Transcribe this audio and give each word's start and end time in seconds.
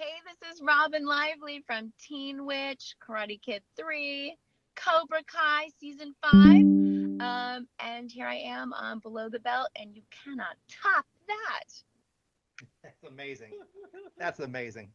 Hey, 0.00 0.14
this 0.24 0.54
is 0.54 0.62
Robin 0.62 1.04
Lively 1.04 1.64
from 1.66 1.92
Teen 1.98 2.46
Witch, 2.46 2.94
Karate 3.04 3.42
Kid 3.42 3.64
3, 3.76 4.36
Cobra 4.76 5.24
Kai 5.26 5.70
Season 5.80 6.14
5. 6.22 6.32
Um, 7.20 7.66
and 7.80 8.08
here 8.08 8.28
I 8.28 8.36
am 8.36 8.72
on 8.74 9.00
Below 9.00 9.28
the 9.28 9.40
Belt, 9.40 9.70
and 9.74 9.92
you 9.96 10.02
cannot 10.24 10.54
top 10.68 11.04
that. 11.26 11.64
That's 12.84 13.02
amazing. 13.08 13.54
That's 14.16 14.38
amazing. 14.38 14.92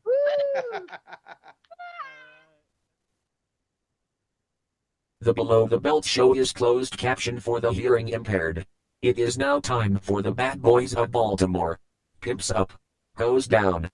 The 5.20 5.34
Below 5.34 5.68
the 5.68 5.82
Belt 5.82 6.06
show 6.06 6.34
is 6.34 6.54
closed 6.54 6.98
caption 6.98 7.42
for 7.42 7.60
the 7.60 7.74
hearing 7.74 8.08
impaired. 8.08 8.66
It 9.02 9.20
is 9.20 9.38
now 9.38 9.60
time 9.60 10.00
for 10.02 10.22
the 10.22 10.32
Bad 10.32 10.62
Boys 10.62 10.96
of 10.96 11.12
Baltimore. 11.12 11.78
Pimps 12.22 12.52
up. 12.52 12.72
Goes 13.18 13.48
down. 13.48 13.90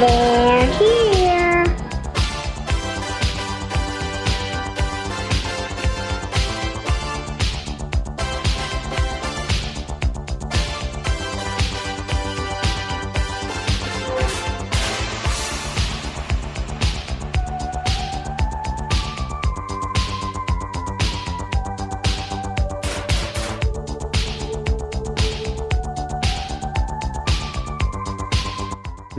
They're 0.00 0.29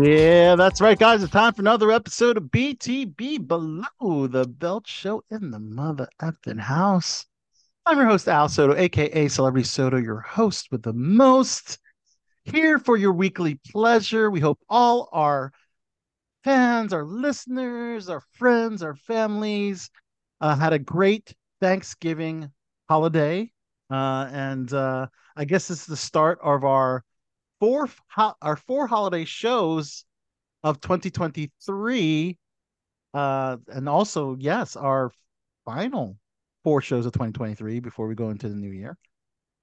Yeah, 0.01 0.55
that's 0.55 0.81
right, 0.81 0.97
guys. 0.97 1.21
It's 1.21 1.31
time 1.31 1.53
for 1.53 1.61
another 1.61 1.91
episode 1.91 2.35
of 2.35 2.45
BTB 2.45 3.47
Below 3.47 4.25
the 4.25 4.47
Belt 4.47 4.87
Show 4.87 5.23
in 5.29 5.51
the 5.51 5.59
mother 5.59 6.07
effing 6.19 6.59
house. 6.59 7.27
I'm 7.85 7.99
your 7.99 8.07
host, 8.07 8.27
Al 8.27 8.49
Sotto, 8.49 8.75
aka 8.75 9.27
Celebrity 9.27 9.67
Sotto, 9.67 9.97
your 9.97 10.21
host 10.21 10.69
with 10.71 10.81
the 10.81 10.93
most. 10.93 11.77
Here 12.45 12.79
for 12.79 12.97
your 12.97 13.13
weekly 13.13 13.59
pleasure. 13.71 14.31
We 14.31 14.39
hope 14.39 14.57
all 14.67 15.07
our 15.11 15.51
fans, 16.43 16.93
our 16.93 17.05
listeners, 17.05 18.09
our 18.09 18.23
friends, 18.31 18.81
our 18.81 18.95
families 18.95 19.91
uh, 20.39 20.55
had 20.55 20.73
a 20.73 20.79
great 20.79 21.35
Thanksgiving 21.59 22.51
holiday. 22.89 23.51
Uh, 23.91 24.27
and 24.31 24.73
uh, 24.73 25.05
I 25.35 25.45
guess 25.45 25.69
is 25.69 25.85
the 25.85 25.95
start 25.95 26.39
of 26.41 26.63
our 26.63 27.03
four 27.61 27.87
ho- 28.09 28.35
our 28.41 28.57
four 28.57 28.87
holiday 28.87 29.23
shows 29.23 30.03
of 30.63 30.81
2023 30.81 32.37
uh 33.13 33.57
and 33.67 33.87
also 33.87 34.35
yes 34.39 34.75
our 34.75 35.11
final 35.63 36.17
four 36.63 36.81
shows 36.81 37.05
of 37.05 37.13
2023 37.13 37.79
before 37.79 38.07
we 38.07 38.15
go 38.15 38.29
into 38.31 38.49
the 38.49 38.55
new 38.55 38.71
year 38.71 38.97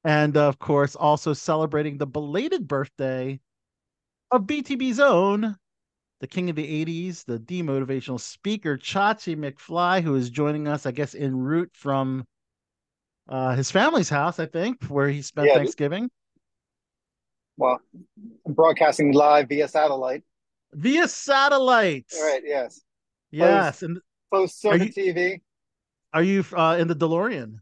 and 0.04 0.36
of 0.36 0.58
course 0.58 0.94
also 0.96 1.32
celebrating 1.32 1.98
the 1.98 2.06
belated 2.06 2.66
birthday 2.68 3.38
of 4.30 4.42
btb's 4.42 5.00
own 5.00 5.56
the 6.20 6.26
king 6.26 6.50
of 6.50 6.56
the 6.56 6.84
80s 6.84 7.24
the 7.24 7.38
demotivational 7.38 8.20
speaker 8.20 8.78
chachi 8.78 9.36
mcfly 9.36 10.02
who 10.02 10.14
is 10.14 10.30
joining 10.30 10.68
us 10.68 10.86
i 10.86 10.92
guess 10.92 11.14
en 11.14 11.36
route 11.36 11.70
from 11.74 12.24
uh 13.28 13.54
his 13.56 13.70
family's 13.70 14.08
house 14.08 14.38
i 14.38 14.46
think 14.46 14.84
where 14.86 15.08
he 15.08 15.22
spent 15.22 15.48
Yeah. 15.48 15.56
thanksgiving 15.56 16.10
Well, 17.58 17.80
I'm 18.46 18.52
broadcasting 18.54 19.12
live 19.12 19.48
via 19.48 19.66
satellite. 19.66 20.22
via 20.72 21.08
satellite 21.08 22.06
All 22.16 22.22
right, 22.22 22.42
yes. 22.44 22.80
Yes, 23.30 23.82
and 23.82 23.98
Post 24.32 24.64
Are 24.64 24.78
circuit 24.78 24.94
TV. 24.94 25.40
are 26.14 26.22
you 26.22 26.44
uh, 26.56 26.76
in 26.78 26.86
the 26.88 26.94
DeLorean? 26.94 27.58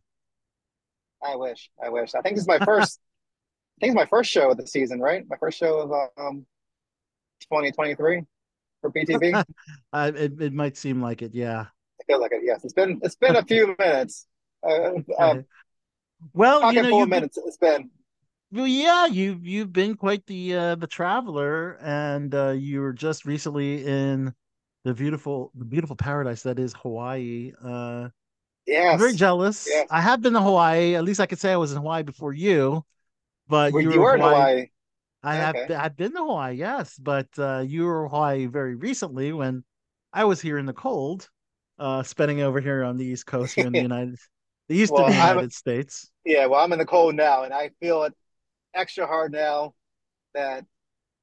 I 1.24 1.34
wish. 1.34 1.70
I 1.82 1.88
wish. 1.88 2.14
I 2.14 2.20
think 2.20 2.36
this 2.36 2.42
is 2.42 2.48
my 2.48 2.58
first. 2.58 3.00
I 3.78 3.86
think 3.86 3.90
it's 3.92 3.96
my 3.96 4.06
first 4.06 4.30
show 4.30 4.50
of 4.50 4.58
the 4.58 4.66
season, 4.66 5.00
right? 5.00 5.24
My 5.28 5.36
first 5.36 5.58
show 5.58 5.80
of 5.80 5.90
um, 6.18 6.46
2023 7.40 8.22
for 8.80 8.90
BTB. 8.90 9.44
Uh, 9.92 10.12
it 10.16 10.40
it 10.40 10.52
might 10.52 10.76
seem 10.76 11.00
like 11.00 11.22
it, 11.22 11.34
yeah. 11.34 11.66
feel 12.06 12.20
like 12.20 12.32
it. 12.32 12.42
Yes, 12.44 12.64
it's 12.64 12.74
been 12.74 13.00
it's 13.02 13.16
been 13.16 13.36
a 13.36 13.42
few 13.42 13.74
minutes. 13.78 14.26
Uh, 14.62 14.92
uh, 15.18 15.34
well, 16.32 16.72
you 16.72 16.82
know, 16.82 17.02
of 17.02 17.08
minutes. 17.08 17.38
It's 17.38 17.56
been. 17.56 17.90
Well, 18.56 18.66
yeah, 18.66 19.06
you 19.06 19.38
you've 19.42 19.72
been 19.72 19.94
quite 19.96 20.26
the 20.26 20.54
uh, 20.54 20.74
the 20.76 20.86
traveler, 20.86 21.78
and 21.80 22.34
uh, 22.34 22.50
you 22.50 22.80
were 22.80 22.92
just 22.92 23.24
recently 23.24 23.84
in 23.86 24.34
the 24.84 24.94
beautiful 24.94 25.50
the 25.54 25.64
beautiful 25.64 25.96
paradise 25.96 26.42
that 26.42 26.58
is 26.58 26.74
Hawaii. 26.74 27.52
Uh, 27.62 28.08
Yes. 28.68 28.94
I'm 28.94 28.98
very 28.98 29.14
jealous. 29.14 29.64
Yes. 29.70 29.86
I 29.92 30.00
have 30.00 30.20
been 30.22 30.32
to 30.32 30.40
Hawaii. 30.42 30.96
At 30.96 31.04
least 31.04 31.20
I 31.20 31.26
could 31.26 31.38
say 31.38 31.52
I 31.52 31.56
was 31.56 31.70
in 31.70 31.78
Hawaii 31.78 32.02
before 32.02 32.32
you. 32.32 32.84
But 33.46 33.72
Well, 33.72 33.80
you, 33.80 33.92
you 33.92 34.00
were 34.00 34.16
in 34.16 34.20
Hawaii. 34.20 34.34
Hawaii. 34.34 34.66
I 35.22 35.34
have 35.36 35.54
Okay. 35.54 35.66
been- 35.68 35.76
I've 35.76 35.96
been 35.96 36.10
to 36.14 36.18
Hawaii, 36.18 36.56
yes, 36.56 36.96
but 36.98 37.28
uh, 37.38 37.62
you 37.64 37.84
were 37.84 38.08
Hawaii 38.08 38.46
very 38.46 38.74
recently 38.74 39.32
when 39.32 39.62
I 40.12 40.24
was 40.24 40.40
here 40.40 40.58
in 40.58 40.66
the 40.66 40.72
cold, 40.72 41.28
uh, 41.78 42.02
spending 42.02 42.40
over 42.40 42.60
here 42.60 42.82
on 42.82 42.96
the 42.96 43.04
East 43.04 43.24
Coast 43.24 43.54
here 43.54 43.66
in 43.68 43.72
the 43.72 43.82
United, 43.92 44.16
the 44.68 44.74
eastern 44.78 44.96
Well, 44.96 45.12
I'm- 45.12 45.36
United 45.36 45.52
States. 45.52 46.10
Yeah. 46.24 46.46
Well, 46.46 46.58
I'm 46.58 46.72
in 46.72 46.80
the 46.80 46.86
cold 46.86 47.14
now, 47.14 47.44
and 47.44 47.54
I 47.54 47.70
feel 47.80 48.02
it 48.02 48.14
extra 48.76 49.06
hard 49.06 49.32
now 49.32 49.74
that 50.34 50.64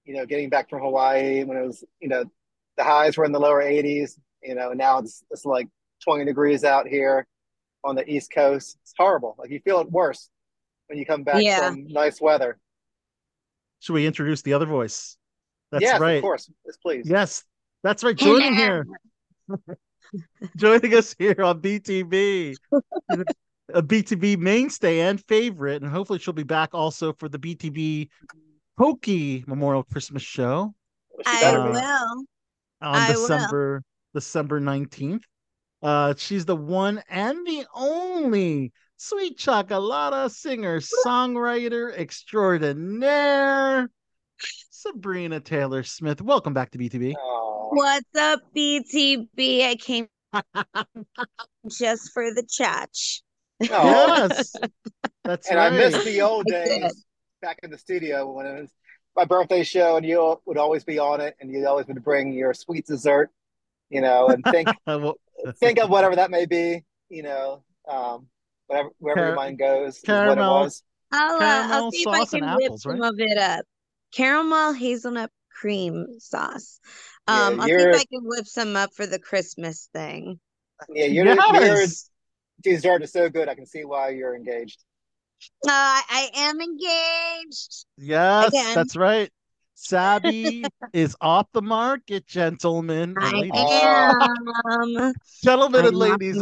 you 0.06 0.16
know 0.16 0.25
getting 0.25 0.50
back 0.50 0.69
from 0.69 0.81
Hawaii 0.81 1.44
when 1.44 1.58
it 1.58 1.66
was 1.66 1.84
you 2.00 2.09
know 2.09 2.25
the 2.78 2.84
highs 2.84 3.18
were 3.18 3.25
in 3.25 3.31
the 3.31 3.40
lower 3.40 3.64
80s. 3.64 4.18
You 4.41 4.56
know, 4.56 4.74
now 4.74 5.00
it's 5.00 5.24
it's 5.31 5.46
like 5.46 5.68
20 6.03 6.25
degrees 6.25 6.63
out 6.63 6.88
here 6.88 7.25
on 7.84 7.96
the 7.96 8.09
East 8.09 8.31
Coast. 8.34 8.78
It's 8.81 8.94
horrible. 8.97 9.36
Like 9.38 9.52
you 9.52 9.59
feel 9.59 9.80
it 9.80 9.92
worse 9.92 10.30
when 10.88 10.97
you 11.00 11.06
come 11.06 11.24
back 11.24 11.42
Yeah. 11.44 11.69
from 11.69 11.88
nice 11.88 12.19
weather. 12.19 12.59
Should 13.80 13.94
we 13.94 14.06
introduce 14.06 14.42
the 14.42 14.53
other 14.53 14.66
voice? 14.66 15.18
That's 15.72 15.81
yes, 15.81 16.00
right. 16.00 16.18
of 16.18 16.22
course. 16.22 16.50
Yes, 16.66 16.78
please. 16.78 17.09
Yes, 17.09 17.44
that's 17.84 18.03
right. 18.03 18.16
Joining 18.16 18.56
here, 18.56 18.86
joining 20.56 20.94
us 20.94 21.16
here 21.18 21.42
on 21.42 21.62
BTB, 21.62 22.56
a 23.74 23.81
BTB 23.81 24.38
mainstay 24.38 25.01
and 25.01 25.24
favorite, 25.25 25.81
and 25.81 25.91
hopefully 25.91 26.19
she'll 26.19 26.34
be 26.34 26.44
back 26.44 26.69
also 26.74 27.13
for 27.13 27.29
the 27.29 27.40
BTB 27.40 28.09
Pokey 28.78 29.44
Memorial 29.47 29.84
Christmas 29.84 30.24
Show. 30.24 30.74
I 31.25 31.44
Uh, 31.46 31.72
will. 31.72 32.25
on 32.81 32.96
I 32.96 33.12
will. 33.12 33.22
December 33.22 33.84
December 34.13 34.59
19th. 34.59 35.24
Uh 35.81 36.13
she's 36.18 36.46
the 36.46 36.56
one 36.56 37.03
and 37.09 37.46
the 37.46 37.66
only 37.75 38.72
sweet 38.97 39.38
chocolata 39.38 40.30
singer, 40.31 40.80
songwriter 41.06 41.94
extraordinaire, 41.97 43.90
Sabrina 44.72 45.40
Taylor 45.40 45.83
Smith. 45.83 46.21
Welcome 46.21 46.54
back 46.54 46.71
to 46.71 46.77
BTB. 46.77 47.13
What's 47.71 48.16
up, 48.18 48.42
BTB? 48.56 49.66
I 49.68 49.75
came 49.75 50.07
just 51.69 52.12
for 52.13 52.33
the 52.33 52.44
chatch. 52.50 53.21
Oh. 53.71 54.27
Yes. 54.30 54.56
That's 55.25 55.50
and 55.50 55.57
right. 55.57 55.71
I 55.71 55.77
miss 55.77 56.04
the 56.04 56.21
old 56.21 56.45
days 56.48 57.06
back 57.42 57.60
in 57.63 57.71
the 57.71 57.77
studio 57.77 58.30
when 58.31 58.45
it 58.45 58.62
was 58.62 58.69
my 59.15 59.25
birthday 59.25 59.63
show, 59.63 59.95
and 59.95 60.06
you 60.06 60.38
would 60.45 60.57
always 60.57 60.83
be 60.83 61.00
on 61.00 61.21
it, 61.21 61.36
and 61.39 61.51
you 61.51 61.65
always 61.68 61.88
would 61.88 62.04
bring 62.04 62.33
your 62.33 62.54
sweet 62.54 62.86
dessert, 62.86 63.31
you 63.89 64.01
know, 64.01 64.27
and 64.30 64.44
think 64.44 64.68
Well, 64.86 65.15
think 65.57 65.80
of 65.80 65.89
whatever 65.89 66.15
that 66.15 66.31
may 66.31 66.45
be, 66.45 66.83
you 67.10 67.24
know, 67.24 67.63
um, 67.88 68.27
whatever 68.68 68.89
wherever 69.00 69.19
Car- 69.19 69.27
your 69.27 69.36
mind 69.36 69.60
goes, 69.60 69.98
is 69.98 70.04
what 70.04 70.13
it 70.13 70.25
caramel. 70.36 70.62
was. 70.63 70.83
I'll, 71.12 71.36
uh, 71.36 71.39
Caramel 71.39 71.74
I'll 71.86 71.92
see 71.92 72.01
if 72.01 72.07
I 72.07 72.25
can 72.25 72.42
whip 72.56 72.63
apples, 72.66 72.81
some 72.81 72.92
right? 73.00 73.09
of 73.09 73.16
it 73.19 73.38
up. 73.38 73.66
Caramel 74.13 74.74
hazelnut 74.74 75.31
cream 75.51 76.07
sauce. 76.19 76.80
Yeah, 77.27 77.48
Um, 77.48 77.62
I'll 77.62 77.68
see 77.68 77.74
if 77.75 77.95
I 77.95 78.06
can 78.06 78.24
whip 78.24 78.48
some 78.48 78.75
up 78.75 78.94
for 78.95 79.06
the 79.06 79.19
Christmas 79.19 79.89
thing. 79.94 80.39
Yeah, 80.89 81.06
your 81.06 81.25
your 81.25 81.86
yes. 82.63 82.81
dessert 82.81 83.04
is 83.04 83.12
so 83.12 83.30
good. 83.30 83.50
I 83.50 83.56
can 83.56 83.65
see 83.65 83.86
why 83.86 84.10
you're 84.10 84.36
engaged. 84.36 84.83
Uh, 85.65 85.69
I 85.69 86.30
am 86.36 86.62
engaged. 86.62 87.86
Yes, 87.98 88.50
Again. 88.50 88.75
that's 88.75 88.95
right. 88.95 89.30
Sabby 89.75 90.63
is 90.94 91.15
off 91.19 91.48
the 91.54 91.62
market, 91.62 92.25
gentlemen. 92.27 93.15
I 93.19 93.50
am. 93.54 95.13
Gentlemen 95.44 95.81
I'm 95.81 95.88
and 95.88 95.98
ladies. 95.98 96.42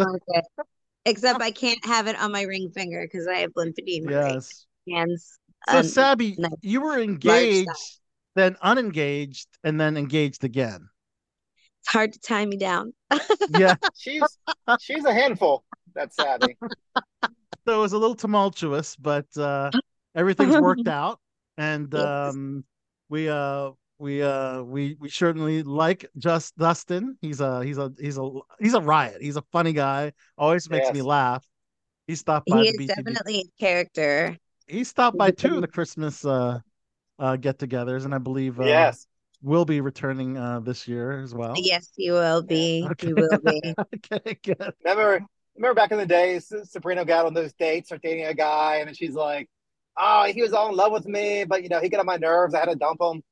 Except 1.06 1.42
I 1.42 1.50
can't 1.52 1.84
have 1.86 2.08
it 2.08 2.16
on 2.20 2.32
my 2.32 2.44
ring 2.44 2.70
finger 2.76 3.08
because 3.12 3.28
I 3.28 3.38
have 3.38 3.52
lymphedema. 3.54 4.12
Yes. 4.12 4.66
Hands. 4.90 5.40
So, 5.70 5.78
um, 5.80 5.84
Sabby, 5.84 6.36
no. 6.38 6.50
you 6.62 6.82
were 6.82 7.00
engaged, 7.00 7.70
then 8.36 8.56
unengaged, 8.62 9.48
and 9.64 9.80
then 9.80 9.98
engaged 9.98 10.44
again. 10.44 10.90
it's 11.82 11.92
hard 11.92 12.14
to 12.14 12.20
tie 12.20 12.46
me 12.46 12.58
down. 12.58 12.94
Yeah. 13.58 13.76
She's 13.98 14.24
she's 14.80 15.04
a 15.06 15.14
handful. 15.14 15.64
That's 15.94 16.16
Sabby. 16.16 16.58
so 17.68 17.78
it 17.78 17.82
was 17.82 17.94
a 17.94 17.98
little 17.98 18.16
tumultuous, 18.16 18.96
but 18.96 19.26
uh, 19.38 19.72
everything's 20.16 20.58
worked 20.58 20.88
out, 20.88 21.20
and 21.58 21.94
Yes. 21.94 22.34
um, 22.34 22.64
we 23.10 23.30
uh 23.30 23.72
we 24.00 24.24
uh 24.24 24.64
we 24.64 24.98
we 25.00 25.10
certainly 25.10 25.62
like 25.64 26.06
just 26.18 26.58
Dustin. 26.58 27.18
He's 27.22 27.40
a 27.40 27.64
he's 27.64 27.78
a 27.78 27.92
he's 28.00 28.18
a 28.18 28.30
he's 28.60 28.74
a 28.74 28.82
riot. 28.82 29.22
He's 29.22 29.36
a 29.36 29.44
funny 29.52 29.74
guy. 29.74 30.14
Always 30.38 30.70
makes 30.70 30.92
me 30.92 31.02
laugh. 31.02 31.46
He 32.08 32.16
stopped 32.16 32.48
by 32.50 32.64
He 32.64 32.70
is 32.70 32.78
the 32.78 32.88
BTB. 32.88 32.96
definitely 32.96 33.40
a 33.40 33.62
character. 33.62 34.38
He 34.68 34.84
stopped 34.84 35.18
by 35.18 35.32
two 35.32 35.56
of 35.56 35.62
the 35.62 35.68
Christmas 35.68 36.26
uh 36.26 36.60
uh 37.20 37.36
get-togethers, 37.36 38.06
and 38.06 38.16
I 38.16 38.18
believe 38.18 38.60
uh, 38.60 38.66
yes. 38.66 39.06
will 39.44 39.66
be 39.66 39.82
returning 39.82 40.38
uh 40.38 40.62
this 40.62 40.88
year 40.88 41.22
as 41.22 41.36
well. 41.36 41.54
Yes, 41.58 41.92
you 41.96 42.14
will 42.14 42.42
be. 42.42 42.88
Okay. 42.92 43.08
He 43.08 43.14
will 43.14 43.40
be. 43.40 43.62
okay, 43.96 44.38
good. 44.44 44.74
Remember 44.84 45.24
remember 45.56 45.76
back 45.76 45.92
in 45.92 45.98
the 45.98 46.06
days, 46.06 46.52
Sabrina 46.64 47.06
got 47.06 47.26
on 47.26 47.34
those 47.34 47.54
dates 47.54 47.92
or 47.92 47.98
dating 47.98 48.26
a 48.26 48.34
guy, 48.34 48.78
and 48.78 48.88
then 48.88 48.96
she's 48.96 49.14
like, 49.16 49.50
"Oh, 49.98 50.26
he 50.26 50.42
was 50.42 50.54
all 50.54 50.70
in 50.70 50.76
love 50.76 50.92
with 50.92 51.06
me, 51.06 51.44
but 51.44 51.64
you 51.64 51.70
know, 51.70 51.80
he 51.80 51.90
got 51.90 52.00
on 52.00 52.06
my 52.06 52.18
nerves. 52.18 52.54
I 52.54 52.60
had 52.60 52.70
to 52.70 52.76
dump 52.76 53.02
him." 53.02 53.24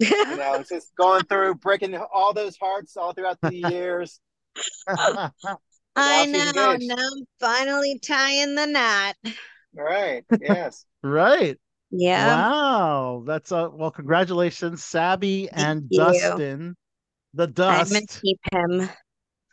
You 0.00 0.36
know, 0.36 0.54
it's 0.60 0.68
just 0.68 0.94
going 0.96 1.24
through 1.24 1.54
breaking 1.62 1.96
all 1.96 2.32
those 2.32 2.56
hearts 2.56 2.96
all 2.96 3.12
throughout 3.12 3.38
the 3.42 3.54
years. 3.54 4.20
I 5.96 6.26
know. 6.26 6.72
engaged. 6.72 6.88
Now 6.88 6.96
I'm 6.96 7.24
finally 7.40 7.98
tying 7.98 8.54
the 8.54 8.66
knot. 8.66 9.16
All 9.78 9.84
right. 9.84 10.24
Yes. 10.40 10.84
right. 11.02 11.58
Yeah. 11.90 12.26
Wow. 12.26 13.24
That's 13.26 13.52
a 13.52 13.68
well, 13.70 13.90
congratulations, 13.90 14.82
Sabby 14.82 15.48
and 15.50 15.88
you. 15.90 15.98
Dustin. 15.98 16.76
The 17.34 17.44
I'm 17.44 17.48
dust. 17.54 17.92
gonna 17.92 18.06
keep 18.06 18.38
him. 18.52 18.88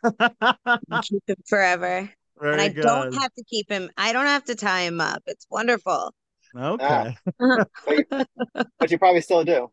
keep 1.02 1.22
him 1.26 1.36
forever. 1.48 2.10
Very 2.40 2.52
and 2.52 2.60
I 2.60 2.68
good. 2.68 2.82
don't 2.82 3.12
have 3.22 3.32
to 3.34 3.44
keep 3.44 3.70
him. 3.70 3.90
I 3.96 4.12
don't 4.12 4.26
have 4.26 4.44
to 4.46 4.54
tie 4.54 4.82
him 4.82 5.00
up. 5.00 5.22
It's 5.26 5.46
wonderful. 5.50 6.14
okay. 6.56 7.16
But 7.86 7.96
you, 7.96 8.04
but 8.78 8.90
you 8.90 8.98
probably 8.98 9.20
still 9.20 9.44
do. 9.44 9.70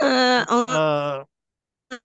Uh, 0.00 0.44
Uh 0.66 1.24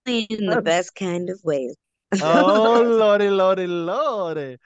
only 0.07 0.23
in 0.25 0.45
the 0.47 0.61
best 0.61 0.95
kind 0.95 1.29
of 1.29 1.39
ways. 1.43 1.75
oh 2.21 2.81
lordy, 2.85 3.29
lordy, 3.29 3.67
lordy. 3.67 4.57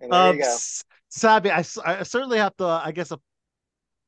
And 0.00 0.12
there 0.12 0.30
Um, 0.30 0.36
you 0.36 0.42
go. 0.42 0.48
S- 0.54 0.84
Sabby, 1.08 1.50
I, 1.50 1.58
s- 1.60 1.78
I 1.78 2.02
certainly 2.04 2.38
have 2.38 2.56
to, 2.56 2.64
I 2.66 2.92
guess, 2.92 3.12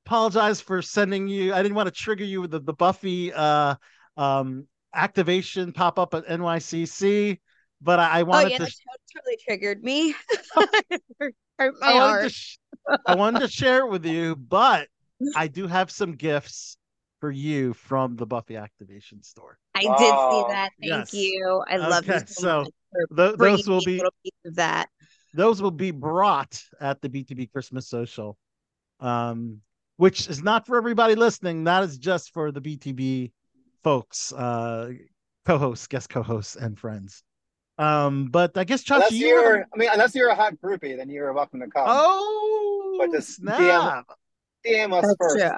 apologize 0.07 0.61
for 0.61 0.83
sending 0.83 1.29
you. 1.29 1.53
I 1.55 1.63
didn't 1.63 1.75
want 1.77 1.87
to 1.89 1.93
trigger 1.95 2.25
you 2.25 2.41
with 2.43 2.51
the, 2.51 2.61
the 2.61 2.73
Buffy 2.73 3.33
uh, 3.33 3.77
um, 4.17 4.67
activation 4.95 5.73
pop 5.73 5.99
up 5.99 6.15
at 6.15 6.27
NYCC, 6.27 7.39
but 7.83 7.99
I, 7.99 8.21
I 8.21 8.23
Oh 8.23 8.27
wanted 8.29 8.51
yeah, 8.51 8.59
to. 8.59 8.65
that 8.65 8.73
totally 9.15 9.39
triggered 9.45 9.83
me. 9.83 10.15
Hurt 11.59 11.75
my 11.81 11.87
I 11.87 11.95
wanted, 11.95 12.09
heart. 12.09 12.23
to 12.25 12.31
sh- 12.31 12.59
I 13.07 13.15
wanted 13.15 13.41
to 13.41 13.49
share 13.49 13.87
it 13.87 13.91
with 13.91 14.05
you, 14.05 14.37
but 14.37 14.89
I 15.37 15.49
do 15.49 15.67
have 15.67 15.91
some 15.91 16.13
gifts 16.13 16.77
for 17.21 17.31
you 17.31 17.75
from 17.75 18.17
the 18.17 18.27
Buffy 18.27 18.57
activation 18.57 19.23
store. 19.23 19.59
I 19.75 19.83
did 19.83 19.95
Oh, 19.99 20.31
see 20.31 20.53
that. 20.53 20.71
Thank 20.81 20.91
yes. 20.91 21.15
you. 21.15 21.65
I 21.69 21.77
love 21.77 22.07
you 22.07 22.19
so, 22.19 22.25
so 22.27 22.61
much 22.63 22.71
for 22.91 23.07
Th- 23.17 23.37
those 23.39 23.69
will 23.69 23.81
me 23.81 23.85
a 23.85 23.87
be 23.87 23.97
little 23.99 24.15
piece 24.23 24.33
of 24.47 24.55
that. 24.57 24.89
those 25.35 25.61
will 25.63 25.71
be 25.71 25.91
brought 25.91 26.63
at 26.81 27.01
the 27.01 27.09
BTB 27.09 27.51
Christmas 27.53 27.89
Social, 27.89 28.37
um, 29.01 29.61
which 29.97 30.29
is 30.29 30.43
not 30.43 30.67
for 30.67 30.77
everybody 30.77 31.15
listening. 31.15 31.65
That 31.65 31.83
is 31.85 31.99
just 31.99 32.33
for 32.33 32.53
the 32.53 32.61
BTB 32.61 33.33
folks, 33.89 34.33
uh, 34.33 34.91
co-hosts, 35.45 35.87
guest 35.87 36.09
co-hosts, 36.09 36.57
and 36.57 36.79
friends. 36.79 37.23
Um, 37.79 38.27
but 38.27 38.57
I 38.57 38.65
guess 38.65 38.83
Chachi, 38.83 38.95
Unless 38.97 39.13
you 39.13 39.35
have 39.37 39.45
you're, 39.45 39.67
I 39.73 39.77
mean, 39.77 39.89
unless 39.93 40.15
you're 40.15 40.29
a 40.31 40.35
hot 40.35 40.55
groupie, 40.65 40.97
then 40.97 41.09
you're 41.11 41.33
welcome 41.33 41.61
to 41.61 41.67
come. 41.69 41.85
oh 41.87 42.97
But 42.99 43.13
just 43.13 43.41
DM 43.43 43.57
snap! 43.57 44.07
DM 44.67 44.93
us 44.93 45.03
That's 45.03 45.17
first. 45.21 45.37
true. 45.39 45.51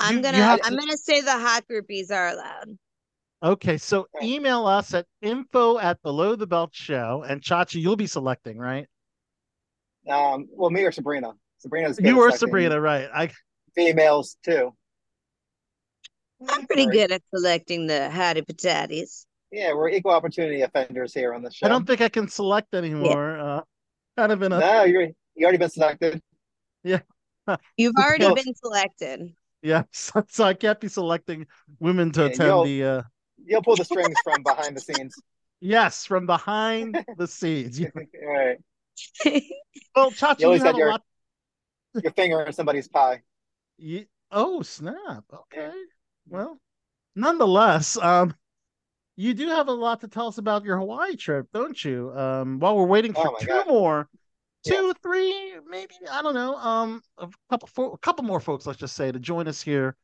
I'm 0.00 0.10
You- 0.12 0.16
you 0.18 0.22
gonna 0.24 0.38
have 0.38 0.60
I'm 0.64 0.72
to- 0.72 0.78
gonna 0.78 0.96
say 0.96 1.20
the 1.20 1.32
hot 1.38 1.64
groupies 1.70 2.10
are 2.10 2.28
allowed. 2.28 2.78
Okay, 3.42 3.78
so 3.78 4.06
Okay. 4.16 4.26
email 4.26 4.66
us 4.66 4.92
at 4.94 5.06
info 5.22 5.78
at 5.78 6.02
below 6.02 6.34
the 6.36 6.46
belt 6.46 6.74
show, 6.74 7.24
and 7.26 7.40
Chachi, 7.40 7.80
you'll 7.80 7.96
be 7.96 8.06
selecting, 8.06 8.58
right? 8.58 8.86
Um, 10.08 10.46
well, 10.50 10.70
me 10.70 10.82
or 10.84 10.92
Sabrina. 10.92 11.32
Sabrina's 11.58 11.96
good 11.98 12.06
You 12.06 12.14
at 12.14 12.18
were 12.18 12.30
Sabrina, 12.32 12.80
right? 12.80 13.08
I 13.14 13.30
Females 13.74 14.36
too. 14.42 14.74
I'm 16.48 16.66
pretty 16.66 16.86
Right. 16.86 16.92
good 16.92 17.12
at 17.12 17.22
selecting 17.34 17.86
the 17.86 18.08
hottie 18.12 18.44
patatis. 18.44 19.26
Yeah, 19.52 19.74
we're 19.74 19.88
equal 19.90 20.12
opportunity 20.12 20.62
offenders 20.62 21.12
here 21.12 21.34
on 21.34 21.42
the 21.42 21.50
show. 21.50 21.66
I 21.66 21.68
don't 21.68 21.86
think 21.86 22.00
I 22.00 22.08
can 22.08 22.28
select 22.28 22.74
anymore. 22.74 23.38
Uh, 23.38 23.60
kind 24.16 24.32
of 24.32 24.42
in 24.42 24.52
a 24.52 24.58
No, 24.60 24.84
you're 24.84 25.08
you 25.34 25.44
already 25.44 25.58
been 25.58 25.70
selected. 25.70 26.20
Yeah, 26.84 27.00
you've 27.76 27.94
already 27.98 28.24
Well- 28.26 28.34
been 28.36 28.54
selected. 28.54 29.34
Yeah, 29.62 29.82
so, 29.92 30.24
so 30.28 30.44
I 30.44 30.54
can't 30.54 30.80
be 30.80 30.88
selecting 30.88 31.46
women 31.80 32.12
to 32.12 32.20
Yeah, 32.22 32.26
attend 32.28 32.46
you'll- 32.48 32.64
the 32.64 32.84
uh 32.84 33.02
You'll 33.44 33.62
pull 33.62 33.74
the 33.76 33.84
strings 33.84 34.14
from 34.22 34.42
behind 34.42 34.76
the 34.76 34.80
scenes. 34.80 35.14
yes, 35.60 36.04
from 36.06 36.26
behind 36.26 37.04
the 37.16 37.26
scenes. 37.26 37.80
Yeah. 37.80 37.88
All 37.94 38.02
right. 38.36 38.58
Well, 39.96 40.10
Chachi, 40.10 40.40
You 40.40 40.42
you, 40.42 40.46
always 40.46 40.60
have 40.62 40.66
had 40.68 40.74
a 40.74 40.78
your- 40.78 40.90
lot. 40.90 41.02
Your 42.02 42.12
finger 42.12 42.42
in 42.42 42.52
somebody's 42.52 42.86
pie. 42.86 43.22
You, 43.78 44.04
oh, 44.30 44.62
snap. 44.62 45.24
Okay. 45.32 45.72
Well, 46.30 46.58
nonetheless, 47.16 47.96
um, 47.98 48.34
you 49.16 49.34
do 49.34 49.48
have 49.48 49.68
a 49.68 49.72
lot 49.72 50.00
to 50.02 50.08
tell 50.08 50.28
us 50.28 50.38
about 50.38 50.64
your 50.64 50.78
Hawaii 50.78 51.16
trip, 51.16 51.48
don't 51.52 51.82
you? 51.84 52.12
Um, 52.16 52.58
while 52.60 52.76
we're 52.76 52.86
waiting 52.86 53.14
for 53.14 53.28
Oh 53.28 53.36
two 53.38 53.46
God. 53.46 53.66
more, 53.66 54.08
two, 54.66 54.94
three, 55.02 55.56
maybe 55.68 55.94
I 56.10 56.22
don't 56.22 56.34
know. 56.34 56.56
Um, 56.56 57.02
a 57.18 57.28
couple, 57.50 57.68
fo- 57.68 57.92
a 57.92 57.98
couple 57.98 58.24
more 58.24 58.40
folks, 58.40 58.66
let's 58.66 58.78
just 58.78 58.96
say, 58.96 59.12
to 59.12 59.18
join 59.20 59.48
us 59.48 59.62
here 59.62 59.96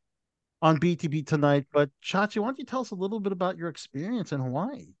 on 0.61 0.79
BTB 0.79 1.23
tonight. 1.23 1.67
But 1.73 1.89
Chachi, 2.03 2.39
why 2.39 2.47
don't 2.47 2.59
you 2.59 2.65
tell 2.65 2.81
us 2.81 2.91
a 2.91 2.95
little 2.95 3.19
bit 3.19 3.31
about 3.33 3.57
your 3.57 3.69
experience 3.69 4.31
in 4.31 4.41
Hawaii? 4.41 4.93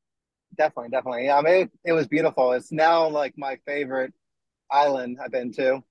Definitely, 0.57 0.89
definitely. 0.89 1.25
Yeah, 1.25 1.37
I 1.37 1.41
mean, 1.41 1.53
it, 1.53 1.71
it 1.85 1.93
was 1.93 2.07
beautiful. 2.07 2.53
It's 2.53 2.71
now 2.71 3.07
like 3.09 3.33
my 3.37 3.57
favorite 3.65 4.13
island 4.71 5.19
I've 5.23 5.31
been 5.31 5.51
to. 5.53 5.83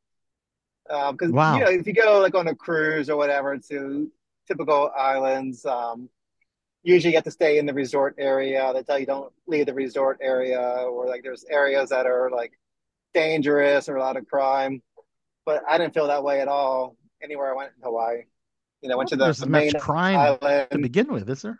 Um, 0.89 1.17
because 1.17 1.33
Wow. 1.33 1.55
you 1.55 1.61
know, 1.65 1.71
if 1.71 1.87
you 1.87 1.93
go 1.93 2.21
like 2.21 2.35
on 2.35 2.49
a 2.49 2.55
cruise 2.55 3.11
or 3.11 3.17
whatever 3.17 3.59
to 3.71 4.11
typical 4.47 4.91
islands, 4.97 5.65
um, 5.67 6.09
usually 6.83 7.13
you 7.13 7.17
have 7.17 7.25
to 7.25 7.31
stay 7.31 7.59
in 7.59 7.67
the 7.67 7.75
resort 7.75 8.15
area. 8.19 8.73
They 8.73 8.83
tell 8.83 8.99
you 8.99 9.07
don't 9.07 9.33
leave 9.47 9.67
the 9.67 9.75
resort 9.75 10.19
area, 10.23 10.61
or 10.61 11.07
like 11.07 11.23
there's 11.23 11.45
areas 11.51 11.91
that 11.91 12.07
are 12.07 12.31
like 12.31 12.53
dangerous 13.15 13.89
or 13.89 13.97
a 13.97 14.01
lot 14.01 14.17
of 14.17 14.27
crime. 14.27 14.83
But 15.45 15.63
I 15.69 15.79
didn't 15.79 15.95
feel 15.95 16.09
that 16.09 16.25
way 16.25 16.41
at 16.41 16.49
all 16.49 16.97
anywhere 17.23 17.53
I 17.53 17.57
went 17.57 17.73
in 17.77 17.83
Hawaii. 17.83 18.23
You 18.83 18.89
know, 18.89 18.95
I 18.95 18.99
went 18.99 19.09
to 19.11 19.17
the, 19.17 19.25
There's 19.25 19.39
the 19.39 19.49
much 19.49 19.63
main 19.63 19.73
crime 19.81 20.39
to 20.41 20.79
begin 20.79 21.13
with, 21.13 21.29
is 21.31 21.43
there? 21.43 21.59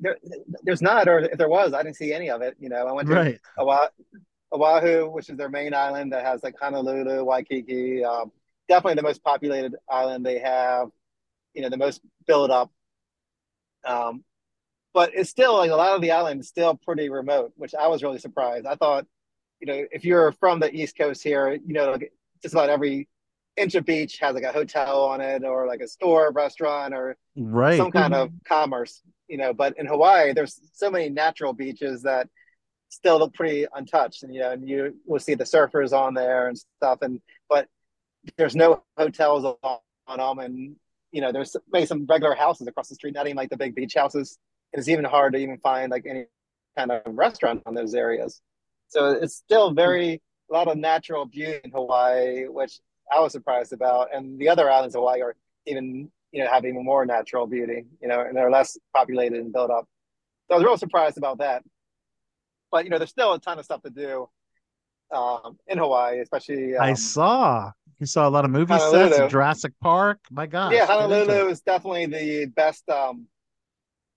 There, 0.00 0.16
there's 0.62 0.80
not, 0.80 1.08
or 1.08 1.18
if 1.20 1.36
there 1.36 1.48
was, 1.48 1.74
I 1.74 1.82
didn't 1.82 1.96
see 1.96 2.12
any 2.12 2.30
of 2.30 2.40
it. 2.40 2.56
You 2.58 2.70
know, 2.70 2.86
I 2.86 2.92
went 2.92 3.08
to 3.08 3.14
Right. 3.14 3.40
Oahu, 3.58 3.88
Oahu, 4.52 5.10
which 5.10 5.28
is 5.28 5.36
their 5.36 5.50
main 5.50 5.74
island 5.74 6.12
that 6.12 6.24
has 6.24 6.42
like 6.42 6.54
Honolulu, 6.58 7.22
Waikiki. 7.22 8.02
Um, 8.02 8.32
definitely 8.66 8.94
the 8.94 9.02
most 9.02 9.22
populated 9.22 9.76
island 9.90 10.24
they 10.24 10.38
have. 10.38 10.88
You 11.54 11.62
know, 11.62 11.68
the 11.68 11.76
most 11.76 12.00
built 12.26 12.50
up. 12.50 12.70
Um, 13.84 14.24
but 14.92 15.12
it's 15.14 15.30
still 15.30 15.56
like 15.56 15.70
a 15.70 15.76
lot 15.76 15.94
of 15.94 16.02
the 16.02 16.10
island 16.12 16.40
is 16.40 16.48
still 16.48 16.74
pretty 16.76 17.08
remote, 17.08 17.52
which 17.56 17.74
I 17.74 17.86
was 17.88 18.02
really 18.02 18.18
surprised. 18.18 18.66
I 18.66 18.74
thought, 18.74 19.06
you 19.60 19.66
know, 19.66 19.84
if 19.92 20.04
you're 20.04 20.32
from 20.32 20.60
the 20.60 20.72
East 20.74 20.96
Coast 20.96 21.22
here, 21.22 21.52
you 21.52 21.72
know, 21.74 21.92
like 21.92 22.12
just 22.42 22.54
about 22.54 22.70
every 22.70 23.08
inch 23.56 23.74
of 23.74 23.84
beach 23.84 24.18
has 24.18 24.34
like 24.34 24.44
a 24.44 24.52
hotel 24.52 25.02
on 25.04 25.20
it 25.20 25.44
or 25.44 25.66
like 25.66 25.80
a 25.80 25.88
store, 25.88 26.32
restaurant, 26.32 26.94
or 26.94 27.16
Right. 27.36 27.76
some 27.76 27.90
kind 27.92 28.12
of 28.14 28.30
commerce, 28.44 29.02
you 29.28 29.36
know. 29.36 29.52
But 29.54 29.78
in 29.78 29.86
Hawaii, 29.86 30.32
there's 30.32 30.58
so 30.72 30.90
many 30.90 31.08
natural 31.08 31.52
beaches 31.52 32.02
that 32.02 32.28
still 32.88 33.18
look 33.18 33.34
pretty 33.34 33.66
untouched, 33.74 34.24
and 34.24 34.34
you 34.34 34.40
know, 34.40 34.50
and 34.50 34.68
you 34.68 34.96
will 35.06 35.20
see 35.20 35.34
the 35.34 35.44
surfers 35.44 35.92
on 35.92 36.14
there 36.14 36.48
and 36.48 36.58
stuff, 36.58 36.98
and 37.02 37.20
but 37.48 37.68
there's 38.36 38.56
no 38.56 38.82
hotels 38.96 39.44
on, 39.62 39.78
on 40.06 40.18
them, 40.18 40.44
and 40.44 40.76
you 41.12 41.20
know, 41.20 41.32
there's 41.32 41.56
maybe 41.72 41.86
some 41.86 42.06
regular 42.06 42.34
houses 42.34 42.66
across 42.66 42.88
the 42.88 42.94
street, 42.94 43.14
not 43.14 43.26
even 43.26 43.36
like 43.36 43.50
the 43.50 43.56
big 43.56 43.74
beach 43.74 43.94
houses. 43.94 44.38
It's 44.72 44.88
even 44.88 45.04
hard 45.04 45.32
to 45.32 45.38
even 45.38 45.58
find 45.58 45.90
like 45.90 46.06
any 46.08 46.26
kind 46.76 46.92
of 46.92 47.02
restaurant 47.06 47.62
on 47.66 47.74
those 47.74 47.94
areas. 47.94 48.40
So 48.88 49.10
it's 49.10 49.34
still 49.34 49.72
very 49.72 50.22
a 50.50 50.52
lot 50.52 50.68
of 50.68 50.76
natural 50.76 51.26
beauty 51.26 51.60
in 51.64 51.70
Hawaii, 51.70 52.46
which 52.46 52.80
I 53.12 53.20
was 53.20 53.32
surprised 53.32 53.72
about, 53.72 54.14
and 54.14 54.38
the 54.38 54.48
other 54.48 54.70
islands 54.70 54.94
of 54.94 55.00
Hawaii 55.00 55.22
are 55.22 55.36
even 55.66 56.10
you 56.32 56.44
know, 56.44 56.50
have 56.50 56.64
even 56.64 56.84
more 56.84 57.04
natural 57.06 57.46
beauty, 57.46 57.84
you 58.00 58.08
know, 58.08 58.20
and 58.20 58.36
they're 58.36 58.50
less 58.50 58.78
populated 58.94 59.38
and 59.38 59.52
built 59.52 59.70
up. 59.70 59.88
So 60.48 60.54
I 60.54 60.58
was 60.58 60.64
real 60.64 60.76
surprised 60.76 61.18
about 61.18 61.38
that. 61.38 61.62
But 62.70 62.84
you 62.84 62.90
know, 62.90 62.98
there's 62.98 63.10
still 63.10 63.32
a 63.32 63.40
ton 63.40 63.58
of 63.58 63.64
stuff 63.64 63.82
to 63.82 63.90
do 63.90 64.28
um, 65.12 65.58
in 65.66 65.78
Hawaii, 65.78 66.20
especially. 66.20 66.76
Um, 66.76 66.82
I 66.84 66.94
saw 66.94 67.70
you 67.98 68.06
saw 68.06 68.26
a 68.26 68.30
lot 68.30 68.44
of 68.44 68.50
movie 68.50 68.72
Honolulu. 68.72 69.14
sets, 69.14 69.30
Jurassic 69.32 69.72
Park. 69.82 70.18
My 70.30 70.46
God. 70.46 70.72
yeah, 70.72 70.86
Honolulu 70.86 71.48
is 71.50 71.60
definitely 71.60 72.06
the 72.06 72.46
best 72.46 72.88
um, 72.88 73.26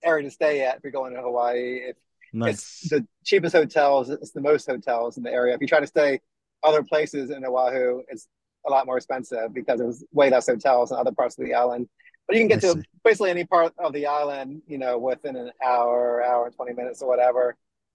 area 0.02 0.24
to 0.24 0.30
stay 0.30 0.62
at 0.62 0.76
if 0.76 0.82
you're 0.82 0.92
going 0.92 1.14
to 1.14 1.20
Hawaii. 1.20 1.80
If 1.90 1.96
Nice. 2.32 2.54
it's 2.54 2.88
the 2.90 3.06
cheapest 3.24 3.54
hotels, 3.54 4.10
it's 4.10 4.32
the 4.32 4.40
most 4.40 4.66
hotels 4.66 5.16
in 5.18 5.22
the 5.22 5.30
area. 5.30 5.54
If 5.54 5.60
you 5.60 5.66
try 5.68 5.80
to 5.80 5.86
stay 5.86 6.20
other 6.64 6.82
places 6.82 7.30
in 7.30 7.44
Oahu, 7.44 8.02
it's 8.08 8.26
a 8.66 8.70
lot 8.70 8.86
more 8.86 8.96
expensive 8.96 9.52
because 9.52 9.78
there's 9.78 10.02
way 10.12 10.30
less 10.30 10.46
hotels 10.46 10.90
in 10.90 10.96
other 10.96 11.12
parts 11.12 11.38
of 11.38 11.44
the 11.44 11.54
island. 11.54 11.88
But 12.26 12.36
you 12.36 12.40
can 12.40 12.48
get 12.48 12.64
I 12.64 12.68
to 12.72 12.80
see. 12.80 12.82
basically 13.04 13.30
any 13.30 13.44
part 13.44 13.74
of 13.78 13.92
the 13.92 14.06
island, 14.06 14.62
you 14.66 14.78
know, 14.78 14.98
within 14.98 15.36
an 15.36 15.50
hour, 15.64 16.24
hour 16.24 16.46
and 16.46 16.54
20 16.56 16.72
minutes 16.72 17.02
or 17.02 17.08
whatever, 17.08 17.54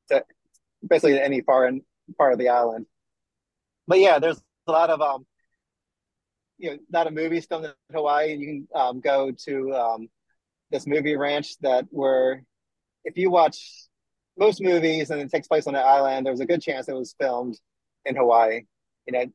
to 0.09 0.23
basically 0.87 1.19
any 1.19 1.41
far 1.41 1.67
in 1.67 1.81
part 2.17 2.33
of 2.33 2.39
the 2.39 2.49
island. 2.49 2.85
But 3.87 3.99
yeah, 3.99 4.19
there's 4.19 4.41
a 4.67 4.71
lot 4.71 4.89
of 4.89 5.01
um, 5.01 5.25
you 6.57 6.71
know, 6.71 6.75
a 6.75 6.97
lot 6.97 7.07
of 7.07 7.13
movies 7.13 7.45
filmed 7.45 7.65
in 7.65 7.71
Hawaii. 7.93 8.35
You 8.35 8.45
can 8.47 8.67
um, 8.79 8.99
go 8.99 9.31
to 9.45 9.73
um, 9.73 10.09
this 10.71 10.85
movie 10.85 11.15
ranch 11.15 11.57
that 11.61 11.85
where 11.89 12.43
if 13.05 13.17
you 13.17 13.31
watch 13.31 13.87
most 14.37 14.61
movies 14.61 15.09
and 15.09 15.21
it 15.21 15.31
takes 15.31 15.47
place 15.47 15.67
on 15.67 15.73
the 15.73 15.79
island, 15.79 16.25
there's 16.25 16.39
a 16.41 16.45
good 16.45 16.61
chance 16.61 16.87
it 16.87 16.93
was 16.93 17.15
filmed 17.19 17.57
in 18.05 18.15
Hawaii. 18.15 18.61
You 19.05 19.13
know, 19.13 19.25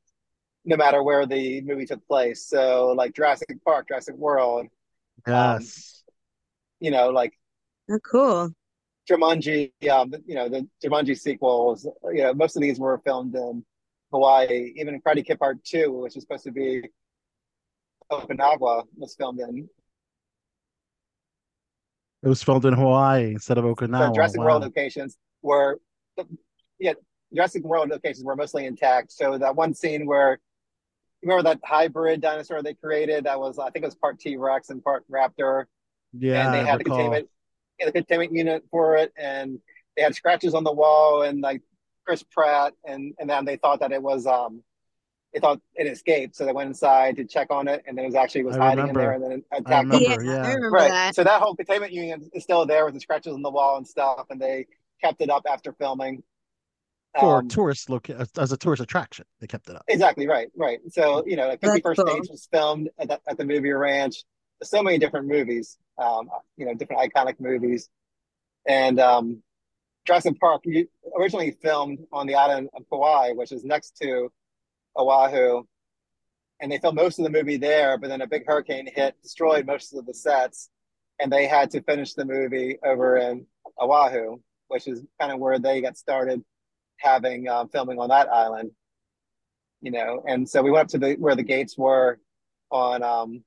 no 0.64 0.76
matter 0.76 1.02
where 1.02 1.26
the 1.26 1.60
movie 1.62 1.86
took 1.86 2.06
place. 2.06 2.46
So 2.46 2.92
like 2.96 3.14
Jurassic 3.14 3.48
Park, 3.64 3.88
Jurassic 3.88 4.16
World, 4.16 4.66
Yes. 5.26 6.02
you 6.80 6.90
know, 6.90 7.10
like 7.10 7.32
Oh, 7.90 7.98
cool. 8.10 8.54
Jumanji, 9.08 9.72
um, 9.90 10.12
you 10.26 10.34
know, 10.34 10.48
the 10.48 10.66
Jumanji 10.82 11.18
sequels, 11.18 11.86
you 12.12 12.22
know, 12.22 12.34
most 12.34 12.56
of 12.56 12.62
these 12.62 12.78
were 12.78 13.00
filmed 13.04 13.34
in 13.34 13.64
Hawaii. 14.12 14.72
Even 14.76 15.00
Karate 15.00 15.24
Kid 15.24 15.38
Part 15.38 15.62
Two, 15.64 15.92
which 15.92 16.16
is 16.16 16.22
supposed 16.22 16.44
to 16.44 16.52
be 16.52 16.88
Okinawa, 18.10 18.84
was 18.96 19.14
filmed 19.14 19.40
in 19.40 19.68
it 22.22 22.28
was 22.28 22.42
filmed 22.42 22.64
in 22.64 22.72
Hawaii 22.72 23.32
instead 23.32 23.58
of 23.58 23.64
the 23.64 23.74
Okinawa. 23.74 24.14
Jurassic 24.14 24.40
Wow. 24.40 24.46
World 24.46 24.62
locations 24.62 25.18
were, 25.42 25.78
yeah, 26.78 26.94
Jurassic 27.34 27.62
World 27.64 27.90
locations 27.90 28.24
were 28.24 28.34
mostly 28.34 28.64
intact. 28.64 29.12
So 29.12 29.36
that 29.36 29.54
one 29.54 29.74
scene 29.74 30.06
where, 30.06 30.38
remember 31.22 31.42
that 31.42 31.60
hybrid 31.62 32.22
dinosaur 32.22 32.62
they 32.62 32.72
created? 32.72 33.24
That 33.24 33.38
was, 33.38 33.58
I 33.58 33.68
think 33.68 33.82
it 33.82 33.88
was 33.88 33.94
part 33.94 34.18
T 34.18 34.38
Rex 34.38 34.70
and 34.70 34.82
part 34.82 35.04
Raptor. 35.10 35.64
Yeah, 36.14 36.46
and 36.46 36.54
they 36.54 36.60
I 36.60 36.64
had 36.64 36.78
recall. 36.78 36.96
containment, 36.96 37.28
yeah, 37.28 37.33
the 37.78 37.92
containment 37.92 38.32
unit 38.32 38.62
for 38.70 38.96
it, 38.96 39.12
and 39.16 39.58
they 39.96 40.02
had 40.02 40.14
scratches 40.14 40.54
on 40.54 40.64
the 40.64 40.72
wall, 40.72 41.22
and 41.22 41.40
like 41.40 41.62
Chris 42.06 42.22
Pratt, 42.22 42.74
and 42.84 43.14
and 43.18 43.28
then 43.28 43.44
they 43.44 43.56
thought 43.56 43.80
that 43.80 43.92
it 43.92 44.02
was 44.02 44.26
um, 44.26 44.62
they 45.32 45.40
thought 45.40 45.60
it 45.74 45.86
escaped, 45.86 46.36
so 46.36 46.44
they 46.46 46.52
went 46.52 46.68
inside 46.68 47.16
to 47.16 47.24
check 47.24 47.48
on 47.50 47.66
it, 47.68 47.82
and 47.86 47.96
then 47.98 48.04
it 48.04 48.08
was 48.08 48.14
actually 48.14 48.44
was 48.44 48.56
I 48.56 48.60
hiding 48.60 48.86
remember. 48.86 49.00
in 49.00 49.06
there, 49.06 49.12
and 49.14 49.24
then 49.24 49.44
I 49.52 49.56
attacked 49.56 49.88
them. 49.90 50.02
remember, 50.02 50.22
yeah, 50.24 50.32
yeah. 50.32 50.42
I 50.42 50.54
remember 50.54 50.76
Right. 50.76 50.88
that. 50.90 51.14
So 51.14 51.24
that 51.24 51.40
whole 51.40 51.56
containment 51.56 51.92
unit 51.92 52.22
is 52.32 52.42
still 52.44 52.64
there 52.66 52.84
with 52.84 52.94
the 52.94 53.00
scratches 53.00 53.34
on 53.34 53.42
the 53.42 53.50
wall 53.50 53.76
and 53.76 53.86
stuff, 53.86 54.26
and 54.30 54.40
they 54.40 54.66
kept 55.02 55.20
it 55.20 55.30
up 55.30 55.44
after 55.48 55.72
filming. 55.72 56.22
For 57.20 57.38
Um, 57.38 57.48
tourist 57.48 57.88
loca- 57.90 58.26
as 58.38 58.50
a 58.50 58.56
tourist 58.56 58.82
attraction, 58.82 59.24
they 59.40 59.46
kept 59.46 59.68
it 59.68 59.76
up. 59.76 59.84
Exactly 59.86 60.26
right, 60.26 60.48
right. 60.56 60.80
So 60.90 61.24
you 61.26 61.36
know, 61.36 61.46
like 61.46 61.60
That's 61.60 61.74
Fifty 61.74 61.82
First 61.82 61.98
cool. 62.04 62.12
Dates 62.14 62.28
was 62.30 62.48
filmed 62.52 62.90
at 62.98 63.08
the, 63.08 63.20
at 63.28 63.36
the 63.38 63.44
movie 63.44 63.70
ranch. 63.70 64.24
So 64.64 64.82
many 64.82 64.98
different 64.98 65.28
movies, 65.28 65.78
um, 65.98 66.28
you 66.56 66.66
know, 66.66 66.74
different 66.74 67.02
iconic 67.02 67.40
movies, 67.40 67.88
and 68.66 69.00
um, 69.00 69.42
Jurassic 70.06 70.38
Park 70.40 70.64
originally 71.18 71.52
filmed 71.62 72.00
on 72.12 72.26
the 72.26 72.34
island 72.34 72.68
of 72.74 72.84
Kauai, 72.90 73.32
which 73.32 73.52
is 73.52 73.64
next 73.64 73.96
to 74.02 74.30
Oahu, 74.96 75.64
and 76.60 76.70
they 76.70 76.78
filmed 76.78 76.96
most 76.96 77.18
of 77.18 77.24
the 77.24 77.30
movie 77.30 77.56
there. 77.56 77.98
But 77.98 78.08
then 78.08 78.20
a 78.20 78.26
big 78.26 78.46
hurricane 78.46 78.88
hit, 78.92 79.14
destroyed 79.22 79.66
most 79.66 79.94
of 79.94 80.06
the 80.06 80.14
sets, 80.14 80.70
and 81.20 81.32
they 81.32 81.46
had 81.46 81.70
to 81.72 81.82
finish 81.82 82.14
the 82.14 82.24
movie 82.24 82.78
over 82.84 83.16
in 83.16 83.46
Oahu, 83.80 84.38
which 84.68 84.86
is 84.88 85.02
kind 85.20 85.32
of 85.32 85.38
where 85.38 85.58
they 85.58 85.80
got 85.80 85.96
started 85.96 86.42
having 86.98 87.48
um, 87.48 87.68
filming 87.68 87.98
on 87.98 88.08
that 88.08 88.28
island 88.32 88.70
you 89.84 89.90
know. 89.90 90.24
And 90.26 90.48
so 90.48 90.62
we 90.62 90.70
went 90.70 90.86
up 90.86 90.88
to 90.88 90.98
the 90.98 91.14
where 91.14 91.36
the 91.36 91.42
gates 91.44 91.78
were 91.78 92.18
on 92.70 93.02
um 93.02 93.44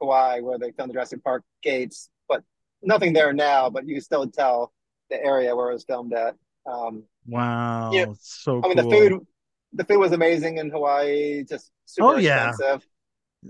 Kauai, 0.00 0.40
where 0.40 0.58
they 0.58 0.72
filmed 0.72 0.90
the 0.90 0.94
Jurassic 0.94 1.22
Park 1.24 1.44
gates, 1.62 2.10
but 2.28 2.42
nothing 2.82 3.12
there 3.12 3.32
now. 3.32 3.70
But 3.70 3.86
you 3.86 3.94
can 3.94 4.02
still 4.02 4.26
tell 4.28 4.72
the 5.10 5.22
area 5.22 5.54
where 5.56 5.70
it 5.70 5.74
was 5.74 5.84
filmed 5.84 6.12
at. 6.14 6.36
Um, 6.66 7.04
Wow, 7.26 7.90
Yeah. 7.90 8.06
so 8.20 8.62
I 8.62 8.68
mean, 8.68 8.76
cool. 8.76 8.78
the 8.78 8.84
food, 8.84 9.26
the 9.72 9.84
food 9.84 9.98
was 9.98 10.12
amazing 10.12 10.58
in 10.58 10.70
Hawaii, 10.70 11.44
just 11.44 11.70
super 11.86 12.14
Oh, 12.14 12.16
yeah. 12.16 12.56
expensive. 12.56 12.86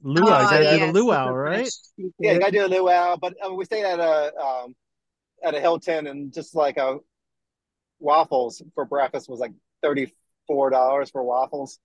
Luau, 0.04 0.40
you 0.40 0.48
Oh, 0.48 0.48
gotta 0.48 0.66
do 0.66 0.78
the 0.78 0.86
luau, 0.86 1.32
right? 1.32 1.72
Yeah, 2.20 2.32
you 2.32 2.38
gotta 2.40 2.52
do 2.52 2.66
a 2.66 2.68
luau, 2.68 3.16
but 3.16 3.34
I 3.42 3.48
mean, 3.48 3.56
we 3.56 3.64
stayed 3.64 3.84
at 3.84 4.00
a 4.00 4.34
um 4.36 4.76
at 5.44 5.54
a 5.54 5.60
Hilton, 5.60 6.06
and 6.08 6.32
just 6.32 6.54
like 6.54 6.78
a 6.78 6.98
waffles 7.98 8.62
for 8.74 8.84
breakfast 8.84 9.28
was 9.28 9.40
like 9.40 9.52
thirty 9.82 10.12
four 10.46 10.70
dollars 10.70 11.10
for 11.10 11.22
waffles. 11.22 11.78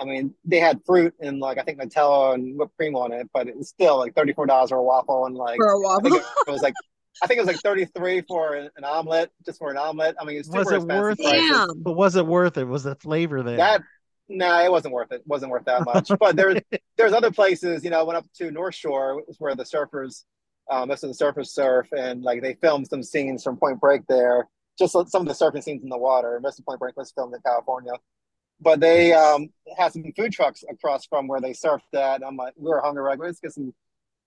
I 0.00 0.04
mean, 0.04 0.34
they 0.44 0.58
had 0.58 0.80
fruit 0.84 1.14
and 1.20 1.38
like 1.40 1.58
I 1.58 1.62
think 1.62 1.80
Nutella 1.80 2.34
and 2.34 2.58
whipped 2.58 2.76
cream 2.76 2.96
on 2.96 3.12
it, 3.12 3.28
but 3.32 3.48
it 3.48 3.56
was 3.56 3.68
still 3.68 3.98
like 3.98 4.14
thirty 4.14 4.32
four 4.32 4.46
dollars 4.46 4.70
for 4.70 4.76
a 4.78 4.82
waffle, 4.82 5.26
and 5.26 5.36
like 5.36 5.56
For 5.56 5.68
a 5.68 5.88
I 5.88 6.00
think 6.02 6.14
waffle. 6.14 6.32
it 6.48 6.50
was 6.50 6.62
like 6.62 6.74
I 7.22 7.26
think 7.26 7.38
it 7.38 7.42
was 7.42 7.46
like 7.48 7.62
thirty 7.62 7.84
three 7.84 8.22
for 8.22 8.54
an, 8.54 8.70
an 8.76 8.84
omelet, 8.84 9.30
just 9.46 9.58
for 9.58 9.70
an 9.70 9.76
omelet. 9.76 10.16
I 10.20 10.24
mean, 10.24 10.36
it 10.36 10.46
Was 10.50 10.66
super 10.66 10.74
it 10.74 10.76
expensive 10.78 11.02
worth 11.02 11.18
prices. 11.18 11.48
Damn. 11.50 11.82
But 11.82 11.92
was 11.92 12.16
it 12.16 12.26
worth 12.26 12.58
it? 12.58 12.64
Was 12.64 12.82
the 12.82 12.96
flavor 12.96 13.42
there? 13.42 13.56
That 13.56 13.82
no, 14.28 14.64
it 14.64 14.70
wasn't 14.70 14.94
worth 14.94 15.12
it. 15.12 15.16
It 15.16 15.26
wasn't 15.26 15.52
worth 15.52 15.64
that 15.66 15.84
much. 15.94 16.10
But 16.18 16.34
there's 16.36 16.60
there's 16.96 17.12
other 17.12 17.30
places, 17.30 17.84
you 17.84 17.90
know, 17.90 18.00
I 18.00 18.02
went 18.02 18.16
up 18.16 18.26
to 18.38 18.50
North 18.50 18.74
Shore, 18.74 19.16
which 19.16 19.26
is 19.28 19.36
where 19.38 19.54
the 19.54 19.64
surfers, 19.64 20.24
um, 20.70 20.88
most 20.88 21.04
of 21.04 21.16
the 21.16 21.24
surfers 21.24 21.48
surf, 21.48 21.86
and 21.92 22.22
like 22.22 22.42
they 22.42 22.54
filmed 22.54 22.88
some 22.88 23.02
scenes 23.02 23.44
from 23.44 23.56
Point 23.56 23.80
Break 23.80 24.06
there. 24.08 24.48
Just 24.76 24.92
some 24.92 25.04
of 25.22 25.26
the 25.28 25.34
surfing 25.34 25.62
scenes 25.62 25.84
in 25.84 25.88
the 25.88 25.98
water. 25.98 26.40
Most 26.42 26.58
of 26.58 26.64
Point 26.64 26.80
Break 26.80 26.96
was 26.96 27.12
filmed 27.12 27.32
in 27.34 27.40
California. 27.42 27.92
But 28.64 28.80
they 28.80 29.12
um, 29.12 29.50
had 29.76 29.92
some 29.92 30.10
food 30.16 30.32
trucks 30.32 30.64
across 30.68 31.06
from 31.06 31.28
where 31.28 31.40
they 31.40 31.52
surfed 31.52 31.94
at. 31.94 32.22
I'm 32.26 32.36
like, 32.36 32.54
we 32.56 32.68
were 32.70 32.80
hungry, 32.80 33.04
like, 33.04 33.18
let's 33.18 33.38
get 33.38 33.52
some 33.52 33.74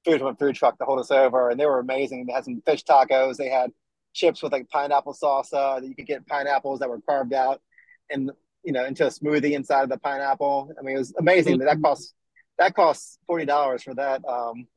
food 0.06 0.20
from 0.20 0.28
a 0.28 0.36
food 0.36 0.56
truck 0.56 0.78
to 0.78 0.86
hold 0.86 1.00
us 1.00 1.12
over. 1.12 1.50
And 1.50 1.60
they 1.60 1.66
were 1.66 1.80
amazing. 1.80 2.26
They 2.26 2.34
had 2.34 2.46
some 2.46 2.62
fish 2.66 2.84
tacos. 2.84 3.38
They 3.38 3.50
had 3.50 3.72
chips 4.14 4.42
with 4.42 4.52
like 4.52 4.70
pineapple 4.70 5.14
salsa. 5.14 5.82
That 5.82 5.88
you 5.88 5.96
could 5.96 6.08
get 6.08 6.28
pineapples 6.28 6.80
that 6.80 6.90
were 6.90 7.02
carved 7.02 7.34
out 7.34 7.62
and 8.10 8.32
you 8.64 8.72
know 8.74 8.86
into 8.86 9.06
a 9.06 9.10
smoothie 9.10 9.52
inside 9.52 9.84
of 9.84 9.90
the 9.90 9.98
pineapple. 9.98 10.72
I 10.78 10.84
mean, 10.84 10.96
it 10.96 11.00
was 11.00 11.14
amazing. 11.18 11.60
That 11.60 11.82
costs 11.82 12.14
that 12.58 12.76
costs 12.76 13.20
forty 13.28 13.46
dollars 13.46 13.84
for 13.84 13.96
that. 13.96 14.24
Um, 14.26 14.68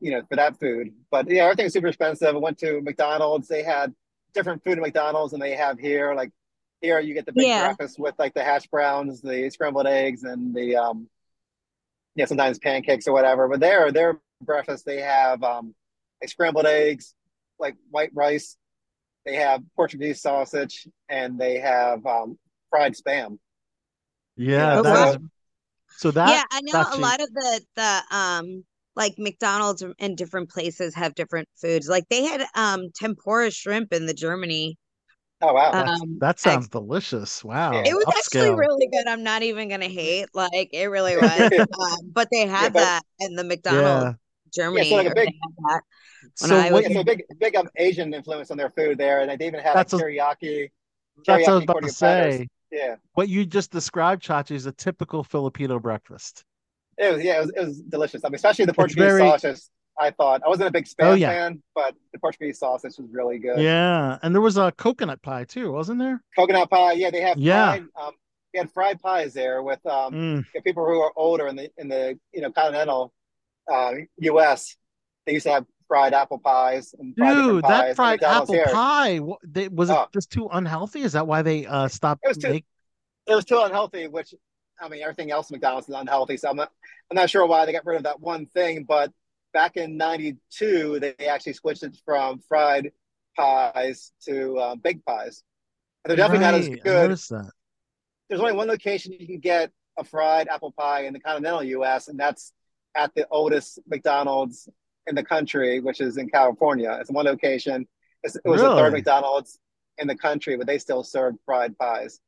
you 0.00 0.10
know, 0.12 0.22
for 0.28 0.36
that 0.36 0.58
food. 0.58 0.94
But 1.10 1.30
yeah, 1.30 1.44
everything's 1.44 1.74
super 1.74 1.88
expensive. 1.88 2.34
I 2.34 2.38
went 2.38 2.58
to 2.60 2.80
McDonald's. 2.80 3.48
They 3.48 3.62
had 3.62 3.94
different 4.32 4.64
food 4.64 4.78
at 4.78 4.82
McDonald's 4.82 5.32
than 5.32 5.40
they 5.40 5.56
have 5.56 5.78
here. 5.78 6.14
Like 6.14 6.30
here, 6.82 7.00
you 7.00 7.14
get 7.14 7.26
the 7.26 7.32
big 7.32 7.48
Yeah. 7.48 7.54
breakfast 7.54 7.98
with 7.98 8.14
like 8.18 8.34
the 8.34 8.44
hash 8.44 8.66
browns, 8.68 9.20
the 9.22 9.50
scrambled 9.50 9.86
eggs, 9.86 10.24
and 10.24 10.54
the 10.54 10.76
um, 10.76 11.08
yeah, 12.14 12.24
sometimes 12.24 12.58
pancakes 12.58 13.06
or 13.06 13.12
whatever. 13.12 13.48
But 13.48 13.60
there, 13.60 13.90
their 13.92 14.20
breakfast, 14.42 14.84
they 14.84 15.00
have 15.00 15.42
um, 15.42 15.74
like 16.20 16.30
scrambled 16.30 16.66
eggs, 16.66 17.14
like 17.58 17.76
white 17.90 18.10
rice. 18.14 18.56
They 19.26 19.36
have 19.36 19.62
Portuguese 19.76 20.22
sausage, 20.22 20.88
and 21.08 21.38
they 21.38 21.58
have 21.60 22.04
um, 22.06 22.38
fried 22.70 22.94
spam. 22.94 23.38
yeah, 24.36 24.76
Oh, 24.76 24.82
that 24.82 25.16
wow. 25.16 25.18
so 25.96 26.10
that 26.12 26.24
yeah, 26.24 26.44
I 26.50 26.60
know 26.62 26.84
a 26.92 26.96
you- 26.96 27.14
lot 27.14 27.20
of 27.20 27.28
the 27.32 27.60
the 27.76 28.02
um 28.16 28.64
like 28.96 29.14
McDonald's 29.18 29.82
and 29.98 30.16
different 30.16 30.50
places 30.50 30.94
have 30.94 31.14
different 31.14 31.48
foods. 31.60 31.88
Like 31.88 32.08
they 32.10 32.24
had 32.24 32.46
um 32.54 32.90
tempura 32.94 33.50
shrimp 33.50 33.92
in 33.92 34.06
the 34.06 34.14
Germany. 34.14 34.76
Oh 35.42 35.54
wow! 35.54 35.72
Um, 35.72 36.18
that 36.20 36.36
I- 36.36 36.38
sounds 36.38 36.68
delicious. 36.68 37.42
Wow, 37.44 37.72
it 37.84 37.94
was 37.94 38.04
actually 38.18 38.50
really 38.54 38.88
good. 38.88 39.06
I'm 39.06 39.22
not 39.22 39.42
even 39.42 39.68
gonna 39.68 39.88
hate. 39.88 40.26
Like 40.34 40.68
it 40.72 40.86
really 40.86 41.16
was. 41.20 41.52
um, 41.52 42.10
but 42.12 42.28
they 42.30 42.46
had 42.46 42.72
but- 42.72 42.80
that 42.80 43.02
in 43.20 43.36
the 43.36 43.44
McDonald's 43.44 44.18
Germany. 44.54 44.92
like 44.92 45.06
a 45.06 45.14
big- 45.14 45.34
that. 45.68 45.80
So 46.34 46.54
I 46.56 46.70
what 46.70 46.82
yeah, 46.82 46.88
you, 46.90 46.94
so 46.96 47.04
big, 47.04 47.22
big 47.38 47.56
um, 47.56 47.68
Asian 47.76 48.12
influence 48.12 48.50
on 48.50 48.58
their 48.58 48.68
food 48.70 48.98
there, 48.98 49.20
and 49.22 49.40
they 49.40 49.46
even 49.46 49.60
had 49.60 49.74
That's 49.74 49.92
like 49.94 50.02
a- 50.02 50.04
teriyaki. 50.04 50.70
that's 51.26 51.46
what 51.46 51.48
I 51.48 51.54
was 51.54 51.62
about 51.64 51.72
to 51.74 51.80
tortilla 51.80 51.92
platters. 51.98 52.36
say. 52.36 52.48
Yeah, 52.72 52.96
What 53.14 53.28
you 53.28 53.44
just 53.46 53.72
described, 53.72 54.22
Chachi, 54.22 54.52
is 54.52 54.66
a 54.66 54.72
typical 54.72 55.24
Filipino 55.24 55.80
breakfast. 55.80 56.44
it 56.98 57.12
was. 57.14 57.24
Yeah, 57.24 57.38
it 57.38 57.40
was, 57.40 57.50
it 57.56 57.60
was 57.66 57.80
delicious. 57.80 58.24
I 58.24 58.28
mean, 58.28 58.34
especially 58.36 58.66
the 58.66 58.74
Portuguese 58.74 59.02
very- 59.04 59.20
sausage. 59.28 59.60
I 60.00 60.10
thought 60.10 60.42
I 60.44 60.48
wasn't 60.48 60.68
a 60.68 60.72
big 60.72 60.86
spam 60.86 61.10
Oh, 61.10 61.12
yeah. 61.14 61.28
fan, 61.30 61.62
but 61.74 61.94
the 62.12 62.18
Portuguese 62.18 62.58
sausage 62.58 62.94
was 62.98 63.08
really 63.12 63.38
good. 63.38 63.60
Yeah, 63.60 64.18
and 64.22 64.34
there 64.34 64.40
was 64.42 64.56
a 64.56 64.72
coconut 64.72 65.20
pie 65.22 65.44
too, 65.44 65.70
wasn't 65.72 65.98
there? 65.98 66.22
Coconut 66.36 66.70
pie. 66.70 66.92
Yeah, 66.92 67.10
they 67.10 67.20
have 67.20 67.38
Yeah. 67.38 67.72
fried. 67.72 67.82
Um, 68.00 68.12
they 68.52 68.58
had 68.60 68.70
fried 68.72 69.00
pies 69.00 69.32
there 69.34 69.62
with 69.62 69.84
um 69.86 70.12
Mm, 70.14 70.62
people 70.64 70.84
who 70.86 71.00
are 71.00 71.12
older 71.16 71.46
in 71.46 71.54
the 71.56 71.70
in 71.76 71.88
the 71.88 72.18
you 72.32 72.40
know 72.40 72.50
continental 72.50 73.12
uh, 73.70 73.92
U.S. 74.18 74.76
They 75.26 75.34
used 75.34 75.44
to 75.46 75.52
have 75.52 75.66
fried 75.86 76.14
apple 76.14 76.38
pies 76.38 76.94
and 76.98 77.14
fried 77.16 77.34
Dude, 77.36 77.62
pies 77.62 77.70
that 77.70 77.96
fried 77.96 78.22
apple 78.22 78.54
here. 78.54 78.66
pie, 78.72 79.20
they, 79.44 79.68
was 79.68 79.90
it 79.90 79.96
Oh. 79.96 80.06
just 80.12 80.30
too 80.30 80.48
unhealthy? 80.50 81.02
Is 81.02 81.12
that 81.12 81.26
why 81.26 81.42
they 81.42 81.66
uh 81.66 81.88
stopped 81.88 82.22
It 82.24 82.28
was 82.28 82.38
too- 82.38 82.50
make- 82.50 82.66
It 83.26 83.34
was 83.34 83.44
too 83.44 83.60
unhealthy, 83.60 84.08
which 84.08 84.34
I 84.80 84.88
mean, 84.88 85.02
everything 85.02 85.30
else 85.30 85.50
McDonald's 85.50 85.88
is 85.90 85.94
unhealthy. 85.94 86.38
So 86.38 86.48
I'm 86.48 86.56
not, 86.56 86.70
I'm 87.10 87.14
not 87.16 87.28
sure 87.28 87.44
why 87.46 87.66
they 87.66 87.72
got 87.72 87.84
rid 87.84 87.98
of 87.98 88.04
that 88.04 88.18
one 88.18 88.46
thing. 88.46 88.84
But 88.84 89.12
back 89.52 89.76
in 89.76 89.96
'92, 89.96 91.00
they 91.00 91.14
actually 91.26 91.54
switched 91.54 91.82
it 91.82 91.96
from 92.04 92.40
fried 92.48 92.92
pies 93.36 94.12
to 94.26 94.56
uh, 94.58 94.74
baked 94.76 95.04
pies. 95.04 95.42
And 96.04 96.10
they're 96.10 96.16
definitely 96.16 96.46
not 96.46 96.54
as 96.54 96.68
Right, 96.68 96.80
I 96.80 96.82
good. 96.82 97.10
there's 98.28 98.40
only 98.40 98.52
one 98.52 98.68
location 98.68 99.12
you 99.18 99.26
can 99.26 99.40
get 99.40 99.70
a 99.98 100.04
fried 100.04 100.48
apple 100.48 100.72
pie 100.72 101.04
in 101.04 101.12
the 101.12 101.20
continental 101.20 101.62
U.S., 101.62 102.08
and 102.08 102.18
that's 102.18 102.52
at 102.96 103.14
the 103.14 103.26
oldest 103.30 103.78
McDonald's 103.86 104.68
in 105.06 105.14
the 105.14 105.22
country, 105.22 105.80
which 105.80 106.00
is 106.00 106.16
in 106.16 106.28
California. 106.28 106.96
It's 107.00 107.10
one 107.10 107.26
location. 107.26 107.86
It's, 108.22 108.36
it 108.36 108.48
was 108.48 108.60
the 108.60 108.68
third 108.68 108.92
McDonald's 108.92 109.58
in 109.98 110.06
the 110.06 110.16
country, 110.16 110.56
but 110.56 110.66
they 110.66 110.78
still 110.78 111.02
serve 111.02 111.34
fried 111.44 111.76
pies. 111.78 112.20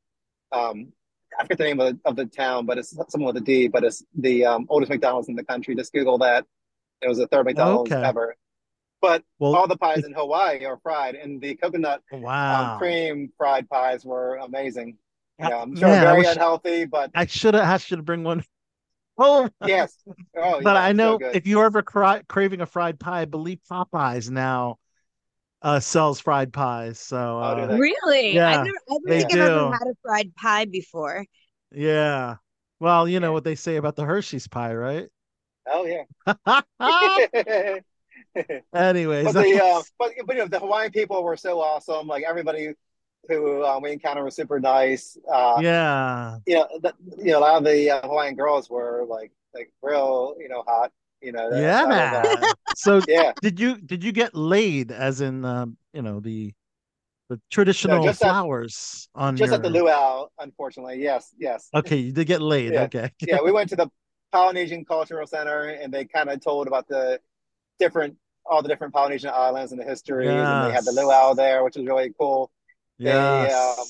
Um, 0.51 0.93
I 1.39 1.43
forget 1.43 1.57
the 1.57 1.63
name 1.63 1.79
of 1.79 1.95
the, 1.95 1.99
of 2.05 2.15
the 2.15 2.25
town, 2.25 2.65
but 2.65 2.77
it's 2.77 2.95
something 2.95 3.23
with 3.23 3.37
a 3.37 3.41
D. 3.41 3.67
But 3.67 3.83
it's 3.83 4.03
the 4.17 4.45
um, 4.45 4.67
oldest 4.69 4.91
McDonald's 4.91 5.29
in 5.29 5.35
the 5.35 5.43
country. 5.43 5.75
Just 5.75 5.93
Google 5.93 6.19
that. 6.19 6.45
It 7.01 7.07
was 7.07 7.17
the 7.17 7.27
third 7.27 7.45
McDonald's 7.45 7.91
Okay. 7.91 8.01
ever. 8.03 8.35
But 9.01 9.23
Well, 9.39 9.55
all 9.55 9.67
the 9.67 9.77
pies 9.77 10.05
in 10.05 10.13
Hawaii 10.13 10.63
are 10.65 10.77
fried, 10.77 11.15
and 11.15 11.41
the 11.41 11.55
coconut 11.55 12.01
wow. 12.11 12.73
um, 12.73 12.79
cream 12.79 13.31
fried 13.37 13.69
pies 13.69 14.05
were 14.05 14.37
amazing. 14.37 14.97
You 15.39 15.47
Uh, 15.47 15.61
I'm 15.63 15.75
sure 15.75 15.89
man, 15.89 15.99
I 15.99 16.11
very 16.11 16.17
wish- 16.19 16.27
unhealthy, 16.31 16.85
but 16.85 17.11
I 17.13 17.25
should 17.25 17.53
have 17.53 17.63
asked 17.63 17.91
you 17.91 17.97
to 17.97 18.03
bring 18.03 18.23
one. 18.23 18.43
Oh, 19.17 19.49
yes. 19.65 19.97
Oh, 20.37 20.61
but 20.63 20.75
yeah, 20.75 20.81
I 20.83 20.93
know 20.93 21.17
good. 21.17 21.35
if 21.35 21.45
you're 21.45 21.65
ever 21.65 21.81
cra- 21.81 22.23
craving 22.29 22.61
a 22.61 22.65
fried 22.65 22.99
pie, 22.99 23.21
I 23.21 23.25
believe 23.25 23.59
Popeyes 23.69 24.29
now 24.29 24.77
uh 25.61 25.79
sells 25.81 26.19
fried 26.19 26.53
pies. 26.53 26.99
So 26.99 27.17
Oh, 27.17 27.41
uh, 27.41 27.67
they? 27.67 27.77
Really? 27.77 28.35
Yeah, 28.35 28.47
I've 28.49 28.65
never, 28.65 28.69
I 28.69 28.93
don't 28.93 29.07
they 29.07 29.19
think 29.19 29.33
I've 29.33 29.39
ever 29.39 29.71
had 29.71 29.87
a 29.87 29.95
fried 30.01 30.35
pie 30.35 30.65
before. 30.65 31.25
yeah. 31.71 32.37
Well, 32.79 33.07
you 33.07 33.19
know 33.19 33.31
what 33.33 33.43
they 33.43 33.55
say 33.55 33.75
about 33.77 33.95
the 33.95 34.03
Hershey's 34.05 34.47
pie, 34.47 34.73
right? 34.75 35.09
Oh 35.67 35.85
yeah. 35.85 36.03
Anyways, 38.73 39.25
but 39.25 39.33
the 39.33 39.63
uh, 39.63 39.81
but, 39.99 40.11
but 40.25 40.35
you 40.35 40.41
know 40.41 40.47
the 40.47 40.59
Hawaiian 40.59 40.91
people 40.91 41.23
were 41.23 41.37
so 41.37 41.61
awesome. 41.61 42.07
Like 42.07 42.23
everybody 42.27 42.73
who 43.29 43.63
uh, 43.63 43.79
we 43.81 43.91
encountered 43.91 44.23
was 44.23 44.35
super 44.35 44.59
nice. 44.59 45.17
Uh, 45.31 45.59
yeah. 45.61 46.37
You 46.45 46.55
know, 46.55 46.67
the, 46.81 46.93
you 47.19 47.31
know, 47.31 47.39
a 47.39 47.41
lot 47.41 47.55
of 47.57 47.63
the 47.63 47.89
uh, 47.91 48.01
Hawaiian 48.01 48.35
girls 48.35 48.69
were 48.69 49.05
like 49.07 49.31
like 49.53 49.71
real, 49.81 50.35
you 50.39 50.49
know, 50.49 50.63
hot. 50.67 50.91
You 51.21 51.31
know. 51.31 51.49
that- 51.51 51.61
Yeah. 51.61 52.51
So 52.75 53.01
yeah. 53.07 53.33
did 53.41 53.59
you 53.59 53.77
did 53.77 54.03
you 54.03 54.11
get 54.11 54.33
laid 54.33 54.91
as 54.91 55.21
in 55.21 55.45
um, 55.45 55.77
you 55.93 56.01
know 56.01 56.19
the 56.19 56.51
the 57.29 57.39
traditional 57.51 58.03
just 58.03 58.21
at- 58.21 58.27
flowers 58.27 59.07
on 59.13 59.37
Just 59.37 59.49
your 59.49 59.55
at 59.55 59.61
the 59.63 59.69
luau, 59.69 60.27
unfortunately. 60.39 60.99
Yes. 61.01 61.29
Yes. 61.37 61.69
Okay, 61.73 61.97
you 61.97 62.11
did 62.11 62.25
get 62.25 62.41
laid. 62.41 62.73
Yeah. 62.73 62.81
Okay. 62.83 63.11
yeah, 63.21 63.37
we 63.43 63.51
went 63.51 63.69
to 63.69 63.75
the 63.75 63.87
Polynesian 64.33 64.85
Cultural 64.85 65.27
Center 65.27 65.69
and 65.69 65.93
they 65.93 66.05
kind 66.05 66.29
of 66.29 66.41
told 66.41 66.67
about 66.67 66.87
the 66.89 67.21
different, 67.79 68.17
all 68.45 68.61
the 68.61 68.69
different 68.69 68.93
Polynesian 68.93 69.31
islands 69.33 69.71
and 69.71 69.79
the 69.81 69.85
histories. 69.85 70.51
And 70.51 70.63
they 70.63 70.71
had 70.71 70.85
the 70.85 70.91
luau 70.91 71.33
there, 71.35 71.63
which 71.63 71.77
was 71.77 71.85
really 71.85 72.13
cool. 72.19 72.51
Yeah. 72.97 73.75
um, 73.79 73.85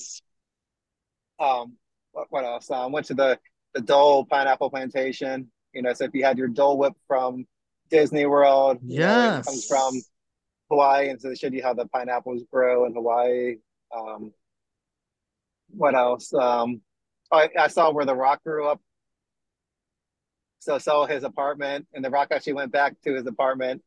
Um, 1.40 1.72
what, 2.12 2.26
what 2.30 2.44
else? 2.44 2.70
Um, 2.70 2.92
went 2.92 3.06
to 3.06 3.14
the 3.14 3.38
the 3.74 3.80
Dole 3.80 4.24
pineapple 4.24 4.70
plantation. 4.70 5.50
You 5.72 5.82
know, 5.82 5.92
so 5.94 6.04
if 6.04 6.14
you 6.14 6.24
had 6.24 6.38
your 6.38 6.48
Dole 6.48 6.78
Whip 6.78 6.94
from 7.08 7.46
Disney 7.90 8.26
World, 8.26 8.78
it 9.40 9.44
comes 9.46 9.66
from 9.66 9.94
Hawaii, 10.70 11.08
and 11.10 11.20
so 11.20 11.28
they 11.28 11.34
showed 11.34 11.52
you 11.54 11.62
how 11.62 11.74
the 11.74 11.86
pineapples 11.88 12.44
grow 12.52 12.84
in 12.86 12.94
Hawaii. 12.94 13.56
Um, 13.94 14.32
what 15.70 15.94
else? 15.96 16.32
Um, 16.32 16.82
I, 17.32 17.48
I 17.58 17.68
saw 17.68 17.90
where 17.92 18.04
the 18.06 18.14
Rock 18.14 18.44
grew 18.44 18.68
up. 18.68 18.80
So 20.64 20.78
saw 20.78 21.04
his 21.04 21.24
apartment, 21.24 21.86
and 21.92 22.02
the 22.02 22.08
Rock 22.08 22.28
actually 22.30 22.54
went 22.54 22.72
back 22.72 22.98
to 23.02 23.14
his 23.14 23.26
apartment. 23.26 23.82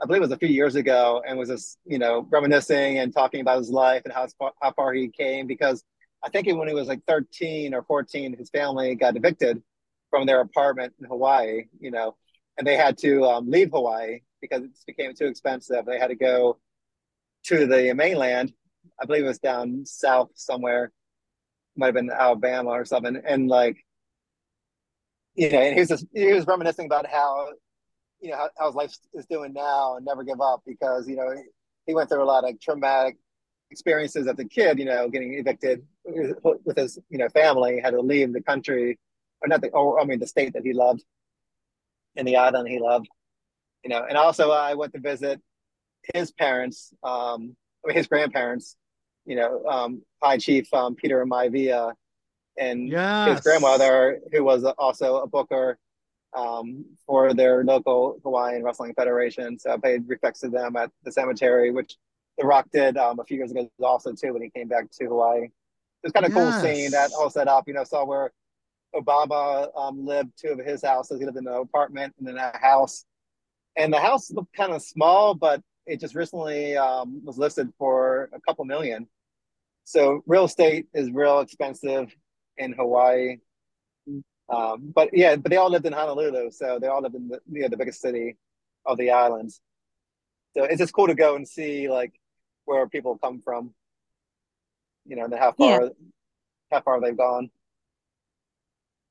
I 0.00 0.04
believe 0.04 0.20
it 0.20 0.26
was 0.26 0.32
a 0.32 0.36
few 0.36 0.48
years 0.48 0.74
ago, 0.74 1.22
and 1.26 1.38
was 1.38 1.48
just 1.48 1.78
you 1.86 1.98
know 1.98 2.26
reminiscing 2.30 2.98
and 2.98 3.14
talking 3.14 3.40
about 3.40 3.56
his 3.56 3.70
life 3.70 4.02
and 4.04 4.12
how 4.12 4.26
how 4.60 4.72
far 4.72 4.92
he 4.92 5.08
came. 5.08 5.46
Because 5.46 5.82
I 6.22 6.28
think 6.28 6.46
when 6.48 6.68
he 6.68 6.74
was 6.74 6.86
like 6.86 7.00
13 7.08 7.72
or 7.72 7.82
14, 7.82 8.36
his 8.36 8.50
family 8.50 8.94
got 8.94 9.16
evicted 9.16 9.62
from 10.10 10.26
their 10.26 10.42
apartment 10.42 10.92
in 11.00 11.06
Hawaii. 11.06 11.64
You 11.80 11.92
know, 11.92 12.14
and 12.58 12.66
they 12.66 12.76
had 12.76 12.98
to 12.98 13.24
um, 13.24 13.50
leave 13.50 13.70
Hawaii 13.70 14.20
because 14.42 14.62
it 14.62 14.70
became 14.86 15.14
too 15.14 15.28
expensive. 15.28 15.86
They 15.86 15.98
had 15.98 16.08
to 16.08 16.14
go 16.14 16.58
to 17.44 17.66
the 17.66 17.94
mainland. 17.94 18.52
I 19.00 19.06
believe 19.06 19.24
it 19.24 19.28
was 19.28 19.38
down 19.38 19.86
south 19.86 20.32
somewhere, 20.34 20.92
might 21.74 21.86
have 21.86 21.94
been 21.94 22.10
Alabama 22.10 22.68
or 22.68 22.84
something. 22.84 23.16
And 23.26 23.48
like, 23.48 23.78
you 25.34 25.50
know, 25.50 25.60
and 25.60 25.74
he 25.74 25.80
was 25.80 25.88
just, 25.88 26.06
he 26.12 26.32
was 26.32 26.46
reminiscing 26.46 26.86
about 26.86 27.06
how, 27.06 27.48
you 28.20 28.30
know, 28.30 28.36
how, 28.36 28.48
how 28.58 28.66
his 28.66 28.74
life 28.74 28.94
is 29.14 29.26
doing 29.26 29.52
now 29.52 29.96
and 29.96 30.04
never 30.04 30.24
give 30.24 30.40
up 30.40 30.62
because 30.66 31.08
you 31.08 31.16
know 31.16 31.34
he 31.86 31.94
went 31.94 32.08
through 32.08 32.22
a 32.22 32.24
lot 32.24 32.48
of 32.48 32.60
traumatic 32.60 33.16
experiences 33.70 34.26
as 34.26 34.38
a 34.38 34.44
kid. 34.44 34.78
You 34.78 34.84
know, 34.84 35.08
getting 35.08 35.34
evicted 35.34 35.82
with 36.04 36.76
his 36.76 36.98
you 37.08 37.18
know 37.18 37.28
family, 37.28 37.80
had 37.82 37.92
to 37.92 38.00
leave 38.00 38.32
the 38.32 38.42
country 38.42 38.98
or 39.42 39.48
not 39.48 39.62
the, 39.62 39.68
or 39.68 40.00
I 40.00 40.04
mean 40.04 40.18
the 40.18 40.26
state 40.26 40.52
that 40.54 40.62
he 40.62 40.72
loved 40.72 41.02
and 42.16 42.26
the 42.26 42.36
island 42.36 42.68
he 42.68 42.78
loved. 42.78 43.08
You 43.84 43.90
know, 43.90 44.04
and 44.06 44.18
also 44.18 44.50
I 44.50 44.74
went 44.74 44.92
to 44.92 45.00
visit 45.00 45.40
his 46.12 46.32
parents, 46.32 46.92
um, 47.02 47.56
I 47.84 47.88
mean 47.88 47.96
his 47.96 48.06
grandparents. 48.06 48.76
You 49.26 49.36
know, 49.36 49.64
um, 49.66 50.02
High 50.22 50.38
Chief 50.38 50.72
um, 50.74 50.94
Peter 50.96 51.24
Maivia 51.24 51.92
and 52.60 52.92
his 53.26 53.40
grandmother, 53.40 54.20
who 54.32 54.44
was 54.44 54.64
also 54.78 55.16
a 55.16 55.26
booker 55.26 55.78
um, 56.36 56.84
for 57.06 57.34
their 57.34 57.64
local 57.64 58.20
Hawaiian 58.22 58.62
Wrestling 58.62 58.94
Federation. 58.94 59.58
So 59.58 59.72
I 59.72 59.78
paid 59.78 60.06
respects 60.06 60.40
to 60.40 60.48
them 60.48 60.76
at 60.76 60.90
the 61.02 61.10
cemetery, 61.10 61.72
which 61.72 61.96
The 62.38 62.46
Rock 62.46 62.68
did 62.72 62.96
um, 62.96 63.18
a 63.18 63.24
few 63.24 63.38
years 63.38 63.50
ago 63.50 63.68
also 63.82 64.12
too 64.12 64.32
when 64.32 64.42
he 64.42 64.50
came 64.50 64.68
back 64.68 64.90
to 64.92 65.06
Hawaii. 65.06 65.44
It 65.44 65.50
was 66.04 66.12
kind 66.12 66.26
of 66.26 66.32
cool 66.32 66.52
seeing 66.52 66.90
that 66.92 67.10
all 67.18 67.30
set 67.30 67.48
up. 67.48 67.66
You 67.66 67.74
know, 67.74 67.84
saw 67.84 68.04
where 68.04 68.30
Obama 68.94 69.68
um, 69.76 70.06
lived, 70.06 70.30
two 70.36 70.48
of 70.48 70.58
his 70.58 70.82
houses. 70.82 71.18
He 71.18 71.26
lived 71.26 71.38
in 71.38 71.46
an 71.46 71.54
apartment 71.54 72.14
and 72.18 72.28
then 72.28 72.36
a 72.36 72.56
house, 72.56 73.04
and 73.76 73.92
the 73.92 73.98
house 73.98 74.30
looked 74.30 74.54
kind 74.54 74.72
of 74.72 74.82
small, 74.82 75.34
but 75.34 75.62
it 75.86 76.00
just 76.00 76.14
recently 76.14 76.76
um, 76.76 77.20
was 77.24 77.38
listed 77.38 77.72
for 77.78 78.30
a 78.32 78.40
couple 78.40 78.64
million. 78.64 79.08
So 79.84 80.22
real 80.26 80.44
estate 80.44 80.86
is 80.94 81.10
real 81.10 81.40
expensive 81.40 82.14
in 82.56 82.72
Hawaii. 82.72 83.38
Um, 84.48 84.90
but 84.94 85.10
yeah, 85.12 85.36
but 85.36 85.50
they 85.50 85.56
all 85.56 85.70
lived 85.70 85.86
in 85.86 85.92
Honolulu, 85.92 86.50
so 86.50 86.78
they 86.80 86.88
all 86.88 87.02
lived 87.02 87.14
in 87.14 87.28
the 87.28 87.40
you 87.50 87.62
know, 87.62 87.68
the 87.68 87.76
biggest 87.76 88.00
city 88.00 88.36
of 88.84 88.98
the 88.98 89.10
islands. 89.12 89.60
So 90.56 90.64
it's 90.64 90.78
just 90.78 90.92
cool 90.92 91.06
to 91.06 91.14
go 91.14 91.36
and 91.36 91.46
see 91.46 91.88
like 91.88 92.12
where 92.64 92.88
people 92.88 93.18
come 93.18 93.40
from, 93.40 93.74
you 95.06 95.16
know, 95.16 95.24
and 95.24 95.34
how 95.34 95.52
Yeah. 95.58 95.80
far 95.80 95.90
how 96.72 96.80
far 96.82 97.00
they've 97.00 97.16
gone. 97.16 97.50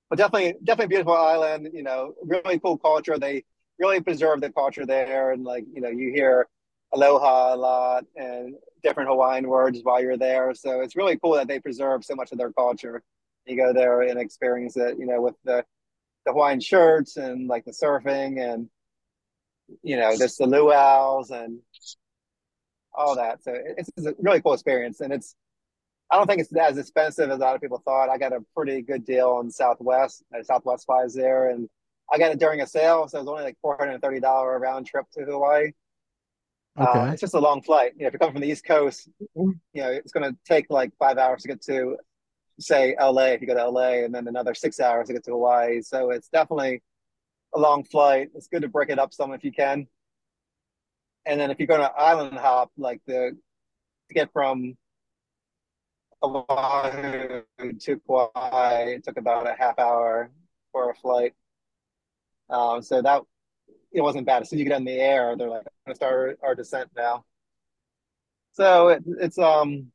But 0.10 0.18
definitely, 0.18 0.56
definitely 0.64 0.88
beautiful 0.90 1.14
island. 1.16 1.70
You 1.74 1.84
know, 1.84 2.16
really 2.24 2.60
cool 2.60 2.78
culture. 2.78 3.18
They 3.18 3.44
really 3.78 4.02
preserve 4.02 4.42
the 4.42 4.52
culture 4.52 4.86
there, 4.86 5.32
and 5.32 5.44
like 5.44 5.66
you 5.74 5.82
know, 5.82 5.90
you 5.90 6.12
hear 6.12 6.48
aloha 6.94 7.54
a 7.54 7.58
lot 7.58 8.06
and 8.16 8.56
different 8.84 9.10
Hawaiian 9.10 9.48
words 9.48 9.80
while 9.84 10.02
you're 10.02 10.18
there. 10.18 10.54
So 10.56 10.82
it's 10.82 10.96
really 10.96 11.18
cool 11.18 11.34
that 11.36 11.48
they 11.48 11.60
preserve 11.60 12.04
so 12.04 12.16
much 12.16 12.32
of 12.32 12.38
their 12.38 12.52
culture. 12.52 13.04
You 13.50 13.58
go 13.58 13.74
there 13.74 14.02
and 14.02 14.20
experience 14.20 14.78
it. 14.78 14.98
You 15.00 15.06
know, 15.06 15.22
with 15.22 15.36
the 15.44 15.66
the 16.26 16.32
Hawaiian 16.32 16.60
shirts 16.60 17.18
and 17.18 17.48
like 17.48 17.66
the 17.66 17.72
surfing 17.72 18.40
and 18.42 18.70
you 19.84 19.98
know, 19.98 20.16
just 20.18 20.38
the 20.38 20.46
luau's 20.46 21.30
and 21.32 21.60
all 22.94 23.16
that. 23.16 23.44
So 23.44 23.54
it's, 23.56 23.90
it's 23.96 24.08
a 24.08 24.16
really 24.20 24.42
cool 24.42 24.54
experience, 24.54 25.02
and 25.02 25.14
it's. 25.14 25.36
I 26.12 26.18
don't 26.18 26.26
think 26.26 26.42
it's 26.42 26.52
as 26.56 26.80
expensive 26.80 27.30
as 27.30 27.38
a 27.38 27.42
lot 27.42 27.54
of 27.54 27.62
people 27.62 27.84
thought. 27.86 28.10
I 28.10 28.18
got 28.18 28.34
a 28.34 28.40
pretty 28.56 28.82
good 28.82 29.06
deal 29.06 29.30
on 29.30 29.52
Southwest. 29.52 30.24
Uh, 30.36 30.42
Southwest 30.42 30.88
flies 30.88 31.14
there, 31.14 31.52
and 31.52 31.70
I 32.12 32.18
got 32.18 32.32
it 32.32 32.40
during 32.40 32.62
a 32.62 32.68
sale, 32.68 33.08
so 33.08 33.20
it 33.20 33.22
was 33.22 33.30
only 33.30 33.44
like 33.44 33.58
four 33.62 33.78
hundred 33.78 33.94
and 33.94 34.02
thirty 34.02 34.20
dollar 34.20 34.58
round 34.58 34.88
trip 34.88 35.06
to 35.14 35.26
Hawaii. 35.26 35.72
Uh, 36.76 36.84
Okay. 37.06 37.12
it's 37.14 37.22
just 37.22 37.36
a 37.36 37.40
long 37.40 37.62
flight. 37.62 37.92
You 37.96 38.04
know, 38.04 38.08
if 38.08 38.14
you 38.14 38.20
come 38.20 38.32
from 38.32 38.42
the 38.42 38.48
East 38.50 38.66
Coast, 38.66 39.08
you 39.36 39.60
know, 39.76 39.92
it's 39.92 40.12
going 40.12 40.32
to 40.32 40.36
take 40.46 40.66
like 40.72 40.92
five 40.98 41.18
hours 41.20 41.44
to 41.44 41.48
get 41.50 41.62
to, 41.64 41.98
say, 42.60 42.96
LA. 43.00 43.26
If 43.26 43.42
you 43.42 43.48
go 43.48 43.56
to 43.56 43.70
LA, 43.70 44.04
and 44.04 44.14
then 44.14 44.28
another 44.28 44.54
six 44.54 44.80
hours 44.80 45.08
to 45.08 45.14
get 45.14 45.24
to 45.26 45.32
Hawaii. 45.32 45.82
So 45.82 46.12
it's 46.12 46.30
definitely 46.30 46.82
a 47.56 47.60
long 47.60 47.84
flight. 47.84 48.30
It's 48.36 48.48
good 48.48 48.62
to 48.62 48.68
break 48.68 48.90
it 48.90 49.00
up 49.00 49.14
some 49.14 49.34
if 49.34 49.44
you 49.44 49.52
can. 49.52 49.88
And 51.26 51.40
then 51.40 51.52
if 51.52 51.60
you're 51.60 51.68
going 51.68 51.82
to 51.82 51.92
island 51.92 52.38
hop, 52.38 52.72
like 52.78 53.02
the 53.06 53.38
to 54.10 54.14
get 54.14 54.32
from 54.34 54.76
Oahu 56.24 57.44
to 57.80 58.00
Kauai, 58.08 58.96
it 58.96 59.04
took 59.04 59.18
about 59.18 59.48
a 59.48 59.56
half 59.58 59.78
hour 59.80 60.32
for 60.72 60.90
a 60.92 60.96
flight. 60.96 61.34
Um, 62.50 62.82
so 62.82 63.02
that 63.02 63.22
it 63.92 64.02
wasn't 64.02 64.26
bad. 64.26 64.42
As 64.42 64.50
soon 64.50 64.58
as 64.58 64.64
you 64.64 64.70
get 64.70 64.78
in 64.78 64.86
the 64.86 65.00
air, 65.00 65.36
they're 65.38 65.50
like, 65.50 65.68
"Gonna 65.86 65.96
start 65.96 66.40
our, 66.42 66.50
our 66.50 66.56
descent 66.56 66.90
now." 66.96 67.26
So 68.54 68.90
it, 68.90 69.04
it's 69.06 69.38
um, 69.38 69.92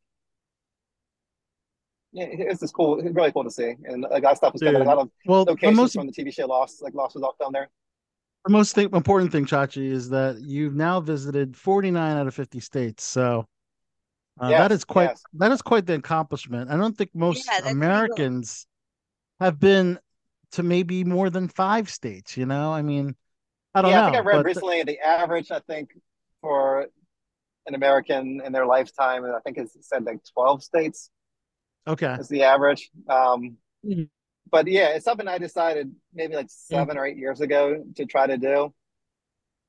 it's 2.15 2.61
just 2.61 2.75
cool. 2.75 3.01
It's 3.01 3.15
really 3.15 3.33
cool 3.33 3.45
to 3.45 3.51
see, 3.51 3.75
and 3.85 4.03
like 4.11 4.23
that 4.23 4.37
stuff 4.37 4.53
was 4.53 4.63
kind 4.63 4.77
of 4.77 4.83
a 4.83 4.85
lot 4.85 4.99
of 4.99 5.11
Well, 5.27 5.45
the 5.45 5.53
locations 5.53 5.77
most 5.77 5.95
from 5.95 6.07
the 6.07 6.13
TV 6.13 6.33
show 6.33 6.47
Lost. 6.47 6.83
Like 6.83 6.95
Lost 6.95 7.15
was 7.15 7.23
all 7.25 7.35
down 7.41 7.53
there. 7.53 7.69
the 8.47 8.53
most 8.53 8.75
thing, 8.75 8.89
important 8.93 9.33
thing, 9.33 9.47
Chachi, 9.47 9.91
is 9.91 10.09
that 10.11 10.39
you've 10.41 10.75
now 10.75 11.01
visited 11.01 11.57
49 11.57 12.17
out 12.17 12.27
of 12.27 12.35
50 12.35 12.61
states. 12.61 13.03
So 13.05 13.47
uh, 14.41 14.49
Yes, 14.49 14.59
that 14.61 14.73
is 14.73 14.85
quite 14.85 15.11
yes. 15.11 15.23
that 15.35 15.53
is 15.53 15.63
quite 15.63 15.87
the 15.87 15.95
accomplishment. 15.95 16.71
I 16.71 16.77
don't 16.77 16.97
think 16.97 17.11
most 17.15 17.47
that's 17.47 17.61
pretty 17.63 17.75
cool. 17.75 17.83
Americans 17.83 18.67
have 19.41 19.59
been 19.59 19.99
to 20.53 20.63
maybe 20.63 21.03
more 21.05 21.31
than 21.31 21.49
five 21.49 21.91
states. 21.91 22.37
You 22.37 22.47
know, 22.47 22.73
I 22.73 22.83
mean, 22.83 23.17
I 23.75 23.83
don't 23.83 23.91
yeah, 23.91 24.03
know. 24.03 24.07
I 24.07 24.11
think 24.13 24.17
I 24.17 24.21
read 24.21 24.37
but- 24.37 24.45
recently 24.45 24.83
the 24.85 24.99
average. 25.01 25.51
I 25.51 25.61
think 25.61 25.91
for 26.41 26.87
an 27.67 27.75
American 27.75 28.43
in 28.45 28.53
their 28.53 28.67
lifetime, 28.67 29.25
I 29.25 29.41
think 29.41 29.57
it 29.59 29.69
said 29.81 30.05
like 30.05 30.19
twelve 30.33 30.63
states 30.63 31.11
okay, 31.87 32.15
is 32.15 32.29
the 32.29 32.43
average. 32.43 32.91
Um, 33.09 33.59
Mhm. 33.85 34.09
but 34.51 34.67
yeah, 34.67 34.89
it's 34.91 35.05
something 35.05 35.29
I 35.29 35.39
decided 35.39 35.95
maybe 36.13 36.35
like 36.37 36.51
7 36.51 36.97
or 36.97 37.07
eight 37.07 37.17
years 37.17 37.41
ago 37.41 37.85
to 37.97 38.07
try 38.07 38.27
to 38.27 38.37
do, 38.39 38.75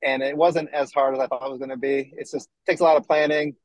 and 0.02 0.22
it 0.22 0.36
wasn't 0.36 0.70
as 0.72 0.92
hard 0.92 1.14
as 1.14 1.20
I 1.20 1.26
thought 1.26 1.46
it 1.46 1.50
was 1.50 1.58
going 1.58 1.70
to 1.70 1.76
be. 1.76 2.12
It's 2.16 2.32
just 2.32 2.48
takes 2.66 2.80
a 2.80 2.84
lot 2.84 2.96
of 2.96 3.06
planning, 3.06 3.56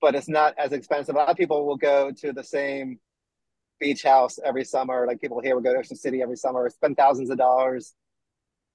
but 0.00 0.14
it's 0.14 0.28
not 0.28 0.54
as 0.58 0.72
expensive. 0.72 1.14
A 1.14 1.18
lot 1.18 1.28
of 1.28 1.36
people 1.36 1.66
will 1.66 1.76
go 1.76 2.10
to 2.12 2.32
the 2.32 2.44
same 2.44 2.98
beach 3.78 4.02
house 4.02 4.38
every 4.42 4.64
summer. 4.64 5.06
Like 5.06 5.20
people 5.20 5.40
here 5.40 5.54
will 5.54 5.62
go 5.62 5.72
to 5.72 5.78
Ocean 5.80 5.96
City 5.96 6.22
every 6.22 6.36
summer, 6.36 6.68
spend 6.70 6.96
thousands 6.96 7.30
of 7.30 7.36
dollars, 7.38 7.94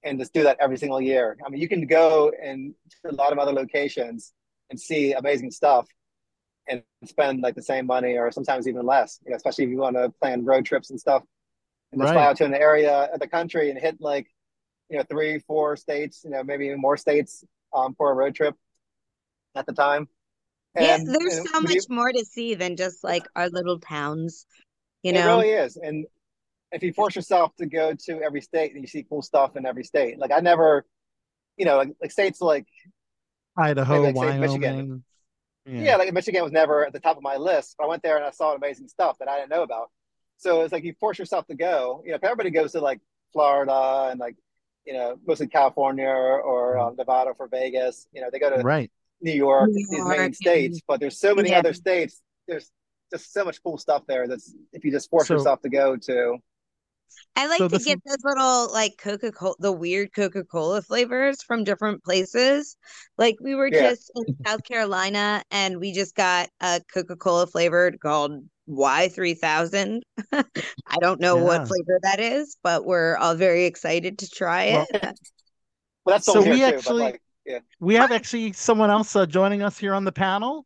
and 0.03 0.19
just 0.19 0.33
do 0.33 0.43
that 0.43 0.57
every 0.59 0.77
single 0.77 1.01
year. 1.01 1.37
I 1.45 1.49
mean, 1.49 1.61
you 1.61 1.67
can 1.67 1.87
go 1.87 2.31
and 2.41 2.73
to 3.03 3.11
a 3.11 3.15
lot 3.15 3.31
of 3.33 3.39
other 3.39 3.51
locations 3.53 4.33
and 4.69 4.79
see 4.79 5.13
amazing 5.13 5.51
stuff 5.51 5.87
and 6.67 6.83
spend 7.05 7.41
like 7.41 7.55
the 7.55 7.61
same 7.61 7.85
money 7.85 8.17
or 8.17 8.31
sometimes 8.31 8.67
even 8.67 8.85
less, 8.85 9.19
you 9.25 9.31
know, 9.31 9.35
especially 9.35 9.65
if 9.65 9.69
you 9.69 9.77
want 9.77 9.95
to 9.95 10.09
plan 10.21 10.45
road 10.45 10.65
trips 10.65 10.89
and 10.89 10.99
stuff. 10.99 11.23
And 11.91 11.99
just 12.01 12.13
fly 12.13 12.23
out 12.25 12.37
to 12.37 12.45
an 12.45 12.53
area 12.53 13.09
of 13.13 13.19
the 13.19 13.27
country 13.27 13.69
and 13.69 13.77
hit 13.77 13.97
like, 13.99 14.27
you 14.89 14.97
know, 14.97 15.03
three, 15.09 15.39
four 15.39 15.75
states, 15.75 16.21
you 16.23 16.29
know, 16.29 16.41
maybe 16.41 16.67
even 16.67 16.79
more 16.79 16.95
states 16.95 17.43
um, 17.75 17.95
for 17.95 18.11
a 18.11 18.13
road 18.13 18.33
trip 18.33 18.55
at 19.55 19.65
the 19.65 19.73
time. 19.73 20.07
Yeah, 20.79 20.97
there's 20.97 21.37
and 21.37 21.47
so 21.47 21.53
when 21.55 21.63
much 21.63 21.73
you- 21.73 21.81
more 21.89 22.11
to 22.13 22.23
see 22.23 22.55
than 22.55 22.77
just 22.77 23.03
like 23.03 23.27
our 23.35 23.49
little 23.49 23.79
towns, 23.79 24.45
you 25.03 25.11
know? 25.11 25.19
it 25.19 25.25
really 25.25 25.49
is. 25.49 25.75
And 25.75 26.05
if 26.71 26.81
you 26.81 26.93
force 26.93 27.15
yourself 27.15 27.53
to 27.57 27.65
go 27.65 27.93
to 28.05 28.21
every 28.21 28.41
state, 28.41 28.73
and 28.73 28.81
you 28.81 28.87
see 28.87 29.03
cool 29.03 29.21
stuff 29.21 29.57
in 29.57 29.65
every 29.65 29.83
state. 29.83 30.17
Like 30.17 30.31
I 30.31 30.39
never, 30.39 30.85
you 31.57 31.65
know, 31.65 31.75
like, 31.75 31.89
like 32.01 32.11
states 32.11 32.39
like 32.39 32.67
Idaho, 33.57 34.01
Maybe 34.03 34.17
like, 34.17 34.33
say, 34.33 34.39
Michigan. 34.39 35.03
Wyoming. 35.65 35.85
yeah. 35.85 35.95
like 35.95 36.11
Michigan 36.13 36.43
was 36.43 36.51
never 36.51 36.85
at 36.85 36.93
the 36.93 36.99
top 36.99 37.17
of 37.17 37.23
my 37.23 37.37
list, 37.37 37.75
but 37.77 37.85
I 37.85 37.87
went 37.87 38.03
there 38.03 38.17
and 38.17 38.25
I 38.25 38.31
saw 38.31 38.53
amazing 38.53 38.87
stuff 38.87 39.17
that 39.19 39.27
I 39.29 39.37
didn't 39.37 39.49
know 39.49 39.63
about. 39.63 39.89
So 40.37 40.61
it's 40.61 40.71
like 40.71 40.83
you 40.83 40.93
force 40.99 41.19
yourself 41.19 41.45
to 41.47 41.55
go. 41.55 42.01
You 42.03 42.11
know, 42.11 42.15
if 42.15 42.23
everybody 42.23 42.49
goes 42.49 42.71
to 42.71 42.79
like 42.81 42.99
Florida 43.31 44.09
and 44.11 44.19
like, 44.19 44.35
you 44.85 44.93
know, 44.93 45.17
mostly 45.27 45.47
California 45.47 46.07
or, 46.07 46.41
or 46.41 46.77
um, 46.79 46.95
Nevada 46.95 47.33
for 47.35 47.47
Vegas, 47.47 48.07
you 48.11 48.21
know, 48.21 48.29
they 48.31 48.39
go 48.39 48.49
to 48.49 48.63
right. 48.63 48.91
New 49.21 49.31
York, 49.33 49.69
New 49.69 49.75
these 49.75 49.91
York 49.91 50.09
main 50.09 50.19
and- 50.21 50.35
states, 50.35 50.81
but 50.87 50.99
there's 50.99 51.19
so 51.19 51.35
many 51.35 51.49
Yeah. 51.49 51.59
other 51.59 51.73
states. 51.73 52.21
There's 52.47 52.71
just 53.11 53.31
so 53.31 53.43
much 53.45 53.61
cool 53.61 53.77
stuff 53.77 54.03
there 54.07 54.27
that's 54.27 54.55
if 54.73 54.83
you 54.83 54.91
just 54.91 55.09
force 55.09 55.27
So- 55.27 55.35
yourself 55.35 55.61
to 55.61 55.69
go 55.69 55.95
to. 55.97 56.37
I 57.35 57.47
like 57.47 57.59
So 57.59 57.67
to 57.67 57.77
this 57.77 57.85
get 57.85 57.99
those 58.05 58.17
little 58.23 58.71
like 58.73 58.97
Coca 58.97 59.31
Cola, 59.31 59.55
the 59.59 59.71
weird 59.71 60.13
Coca 60.13 60.43
Cola 60.43 60.81
flavors 60.81 61.41
from 61.43 61.63
different 61.63 62.03
places. 62.03 62.75
Like 63.17 63.35
we 63.41 63.55
were 63.55 63.69
Yeah. 63.71 63.91
just 63.91 64.11
in 64.15 64.35
South 64.45 64.63
Carolina 64.63 65.41
and 65.49 65.79
we 65.79 65.93
just 65.93 66.13
got 66.15 66.49
a 66.59 66.81
Coca 66.93 67.15
Cola 67.15 67.47
flavored 67.47 67.99
called 67.99 68.43
Y3000. 68.69 70.01
I 70.33 70.97
don't 70.99 71.19
know 71.21 71.37
Yeah. 71.37 71.43
what 71.43 71.67
flavor 71.67 71.99
that 72.03 72.19
is, 72.19 72.57
but 72.63 72.85
we're 72.85 73.15
all 73.17 73.35
very 73.35 73.65
excited 73.65 74.19
to 74.19 74.29
try 74.29 74.63
it. 74.65 74.87
Well, 76.03 76.15
that's 76.15 76.25
So 76.25 76.33
sold 76.33 76.45
here 76.45 76.53
we 76.55 76.59
too, 76.59 76.65
actually- 76.65 77.03
like, 77.03 77.21
yeah. 77.45 77.59
We 77.79 77.93
have 77.93 78.11
actually 78.11 78.53
someone 78.53 78.89
else 78.89 79.15
uh, 79.15 79.27
joining 79.27 79.61
us 79.61 79.77
here 79.77 79.93
on 79.93 80.03
the 80.03 80.11
panel 80.11 80.65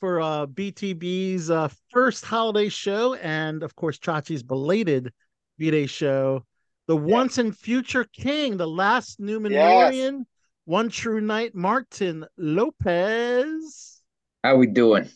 for 0.00 0.20
uh, 0.20 0.46
BTB's 0.46 1.48
uh, 1.48 1.68
first 1.92 2.24
holiday 2.24 2.68
show, 2.68 3.14
and 3.14 3.62
of 3.62 3.76
course 3.76 3.98
Chachi's 3.98 4.42
belated 4.42 5.12
B-Day 5.58 5.86
show. 5.86 6.44
The 6.86 6.96
once 6.96 7.38
and 7.38 7.56
future 7.56 8.04
king, 8.04 8.56
the 8.56 8.66
last 8.68 9.20
Numenorean, 9.20 10.24
one 10.64 10.88
true 10.88 11.20
knight, 11.20 11.54
Martin 11.54 12.26
Lopez. 12.36 14.02
How 14.42 14.54
are 14.54 14.58
we 14.58 14.66
doing? 14.66 15.08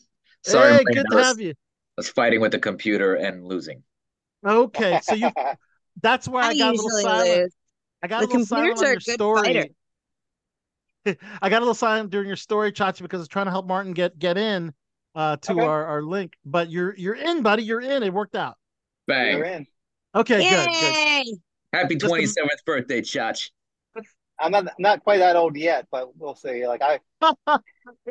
Sorry, 0.42 0.72
hey, 0.72 0.84
I'm 0.86 0.90
good 0.90 1.10
to 1.10 1.16
was, 1.16 1.26
have 1.26 1.40
you. 1.40 1.50
I 1.50 1.54
was 1.98 2.08
fighting 2.08 2.40
with 2.40 2.52
the 2.52 2.58
computer 2.58 3.14
and 3.16 3.46
losing. 3.46 3.82
Okay, 4.46 4.98
so 5.00 5.14
you 5.14 5.32
that's 6.02 6.28
why 6.28 6.46
I, 6.46 6.50
I 6.50 6.54
got 6.54 6.74
a 6.74 6.76
little 6.76 6.90
usually 6.90 7.02
silent. 7.02 7.42
lose. 7.42 7.54
I 8.02 8.08
got 8.08 8.20
a 8.20 8.20
The 8.20 8.26
little 8.26 8.40
silent 8.40 8.70
computers 8.70 8.80
on 8.80 8.90
your 8.90 9.00
a 9.06 9.10
good 9.10 9.20
story. 9.20 9.44
fighter. 9.44 9.68
I 11.42 11.48
got 11.48 11.58
a 11.58 11.60
little 11.60 11.74
silent 11.74 12.10
during 12.10 12.26
your 12.28 12.36
story, 12.36 12.72
Chachi, 12.72 13.02
because 13.02 13.18
I 13.18 13.22
was 13.22 13.28
trying 13.28 13.46
to 13.46 13.50
help 13.50 13.66
Martin 13.66 13.92
get 13.92 14.18
get 14.18 14.36
in 14.38 14.72
uh, 15.14 15.36
to 15.42 15.52
Okay. 15.52 15.62
our, 15.62 15.84
our 15.86 16.02
link. 16.02 16.34
But 16.44 16.70
you're 16.70 16.94
you're 16.96 17.14
in, 17.14 17.42
buddy. 17.42 17.62
You're 17.62 17.80
in. 17.80 18.02
It 18.02 18.12
worked 18.12 18.36
out. 18.36 18.56
You're 19.28 19.44
Bang. 19.44 19.44
in. 19.44 19.66
Okay, 20.18 20.48
good, 20.50 20.66
good. 20.66 20.94
Yay! 20.94 21.38
Happy 21.72 21.94
27th 21.94 22.64
birthday, 22.66 23.00
Chach. 23.00 23.50
I'm 24.40 24.50
not 24.50 24.66
not 24.78 25.04
quite 25.04 25.18
that 25.18 25.36
old 25.36 25.56
yet, 25.56 25.86
but 25.92 26.16
we'll 26.16 26.34
see. 26.34 26.66
Like 26.66 26.82
I, 26.82 26.98
God, 27.20 27.60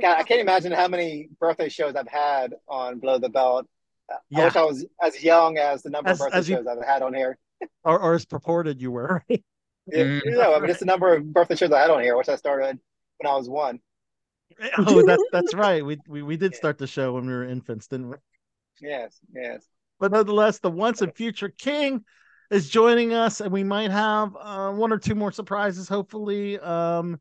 I 0.01 0.23
can't 0.23 0.39
imagine 0.39 0.71
how 0.71 0.87
many 0.87 1.27
birthday 1.39 1.67
shows 1.67 1.95
I've 1.95 2.07
had 2.07 2.53
on 2.69 2.99
Blow 2.99 3.17
the 3.17 3.29
Belt. 3.29 3.67
I 4.09 4.45
wish 4.45 4.55
I 4.55 4.63
was 4.63 4.85
as 5.01 5.21
young 5.21 5.57
as 5.57 5.83
the 5.83 5.89
number 5.89 6.11
As- 6.11 6.21
of 6.21 6.31
birthday 6.31 6.49
you- 6.49 6.57
shows 6.57 6.67
I've 6.67 6.85
had 6.85 7.01
on 7.01 7.13
here. 7.13 7.37
or, 7.83 7.99
or 7.99 8.13
as 8.13 8.25
purported 8.25 8.81
you 8.81 8.91
were. 8.91 9.23
Right? 9.29 9.43
Yeah, 9.89 10.03
mm-hmm. 10.03 10.27
you 10.27 10.35
know, 10.35 10.53
I 10.53 10.59
mean, 10.59 10.69
it's 10.69 10.81
the 10.81 10.85
number 10.85 11.15
of 11.15 11.31
birthday 11.31 11.55
shows 11.55 11.71
I 11.71 11.79
had 11.79 11.89
on 11.89 12.03
here, 12.03 12.17
which 12.17 12.27
I 12.27 12.35
started 12.35 12.77
when 13.19 13.31
I 13.31 13.37
was 13.37 13.47
one. 13.47 13.79
oh, 14.79 15.01
that's 15.05 15.23
that's 15.31 15.53
right. 15.53 15.85
We, 15.85 15.97
we 16.09 16.21
we 16.23 16.35
did 16.35 16.55
start 16.55 16.77
the 16.77 16.87
show 16.87 17.13
when 17.13 17.25
we 17.25 17.31
were 17.31 17.45
infants, 17.45 17.87
didn't 17.87 18.09
we? 18.09 18.17
Yes, 18.81 19.17
yes. 19.33 19.65
But 19.99 20.11
nonetheless, 20.11 20.59
the 20.59 20.69
once 20.69 21.01
and 21.01 21.13
future 21.15 21.49
king 21.49 22.03
is 22.51 22.69
joining 22.69 23.13
us, 23.13 23.41
and 23.41 23.51
we 23.51 23.63
might 23.63 23.91
have 23.91 24.35
uh, 24.39 24.71
one 24.71 24.91
or 24.91 24.97
two 24.97 25.15
more 25.15 25.31
surprises, 25.31 25.89
hopefully, 25.89 26.59
um, 26.59 27.19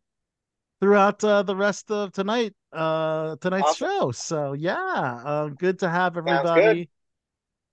throughout 0.81 1.23
uh, 1.25 1.43
the 1.43 1.57
rest 1.57 1.91
of 1.91 2.13
tonight, 2.13 2.55
uh, 2.73 3.37
tonight's 3.37 3.71
Awesome. 3.71 3.89
show. 3.89 4.11
So 4.13 4.53
yeah, 4.53 4.77
uh, 4.77 5.49
good 5.49 5.79
to 5.81 5.89
have 5.89 6.17
everybody 6.17 6.91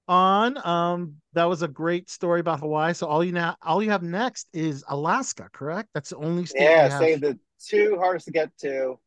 on. 0.08 0.66
Um, 0.66 1.16
that 1.34 1.46
was 1.46 1.62
a 1.62 1.68
great 1.68 2.10
story 2.10 2.40
about 2.40 2.60
Hawaii. 2.60 2.94
So 2.94 3.08
all 3.08 3.24
you 3.24 3.32
now, 3.32 3.56
all 3.62 3.84
you 3.84 3.92
have 3.92 4.04
next 4.04 4.48
is 4.54 4.84
Alaska, 4.88 5.50
correct? 5.52 5.90
That's 5.94 6.12
the 6.12 6.18
only 6.18 6.46
state. 6.46 6.62
Yeah, 6.62 7.00
save 7.00 7.22
the 7.22 7.40
two 7.60 7.98
hardest 8.00 8.26
to 8.26 8.32
get 8.32 8.58
to 8.60 9.00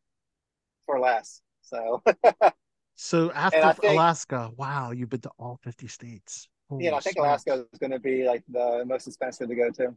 for 0.85 0.99
last. 0.99 1.41
So, 1.61 2.01
So 2.97 3.31
after 3.31 3.73
think- 3.73 3.93
Alaska, 3.93 4.51
wow, 4.57 4.91
you've 4.91 5.09
been 5.09 5.21
to 5.21 5.31
all 5.37 5.59
fifty 5.63 5.87
states. 5.87 6.49
you 6.71 6.89
know, 6.89 6.97
I 6.97 6.99
think. 6.99 7.17
Alaska 7.17 7.65
is 7.71 7.79
going 7.79 7.91
to 7.91 7.99
be 7.99 8.25
like 8.25 8.43
the 8.49 8.83
most 8.85 9.07
expensive 9.07 9.47
to 9.47 9.55
go 9.55 9.69
to. 9.69 9.95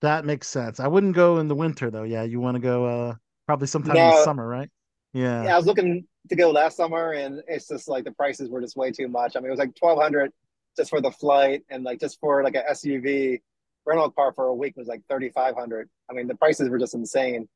That 0.00 0.24
makes 0.24 0.48
sense. 0.48 0.80
I 0.80 0.88
wouldn't 0.88 1.14
go 1.14 1.38
in 1.38 1.48
the 1.48 1.54
winter 1.54 1.90
though. 1.90 2.02
Yeah, 2.02 2.22
you 2.22 2.40
want 2.40 2.56
to 2.56 2.60
go 2.60 2.86
uh 2.86 3.14
probably 3.46 3.68
sometime 3.68 3.96
in 3.96 4.08
the 4.10 4.24
summer, 4.24 4.48
right? 4.48 4.70
Yeah. 5.12 5.44
Yeah, 5.44 5.54
I 5.54 5.56
was 5.56 5.66
looking 5.66 6.06
to 6.30 6.34
go 6.34 6.50
last 6.50 6.78
summer, 6.78 7.12
and 7.12 7.42
it's 7.46 7.68
just 7.68 7.88
like 7.88 8.04
the 8.04 8.12
prices 8.12 8.48
were 8.48 8.62
just 8.62 8.76
way 8.76 8.90
too 8.90 9.06
much. 9.06 9.36
I 9.36 9.40
mean, 9.40 9.48
it 9.48 9.50
was 9.50 9.58
like 9.60 9.74
twelve 9.76 10.00
hundred 10.00 10.32
just 10.76 10.88
for 10.88 11.02
the 11.02 11.10
flight, 11.10 11.62
and 11.68 11.84
like 11.84 12.00
just 12.00 12.18
for 12.20 12.42
like 12.42 12.54
a 12.54 12.64
SUV 12.70 13.42
rental 13.84 14.10
car 14.10 14.32
for 14.32 14.46
a 14.46 14.54
week 14.54 14.76
was 14.76 14.88
like 14.88 15.02
thirty 15.10 15.28
five 15.28 15.54
hundred. 15.54 15.90
I 16.10 16.14
mean, 16.14 16.26
the 16.26 16.36
prices 16.36 16.70
were 16.70 16.78
just 16.78 16.94
insane 16.94 17.48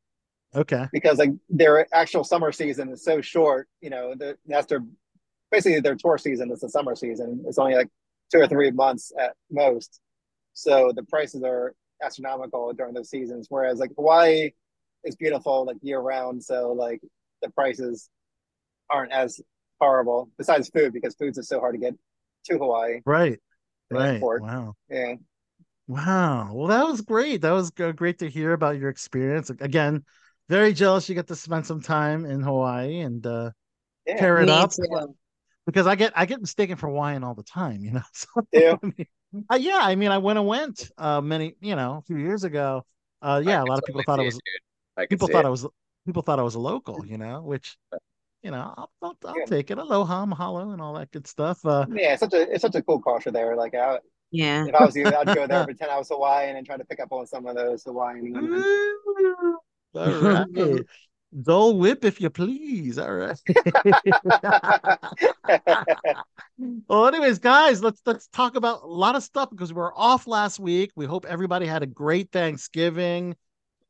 Okay. 0.55 0.87
because 0.93 1.19
like 1.19 1.31
their 1.51 1.87
actual 1.95 2.25
summer 2.25 2.53
season 2.53 2.89
is 2.91 3.05
so 3.05 3.21
short. 3.21 3.69
You 3.81 3.91
know, 3.91 4.15
the, 4.15 4.37
that's 4.47 4.67
their 4.67 4.81
basically 5.51 5.81
their 5.81 5.97
tour 5.97 6.19
season 6.19 6.51
is 6.51 6.61
the 6.61 6.69
summer 6.69 6.95
season. 6.97 7.45
It's 7.47 7.59
only 7.59 7.75
like 7.75 7.89
two 8.33 8.41
or 8.41 8.49
three 8.49 8.71
months 8.71 9.13
at 9.19 9.35
most, 9.51 10.01
so 10.55 10.93
the 10.95 11.03
prices 11.05 11.43
are 11.43 11.75
astronomical 12.03 12.73
during 12.73 12.95
those 12.95 13.11
seasons. 13.11 13.47
Whereas 13.49 13.79
like 13.79 13.91
Hawaii 13.97 14.51
is 15.05 15.17
beautiful 15.17 15.67
like 15.67 15.77
year 15.83 16.01
round, 16.01 16.43
so 16.43 16.73
like 16.73 17.01
the 17.43 17.51
prices 17.51 18.09
aren't 18.91 19.13
as 19.13 19.41
horrible. 19.81 20.31
Besides 20.39 20.69
food, 20.71 20.93
because 20.93 21.15
food's 21.15 21.37
just 21.37 21.49
so 21.49 21.61
hard 21.61 21.75
to 21.75 21.81
get 21.81 21.95
to 22.47 22.59
Hawaii. 22.59 23.01
Right. 23.05 23.39
Right. 23.91 24.15
Airport. 24.15 24.43
Wow. 24.43 24.75
Yeah, 24.91 25.15
Wow. 25.89 26.51
Well, 26.53 26.69
that 26.69 26.87
was 26.87 27.01
great. 27.01 27.43
That 27.43 27.53
was 27.53 27.71
great 27.71 28.19
to 28.19 28.29
hear 28.29 28.53
about 28.53 28.79
your 28.79 28.91
experience. 28.91 29.51
Again, 29.51 30.05
very 30.49 30.73
jealous 30.73 31.09
you 31.09 31.15
get 31.15 31.27
to 31.29 31.37
spend 31.37 31.67
some 31.67 31.81
time 31.81 32.25
in 32.25 32.41
Hawaii 32.43 33.01
and 33.01 33.25
uh 33.27 33.51
yeah. 34.07 34.17
tear 34.19 34.41
it 34.41 34.49
up 34.49 34.73
too. 34.73 35.15
because 35.67 35.87
I 35.87 35.95
get 35.97 36.13
I 36.17 36.27
get 36.27 36.41
mistaken 36.41 36.77
for 36.77 36.89
Hawaiian 36.89 37.25
all 37.25 37.35
the 37.35 37.43
time, 37.43 37.85
you 37.85 37.93
know. 37.93 38.03
So 38.13 38.27
Yeah. 38.53 38.77
I 38.83 38.87
mean, 38.87 39.07
uh, 39.51 39.57
yeah, 39.57 39.81
I 39.83 39.95
mean, 39.97 40.11
I 40.11 40.19
went 40.19 40.39
and 40.39 40.47
went 40.49 40.91
uh 40.99 41.21
many, 41.21 41.55
you 41.61 41.77
know, 41.77 41.99
a 41.99 42.03
few 42.03 42.17
years 42.17 42.45
ago, 42.45 42.85
uh, 43.23 43.43
yeah, 43.45 43.63
a 43.63 43.67
lot 43.67 43.79
of 43.79 43.85
people 43.85 44.03
thought 44.03 44.19
see 44.19 44.23
it 44.23 44.25
was 44.27 44.35
dude. 44.35 44.43
I 44.97 45.07
people 45.07 45.29
thought 45.29 45.45
it. 45.45 45.47
I 45.47 45.51
was 45.51 45.67
people 46.07 46.23
thought 46.23 46.39
I 46.39 46.43
was 46.43 46.55
a 46.55 46.61
local, 46.61 47.05
you 47.07 47.19
know, 47.19 47.43
which 47.43 47.77
you 48.43 48.51
know 48.51 48.75
I'll 48.77 48.91
I'll, 49.03 49.19
I'll 49.27 49.35
Yeah. 49.37 49.47
take 49.47 49.71
it. 49.71 49.79
Aloha, 49.79 50.25
mahalo, 50.27 50.73
and 50.73 50.81
all 50.81 50.95
that 50.95 51.11
good 51.11 51.27
stuff. 51.27 51.65
Uh, 51.65 51.87
Yeah, 51.95 52.13
it's 52.13 52.21
such 52.21 52.35
a 52.35 52.53
it's 52.53 52.63
such 52.63 52.75
a 52.77 52.83
cool 52.83 53.01
culture 53.01 53.31
there. 53.31 53.57
Like, 53.57 53.75
I, 53.75 53.99
Yeah. 54.31 54.67
if 54.67 54.75
I 54.75 54.85
was 54.85 54.97
you, 54.97 55.07
I'd 55.07 55.27
go 55.35 55.47
there, 55.47 55.65
pretend 55.65 55.91
I 55.91 55.99
was 55.99 56.09
Hawaiian, 56.09 56.57
and 56.57 56.67
try 56.67 56.77
to 56.77 56.85
pick 56.85 57.01
up 57.01 57.13
on 57.13 57.27
some 57.27 57.47
of 57.47 57.57
those 57.57 57.83
Hawaiian 57.85 58.33
women. 58.33 58.53
Ooh, 59.19 59.59
all 59.97 60.15
right, 60.21 60.85
Dole 61.43 61.79
Whip, 61.79 62.05
if 62.05 62.21
you 62.21 62.31
please. 62.31 62.99
All 62.99 63.13
right. 63.15 63.39
well, 66.89 67.07
anyways, 67.07 67.39
guys, 67.39 67.83
let's 67.83 68.01
let's 68.07 68.29
talk 68.29 68.57
about 68.57 68.83
a 68.83 68.87
lot 68.87 69.17
of 69.17 69.23
stuff 69.23 69.51
because 69.51 69.73
we 69.73 69.79
were 69.81 69.97
off 69.97 70.27
last 70.27 70.59
week. 70.59 70.91
We 70.97 71.07
hope 71.07 71.27
everybody 71.27 71.67
had 71.67 71.83
a 71.83 71.87
great 71.87 72.31
Thanksgiving 72.33 73.37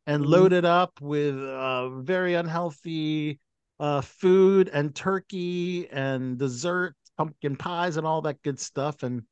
and 0.06 0.24
Mhm. 0.24 0.28
loaded 0.28 0.64
up 0.64 0.92
with 1.00 1.36
uh, 1.38 1.90
very 2.00 2.34
unhealthy 2.34 3.38
uh, 3.78 4.00
food 4.00 4.68
and 4.72 4.94
turkey 4.94 5.88
and 5.90 6.38
dessert, 6.38 6.94
pumpkin 7.18 7.56
pies, 7.56 7.96
and 7.96 8.06
all 8.06 8.22
that 8.22 8.42
good 8.42 8.58
stuff. 8.58 9.02
And 9.02 9.22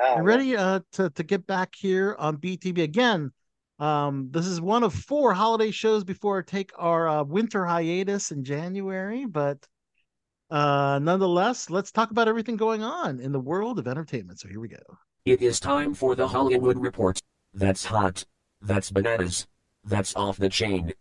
Ah, 0.00 0.14
and 0.16 0.24
ready 0.24 0.56
uh, 0.56 0.80
to 0.92 1.10
to 1.10 1.22
get 1.22 1.46
back 1.46 1.74
here 1.76 2.16
on 2.18 2.36
BTB 2.36 2.82
again. 2.82 3.32
Um, 3.80 4.28
this 4.30 4.46
is 4.46 4.60
one 4.60 4.84
of 4.84 4.92
four 4.92 5.32
holiday 5.32 5.70
shows 5.70 6.04
before 6.04 6.38
I 6.38 6.42
take 6.42 6.70
our 6.76 7.08
uh, 7.08 7.24
winter 7.24 7.64
hiatus 7.64 8.30
in 8.30 8.44
January, 8.44 9.24
but 9.24 9.66
uh, 10.50 11.00
nonetheless, 11.02 11.70
let's 11.70 11.90
talk 11.90 12.10
about 12.10 12.28
everything 12.28 12.56
going 12.58 12.82
on 12.82 13.20
in 13.20 13.32
the 13.32 13.40
world 13.40 13.78
of 13.78 13.88
entertainment. 13.88 14.38
So 14.38 14.48
here 14.48 14.60
we 14.60 14.68
go. 14.68 14.76
It 15.24 15.40
is 15.40 15.58
time 15.58 15.94
for 15.94 16.14
the 16.14 16.28
Hollywood 16.28 16.78
Report. 16.78 17.18
That's 17.54 17.86
hot. 17.86 18.24
That's 18.60 18.90
bananas. 18.90 19.46
That's 19.84 20.14
off 20.14 20.36
the 20.36 20.50
chain. 20.50 20.92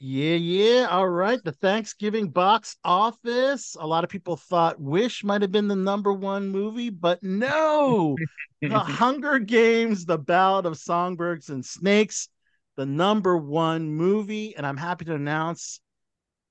Yeah, 0.00 0.36
yeah. 0.36 0.86
All 0.90 1.08
right. 1.08 1.42
The 1.42 1.52
Thanksgiving 1.52 2.28
box 2.28 2.76
office. 2.84 3.76
A 3.80 3.86
lot 3.86 4.04
of 4.04 4.10
people 4.10 4.36
thought 4.36 4.80
Wish 4.80 5.24
might 5.24 5.42
have 5.42 5.50
been 5.50 5.66
the 5.66 5.74
number 5.74 6.12
one 6.12 6.48
movie, 6.48 6.90
but 6.90 7.20
no. 7.22 8.16
the 8.62 8.68
Hunger 8.78 9.40
Games, 9.40 10.04
The 10.04 10.18
Ballad 10.18 10.66
of 10.66 10.78
Songbirds 10.78 11.48
and 11.50 11.64
Snakes, 11.64 12.28
the 12.76 12.86
number 12.86 13.36
one 13.36 13.90
movie. 13.90 14.54
And 14.56 14.64
I'm 14.64 14.76
happy 14.76 15.04
to 15.06 15.14
announce 15.14 15.80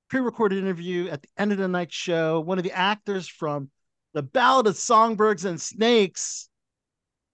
pre-recorded 0.09 0.59
interview 0.59 1.07
at 1.07 1.21
the 1.21 1.29
end 1.37 1.53
of 1.53 1.57
the 1.57 1.69
night 1.69 1.93
show. 1.93 2.41
One 2.41 2.57
of 2.57 2.65
the 2.65 2.73
actors 2.73 3.29
from 3.29 3.69
The 4.13 4.23
Ballad 4.23 4.67
of 4.67 4.75
Songbirds 4.75 5.45
and 5.45 5.59
Snakes, 5.59 6.49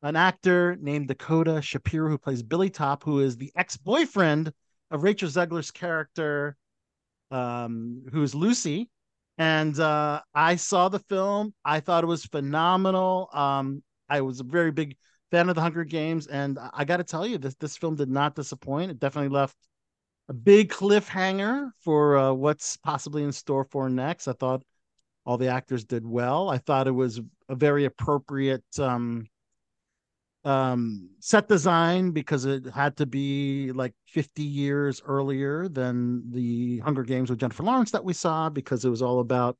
an 0.03 0.15
actor 0.15 0.77
named 0.79 1.07
Dakota 1.07 1.59
Shapiro, 1.63 2.09
who 2.09 2.19
plays 2.19 2.43
Billy 2.43 2.69
Taupe, 2.69 3.03
who 3.03 3.19
is 3.21 3.35
the 3.35 3.51
ex-boyfriend 3.55 4.53
of 4.91 5.03
Rachel 5.03 5.29
Zegler's 5.29 5.71
character, 5.71 6.55
um, 7.31 8.03
who's 8.11 8.35
Lucy. 8.35 8.89
And 9.37 9.79
uh, 9.79 10.21
I 10.35 10.55
saw 10.57 10.89
the 10.89 10.99
film. 10.99 11.53
I 11.65 11.79
thought 11.79 12.03
it 12.03 12.07
was 12.07 12.25
phenomenal. 12.25 13.29
Um, 13.33 13.81
I 14.07 14.21
was 14.21 14.39
a 14.39 14.43
very 14.43 14.71
big 14.71 14.95
fan 15.31 15.49
of 15.49 15.55
the 15.55 15.61
Hunger 15.61 15.83
Games, 15.83 16.27
and 16.27 16.59
I, 16.73 16.85
got 16.85 16.97
to 16.97 17.03
tell 17.03 17.25
you, 17.25 17.39
this 17.39 17.55
this 17.55 17.75
film 17.75 17.95
did 17.95 18.09
not 18.09 18.35
disappoint. 18.35 18.91
It 18.91 18.99
definitely 18.99 19.35
left 19.35 19.55
a 20.29 20.33
big 20.33 20.69
cliffhanger 20.69 21.71
for 21.79 22.17
uh, 22.17 22.33
what's 22.33 22.77
possibly 22.77 23.23
in 23.23 23.31
store 23.31 23.65
for 23.65 23.89
next. 23.89 24.27
I 24.27 24.33
thought 24.33 24.61
all 25.25 25.37
the 25.37 25.47
actors 25.47 25.85
did 25.85 26.05
well. 26.05 26.49
I 26.49 26.59
thought 26.59 26.87
it 26.87 26.91
was 26.91 27.19
a 27.49 27.55
very 27.55 27.85
appropriate 27.85 28.63
um, 28.77 29.25
um, 30.45 31.09
set 31.19 31.47
design 31.47 32.11
because 32.11 32.45
it 32.45 32.65
had 32.65 32.97
to 32.97 33.05
be 33.05 33.71
like 33.71 33.93
50 34.07 34.43
years 34.43 35.01
earlier 35.05 35.67
than 35.69 36.29
the 36.31 36.79
Hunger 36.79 37.03
Games 37.03 37.29
with 37.29 37.39
Jennifer 37.39 37.63
Lawrence 37.63 37.91
that 37.91 38.03
we 38.03 38.13
saw 38.13 38.49
because 38.49 38.83
it 38.83 38.89
was 38.89 39.01
all 39.01 39.19
about 39.19 39.57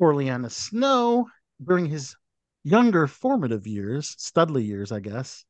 Coriolanus 0.00 0.54
Snow 0.54 1.26
during 1.62 1.86
his 1.86 2.16
younger 2.64 3.06
formative 3.06 3.66
years, 3.66 4.14
Studley 4.18 4.64
years, 4.64 4.90
I 4.92 5.00
guess. 5.00 5.44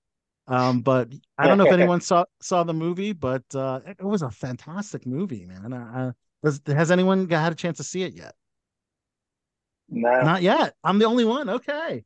Um, 0.48 0.80
but 0.80 1.12
I 1.38 1.46
don't 1.46 1.56
know 1.56 1.66
if 1.66 1.72
anyone 1.72 2.00
saw 2.00 2.24
saw 2.40 2.64
the 2.64 2.74
movie, 2.74 3.12
but 3.12 3.44
uh, 3.54 3.80
it, 3.86 3.98
it 4.00 4.04
was 4.04 4.22
a 4.22 4.30
fantastic 4.30 5.06
movie, 5.06 5.46
man. 5.46 5.72
Uh, 5.72 6.12
has, 6.42 6.60
has 6.66 6.90
anyone 6.90 7.26
got, 7.26 7.42
had 7.42 7.52
a 7.52 7.56
chance 7.56 7.76
to 7.76 7.84
see 7.84 8.02
it 8.02 8.14
yet? 8.14 8.34
No. 9.88 10.20
Not 10.22 10.42
yet. 10.42 10.74
I'm 10.82 10.98
the 10.98 11.04
only 11.04 11.24
one. 11.24 11.48
Okay. 11.48 12.04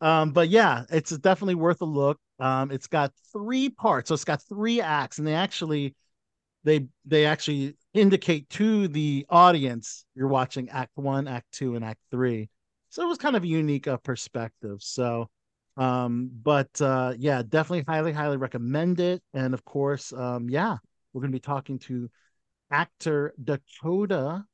Um, 0.00 0.32
but 0.32 0.48
yeah, 0.48 0.84
it's 0.90 1.16
definitely 1.18 1.54
worth 1.54 1.80
a 1.80 1.86
look. 1.86 2.18
Um, 2.38 2.70
it's 2.70 2.86
got 2.86 3.12
three 3.32 3.70
parts, 3.70 4.08
so 4.08 4.14
it's 4.14 4.24
got 4.24 4.42
three 4.42 4.80
acts, 4.80 5.18
and 5.18 5.26
they 5.26 5.34
actually 5.34 5.94
they 6.64 6.86
they 7.04 7.24
actually 7.24 7.76
indicate 7.94 8.48
to 8.50 8.88
the 8.88 9.24
audience 9.30 10.04
you're 10.14 10.28
watching 10.28 10.68
Act 10.68 10.90
One, 10.96 11.28
Act 11.28 11.46
Two, 11.52 11.76
and 11.76 11.84
Act 11.84 12.00
Three. 12.10 12.50
So 12.90 13.02
it 13.02 13.08
was 13.08 13.18
kind 13.18 13.36
of 13.36 13.44
a 13.44 13.48
unique 13.48 13.88
uh, 13.88 13.96
perspective. 13.98 14.78
So, 14.80 15.28
um, 15.76 16.30
but 16.42 16.80
uh, 16.80 17.14
yeah, 17.18 17.42
definitely 17.42 17.84
highly, 17.86 18.12
highly 18.12 18.36
recommend 18.36 19.00
it. 19.00 19.22
And 19.32 19.54
of 19.54 19.64
course, 19.64 20.12
um, 20.12 20.48
yeah, 20.50 20.76
we're 21.12 21.20
going 21.20 21.32
to 21.32 21.36
be 21.36 21.40
talking 21.40 21.78
to 21.80 22.10
actor 22.70 23.32
Dakota 23.42 24.44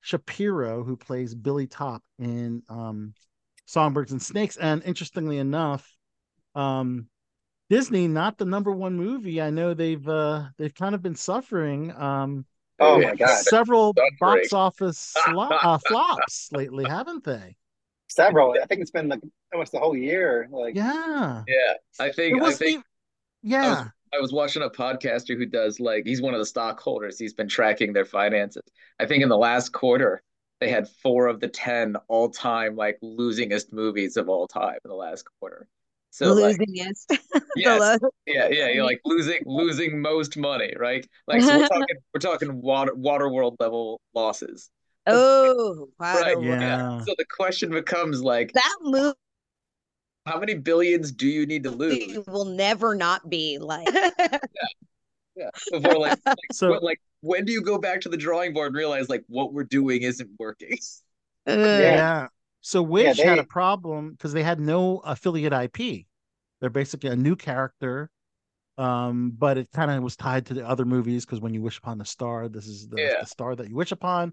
Shapiro, 0.00 0.84
who 0.84 0.96
plays 0.96 1.34
Billy 1.34 1.66
Taupe 1.66 2.02
in 2.18 2.62
um, 2.68 3.14
Songbirds 3.66 4.12
and 4.12 4.22
Snakes. 4.22 4.56
And 4.56 4.82
interestingly 4.84 5.38
enough, 5.38 5.90
um, 6.54 7.08
Disney, 7.70 8.08
not 8.08 8.38
the 8.38 8.44
number 8.44 8.72
one 8.72 8.96
movie. 8.96 9.40
I 9.42 9.50
know 9.50 9.74
they've 9.74 10.06
uh, 10.08 10.46
they've 10.58 10.74
kind 10.74 10.94
of 10.94 11.02
been 11.02 11.16
suffering 11.16 11.92
um, 11.92 12.46
Oh 12.80 13.00
my 13.00 13.14
god, 13.14 13.46
several 13.46 13.94
Suffering. 13.94 14.10
box 14.20 14.52
office 14.52 14.98
slo- 14.98 15.56
uh, 15.62 15.78
flops 15.78 16.50
lately, 16.52 16.86
haven't 16.86 17.24
they? 17.24 17.56
several. 18.08 18.54
I 18.62 18.66
think 18.66 18.80
it's 18.80 18.90
been 18.90 19.08
like 19.08 19.20
almost 19.52 19.72
the 19.72 19.78
whole 19.78 19.96
year. 19.96 20.48
Like, 20.50 20.74
Yeah, 20.74 21.44
Yeah, 21.46 21.74
I 21.98 22.10
think 22.12 22.36
I 22.38 22.40
wasn't 22.40 22.58
think 22.60 22.70
even. 22.70 22.84
Yeah, 23.42 23.88
I 24.14 24.20
was 24.20 24.32
watching 24.32 24.62
a 24.62 24.70
podcaster 24.70 25.36
who 25.36 25.46
does 25.46 25.80
like 25.80 26.04
he's 26.06 26.22
one 26.22 26.34
of 26.34 26.40
the 26.40 26.46
stockholders. 26.46 27.18
He's 27.18 27.34
been 27.34 27.48
tracking 27.48 27.92
their 27.92 28.04
finances. 28.04 28.62
I 29.00 29.06
think 29.06 29.22
in 29.22 29.28
the 29.28 29.36
last 29.38 29.70
quarter 29.72 30.22
they 30.60 30.68
had 30.70 30.88
four 30.88 31.26
of 31.26 31.40
the 31.40 31.48
ten 31.48 31.96
all-time 32.08 32.76
like 32.76 32.98
losingest 33.02 33.72
movies 33.72 34.16
of 34.16 34.28
all 34.28 34.46
time 34.46 34.78
in 34.84 34.88
the 34.88 34.94
last 34.94 35.24
quarter. 35.40 35.68
So 36.10 36.32
like 36.34 36.56
Losing 36.58 36.74
yes, 36.74 37.06
The 37.06 38.12
yeah, 38.26 38.48
yeah, 38.48 38.68
you're 38.70 38.84
like 38.84 39.00
losing 39.04 39.40
losing 39.46 40.00
most 40.00 40.36
money, 40.36 40.74
right? 40.78 41.06
Like 41.26 41.42
so 41.42 41.56
we're 41.56 41.64
talking 41.64 41.96
we're 42.14 42.20
talking 42.20 42.60
water 42.62 42.94
Waterworld 42.94 43.56
level 43.60 44.00
losses. 44.14 44.70
Oh, 45.06 45.88
wow. 45.98 46.14
Right. 46.20 46.36
Yeah. 46.40 46.60
Yeah. 46.60 46.98
So 47.00 47.14
the 47.18 47.26
question 47.36 47.70
becomes 47.70 48.22
like 48.22 48.52
That 48.54 48.78
movie 48.82 49.14
how 50.26 50.38
many 50.38 50.54
billions 50.54 51.12
do 51.12 51.26
you 51.28 51.46
need 51.46 51.64
to 51.64 51.70
lose? 51.70 51.98
You 52.00 52.24
will 52.26 52.46
never 52.46 52.94
not 52.94 53.28
be 53.28 53.58
like. 53.58 53.88
Yeah. 54.54 54.68
Before 55.70 55.98
like 55.98 56.18
like, 56.26 56.36
So- 56.52 56.70
what, 56.70 56.82
like 56.82 57.00
when 57.20 57.44
do 57.44 57.52
you 57.52 57.62
go 57.62 57.78
back 57.78 58.00
to 58.02 58.08
the 58.08 58.16
drawing 58.16 58.52
board 58.52 58.68
and 58.68 58.76
realize 58.76 59.08
like 59.08 59.24
what 59.28 59.52
we're 59.54 59.64
doing 59.64 60.02
isn't 60.02 60.30
working? 60.38 60.76
Uh, 61.46 61.52
yeah. 61.52 62.26
So 62.60 62.82
Wish 62.82 63.18
had 63.18 63.36
they- 63.36 63.40
a 63.40 63.44
problem 63.44 64.10
because 64.12 64.32
they 64.32 64.42
had 64.42 64.60
no 64.60 64.98
affiliate 65.04 65.52
IP. 65.52 66.06
They're 66.60 66.70
basically 66.70 67.10
a 67.10 67.16
new 67.16 67.36
character, 67.36 68.10
um, 68.78 69.32
but 69.36 69.58
it 69.58 69.68
kind 69.72 69.90
of 69.90 70.02
was 70.02 70.16
tied 70.16 70.46
to 70.46 70.54
the 70.54 70.66
other 70.66 70.84
movies 70.86 71.26
because 71.26 71.40
when 71.40 71.52
you 71.52 71.60
wish 71.62 71.76
upon 71.78 71.98
the 71.98 72.04
star, 72.06 72.48
this 72.48 72.66
is 72.66 72.88
the, 72.88 72.96
Yeah. 73.00 73.20
the 73.20 73.26
star 73.26 73.54
that 73.56 73.68
you 73.68 73.76
wish 73.76 73.92
upon. 73.92 74.32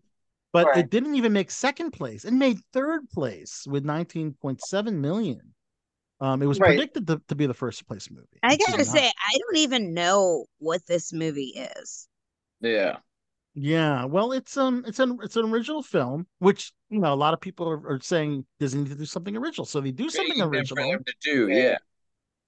But 0.53 0.67
Right. 0.67 0.77
it 0.79 0.89
didn't 0.89 1.15
even 1.15 1.33
make 1.33 1.49
second 1.51 1.91
place. 1.91 2.23
It 2.25 2.31
made 2.33 2.59
third 2.73 3.09
place 3.09 3.65
with 3.67 3.83
19.7 3.85 4.93
million. 4.99 5.53
Um, 6.21 6.41
it 6.41 6.45
was 6.45 6.59
Right. 6.59 6.69
predicted 6.69 7.07
to, 7.07 7.21
to 7.29 7.35
be 7.35 7.47
the 7.47 7.53
first 7.53 7.87
place 7.87 8.09
movie. 8.11 8.27
I 8.43 8.55
gotta 8.55 8.77
not. 8.77 8.85
say, 8.87 9.05
I 9.07 9.37
don't 9.39 9.57
even 9.57 9.93
know 9.93 10.45
what 10.59 10.85
this 10.85 11.11
movie 11.11 11.59
is. 11.81 12.07
Yeah. 12.61 12.97
Yeah, 13.53 14.05
well, 14.05 14.31
it's 14.31 14.55
um, 14.55 14.85
it's 14.87 14.99
an 14.99 15.17
it's 15.23 15.35
an 15.35 15.45
original 15.51 15.83
film, 15.83 16.25
which 16.39 16.71
you 16.89 16.99
know 16.99 17.11
a 17.11 17.15
lot 17.15 17.33
of 17.33 17.41
people 17.41 17.67
are, 17.67 17.85
are 17.95 17.99
saying 17.99 18.45
Disney 18.59 18.83
need 18.83 18.89
to 18.91 18.95
do 18.95 19.03
something 19.05 19.35
original, 19.35 19.65
so 19.65 19.81
they 19.81 19.91
do 19.91 20.09
something 20.09 20.29
Begging 20.37 20.43
for 20.43 20.49
original. 20.57 20.91
them 20.91 21.03
to 21.03 21.13
do, 21.21 21.47
Yeah. 21.49 21.61
yeah. 21.63 21.77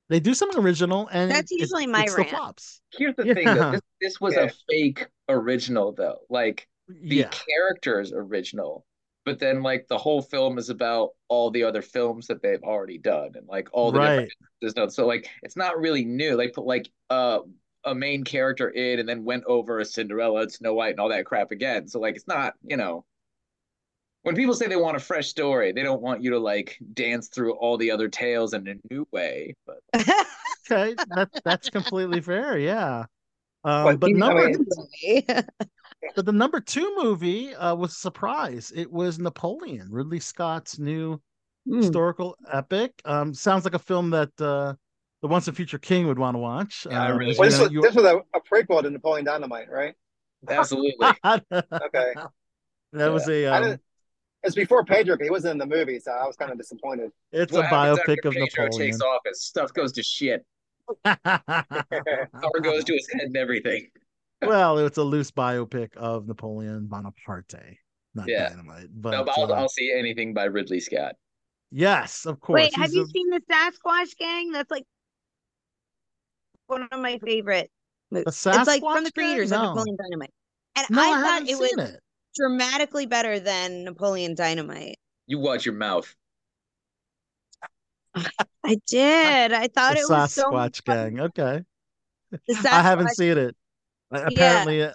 They 0.09 0.19
do 0.21 0.33
something 0.33 0.63
original, 0.63 1.09
and 1.11 1.29
That's 1.29 1.51
it- 1.51 1.59
usually 1.59 1.87
my 1.87 2.03
it 2.03 2.09
still 2.09 2.19
rant. 2.23 2.29
flops. 2.29 2.79
Here's 2.93 3.15
the 3.17 3.25
Yeah. 3.27 3.33
thing 3.33 3.45
though, 3.45 3.71
this, 3.71 3.81
this 3.99 4.21
was 4.21 4.35
Yeah. 4.35 4.43
a 4.43 4.49
fake 4.69 5.07
original 5.27 5.91
though. 5.91 6.19
Like 6.29 6.67
the 6.87 7.15
Yeah, 7.17 7.29
character's 7.29 8.13
original, 8.13 8.85
but 9.25 9.39
then 9.39 9.61
like 9.63 9.87
the 9.87 9.97
whole 9.97 10.21
film 10.21 10.57
is 10.57 10.69
about 10.69 11.09
all 11.29 11.49
the 11.51 11.63
other 11.63 11.81
films 11.81 12.27
that 12.27 12.41
they've 12.41 12.63
already 12.63 12.97
done 12.97 13.31
and 13.35 13.47
like 13.47 13.67
all 13.71 13.91
the 13.91 13.99
right. 13.99 14.09
different 14.11 14.31
there's 14.61 14.75
no 14.75 14.87
so 14.89 15.05
like 15.07 15.29
it's 15.43 15.55
not 15.57 15.77
really 15.79 16.05
new. 16.05 16.35
They 16.37 16.47
put 16.49 16.65
like 16.65 16.89
uh 17.09 17.39
a 17.85 17.93
main 17.93 18.23
character 18.23 18.69
in 18.69 18.99
and 18.99 19.09
then 19.09 19.25
went 19.25 19.43
over 19.45 19.79
a 19.79 19.85
Cinderella 19.85 20.41
and 20.43 20.51
Snow 20.51 20.73
White 20.73 20.91
and 20.91 20.99
all 21.01 21.09
that 21.09 21.25
crap 21.25 21.51
again. 21.51 21.87
So 21.87 21.99
like 21.99 22.15
it's 22.15 22.27
not, 22.27 22.53
you 22.63 22.77
know, 22.77 23.03
When 24.21 24.35
people 24.35 24.53
say 24.53 24.67
they 24.67 24.77
want 24.77 24.95
a 24.95 25.01
fresh 25.01 25.27
story, 25.27 25.73
they 25.73 25.83
don't 25.83 26.01
want 26.01 26.23
you 26.23 26.31
to 26.31 26.39
like 26.39 26.77
dance 26.93 27.27
through 27.27 27.55
all 27.55 27.77
the 27.77 27.91
other 27.91 28.07
tales 28.07 28.53
in 28.53 28.67
a 28.69 28.75
new 28.93 29.05
way. 29.11 29.55
But 29.65 29.79
Okay, 30.71 30.95
that 31.09 31.29
that's 31.43 31.69
completely 31.69 32.21
fair. 32.21 32.57
Yeah. 32.57 33.05
Um, 33.65 33.83
But 33.85 33.99
but 33.99 34.09
you- 34.11 34.23
I 34.23 34.33
mean- 34.45 34.65
but 36.15 36.25
the 36.25 36.31
number 36.31 36.59
two 36.59 36.95
movie 37.01 37.53
uh, 37.55 37.75
was 37.75 37.91
a 37.91 37.95
surprise. 37.95 38.71
It 38.75 38.91
was 38.91 39.19
Napoleon, 39.19 39.87
Ridley 39.91 40.19
Scott's 40.19 40.79
new 40.79 41.21
Hmm. 41.65 41.77
historical 41.77 42.35
epic. 42.51 42.91
Um, 43.05 43.33
sounds 43.33 43.63
like 43.63 43.73
a 43.73 43.79
film 43.79 44.09
that 44.09 44.29
uh, 44.41 44.73
the 45.21 45.27
Once 45.29 45.47
and 45.47 45.55
Future 45.55 45.77
King 45.77 46.07
would 46.07 46.19
want 46.19 46.35
to 46.35 46.39
watch. 46.39 46.85
Yeah, 46.91 47.01
I 47.03 47.11
Um, 47.11 47.17
really 47.17 47.35
Well, 47.39 47.47
this 47.49 47.57
know, 47.57 47.63
was, 47.63 47.71
you- 47.71 47.81
this 47.81 47.95
was 47.95 48.03
a, 48.03 48.17
a 48.35 48.41
prequel 48.41 48.81
to 48.81 48.89
Napoleon 48.89 49.23
Dynamite, 49.25 49.69
right? 49.71 49.95
absolutely. 50.49 51.07
Okay. 51.23 52.13
that 52.91 53.07
was 53.13 53.29
a. 53.29 53.45
um, 53.45 53.77
it's 54.43 54.55
before 54.55 54.83
Pedro. 54.83 55.15
He 55.21 55.29
wasn't 55.29 55.53
in 55.53 55.57
the 55.57 55.65
movie, 55.65 55.99
so 56.01 56.11
I 56.11 56.27
was 56.27 56.35
kind 56.35 56.51
of 56.51 56.57
disappointed. 56.57 57.11
it's 57.31 57.53
What 57.53 57.63
a 57.63 57.67
biopic 57.69 57.99
after 57.99 58.11
of 58.11 58.33
Pedro 58.33 58.65
Napoleon. 58.65 58.71
takes 58.91 58.99
office? 59.01 59.41
Stuff 59.43 59.71
goes 59.73 59.93
to 59.93 60.03
shit. 60.03 60.45
Power 61.05 62.59
goes 62.61 62.83
to 62.83 62.93
his 62.93 63.07
head 63.13 63.21
and 63.27 63.37
everything. 63.37 63.87
Well, 64.47 64.77
it's 64.79 64.97
a 64.97 65.03
loose 65.03 65.31
biopic 65.31 65.95
of 65.97 66.27
Napoleon 66.27 66.87
Bonaparte, 66.87 67.77
not 68.15 68.27
Yeah. 68.27 68.49
Dynamite. 68.49 68.87
But 68.93 69.11
no, 69.11 69.23
but 69.23 69.37
I'll, 69.37 69.51
uh, 69.51 69.55
I'll 69.55 69.69
see 69.69 69.93
anything 69.97 70.33
by 70.33 70.45
Ridley 70.45 70.79
Scott. 70.79 71.15
yes, 71.71 72.25
of 72.25 72.39
course. 72.39 72.61
Wait, 72.61 72.75
have 72.75 72.85
He's 72.91 72.95
you 72.95 73.03
a- 73.03 73.07
seen 73.07 73.29
the 73.29 73.41
Sasquatch 73.51 74.15
Gang? 74.17 74.51
That's 74.51 74.71
like 74.71 74.85
one 76.67 76.87
of 76.91 76.99
my 76.99 77.17
favorite 77.19 77.69
movies. 78.11 78.25
It's 78.27 78.45
like 78.45 78.55
from 78.55 78.65
Sasquatch 78.81 79.03
the 79.05 79.11
creators 79.11 79.51
No. 79.51 79.57
of 79.57 79.75
Napoleon 79.75 79.97
Dynamite. 79.97 80.33
And 80.75 80.87
No, 80.89 81.01
I, 81.01 81.19
I, 81.19 81.21
thought 81.21 81.49
it 81.49 81.59
was 81.59 81.71
it. 81.89 81.99
dramatically 82.35 83.05
better 83.05 83.39
than 83.39 83.83
Napoleon 83.83 84.33
Dynamite. 84.35 84.97
You 85.27 85.39
watch 85.39 85.65
your 85.65 85.75
mouth. 85.75 86.13
I 88.63 88.77
did. 88.87 89.51
I 89.53 89.67
thought 89.67 89.93
The 89.95 90.01
it 90.01 90.05
was 90.09 90.33
so 90.33 90.51
Sasquatch 90.51 90.83
Gang. 90.83 91.19
Okay. 91.19 91.61
I 92.49 92.81
haven't 92.81 93.09
seen 93.09 93.37
it. 93.37 93.55
Uh, 94.13 94.23
Apparently, 94.25 94.79
it, 94.81 94.93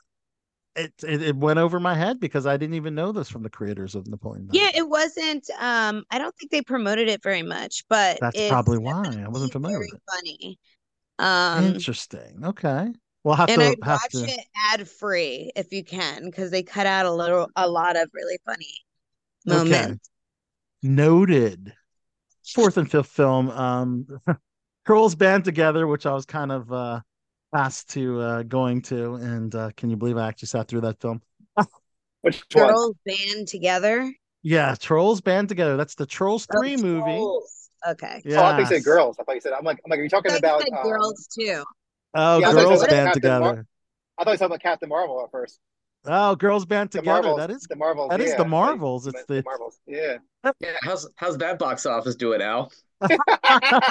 it 0.76 0.94
it 1.04 1.22
it 1.22 1.36
went 1.36 1.58
over 1.60 1.80
my 1.80 1.94
head 1.94 2.20
because 2.20 2.46
I 2.46 2.56
didn't 2.56 2.76
even 2.76 2.94
know 2.94 3.12
this 3.12 3.28
from 3.30 3.42
the 3.44 3.50
creators 3.50 3.94
of 3.94 4.06
Napoleon. 4.08 4.48
Yeah, 4.50 4.70
it 4.74 4.88
wasn't. 4.88 5.48
Um, 5.58 6.04
I 6.10 6.18
don't 6.18 6.34
think 6.36 6.50
they 6.50 6.62
promoted 6.62 7.08
it 7.08 7.22
very 7.22 7.42
much, 7.42 7.84
but 7.88 8.20
That's 8.20 8.40
probably 8.40 8.78
why 8.78 9.22
I 9.24 9.28
wasn't 9.28 9.52
familiar 9.52 9.80
with 9.80 9.90
funny. 10.10 10.58
Um, 11.18 11.64
Interesting. 11.64 12.42
Okay. 12.44 12.92
We'll 13.24 13.34
have 13.36 13.50
and 13.50 13.62
to 13.62 13.62
I'd 13.62 13.82
have 13.82 14.02
watch 14.02 14.10
to. 14.10 14.32
it 14.38 14.46
ad 14.70 14.88
free 14.88 15.50
if 15.56 15.72
you 15.72 15.84
can, 15.84 16.24
because 16.26 16.50
they 16.50 16.62
cut 16.62 16.86
out 16.86 17.06
a 17.06 17.12
little, 17.12 17.48
a 17.56 17.68
lot 17.68 17.96
of 17.96 18.08
really 18.12 18.38
funny 18.44 18.74
Okay. 19.50 19.88
moments. 19.88 20.10
Noted. 20.82 21.74
Fourth 22.52 22.76
and 22.78 22.90
fifth 22.90 23.08
film. 23.10 23.50
Um, 23.50 24.06
Girls 24.86 25.14
Band 25.14 25.44
Together, 25.44 25.86
which 25.86 26.06
I 26.06 26.14
was 26.14 26.26
kind 26.26 26.52
of 26.52 26.72
uh 26.72 27.00
asked 27.54 27.90
to 27.90 28.20
uh 28.20 28.42
going 28.42 28.82
to, 28.82 29.14
and 29.14 29.54
uh 29.54 29.70
can 29.76 29.90
you 29.90 29.96
believe 29.96 30.16
I 30.16 30.28
actually 30.28 30.48
sat 30.48 30.68
through 30.68 30.82
that 30.82 31.00
film? 31.00 31.22
Which 32.22 32.42
one? 32.52 32.92
Band 33.06 33.48
together. 33.48 34.12
Yeah, 34.42 34.74
Trolls 34.78 35.20
Band 35.20 35.48
Together. 35.48 35.76
That's 35.76 35.94
the 35.96 36.06
Trolls 36.06 36.46
Oh, 36.54 36.60
Three 36.60 36.76
movie. 36.76 37.00
Trolls. 37.02 37.70
Okay. 37.88 38.22
Oh, 38.30 38.42
I 38.42 38.56
think 38.56 38.60
you 38.60 38.66
said 38.66 38.74
Yes. 38.76 38.84
girls. 38.84 39.16
I 39.20 39.24
thought 39.24 39.34
you 39.34 39.40
said. 39.40 39.52
I'm 39.52 39.64
like, 39.64 39.80
I'm 39.84 39.90
like, 39.90 39.98
are 39.98 40.02
you 40.02 40.08
talking 40.08 40.32
I 40.32 40.36
about? 40.36 40.60
said 40.62 40.72
um, 40.76 40.82
girls 40.84 41.26
too. 41.28 41.64
Oh, 42.14 42.38
Yeah, 42.38 42.48
I 42.48 42.52
thought 42.52 42.60
you 42.60 42.66
Girls 42.68 42.80
Band 42.86 43.12
Captain 43.12 43.30
Mar- 43.30 43.40
Together. 43.52 43.66
I 44.18 44.24
thought 44.24 44.30
you 44.30 44.32
were 44.32 44.36
talking 44.36 44.46
about 44.46 44.62
Captain 44.62 44.88
Marvel 44.88 45.22
at 45.24 45.30
first. 45.30 45.60
Oh, 46.06 46.36
Girls 46.36 46.64
Band 46.66 46.90
Together. 46.92 47.10
Marvels. 47.22 47.38
That 47.38 47.50
is 47.50 47.62
the 47.68 47.76
Marvels. 47.76 48.10
that 48.10 48.20
is 48.20 48.30
yeah, 48.30 48.36
the 48.36 48.44
Marvels. 48.44 49.06
It's 49.08 49.24
the 49.24 49.34
the 49.34 49.42
Marvels. 49.44 49.78
Yeah. 49.86 50.18
Yeah, 50.60 50.70
how's 50.82 51.08
how's 51.16 51.36
that 51.38 51.58
box 51.58 51.84
office 51.86 52.14
doing, 52.14 52.40
Al? 52.40 52.70
I'm 53.00 53.08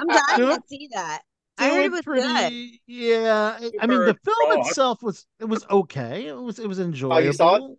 dying 0.08 0.38
Doing- 0.38 0.56
to 0.58 0.64
see 0.68 0.90
that. 0.94 1.22
I 1.58 1.70
heard 1.70 1.78
it 1.78 1.82
doing 1.82 1.92
was 1.92 2.02
good. 2.02 2.24
pretty. 2.36 2.82
Yeah, 2.88 3.58
I- 3.60 3.72
I 3.82 3.88
mean 3.88 4.00
the 4.06 4.18
film 4.24 4.50
broad. 4.50 4.68
itself 4.68 5.02
was 5.04 5.26
it 5.40 5.46
was 5.46 5.66
okay. 5.70 6.28
It 6.28 6.34
was 6.36 6.60
it 6.60 6.68
was 6.68 6.80
enjoyable. 6.80 7.16
Oh, 7.18 7.20
you 7.20 7.34
saw 7.34 7.56
it? 7.56 7.78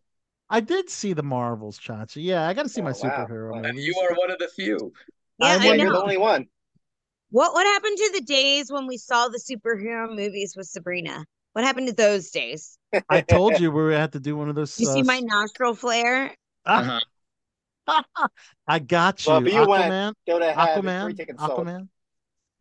I 0.50 0.60
did 0.60 0.88
see 0.88 1.12
the 1.12 1.22
Marvels, 1.22 1.78
Chachi. 1.78 2.24
Yeah, 2.24 2.48
I 2.48 2.54
got 2.54 2.62
to 2.62 2.68
see 2.70 2.80
my 2.80 2.92
Oh, 2.92 3.00
wow. 3.02 3.26
superhero 3.26 3.50
Wow. 3.52 3.58
And 3.58 3.66
movies. 3.74 3.86
you 3.86 3.98
are 4.00 4.14
one 4.16 4.30
of 4.30 4.38
the 4.38 4.48
few. 4.48 4.92
Yeah, 5.38 5.46
I 5.46 5.50
I, 5.50 5.52
Yeah, 5.52 5.58
wouldn't- 5.58 5.80
you're 5.82 5.92
the 5.92 6.02
only 6.02 6.16
one. 6.16 6.46
What 7.30 7.52
what 7.52 7.66
happened 7.66 7.96
to 7.98 8.12
the 8.14 8.22
days 8.22 8.72
when 8.72 8.86
we 8.86 8.96
saw 8.96 9.28
the 9.28 9.38
superhero 9.38 10.08
movies 10.14 10.54
with 10.56 10.66
Sabrina? 10.66 11.24
What 11.52 11.64
happened 11.64 11.88
to 11.88 11.94
those 11.94 12.30
days? 12.30 12.78
I 13.10 13.20
told 13.20 13.58
you 13.60 13.70
we 13.70 13.92
had 13.94 14.12
to 14.12 14.20
do 14.20 14.36
one 14.36 14.48
of 14.48 14.54
those. 14.54 14.78
You 14.80 14.86
see 14.86 15.00
uh, 15.00 15.04
my 15.04 15.20
nostril 15.20 15.74
flare? 15.74 16.34
Uh-huh. 16.64 17.00
I 18.66 18.78
got 18.78 19.26
you, 19.26 19.32
Well, 19.32 19.46
if 19.46 19.52
you 19.52 19.66
went, 19.66 19.92
Aquaman. 19.92 20.14
Go 20.26 20.38
to 20.38 20.52
have 20.52 20.68
Aquaman. 20.82 21.16
tickets. 21.16 21.42
Aquaman. 21.42 21.88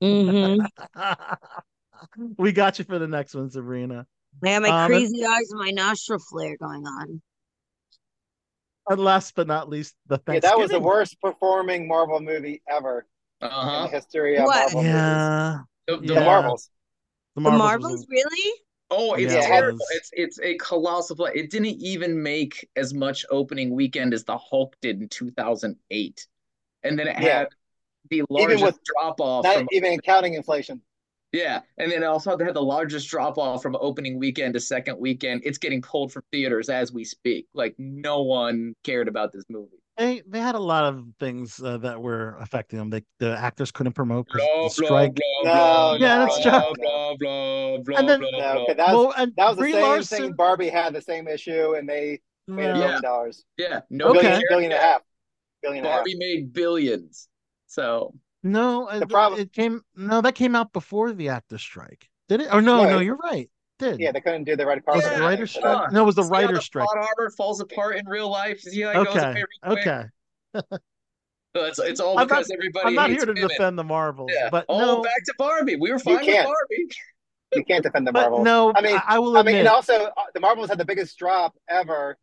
Mm-hmm. 0.01 0.65
we 2.37 2.51
got 2.51 2.79
you 2.79 2.85
for 2.85 2.99
the 2.99 3.07
next 3.07 3.33
one, 3.33 3.49
Sabrina. 3.49 4.05
I 4.43 4.47
got 4.49 4.61
my 4.61 4.71
Um, 4.71 4.91
crazy 4.91 5.25
eyes 5.25 5.49
and 5.51 5.59
my 5.59 5.71
nostril 5.71 6.19
flare 6.19 6.57
going 6.57 6.85
on. 6.85 7.21
And 8.89 9.01
last 9.01 9.35
but 9.35 9.47
not 9.47 9.69
least, 9.69 9.95
the 10.07 10.19
Yeah, 10.27 10.39
that 10.39 10.57
was 10.57 10.71
the 10.71 10.79
worst 10.79 11.19
performing 11.21 11.87
Marvel 11.87 12.19
movie 12.21 12.61
ever 12.69 13.05
in 13.41 13.47
the 13.47 13.47
Uh-huh. 13.47 13.87
history 13.87 14.37
of 14.37 14.45
What? 14.45 14.73
Marvel 14.73 14.83
movies. 14.83 14.93
Yeah, 14.93 15.59
The, 15.87 15.97
the 15.97 16.07
The 16.07 16.13
Yeah. 16.13 16.25
Marvels. 16.25 16.69
the 17.35 17.41
The 17.41 17.49
Marvels. 17.51 17.59
Marvels, 17.59 17.91
was- 17.91 18.07
really? 18.09 18.53
Oh, 18.89 19.13
it's 19.15 19.33
Yeah, 19.33 19.41
terrible. 19.41 19.79
was. 19.79 19.89
It's 19.91 20.09
it's 20.13 20.39
a 20.39 20.55
colossal. 20.57 21.25
It 21.25 21.51
didn't 21.51 21.65
even 21.81 22.23
make 22.23 22.69
as 22.77 22.93
much 22.93 23.25
opening 23.29 23.71
weekend 23.71 24.13
as 24.13 24.23
the 24.23 24.37
Hulk 24.37 24.77
did 24.81 25.01
in 25.01 25.09
2008, 25.09 26.27
and 26.83 26.97
then 26.97 27.07
it 27.07 27.17
Yeah. 27.17 27.39
had 27.39 27.47
the 28.09 28.23
largest 28.29 28.63
with 28.63 28.79
drop 28.83 29.19
off 29.19 29.43
Not 29.43 29.57
from 29.57 29.67
even 29.71 29.99
counting 29.99 30.33
inflation. 30.35 30.81
yeah, 31.33 31.61
and 31.77 31.91
then 31.91 32.03
it 32.03 32.05
also 32.05 32.37
had 32.37 32.53
the 32.53 32.61
largest 32.61 33.09
drop 33.09 33.37
off 33.37 33.61
from 33.61 33.75
opening 33.79 34.17
weekend 34.19 34.53
to 34.55 34.59
second 34.59 34.97
weekend. 34.99 35.41
It's 35.43 35.57
getting 35.57 35.81
pulled 35.81 36.11
from 36.13 36.23
theaters 36.31 36.69
as 36.69 36.91
we 36.93 37.03
speak. 37.03 37.47
Like 37.53 37.75
no 37.77 38.21
one 38.23 38.73
cared 38.83 39.07
about 39.07 39.31
this 39.33 39.43
movie. 39.49 39.77
They 39.97 40.21
they 40.27 40.39
had 40.39 40.53
a 40.53 40.59
lot 40.59 40.83
of 40.85 41.03
things 41.19 41.59
uh, 41.59 41.77
that 41.79 41.99
were 41.99 42.37
affecting 42.39 42.77
them. 42.77 42.89
They 42.91 43.03
the 43.19 43.35
actors 43.37 43.71
couldn't 43.71 43.93
promote 43.93 44.27
Blah 44.31 44.45
the 44.45 44.53
blah 44.59 44.67
strike. 44.69 45.15
blah 45.15 45.41
No, 45.43 45.53
blah. 45.53 45.95
Yeah, 45.99 46.17
that's 46.19 46.39
blah, 46.43 46.61
true. 46.61 46.73
Blah 46.77 47.15
blah 47.19 47.77
blah 47.83 47.97
And 47.97 48.07
then- 48.09 48.19
blah 48.19 48.29
No, 48.31 48.37
blah. 48.37 48.65
'cause 48.67 48.75
that 48.77 48.93
was 48.93 49.05
well, 49.07 49.13
and 49.17 49.33
that 49.37 49.47
was 49.47 49.55
the 49.57 49.61
Brie 49.61 49.71
same 49.73 49.81
Larson. 49.81 50.17
thing. 50.19 50.31
Barbie 50.33 50.69
had 50.69 50.93
the 50.93 51.01
same 51.01 51.27
issue, 51.27 51.73
and 51.75 51.89
they 51.89 52.21
made 52.47 52.65
a 52.65 52.67
Yeah. 52.67 52.73
billion 52.75 53.01
dollars. 53.01 53.43
Yeah, 53.57 53.79
no 53.89 54.09
Okay. 54.09 54.19
Billion, 54.21 54.31
cared. 54.33 54.43
billion 54.49 54.71
and 54.71 54.79
a 54.79 54.83
half. 54.83 55.01
Billion 55.63 55.77
and 55.83 55.87
a 55.87 55.89
half. 55.89 55.97
Barbie 56.01 56.15
made 56.19 56.53
billions. 56.53 57.27
So 57.67 58.13
No, 58.43 58.87
The 58.99 59.05
problem- 59.07 59.39
it 59.41 59.53
came. 59.53 59.83
No, 59.95 60.21
that 60.21 60.35
came 60.35 60.55
out 60.55 60.73
before 60.73 61.11
the 61.13 61.29
actor 61.29 61.57
strike. 61.57 62.09
Did 62.29 62.41
it? 62.41 62.47
Oh 62.51 62.59
no, 62.59 62.83
No, 62.83 62.89
no, 62.91 62.99
you're 62.99 63.15
right. 63.17 63.49
Did 63.79 63.99
Yeah, 63.99 64.11
they 64.11 64.21
couldn't 64.21 64.45
do 64.45 64.55
the 64.55 64.65
was 64.65 64.79
carpet. 64.85 65.03
it 65.05 65.09
the 65.09 65.11
Yeah, 65.11 65.29
come 65.29 65.39
but 65.39 65.49
strike? 65.49 65.91
No, 65.91 66.01
it 66.01 66.05
was 66.05 66.15
the 66.15 66.23
See 66.23 66.33
how 66.35 66.47
the 66.51 66.61
strike. 66.61 66.87
plot 66.87 67.07
armor 67.17 67.29
falls 67.31 67.59
apart 67.61 67.97
in 67.97 68.07
real 68.07 68.29
life. 68.29 68.59
See 68.61 68.81
how 68.81 68.89
it 69.01 69.05
goes 69.05 69.07
Okay, 69.17 69.43
quick. 69.63 69.77
okay. 69.79 70.03
So 71.55 71.63
It's, 71.65 71.79
it's 71.79 71.99
all 71.99 72.11
I'm 72.17 72.27
not- 72.27 72.29
because 72.29 72.51
everybody 72.51 72.87
I'm 72.87 72.93
not 72.95 73.09
here 73.09 73.25
to 73.25 73.33
women. 73.33 73.47
defend 73.47 73.77
the 73.79 73.83
Marvels, 73.83 74.31
Yeah. 74.33 74.49
but 74.49 74.65
oh, 74.69 74.79
no, 74.79 75.01
back 75.01 75.23
to 75.25 75.33
Barbie. 75.37 75.75
We 75.75 75.91
were 75.91 75.99
fine 75.99 76.25
with. 76.25 76.35
Barbie. 76.45 76.87
You 77.55 77.63
can't 77.63 77.81
defend 77.81 78.05
the 78.05 78.11
but 78.11 78.23
Marvels. 78.29 78.43
no. 78.43 78.73
I 78.75 78.81
mean, 78.81 78.95
I, 78.97 79.03
I 79.15 79.19
will 79.19 79.37
I 79.37 79.39
admit. 79.39 79.53
mean, 79.53 79.59
and 79.61 79.69
also 79.69 79.93
uh, 79.93 80.11
the 80.33 80.41
Marvels 80.41 80.67
had 80.67 80.77
the 80.77 80.83
biggest 80.83 81.17
drop 81.17 81.55
ever 81.69 82.17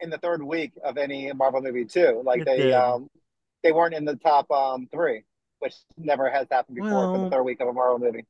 in 0.00 0.10
the 0.10 0.18
third 0.18 0.42
week 0.42 0.72
of 0.84 0.98
any 0.98 1.32
Marvel 1.32 1.62
movie 1.62 1.86
too. 1.86 2.20
Like 2.22 2.42
It 2.42 2.44
they 2.44 2.72
um 2.74 3.08
they 3.62 3.72
weren't 3.72 3.94
in 3.94 4.04
the 4.04 4.16
top 4.16 4.50
um 4.50 4.88
three, 4.92 5.24
which 5.60 5.74
never 5.96 6.30
has 6.30 6.46
happened 6.50 6.76
before 6.76 7.14
for 7.14 7.24
the 7.24 7.30
third 7.30 7.42
week 7.42 7.60
of 7.60 7.68
a 7.68 7.72
Marvel 7.72 7.98
movie. 7.98 8.26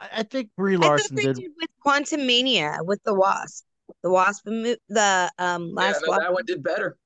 I 0.00 0.08
I 0.18 0.22
think 0.24 0.50
Brie 0.56 0.76
I 0.76 0.78
Larson 0.78 1.16
they 1.16 1.22
did. 1.24 1.36
did 1.36 1.50
with 1.60 1.70
Quantumania 1.84 2.84
with 2.84 3.02
the 3.04 3.14
Wasp. 3.14 3.64
The 4.02 4.10
Wasp, 4.10 4.44
the 4.44 5.30
um 5.38 5.68
Yeah, 5.68 5.74
last 5.74 6.02
no, 6.04 6.10
Wasp. 6.10 6.22
that 6.22 6.32
one 6.32 6.44
did 6.46 6.62
better. 6.62 6.96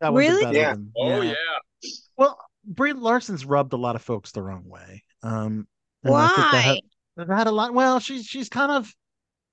That 0.00 0.12
one 0.12 0.22
did 0.22 0.28
Really? 0.28 0.44
better 0.44 0.58
Yeah. 0.58 0.72
than- 0.74 0.92
Oh 0.96 1.20
yeah. 1.22 1.34
Well, 2.16 2.38
Brie 2.64 2.92
Larson's 2.92 3.44
rubbed 3.44 3.72
a 3.72 3.76
lot 3.76 3.96
of 3.96 4.02
folks 4.02 4.32
the 4.32 4.42
wrong 4.42 4.68
way. 4.68 5.04
Um, 5.22 5.66
and 6.04 6.14
I 6.14 6.28
think 6.28 6.36
that 6.36 6.52
Why? 6.52 6.60
had, 6.60 6.80
that 7.16 7.28
had 7.34 7.46
a 7.46 7.52
lot. 7.52 7.74
Well, 7.74 8.00
she's 8.00 8.26
she's 8.26 8.48
kind 8.48 8.70
of 8.72 8.94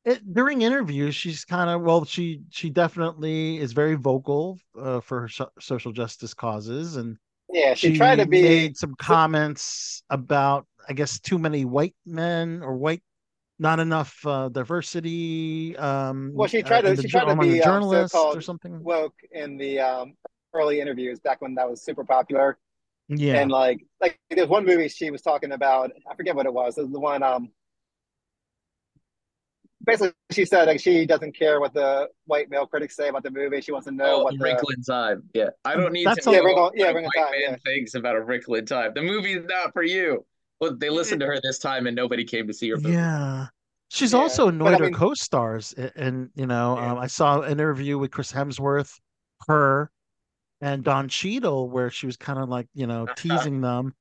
it, 0.05 0.33
during 0.33 0.61
interviews. 0.61 1.15
She's 1.15 1.45
kind 1.45 1.69
of 1.69 1.81
well. 1.81 2.05
She 2.05 2.41
she 2.49 2.69
definitely 2.69 3.57
is 3.57 3.73
very 3.73 3.95
vocal 3.95 4.59
uh, 4.79 4.99
for 4.99 5.21
her 5.21 5.27
so- 5.29 5.51
social 5.59 5.91
justice 5.91 6.33
causes, 6.33 6.95
and 6.97 7.17
Yeah, 7.49 7.73
she, 7.73 7.97
tried 7.97 8.17
to 8.17 8.25
be 8.25 8.41
made 8.41 8.77
some 8.77 8.95
comments 8.99 10.03
about 10.09 10.65
I 10.87 10.93
guess 10.93 11.19
too 11.19 11.37
many 11.37 11.65
white 11.65 11.95
men 12.05 12.61
or 12.63 12.75
white 12.75 13.01
not 13.59 13.79
enough 13.79 14.25
uh, 14.25 14.49
diversity. 14.49 15.77
Um, 15.77 16.31
Well, 16.35 16.47
she 16.47 16.59
uh, 16.59 16.67
tried 16.67 16.81
to- 16.81 16.95
the 16.95 17.01
she 17.01 17.07
tried 17.07 17.25
to 17.25 17.35
be, 17.35 17.61
um, 17.61 17.63
journalists 17.63 18.15
or 18.15 18.41
something. 18.41 18.79
woke 18.83 19.15
in 19.31 19.57
the 19.57 19.79
um 19.79 20.15
early 20.53 20.81
interviews 20.81 21.19
back 21.19 21.41
when 21.41 21.55
that 21.55 21.69
was 21.69 21.81
super 21.81 22.03
popular. 22.03 22.57
Yeah, 23.09 23.41
And 23.41 23.51
like 23.51 23.85
like 24.01 24.19
there's 24.29 24.49
one 24.49 24.65
movie 24.65 24.87
she 24.87 25.11
was 25.11 25.21
talking 25.21 25.51
about, 25.51 25.91
I 26.09 26.15
forget 26.15 26.35
what 26.35 26.45
it 26.45 26.53
was. 26.53 26.77
It 26.77 26.83
was 26.83 26.91
the 26.91 26.99
one 26.99 27.23
um 27.23 27.49
basically 29.85 30.13
she 30.31 30.45
said 30.45 30.67
like 30.67 30.79
she 30.79 31.05
doesn't 31.05 31.37
care 31.37 31.59
what 31.59 31.73
the 31.73 32.07
white 32.25 32.49
male 32.49 32.65
critics 32.65 32.95
say 32.95 33.09
about 33.09 33.23
the 33.23 33.31
movie. 33.31 33.61
She 33.61 33.71
wants 33.71 33.85
to 33.87 33.91
know 33.93 34.17
Oh, 34.17 34.23
what 34.23 34.33
A 34.35 34.37
the 34.37 34.43
Wrinkle 34.43 34.69
in 34.75 34.81
Time. 34.83 35.23
Yeah, 35.33 35.49
I 35.65 35.75
don't 35.75 35.91
need 35.93 36.05
That's 36.07 36.23
to 36.25 36.29
all- 36.29 36.33
know 36.35 36.39
Yeah, 36.41 36.45
Wrinkle- 36.45 36.63
what 36.63 36.77
yeah, 36.77 36.85
Wrinkle 36.91 37.11
white 37.15 37.23
Time, 37.23 37.31
man 37.31 37.41
yeah. 37.51 37.55
thinks 37.71 37.93
about 37.95 38.15
A 38.15 38.21
Wrinkle 38.21 38.55
in 38.55 38.65
Time. 38.65 38.91
The 38.95 39.01
movie's 39.01 39.43
not 39.45 39.73
for 39.73 39.83
you. 39.83 40.25
Well, 40.59 40.75
they 40.77 40.89
listened 40.89 41.19
to 41.21 41.25
her 41.27 41.39
this 41.43 41.59
time, 41.59 41.87
and 41.87 41.95
nobody 41.95 42.23
came 42.23 42.47
to 42.47 42.53
see 42.53 42.69
her 42.69 42.77
movie. 42.77 42.91
Yeah. 42.93 43.47
She's 43.89 44.13
Yeah, 44.13 44.19
also 44.19 44.45
but 44.45 44.53
annoyed 44.55 44.73
I 44.73 44.77
her 44.77 44.83
mean- 44.85 44.93
co-stars, 44.93 45.73
a- 45.77 45.91
and 45.97 46.29
you 46.35 46.45
know, 46.47 46.77
Yeah. 46.77 46.91
um, 46.93 46.97
I 46.99 47.07
saw 47.07 47.41
an 47.41 47.51
interview 47.51 47.97
with 47.97 48.11
Chris 48.11 48.31
Hemsworth, 48.31 48.99
her, 49.47 49.91
and 50.61 50.83
Don 50.83 51.09
Cheadle, 51.09 51.69
where 51.69 51.89
she 51.89 52.05
was 52.05 52.15
kind 52.17 52.39
of 52.39 52.47
like, 52.49 52.67
you 52.73 52.87
know, 52.87 53.05
teasing 53.17 53.61
them, 53.61 53.93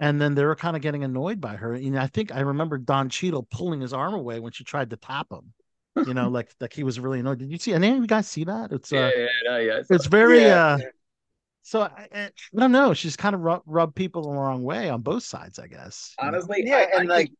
and 0.00 0.20
then 0.20 0.34
they 0.34 0.44
were 0.44 0.56
kind 0.56 0.76
of 0.76 0.82
getting 0.82 1.04
annoyed 1.04 1.40
by 1.40 1.56
her. 1.56 1.74
You 1.76 1.90
know, 1.92 2.00
I 2.00 2.06
think 2.06 2.32
I 2.34 2.40
remember 2.40 2.78
Don 2.78 3.08
Cheadle 3.08 3.44
pulling 3.50 3.80
his 3.80 3.92
arm 3.92 4.14
away 4.14 4.40
when 4.40 4.52
she 4.52 4.64
tried 4.64 4.90
to 4.90 4.96
tap 4.96 5.30
him. 5.30 5.52
You 6.06 6.14
know, 6.14 6.28
like 6.28 6.50
like 6.60 6.72
he 6.72 6.84
was 6.84 7.00
really 7.00 7.20
annoyed. 7.20 7.38
Did 7.38 7.50
you 7.50 7.58
see? 7.58 7.72
Any 7.72 7.90
of 7.90 7.96
you 7.98 8.06
guys 8.06 8.28
see 8.28 8.44
that? 8.44 8.72
It's 8.72 8.92
uh, 8.92 8.96
Yeah, 8.96 9.10
yeah, 9.16 9.26
no, 9.50 9.56
yeah. 9.58 9.72
I 9.78 9.82
saw 9.82 9.94
it's 9.96 10.06
very 10.06 10.38
Yeah, 10.44 10.54
uh. 10.54 10.78
So 11.62 11.82
I, 11.82 12.08
I 12.14 12.20
I 12.26 12.30
don't 12.60 12.72
know. 12.72 12.94
She's 12.94 13.16
kind 13.16 13.34
of 13.34 13.40
rub, 13.40 13.62
rubbed 13.66 13.96
people 13.96 14.22
the 14.22 14.30
wrong 14.30 14.62
way 14.62 14.88
on 14.88 15.02
both 15.02 15.24
sides, 15.24 15.58
I 15.58 15.66
guess. 15.66 16.14
you 16.20 16.26
know? 16.26 16.28
Honestly, 16.28 16.62
Yeah, 16.64 16.76
I, 16.76 16.82
and 16.82 16.94
I 16.94 17.00
could- 17.02 17.08
like 17.10 17.32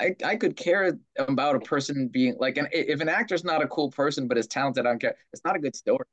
I, 0.00 0.16
I 0.24 0.36
could 0.36 0.56
care 0.56 0.98
about 1.18 1.56
a 1.56 1.60
person 1.60 2.08
being 2.08 2.36
like 2.38 2.58
an 2.58 2.68
if 2.72 3.00
an 3.00 3.08
actor's 3.08 3.44
not 3.44 3.62
a 3.62 3.68
cool 3.68 3.90
person 3.90 4.28
but 4.28 4.38
is 4.38 4.46
talented, 4.46 4.86
I 4.86 4.90
don't 4.90 5.00
care. 5.00 5.16
It's 5.32 5.44
not 5.44 5.56
a 5.56 5.58
good 5.58 5.76
story. 5.76 6.04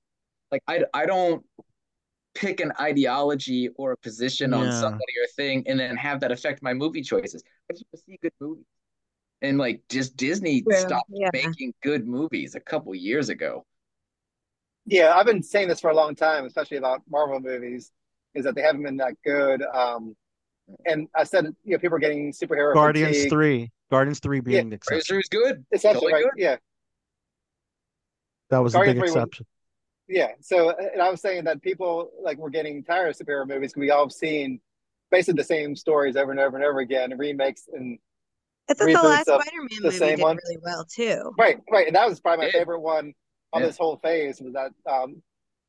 Like 0.52 0.64
I 0.68 0.86
I 0.94 1.06
don't 1.06 1.46
pick 2.36 2.60
an 2.60 2.72
ideology 2.80 3.70
or 3.76 3.92
a 3.94 3.98
position 3.98 4.54
on 4.54 4.66
Yeah. 4.66 4.80
somebody 4.80 5.14
or 5.22 5.28
thing 5.36 5.64
and 5.68 5.80
then 5.80 5.96
have 5.98 6.20
that 6.22 6.32
affect 6.32 6.62
my 6.62 6.74
movie 6.74 7.02
choices. 7.02 7.44
I 7.70 7.74
just 7.74 7.86
want 7.92 8.00
to 8.00 8.12
see 8.12 8.18
good 8.22 8.34
movies. 8.40 8.66
And 9.42 9.58
like 9.58 9.82
just 9.90 10.16
Disney 10.18 10.62
True, 10.62 10.76
stopped 10.78 11.10
yeah. 11.10 11.30
making 11.34 11.74
good 11.82 12.08
movies 12.08 12.56
a 12.56 12.60
couple 12.60 12.94
years 12.94 13.30
ago. 13.30 13.66
yeah, 14.86 15.14
I've 15.16 15.26
been 15.26 15.44
saying 15.44 15.68
this 15.68 15.80
for 15.80 15.92
a 15.92 15.96
long 15.96 16.16
time, 16.16 16.46
especially 16.46 16.78
about 16.78 17.02
Marvel 17.10 17.40
movies, 17.40 17.92
is 18.34 18.44
that 18.44 18.56
they 18.56 18.62
haven't 18.62 18.84
been 18.84 18.98
that 18.98 19.14
good. 19.24 19.62
Um, 19.64 20.16
and 20.86 21.08
I 21.16 21.24
said, 21.24 21.46
you 21.64 21.74
know, 21.74 21.78
people 21.80 21.96
are 21.96 22.00
getting 22.00 22.32
superhero 22.32 22.74
Guardians 22.74 23.16
fatigue. 23.18 23.30
three, 23.32 23.72
Guardians 23.92 24.20
three 24.20 24.40
being 24.40 24.70
the 24.70 24.76
exception. 24.76 25.16
Razor 25.16 25.20
is 25.20 25.28
good. 25.30 25.66
It's 25.72 25.86
actually 25.86 26.12
Totally 26.12 26.14
right. 26.14 26.24
good. 26.36 26.42
Yeah, 26.42 26.56
That 28.50 28.60
was 28.60 28.74
the 28.74 28.80
Guardians 28.80 28.96
big 28.96 29.10
3 29.10 29.10
was- 29.10 29.16
exception. 29.16 29.46
Yeah. 30.10 30.32
So, 30.42 30.72
and 30.72 31.02
I 31.02 31.10
was 31.10 31.22
saying 31.22 31.46
that 31.46 31.62
people 31.62 32.12
like 32.22 32.38
we're 32.38 32.50
getting 32.50 32.84
tired 32.84 33.10
of 33.10 33.16
superhero 33.18 33.48
movies. 33.48 33.74
'cause 33.74 33.80
We 33.80 33.92
all 33.92 34.06
have 34.06 34.12
seen 34.12 34.60
basically 35.12 35.38
the 35.40 35.46
same 35.46 35.76
stories 35.76 36.16
over 36.18 36.32
and 36.32 36.40
over 36.40 36.58
and 36.58 36.66
over 36.66 36.80
again, 36.80 37.18
remakes 37.18 37.70
and 37.72 38.00
I 38.70 38.74
thought 38.76 38.86
the 38.94 39.04
last 39.04 39.26
Spider-Man 39.26 39.68
the 39.82 39.84
movie 39.86 39.98
same 39.98 40.18
did 40.18 40.24
one. 40.24 40.38
really 40.48 40.58
well 40.64 40.86
too. 40.86 41.34
right, 41.38 41.58
right. 41.72 41.88
And 41.88 41.96
that 41.96 42.08
was 42.10 42.20
probably 42.20 42.46
my 42.46 42.52
Yeah. 42.54 42.60
favorite 42.60 42.80
one 42.82 43.14
on 43.54 43.62
Yeah. 43.62 43.68
this 43.68 43.78
whole 43.78 43.98
phase 43.98 44.42
was 44.42 44.54
that 44.54 44.72
um 44.86 45.22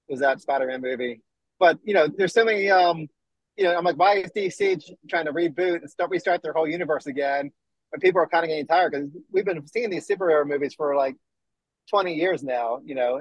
was 0.08 0.20
that 0.20 0.40
Spider-Man 0.40 0.80
movie. 0.80 1.20
But 1.58 1.78
you 1.84 1.94
know, 1.94 2.08
there's 2.08 2.32
so 2.34 2.44
many 2.44 2.70
um 2.70 3.08
you 3.56 3.64
know, 3.64 3.76
I'm 3.76 3.84
like, 3.84 3.96
why 3.98 4.16
is 4.16 4.30
DC 4.32 4.80
trying 5.08 5.26
to 5.26 5.32
reboot 5.32 5.82
and 5.82 5.90
start 5.90 6.10
restart 6.10 6.42
their 6.42 6.52
whole 6.54 6.68
universe 6.68 7.06
again? 7.06 7.52
But 7.90 8.00
people 8.00 8.20
are 8.20 8.26
kind 8.26 8.44
of 8.44 8.48
getting 8.48 8.66
tired 8.66 8.92
because 8.92 9.08
we've 9.32 9.44
been 9.44 9.66
seeing 9.66 9.90
these 9.90 10.06
superhero 10.06 10.46
movies 10.46 10.74
for 10.74 10.94
like 10.96 11.16
20 11.90 12.14
years 12.14 12.42
now, 12.42 12.80
you 12.84 12.94
know, 12.94 13.20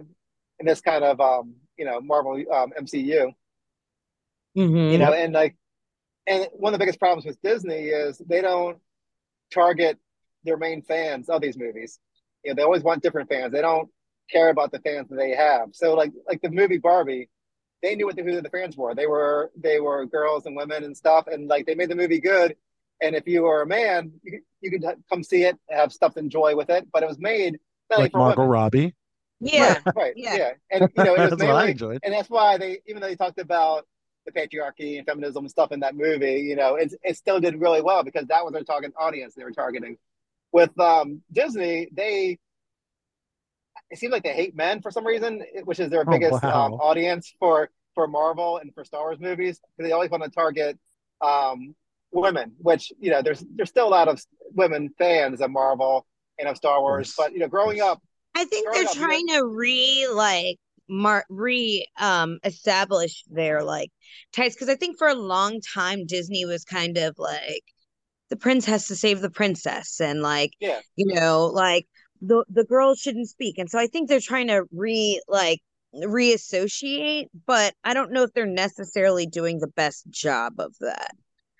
in 0.60 0.66
this 0.66 0.82
kind 0.82 1.04
of 1.04 1.20
um, 1.20 1.56
you 1.78 1.86
know, 1.86 2.02
Marvel 2.02 2.34
um 2.54 2.74
MCU. 2.80 3.34
Mhm. 4.58 4.92
you 4.92 4.98
know, 4.98 5.14
and 5.14 5.34
like, 5.34 5.56
and 6.28 6.48
one 6.54 6.74
of 6.74 6.80
the 6.80 6.84
biggest 6.84 7.00
problems 7.00 7.26
with 7.26 7.42
Disney 7.42 7.86
is 7.90 8.18
they 8.18 8.42
don't 8.42 8.80
target 9.54 9.98
their 10.44 10.58
main 10.58 10.82
fans 10.82 11.30
of 11.30 11.42
these 11.42 11.58
movies. 11.58 12.00
You 12.44 12.52
know, 12.52 12.56
they 12.56 12.64
always 12.64 12.84
want 12.84 13.04
different 13.04 13.30
fans. 13.30 13.54
They 13.54 13.62
don't 13.62 13.90
care 14.32 14.50
about 14.50 14.72
the 14.72 14.80
fans 14.80 15.10
that 15.10 15.16
they 15.18 15.36
have. 15.36 15.70
So 15.74 15.94
like, 15.94 16.12
like 16.28 16.42
the 16.42 16.50
movie 16.50 16.78
Barbie, 16.78 17.30
they 17.82 17.96
knew 17.96 18.06
what 18.06 18.16
the, 18.16 18.24
who 18.24 18.42
the 18.42 18.50
fans 18.50 18.76
were. 18.76 18.96
They 18.96 19.08
were 19.08 19.52
they 19.56 19.80
were 19.80 20.06
girls 20.06 20.46
and 20.46 20.56
women 20.56 20.84
and 20.84 20.98
stuff, 20.98 21.28
and 21.28 21.48
like 21.48 21.66
they 21.66 21.76
made 21.76 21.90
the 21.90 21.96
movie 21.96 22.20
good. 22.20 22.56
And 23.02 23.16
if 23.16 23.28
you 23.28 23.44
were 23.44 23.62
a 23.62 23.68
man, 23.68 24.12
you 24.24 24.32
could, 24.32 24.42
you 24.60 24.72
could 24.72 24.84
come 25.10 25.24
see 25.24 25.44
it, 25.44 25.58
have 25.70 25.94
stuff 25.94 26.16
to 26.16 26.20
enjoy 26.20 26.56
with 26.56 26.70
it. 26.70 26.88
But 26.92 27.04
it 27.04 27.08
was 27.08 27.18
made 27.20 27.60
Like 27.90 28.14
Margot 28.14 28.42
women. 28.42 28.52
Robbie. 28.52 28.96
Yeah. 29.40 29.74
Right, 29.74 29.82
right, 29.96 30.14
Yeah. 30.16 30.36
yeah. 30.38 30.52
And 30.72 30.90
you 30.96 31.04
know, 31.04 31.16
it 31.16 31.22
was 31.22 31.30
That's 31.32 31.44
what 31.44 31.56
I 31.56 31.68
enjoyed. 31.68 32.00
and 32.04 32.14
that's 32.14 32.30
why 32.30 32.58
they 32.58 32.80
even 32.88 33.02
though 33.02 33.08
they 33.08 33.16
talked 33.16 33.40
about 33.40 33.86
the 34.26 34.32
patriarchy 34.32 34.98
and 34.98 35.08
feminism 35.08 35.44
and 35.46 35.50
stuff 35.52 35.72
in 35.72 35.80
that 35.80 35.96
movie 35.96 36.42
you 36.42 36.56
know 36.56 36.76
it, 36.76 36.94
it 37.04 37.16
still 37.16 37.40
did 37.40 37.60
really 37.60 37.82
well 37.82 38.04
because 38.04 38.28
that 38.28 38.44
was 38.44 38.54
their 38.54 38.64
target 38.64 38.94
audience 39.00 39.34
they 39.34 39.44
were 39.44 39.52
targeting 39.52 39.98
with 40.52 40.78
um 40.80 41.22
disney 41.32 41.88
they 41.94 42.38
it 43.92 43.98
seems 43.98 44.12
like 44.12 44.24
they 44.24 44.34
hate 44.34 44.56
men 44.56 44.82
for 44.82 44.92
some 44.92 45.06
reason 45.06 45.42
which 45.64 45.80
is 45.80 45.90
their 45.90 46.06
Oh, 46.06 46.12
biggest 46.12 46.44
wow. 46.44 46.66
um, 46.68 46.74
audience 46.74 47.34
for 47.40 47.70
for 47.96 48.08
marvel 48.08 48.58
and 48.58 48.74
for 48.74 48.84
star 48.86 49.02
wars 49.02 49.20
movies 49.20 49.60
because 49.78 49.88
they 49.90 49.94
always 49.94 50.12
want 50.12 50.24
to 50.24 50.30
target 50.30 50.78
um 51.22 51.76
women 52.12 52.52
which 52.60 52.92
you 53.00 53.12
know 53.12 53.22
there's 53.22 53.44
there's 53.56 53.70
still 53.70 53.88
a 53.88 53.90
lot 53.90 54.08
of 54.08 54.22
women 54.54 54.90
fans 54.98 55.42
of 55.42 55.50
marvel 55.52 56.06
and 56.38 56.48
of 56.48 56.58
star 56.58 56.82
wars 56.82 57.08
course. 57.08 57.16
but 57.18 57.34
you 57.34 57.40
know 57.40 57.48
growing 57.48 57.82
up 57.82 58.02
I 58.36 58.46
think 58.46 58.68
Growing 58.68 58.82
they're 58.82 58.90
up, 58.90 58.96
you 58.96 59.02
know- 59.02 59.08
trying 59.08 59.28
to 59.30 59.46
re 59.46 60.08
like 60.14 60.58
mar 60.92 61.24
re 61.30 61.88
um 62.00 62.40
establish 62.44 63.24
their 63.30 63.64
like 63.64 63.92
ties 64.34 64.56
because 64.56 64.70
I 64.70 64.76
think 64.76 64.98
for 64.98 65.08
a 65.08 65.14
long 65.14 65.62
time 65.62 66.06
Disney 66.08 66.46
was 66.46 66.64
kind 66.64 66.98
of 66.98 67.14
like 67.20 67.62
the 68.30 68.36
prince 68.38 68.66
has 68.66 68.88
to 68.88 68.96
save 68.96 69.22
the 69.22 69.30
princess 69.30 70.02
and 70.02 70.22
like 70.24 70.52
Yeah. 70.60 70.80
you 70.96 71.14
know 71.14 71.46
like 71.54 71.88
the 72.22 72.44
the 72.50 72.64
girls 72.66 73.00
shouldn't 73.00 73.30
speak 73.30 73.58
and 73.60 73.70
so 73.70 73.78
I 73.78 73.86
think 73.88 74.10
they're 74.10 74.20
trying 74.20 74.48
to 74.48 74.64
re 74.72 75.22
like 75.28 75.60
reassociate 75.94 77.28
but 77.46 77.74
I 77.84 77.94
don't 77.94 78.12
know 78.12 78.24
if 78.24 78.34
they're 78.34 78.46
necessarily 78.48 79.26
doing 79.28 79.60
the 79.60 79.68
best 79.68 80.10
job 80.10 80.54
of 80.60 80.74
that. 80.80 81.12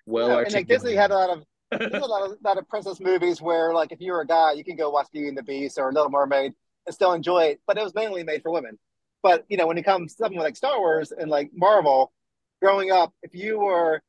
Well 0.06 0.28
Yeah, 0.30 0.38
and 0.44 0.54
like 0.54 0.66
Disney 0.66 0.94
had 0.94 1.10
a 1.12 1.14
lot 1.14 1.30
of 1.30 1.44
there's 1.70 1.92
a 1.92 1.98
lot 2.06 2.30
of 2.30 2.36
lot 2.42 2.58
of 2.58 2.68
princess 2.68 3.00
movies 3.00 3.40
where 3.40 3.72
like 3.72 3.92
if 3.92 4.00
you're 4.00 4.20
a 4.20 4.26
guy 4.26 4.52
you 4.52 4.64
can 4.64 4.76
go 4.76 4.90
watch 4.90 5.08
Beauty 5.12 5.28
and 5.28 5.38
the 5.38 5.42
Beast 5.42 5.78
or 5.78 5.92
Little 5.92 6.10
Mermaid 6.10 6.52
and 6.86 6.94
still 6.94 7.12
enjoy 7.12 7.44
it, 7.44 7.60
but 7.66 7.76
it 7.76 7.82
was 7.82 7.94
mainly 7.94 8.24
made 8.24 8.42
for 8.42 8.50
women. 8.50 8.78
But 9.22 9.44
you 9.48 9.56
know 9.56 9.66
when 9.66 9.78
it 9.78 9.84
comes 9.84 10.14
to 10.14 10.24
something 10.24 10.38
like 10.38 10.56
Star 10.56 10.78
Wars 10.78 11.12
and 11.12 11.30
like 11.30 11.50
Marvel, 11.54 12.12
growing 12.60 12.90
up, 12.90 13.12
if 13.22 13.34
you 13.34 13.58
were 13.58 14.02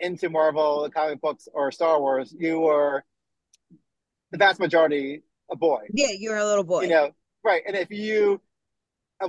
into 0.00 0.30
Marvel 0.30 0.82
the 0.82 0.90
comic 0.90 1.20
books 1.20 1.48
or 1.52 1.70
Star 1.72 2.00
Wars, 2.00 2.34
you 2.36 2.60
were 2.60 3.04
the 4.30 4.38
vast 4.38 4.60
majority 4.60 5.22
a 5.50 5.56
boy. 5.56 5.80
Yeah, 5.92 6.10
you're 6.16 6.36
a 6.36 6.44
little 6.44 6.64
boy. 6.64 6.82
You 6.82 6.88
know, 6.88 7.10
right? 7.44 7.62
And 7.66 7.76
if 7.76 7.90
you 7.90 8.40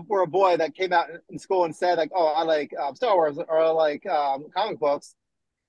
were 0.07 0.21
a 0.21 0.27
boy 0.27 0.57
that 0.57 0.75
came 0.75 0.93
out 0.93 1.07
in 1.30 1.39
school 1.39 1.65
and 1.65 1.75
said 1.75 1.97
like, 1.97 2.11
"Oh, 2.13 2.27
I 2.27 2.43
like 2.43 2.73
um, 2.77 2.95
Star 2.95 3.15
Wars" 3.15 3.38
or 3.38 3.59
I 3.59 3.69
like 3.69 4.05
um, 4.05 4.47
comic 4.55 4.80
books," 4.80 5.15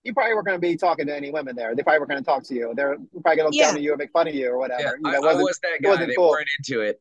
you 0.04 0.14
probably 0.14 0.34
weren't 0.34 0.46
going 0.46 0.56
to 0.56 0.60
be 0.60 0.76
talking 0.76 1.06
to 1.06 1.14
any 1.16 1.30
women 1.30 1.54
there. 1.56 1.74
They 1.74 1.82
probably 1.82 1.98
weren't 2.00 2.10
going 2.10 2.22
to 2.22 2.26
talk 2.26 2.42
to 2.44 2.54
you. 2.54 2.72
They're 2.74 2.96
probably 2.96 3.20
going 3.22 3.38
to 3.38 3.44
look 3.44 3.54
Yeah. 3.54 3.66
down 3.68 3.76
at 3.76 3.82
you 3.82 3.92
or 3.92 3.96
make 3.96 4.10
fun 4.12 4.28
of 4.28 4.34
you 4.34 4.48
or 4.50 4.58
whatever. 4.58 4.82
Yeah, 4.82 4.92
you 4.96 5.02
know, 5.02 5.10
I, 5.10 5.18
wasn't- 5.20 5.44
was 5.44 5.58
that 5.62 5.72
it 5.74 5.82
guy. 5.82 5.88
wasn't 5.90 6.08
They 6.08 6.14
cool. 6.14 6.30
weren't 6.30 6.48
into 6.58 6.80
it. 6.80 7.00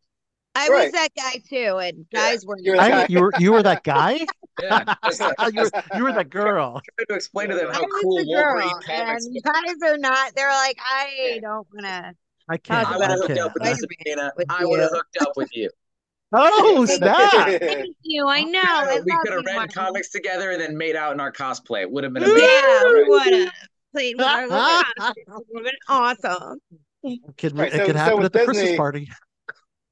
I 0.56 0.68
was 0.68 0.92
that 0.92 1.10
guy 1.16 1.42
too, 1.48 1.78
and 1.78 2.06
Yeah. 2.12 2.20
guys 2.32 2.46
weren't. 2.46 2.64
You're 2.64 2.76
the 2.76 2.82
I, 2.82 2.90
guy. 2.90 3.06
you 3.08 3.22
were 3.22 3.32
you 3.40 3.52
were 3.54 3.64
that 3.64 3.84
guy. 3.84 4.20
Yeah, 4.62 4.84
like, 5.04 5.54
you 5.54 5.62
were 5.62 5.72
you 5.96 6.04
were 6.04 6.12
that 6.12 6.30
girl. 6.32 6.82
trying 6.98 7.06
to 7.08 7.14
explain 7.16 7.48
to 7.50 7.56
them 7.56 7.72
how 7.72 7.80
was 7.82 8.02
cool 8.02 8.18
the 8.18 8.26
Wolverine 8.28 8.70
comics 8.86 9.26
and 9.26 9.42
guys 9.42 9.76
are 9.90 9.98
not. 9.98 10.36
They're 10.36 10.50
like, 10.50 10.78
I 10.82 11.14
Yeah. 11.36 11.40
don't 11.40 11.68
wanna. 11.74 12.14
I 12.50 12.58
can't. 12.58 12.86
I 12.90 12.98
would 12.98 13.10
have 13.10 13.12
I 13.12 13.22
hooked 13.28 13.38
up 13.40 13.54
with 13.54 13.64
Spider-Man 13.78 14.32
you, 14.38 14.46
I 14.50 14.66
would 14.66 14.80
have 14.82 14.90
hooked 14.92 15.18
up 15.22 15.32
with 15.38 15.50
you. 15.56 15.70
Oh 16.32 16.86
Yeah. 16.90 16.96
snap! 16.96 17.62
Thank 17.62 17.96
you. 18.04 18.28
I 18.28 18.42
know. 18.44 18.60
I 18.64 19.02
we 19.04 19.12
could 19.24 19.34
have 19.34 19.46
read 19.46 19.56
Martin. 19.56 19.74
comics 19.74 20.10
together 20.10 20.52
and 20.52 20.62
then 20.62 20.78
made 20.78 20.96
out 20.96 21.14
in 21.14 21.20
our 21.20 21.32
cosplay. 21.32 21.82
It 21.82 21.92
would 21.92 22.04
have 22.04 22.14
been 22.14 22.24
amazing. 22.24 22.44
Yeah, 22.48 22.84
we 22.86 23.04
would 23.10 23.34
have 23.34 23.54
played 23.94 24.18
with 24.18 24.26
our 24.28 24.48
little. 24.48 24.84
It 25.18 25.28
would 25.28 25.66
have 25.66 25.66
been 25.66 25.74
awesome. 25.88 26.60
Could, 27.38 27.58
Right, 27.58 27.74
it 27.74 27.78
so- 27.78 27.86
could 27.86 27.96
so 27.96 28.00
happen 28.00 28.18
with 28.18 28.26
at 28.28 28.34
the 28.34 28.40
Christmas 28.40 28.58
Disney- 28.64 28.78
party. 28.78 29.10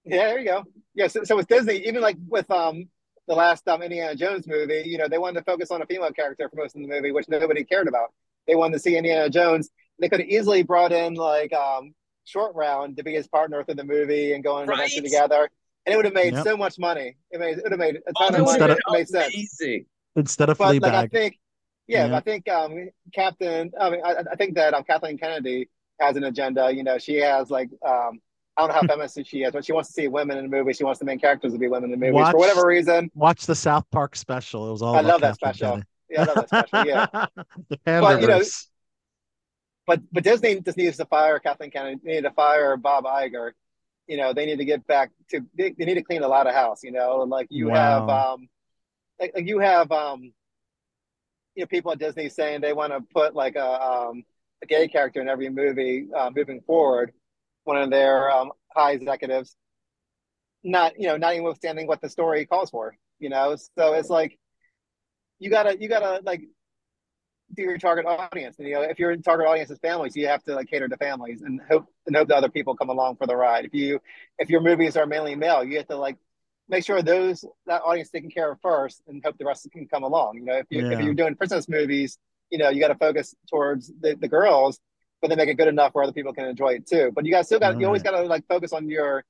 Yeah, 0.05 0.17
there 0.27 0.39
you 0.39 0.45
go. 0.45 0.63
Yeah, 0.93 1.07
so, 1.07 1.23
so 1.23 1.35
with 1.35 1.47
Disney, 1.47 1.77
even 1.87 2.01
like 2.01 2.17
with 2.27 2.49
um 2.51 2.85
the 3.27 3.35
last 3.35 3.67
um 3.67 3.81
Indiana 3.81 4.15
Jones 4.15 4.47
movie, 4.47 4.83
you 4.85 4.97
know, 4.97 5.07
they 5.07 5.17
wanted 5.17 5.39
to 5.39 5.45
focus 5.45 5.69
on 5.71 5.81
a 5.81 5.85
female 5.85 6.11
character 6.11 6.47
for 6.49 6.55
most 6.57 6.75
of 6.75 6.81
the 6.81 6.87
movie, 6.87 7.11
which 7.11 7.27
nobody 7.29 7.63
cared 7.63 7.87
about. 7.87 8.13
They 8.47 8.55
wanted 8.55 8.73
to 8.73 8.79
see 8.79 8.95
Indiana 8.95 9.29
Jones. 9.29 9.69
They 9.99 10.07
could 10.07 10.19
have 10.21 10.29
easily 10.29 10.63
brought 10.63 10.91
in 10.93 11.15
like 11.15 11.51
um 11.53 11.93
Short 12.25 12.55
Round 12.55 12.95
to 12.97 13.03
be 13.03 13.13
his 13.13 13.27
partner 13.27 13.63
through 13.63 13.75
the 13.75 13.83
movie 13.83 14.33
and 14.33 14.43
go 14.43 14.55
on 14.57 14.63
an 14.63 14.69
Right. 14.69 14.79
adventure 14.85 15.01
together, 15.01 15.49
and 15.87 15.93
it 15.93 15.95
would 15.95 16.05
have 16.05 16.13
made 16.13 16.33
Yep. 16.33 16.43
so 16.45 16.55
much 16.57 16.77
money. 16.77 17.15
It 17.31 17.39
made 17.39 17.57
it 17.57 17.63
would 17.63 17.71
have 17.71 17.79
made 17.79 17.95
a 17.95 17.99
Oh, 18.15 18.23
ton 18.29 18.33
that 18.33 18.41
of 18.41 18.45
would 18.47 18.59
money. 18.59 18.73
have 18.73 18.77
Instead 18.77 18.91
It 18.91 18.91
made 18.97 19.07
sense. 19.07 19.33
amazing. 19.63 19.85
Instead 20.17 20.49
of 20.49 20.57
But 20.59 20.75
like 20.81 20.93
I 20.93 21.07
think, 21.07 21.39
yeah, 21.87 22.07
Yeah. 22.07 22.17
I 22.17 22.19
think 22.19 22.47
um 22.49 22.89
Captain. 23.13 23.71
I 23.79 23.89
mean, 23.89 24.01
I, 24.05 24.15
I 24.31 24.35
think 24.35 24.55
that 24.55 24.73
um 24.73 24.83
Kathleen 24.83 25.17
Kennedy 25.17 25.69
has 25.99 26.17
an 26.17 26.25
agenda. 26.25 26.69
You 26.71 26.83
know, 26.83 26.97
she 26.99 27.15
has 27.15 27.49
like 27.49 27.69
um. 27.87 28.19
I 28.59 28.61
don't 28.61 28.69
know 28.69 28.73
how 28.73 28.87
feminist 28.87 29.19
she 29.27 29.43
is, 29.43 29.51
but 29.51 29.63
she 29.63 29.71
wants 29.71 29.89
to 29.89 29.93
see 29.93 30.07
women 30.07 30.37
in 30.39 30.49
the 30.49 30.57
movie. 30.57 30.73
She 30.73 30.83
wants 30.83 30.97
the 30.99 31.05
main 31.05 31.19
characters 31.19 31.53
to 31.53 31.59
be 31.59 31.67
women 31.67 31.91
in 31.93 31.99
the 31.99 32.05
movies 32.05 32.15
Watch- 32.15 32.31
for 32.31 32.39
whatever 32.39 32.65
reason. 32.65 33.09
Watch 33.13 33.45
the 33.45 33.53
South 33.55 33.85
Park 33.91 34.15
special. 34.15 34.67
It 34.67 34.71
was 34.71 34.81
all 34.81 34.95
I 34.95 34.99
about 35.01 35.21
love 35.21 35.21
that 35.21 35.39
Kathleen 35.39 35.53
special. 35.53 35.69
Kennedy. 35.69 35.87
Yeah, 36.09 36.21
I 36.21 36.25
love 36.25 36.35
that 36.35 36.67
special. 36.67 36.87
Yeah, 36.87 37.05
the 37.69 37.79
But, 38.01 38.21
you 38.21 38.27
know, 38.27 38.41
but 39.85 40.01
but 40.11 40.23
Disney 40.23 40.59
just 40.61 40.77
needs 40.77 40.97
to 40.97 41.05
fire 41.05 41.37
Kathleen 41.39 41.69
Kennedy. 41.71 42.01
They 42.03 42.13
need 42.15 42.21
to 42.23 42.31
fire 42.31 42.75
Bob 42.77 43.05
Iger 43.05 43.51
you 44.07 44.17
know, 44.17 44.33
they 44.33 44.45
need 44.45 44.57
to 44.57 44.65
get 44.65 44.87
back 44.87 45.11
to 45.29 45.41
they, 45.57 45.73
they 45.77 45.85
need 45.85 45.95
to 45.95 46.03
clean 46.03 46.23
a 46.23 46.27
lot 46.27 46.47
of 46.47 46.53
house. 46.53 46.83
You 46.83 46.91
know, 46.91 47.21
and 47.21 47.29
like 47.29 47.47
you 47.49 47.69
have 47.69 48.07
um, 48.09 48.47
like, 49.19 49.31
like 49.35 49.47
you 49.47 49.59
have 49.59 49.91
um, 49.91 50.33
you 51.55 51.63
know, 51.63 51.67
people 51.67 51.91
at 51.91 51.99
Disney 51.99 52.29
saying 52.29 52.61
they 52.61 52.73
want 52.73 52.93
to 52.93 53.01
put 53.13 53.35
like 53.35 53.55
a 53.55 53.81
um 53.81 54.23
a 54.63 54.65
gay 54.65 54.87
character 54.87 55.21
in 55.21 55.29
every 55.29 55.49
movie 55.49 56.07
uh, 56.15 56.31
moving 56.33 56.61
forward. 56.61 57.13
One 57.65 57.77
of 57.77 57.89
their 57.89 58.31
um, 58.31 58.51
high 58.73 58.93
executives, 58.93 59.55
not 60.63 60.99
you 60.99 61.07
know, 61.07 61.17
not 61.17 61.33
even 61.33 61.43
withstanding 61.43 61.87
what 61.87 62.01
the 62.01 62.09
story 62.09 62.45
calls 62.45 62.69
for. 62.69 62.97
You 63.19 63.29
know, 63.29 63.55
so 63.77 63.93
it's 63.93 64.09
like 64.09 64.37
you 65.39 65.49
gotta 65.49 65.77
you 65.79 65.89
gotta 65.89 66.21
like 66.23 66.43
do 67.55 67.61
your 67.63 67.77
target 67.77 68.05
audience. 68.05 68.57
And, 68.59 68.67
you 68.67 68.75
know, 68.75 68.81
if 68.81 68.99
your 68.99 69.15
target 69.17 69.47
audience 69.47 69.71
is 69.71 69.79
families, 69.79 70.15
you 70.15 70.27
have 70.27 70.43
to 70.43 70.55
like 70.55 70.67
cater 70.69 70.87
to 70.87 70.97
families 70.97 71.41
and 71.41 71.61
hope 71.69 71.87
and 72.05 72.15
hope 72.15 72.27
the 72.27 72.35
other 72.35 72.49
people 72.49 72.75
come 72.75 72.89
along 72.89 73.15
for 73.17 73.25
the 73.27 73.35
ride. 73.35 73.65
If 73.65 73.73
you 73.73 73.99
if 74.37 74.49
your 74.49 74.61
movies 74.61 74.97
are 74.97 75.05
mainly 75.05 75.35
male, 75.35 75.63
you 75.63 75.77
have 75.77 75.87
to 75.87 75.97
like 75.97 76.17
make 76.69 76.83
sure 76.85 77.01
those 77.01 77.45
that 77.65 77.81
audience 77.83 78.09
taken 78.09 78.29
care 78.29 78.51
of 78.51 78.59
first 78.61 79.01
and 79.07 79.23
hope 79.23 79.37
the 79.37 79.45
rest 79.45 79.67
can 79.71 79.87
come 79.87 80.03
along. 80.03 80.37
You 80.37 80.45
know, 80.45 80.57
if 80.57 80.65
you 80.69 80.79
Yeah. 80.79 80.91
if 80.91 80.99
you're 80.99 81.13
doing 81.13 81.35
princess 81.35 81.69
movies, 81.69 82.17
you 82.49 82.57
know, 82.57 82.69
you 82.69 82.79
got 82.81 82.89
to 82.89 82.95
focus 82.95 83.33
towards 83.49 83.91
the, 84.01 84.15
the 84.15 84.27
girls, 84.27 84.79
but 85.21 85.29
then 85.29 85.37
make 85.37 85.49
it 85.49 85.55
good 85.55 85.67
enough 85.69 85.93
where 85.95 86.03
other 86.03 86.13
people 86.13 86.33
can 86.33 86.45
enjoy 86.45 86.73
it 86.75 86.87
too. 86.87 87.11
But 87.15 87.25
you 87.25 87.31
got 87.31 87.45
still 87.45 87.59
got 87.59 87.79
you 87.79 87.85
always 87.85 88.03
got 88.03 88.11
to 88.11 88.21
like 88.23 88.45
focus 88.47 88.73
on 88.73 88.89
your 88.89 89.23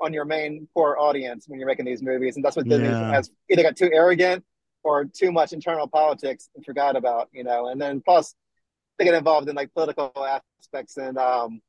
on 0.00 0.12
your 0.12 0.24
main 0.24 0.66
core 0.74 0.98
audience 0.98 1.44
when 1.46 1.58
you're 1.60 1.68
making 1.68 1.84
these 1.84 2.02
movies, 2.02 2.36
and 2.36 2.44
that's 2.44 2.56
what 2.56 2.66
Disney 2.68 2.88
Yeah. 2.88 3.12
has 3.12 3.30
either 3.50 3.62
got 3.62 3.76
too 3.76 3.90
arrogant 3.92 4.44
or 4.82 5.04
too 5.04 5.30
much 5.32 5.52
internal 5.52 5.86
politics 5.86 6.48
and 6.54 6.64
forgot 6.64 6.96
about, 6.96 7.28
you 7.32 7.44
know. 7.44 7.68
And 7.68 7.80
then 7.80 8.00
plus 8.00 8.34
they 8.98 9.04
get 9.04 9.14
involved 9.14 9.48
in 9.48 9.56
like 9.56 9.72
political 9.74 10.12
aspects 10.60 10.96
in 10.98 11.16
um, 11.18 11.60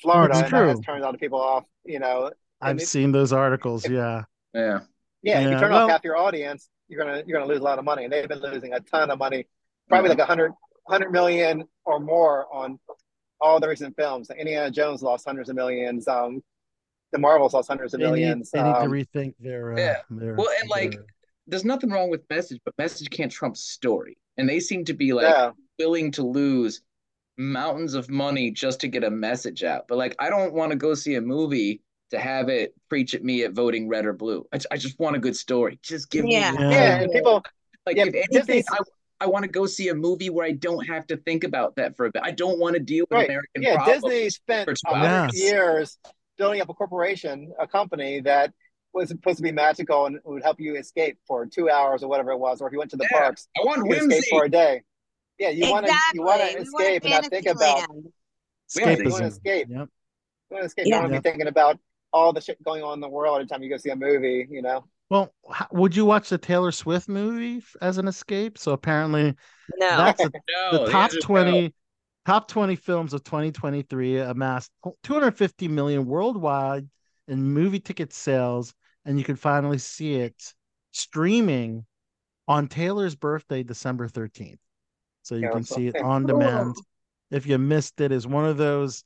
Florida, 0.00 0.34
That's 0.34 0.52
and 0.52 0.60
that 0.60 0.68
has 0.68 0.80
turned 0.80 1.02
a 1.02 1.04
lot 1.04 1.14
of 1.14 1.20
people 1.20 1.40
off, 1.40 1.64
you 1.84 1.98
know. 1.98 2.30
I've 2.60 2.70
And 2.72 2.80
it- 2.80 2.86
seen 2.86 3.12
those 3.12 3.32
articles. 3.32 3.88
Yeah. 3.88 4.24
Yeah. 4.54 4.80
yeah, 5.22 5.40
if 5.40 5.50
you 5.52 5.58
turn 5.58 5.72
well- 5.72 5.84
off 5.84 5.90
half 5.90 6.04
your 6.04 6.16
audience, 6.16 6.68
you're 6.88 7.02
gonna 7.04 7.22
you're 7.26 7.38
gonna 7.38 7.48
lose 7.50 7.60
a 7.60 7.64
lot 7.64 7.78
of 7.78 7.84
money, 7.84 8.02
and 8.04 8.12
they've 8.12 8.26
been 8.28 8.40
losing 8.40 8.72
a 8.72 8.80
ton 8.80 9.10
of 9.12 9.18
money, 9.18 9.46
probably 9.88 10.08
like 10.10 10.18
a 10.18 10.24
hundred 10.26 10.52
hundred 10.88 11.12
million 11.12 11.62
or 11.84 12.00
more 12.00 12.52
on 12.52 12.78
all 13.40 13.60
the 13.60 13.68
recent 13.68 13.94
films. 13.96 14.28
Like 14.28 14.38
Indiana 14.40 14.70
Jones 14.72 15.00
lost 15.02 15.24
hundreds 15.24 15.48
of 15.48 15.54
millions. 15.56 16.08
Um, 16.08 16.42
the 17.12 17.18
Marvels 17.18 17.54
lost 17.54 17.68
hundreds 17.68 17.94
of 17.94 18.00
They 18.00 18.06
need, 18.06 18.12
millions. 18.12 18.50
they 18.50 18.60
need 18.62 18.72
to 18.72 18.80
um, 18.80 18.90
rethink 18.90 19.34
their. 19.38 19.72
Uh, 19.74 19.76
Yeah. 19.78 19.96
their 20.10 20.34
Well, 20.34 20.48
and 20.60 20.68
like, 20.68 20.92
their- 20.92 21.04
there's 21.50 21.64
nothing 21.64 21.90
wrong 21.90 22.10
with 22.10 22.22
message, 22.30 22.60
but 22.64 22.74
message 22.78 23.10
can't 23.10 23.30
trump 23.32 23.56
story. 23.56 24.16
And 24.36 24.48
they 24.48 24.60
seem 24.60 24.84
to 24.86 24.94
be 24.94 25.12
like 25.12 25.24
yeah, 25.24 25.50
willing 25.78 26.10
to 26.12 26.22
lose 26.22 26.80
mountains 27.36 27.94
of 27.94 28.08
money 28.10 28.50
just 28.50 28.80
to 28.80 28.88
get 28.88 29.04
a 29.04 29.10
message 29.10 29.64
out. 29.64 29.86
But 29.88 29.98
like, 29.98 30.14
I 30.18 30.30
don't 30.30 30.52
want 30.54 30.70
to 30.72 30.76
go 30.76 30.94
see 30.94 31.14
a 31.16 31.20
movie 31.20 31.82
to 32.10 32.18
have 32.18 32.48
it 32.48 32.74
preach 32.88 33.14
at 33.14 33.22
me 33.22 33.44
at 33.44 33.52
voting 33.52 33.88
red 33.88 34.06
or 34.06 34.12
blue. 34.12 34.46
I, 34.52 34.58
I 34.70 34.76
just 34.76 34.98
want 34.98 35.16
a 35.16 35.18
good 35.18 35.36
story. 35.36 35.78
Just 35.82 36.10
give 36.10 36.24
Yeah. 36.26 36.52
me 36.52 36.58
Yeah. 36.60 36.70
yeah, 36.70 37.02
and 37.02 37.12
people 37.12 37.42
like 37.86 37.96
yeah, 37.96 38.04
if 38.06 38.14
anything, 38.14 38.28
Disney's- 38.32 38.64
I, 38.70 38.78
I 39.22 39.26
want 39.26 39.44
to 39.44 39.50
go 39.50 39.66
see 39.66 39.88
a 39.88 39.94
movie 39.94 40.30
where 40.30 40.46
I 40.46 40.52
don't 40.52 40.86
have 40.86 41.06
to 41.08 41.16
think 41.18 41.44
about 41.44 41.76
that 41.76 41.96
for 41.96 42.06
a 42.06 42.10
bit. 42.10 42.22
I 42.24 42.30
don't 42.30 42.58
want 42.58 42.74
to 42.74 42.80
deal 42.80 43.04
with 43.10 43.16
Right. 43.18 43.28
American 43.28 43.62
Yeah, 43.62 43.74
problems. 43.76 44.02
Disney 44.04 44.30
spent 44.30 44.64
for 44.66 44.72
a 44.72 44.74
two 44.74 44.94
hundred 44.98 45.34
years 45.34 45.98
building 46.38 46.62
up 46.62 46.70
a 46.70 46.74
corporation, 46.74 47.52
a 47.58 47.66
company 47.66 48.20
that 48.20 48.52
was 48.92 49.08
supposed 49.08 49.36
to 49.36 49.42
be 49.42 49.52
magical 49.52 50.06
and 50.06 50.18
would 50.24 50.42
help 50.42 50.58
you 50.60 50.76
escape 50.76 51.18
for 51.26 51.46
two 51.46 51.70
hours 51.70 52.02
or 52.02 52.08
whatever 52.08 52.32
it 52.32 52.38
was, 52.38 52.60
or 52.60 52.66
if 52.66 52.72
you 52.72 52.78
went 52.78 52.90
to 52.90 52.96
the 52.96 53.08
Yeah. 53.10 53.18
parks, 53.18 53.48
I 53.56 53.64
want 53.64 53.78
you 53.78 53.82
could 53.84 54.00
whimsy. 54.02 54.16
escape 54.18 54.30
for 54.38 54.44
a 54.44 54.48
day. 54.50 54.82
Yeah, 55.38 55.50
you 55.50 55.70
want 55.70 55.86
to 55.86 55.94
you 56.14 56.22
want 56.22 56.40
to 56.40 56.58
escape 56.58 57.02
and 57.04 57.10
not 57.12 57.26
think 57.26 57.46
about 57.46 57.78
Fantasyland. 57.78 58.12
Yeah, 58.76 58.90
you 59.04 59.10
want 59.10 59.22
to 59.22 59.28
escape. 59.28 59.66
Yep. 59.70 59.78
You 59.78 60.54
want 60.54 60.62
to 60.62 60.66
escape. 60.66 60.86
Yeah. 60.86 60.88
You 60.88 60.90
don't 60.92 61.02
want 61.02 61.10
to 61.12 61.14
Yep. 61.14 61.22
be 61.22 61.30
thinking 61.30 61.46
about 61.48 61.78
all 62.12 62.32
the 62.32 62.40
shit 62.40 62.62
going 62.62 62.82
on 62.82 62.94
in 62.94 63.00
the 63.00 63.08
world 63.08 63.36
every 63.36 63.46
time 63.46 63.62
you 63.62 63.70
go 63.70 63.76
see 63.76 63.90
a 63.90 63.96
movie. 63.96 64.46
You 64.50 64.62
know. 64.62 64.84
Well, 65.08 65.32
h- 65.50 65.66
would 65.72 65.96
you 65.96 66.04
watch 66.04 66.28
the 66.28 66.38
Taylor 66.38 66.70
Swift 66.72 67.08
movie 67.08 67.64
as 67.80 67.98
an 67.98 68.06
escape? 68.08 68.58
So 68.58 68.72
apparently, 68.72 69.34
No. 69.78 69.96
that's 69.96 70.20
a, 70.24 70.30
No, 70.48 70.72
the 70.72 70.84
the 70.86 70.90
top 70.92 71.02
answer 71.04 71.18
is 71.18 71.24
no. 71.24 71.26
20 71.26 71.74
top 72.26 72.48
20 72.48 72.76
films 72.76 73.14
of 73.14 73.24
2023 73.24 74.18
amassed 74.18 74.70
250 75.04 75.68
million 75.68 76.04
worldwide 76.06 76.88
in 77.28 77.42
movie 77.42 77.80
ticket 77.80 78.12
sales 78.12 78.74
and 79.04 79.18
you 79.18 79.24
can 79.24 79.36
finally 79.36 79.78
see 79.78 80.14
it 80.16 80.54
streaming 80.92 81.84
on 82.48 82.68
Taylor's 82.68 83.14
birthday 83.14 83.62
December 83.62 84.08
13th 84.08 84.58
so 85.22 85.34
you 85.36 85.42
Yeah, 85.42 85.50
can 85.52 85.64
see 85.64 85.86
it 85.88 85.96
on 85.96 86.26
demand. 86.26 86.74
If 87.30 87.46
you 87.46 87.58
missed 87.58 88.00
it 88.00 88.10
is 88.12 88.26
one 88.26 88.44
of 88.44 88.56
those 88.56 89.04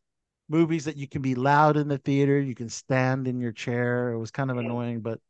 movies 0.49 0.85
that 0.87 0.97
you 0.97 1.07
can 1.09 1.21
be 1.23 1.35
loud 1.35 1.77
in 1.77 1.89
the 1.89 1.99
theater 1.99 2.41
you 2.41 2.55
can 2.55 2.69
stand 2.69 3.29
in 3.29 3.41
your 3.41 3.53
chair. 3.53 4.13
It 4.13 4.19
was 4.19 4.31
kind 4.31 4.51
of 4.51 4.57
annoying 4.59 5.01
but 5.01 5.21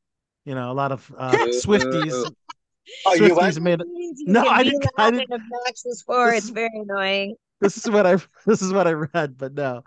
you 0.44 0.54
know 0.54 0.70
a 0.70 0.74
lot 0.74 0.92
of 0.92 1.10
uh, 1.16 1.32
Swifties. 1.64 2.30
Oh, 3.06 3.14
you 3.14 3.20
Swifties 3.34 3.60
made 3.60 3.80
it. 3.80 3.86
No, 4.26 4.46
I 4.46 4.62
didn't- 4.62 4.86
I 4.98 5.04
loud 5.04 5.10
didn't- 5.14 5.32
and 5.32 5.42
obnoxious 5.42 6.02
for 6.02 6.30
This 6.30 6.44
it's 6.44 6.50
very 6.50 6.70
annoying. 6.74 7.34
this 7.60 7.78
is 7.78 7.90
what 7.90 8.06
I 8.06 8.16
this 8.46 8.62
is 8.62 8.72
what 8.72 8.86
I 8.86 8.92
read 8.92 9.36
but 9.38 9.54
no 9.54 9.82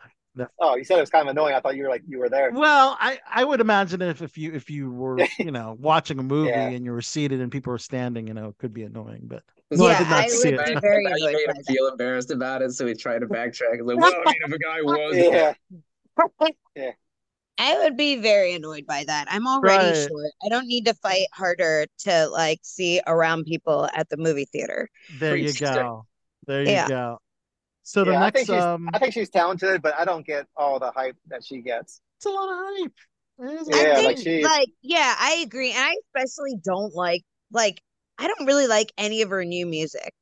Oh, 0.60 0.76
you 0.76 0.84
said 0.84 0.98
it 0.98 1.02
was 1.02 1.10
kind 1.10 1.28
of 1.28 1.32
annoying. 1.32 1.54
I 1.56 1.60
thought 1.60 1.76
you 1.76 1.84
were 1.84 1.90
like 1.90 2.04
you 2.08 2.20
were 2.20 2.30
there. 2.30 2.52
Well, 2.54 2.98
I, 3.00 3.20
I 3.30 3.44
would 3.44 3.62
imagine 3.62 4.02
if, 4.02 4.22
if 4.22 4.38
you 4.38 4.54
if 4.54 4.70
you 4.70 4.92
were 4.92 5.18
you 5.40 5.52
know 5.52 5.76
watching 5.80 6.20
a 6.20 6.24
movie 6.24 6.50
Yeah. 6.50 6.76
and 6.76 6.86
you 6.86 6.92
were 6.92 7.02
seated 7.02 7.42
and 7.42 7.52
people 7.52 7.72
were 7.72 7.78
standing, 7.78 8.28
you 8.28 8.34
know, 8.34 8.50
it 8.50 8.58
could 8.58 8.74
be 8.74 8.84
annoying. 8.84 9.24
But 9.26 9.44
no, 9.76 9.86
I 9.86 9.94
Yeah, 9.94 9.96
did 9.96 10.10
not 10.10 10.26
I 10.26 10.30
see 10.30 10.50
would 10.50 10.56
it. 10.56 10.66
be 10.66 10.76
very 10.82 11.04
Now 11.04 11.16
you 11.18 11.30
made 11.34 11.50
him 11.50 11.64
feel 11.64 11.88
embarrassed 11.88 12.32
about 12.32 12.62
it, 12.62 12.72
so 12.72 12.86
he 12.88 12.94
tried 12.96 13.20
to 13.20 13.28
backtrack. 13.28 13.80
Like, 13.84 13.98
well, 13.98 14.22
I 14.22 14.26
mean, 14.28 14.40
if 14.46 14.52
a 14.54 14.60
guy 14.60 14.82
was 14.82 15.18
Yeah. 16.76 16.92
I 17.60 17.80
would 17.80 17.98
be 17.98 18.18
very 18.18 18.54
annoyed 18.54 18.86
by 18.86 19.04
that. 19.06 19.28
I'm 19.32 19.48
already 19.48 19.94
Right. 19.94 19.94
short. 19.94 20.32
I 20.46 20.50
don't 20.50 20.68
need 20.68 20.86
to 20.86 20.94
fight 20.94 21.28
harder 21.34 21.88
to 22.00 22.28
like 22.28 22.60
see 22.62 23.02
around 23.08 23.46
people 23.46 23.90
at 23.94 24.10
the 24.10 24.18
movie 24.18 24.46
theater. 24.46 24.90
There 25.10 25.36
you 25.36 25.54
go. 25.54 26.08
There 26.46 26.64
you 26.66 26.78
Yeah. 26.78 26.88
go. 26.88 27.20
So 27.88 28.04
the 28.04 28.14
yeah, 28.14 28.22
I 28.22 28.30
think 28.32 28.48
next 28.48 28.50
she's 28.50 28.68
um, 28.68 28.90
I 28.94 29.00
think 29.00 29.14
she's 29.14 29.30
talented, 29.30 29.82
but 29.82 29.96
I 29.96 30.06
don't 30.06 30.26
get 30.26 30.48
all 30.58 30.78
the 30.80 30.92
hype 30.92 31.16
that 31.28 31.44
she 31.46 31.62
gets. 31.62 32.02
it's 32.18 32.26
a 32.26 32.30
lot 32.30 32.50
of 32.50 32.58
hype. 32.60 32.94
It 33.40 33.62
is 33.62 33.68
a 33.68 33.72
Yeah, 33.72 33.76
lot 33.76 33.98
I 33.98 34.00
of 34.00 34.04
like 34.04 34.04
think 34.04 34.20
hype. 34.20 34.20
she- 34.20 34.54
like 34.54 34.70
yeah, 34.82 35.16
I 35.18 35.44
agree. 35.46 35.72
And 35.72 35.84
I 35.84 35.96
especially 36.16 36.58
don't 36.64 36.94
like 36.96 37.24
like 37.52 37.82
I 38.18 38.28
don't 38.28 38.46
really 38.48 38.68
like 38.68 38.92
any 38.98 39.22
of 39.22 39.30
her 39.30 39.46
new 39.46 39.66
music. 39.66 40.14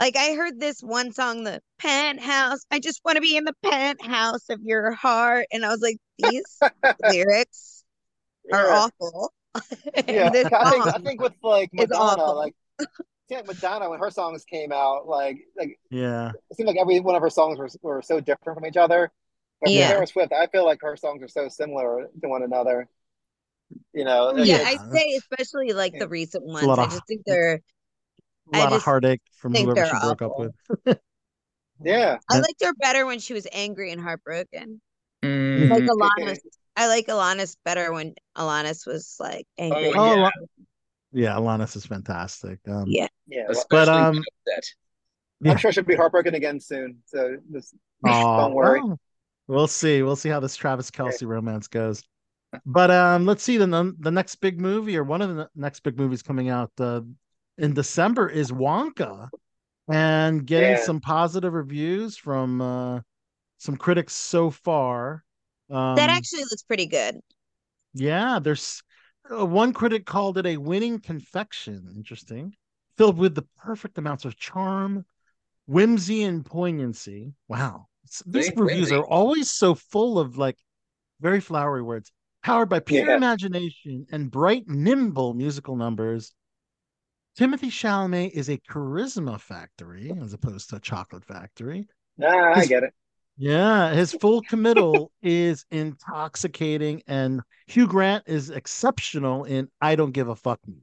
Like 0.00 0.16
I 0.16 0.34
heard 0.34 0.60
this 0.60 0.80
one 0.82 1.12
song, 1.12 1.44
the 1.44 1.60
penthouse. 1.80 2.60
I 2.70 2.80
just 2.80 3.02
want 3.04 3.16
to 3.16 3.22
be 3.22 3.36
in 3.36 3.44
the 3.44 3.54
penthouse 3.64 4.48
of 4.50 4.60
your 4.64 4.92
heart. 4.94 5.46
And 5.52 5.64
I 5.64 5.70
was 5.70 5.80
like, 5.82 5.98
these 6.18 6.62
lyrics 7.00 7.84
are 8.52 8.70
Yeah. 8.70 8.72
awful. 8.72 9.32
Yeah, 10.06 10.30
this 10.30 10.48
I 10.52 10.64
think 10.66 10.86
I 10.86 10.98
think 10.98 11.20
with 11.20 11.34
like 11.42 11.70
Madonna, 11.72 12.34
awful. 12.34 12.52
Like 13.30 13.46
yeah, 13.46 13.46
Madonna 13.46 13.90
when 13.90 14.00
her 14.00 14.10
songs 14.10 14.44
came 14.44 14.72
out, 14.72 15.06
like 15.08 15.38
like 15.56 15.78
Yeah. 15.90 16.32
it 16.50 16.56
seemed 16.56 16.66
like 16.68 16.76
every 16.78 17.00
one 17.00 17.14
of 17.14 17.22
her 17.22 17.30
songs 17.30 17.58
were 17.58 17.68
were 17.82 18.02
so 18.02 18.20
different 18.20 18.58
from 18.58 18.66
each 18.66 18.76
other. 18.76 19.10
But 19.60 19.68
for 19.68 19.72
Yeah. 19.72 19.92
Taylor 19.92 20.06
Swift, 20.06 20.32
I 20.32 20.46
feel 20.46 20.64
like 20.64 20.78
her 20.82 20.96
songs 20.96 21.22
are 21.22 21.28
so 21.28 21.48
similar 21.48 22.08
to 22.22 22.28
one 22.28 22.42
another. 22.42 22.88
You 23.92 24.04
know, 24.04 24.34
yeah, 24.36 24.64
I'd 24.66 24.90
say 24.92 25.14
especially 25.18 25.72
like 25.72 25.92
Yeah. 25.92 26.00
the 26.00 26.08
recent 26.08 26.44
a 26.44 26.52
ones. 26.52 26.66
lot 26.66 26.78
I 26.78 26.84
of- 26.84 26.90
just 26.90 27.06
think 27.06 27.22
they're 27.24 27.60
A 28.52 28.56
I 28.56 28.64
lot 28.64 28.72
of 28.72 28.82
heartache 28.82 29.20
from 29.36 29.52
think 29.52 29.66
whoever 29.66 29.82
they're 29.86 30.00
she 30.00 30.06
broke 30.06 30.22
up 30.22 30.32
with. 30.38 30.52
yeah. 31.84 32.18
I 32.28 32.38
liked 32.38 32.62
her 32.64 32.72
better 32.74 33.06
when 33.06 33.20
she 33.20 33.32
was 33.32 33.46
angry 33.52 33.92
and 33.92 34.00
heartbroken. 34.00 34.80
Mm. 35.22 35.70
Like 35.70 35.84
Alanis. 35.84 36.38
I 36.76 36.86
like 36.88 37.06
Alanis 37.08 37.56
better 37.64 37.92
when 37.92 38.14
Alanis 38.36 38.86
was 38.86 39.16
like 39.20 39.46
angry. 39.58 39.92
Oh, 39.94 40.00
Oh, 40.00 40.14
yeah. 40.16 40.30
Al- 41.14 41.20
yeah, 41.20 41.34
Alanis 41.36 41.76
is 41.76 41.86
fantastic. 41.86 42.58
Um, 42.68 42.84
Yeah. 42.86 43.08
Yeah, 43.26 43.44
But, 43.70 43.88
um, 43.88 44.22
yeah. 45.40 45.52
I'm 45.52 45.56
sure 45.56 45.72
she'll 45.72 45.84
be 45.84 45.94
heartbroken 45.94 46.34
again 46.34 46.58
soon. 46.60 46.98
So 47.06 47.36
just 47.52 47.74
Aw, 48.04 48.36
Don't 48.38 48.54
worry. 48.54 48.80
well, 48.82 48.98
we'll 49.46 49.66
see. 49.68 50.02
We'll 50.02 50.16
see 50.16 50.28
how 50.28 50.40
this 50.40 50.56
Travis 50.56 50.90
Kelce 50.90 51.26
romance 51.26 51.68
goes. 51.68 52.02
But 52.66 52.90
um, 52.90 53.26
let's 53.26 53.42
see 53.44 53.56
the 53.58 53.94
the 54.00 54.10
next 54.10 54.36
big 54.36 54.60
movie 54.60 54.96
or 54.96 55.04
one 55.04 55.22
of 55.22 55.36
the 55.36 55.48
next 55.54 55.80
big 55.80 55.96
movies 55.96 56.22
coming 56.22 56.48
out 56.48 56.72
uh, 56.80 57.02
in 57.58 57.72
December 57.74 58.28
is 58.28 58.50
Wonka, 58.50 59.28
and 59.88 60.44
getting 60.44 60.70
Yeah. 60.72 60.80
some 60.82 61.00
positive 61.00 61.52
reviews 61.52 62.16
from 62.16 62.60
uh, 62.60 63.00
some 63.58 63.76
critics 63.76 64.14
so 64.14 64.50
far. 64.50 65.24
Um, 65.70 65.94
That 65.94 66.10
actually 66.10 66.40
looks 66.42 66.64
pretty 66.64 66.86
good. 66.86 67.20
yeah, 67.94 68.40
there's 68.40 68.82
uh, 69.30 69.46
one 69.46 69.72
critic 69.72 70.06
called 70.06 70.38
it 70.38 70.46
a 70.46 70.56
winning 70.56 70.98
confection. 71.00 71.92
Interesting, 71.94 72.54
filled 72.96 73.18
with 73.18 73.34
the 73.34 73.46
perfect 73.58 73.98
amounts 73.98 74.24
of 74.24 74.36
charm, 74.36 75.04
whimsy, 75.66 76.22
and 76.24 76.44
poignancy. 76.44 77.34
Wow, 77.48 77.86
these 78.26 78.46
See? 78.46 78.52
reviews 78.56 78.90
Whimsy. 78.90 78.94
are 78.96 79.06
always 79.06 79.50
so 79.50 79.74
full 79.74 80.18
of 80.18 80.36
like 80.38 80.56
very 81.20 81.40
flowery 81.40 81.82
words. 81.82 82.10
Powered 82.42 82.68
by 82.70 82.80
pure 82.80 83.06
Yeah. 83.06 83.16
imagination 83.16 84.06
and 84.10 84.30
bright, 84.30 84.66
nimble 84.66 85.34
musical 85.34 85.76
numbers, 85.76 86.34
Timothée 87.38 87.70
Chalamet 87.70 88.30
is 88.32 88.48
a 88.48 88.58
charisma 88.58 89.40
factory 89.40 90.10
as 90.20 90.32
opposed 90.32 90.70
to 90.70 90.76
a 90.76 90.80
chocolate 90.80 91.24
factory. 91.24 91.86
nah, 92.16 92.52
I 92.54 92.66
get 92.66 92.82
it. 92.84 92.94
Yeah, 93.42 93.94
his 93.94 94.12
full 94.12 94.42
committal 94.42 95.10
is 95.22 95.64
intoxicating, 95.70 97.02
and 97.06 97.40
Hugh 97.66 97.86
Grant 97.86 98.24
is 98.26 98.50
exceptional 98.50 99.44
in 99.44 99.68
"I 99.80 99.96
Don't 99.96 100.12
Give 100.12 100.28
a 100.28 100.36
Fuck." 100.36 100.60
Me. 100.68 100.82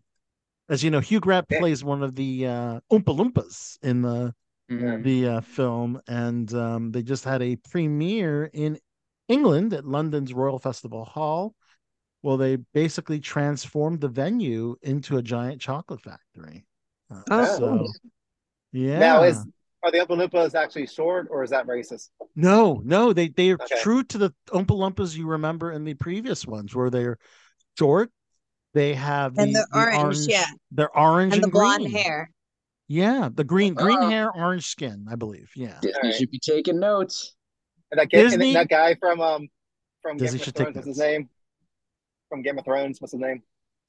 As 0.68 0.84
you 0.84 0.90
know, 0.90 1.00
Hugh 1.00 1.20
Grant 1.20 1.48
plays 1.48 1.84
one 1.84 2.02
of 2.02 2.16
the 2.16 2.48
uh, 2.48 2.80
Oompa 2.92 3.16
Loompas 3.16 3.78
in 3.84 4.02
the 4.02 4.34
Mhm. 4.72 5.04
the 5.04 5.28
uh, 5.28 5.42
film, 5.42 6.02
and 6.08 6.52
um, 6.54 6.92
they 6.92 7.02
just 7.04 7.24
had 7.24 7.42
a 7.42 7.56
premiere 7.56 8.50
in 8.52 8.78
England 9.28 9.74
at 9.74 9.86
London's 9.86 10.34
Royal 10.34 10.60
Festival 10.60 11.06
Hall. 11.06 11.54
Well, 12.24 12.38
they 12.38 12.58
basically 12.74 13.20
transformed 13.20 14.02
the 14.02 14.10
venue 14.10 14.76
into 14.82 15.18
a 15.18 15.22
giant 15.22 15.62
chocolate 15.62 16.02
factory. 16.02 16.66
Uh, 17.10 17.22
Oh. 17.30 17.58
so, 17.58 17.88
yeah. 18.74 19.00
Now 19.00 19.24
is 19.24 19.46
are 19.88 19.92
the 19.92 19.98
Oompa 20.00 20.30
Loompas 20.30 20.56
actually 20.56 20.88
short 20.88 21.28
or 21.32 21.44
is 21.44 21.50
that 21.52 21.66
racist? 21.68 22.10
No, 22.36 22.82
no, 22.84 23.14
they 23.14 23.30
they 23.30 23.52
are 23.52 23.58
Okay. 23.62 23.80
true 23.82 24.04
to 24.04 24.18
the 24.18 24.34
Oompa 24.50 24.68
Loompas 24.68 25.16
you 25.18 25.28
remember 25.28 25.72
in 25.72 25.84
the 25.84 25.94
previous 25.96 26.46
ones, 26.46 26.76
where 26.76 26.90
they're 26.90 27.18
short. 27.78 28.12
They 28.74 28.94
have 28.94 29.36
the, 29.36 29.42
And 29.44 29.56
the 29.56 29.68
the 29.72 29.78
orange, 29.98 30.18
yeah. 30.28 30.46
They're 30.72 30.96
orange 30.96 31.34
And 31.34 31.44
and, 31.44 31.52
the 31.52 31.56
blonde 31.56 31.84
green. 31.86 31.96
hair. 31.96 32.32
Yeah, 32.90 33.30
the 33.34 33.44
green 33.44 33.74
green 33.74 33.98
Uh-oh. 33.98 34.10
hair, 34.10 34.32
orange 34.32 34.66
skin, 34.68 35.08
I 35.10 35.16
believe. 35.16 35.50
Yeah, 35.56 35.78
Disney 35.82 35.98
Alright. 36.00 36.16
should 36.16 36.32
be 36.32 36.40
taking 36.40 36.80
notes. 36.80 37.36
And 37.92 38.00
that, 38.00 38.10
kid, 38.10 38.22
and 38.26 38.32
Disney- 38.32 38.54
that 38.54 38.70
guy 38.70 38.96
from 38.96 39.20
um 39.22 39.48
from 40.02 40.18
Disney 40.18 40.38
Game 40.38 40.42
of 40.42 40.46
should 40.46 40.56
take 40.56 40.64
Thrones, 40.66 40.76
what's 40.76 40.88
his 40.88 40.98
name? 41.00 41.30
From 42.30 42.42
Game 42.44 42.58
of 42.60 42.66
Thrones, 42.66 43.02
what's 43.02 43.14
his 43.14 43.22
name? 43.22 43.42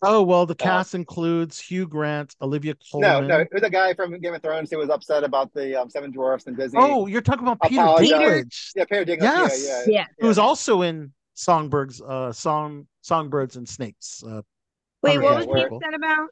Oh 0.03 0.23
well, 0.23 0.47
the 0.47 0.55
Uh, 0.55 0.57
cast 0.57 0.95
includes 0.95 1.59
Hugh 1.61 1.87
Grant, 1.89 2.37
Olivia 2.41 2.75
No, 2.95 3.01
Colman. 3.13 3.29
no, 3.29 3.39
it 3.41 3.49
was 3.53 3.63
a 3.65 3.71
guy 3.71 3.95
from 3.95 4.19
Game 4.21 4.35
of 4.35 4.43
Thrones 4.43 4.71
who 4.71 4.79
was 4.79 4.91
upset 4.91 5.25
about 5.25 5.53
the 5.55 5.75
um, 5.81 5.91
Seven 5.91 6.13
Dwarfs 6.13 6.47
and 6.47 6.57
Disney. 6.57 6.81
Oh, 6.81 7.07
you're 7.07 7.21
talking 7.21 7.43
about 7.47 7.61
Peter 7.63 7.83
Apologize. 7.83 8.11
Dinklage, 8.13 8.73
yeah, 8.77 8.85
Peter 8.85 9.05
Dinklage. 9.05 9.23
Yes. 9.23 9.65
Yeah, 9.67 9.83
yeah, 9.87 9.93
Yeah. 10.01 10.07
who's 10.21 10.39
also 10.39 10.83
in 10.83 11.13
Songbirds, 11.35 12.01
uh, 12.01 12.33
song 12.33 12.87
Songbirds 13.01 13.57
and 13.57 13.69
Snakes. 13.69 14.23
Uh, 14.23 14.43
Wait, 15.03 15.19
what 15.19 15.37
was 15.37 15.47
he 15.47 15.63
upset 15.65 15.95
about? 15.95 16.29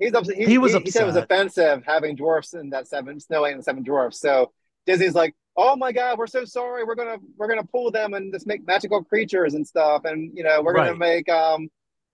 He's 0.00 0.12
upset. 0.14 0.36
He, 0.36 0.44
He 0.46 0.58
was 0.58 0.72
he, 0.72 0.80
he 0.80 0.90
said 0.90 1.02
it 1.02 1.06
was 1.06 1.16
offensive 1.16 1.84
having 1.86 2.16
dwarfs 2.16 2.54
in 2.54 2.70
that 2.70 2.88
seven 2.88 3.20
Snow 3.20 3.42
White 3.42 3.52
and 3.52 3.60
the 3.60 3.64
Seven 3.64 3.84
Dwarfs. 3.84 4.18
So 4.20 4.52
Disney's 4.86 5.14
like, 5.14 5.34
oh 5.56 5.76
my 5.76 5.92
god, 5.92 6.18
we're 6.18 6.26
so 6.26 6.44
sorry. 6.44 6.82
We're 6.84 6.96
gonna 6.96 7.18
we're 7.36 7.48
gonna 7.48 7.64
pull 7.64 7.90
them 7.92 8.14
and 8.14 8.32
just 8.32 8.46
make 8.48 8.66
magical 8.66 9.04
creatures 9.04 9.54
and 9.54 9.64
stuff. 9.66 10.04
And 10.04 10.36
you 10.36 10.42
know, 10.42 10.60
we're 10.62 10.74
gonna 10.74 10.96
make 10.96 11.28
um 11.28 11.68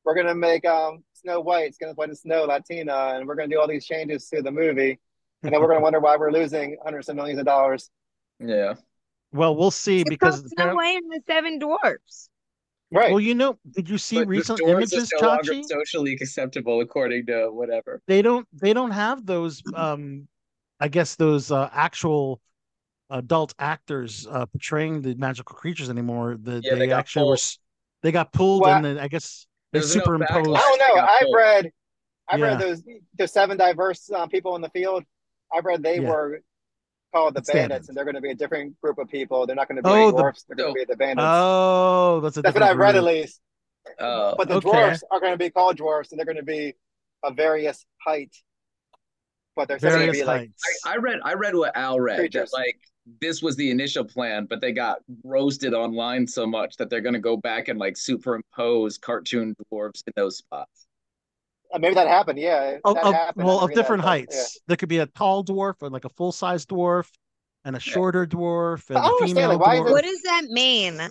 we're 0.04 0.14
gonna 0.14 0.34
make 0.34 0.64
um 0.64 1.02
Snow 1.14 1.40
White, 1.40 1.74
Skin 1.74 1.90
White 1.90 2.08
and 2.08 2.18
Snow 2.18 2.44
Latina, 2.44 3.14
and 3.16 3.26
we're 3.28 3.34
gonna 3.34 3.48
do 3.48 3.60
all 3.60 3.68
these 3.68 3.84
changes 3.86 4.28
to 4.30 4.42
the 4.42 4.50
movie. 4.50 4.98
And 5.42 5.52
then 5.52 5.60
we're 5.60 5.68
gonna 5.68 5.80
wonder 5.80 6.00
why 6.00 6.16
we're 6.16 6.30
losing 6.32 6.76
hundreds 6.84 7.08
of 7.08 7.16
millions 7.16 7.38
of 7.38 7.46
dollars. 7.46 7.90
Yeah. 8.38 8.74
well, 9.32 9.54
we'll 9.54 9.70
see 9.70 10.00
It's 10.00 10.08
because 10.10 10.36
called 10.40 10.48
Snow 10.50 10.62
apparent- 10.64 10.76
White 10.76 10.96
and 11.02 11.10
the 11.12 11.20
Seven 11.26 11.58
Dwarfs. 11.58 12.28
Right. 12.92 13.10
well, 13.12 13.20
you 13.20 13.34
know, 13.36 13.56
did 13.70 13.88
you 13.88 13.98
see 13.98 14.16
But 14.18 14.26
recent 14.28 14.58
dwarves 14.60 14.82
is 14.84 14.92
images, 14.94 15.12
no 15.20 15.28
longer 15.28 15.52
Chachi? 15.52 15.62
socially 15.64 16.12
acceptable 16.14 16.80
according 16.80 17.26
to 17.26 17.48
whatever. 17.52 18.02
they 18.08 18.20
don't 18.22 18.48
they 18.52 18.72
don't 18.72 18.90
have 18.90 19.24
those 19.24 19.62
um 19.76 20.26
i 20.80 20.88
guess 20.88 21.14
those 21.14 21.52
uh 21.52 21.68
actual 21.72 22.40
adult 23.10 23.54
actors 23.60 24.26
uh 24.28 24.44
portraying 24.46 25.02
the 25.02 25.14
magical 25.14 25.54
creatures 25.54 25.88
anymore 25.90 26.36
the, 26.42 26.60
Yeah, 26.64 26.74
they, 26.74 26.86
they 26.86 26.92
actually 26.92 27.22
were 27.22 27.26
pulled. 27.28 27.38
s- 27.38 27.58
they 28.02 28.10
got 28.10 28.32
pulled 28.32 28.62
Well, 28.62 28.74
and 28.76 28.84
then 28.84 28.98
i 28.98 29.06
guess 29.06 29.46
they 29.72 29.78
There's 29.80 29.94
no 29.94 30.02
superimposed 30.02 30.46
backlash. 30.48 30.56
I 30.56 30.76
don't 30.76 30.96
know. 30.96 31.02
I've 31.02 31.34
read, 31.34 31.72
I've 32.28 32.40
read 32.40 32.58
those 32.58 32.82
those 33.18 33.32
seven 33.32 33.56
diverse 33.56 34.10
uh, 34.10 34.26
people 34.26 34.56
in 34.56 34.62
the 34.62 34.68
field. 34.70 35.04
I've 35.54 35.64
read 35.64 35.82
they 35.82 36.00
Yeah. 36.00 36.08
were 36.10 36.40
called 37.14 37.34
the 37.34 37.40
The 37.40 37.52
bandits, 37.52 37.88
and 37.88 37.96
they're 37.96 38.04
going 38.04 38.14
to 38.14 38.20
be 38.20 38.30
a 38.30 38.34
different 38.34 38.80
group 38.80 38.98
of 38.98 39.08
people. 39.08 39.46
They're 39.46 39.56
not 39.56 39.68
going 39.68 39.76
to 39.76 39.82
be 39.82 39.88
Oh, 39.90 39.94
any 39.94 40.06
the- 40.10 40.16
dwarfs. 40.16 40.44
They're 40.44 40.56
going 40.56 40.70
Oh. 40.70 40.74
to 40.74 40.78
be 40.80 40.84
the 40.84 40.96
bandits. 40.96 41.26
oh 41.28 42.20
that's 42.20 42.36
a 42.36 42.42
That's 42.42 42.54
what 42.54 42.62
I've 42.62 42.76
read 42.76 42.96
at 42.96 43.04
least. 43.04 43.40
Oh. 43.98 44.34
But 44.36 44.48
the 44.48 44.56
okay. 44.56 44.70
dwarfs 44.70 45.02
are 45.10 45.20
going 45.20 45.32
to 45.32 45.38
be 45.38 45.50
called 45.50 45.76
dwarfs, 45.76 46.12
and 46.12 46.18
they're 46.18 46.26
going 46.26 46.36
to 46.36 46.42
be 46.42 46.74
of 47.22 47.36
various 47.36 47.84
height. 48.04 48.34
But 49.56 49.68
they're 49.68 49.78
still 49.78 49.90
going 49.90 50.06
to 50.06 50.06
various 50.06 50.22
be 50.22 50.26
like 50.26 50.50
I, 50.86 50.92
I 50.92 50.96
read 50.98 51.18
I 51.24 51.34
read 51.34 51.54
what 51.54 51.76
Al 51.76 51.98
read 51.98 52.32
that 52.32 52.52
like 52.52 52.78
this 53.20 53.42
was 53.42 53.56
the 53.56 53.70
initial 53.70 54.04
plan, 54.04 54.46
but 54.46 54.60
they 54.60 54.72
got 54.72 54.98
roasted 55.24 55.74
online 55.74 56.26
so 56.26 56.46
much 56.46 56.76
that 56.76 56.90
they're 56.90 57.00
gonna 57.00 57.18
go 57.18 57.36
back 57.36 57.68
and 57.68 57.78
like 57.78 57.96
superimpose 57.96 58.98
cartoon 58.98 59.54
dwarves 59.72 60.02
in 60.06 60.12
those 60.16 60.36
spots. 60.38 60.86
uh, 61.72 61.78
maybe 61.78 61.94
that 61.94 62.08
happened. 62.08 62.38
Yeah, 62.38 62.78
of, 62.84 62.94
that 62.94 63.04
of- 63.04 63.14
happened. 63.14 63.46
well 63.46 63.60
of 63.60 63.68
read 63.68 63.76
that, 63.76 63.82
different 63.82 64.02
but, 64.02 64.08
heights 64.08 64.60
there 64.66 64.76
could 64.76 64.88
be 64.88 64.98
a 64.98 65.06
tall 65.06 65.44
dwarf 65.44 65.80
and 65.82 65.92
like 65.92 66.04
a 66.04 66.08
full-size 66.10 66.66
dwarf 66.66 67.08
and 67.64 67.76
a 67.76 67.80
shorter 67.80 68.26
dwarf 68.26 68.88
and 68.90 68.98
I 68.98 69.06
a 69.06 69.26
female 69.26 69.48
like, 69.50 69.60
why 69.60 69.76
dwarf 69.76 69.86
it- 69.88 69.92
What 69.92 70.04
does 70.04 70.22
that 70.22 70.44
mean? 70.48 70.94
Yeah. 70.96 71.08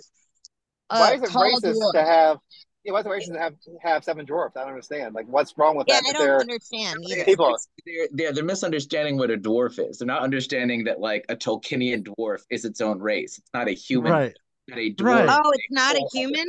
Why 0.88 1.10
Uh, 1.12 1.14
is 1.14 1.22
it 1.22 1.28
racist 1.30 1.74
dwarf. 1.76 1.92
to 1.94 2.02
have? 2.02 2.38
Yeah, 2.84 2.92
why 2.92 3.00
is 3.00 3.06
it 3.06 3.08
racist 3.10 3.38
have 3.38 3.54
have 3.82 4.04
seven 4.04 4.24
dwarfs? 4.24 4.56
I 4.56 4.60
don't 4.60 4.70
understand. 4.70 5.14
Like, 5.14 5.26
what's 5.28 5.56
wrong 5.58 5.76
with 5.76 5.86
Yeah, 5.88 6.00
that? 6.00 6.06
I 6.06 6.08
If 6.10 6.14
don't 6.16 6.26
they're 6.26 6.40
understand 6.40 6.98
either. 7.10 7.24
people. 7.24 7.56
They're, 7.84 8.08
they're 8.12 8.32
they're 8.32 8.44
misunderstanding 8.44 9.18
what 9.18 9.30
a 9.30 9.36
dwarf 9.36 9.78
is. 9.78 9.98
They're 9.98 10.06
not 10.06 10.22
understanding 10.22 10.84
that 10.84 10.98
like 11.00 11.26
a 11.28 11.36
Tolkienian 11.36 12.04
dwarf 12.08 12.40
is 12.50 12.64
its 12.64 12.80
own 12.80 12.98
race. 12.98 13.36
It's 13.38 13.50
not 13.52 13.68
a 13.68 13.72
human. 13.72 14.12
right 14.12 14.34
But 14.68 14.78
a 14.78 14.94
dwarf. 14.94 15.26
Right. 15.26 15.28
Oh, 15.44 15.50
it's 15.52 15.66
not 15.70 15.94
a 15.96 16.06
human? 16.12 16.46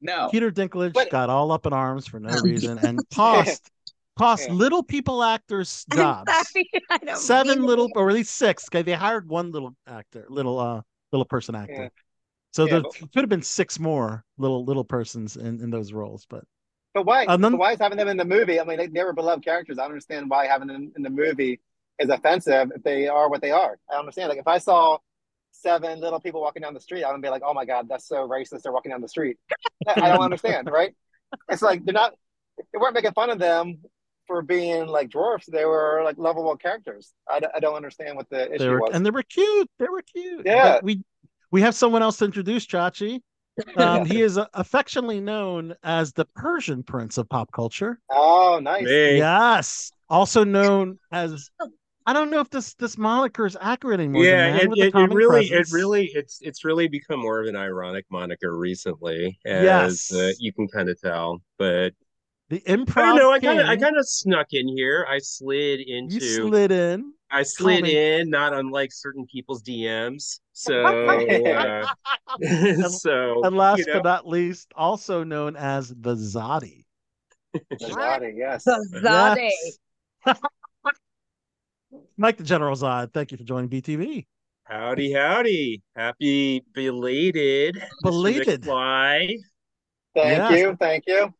No. 0.00 0.28
Peter 0.30 0.50
Dinklage 0.50 0.94
But- 0.94 1.10
got 1.10 1.28
all 1.28 1.52
up 1.52 1.66
in 1.66 1.72
arms 1.74 2.06
for 2.06 2.18
no 2.20 2.30
reason 2.42 2.78
and 2.78 2.98
cost 3.12 3.70
cost 4.18 4.46
Yeah. 4.48 4.54
little 4.54 4.82
people 4.82 5.22
actors 5.22 5.84
I'm 5.92 5.96
jobs. 5.98 6.32
sorry, 6.32 6.70
I 6.90 6.98
don't 6.98 7.18
Seven 7.18 7.58
mean 7.58 7.66
little, 7.66 7.84
it. 7.86 7.92
or 7.96 8.08
at 8.08 8.14
least 8.14 8.34
six. 8.36 8.64
Okay, 8.70 8.80
they 8.80 8.92
hired 8.92 9.28
one 9.28 9.52
little 9.52 9.74
actor, 9.86 10.24
little 10.30 10.58
uh, 10.58 10.80
little 11.12 11.26
person 11.26 11.54
actor. 11.54 11.74
Yeah. 11.74 11.88
So 12.52 12.64
Yeah, 12.64 12.72
there 12.72 12.82
but- 12.82 12.94
could 13.12 13.22
have 13.22 13.28
been 13.28 13.42
six 13.42 13.78
more 13.78 14.24
little 14.38 14.64
little 14.64 14.84
persons 14.84 15.36
in 15.36 15.60
in 15.60 15.70
those 15.70 15.92
roles, 15.92 16.26
but 16.28 16.44
But 16.94 17.06
why? 17.06 17.24
Uh, 17.26 17.34
and 17.34 17.44
then- 17.44 17.52
but 17.52 17.58
why 17.58 17.72
is 17.72 17.78
having 17.78 17.98
them 17.98 18.08
in 18.08 18.16
the 18.16 18.24
movie? 18.24 18.60
I 18.60 18.64
mean, 18.64 18.78
they, 18.78 18.86
they 18.88 19.04
were 19.04 19.12
beloved 19.12 19.44
characters. 19.44 19.78
I 19.78 19.82
don't 19.82 19.92
understand 19.92 20.28
why 20.30 20.46
having 20.46 20.68
them 20.68 20.92
in 20.96 21.02
the 21.02 21.10
movie 21.10 21.60
is 22.00 22.08
offensive 22.08 22.72
if 22.74 22.82
they 22.82 23.06
are 23.08 23.28
what 23.28 23.40
they 23.42 23.50
are. 23.52 23.78
I 23.88 23.92
don't 23.92 24.00
understand. 24.00 24.28
Like, 24.30 24.38
if 24.38 24.48
I 24.48 24.58
saw 24.58 24.98
seven 25.52 26.00
little 26.00 26.18
people 26.20 26.40
walking 26.40 26.62
down 26.62 26.74
the 26.74 26.80
street, 26.80 27.04
I 27.04 27.12
would 27.12 27.20
be 27.22 27.28
like, 27.28 27.42
"Oh 27.44 27.54
my 27.54 27.64
god, 27.64 27.88
that's 27.88 28.06
so 28.08 28.26
racist." 28.28 28.62
They're 28.62 28.72
walking 28.72 28.90
down 28.90 29.00
the 29.02 29.08
street. 29.08 29.36
I 29.86 30.08
don't 30.08 30.20
understand, 30.22 30.68
right? 30.72 30.94
It's 31.48 31.62
like 31.62 31.84
they're 31.84 31.92
not. 31.92 32.14
They 32.72 32.78
weren't 32.78 32.94
making 32.94 33.12
fun 33.12 33.30
of 33.30 33.38
them 33.38 33.78
for 34.26 34.42
being 34.42 34.86
like 34.86 35.10
dwarfs. 35.10 35.46
They 35.46 35.64
were 35.64 36.02
like 36.04 36.16
lovable 36.18 36.56
characters. 36.56 37.12
I, 37.30 37.40
d- 37.40 37.46
I 37.54 37.60
don't 37.60 37.74
understand 37.74 38.16
what 38.16 38.28
the 38.30 38.52
issue 38.54 38.70
were 38.70 38.80
was. 38.80 38.90
and 38.94 39.04
they 39.06 39.10
were 39.10 39.22
cute. 39.22 39.68
They 39.78 39.86
were 39.88 40.02
cute. 40.02 40.42
Yeah. 40.46 40.74
But 40.74 40.84
we 40.84 41.02
we 41.50 41.60
have 41.62 41.74
someone 41.74 42.02
else 42.02 42.18
to 42.18 42.24
introduce, 42.24 42.66
Chachi. 42.66 43.20
Um, 43.76 44.06
he 44.06 44.22
is 44.22 44.38
uh, 44.38 44.46
affectionately 44.54 45.20
known 45.20 45.74
as 45.82 46.14
the 46.14 46.24
Persian 46.24 46.82
Prince 46.82 47.18
of 47.18 47.28
pop 47.28 47.52
culture. 47.52 48.00
oh, 48.10 48.58
nice. 48.62 48.86
Hey, 48.86 49.18
Yes, 49.18 49.92
also 50.08 50.44
known 50.44 50.98
as 51.12 51.50
I 52.06 52.14
don't 52.14 52.30
know 52.30 52.40
if 52.40 52.48
this 52.48 52.74
this 52.74 52.96
moniker 52.96 53.44
is 53.44 53.58
accurate 53.60 54.00
anymore. 54.00 54.24
yeah, 54.24 54.50
man 54.50 54.72
it, 54.72 54.78
it, 54.78 54.86
it 54.86 54.92
calming 54.92 55.16
really, 55.16 55.46
it 55.46 55.68
really, 55.72 56.10
it's 56.14 56.38
it's 56.40 56.64
really 56.64 56.88
become 56.88 57.20
more 57.20 57.40
of 57.42 57.48
an 57.48 57.56
ironic 57.56 58.06
moniker 58.10 58.56
recently, 58.56 59.38
as 59.44 60.08
Yes. 60.10 60.12
uh, 60.12 60.32
you 60.38 60.52
can 60.54 60.66
kind 60.68 60.88
of 60.88 60.98
tell. 60.98 61.42
But 61.58 61.92
the 62.50 62.62
I 62.68 62.72
improv. 62.76 62.94
don't 62.94 63.16
know. 63.16 63.32
I 63.32 63.38
kind 63.40 63.60
of, 63.60 63.66
I 63.68 63.76
kind 63.76 63.96
of 63.96 64.06
snuck 64.08 64.48
in 64.52 64.68
here. 64.68 65.06
I 65.08 65.18
slid 65.18 65.80
into, 65.80 66.16
you 66.16 66.20
slid 66.20 66.72
in. 66.72 67.12
I 67.30 67.44
slid 67.44 67.84
me. 67.84 67.96
in, 68.20 68.28
not 68.28 68.52
unlike 68.52 68.90
certain 68.92 69.24
people's 69.26 69.62
DMs. 69.62 70.40
So, 70.52 70.84
uh, 70.84 71.86
so 72.88 73.44
And 73.44 73.56
last 73.56 73.78
you 73.78 73.86
know, 73.86 73.94
but 73.94 74.04
not 74.04 74.28
least, 74.28 74.72
also 74.74 75.22
known 75.24 75.56
as 75.56 75.88
the 75.90 76.14
Zodi. 76.16 76.84
Zadi, 77.80 78.36
yes. 78.36 78.64
Zade. 78.66 79.50
Yes. 80.26 80.40
Mike 82.16 82.36
the 82.36 82.44
General 82.44 82.74
Zad, 82.76 83.12
thank 83.12 83.30
you 83.32 83.38
for 83.38 83.44
joining 83.44 83.70
BTB. 83.70 84.26
howdy, 84.64 85.12
howdy, 85.12 85.82
happy 85.96 86.64
belated, 86.74 87.80
Belated. 88.02 88.62
McFly. 88.62 89.36
Thank 90.14 90.38
Yeah. 90.38 90.50
you. 90.50 90.76
Thank 90.78 91.04
you. 91.06 91.32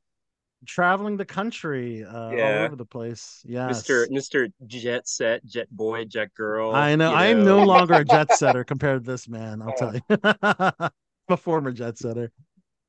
Traveling 0.66 1.16
the 1.16 1.24
country 1.24 2.04
uh, 2.04 2.28
all 2.28 2.64
over 2.64 2.76
the 2.76 2.84
place. 2.84 3.42
Yeah, 3.46 3.68
Mr. 3.68 4.06
Mr. 4.10 4.52
Jet 4.66 5.08
Set, 5.08 5.44
Jet 5.46 5.68
Boy, 5.70 6.04
Jet 6.04 6.34
Girl. 6.34 6.74
I 6.74 6.96
know. 6.96 7.12
I 7.12 7.26
am 7.26 7.44
no 7.44 7.64
longer 7.64 7.94
a 7.94 8.04
jet 8.04 8.32
setter 8.36 8.62
compared 8.62 9.04
to 9.04 9.10
this 9.10 9.28
man. 9.28 9.62
I'll 9.62 9.72
tell 9.72 9.94
you. 9.94 10.02
I'm 10.42 10.90
a 11.28 11.36
former 11.36 11.72
jet 11.72 11.96
setter. 11.96 12.30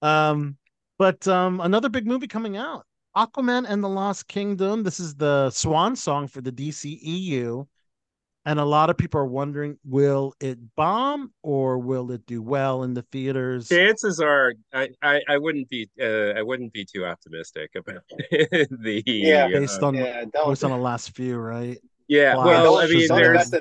Um, 0.02 0.58
but 1.00 1.28
um, 1.28 1.62
another 1.62 1.90
big 1.90 2.06
movie 2.06 2.28
coming 2.28 2.58
out, 2.58 2.86
Aquaman 3.16 3.66
and 3.68 3.84
the 3.84 3.90
Lost 3.90 4.28
Kingdom. 4.28 4.84
This 4.84 5.00
is 5.00 5.16
the 5.16 5.50
swan 5.50 5.96
song 5.96 6.28
for 6.28 6.42
the 6.42 6.52
DCEU, 6.52 7.68
and 8.46 8.60
a 8.60 8.66
lot 8.66 8.90
of 8.90 8.98
people 8.98 9.20
are 9.20 9.26
wondering, 9.26 9.78
will 9.86 10.34
it 10.40 10.58
bomb 10.76 11.32
or 11.44 11.78
will 11.78 12.12
it 12.12 12.26
do 12.26 12.42
well 12.42 12.84
in 12.84 12.94
the 12.94 13.04
theaters? 13.04 13.68
Chances 13.70 14.20
are, 14.20 14.54
I, 14.74 14.90
I, 15.02 15.22
I 15.30 15.38
wouldn't 15.38 15.70
be, 15.70 15.90
uh, 16.02 16.34
I 16.38 16.42
wouldn't 16.42 16.74
be 16.74 16.86
too 16.86 17.06
optimistic 17.06 17.72
about 17.76 18.04
the. 18.20 19.04
Yeah. 19.06 19.46
uh, 19.46 19.60
Based 19.60 19.84
on 19.84 19.96
Yeah, 19.96 20.26
based 20.46 20.64
on 20.64 20.72
the 20.72 20.78
last 20.78 21.16
few, 21.16 21.38
right? 21.38 21.78
yeah. 22.08 22.36
Wow. 22.36 22.64
Well, 22.64 22.78
I 22.80 22.88
mean, 22.88 23.08
there's 23.14 23.50
invest. 23.50 23.56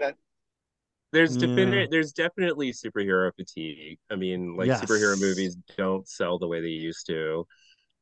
There's 1.13 1.37
Yeah. 1.37 1.47
definite 1.47 1.91
there's 1.91 2.13
definitely 2.13 2.73
superhero 2.73 3.35
fatigue. 3.35 3.99
I 4.11 4.17
mean, 4.17 4.57
like 4.57 4.71
superhero 4.71 5.19
movies 5.19 5.57
don't 5.77 6.09
sell 6.09 6.39
the 6.39 6.47
way 6.47 6.61
they 6.61 6.69
used 6.69 7.07
to. 7.09 7.47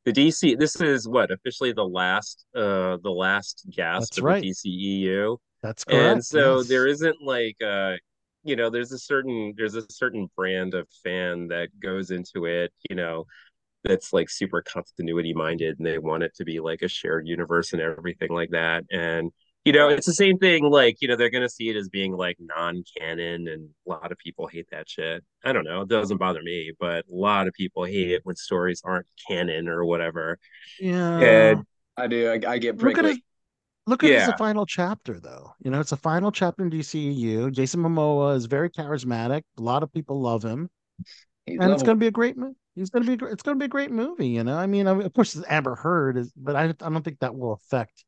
The 0.05 0.11
DC 0.13 0.55
this 0.55 0.79
is 0.79 1.07
what 1.07 1.31
officially 1.31 1.73
the 1.73 1.85
last 1.85 2.45
uh 2.55 2.97
the 3.03 3.11
last 3.11 3.65
gasp 3.69 4.11
That's 4.11 4.19
of 4.19 4.25
right. 4.25 4.41
the 4.41 4.49
DCEU. 4.49 5.37
That's 5.61 5.83
correct. 5.83 6.03
And 6.03 6.25
so 6.25 6.57
yes. 6.57 6.67
there 6.67 6.87
isn't 6.87 7.17
like 7.21 7.57
uh 7.61 7.95
you 8.43 8.55
know 8.55 8.69
there's 8.69 8.91
a 8.91 8.99
certain 8.99 9.53
there's 9.57 9.75
a 9.75 9.89
certain 9.89 10.29
brand 10.35 10.73
of 10.73 10.87
fan 11.03 11.47
that 11.49 11.69
goes 11.79 12.11
into 12.11 12.45
it, 12.45 12.71
you 12.89 12.95
know, 12.95 13.25
that's 13.83 14.13
like 14.13 14.29
super 14.29 14.61
continuity 14.61 15.33
minded 15.33 15.77
and 15.77 15.85
they 15.85 15.97
want 15.97 16.23
it 16.23 16.35
to 16.35 16.45
be 16.45 16.59
like 16.59 16.81
a 16.81 16.87
shared 16.87 17.27
universe 17.27 17.73
and 17.73 17.81
everything 17.81 18.29
like 18.31 18.51
that. 18.51 18.85
And 18.91 19.31
you 19.65 19.73
know, 19.73 19.89
it's 19.89 20.05
the 20.05 20.13
same 20.13 20.37
thing 20.37 20.63
like, 20.63 20.97
you 21.01 21.07
know, 21.09 21.17
they're 21.17 21.29
going 21.29 21.43
to 21.43 21.49
see 21.49 21.69
it 21.69 21.75
as 21.75 21.89
being 21.89 22.13
like 22.13 22.37
non-canon 22.39 23.47
and 23.47 23.69
a 23.85 23.89
lot 23.89 24.11
of 24.11 24.17
people 24.17 24.47
hate 24.47 24.67
that 24.71 24.89
shit. 24.89 25.23
I 25.43 25.51
don't 25.51 25.65
know, 25.65 25.81
it 25.81 25.89
doesn't 25.89 26.17
bother 26.17 26.41
me, 26.41 26.71
but 26.79 27.05
a 27.11 27.15
lot 27.15 27.47
of 27.47 27.53
people 27.53 27.83
hate 27.83 28.09
it 28.09 28.21
when 28.23 28.37
stories 28.37 28.81
aren't 28.85 29.05
canon 29.27 29.67
or 29.67 29.83
whatever. 29.83 30.39
yeah. 30.79 31.19
And 31.19 31.65
I 31.97 32.07
do. 32.07 32.29
I, 32.29 32.51
I 32.53 32.57
get 32.57 32.77
Look 32.77 32.97
at 32.97 33.03
prickly. 33.03 33.23
It. 33.89 33.91
Look 33.91 34.03
at 34.03 34.09
it 34.11 34.15
as 34.17 34.27
Yeah. 34.27 34.33
a 34.35 34.37
final 34.37 34.65
chapter, 34.65 35.19
though. 35.19 35.53
You 35.63 35.71
know, 35.71 35.79
it's 35.79 35.91
a 35.91 35.97
final 35.97 36.31
chapter 36.31 36.63
in 36.63 36.69
DCEU. 36.69 37.51
Jason 37.51 37.81
Momoa 37.81 38.35
is 38.35 38.45
very 38.45 38.69
charismatic. 38.69 39.43
A 39.57 39.61
lot 39.61 39.83
of 39.83 39.91
people 39.91 40.21
love 40.21 40.43
him, 40.43 40.69
He's 41.45 41.57
and 41.59 41.71
it's 41.71 41.83
going 41.83 41.97
to 41.97 41.99
be 41.99 42.07
a 42.07 42.11
great 42.11 42.37
movie. 42.37 42.55
He's 42.75 42.89
going 42.89 43.05
to 43.05 43.17
be. 43.17 43.25
It's 43.25 43.43
going 43.43 43.57
to 43.57 43.59
be 43.59 43.65
a 43.65 43.69
great 43.69 43.91
movie. 43.91 44.27
You 44.29 44.43
know, 44.43 44.55
I 44.57 44.67
mean, 44.67 44.87
of 44.87 44.99
of 44.99 45.13
course, 45.13 45.41
Amber 45.49 45.75
Heard 45.75 46.17
is, 46.17 46.31
but 46.35 46.55
I, 46.55 46.65
I 46.65 46.71
don't 46.89 47.03
think 47.03 47.19
that 47.19 47.35
will 47.35 47.53
affect 47.53 48.05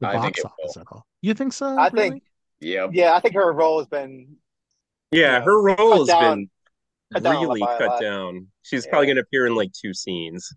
the 0.00 0.08
I 0.08 0.14
box 0.14 0.38
it 0.38 0.46
office 0.46 0.76
will. 0.76 0.80
at 0.82 0.86
all. 0.92 1.06
You 1.20 1.34
think 1.34 1.52
so? 1.52 1.66
I 1.78 1.88
really? 1.88 2.10
think, 2.10 2.22
Yep. 2.60 2.90
yeah, 2.94 3.14
I 3.14 3.20
think 3.20 3.34
her 3.34 3.52
role 3.52 3.78
has 3.78 3.88
been 3.88 4.36
yeah, 5.10 5.38
Yeah. 5.38 5.40
her 5.42 5.62
role 5.62 5.98
has 5.98 6.06
down- 6.08 6.38
been 6.38 6.50
cut 7.12 7.22
down 7.24 7.36
on 7.36 7.42
the 7.42 7.48
really 7.48 7.60
by 7.60 7.78
cut 7.78 8.00
down. 8.00 8.46
She's 8.62 8.86
probably 8.86 9.06
going 9.06 9.16
to 9.16 9.22
appear 9.22 9.46
in 9.46 9.54
like 9.54 9.72
two 9.72 9.92
scenes. 9.92 10.50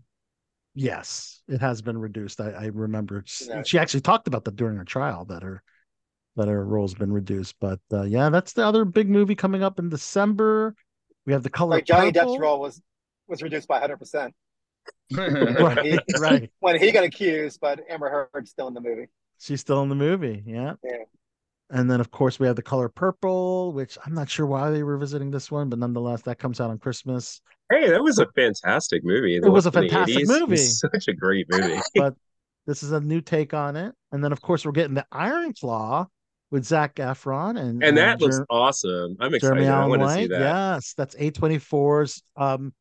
Yes, 0.76 1.37
it 1.48 1.62
has 1.62 1.82
been 1.82 1.98
reduced. 1.98 2.42
I, 2.42 2.52
I 2.52 2.66
remember 2.68 3.24
s- 3.26 3.48
Yeah. 3.48 3.64
she 3.64 3.80
actually 3.80 4.02
talked 4.02 4.28
about 4.28 4.46
that 4.46 4.56
during 4.56 4.78
her 4.78 4.86
trial 4.86 5.26
that 5.26 5.44
her 5.44 5.64
that 6.36 6.48
her 6.48 6.64
role's 6.66 6.94
been 6.94 7.12
reduced. 7.12 7.56
But 7.60 7.80
uh, 7.92 8.04
yeah, 8.04 8.30
that's 8.30 8.54
the 8.54 8.66
other 8.66 8.86
big 8.86 9.10
movie 9.10 9.36
coming 9.36 9.64
up 9.64 9.80
in 9.80 9.90
December. 9.90 10.76
We 11.26 11.34
have 11.34 11.44
the 11.44 11.50
color 11.50 11.72
like 11.72 11.86
Johnny 11.86 12.12
purple. 12.12 12.34
Depp's 12.34 12.40
role 12.40 12.60
was 12.60 12.82
was 13.28 13.42
reduced 13.42 13.68
by 13.68 13.76
100 13.76 13.98
percent 13.98 14.34
Right, 15.12 16.00
right. 16.20 16.52
when 16.60 16.80
he 16.80 16.92
got 16.92 17.04
accused, 17.04 17.60
but 17.60 17.82
Amber 17.90 18.30
Heard's 18.34 18.50
still 18.52 18.68
in 18.68 18.74
the 18.74 18.82
movie. 18.82 19.08
She's 19.40 19.62
still 19.62 19.82
in 19.84 19.90
the 19.90 19.96
movie. 19.96 20.44
Yeah. 20.46 20.74
Yeah. 20.84 21.04
And 21.70 21.92
then 21.92 22.00
of 22.00 22.12
course 22.12 22.40
we 22.40 22.48
have 22.48 22.56
the 22.56 22.62
color 22.62 22.88
purple, 22.88 23.74
which 23.74 23.98
I'm 24.06 24.14
not 24.14 24.30
sure 24.30 24.46
why 24.46 24.70
they 24.70 24.84
were 24.84 24.98
visiting 24.98 25.32
this 25.32 25.52
one, 25.52 25.70
but 25.70 25.80
nonetheless 25.80 26.22
that 26.24 26.40
comes 26.40 26.62
out 26.62 26.70
on 26.70 26.78
Christmas. 26.78 27.42
Hey, 27.70 27.90
that 27.90 28.02
was 28.04 28.20
a 28.20 28.28
fantastic 28.36 29.04
movie. 29.04 29.36
It 29.36 29.48
was 29.50 29.66
a 29.66 29.72
fantastic 29.72 30.26
80s. 30.26 30.40
Movie. 30.40 30.58
such 30.58 31.08
a 31.08 31.14
great 31.14 31.48
movie. 31.52 31.80
But 31.96 32.14
this 32.66 32.84
is 32.84 32.92
a 32.92 33.00
new 33.00 33.22
take 33.22 33.54
on 33.54 33.76
it. 33.76 33.94
And 34.12 34.24
then 34.24 34.32
of 34.32 34.42
course 34.42 34.66
we're 34.66 34.72
getting 34.72 34.94
the 34.96 35.06
Iron 35.12 35.54
Claw 35.54 36.06
with 36.50 36.64
Zac 36.64 36.96
Efron 36.96 37.60
and 37.60 37.84
and 37.84 37.98
uh, 37.98 38.02
that 38.02 38.22
looks 38.22 38.38
Jer- 38.38 38.46
awesome. 38.50 39.18
I'm 39.20 39.34
excited. 39.34 39.56
Jeremy 39.56 39.68
I 39.68 39.78
Allen 39.82 40.00
want 40.00 40.02
to 40.04 40.14
see 40.16 40.28
that. 40.28 40.40
Yes, 40.40 40.94
that's 40.96 41.14
A24's 41.16 42.24
um, 42.38 42.74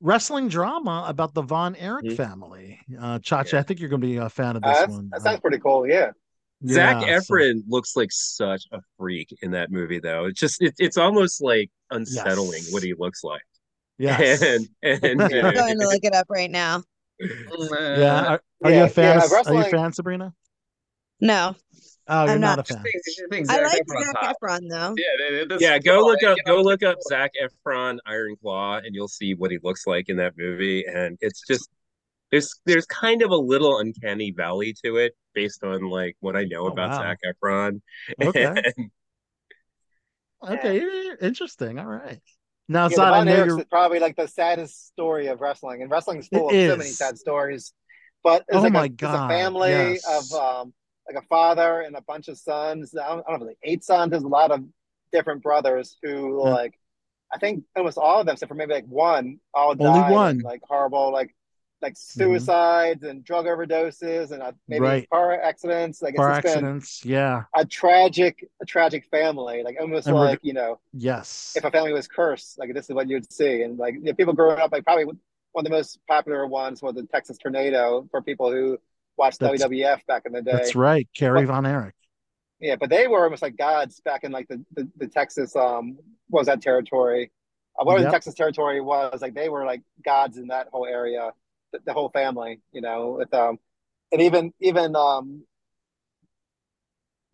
wrestling 0.00 0.48
drama 0.48 1.04
about 1.08 1.32
the 1.32 1.42
Von 1.42 1.74
Erich 1.76 2.04
Mhm. 2.04 2.16
family. 2.16 2.78
Uh, 3.00 3.18
Chachi, 3.20 3.52
Yeah. 3.52 3.60
I 3.60 3.62
think 3.62 3.80
you're 3.80 3.88
going 3.88 4.02
to 4.02 4.06
be 4.06 4.16
a 4.16 4.28
fan 4.28 4.56
of 4.56 4.62
Uh, 4.62 4.68
this 4.68 4.78
that's- 4.78 4.96
one. 4.96 5.08
that 5.10 5.22
sounds 5.22 5.40
pretty 5.40 5.58
cool. 5.58 5.86
Yeah. 5.88 6.10
Zac 6.68 7.06
Yeah, 7.06 7.20
so- 7.20 7.34
Efron 7.34 7.62
looks 7.66 7.96
like 7.96 8.10
such 8.12 8.64
a 8.72 8.80
freak 8.98 9.34
in 9.42 9.52
that 9.52 9.70
movie, 9.70 10.00
though. 10.00 10.26
It's 10.26 10.38
just 10.38 10.60
it, 10.60 10.74
it's 10.78 10.98
almost 10.98 11.40
like 11.42 11.70
unsettling 11.90 12.62
Yes. 12.64 12.72
what 12.72 12.82
he 12.82 12.92
looks 12.94 13.24
like. 13.24 13.40
Yes. 13.98 14.42
And 14.42 14.68
and 14.82 15.20
Yeah. 15.30 15.46
I'm 15.48 15.54
going 15.54 15.78
to 15.78 15.86
look 15.88 16.04
it 16.04 16.14
up 16.14 16.26
right 16.30 16.50
now. 16.50 16.82
yeah. 17.20 18.26
Are, 18.34 18.42
are 18.64 18.70
you 18.70 18.84
a 18.84 18.88
fan? 18.88 19.18
yeah, 19.18 19.24
of- 19.24 19.46
are 19.46 19.54
you 19.54 19.60
a 19.60 19.64
fan, 19.64 19.92
Sabrina? 19.92 20.34
No, 21.20 21.56
Oh, 22.10 22.24
you're 22.24 22.34
I'm 22.34 22.40
not, 22.40 22.56
not. 22.58 22.70
a 22.70 22.74
fan. 22.74 22.84
I 23.50 23.60
like 23.62 23.82
Zac 23.86 24.22
Zac 24.22 24.36
Efron 24.40 24.60
though. 24.70 24.94
Yeah, 24.96 25.44
that's 25.48 25.60
yeah, 25.62 25.78
go 25.78 26.00
look 26.06 26.22
up 26.22 26.38
go 26.46 26.62
look 26.62 26.82
up 26.82 26.96
Zac 27.08 27.32
Efron 27.42 27.98
Iron 28.06 28.36
Claw, 28.40 28.76
and 28.78 28.94
you'll 28.94 29.08
see 29.08 29.34
what 29.34 29.50
he 29.50 29.58
looks 29.62 29.86
like 29.86 30.08
in 30.08 30.16
that 30.18 30.34
movie. 30.38 30.84
And 30.86 31.18
it's 31.20 31.44
just 31.46 31.68
there's 32.30 32.54
there's 32.64 32.86
kind 32.86 33.20
of 33.22 33.30
a 33.30 33.36
little 33.36 33.78
uncanny 33.78 34.30
valley 34.30 34.74
to 34.84 34.96
it 34.96 35.16
based 35.34 35.64
on 35.64 35.90
like 35.90 36.16
what 36.20 36.36
I 36.36 36.44
know 36.44 36.64
Oh, 36.64 36.68
about 36.68 36.90
wow. 36.92 36.98
Zac 37.02 37.18
Efron. 37.26 37.80
Okay. 38.22 38.54
And 38.76 40.58
Okay, 40.60 40.80
yeah, 40.80 41.14
interesting. 41.26 41.78
All 41.78 41.86
right. 41.86 42.20
Now, 42.68 42.86
Yeah, 42.86 42.86
it's 42.86 42.96
the 42.96 43.02
not. 43.02 43.14
I 43.14 43.22
Von 43.24 43.28
you're. 43.28 43.60
is 43.60 43.64
probably 43.70 43.98
like 44.00 44.16
the 44.16 44.28
saddest 44.28 44.88
story 44.88 45.28
of 45.28 45.40
wrestling, 45.40 45.82
and 45.82 45.90
wrestling's 45.90 46.28
full 46.28 46.50
It 46.50 46.56
of 46.56 46.60
so 46.66 46.76
many 46.76 46.90
sad 46.90 47.18
stories. 47.18 47.72
But 48.22 48.44
it's 48.48 48.56
Oh 48.56 48.62
like 48.62 48.72
my 48.72 48.84
a, 48.84 48.84
it's 48.86 49.02
a 49.02 49.24
family 49.28 49.70
yes. 49.70 50.04
of 50.06 50.32
um, 50.32 50.74
like 51.06 51.22
a 51.22 51.26
father 51.28 51.80
and 51.80 51.96
a 51.96 52.02
bunch 52.02 52.28
of 52.28 52.38
sons. 52.38 52.94
I 52.96 53.08
don't, 53.08 53.24
I 53.26 53.30
don't 53.30 53.40
know, 53.40 53.46
like 53.46 53.58
eight 53.62 53.84
sons. 53.84 54.10
There's 54.10 54.22
a 54.24 54.28
lot 54.28 54.50
of 54.50 54.64
different 55.12 55.42
brothers 55.42 55.96
who 56.02 56.42
Yeah. 56.44 56.50
like. 56.50 56.74
I 57.32 57.38
think 57.38 57.64
almost 57.76 57.98
all 57.98 58.20
of 58.20 58.26
them, 58.26 58.32
except 58.34 58.48
for 58.48 58.54
maybe 58.54 58.72
like 58.72 58.86
one, 58.86 59.38
all 59.52 59.74
died 59.74 60.14
in, 60.14 60.14
one. 60.14 60.38
like 60.40 60.62
horrible, 60.62 61.12
like 61.12 61.34
like 61.80 61.96
suicides 61.96 63.04
and 63.04 63.22
drug 63.24 63.46
overdoses 63.46 64.32
and 64.32 64.42
uh, 64.42 64.52
maybe 64.66 64.80
Right. 64.84 65.10
car 65.10 65.40
accidents. 65.40 66.02
Like 66.02 66.16
Car 66.16 66.30
it's 66.30 66.42
just 66.42 66.54
been 66.56 66.64
accidents. 66.64 67.04
Yeah. 67.04 67.44
a 67.54 67.64
tragic, 67.64 68.48
a 68.60 68.66
tragic 68.66 69.06
family. 69.10 69.62
Like 69.62 69.76
almost 69.80 70.06
And 70.08 70.16
like 70.16 70.40
you 70.42 70.52
know 70.54 70.80
Yes. 70.92 71.54
if 71.56 71.64
a 71.64 71.70
family 71.70 71.92
was 71.92 72.08
cursed, 72.08 72.58
like 72.58 72.74
this 72.74 72.86
is 72.86 72.94
what 72.94 73.08
you'd 73.08 73.30
see. 73.32 73.62
And 73.62 73.78
like 73.78 73.94
you 73.94 74.00
know, 74.00 74.12
people 74.14 74.32
growing 74.34 74.58
up, 74.58 74.72
like 74.72 74.84
probably 74.84 75.04
one 75.04 75.18
of 75.56 75.64
the 75.64 75.70
most 75.70 75.98
popular 76.08 76.46
ones 76.46 76.82
was 76.82 76.94
the 76.94 77.04
Texas 77.04 77.38
Tornado 77.38 78.06
for 78.10 78.22
people 78.22 78.50
who 78.50 78.78
watched 79.16 79.38
That's- 79.40 79.62
WWF 79.62 80.04
back 80.06 80.22
in 80.26 80.32
the 80.32 80.42
day. 80.42 80.52
That's 80.52 80.74
right. 80.74 81.08
Kerry 81.16 81.42
But- 81.46 81.52
Von 81.52 81.66
Erich. 81.66 81.94
Yeah, 82.60 82.74
but 82.74 82.90
they 82.90 83.06
were 83.06 83.22
almost 83.22 83.42
like 83.42 83.56
gods 83.56 84.00
back 84.00 84.24
in 84.24 84.32
like 84.32 84.48
the 84.48 84.64
the, 84.74 84.88
the 84.96 85.06
Texas 85.06 85.54
um 85.54 85.96
what 86.28 86.40
was 86.40 86.46
that 86.48 86.60
territory? 86.60 87.30
Uh, 87.80 87.84
whatever 87.84 88.02
Yep. 88.02 88.10
the 88.10 88.16
Texas 88.16 88.34
territory 88.34 88.80
was, 88.80 89.22
like 89.22 89.32
they 89.34 89.48
were 89.48 89.64
like 89.64 89.80
gods 90.04 90.36
in 90.38 90.48
that 90.48 90.66
whole 90.72 90.84
area, 90.84 91.30
the, 91.72 91.80
the 91.84 91.92
whole 91.92 92.10
family, 92.10 92.60
you 92.72 92.80
know, 92.80 93.16
with 93.18 93.32
um 93.34 93.58
and 94.12 94.22
even 94.22 94.52
even 94.60 94.96
um 94.96 95.42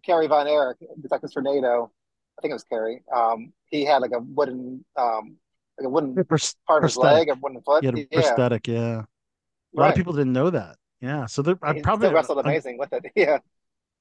Kerry 0.04 0.26
Von 0.26 0.46
Erich, 0.46 0.78
the 1.00 1.08
Texas 1.08 1.32
Tornado, 1.32 1.90
I 2.38 2.42
think 2.42 2.50
it 2.50 2.54
was 2.54 2.64
Kerry. 2.64 3.02
Um, 3.14 3.52
he 3.66 3.84
had 3.84 4.02
like 4.02 4.12
a 4.12 4.20
wooden 4.20 4.84
um 4.96 5.36
like 5.78 5.86
a 5.86 5.88
wooden 5.88 6.24
Pros- 6.24 6.56
part 6.66 6.84
of 6.84 6.90
his 6.90 6.96
leg 6.96 7.28
or 7.28 7.34
wooden 7.34 7.60
foot. 7.62 7.82
He 7.82 7.86
had 7.86 7.96
a 7.96 8.00
yeah, 8.00 8.20
prosthetic. 8.20 8.68
Yeah. 8.68 8.76
A 8.76 9.80
lot 9.80 9.84
right. 9.84 9.88
of 9.90 9.96
people 9.96 10.12
didn't 10.12 10.32
know 10.32 10.50
that. 10.50 10.76
Yeah. 11.00 11.26
So 11.26 11.42
there, 11.42 11.58
I 11.62 11.80
probably 11.80 12.10
wrestled 12.10 12.38
amazing 12.38 12.78
with 12.78 12.92
it. 12.92 13.04
Yeah. 13.14 13.38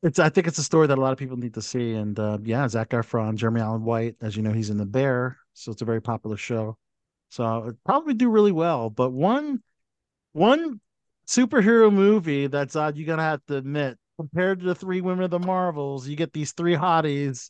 It's. 0.03 0.19
I 0.19 0.29
think 0.29 0.47
it's 0.47 0.57
a 0.57 0.63
story 0.63 0.87
that 0.87 0.97
a 0.97 1.01
lot 1.01 1.13
of 1.13 1.17
people 1.17 1.37
need 1.37 1.53
to 1.53 1.61
see. 1.61 1.93
And 1.93 2.19
uh, 2.19 2.37
yeah, 2.43 2.67
Zac 2.67 2.89
Efron, 2.89 3.35
Jeremy 3.35 3.61
Allen 3.61 3.85
White, 3.85 4.15
as 4.21 4.35
you 4.35 4.43
know, 4.43 4.51
he's 4.51 4.69
in 4.69 4.77
The 4.77 4.85
Bear, 4.85 5.37
so 5.53 5.71
it's 5.71 5.81
a 5.81 5.85
very 5.85 6.01
popular 6.01 6.35
show. 6.35 6.77
So 7.29 7.69
it 7.69 7.77
probably 7.85 8.13
do 8.13 8.29
really 8.29 8.51
well. 8.51 8.89
But 8.89 9.11
one, 9.11 9.63
one 10.33 10.79
superhero 11.27 11.91
movie 11.91 12.47
that's 12.47 12.75
odd. 12.75 12.97
You're 12.97 13.07
gonna 13.07 13.23
have 13.23 13.43
to 13.47 13.55
admit, 13.55 13.97
compared 14.17 14.59
to 14.59 14.65
the 14.65 14.75
three 14.75 15.01
women 15.01 15.23
of 15.23 15.31
the 15.31 15.39
Marvels, 15.39 16.07
you 16.07 16.15
get 16.15 16.33
these 16.33 16.51
three 16.51 16.75
hotties 16.75 17.49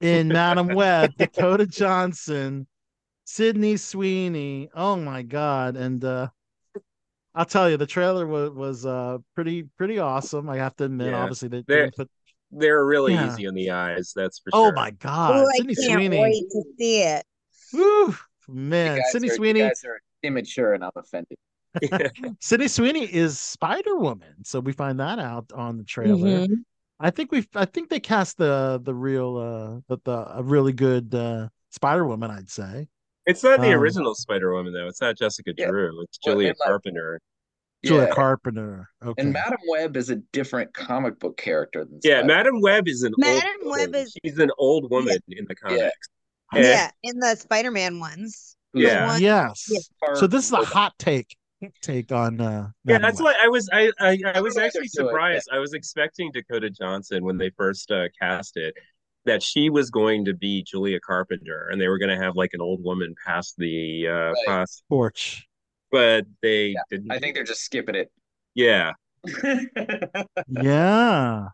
in 0.00 0.28
Madame 0.28 0.68
Web, 0.74 1.12
Dakota 1.16 1.66
Johnson, 1.66 2.66
Sydney 3.24 3.76
Sweeney. 3.76 4.68
Oh 4.74 4.96
my 4.96 5.22
God! 5.22 5.76
And 5.76 6.04
uh, 6.04 6.28
I'll 7.34 7.44
tell 7.44 7.70
you, 7.70 7.76
the 7.76 7.86
trailer 7.86 8.26
was 8.26 8.50
was 8.50 8.86
uh 8.86 9.18
pretty 9.34 9.64
pretty 9.78 9.98
awesome. 9.98 10.48
I 10.50 10.56
have 10.56 10.74
to 10.76 10.84
admit. 10.84 11.08
Yeah. 11.10 11.22
Obviously, 11.22 11.48
they, 11.48 11.58
they 11.58 11.64
They're- 11.68 11.82
didn't 11.84 11.96
put. 11.96 12.10
they're 12.50 12.84
really 12.84 13.14
Yeah. 13.14 13.32
easy 13.32 13.46
on 13.46 13.54
the 13.54 13.70
eyes, 13.70 14.12
that's 14.14 14.38
for 14.40 14.50
Oh 14.52 14.64
sure. 14.64 14.72
Oh 14.72 14.74
my 14.74 14.90
God, 14.90 15.36
Oh, 15.36 15.46
I 15.48 15.56
Sydney 15.58 15.74
can't 15.74 15.92
Sweeney! 15.92 16.20
wait 16.20 16.44
to 16.50 16.62
see 16.78 17.02
it. 17.02 17.24
Woo, 17.72 18.14
man, 18.48 19.00
Sydney 19.10 19.28
are- 19.28 19.30
you 19.32 19.36
Sweeney. 19.36 19.60
guys 19.60 19.82
are 19.86 19.98
immature 20.22 20.74
and 20.74 20.84
I'm 20.84 20.90
offended. 20.96 21.38
Sydney 22.40 22.68
Sweeney 22.68 23.04
is 23.04 23.38
Spider 23.38 23.96
Woman, 23.96 24.44
so 24.44 24.60
we 24.60 24.72
find 24.72 25.00
that 25.00 25.18
out 25.18 25.50
on 25.54 25.78
the 25.78 25.84
trailer. 25.84 26.46
Mhm. 26.46 26.56
I 27.00 27.10
think 27.10 27.32
we, 27.32 27.46
I 27.54 27.64
think 27.64 27.88
they 27.88 28.00
cast 28.00 28.38
the 28.38 28.80
the 28.82 28.94
real, 28.94 29.36
uh, 29.36 29.80
the, 29.88 30.00
the 30.04 30.38
a 30.38 30.42
really 30.42 30.72
good 30.72 31.14
uh 31.14 31.48
Spider 31.70 32.06
Woman. 32.06 32.30
I'd 32.30 32.50
say. 32.50 32.88
It's 33.26 33.42
not 33.44 33.60
the 33.60 33.68
Um, 33.72 33.80
original 33.80 34.14
Spider 34.14 34.52
Woman 34.52 34.72
though. 34.72 34.86
It's 34.88 35.00
not 35.00 35.16
Jessica 35.16 35.52
Yeah. 35.56 35.68
Drew. 35.68 36.02
It's 36.02 36.18
Well, 36.26 36.34
Julia 36.34 36.48
and, 36.50 36.56
like- 36.60 36.66
Carpenter. 36.68 37.20
Julia 37.84 38.06
Yeah, 38.08 38.14
Carpenter. 38.14 38.88
Okay. 39.04 39.22
and 39.22 39.32
Madame 39.32 39.58
Web 39.68 39.96
is 39.96 40.10
a 40.10 40.16
different 40.32 40.72
comic 40.74 41.18
book 41.18 41.36
character 41.36 41.84
than 41.84 41.98
Yeah, 42.04 42.18
Spider- 42.18 42.26
Madame 42.26 42.60
Web 42.60 42.86
is 42.88 43.02
an 43.02 43.12
Madam 43.18 43.50
old 43.64 43.70
Web 43.72 43.86
woman. 43.88 44.00
is- 44.02 44.16
She's 44.24 44.38
an 44.38 44.50
old 44.58 44.88
woman 44.90 45.18
in 45.28 45.44
the 45.48 45.54
comics. 45.56 46.08
And- 46.52 46.64
Yeah, 46.64 46.90
in 47.02 47.18
the 47.18 47.34
Spider-Man 47.34 47.98
ones. 47.98 48.56
Yeah. 48.74 49.06
one- 49.08 49.20
yes. 49.22 49.68
Yeah. 49.68 50.14
So 50.14 50.26
this 50.28 50.44
is 50.46 50.52
a 50.52 50.64
hot 50.64 50.92
take 50.98 51.34
take 51.80 52.12
on 52.12 52.40
uh 52.40 52.70
Yeah, 52.84 52.98
that's 52.98 53.20
Web. 53.20 53.26
why 53.26 53.34
I 53.42 53.48
was 53.48 53.68
I 53.72 53.92
I, 54.00 54.18
I 54.26 54.32
I 54.34 54.40
was 54.40 54.58
actually 54.58 54.88
do 54.94 55.08
it, 55.08 55.20
surprised. 55.20 55.48
I 55.52 55.58
was 55.58 55.72
expecting 55.72 56.30
Dakota 56.32 56.70
Johnson 56.70 57.24
when 57.24 57.38
they 57.38 57.50
first 57.50 57.90
uh, 57.90 58.08
cast 58.20 58.56
it. 58.56 58.74
that 59.24 59.42
she 59.42 59.70
was 59.70 59.90
going 59.90 60.24
to 60.24 60.34
be 60.34 60.64
Julia 60.64 60.98
Carpenter, 61.00 61.68
and 61.70 61.80
they 61.80 61.86
were 61.88 61.98
going 61.98 62.10
to 62.16 62.22
have 62.24 62.34
like 62.36 62.50
an 62.54 62.60
old 62.60 62.82
woman 62.82 63.14
pass 63.24 63.54
the 63.56 64.08
uh 64.08 64.34
Right. 64.34 64.44
pass, 64.46 64.82
Torch. 64.88 65.48
but 65.90 66.26
they 66.42 66.72
Yeah, 66.74 66.80
didn't. 66.90 67.10
I 67.10 67.18
think 67.20 67.34
they're 67.34 67.44
just 67.44 67.62
skipping 67.62 67.94
it. 67.94 68.10
yeah. 68.54 68.92
Yeah, 70.46 71.48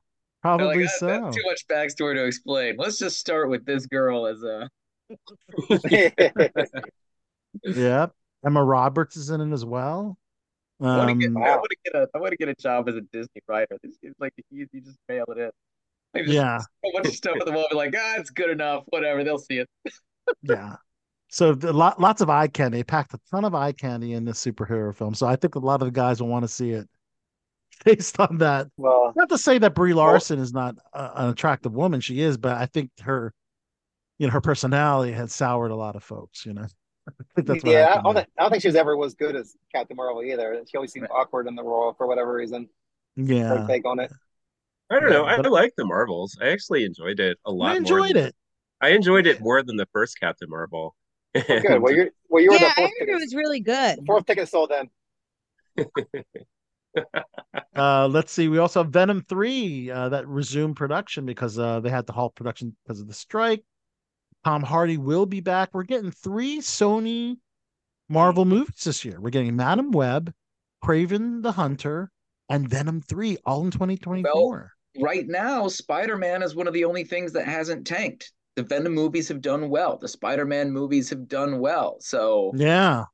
They're 0.56 0.66
like, 0.66 0.76
probably 0.76 0.84
"Ah, 0.84 0.98
so. 0.98 1.06
That's 1.06 1.36
too 1.36 1.42
much 1.46 1.66
backstory 1.68 2.14
to 2.16 2.24
explain. 2.26 2.76
Let's 2.76 2.98
just 2.98 3.18
start 3.18 3.48
with 3.50 3.64
this 3.64 3.86
girl 3.86 4.26
as 4.26 4.42
a. 4.42 4.68
Yep. 7.74 8.14
Emma 8.44 8.62
Roberts 8.62 9.16
is 9.16 9.30
in 9.30 9.40
it 9.40 9.52
as 9.52 9.64
well. 9.64 10.16
I 10.80 10.96
want 10.98 11.08
to 11.08 11.14
get. 11.14 11.36
Um, 11.36 11.42
I 11.42 11.56
want 11.56 11.70
to 11.70 11.76
get 11.84 11.94
a. 11.94 12.08
I 12.14 12.18
want 12.18 12.30
to 12.30 12.36
get 12.36 12.48
a 12.48 12.54
job 12.54 12.88
as 12.88 12.94
a 12.94 13.00
Disney 13.12 13.40
writer. 13.48 13.76
This 13.82 13.96
seems 14.00 14.14
like 14.20 14.32
you, 14.50 14.66
you 14.72 14.80
just 14.80 14.98
mail 15.08 15.24
it 15.28 15.38
in. 15.38 15.50
Like, 16.14 16.24
just 16.24 16.34
yeah, 16.34 16.58
throw 16.58 16.90
a 16.90 16.92
bunch 16.94 17.08
of 17.08 17.14
stuff 17.14 17.36
at 17.40 17.46
the 17.46 17.52
wall. 17.52 17.66
Be 17.70 17.76
like, 17.76 17.94
ah, 17.96 18.14
it's 18.18 18.30
good 18.30 18.50
enough. 18.50 18.84
Whatever. 18.88 19.24
They'll 19.24 19.38
see 19.38 19.58
it. 19.58 19.68
yeah. 20.42 20.76
So 21.30 21.54
the, 21.54 21.72
lot, 21.72 22.00
lots 22.00 22.20
of 22.20 22.30
eye 22.30 22.48
candy. 22.48 22.78
They 22.78 22.84
packed 22.84 23.12
a 23.12 23.20
ton 23.30 23.44
of 23.44 23.54
eye 23.54 23.72
candy 23.72 24.14
in 24.14 24.24
this 24.24 24.42
superhero 24.42 24.94
film. 24.94 25.14
So 25.14 25.26
I 25.26 25.36
think 25.36 25.56
a 25.56 25.58
lot 25.58 25.82
of 25.82 25.86
the 25.86 25.92
guys 25.92 26.22
will 26.22 26.28
want 26.28 26.44
to 26.44 26.48
see 26.48 26.70
it 26.70 26.88
based 27.84 28.18
on 28.18 28.38
that. 28.38 28.68
well, 28.76 29.12
Not 29.14 29.28
to 29.30 29.38
say 29.38 29.58
that 29.58 29.74
Brie 29.74 29.94
Larson 29.94 30.38
is 30.38 30.52
not 30.52 30.76
a, 30.94 31.22
an 31.22 31.30
attractive 31.30 31.74
woman. 31.74 32.00
She 32.00 32.20
is, 32.20 32.38
but 32.38 32.56
I 32.56 32.66
think 32.66 32.90
her, 33.02 33.34
you 34.18 34.26
know, 34.26 34.32
her 34.32 34.40
personality 34.40 35.12
has 35.12 35.34
soured 35.34 35.70
a 35.70 35.76
lot 35.76 35.96
of 35.96 36.02
folks. 36.02 36.46
You 36.46 36.54
know, 36.54 36.66
I 37.38 37.42
that's 37.42 37.64
yeah, 37.64 37.86
I 37.88 37.94
happened 37.94 38.04
don't, 38.04 38.14
think, 38.14 38.28
I 38.38 38.42
don't 38.42 38.50
think 38.50 38.62
she 38.62 38.68
was 38.68 38.76
ever 38.76 38.96
was 38.96 39.14
good 39.14 39.36
as 39.36 39.56
Captain 39.74 39.96
Marvel 39.96 40.22
either. 40.22 40.62
She 40.70 40.76
always 40.76 40.92
seemed 40.92 41.08
awkward 41.10 41.46
in 41.46 41.54
the 41.54 41.62
role 41.62 41.94
for 41.94 42.06
whatever 42.06 42.32
reason. 42.34 42.68
Her 43.48 43.56
Yeah, 43.56 43.66
take 43.68 43.86
on 43.86 44.00
it. 44.00 44.12
I 44.90 45.00
don't 45.00 45.10
know. 45.10 45.24
Yeah, 45.24 45.36
I 45.36 45.48
like 45.48 45.74
the 45.76 45.84
Marvels. 45.84 46.36
I 46.40 46.48
actually 46.48 46.84
enjoyed 46.84 47.20
it 47.20 47.38
a 47.44 47.52
lot 47.52 47.70
I 47.70 47.78
more. 47.78 47.78
enjoyed 47.78 48.16
than- 48.16 48.26
it. 48.26 48.36
I 48.80 48.90
enjoyed 48.90 49.26
it 49.26 49.40
more 49.40 49.62
than 49.62 49.76
the 49.76 49.86
first 49.92 50.20
Captain 50.20 50.48
Marvel. 50.48 50.94
Good. 51.34 51.82
Well, 51.82 51.92
you're 51.94 52.10
well, 52.28 52.42
you 52.42 52.50
were 52.50 52.58
yeah, 52.58 52.68
the 52.68 52.72
I 52.76 52.80
fourth 52.82 52.92
heard 53.00 53.08
it 53.08 53.14
was 53.20 53.34
really 53.34 53.60
good. 53.60 53.98
Fourth 54.06 54.26
ticket 54.26 54.48
sold 54.48 54.70
then. 54.70 54.88
Uh, 57.76 58.08
let's 58.08 58.32
see. 58.32 58.48
We 58.48 58.58
also 58.58 58.82
have 58.82 58.92
Venom 58.92 59.22
three 59.22 59.90
uh, 59.90 60.08
that 60.08 60.26
resumed 60.26 60.76
production 60.76 61.24
because 61.26 61.58
uh, 61.58 61.80
they 61.80 61.90
had 61.90 62.06
to 62.08 62.12
halt 62.12 62.34
production 62.34 62.76
because 62.84 63.00
of 63.00 63.06
the 63.06 63.14
strike. 63.14 63.64
Tom 64.44 64.62
Hardy 64.62 64.96
will 64.96 65.26
be 65.26 65.40
back. 65.40 65.70
We're 65.72 65.82
getting 65.82 66.10
three 66.10 66.60
Sony 66.60 67.36
Marvel 68.08 68.44
movies 68.44 68.84
this 68.84 69.04
year. 69.04 69.20
We're 69.20 69.30
getting 69.30 69.56
Madame 69.56 69.90
Web, 69.90 70.32
Kraven 70.84 71.42
the 71.42 71.52
Hunter, 71.52 72.10
and 72.48 72.68
Venom 72.68 73.00
three 73.00 73.36
all 73.44 73.64
in 73.64 73.70
2024. 73.70 74.72
Right 75.00 75.26
now, 75.28 75.68
Spider-Man 75.68 76.42
is 76.42 76.54
one 76.54 76.66
of 76.66 76.74
the 76.74 76.84
only 76.84 77.04
things 77.04 77.32
that 77.32 77.46
hasn't 77.46 77.86
tanked. 77.86 78.32
The 78.56 78.62
Venom 78.62 78.94
movies 78.94 79.28
have 79.28 79.40
done 79.40 79.68
well. 79.68 79.98
The 79.98 80.08
Spider-Man 80.08 80.72
movies 80.72 81.10
have 81.10 81.28
done 81.28 81.60
well. 81.60 81.98
So 82.00 82.52
yeah, 82.56 83.04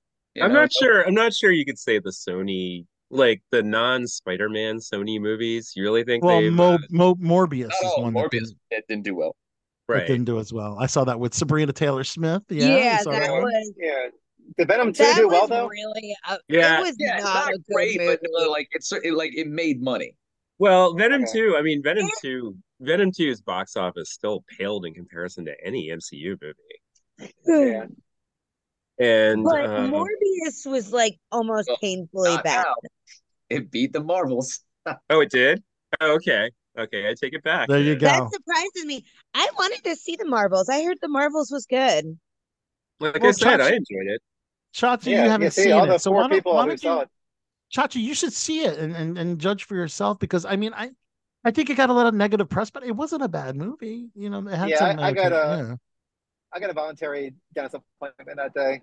I'm 0.41 0.53
know, 0.53 0.61
not 0.61 0.73
sure. 0.73 1.07
I'm 1.07 1.15
not 1.15 1.35
sure 1.35 1.51
you 1.51 1.65
could 1.65 1.79
say 1.79 1.99
the 1.99 2.11
Sony, 2.11 2.87
like 3.11 3.43
the 3.51 3.63
non-Spider-Man 3.63 4.77
Sony 4.77 5.21
movies. 5.21 5.73
You 5.77 5.83
really 5.83 6.05
think 6.05 6.25
well, 6.25 6.41
they've 6.41 6.53
Mo, 6.53 6.75
uh, 6.75 6.79
Mo, 6.91 7.15
Morbius 7.17 7.69
Not 7.69 7.83
is 7.83 7.93
all. 7.97 8.03
one 8.05 8.15
that 8.15 8.21
Morbius 8.21 8.53
didn't, 8.71 8.89
didn't 8.89 9.03
do 9.03 9.15
well. 9.17 9.37
That 9.89 9.95
right? 9.95 10.07
didn't 10.07 10.25
do 10.25 10.39
as 10.39 10.53
well. 10.53 10.77
I 10.79 10.87
saw 10.87 11.05
that 11.05 11.19
with 11.19 11.35
Sabrina 11.35 11.73
Taylor 11.73 12.05
Smith. 12.05 12.43
Yeah, 12.49 12.67
Yeah, 12.67 12.99
you 12.99 13.05
that 13.13 13.21
that 13.21 13.33
was 13.33 13.73
Yeah. 13.77 14.07
Did 14.59 14.69
Venom 14.69 14.93
two 14.93 15.03
that 15.05 15.17
do 15.17 15.29
well 15.29 15.47
though? 15.47 15.67
really 15.69 16.15
a, 16.29 16.39
Yeah. 16.49 16.79
it 16.79 16.83
was 16.83 16.97
Yeah, 16.99 17.19
not, 17.19 17.47
not 17.47 17.55
a 17.55 17.59
great, 17.73 17.99
movie. 18.01 18.17
but 18.23 18.43
uh, 18.43 18.51
like 18.51 18.69
it's 18.73 18.93
it, 18.93 19.15
like 19.15 19.35
it 19.35 19.49
made 19.49 19.81
money. 19.83 20.17
Well, 20.59 20.95
Venom 20.95 21.23
Okay. 21.23 21.33
2, 21.33 21.57
I 21.59 21.63
mean, 21.63 21.83
Venom 21.83 22.09
2, 22.23 22.55
Venom 22.81 23.11
2's 23.11 23.41
box 23.41 23.77
office 23.77 24.11
still 24.13 24.45
paled 24.57 24.87
in 24.87 24.95
comparison 24.95 25.45
to 25.47 25.55
any 25.65 25.89
MCU 25.89 26.37
movie. 26.41 27.33
Yeah. 27.47 27.87
And 28.99 29.43
But 29.45 29.65
uh, 29.67 29.89
Morbius 29.89 30.65
was 30.67 30.93
like 30.93 31.19
almost 31.33 31.69
Well, 31.69 31.79
painfully 31.81 32.37
bad. 32.45 32.65
now. 32.67 32.75
It 33.51 33.71
beat 33.71 33.93
the 33.93 34.01
Marvels. 34.03 34.61
oh, 35.11 35.21
it 35.21 35.31
did? 35.31 35.63
Oh, 36.01 36.13
okay. 36.15 36.51
Okay, 36.77 37.09
I 37.09 37.15
take 37.15 37.35
it 37.35 37.43
back. 37.45 37.69
There 37.69 37.81
you 37.81 37.95
go. 37.95 38.07
That 38.07 38.31
surprises 38.33 38.85
me. 38.85 39.05
I 39.33 39.49
wanted 39.57 39.85
to 39.85 39.95
see 39.97 40.17
the 40.17 40.25
Marvels. 40.25 40.69
I 40.69 40.83
heard 40.83 40.99
the 41.01 41.09
Marvels 41.09 41.51
was 41.51 41.67
good. 41.67 42.19
Like 43.01 43.17
I 43.17 43.19
Well, 43.21 43.33
said, 43.33 43.61
I 43.61 43.69
enjoyed 43.71 44.07
it. 44.07 44.23
Chachi, 44.75 45.07
Yeah, 45.13 45.25
you 45.25 45.31
haven't 45.31 45.45
yeah, 45.45 45.49
see, 45.51 45.63
seen 45.63 45.73
all 45.73 45.87
the 45.87 45.95
it, 45.95 46.01
so 46.01 46.11
four 46.11 46.23
why 46.23 46.29
don't, 46.29 46.37
people 46.37 46.55
why 46.55 46.67
don't 46.67 46.83
you. 46.83 47.05
Chachi, 47.73 48.03
you 48.03 48.15
should 48.15 48.33
see 48.33 48.65
it 48.65 48.79
and, 48.79 48.95
and, 48.95 49.17
and 49.17 49.39
judge 49.39 49.65
for 49.65 49.77
yourself 49.77 50.19
because 50.19 50.45
I 50.45 50.57
mean, 50.57 50.73
I 50.75 50.91
I 51.45 51.51
think 51.53 51.71
it 51.71 51.77
got 51.77 51.91
a 51.91 51.93
lot 51.93 52.07
of 52.07 52.15
negative 52.15 52.49
press, 52.49 52.71
but 52.71 52.83
it 52.85 52.93
wasn't 52.93 53.23
a 53.23 53.29
bad 53.29 53.55
movie. 53.57 54.09
You 54.17 54.31
know, 54.31 54.47
it 54.49 54.55
had 54.55 54.71
Yeah, 54.71 54.79
some. 54.79 54.99
I- 54.99 55.09
I 55.09 55.13
got 55.13 55.33
entertain- 55.33 55.71
a- 55.73 55.79
I 56.53 56.61
got 56.61 56.71
a 56.71 56.73
voluntary 56.73 57.35
dentist 57.55 57.77
appointment 58.01 58.37
that 58.39 58.55
day. 58.55 58.83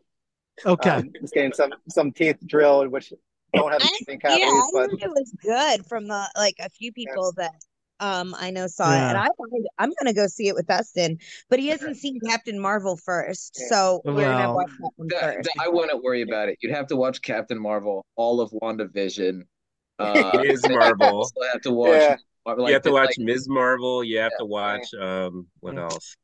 Okay. 0.65 0.89
Um, 0.89 1.11
just 1.19 1.33
getting 1.33 1.53
some 1.53 1.73
some 1.89 2.11
teeth 2.11 2.37
drilled, 2.45 2.89
which 2.89 3.11
don't 3.53 3.71
have 3.71 3.81
I, 3.81 3.85
any 4.07 4.19
yeah, 4.23 4.29
cavities, 4.29 4.49
I 4.51 4.69
but 4.73 4.89
heard 4.91 5.01
it 5.01 5.09
was 5.09 5.33
good 5.41 5.85
from 5.87 6.07
the 6.07 6.29
like 6.35 6.55
a 6.59 6.69
few 6.69 6.91
people 6.93 7.33
that 7.37 7.53
um 8.01 8.35
I 8.37 8.51
know 8.51 8.67
saw 8.67 8.91
it, 8.91 8.97
and 8.97 9.17
I 9.17 9.27
wanted, 9.37 9.65
I'm 9.79 9.91
gonna 9.99 10.13
go 10.13 10.27
see 10.27 10.47
it 10.49 10.55
with 10.55 10.67
Dustin, 10.67 11.17
but 11.49 11.59
he 11.59 11.67
hasn't 11.69 11.95
seen 11.95 12.19
Captain 12.27 12.59
Marvel 12.59 12.97
first, 12.97 13.57
Yeah. 13.61 13.67
so 13.69 14.01
we're 14.03 14.21
gonna 14.25 14.53
watch 14.53 14.67
that 14.79 14.89
one 14.97 15.07
The- 15.07 15.15
first. 15.19 15.43
the- 15.55 15.61
I 15.63 15.67
wouldn't 15.69 16.03
worry 16.03 16.21
about 16.23 16.49
it. 16.49 16.57
You'd 16.61 16.73
have 16.75 16.87
to 16.87 16.95
watch 16.97 17.21
Captain 17.21 17.57
Marvel, 17.61 18.05
all 18.17 18.41
of 18.41 18.51
WandaVision. 18.51 19.43
Uh, 19.99 20.31
Ms. 20.43 20.63
and 20.63 20.73
you 20.73 20.79
Marvel. 20.79 21.07
also 21.17 21.35
have 21.53 21.61
to 21.61 21.71
watch. 21.71 21.89
Yeah. 21.91 22.15
Marvel, 22.43 22.67
you 22.67 22.73
have 22.73 22.81
to 22.81 22.91
watch 22.91 23.09
like, 23.09 23.19
Ms. 23.19 23.47
Marvel. 23.47 24.03
You 24.03 24.17
have 24.17 24.31
Yeah, 24.33 24.37
to 24.39 24.45
watch 24.45 24.87
um 24.99 25.47
what 25.59 25.77
else? 25.77 26.15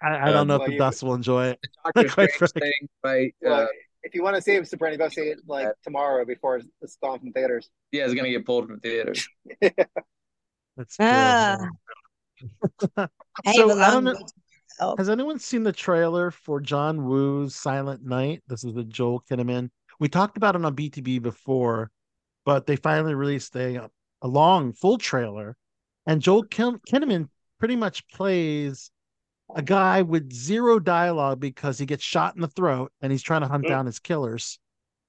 I, 0.00 0.28
I 0.28 0.32
don't 0.32 0.46
know 0.46 0.54
well, 0.58 0.62
if 0.62 0.66
the 0.68 0.72
you- 0.74 0.78
dust 0.78 1.02
will 1.02 1.14
enjoy 1.14 1.46
it. 1.48 1.58
Doctor 1.84 2.08
Quite 2.14 2.30
Strange 2.30 2.52
thing, 2.52 2.88
right? 3.02 3.34
well, 3.40 3.62
Uh, 3.62 3.66
if 4.04 4.14
you 4.14 4.22
want 4.22 4.36
to 4.36 4.42
see 4.42 4.52
it, 4.54 4.68
Sabrina, 4.68 4.96
go 4.98 5.08
see 5.08 5.22
it 5.22 5.38
like 5.48 5.66
tomorrow 5.82 6.24
before 6.24 6.60
it's 6.80 6.96
gone 7.02 7.18
from 7.18 7.32
theaters. 7.32 7.70
yeah, 7.90 8.04
it's 8.04 8.14
gonna 8.14 8.30
get 8.30 8.46
pulled 8.46 8.68
from 8.68 8.78
theaters. 8.78 9.26
That's 10.76 10.96
true. 10.96 11.06
Ah. 11.08 11.58
I 12.96 13.52
So, 13.54 13.68
have 13.68 13.78
a 13.78 13.80
I 13.82 13.90
don't 13.90 14.04
know- 14.04 14.12
way. 14.14 14.94
Has 14.98 15.08
anyone 15.08 15.38
seen 15.38 15.62
the 15.62 15.72
trailer 15.72 16.32
for 16.32 16.60
John 16.60 17.04
Woo's 17.04 17.54
Silent 17.54 18.02
Night? 18.04 18.42
This 18.48 18.64
is 18.64 18.74
the 18.74 18.82
Joel 18.82 19.20
Kinnaman. 19.30 19.70
We 20.00 20.08
talked 20.08 20.36
about 20.36 20.56
it 20.56 20.64
on 20.64 20.74
BTB 20.74 21.22
before, 21.22 21.92
but 22.44 22.66
they 22.66 22.74
finally 22.76 23.14
released 23.14 23.54
a 23.56 23.88
a 24.22 24.28
long 24.28 24.72
full 24.72 24.98
trailer, 24.98 25.56
and 26.06 26.20
Joel 26.20 26.42
Kin- 26.44 26.80
Kinnaman 26.90 27.28
pretty 27.60 27.76
much 27.76 28.08
plays 28.08 28.90
a 29.54 29.62
guy 29.62 30.02
with 30.02 30.32
zero 30.32 30.80
dialogue 30.80 31.38
because 31.38 31.78
he 31.78 31.86
gets 31.86 32.02
shot 32.02 32.34
in 32.34 32.40
the 32.40 32.48
throat 32.48 32.90
and 33.00 33.12
he's 33.12 33.22
trying 33.22 33.42
to 33.42 33.46
hunt 33.48 33.64
Mm. 33.66 33.68
down 33.68 33.86
his 33.86 34.00
killers, 34.00 34.58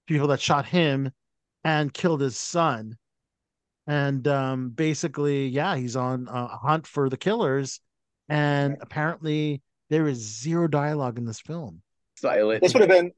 people 0.05 0.27
that 0.27 0.41
shot 0.41 0.65
him 0.67 1.11
and 1.63 1.91
killed 1.93 2.21
his 2.21 2.37
son. 2.37 2.97
And 3.87 4.27
um, 4.27 4.69
basically, 4.69 5.47
yeah, 5.47 5.75
he's 5.75 5.95
on 5.95 6.27
a 6.29 6.47
hunt 6.47 6.87
for 6.87 7.09
the 7.09 7.17
killers, 7.17 7.79
and 8.29 8.77
apparently 8.81 9.61
there 9.89 10.07
is 10.07 10.17
zero 10.17 10.67
dialogue 10.67 11.17
in 11.17 11.25
this 11.25 11.39
film. 11.39 11.81
Silent. 12.17 12.63
This 12.63 12.73
would 12.73 12.81
have 12.81 12.89
been 12.89 13.11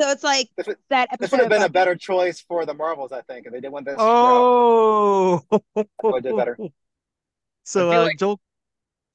So 0.00 0.10
it's 0.10 0.24
like 0.24 0.48
this 0.56 0.66
would, 0.66 0.76
that 0.90 1.08
this 1.20 1.30
would 1.30 1.40
have 1.40 1.48
been 1.48 1.62
a 1.62 1.66
of 1.66 1.72
better 1.72 1.94
choice 1.94 2.40
for 2.40 2.66
the 2.66 2.74
Marvels, 2.74 3.12
I 3.12 3.22
think, 3.22 3.46
if 3.46 3.52
they 3.52 3.60
did 3.60 3.72
one 3.72 3.84
this. 3.84 3.96
Oh, 3.98 5.42
I 5.76 6.20
did 6.20 6.36
better. 6.36 6.56
So, 7.64 7.90
I 7.90 7.92
feel 7.92 8.00
uh, 8.00 8.04
like- 8.06 8.18
Joel, 8.18 8.40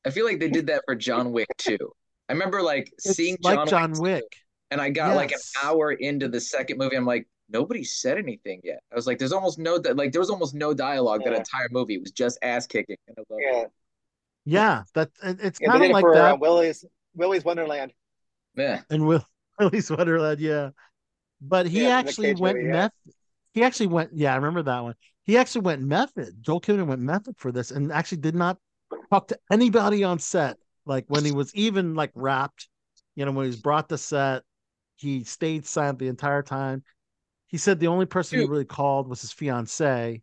I 0.05 0.09
feel 0.09 0.25
like 0.25 0.39
they 0.39 0.49
did 0.49 0.67
that 0.67 0.83
for 0.85 0.95
John 0.95 1.33
Wick 1.33 1.49
too. 1.57 1.91
I 2.29 2.33
remember 2.33 2.61
like 2.61 2.89
it's 2.93 3.13
seeing 3.13 3.37
like 3.41 3.57
John, 3.57 3.67
John 3.67 3.91
Wick, 3.91 4.23
Wick. 4.23 4.35
and 4.71 4.79
I 4.79 4.89
got 4.89 5.17
like 5.17 5.33
an 5.33 5.39
hour 5.61 5.91
into 5.91 6.29
the 6.29 6.39
second 6.39 6.77
movie. 6.77 6.95
I'm 6.95 7.05
like, 7.05 7.27
nobody 7.49 7.83
said 7.83 8.17
anything 8.17 8.61
yet. 8.63 8.81
I 8.91 8.95
was 8.95 9.07
like, 9.07 9.19
there's 9.19 9.31
almost 9.33 9.59
no 9.59 9.75
like 9.95 10.11
there 10.11 10.21
was 10.21 10.29
almost 10.29 10.55
no 10.55 10.73
dialogue 10.73 11.23
that 11.25 11.33
entire 11.33 11.67
movie. 11.71 11.95
It 11.95 12.01
was 12.01 12.11
just 12.11 12.37
ass 12.41 12.67
kicking. 12.67 12.97
And 13.07 13.17
I 13.17 13.21
was 13.21 13.27
like, 13.29 13.43
Yeah, 13.51 13.65
Yeah, 14.45 14.83
that 14.93 15.11
it's 15.23 15.59
yeah, 15.59 15.69
kind 15.69 15.83
of 15.83 15.89
like 15.89 16.05
for 16.05 16.13
that. 16.13 16.33
uh, 16.33 16.37
Willie's 16.39 16.85
Willie's 17.15 17.43
Wonderland. 17.43 17.93
yeah. 18.55 18.81
and 18.89 19.05
Will 19.07 19.25
Willie's 19.59 19.89
Wonderland, 19.89 20.39
yeah. 20.39 20.71
But 21.41 21.67
he 21.67 21.81
Yeah, 21.81 21.89
actually 21.89 22.33
went 22.33 22.59
movie, 22.59 22.67
yeah. 22.67 22.89
He 23.53 23.63
actually 23.63 23.87
went, 23.87 24.11
yeah, 24.13 24.33
I 24.33 24.35
remember 24.35 24.63
that 24.63 24.83
one. 24.83 24.95
He 25.23 25.37
actually 25.37 25.61
went 25.61 25.81
method. 25.81 26.37
Joel 26.41 26.61
Kinnaman 26.61 26.87
went 26.87 27.01
method 27.01 27.35
for 27.37 27.51
this, 27.51 27.71
and 27.71 27.91
actually 27.91 28.19
did 28.19 28.35
not 28.35 28.57
talk 29.11 29.27
to 29.29 29.39
anybody 29.51 30.03
on 30.03 30.19
set. 30.19 30.57
Like 30.85 31.05
when 31.07 31.25
he 31.25 31.31
was 31.31 31.53
even 31.55 31.95
like 31.95 32.11
wrapped, 32.15 32.69
you 33.15 33.25
know, 33.25 33.31
when 33.31 33.45
he 33.45 33.49
was 33.49 33.57
brought 33.57 33.89
to 33.89 33.97
set, 33.97 34.43
he 34.95 35.23
stayed 35.23 35.65
silent 35.65 35.99
the 35.99 36.07
entire 36.07 36.43
time. 36.43 36.83
He 37.47 37.57
said 37.57 37.79
the 37.79 37.87
only 37.87 38.05
person 38.05 38.39
he 38.39 38.43
Dude. 38.43 38.51
really 38.51 38.65
called 38.65 39.07
was 39.07 39.21
his 39.21 39.31
fiance. 39.31 40.21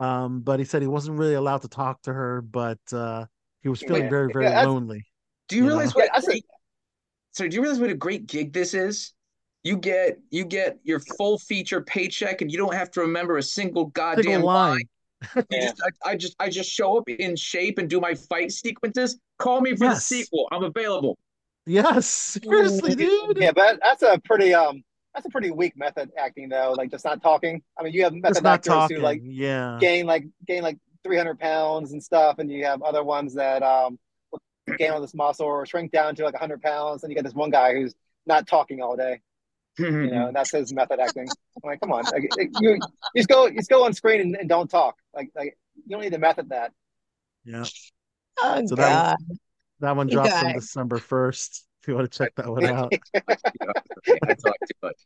Um, 0.00 0.40
but 0.40 0.58
he 0.58 0.64
said 0.64 0.82
he 0.82 0.88
wasn't 0.88 1.18
really 1.18 1.34
allowed 1.34 1.62
to 1.62 1.68
talk 1.68 2.02
to 2.02 2.12
her, 2.12 2.42
but 2.42 2.78
uh, 2.92 3.26
he 3.62 3.68
was 3.68 3.80
feeling 3.80 4.04
Yeah, 4.04 4.10
very, 4.10 4.32
very 4.32 4.44
yeah, 4.46 4.64
lonely. 4.64 5.06
Do 5.48 5.56
you 5.56 5.62
You 5.62 5.68
realize 5.68 5.94
know? 5.94 6.00
what 6.00 6.04
Yeah, 6.04 6.10
a 6.18 6.20
that's 6.20 6.28
a- 6.28 6.42
sorry, 7.32 7.48
do 7.50 7.56
you 7.56 7.62
realize 7.62 7.80
what 7.80 7.90
a 7.90 7.94
great 7.94 8.26
gig 8.26 8.52
this 8.52 8.74
is? 8.74 9.12
You 9.64 9.76
get 9.76 10.18
you 10.30 10.44
get 10.44 10.78
your 10.84 11.00
full 11.00 11.38
feature 11.38 11.80
paycheck 11.80 12.40
and 12.40 12.52
you 12.52 12.58
don't 12.58 12.74
have 12.74 12.90
to 12.92 13.00
remember 13.00 13.38
a 13.38 13.42
single 13.42 13.86
goddamn 13.86 14.24
Single 14.24 14.46
line. 14.46 14.70
line. 15.34 15.44
Yeah. 15.50 15.60
just, 15.70 15.82
I, 16.04 16.10
I 16.10 16.16
just 16.16 16.36
I 16.38 16.48
just 16.50 16.70
show 16.70 16.98
up 16.98 17.08
in 17.08 17.34
shape 17.36 17.78
and 17.78 17.88
do 17.88 18.00
my 18.00 18.14
fight 18.14 18.52
sequences. 18.52 19.18
Call 19.38 19.60
me 19.62 19.74
for 19.74 19.84
Yes. 19.86 20.08
the 20.08 20.16
sequel. 20.16 20.46
I'm 20.52 20.62
available. 20.62 21.16
Yes, 21.64 22.06
seriously, 22.44 22.94
dude. 22.94 23.38
Yeah, 23.38 23.52
but 23.52 23.80
that's 23.82 24.02
a 24.02 24.20
pretty 24.24 24.54
um 24.54 24.84
that's 25.16 25.26
a 25.26 25.30
pretty 25.30 25.50
weak 25.50 25.76
method 25.76 26.10
acting 26.18 26.50
though. 26.50 26.74
Like 26.76 26.90
just 26.90 27.04
not 27.04 27.22
talking. 27.22 27.62
I 27.78 27.82
mean, 27.82 27.94
you 27.94 28.04
have 28.04 28.12
method 28.12 28.42
not 28.42 28.54
actors 28.56 28.72
talking. 28.72 28.96
who 28.98 29.02
like 29.02 29.22
yeah. 29.24 29.78
gain 29.80 30.06
like 30.06 30.26
gain 30.46 30.62
like 30.62 30.78
300 31.04 31.40
pounds 31.40 31.92
and 31.92 32.02
stuff, 32.02 32.38
and 32.38 32.52
you 32.52 32.64
have 32.66 32.82
other 32.82 33.02
ones 33.02 33.34
that 33.34 33.62
um 33.62 33.98
gain 34.78 34.90
all 34.90 35.00
this 35.00 35.14
muscle 35.14 35.46
or 35.46 35.64
shrink 35.64 35.90
down 35.90 36.14
to 36.16 36.24
like 36.24 36.34
100 36.34 36.60
pounds, 36.60 37.02
and 37.02 37.10
you 37.10 37.14
get 37.14 37.24
this 37.24 37.34
one 37.34 37.50
guy 37.50 37.72
who's 37.72 37.94
not 38.26 38.46
talking 38.46 38.80
all 38.82 38.96
day. 38.96 39.20
You 39.78 40.06
know, 40.06 40.28
and 40.28 40.34
that's 40.34 40.52
his 40.52 40.72
method 40.72 41.00
acting. 41.00 41.28
I'm 41.62 41.68
like, 41.68 41.80
come 41.80 41.92
on, 41.92 42.04
like, 42.04 42.22
you, 42.22 42.50
you 42.72 42.80
just 43.14 43.28
go 43.28 43.46
you 43.46 43.56
just 43.56 43.68
go 43.68 43.84
on 43.84 43.92
screen 43.92 44.22
and, 44.22 44.34
and 44.34 44.48
don't 44.48 44.70
talk. 44.70 44.96
Like 45.14 45.30
like 45.36 45.58
you 45.74 45.90
don't 45.90 46.00
need 46.00 46.12
to 46.12 46.18
method 46.18 46.48
that. 46.48 46.72
Yeah. 47.44 47.64
Oh 48.42 48.62
So 48.66 48.74
that 48.76 49.16
God. 49.18 49.38
That 49.80 49.96
one 49.96 50.06
drops 50.06 50.32
on. 50.32 50.54
December 50.54 50.98
1st. 50.98 51.62
If 51.86 51.90
you 51.90 51.94
want 51.94 52.10
to 52.10 52.18
check 52.18 52.34
that 52.34 52.50
one 52.50 52.64
out. 52.64 52.92
I 53.14 54.34
talk 54.34 54.56
too 54.66 54.74
much. 54.82 54.96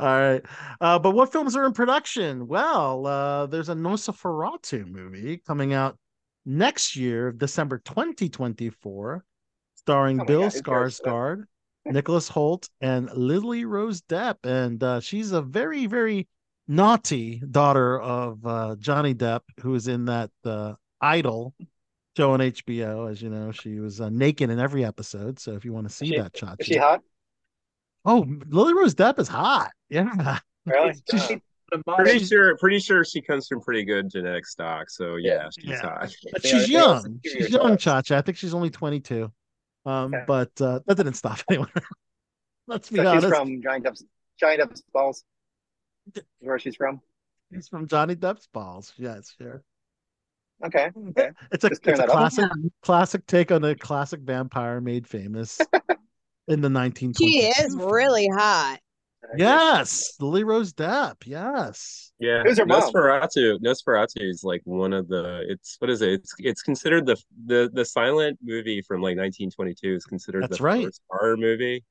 All 0.00 0.20
right. 0.20 0.42
Uh, 0.80 0.98
but 0.98 1.12
what 1.12 1.30
films 1.30 1.54
are 1.54 1.66
in 1.66 1.72
production? 1.72 2.48
Well, 2.48 3.06
uh, 3.06 3.46
there's 3.46 3.68
a 3.68 3.76
Nosferatu 3.76 4.90
movie 4.90 5.40
coming 5.46 5.74
out 5.74 5.96
next 6.44 6.96
year, 6.96 7.30
December 7.30 7.78
2024, 7.78 9.24
starring 9.76 10.20
Oh 10.20 10.24
Bill 10.24 10.40
God. 10.40 10.52
Skarsgård, 10.52 11.44
Nicholas 11.86 12.28
Hoult, 12.28 12.68
and 12.80 13.08
Lily 13.12 13.64
Rose 13.64 14.02
Depp. 14.02 14.38
And 14.42 14.82
uh, 14.82 14.98
she's 14.98 15.30
a 15.30 15.42
very, 15.42 15.86
very 15.86 16.26
naughty 16.66 17.40
daughter 17.48 18.00
of 18.00 18.44
uh, 18.44 18.74
Johnny 18.80 19.14
Depp, 19.14 19.42
who 19.60 19.76
is 19.76 19.86
in 19.86 20.06
that 20.06 20.32
uh, 20.44 20.74
Idol 21.00 21.54
show 22.18 22.32
on 22.32 22.40
HBO. 22.40 23.10
As 23.10 23.22
you 23.22 23.30
know, 23.30 23.52
she 23.52 23.78
was 23.78 24.00
uh, 24.00 24.08
naked 24.10 24.50
in 24.50 24.58
every 24.58 24.84
episode. 24.84 25.38
So 25.38 25.52
if 25.52 25.64
you 25.64 25.72
want 25.72 25.88
to 25.88 25.94
see 25.94 26.06
she- 26.08 26.18
that, 26.18 26.32
Chachi. 26.34 26.56
Is 26.60 26.66
she 26.66 26.76
hot? 26.76 27.00
Oh, 28.04 28.26
Lily 28.48 28.74
Rose 28.74 28.94
Depp 28.94 29.18
is 29.18 29.28
hot. 29.28 29.70
Yeah. 29.88 30.38
Really? 30.66 30.94
She's- 31.10 31.40
Pretty 31.98 32.24
sure, 32.24 32.56
pretty 32.56 32.78
sure 32.78 33.04
she 33.04 33.20
comes 33.20 33.46
from 33.46 33.60
pretty 33.60 33.84
good 33.84 34.10
genetic 34.10 34.46
stock. 34.46 34.88
So 34.88 35.16
yeah, 35.16 35.50
she's 35.54 35.68
Yeah. 35.68 35.82
hot. 35.82 36.10
But 36.32 36.42
she's 36.42 36.64
are- 36.66 36.72
young. 36.72 37.20
She's 37.22 37.50
you 37.50 37.58
young, 37.58 37.72
a 37.72 37.76
choice. 37.76 37.82
Chacha. 38.06 38.16
I 38.16 38.22
think 38.22 38.38
she's 38.38 38.54
only 38.54 38.70
22. 38.70 39.30
Um, 39.84 40.14
Okay. 40.14 40.24
but 40.26 40.50
uh, 40.62 40.80
that 40.86 40.94
didn't 40.96 41.12
stop 41.14 41.40
anyone. 41.50 41.68
Let's 42.66 42.88
be 42.88 42.96
So 42.96 43.20
she's 43.20 43.28
from 43.28 43.60
Giant 43.62 43.84
Depp's 43.84 44.02
Giant 44.40 44.62
Depp's 44.62 44.82
balls. 44.94 45.24
Where 46.40 46.58
she's 46.58 46.74
from. 46.76 47.02
He's 47.52 47.68
from 47.68 47.86
Johnny 47.86 48.16
Depp's 48.16 48.46
balls. 48.50 48.94
Yes, 48.96 49.34
sure. 49.36 49.62
Okay. 50.64 50.90
Okay. 51.10 51.30
It's 51.52 51.64
a 51.64 51.68
it's 51.68 51.78
a 51.78 51.92
that 51.92 52.08
up. 52.08 52.10
classic 52.10 52.50
classic 52.82 53.26
take 53.26 53.52
on 53.52 53.64
a 53.64 53.74
classic 53.74 54.20
vampire 54.20 54.80
made 54.80 55.06
famous 55.06 55.60
in 56.48 56.60
the 56.60 56.68
1920s. 56.68 57.16
She 57.18 57.38
is 57.46 57.76
really 57.76 58.28
hot. 58.28 58.78
Yes, 59.36 60.14
Lily 60.20 60.44
Rose 60.44 60.72
Depp. 60.72 61.16
Yes. 61.26 62.12
Yeah, 62.18 62.42
Who's 62.44 62.58
her 62.58 62.66
mom? 62.66 62.82
Nosferatu. 62.82 63.58
Nosferatu 63.58 64.22
is 64.28 64.42
like 64.42 64.62
one 64.64 64.92
of 64.92 65.08
the. 65.08 65.44
It's 65.48 65.76
what 65.80 65.90
is 65.90 66.02
it? 66.02 66.10
It's 66.12 66.34
it's 66.38 66.62
considered 66.62 67.04
the 67.06 67.16
the 67.46 67.70
the 67.72 67.84
silent 67.84 68.38
movie 68.42 68.80
from 68.82 69.00
like 69.02 69.16
1922 69.16 69.94
is 69.94 70.04
considered 70.04 70.44
That's 70.44 70.58
the 70.58 70.64
right. 70.64 70.84
first 70.84 71.02
horror 71.10 71.36
movie. 71.36 71.84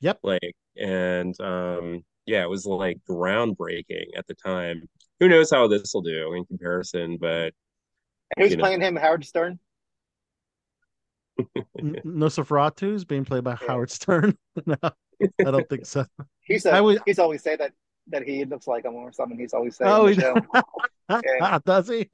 Yep. 0.00 0.20
Like 0.22 0.56
and 0.76 1.38
um 1.40 2.04
yeah, 2.26 2.42
it 2.42 2.48
was 2.50 2.66
like 2.66 2.98
groundbreaking 3.08 4.06
at 4.16 4.26
the 4.26 4.34
time. 4.34 4.88
Who 5.20 5.28
knows 5.28 5.50
how 5.50 5.68
this 5.68 5.92
will 5.94 6.02
do 6.02 6.32
in 6.34 6.44
comparison? 6.46 7.18
But 7.20 7.28
And 7.44 7.52
who's 8.38 8.50
You 8.52 8.56
know. 8.56 8.62
playing 8.62 8.80
him? 8.80 8.96
Howard 8.96 9.24
Stern. 9.24 9.58
N- 11.78 12.00
Nosferatu 12.04 12.94
is 12.94 13.04
being 13.04 13.24
played 13.24 13.44
by 13.44 13.52
Yeah. 13.60 13.66
Howard 13.68 13.90
Stern. 13.90 14.36
no, 14.66 14.76
I 14.82 14.90
don't 15.38 15.68
think 15.68 15.86
so. 15.86 16.04
He's 16.42 16.64
I 16.66 16.78
a, 16.78 16.82
would- 16.82 17.02
he's 17.06 17.18
always 17.18 17.42
say 17.42 17.56
that 17.56 17.72
that 18.08 18.22
he 18.22 18.44
looks 18.44 18.66
like 18.66 18.84
him 18.84 18.94
or 18.94 19.12
something. 19.12 19.38
He's 19.38 19.54
always 19.54 19.76
saying 19.76 19.90
Oh, 19.90 20.06
he 20.06 20.14
the. 20.14 20.42
Yeah. 21.10 21.58
does 21.64 21.88
he? 21.88 22.08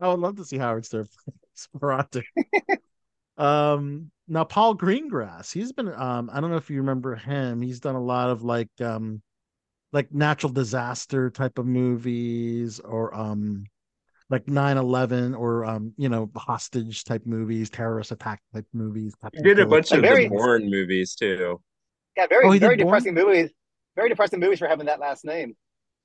I 0.00 0.08
would 0.08 0.18
love 0.20 0.36
to 0.36 0.44
see 0.44 0.58
Howard 0.58 0.84
Stern 0.84 1.06
play 1.06 1.34
Speratu. 1.56 2.22
um, 3.36 4.10
now 4.28 4.44
Paul 4.44 4.76
Greengrass, 4.76 5.52
he's 5.52 5.72
been 5.72 5.88
um, 5.92 6.28
I 6.32 6.40
don't 6.40 6.50
know 6.50 6.56
if 6.56 6.70
you 6.70 6.78
remember 6.78 7.14
him. 7.16 7.62
He's 7.62 7.80
done 7.80 7.94
a 7.94 8.02
lot 8.02 8.30
of 8.30 8.42
like 8.42 8.68
um, 8.80 9.22
like 9.92 10.12
natural 10.12 10.52
disaster 10.52 11.30
type 11.30 11.58
of 11.58 11.66
movies 11.66 12.80
or 12.80 13.14
um, 13.14 13.64
like 14.30 14.46
9-11 14.46 15.38
or 15.38 15.64
um, 15.64 15.92
you 15.96 16.08
know, 16.08 16.30
hostage 16.36 17.04
type 17.04 17.22
movies, 17.26 17.68
terrorist 17.70 18.12
attack 18.12 18.40
type 18.54 18.66
movies. 18.72 19.14
he 19.34 19.42
did 19.42 19.58
a 19.58 19.66
bunch 19.66 19.90
Like 19.90 19.98
of 19.98 20.02
very- 20.04 20.24
the 20.24 20.30
Bourne 20.30 20.70
movies 20.70 21.14
too. 21.14 21.60
Yeah, 22.16 22.26
very 22.26 22.46
Oh, 22.46 22.50
he 22.50 22.58
did 22.58 22.66
very 22.66 22.76
Bourne? 22.76 22.86
depressing 22.86 23.14
movies. 23.14 23.50
Very 23.96 24.08
depressing 24.08 24.40
movies 24.40 24.58
for 24.58 24.68
having 24.68 24.86
that 24.86 25.00
last 25.00 25.24
name. 25.24 25.54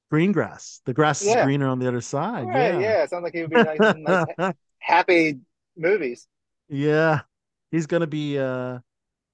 green 0.09 0.31
grass 0.31 0.81
The 0.85 0.93
grass 0.93 1.21
is 1.21 1.27
Yeah. 1.27 1.43
greener 1.45 1.67
on 1.67 1.79
the 1.79 1.87
other 1.87 2.01
side. 2.01 2.47
Right, 2.47 2.79
yeah. 2.79 3.05
Sounds 3.05 3.23
like 3.23 3.33
he 3.33 3.41
would 3.41 3.49
be 3.49 3.61
nice, 3.63 3.95
in 3.95 4.03
nice 4.03 4.53
happy 4.79 5.39
movies. 5.75 6.27
Yeah. 6.69 7.21
He's 7.71 7.85
gonna 7.87 8.07
be 8.07 8.37
uh 8.39 8.79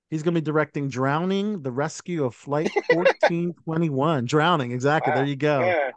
he's 0.10 0.24
gonna 0.24 0.34
be 0.36 0.42
directing 0.42 0.90
Drowning, 0.90 1.62
the 1.62 1.72
rescue 1.72 2.24
of 2.26 2.34
flight 2.36 2.72
1421. 2.90 4.26
Drowning, 4.26 4.72
exactly. 4.72 5.12
Wow. 5.12 5.18
There 5.18 5.26
you 5.26 5.36
go. 5.36 5.60
Yeah. 5.62 5.92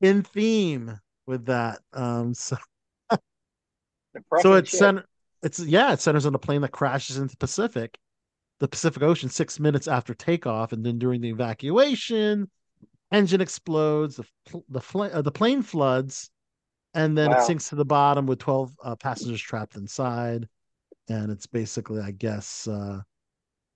In 0.00 0.22
theme 0.22 0.98
with 1.28 1.46
that. 1.46 1.80
Um 1.92 2.34
so, 2.34 2.56
so 4.40 4.54
it's 4.54 4.76
center 4.76 5.04
it's 5.42 5.60
yeah, 5.60 5.92
it 5.92 6.00
centers 6.00 6.26
on 6.26 6.34
a 6.34 6.38
plane 6.38 6.62
that 6.62 6.72
crashes 6.72 7.16
into 7.18 7.32
the 7.32 7.38
Pacific, 7.38 7.98
the 8.60 8.68
Pacific 8.68 9.02
Ocean 9.02 9.28
six 9.28 9.60
minutes 9.60 9.86
after 9.86 10.14
takeoff, 10.14 10.72
and 10.72 10.84
then 10.84 10.98
during 10.98 11.20
the 11.20 11.28
evacuation, 11.30 12.50
engine 13.12 13.40
explodes, 13.40 14.16
the 14.16 14.24
the 14.68 14.80
fl- 14.80 15.04
uh, 15.04 15.22
the 15.22 15.30
plane 15.30 15.62
floods, 15.62 16.30
and 16.94 17.16
then 17.16 17.30
it 17.32 17.40
sinks 17.42 17.68
to 17.68 17.76
the 17.76 17.84
bottom 17.84 18.26
with 18.26 18.40
12 18.40 18.72
uh, 18.82 18.96
passengers 18.96 19.40
trapped 19.40 19.76
inside. 19.76 20.48
And 21.10 21.30
it's 21.30 21.46
basically 21.46 22.02
i 22.02 22.10
guess 22.10 22.68
uh 22.68 23.00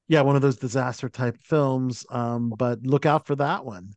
yeah 0.09 0.23
one 0.23 0.37
of 0.37 0.43
those 0.43 0.57
disaster 0.57 1.09
type 1.09 1.39
films. 1.43 2.05
Um 2.11 2.51
but 2.51 2.83
look 2.83 3.07
out 3.07 3.27
for 3.27 3.37
that 3.37 3.65
one 3.65 3.95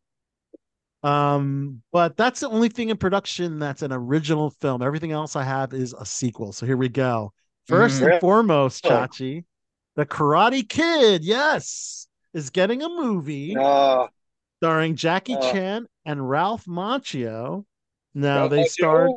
um 1.05 1.81
but 1.91 2.17
that's 2.17 2.39
the 2.39 2.49
only 2.49 2.67
thing 2.69 2.89
in 2.89 2.97
production 2.97 3.59
that's 3.59 3.81
an 3.83 3.91
original 3.93 4.49
film 4.49 4.81
everything 4.81 5.11
else 5.11 5.35
i 5.35 5.43
have 5.43 5.73
is 5.73 5.93
a 5.93 6.05
sequel 6.05 6.51
so 6.51 6.65
here 6.65 6.77
we 6.77 6.89
go 6.89 7.31
1st 7.67 8.01
Mhm. 8.01 8.11
and 8.11 8.21
foremost 8.21 8.83
chachi 8.83 9.45
the 9.95 10.05
karate 10.05 10.67
kid 10.67 11.23
yes 11.23 12.07
is 12.33 12.49
getting 12.49 12.81
a 12.81 12.89
movie 12.89 13.55
Oh, 13.57 14.07
starring 14.57 14.95
Jackie 14.95 15.35
Oh. 15.35 15.51
Chan 15.51 15.85
and 16.05 16.27
Ralph 16.29 16.65
Macchio. 16.65 17.65
Now 18.13 18.39
Ralph 18.39 18.49
they 18.51 18.65
starred, 18.65 19.11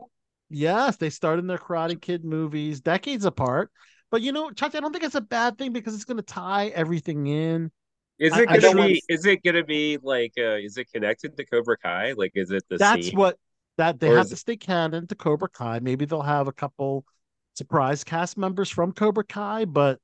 yes, 0.51 0.97
they 0.97 1.11
starred 1.11 1.39
in 1.39 1.47
their 1.47 1.59
Karate 1.59 2.01
Kid 2.01 2.25
movies 2.25 2.81
decades 2.81 3.25
apart. 3.25 3.71
But 4.11 4.23
you 4.23 4.33
know, 4.33 4.51
Chachi, 4.51 4.77
I 4.77 4.81
don't 4.81 4.93
think 4.93 5.05
it's 5.05 5.15
a 5.15 5.21
bad 5.21 5.59
thing 5.59 5.73
because 5.73 5.95
it's 5.95 6.05
going 6.05 6.17
to 6.19 6.23
tie 6.23 6.69
everything 6.69 7.27
in. 7.29 7.71
Is 8.19 8.37
it 8.37 8.49
I 8.49 8.59
gonna 8.59 8.87
be? 8.87 9.03
Is 9.09 9.25
it 9.27 9.43
gonna 9.45 9.65
be 9.65 9.99
like? 10.03 10.33
uh 10.39 10.57
Is 10.57 10.77
it 10.77 10.91
connected 10.93 11.37
to 11.37 11.45
Cobra 11.45 11.77
Kai? 11.79 12.13
Like, 12.17 12.33
is 12.35 12.51
it 12.51 12.65
the 12.69 12.79
That's 12.79 13.07
scene? 13.07 13.17
what 13.17 13.37
that 13.77 14.01
they 14.01 14.11
Or 14.11 14.17
have 14.19 14.29
to 14.31 14.37
stay 14.37 14.57
canon 14.57 15.07
to 15.07 15.15
Cobra 15.15 15.49
Kai. 15.49 15.79
Maybe 15.81 16.05
they'll 16.05 16.23
have 16.23 16.49
a 16.49 16.53
couple 16.53 17.05
surprise 17.55 18.03
cast 18.05 18.37
members 18.37 18.69
from 18.71 18.93
Cobra 18.93 19.25
Kai, 19.25 19.65
but 19.67 20.01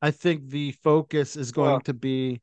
I 0.00 0.10
think 0.10 0.48
the 0.48 0.72
focus 0.82 1.36
is 1.36 1.52
going 1.52 1.70
Well- 1.72 1.80
to 1.82 1.94
be 1.94 2.40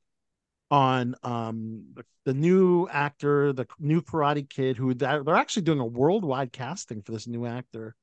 on 0.72 1.16
um 1.24 1.96
the, 2.26 2.34
new 2.36 2.88
actor, 2.90 3.52
the 3.54 3.66
new 3.80 4.04
Karate 4.04 4.48
Kid, 4.48 4.78
who 4.78 4.94
they're 4.94 5.24
they're 5.24 5.36
actually 5.36 5.64
doing 5.64 5.80
a 5.80 5.86
worldwide 5.86 6.52
casting 6.52 7.02
for 7.02 7.12
this 7.12 7.26
new 7.26 7.48
actor 7.48 7.96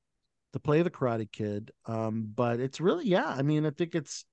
to 0.53 0.59
play 0.59 0.83
the 0.83 0.91
Karate 0.91 1.31
Kid. 1.31 1.71
Um, 1.85 2.33
but 2.35 2.59
it's 2.59 2.81
really, 2.81 3.07
yeah, 3.07 3.29
I 3.29 3.43
mean, 3.43 3.65
I 3.67 3.71
think 3.71 3.95
it's, 3.95 4.25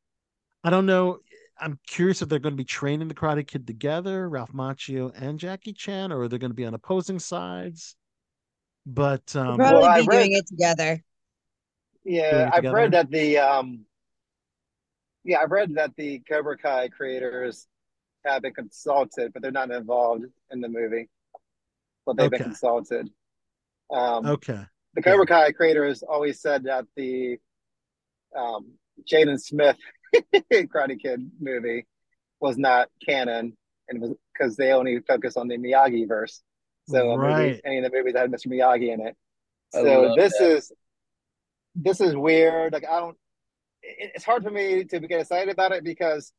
I 0.64 0.72
don't 0.72 0.88
know. 0.88 1.20
I'm 1.60 1.80
curious 1.88 2.22
if 2.22 2.30
they're 2.30 2.40
going 2.40 2.54
to 2.54 2.58
be 2.58 2.66
training 2.66 3.08
the 3.08 3.14
Karate 3.14 3.46
Kid 3.48 3.68
together, 3.68 4.28
Ralph 4.28 4.52
Macchio 4.52 5.12
and 5.16 5.40
Jackie 5.40 5.74
Chan, 5.74 6.12
or 6.12 6.22
are 6.22 6.28
they 6.28 6.38
going 6.38 6.52
to 6.52 6.56
be 6.56 6.66
on 6.66 6.74
opposing 6.74 7.20
sides? 7.20 7.96
But 8.86 9.36
um, 9.36 9.58
probably 9.58 9.82
Well, 9.82 10.02
be 10.02 10.08
read- 10.08 10.18
doing 10.18 10.34
it 10.34 10.48
together. 10.48 11.04
Doing 12.06 12.16
yeah. 12.16 12.48
it 12.48 12.54
I've 12.54 12.74
read 12.74 12.92
that 12.92 13.10
the 13.10 13.38
um, 13.38 13.86
yeah, 15.24 15.40
I've 15.40 15.52
read 15.52 15.76
that 15.76 15.96
the 15.96 16.20
Cobra 16.30 16.58
Kai 16.58 16.90
creators 16.90 17.68
have 18.26 18.42
been 18.42 18.54
consulted, 18.54 19.32
but 19.32 19.42
they're 19.42 19.52
not 19.52 19.72
involved 19.72 20.26
in 20.52 20.60
the 20.60 20.68
movie. 20.68 21.10
But 22.06 22.18
they've 22.18 22.30
been 22.30 22.44
consulted. 22.44 23.10
Um, 23.90 24.26
okay, 24.26 24.60
the 24.96 25.02
Cobra 25.02 25.26
Kai 25.26 25.52
creators 25.54 26.04
always 26.04 26.42
said 26.42 26.64
that 26.66 26.86
the 26.98 27.38
um, 28.38 28.74
Jaden 29.10 29.40
Smith 29.40 29.78
Karate 30.54 31.00
Kid 31.00 31.30
movie 31.40 31.86
was 32.40 32.58
not 32.58 32.90
canon 33.06 33.56
and 33.90 34.02
was 34.02 34.12
because 34.34 34.56
they 34.56 34.72
only 34.72 35.00
focus 35.08 35.38
on 35.38 35.48
the 35.48 35.58
Miyagi 35.58 36.08
verse. 36.08 36.42
So 36.88 37.12
a 37.12 37.18
movie, 37.18 37.28
Right. 37.34 37.62
any 37.66 37.78
of 37.80 37.84
the 37.90 37.98
movies 37.98 38.14
that 38.14 38.20
had 38.22 38.32
Mr. 38.32 38.48
Miyagi 38.48 38.94
in 38.94 39.00
it 39.02 39.16
I 39.74 39.82
So 39.82 40.14
this 40.16 40.38
that. 40.38 40.46
is 40.58 40.72
this 41.76 42.02
is 42.02 42.16
weird. 42.16 42.74
Like 42.74 42.86
I 42.88 43.00
don't. 43.00 43.18
it- 43.82 44.12
It's 44.16 44.26
hard 44.26 44.44
for 44.44 44.52
me 44.52 44.84
to 44.84 45.00
get 45.00 45.22
excited 45.22 45.50
about 45.52 45.72
it 45.72 45.84
because 45.84 46.32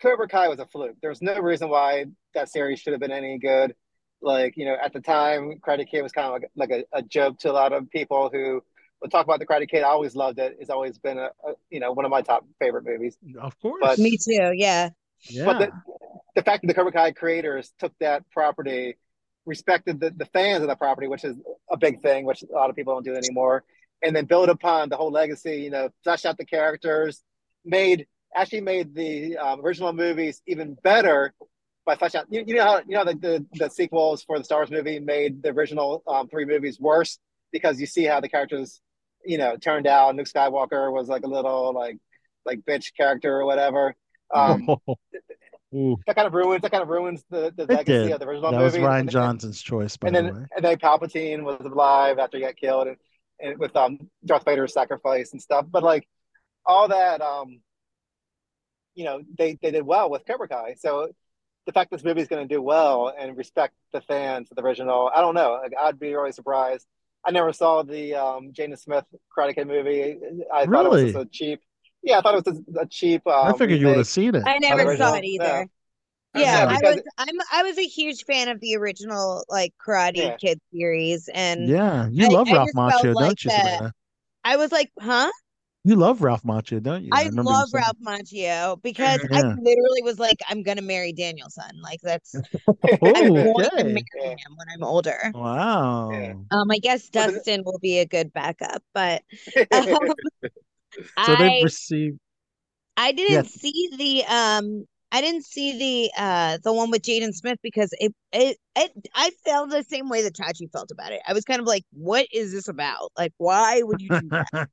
Cobra 0.00 0.28
Kai 0.28 0.48
was 0.48 0.58
a 0.58 0.66
fluke. 0.66 0.96
There's 1.02 1.22
no 1.22 1.38
reason 1.40 1.68
why 1.68 2.06
that 2.34 2.48
series 2.50 2.80
should 2.80 2.92
have 2.92 3.00
been 3.00 3.12
any 3.12 3.38
good. 3.38 3.74
Like 4.20 4.56
you 4.56 4.66
know, 4.66 4.76
at 4.80 4.92
the 4.92 5.00
time, 5.00 5.58
Karate 5.66 5.88
Kid 5.88 6.02
was 6.02 6.12
kind 6.12 6.26
of 6.28 6.32
like, 6.34 6.50
like 6.70 6.70
a, 6.92 6.98
a 6.98 7.02
joke 7.02 7.38
to 7.40 7.50
a 7.50 7.52
lot 7.52 7.72
of 7.72 7.90
people 7.90 8.30
who 8.32 8.62
would 9.02 9.10
talk 9.10 9.26
about 9.26 9.40
the 9.40 9.46
Karate 9.46 9.68
Kid. 9.68 9.82
I 9.82 9.88
always 9.88 10.16
loved 10.16 10.38
it. 10.38 10.56
It's 10.60 10.70
always 10.70 10.98
been 10.98 11.18
a, 11.18 11.30
a 11.46 11.52
you 11.70 11.80
know 11.80 11.92
one 11.92 12.04
of 12.04 12.10
my 12.10 12.22
top 12.22 12.46
favorite 12.58 12.84
movies. 12.84 13.18
Of 13.38 13.58
course. 13.60 13.80
But 13.82 13.98
Me 13.98 14.16
too. 14.16 14.52
Yeah. 14.54 14.90
yeah. 15.28 15.44
but 15.44 15.58
the, 15.58 15.72
the 16.36 16.42
fact 16.42 16.62
that 16.62 16.68
the 16.68 16.74
Cobra 16.74 16.92
Kai 16.92 17.12
creators 17.12 17.72
took 17.78 17.92
that 18.00 18.24
property, 18.30 18.96
respected 19.44 20.00
the, 20.00 20.10
the 20.10 20.26
fans 20.26 20.62
of 20.62 20.68
the 20.68 20.76
property, 20.76 21.08
which 21.08 21.24
is 21.24 21.36
a 21.70 21.76
big 21.76 22.00
thing, 22.00 22.24
which 22.24 22.42
a 22.42 22.52
lot 22.54 22.70
of 22.70 22.76
people 22.76 22.94
don't 22.94 23.04
do 23.04 23.14
anymore, 23.14 23.64
and 24.02 24.14
then 24.14 24.24
build 24.24 24.48
upon 24.48 24.88
the 24.88 24.96
whole 24.96 25.10
legacy, 25.10 25.56
you 25.56 25.70
know, 25.70 25.90
flesh 26.04 26.24
out 26.24 26.38
the 26.38 26.46
characters, 26.46 27.22
made 27.64 28.06
actually 28.34 28.62
made 28.62 28.94
the 28.94 29.36
um, 29.36 29.60
original 29.64 29.92
movies 29.92 30.40
even 30.46 30.74
better 30.82 31.34
by 31.84 31.96
flesh 31.96 32.14
out. 32.14 32.26
You, 32.30 32.44
you 32.46 32.54
know 32.54 32.64
how 32.64 32.78
you 32.86 32.96
know 32.96 33.04
the, 33.04 33.14
the 33.14 33.46
the 33.54 33.70
sequels 33.70 34.22
for 34.22 34.38
the 34.38 34.44
Star 34.44 34.60
Wars 34.60 34.70
movie 34.70 35.00
made 35.00 35.42
the 35.42 35.50
original 35.50 36.02
um, 36.06 36.28
three 36.28 36.44
movies 36.44 36.78
worse 36.80 37.18
because 37.52 37.80
you 37.80 37.86
see 37.86 38.04
how 38.04 38.20
the 38.20 38.28
characters, 38.28 38.80
you 39.24 39.38
know, 39.38 39.56
turned 39.56 39.86
out. 39.86 40.16
Luke 40.16 40.26
Skywalker 40.26 40.92
was 40.92 41.08
like 41.08 41.24
a 41.24 41.28
little 41.28 41.72
like 41.74 41.98
like 42.44 42.60
bitch 42.62 42.94
character 42.96 43.40
or 43.40 43.44
whatever. 43.46 43.94
Um, 44.34 44.68
Ooh, 45.74 45.96
that 46.06 46.16
kind 46.16 46.26
of 46.26 46.34
ruins 46.34 46.62
that 46.62 46.70
kind 46.70 46.82
of 46.82 46.88
ruins 46.88 47.24
the, 47.30 47.52
the 47.56 47.66
legacy 47.66 48.08
did. 48.08 48.10
of 48.10 48.20
the 48.20 48.26
original 48.26 48.52
That 48.52 48.58
movie. 48.58 48.64
was 48.64 48.76
Rian 48.76 49.08
and, 49.08 49.10
Johnson's 49.10 49.60
choice, 49.62 49.96
by 49.96 50.08
and 50.08 50.16
the 50.16 50.22
then 50.22 50.34
way. 50.34 50.46
and 50.56 50.64
then 50.64 50.76
Palpatine 50.78 51.44
was 51.44 51.60
alive 51.64 52.18
after 52.18 52.36
he 52.36 52.42
got 52.44 52.56
killed, 52.56 52.88
and, 52.88 52.96
and 53.40 53.58
with 53.58 53.74
um 53.76 53.98
Darth 54.24 54.44
Vader's 54.44 54.74
sacrifice 54.74 55.32
and 55.32 55.40
stuff. 55.40 55.66
But 55.70 55.82
like 55.82 56.06
all 56.66 56.88
that, 56.88 57.20
um, 57.22 57.60
you 58.94 59.04
know, 59.04 59.22
they 59.38 59.58
they 59.62 59.70
did 59.70 59.84
well 59.84 60.10
with 60.10 60.26
Cobra 60.26 60.48
Kai. 60.48 60.74
So 60.78 61.10
the 61.66 61.72
fact 61.72 61.90
this 61.90 62.04
movie 62.04 62.20
is 62.20 62.28
going 62.28 62.46
to 62.46 62.54
do 62.54 62.60
well 62.60 63.12
and 63.16 63.36
respect 63.36 63.74
the 63.92 64.00
fans 64.00 64.48
of 64.50 64.56
the 64.56 64.62
original, 64.62 65.10
I 65.14 65.20
don't 65.20 65.34
know. 65.34 65.60
Like, 65.62 65.72
I'd 65.80 65.98
be 65.98 66.12
really 66.14 66.32
surprised. 66.32 66.86
I 67.24 67.30
never 67.30 67.52
saw 67.52 67.82
the 67.82 68.14
um, 68.14 68.52
Jaden 68.52 68.78
Smith 68.78 69.04
Karate 69.36 69.54
Kid 69.54 69.68
movie. 69.68 70.16
I 70.52 70.66
thought 70.66 70.86
it 70.86 70.90
was 70.90 71.00
Really? 71.02 71.12
just 71.12 71.24
a 71.24 71.28
cheap. 71.30 71.60
Yeah, 72.02 72.18
I 72.18 72.20
thought 72.22 72.34
it 72.34 72.44
was 72.46 72.62
a, 72.76 72.80
a 72.80 72.86
cheap. 72.86 73.26
Um, 73.26 73.54
I 73.54 73.56
figured 73.56 73.80
you 73.80 73.86
would 73.86 73.96
have 73.98 74.08
seen 74.08 74.34
it. 74.34 74.42
I 74.46 74.58
never 74.58 74.82
original? 74.82 75.08
saw 75.12 75.14
it 75.14 75.24
either. 75.24 75.68
No. 76.34 76.40
Yeah, 76.40 76.64
No, 76.64 76.70
I 76.70 76.78
was 76.94 77.02
I'm 77.18 77.36
I 77.52 77.62
was 77.62 77.76
a 77.78 77.86
huge 77.86 78.24
fan 78.24 78.48
of 78.48 78.58
the 78.60 78.74
original 78.76 79.44
like 79.50 79.74
Karate 79.86 80.16
Yeah. 80.16 80.36
Kid 80.36 80.58
series 80.72 81.28
and 81.34 81.68
Yeah, 81.68 82.08
you 82.10 82.26
I- 82.26 82.30
love 82.30 82.48
I 82.48 82.54
Ralph 82.54 82.68
just 82.72 82.76
Macchio, 82.76 83.14
like 83.14 83.26
don't 83.26 83.44
you, 83.44 83.50
that- 83.50 83.92
I 84.42 84.56
was 84.56 84.72
like, 84.72 84.90
huh? 84.98 85.30
You 85.84 85.96
love 85.96 86.22
Ralph 86.22 86.44
Macchio, 86.44 86.80
don't 86.80 87.02
you? 87.02 87.10
I 87.12 87.24
remember 87.24 87.42
you 87.50 87.56
love 87.56 87.68
saying- 87.70 87.84
Ralph 87.84 87.98
Macchio 88.20 88.82
because 88.82 89.20
I 89.32 89.40
literally 89.42 90.02
was 90.02 90.18
like, 90.18 90.36
I'm 90.48 90.62
gonna 90.62 90.82
marry 90.82 91.12
Danielson. 91.12 91.80
Like 91.82 92.00
that's 92.02 92.34
I'm 92.84 92.98
Oh, 93.02 93.54
going 93.54 93.70
to 93.78 93.84
marry 93.84 93.96
him 94.30 94.56
when 94.56 94.68
I'm 94.72 94.84
older. 94.84 95.32
Wow. 95.34 96.10
Yeah. 96.12 96.34
Um, 96.52 96.70
I 96.70 96.78
guess 96.78 97.08
Dustin 97.08 97.62
will 97.64 97.78
be 97.80 97.98
a 97.98 98.06
good 98.06 98.32
backup, 98.32 98.82
but 98.94 99.22
um, 99.72 99.96
So 100.92 101.06
I 101.16 101.36
they've 101.38 101.64
received. 101.64 102.18
I 102.96 103.10
didn't 103.12 103.32
Yeah. 103.32 103.42
see 103.42 103.88
the 103.96 104.24
um 104.32 104.84
I 105.10 105.20
didn't 105.20 105.44
see 105.44 105.78
the 105.78 106.22
uh 106.22 106.58
the 106.62 106.72
one 106.72 106.90
with 106.90 107.02
Jaden 107.02 107.32
Smith 107.34 107.58
because 107.62 107.90
it 107.98 108.12
it 108.32 108.56
it 108.76 108.92
I 109.16 109.30
felt 109.44 109.70
the 109.70 109.82
same 109.82 110.08
way 110.08 110.22
that 110.22 110.34
Chachi 110.36 110.70
felt 110.72 110.90
about 110.92 111.10
it. 111.12 111.22
I 111.26 111.32
was 111.32 111.44
kind 111.44 111.60
of 111.60 111.66
like, 111.66 111.82
what 111.92 112.26
is 112.32 112.52
this 112.52 112.68
about? 112.68 113.10
Like, 113.18 113.32
why 113.38 113.82
would 113.82 114.00
you 114.00 114.08
do 114.10 114.28
that? 114.30 114.68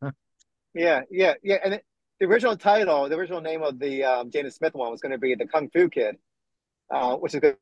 Yeah, 0.74 1.02
yeah, 1.10 1.34
yeah. 1.44 1.58
And 1.64 1.76
it, 1.76 1.86
the 2.20 2.26
original 2.28 2.58
title, 2.58 3.08
the 3.10 3.16
original 3.16 3.42
name 3.42 3.64
of 3.64 3.80
the 3.80 4.04
um, 4.04 4.30
Jaden 4.30 4.52
Smith 4.54 4.74
one 4.74 4.92
was 4.92 5.02
going 5.02 5.12
to 5.12 5.18
be 5.18 5.36
the 5.36 5.46
Kung 5.46 5.70
Fu 5.70 5.90
Kid, 5.90 6.18
uh, 6.94 7.16
which 7.16 7.34
is 7.34 7.40
good. 7.40 7.58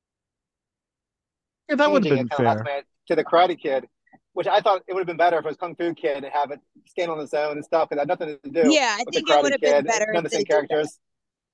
yeah, 1.70 1.76
that 1.76 1.92
would 1.92 2.04
have 2.04 2.10
changing 2.10 2.28
been 2.28 2.46
it 2.46 2.50
last 2.50 2.66
fair. 2.66 2.84
to 3.10 3.16
the 3.16 3.24
Karate 3.24 3.60
Kid, 3.60 3.86
which 4.34 4.48
I 4.48 4.62
thought 4.62 4.82
it 4.88 4.94
would 4.94 5.02
have 5.02 5.08
been 5.08 5.18
better 5.18 5.38
if 5.38 5.46
it 5.46 5.48
was 5.48 5.58
Kung 5.58 5.76
Fu 5.76 5.94
Kid 5.94 6.24
and 6.24 6.34
have 6.34 6.52
it 6.52 6.60
stand 6.88 7.12
on 7.12 7.20
its 7.20 7.34
own 7.34 7.58
and 7.58 7.66
stuff, 7.66 7.90
because 7.90 8.04
it 8.04 8.08
had 8.10 8.20
nothing 8.20 8.40
to 8.44 8.50
do 8.50 8.72
Yeah, 8.72 8.96
I 8.96 9.04
with 9.06 9.14
the 9.14 9.20
think 9.20 9.30
it 9.30 9.44
would 9.44 9.52
have 9.52 9.62
been 9.62 9.86
better 9.86 10.08
None 10.12 10.26
of 10.26 10.26
if 10.26 10.32
the 10.32 10.38
same 10.38 10.46
characters. 10.46 11.00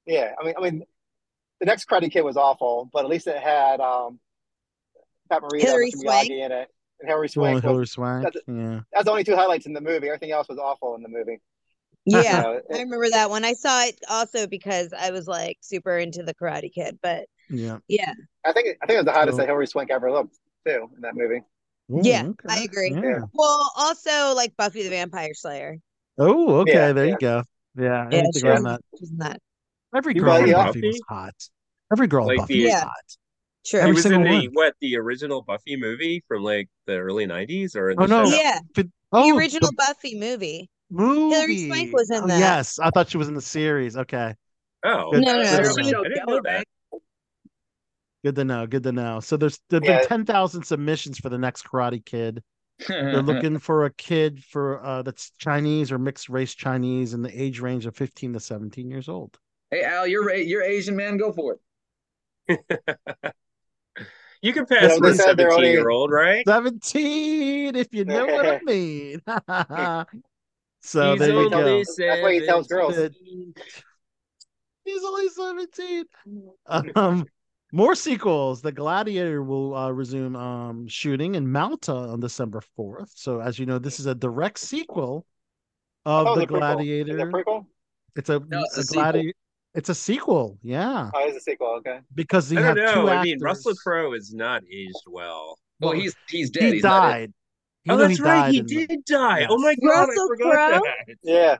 Yeah, 0.05 0.31
I 0.39 0.45
mean, 0.45 0.53
I 0.57 0.61
mean, 0.61 0.83
the 1.59 1.65
next 1.65 1.87
Karate 1.87 2.11
Kid 2.11 2.21
was 2.21 2.37
awful, 2.37 2.89
but 2.91 3.03
at 3.03 3.09
least 3.09 3.27
it 3.27 3.37
had 3.37 3.79
um, 3.79 4.19
Pat 5.29 5.41
Morita, 5.41 5.61
Hilary 5.61 5.91
Miyagi 5.91 6.45
in 6.45 6.51
it, 6.51 6.67
and 7.03 7.09
Hilary 7.09 7.27
The 7.27 7.39
one 7.39 7.51
Swank 7.51 7.55
with 7.55 7.63
was. 7.65 7.69
Hilary 7.71 7.87
Swank. 7.87 8.23
that's- 8.23 8.43
Yeah. 8.47 8.79
That's 8.93 9.05
the 9.05 9.11
only 9.11 9.23
two 9.23 9.35
highlights 9.35 9.65
in 9.65 9.73
the 9.73 9.81
movie. 9.81 10.07
Everything 10.07 10.31
else 10.31 10.47
was 10.47 10.57
awful 10.57 10.95
in 10.95 11.03
the 11.03 11.09
movie. 11.09 11.39
Yeah, 12.05 12.41
So, 12.41 12.61
I 12.73 12.79
remember 12.79 13.09
that 13.11 13.29
one. 13.29 13.45
I 13.45 13.53
saw 13.53 13.81
it 13.85 13.97
also 14.09 14.45
because 14.45 14.91
I 14.97 15.11
was 15.11 15.25
like 15.25 15.57
super 15.61 15.97
into 15.97 16.21
the 16.21 16.33
Karate 16.33 16.69
Kid, 16.73 16.99
but 17.01 17.27
Yeah. 17.49 17.77
yeah, 17.87 18.11
I 18.45 18.51
think 18.51 18.77
I 18.81 18.85
think 18.85 18.95
it 18.97 18.97
was 18.97 19.05
the 19.05 19.11
hottest 19.13 19.35
So- 19.35 19.41
that 19.41 19.47
Hilary 19.47 19.67
Swank 19.67 19.89
ever 19.89 20.11
looked 20.11 20.37
too 20.67 20.89
in 20.95 21.01
that 21.01 21.15
movie. 21.15 21.41
Ooh, 21.91 22.01
Yeah, 22.03 22.23
okay. 22.25 22.47
I 22.49 22.63
agree. 22.63 22.91
Yeah. 22.91 23.21
well, 23.33 23.71
also 23.77 24.33
like 24.35 24.55
Buffy 24.57 24.83
the 24.83 24.89
Vampire 24.89 25.33
Slayer. 25.33 25.77
Oh, 26.17 26.57
okay. 26.61 26.73
Yeah, 26.73 26.91
there 26.93 27.05
yeah. 27.05 27.11
you 27.11 27.17
go. 27.19 27.43
Yeah. 27.77 27.83
Yeah, 27.85 28.17
anything 28.19 28.31
she 28.35 28.41
that. 28.41 28.79
she 28.95 29.01
was 29.01 29.11
in 29.11 29.17
that. 29.19 29.39
Every 29.95 30.13
girl 30.13 30.33
was 30.33 30.41
in 30.41 30.47
in 30.49 30.53
Buffy 30.55 30.67
Buffy? 30.81 30.87
was 30.87 31.01
hot. 31.07 31.35
Every 31.91 32.07
girl 32.07 32.23
in 32.23 32.27
Like 32.35 32.37
Buffy 32.39 32.53
the- 32.63 32.65
was 32.65 32.81
hot. 32.81 33.17
True. 33.65 33.79
He 33.79 33.83
Every 33.83 33.93
was 33.93 34.05
in 34.05 34.11
single 34.11 34.31
the 34.31 34.39
one. 34.47 34.53
what 34.53 34.73
the 34.81 34.97
original 34.97 35.41
Buffy 35.41 35.77
movie 35.77 36.23
from 36.27 36.43
like 36.43 36.69
the 36.85 36.97
early 36.97 37.25
'90s 37.25 37.75
or 37.75 37.91
in 37.91 38.01
Oh, 38.01 38.05
no. 38.05 38.29
show? 38.29 38.35
Yeah, 38.35 38.59
But- 38.75 38.85
the 38.87 38.91
oh, 39.19 39.37
original 39.37 39.69
the 39.69 39.75
Buffy 39.77 40.19
movie. 40.19 40.69
movie. 40.89 41.67
Swank 41.69 41.93
was 41.93 42.09
in 42.11 42.23
Oh, 42.23 42.27
that. 42.27 42.39
Yes, 42.39 42.77
I 42.79 42.89
thought 42.89 43.09
she 43.09 43.17
was 43.17 43.27
in 43.27 43.35
the 43.35 43.41
series. 43.41 43.95
Okay. 43.95 44.35
Oh, 44.83 45.11
Good- 45.11 45.23
No, 45.23 45.33
no, 45.35 45.39
I 45.39 45.43
no, 45.43 45.51
she 45.55 45.61
was 45.61 45.77
I 45.77 45.81
didn't 45.83 46.27
know 46.27 46.41
that. 46.43 46.65
Good 48.23 48.35
to 48.35 48.43
know. 48.45 48.67
Good 48.67 48.83
to 48.83 48.91
know. 48.91 49.19
So 49.19 49.37
there's 49.37 49.59
there've 49.69 49.83
Yeah. 49.83 49.99
been 49.99 50.07
ten 50.07 50.25
thousand 50.25 50.63
submissions 50.63 51.19
for 51.19 51.29
the 51.29 51.37
next 51.37 51.63
Karate 51.67 52.03
Kid. 52.03 52.41
They're 52.87 53.21
looking 53.21 53.59
for 53.59 53.85
a 53.85 53.93
kid 53.93 54.43
for 54.43 54.83
uh 54.83 55.03
that's 55.03 55.31
Chinese 55.37 55.91
or 55.91 55.97
mixed 55.99 56.27
race 56.29 56.53
Chinese 56.55 57.13
in 57.13 57.21
the 57.21 57.41
age 57.41 57.59
range 57.59 57.85
of 57.85 57.95
fifteen 57.95 58.33
to 58.33 58.39
seventeen 58.39 58.89
years 58.89 59.07
old. 59.09 59.37
Hey 59.71 59.83
Al, 59.83 60.07
you're 60.07 60.33
you're 60.35 60.63
Asian 60.63 60.95
man. 60.95 61.17
Go 61.17 61.31
for 61.31 61.57
it. 62.47 62.59
You 64.43 64.53
can 64.53 64.65
pass 64.67 64.89
know, 64.89 64.97
for 64.99 65.07
a 65.07 65.11
they 65.11 65.17
said 65.17 65.37
they're 65.37 65.51
only- 65.51 65.67
17 65.67 65.71
year 65.71 65.89
old, 65.89 66.11
right? 66.11 66.45
Seventeen, 66.47 67.75
if 67.75 67.87
you 67.93 68.05
know 68.05 68.25
what 68.25 68.45
I 68.45 68.59
mean. 68.63 69.21
so 70.81 71.11
He's 71.11 71.19
there 71.19 71.31
you 71.31 71.49
go. 71.49 71.57
only 71.59 71.83
That's 71.97 72.21
why 72.21 72.33
he 72.33 72.45
tells 72.45 72.67
girls. 72.67 72.93
17. 72.95 73.53
He's 74.85 75.01
only 75.03 75.29
17. 75.29 76.03
Um, 76.97 77.25
more 77.71 77.95
sequels. 77.95 78.61
The 78.61 78.73
Gladiator 78.73 79.41
will 79.41 79.73
uh, 79.75 79.89
resume 79.91 80.35
um, 80.35 80.87
shooting 80.89 81.35
in 81.35 81.49
Malta 81.49 81.93
on 81.93 82.19
December 82.19 82.61
4th. 82.77 83.11
So, 83.15 83.39
as 83.39 83.57
you 83.57 83.65
know, 83.65 83.79
this 83.79 84.01
is 84.01 84.07
a 84.07 84.13
direct 84.13 84.59
sequel 84.59 85.25
of 86.05 86.27
Oh, 86.27 86.35
the 86.35 86.41
it's 86.41 86.51
a 86.51 86.55
prequel. 86.55 86.81
Is 86.83 87.07
it 87.07 87.11
a 87.11 87.15
Gladiator. 87.15 87.31
prequel? 87.31 87.65
It's 88.17 88.29
a, 88.29 88.39
No, 88.39 88.59
it's 88.63 88.77
a 88.77 88.81
a 88.81 88.83
sequel. 88.83 89.03
Gladiator. 89.03 89.33
It's 89.75 89.89
a 89.89 89.95
sequel, 89.95 90.57
yeah, 90.61 91.09
Oh, 91.15 91.19
it's 91.27 91.37
a 91.37 91.41
sequel. 91.41 91.75
Okay. 91.79 91.99
because 92.13 92.51
you 92.51 92.59
I 92.59 92.61
have 92.61 92.75
don't 92.75 92.93
two 92.93 93.03
know. 93.03 93.09
actors. 93.09 93.19
I 93.19 93.23
mean, 93.23 93.39
Russell 93.41 93.73
Crowe 93.75 94.13
is 94.13 94.33
not 94.33 94.61
aged 94.71 94.93
well. 95.07 95.57
Well, 95.79 95.93
he's 95.93 96.15
he's 96.29 96.49
dead. 96.51 96.63
He 96.63 96.71
he's 96.75 96.83
not 96.83 97.03
in- 97.05 97.09
died. 97.11 97.33
Oh, 97.89 97.97
that's 97.97 98.17
he 98.17 98.23
right. 98.23 98.51
He 98.51 98.59
in 98.59 98.65
the- 98.67 98.87
did 98.87 99.05
die. 99.05 99.39
Yes. 99.39 99.47
Oh 99.51 99.57
my 99.57 99.75
god, 99.75 100.07
Russell 100.09 100.29
Crowe? 100.39 100.81
Yeah. 101.23 101.57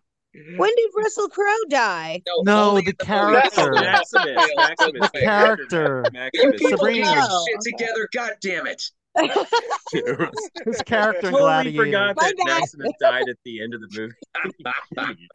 When 0.58 0.72
did 0.76 0.90
Russell 0.96 1.28
Crowe 1.30 1.54
die? 1.70 2.22
No, 2.44 2.70
only 2.70 2.82
the 2.82 2.90
in 2.90 2.96
movie. 3.00 3.06
character. 3.06 3.72
Maximus, 3.74 4.50
Maximus, 4.56 5.10
The 5.14 5.20
character. 5.20 6.04
You 6.06 6.12
Maximus. 6.20 6.56
people 6.62 6.70
Sabrina. 6.78 7.04
get 7.06 7.14
your 7.16 7.28
No. 7.28 7.46
shit 7.48 7.62
together. 7.62 8.10
God 8.16 8.32
damn 8.42 8.68
it. 8.68 8.84
His 10.66 10.82
character 10.86 11.28
in 11.28 11.34
totally 11.34 11.72
Gladiator. 11.74 11.86
forgot 11.86 12.16
that 12.16 12.36
bad. 12.38 12.46
Maximus 12.46 12.92
died 13.00 13.30
at 13.30 13.38
the 13.46 13.62
end 13.62 13.74
of 13.74 13.82
the 13.82 14.12
movie. 14.98 15.30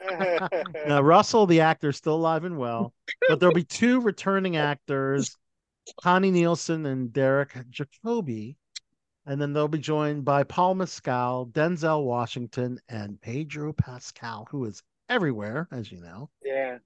Now, 0.86 1.00
Russell, 1.02 1.46
the 1.46 1.60
actor, 1.60 1.90
is 1.90 1.96
still 1.96 2.14
alive 2.16 2.44
and 2.44 2.58
well, 2.58 2.92
but 3.28 3.38
there'll 3.40 3.54
be 3.54 3.64
two 3.64 4.00
returning 4.00 4.56
actors, 4.56 5.36
Connie 6.02 6.30
Nielsen 6.30 6.86
and 6.86 7.12
Derek 7.12 7.54
Jacobi, 7.70 8.56
and 9.26 9.40
then 9.40 9.52
they'll 9.52 9.68
be 9.68 9.78
joined 9.78 10.24
by 10.24 10.42
Paul 10.44 10.74
Mescal, 10.74 11.48
Denzel 11.52 12.04
Washington, 12.04 12.80
and 12.88 13.20
Pedro 13.20 13.72
Pascal, 13.72 14.48
who 14.50 14.64
is 14.64 14.82
everywhere, 15.08 15.68
as 15.70 15.92
you 15.92 16.00
know. 16.00 16.30
yeah. 16.44 16.78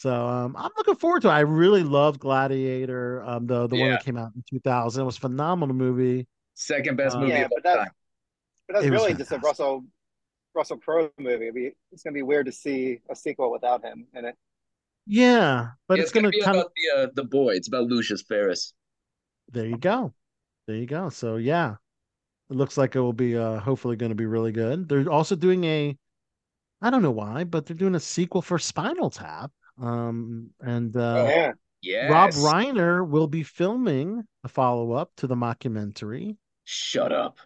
So 0.00 0.28
um, 0.28 0.56
I'm 0.56 0.70
looking 0.78 0.94
forward 0.94 1.20
to 1.22 1.28
it. 1.28 1.32
I 1.32 1.40
really 1.40 1.82
love 1.82 2.18
Gladiator, 2.18 3.22
um, 3.22 3.46
the 3.46 3.66
the 3.66 3.76
one 3.76 3.90
that 3.90 4.02
came 4.02 4.16
out 4.16 4.32
in 4.34 4.42
2000. 4.48 5.02
It 5.02 5.04
was 5.04 5.18
a 5.18 5.20
phenomenal 5.20 5.74
movie. 5.76 6.26
Second 6.54 6.96
best 6.96 7.16
Uh, 7.16 7.20
movie 7.20 7.32
Yeah, 7.32 7.44
of 7.44 7.52
all 7.52 7.58
but 7.62 7.74
time. 7.74 7.90
but 8.66 8.74
that's 8.74 8.86
It 8.86 8.90
was 8.92 9.02
really 9.02 9.14
just 9.14 9.30
a. 9.32 9.38
Russell 9.38 9.84
Russell 10.54 10.78
Crowe 10.78 11.10
movie. 11.18 11.44
It'd 11.44 11.54
be, 11.54 11.72
it's 11.92 12.02
gonna 12.02 12.14
be 12.14 12.22
weird 12.22 12.46
to 12.46 12.52
see 12.52 13.02
a 13.10 13.14
sequel 13.14 13.52
without 13.52 13.84
him 13.84 14.06
in 14.14 14.24
it. 14.24 14.36
Yeah, 15.06 15.72
but 15.86 15.98
Yeah, 15.98 16.02
it's, 16.04 16.12
gonna, 16.12 16.30
be 16.30 16.40
kind 16.40 16.56
of 16.56 16.62
about 16.62 16.72
the 16.74 17.02
uh, 17.02 17.06
the 17.14 17.24
boy. 17.24 17.56
It's 17.56 17.68
about 17.68 17.84
Lucius 17.88 18.22
Verus. 18.22 18.72
there 19.52 19.66
you 19.66 19.76
go, 19.76 20.14
there 20.66 20.76
you 20.76 20.86
go. 20.86 21.08
So 21.10 21.36
yeah, 21.36 21.76
It 22.50 22.56
looks 22.56 22.78
like 22.78 22.96
it 22.96 23.00
will 23.00 23.12
be 23.14 23.36
uh 23.36 23.60
hopefully 23.60 23.96
going 23.96 24.10
to 24.10 24.16
be 24.16 24.26
really 24.26 24.52
good. 24.52 24.88
They're 24.88 25.10
also 25.10 25.36
doing 25.36 25.64
a 25.64 25.96
I 26.82 26.90
don't 26.90 27.02
know 27.02 27.10
why, 27.10 27.44
but 27.44 27.66
they're 27.66 27.76
doing 27.76 27.94
a 27.96 28.00
sequel 28.00 28.42
for 28.42 28.58
Spinal 28.58 29.10
Tap. 29.10 29.52
Um 29.80 30.50
and 30.60 30.96
uh 30.96 31.26
yeah. 31.28 31.52
Yes. 31.82 32.10
Rob 32.10 32.30
Reiner 32.32 33.08
will 33.08 33.26
be 33.26 33.42
filming 33.42 34.22
a 34.44 34.48
follow-up 34.48 35.12
to 35.16 35.26
the 35.26 35.34
mockumentary. 35.34 36.36
Shut 36.64 37.10
up. 37.10 37.38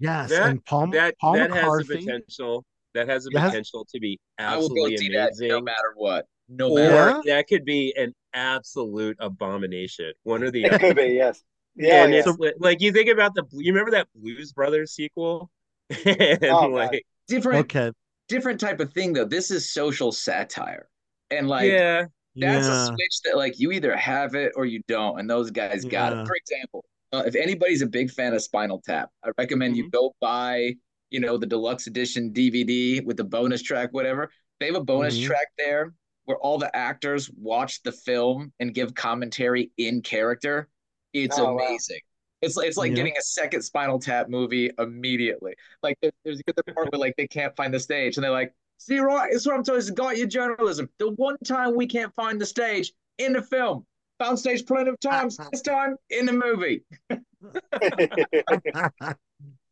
Yes, 0.00 0.30
That 0.30 0.48
and 0.50 0.64
Paul 0.64 0.88
that 0.88 1.14
Paul 1.20 1.34
that 1.34 1.50
has 1.52 1.86
the 1.86 1.96
potential. 1.98 2.64
That 2.94 3.08
has 3.08 3.24
the 3.24 3.30
That 3.34 3.40
has- 3.40 3.50
potential 3.52 3.86
to 3.94 4.00
be 4.00 4.18
I 4.38 4.56
will 4.56 4.68
go 4.68 4.74
absolutely 4.74 4.96
see 4.96 5.08
that 5.14 5.28
amazing. 5.28 5.48
no 5.48 5.60
matter 5.60 5.92
what. 5.94 6.26
No 6.48 6.70
Or- 6.72 6.78
matter. 6.78 7.22
that 7.26 7.46
could 7.48 7.64
be 7.64 7.94
an 7.96 8.12
absolute 8.34 9.16
abomination. 9.20 10.12
One 10.24 10.42
or 10.42 10.50
the 10.50 10.64
It 10.64 10.72
other. 10.72 10.78
could 10.78 10.96
be, 10.96 11.14
yes. 11.14 11.42
Yeah, 11.76 12.04
and 12.04 12.12
yeah. 12.12 12.20
it's 12.26 12.38
li- 12.38 12.54
like 12.58 12.80
you 12.80 12.90
think 12.92 13.08
about 13.08 13.34
the 13.34 13.44
you 13.52 13.72
remember 13.72 13.92
that 13.92 14.08
Blues 14.14 14.52
Brothers 14.52 14.92
sequel? 14.94 15.50
and 16.04 16.38
Oh, 16.44 16.62
God. 16.62 16.72
like 16.72 17.06
different 17.28 17.60
Okay. 17.60 17.92
different 18.28 18.58
type 18.60 18.80
of 18.80 18.92
thing 18.92 19.12
though. 19.12 19.24
This 19.26 19.50
is 19.52 19.70
social 19.72 20.10
satire. 20.10 20.88
And 21.30 21.48
like 21.48 21.70
yeah, 21.70 22.04
that's 22.36 22.66
a 22.66 22.86
switch 22.86 23.20
that 23.24 23.36
like 23.36 23.58
you 23.58 23.72
either 23.72 23.96
have 23.96 24.34
it 24.34 24.52
or 24.56 24.64
you 24.66 24.80
don't, 24.88 25.18
and 25.18 25.28
those 25.28 25.50
guys 25.50 25.84
got 25.84 26.12
Yeah. 26.12 26.22
it. 26.22 26.26
For 26.26 26.36
example, 26.36 26.84
uh, 27.12 27.22
if 27.26 27.34
anybody's 27.34 27.82
a 27.82 27.86
big 27.86 28.10
fan 28.10 28.32
of 28.34 28.42
Spinal 28.42 28.80
Tap, 28.84 29.10
I 29.24 29.30
recommend 29.38 29.76
you 29.76 29.90
go 29.90 30.14
buy, 30.20 30.74
you 31.10 31.20
know, 31.20 31.36
the 31.36 31.46
deluxe 31.46 31.86
edition 31.86 32.32
DVD 32.32 33.04
with 33.04 33.16
the 33.16 33.24
bonus 33.24 33.62
track, 33.62 33.92
whatever. 33.92 34.30
They 34.60 34.66
have 34.66 34.76
a 34.76 34.84
bonus 34.84 35.18
Mhm. 35.18 35.26
track 35.26 35.46
there 35.58 35.94
where 36.24 36.38
all 36.38 36.58
the 36.58 36.74
actors 36.74 37.30
watch 37.38 37.82
the 37.82 37.92
film 37.92 38.52
and 38.60 38.74
give 38.74 38.94
commentary 38.94 39.70
in 39.76 40.02
character. 40.02 40.68
It's 41.12 41.38
Oh, 41.38 41.54
wow. 41.54 41.66
amazing. 41.66 42.00
It's 42.42 42.58
it's 42.58 42.76
like 42.76 42.90
Yeah. 42.90 42.96
getting 42.96 43.16
a 43.16 43.22
second 43.22 43.62
Spinal 43.62 43.98
Tap 43.98 44.28
movie 44.28 44.70
immediately. 44.78 45.54
Like 45.82 45.98
there- 46.02 46.12
there's 46.24 46.40
the 46.46 46.62
part 46.74 46.92
where 46.92 46.98
like 46.98 47.14
they 47.16 47.26
can't 47.26 47.54
find 47.56 47.72
the 47.72 47.80
stage 47.80 48.16
and 48.16 48.24
they're 48.24 48.30
like, 48.30 48.52
"See, 48.78 48.98
right, 48.98 49.32
it's 49.32 49.46
what 49.46 49.56
I'm 49.56 49.64
telling 49.64 49.80
you. 49.80 49.88
It's 49.88 49.90
got 49.90 50.16
your 50.16 50.26
journalism. 50.26 50.88
The 50.98 51.10
one 51.12 51.36
time 51.44 51.74
we 51.74 51.86
can't 51.86 52.14
find 52.14 52.40
the 52.40 52.46
stage 52.46 52.92
in 53.18 53.32
the 53.32 53.42
film, 53.42 53.86
found 54.18 54.38
stage 54.38 54.66
plenty 54.66 54.90
of 54.90 55.00
times. 55.00 55.38
This 55.52 55.62
time 55.62 55.96
in 56.10 56.26
the 56.26 56.32
movie." 56.32 56.84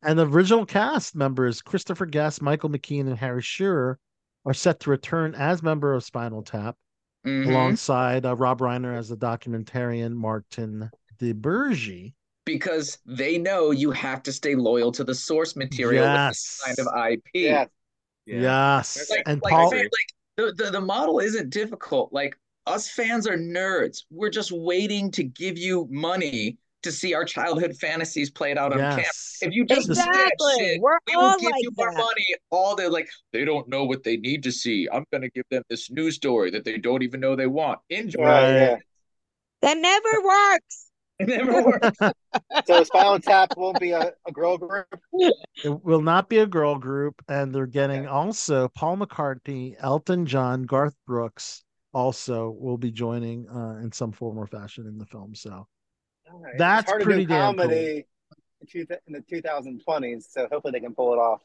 and 0.02 0.18
the 0.18 0.26
original 0.26 0.66
cast 0.66 1.14
members 1.14 1.62
Christopher 1.62 2.06
Guest, 2.06 2.42
Michael 2.42 2.70
McKean, 2.70 3.06
and 3.06 3.18
Harry 3.18 3.42
Shearer 3.42 3.98
are 4.44 4.54
set 4.54 4.80
to 4.80 4.90
return 4.90 5.34
as 5.34 5.62
member 5.62 5.94
of 5.94 6.04
Spinal 6.04 6.42
Tap, 6.42 6.76
Mhm. 7.26 7.48
alongside 7.48 8.26
uh, 8.26 8.36
Rob 8.36 8.60
Reiner 8.60 8.96
as 8.96 9.08
the 9.08 9.16
documentarian 9.16 10.12
Martin 10.12 10.90
DiBergi. 11.18 12.12
Because 12.44 12.98
they 13.06 13.38
know 13.38 13.70
you 13.70 13.90
have 13.92 14.22
to 14.24 14.32
stay 14.32 14.54
loyal 14.54 14.92
to 14.92 15.04
the 15.04 15.14
source 15.14 15.56
material 15.56 16.04
with 16.04 16.30
this 16.32 16.60
kind 16.62 16.78
of 16.78 16.86
IP. 17.10 17.22
yeah. 17.32 17.64
Yeah. 18.26 18.40
Yes, 18.40 19.10
Like, 19.10 19.22
and 19.26 19.42
like, 19.42 19.50
Paul. 19.52 19.70
fan- 19.70 19.80
like 19.80 19.90
the, 20.36 20.64
the, 20.64 20.70
the 20.70 20.80
model 20.80 21.18
isn't 21.20 21.50
difficult. 21.50 22.12
Like 22.12 22.36
us 22.66 22.88
fans 22.88 23.26
are 23.26 23.36
nerds. 23.36 24.04
We're 24.10 24.30
just 24.30 24.52
waiting 24.52 25.10
to 25.12 25.22
give 25.24 25.58
you 25.58 25.86
money 25.90 26.58
to 26.82 26.92
see 26.92 27.14
our 27.14 27.24
childhood 27.24 27.74
fantasies 27.80 28.30
played 28.30 28.58
out 28.58 28.72
on 28.72 28.78
camera. 28.78 28.98
Yes, 28.98 29.38
If 29.40 29.54
you 29.54 29.64
just 29.64 29.88
do 29.88 29.94
that 29.94 30.06
Exactly. 30.08 30.54
shit, 30.58 30.80
We're 30.82 30.98
we 31.06 31.16
will 31.16 31.22
all 31.24 31.38
give 31.38 31.50
like 31.50 31.62
you 31.62 31.70
more 31.76 31.90
that. 31.90 31.96
money. 31.98 32.26
All 32.50 32.76
they're 32.76 32.90
like, 32.90 33.08
they 33.32 33.44
don't 33.44 33.68
know 33.68 33.84
what 33.84 34.02
they 34.02 34.16
need 34.18 34.42
to 34.42 34.52
see. 34.52 34.88
I'm 34.92 35.04
gonna 35.12 35.30
give 35.30 35.44
them 35.50 35.62
this 35.70 35.90
news 35.90 36.16
story 36.16 36.50
that 36.50 36.64
they 36.64 36.76
don't 36.78 37.02
even 37.02 37.20
know 37.20 37.36
they 37.36 37.46
want. 37.46 37.78
Enjoy. 37.88 38.22
Right. 38.22 38.78
That 39.62 39.78
never 39.78 40.22
works. 40.22 40.83
It 41.18 41.28
never 41.28 41.62
works. 41.64 41.98
So 42.66 42.82
Spinal 42.84 43.20
Tap 43.20 43.56
won't 43.56 43.78
be 43.78 43.92
a, 43.92 44.12
a 44.26 44.32
girl 44.32 44.58
group. 44.58 44.86
it 45.12 45.84
will 45.84 46.02
not 46.02 46.28
be 46.28 46.38
a 46.38 46.46
girl 46.46 46.76
group, 46.76 47.22
and 47.28 47.54
they're 47.54 47.66
getting 47.66 48.06
also 48.08 48.68
Paul 48.68 48.96
McCartney, 48.98 49.76
Elton 49.78 50.26
John, 50.26 50.64
Garth 50.64 50.96
Brooks 51.06 51.62
also 51.92 52.50
will 52.58 52.76
be 52.78 52.90
joining 52.90 53.48
uh, 53.48 53.78
in 53.82 53.92
some 53.92 54.10
form 54.10 54.36
or 54.38 54.46
fashion 54.48 54.86
in 54.88 54.98
the 54.98 55.06
film. 55.06 55.34
So 55.34 55.68
Alright. 56.32 56.54
That's 56.58 56.82
it's 56.84 56.90
hard 56.90 57.00
to 57.02 57.04
pretty 57.04 57.22
do 57.24 57.28
damn 57.28 57.56
comedy 57.56 58.06
in, 58.74 58.86
in 59.06 59.12
the 59.12 59.20
2020s, 59.20 60.24
so 60.30 60.48
hopefully 60.50 60.72
they 60.72 60.80
can 60.80 60.94
pull 60.94 61.12
it 61.12 61.18
off. 61.18 61.40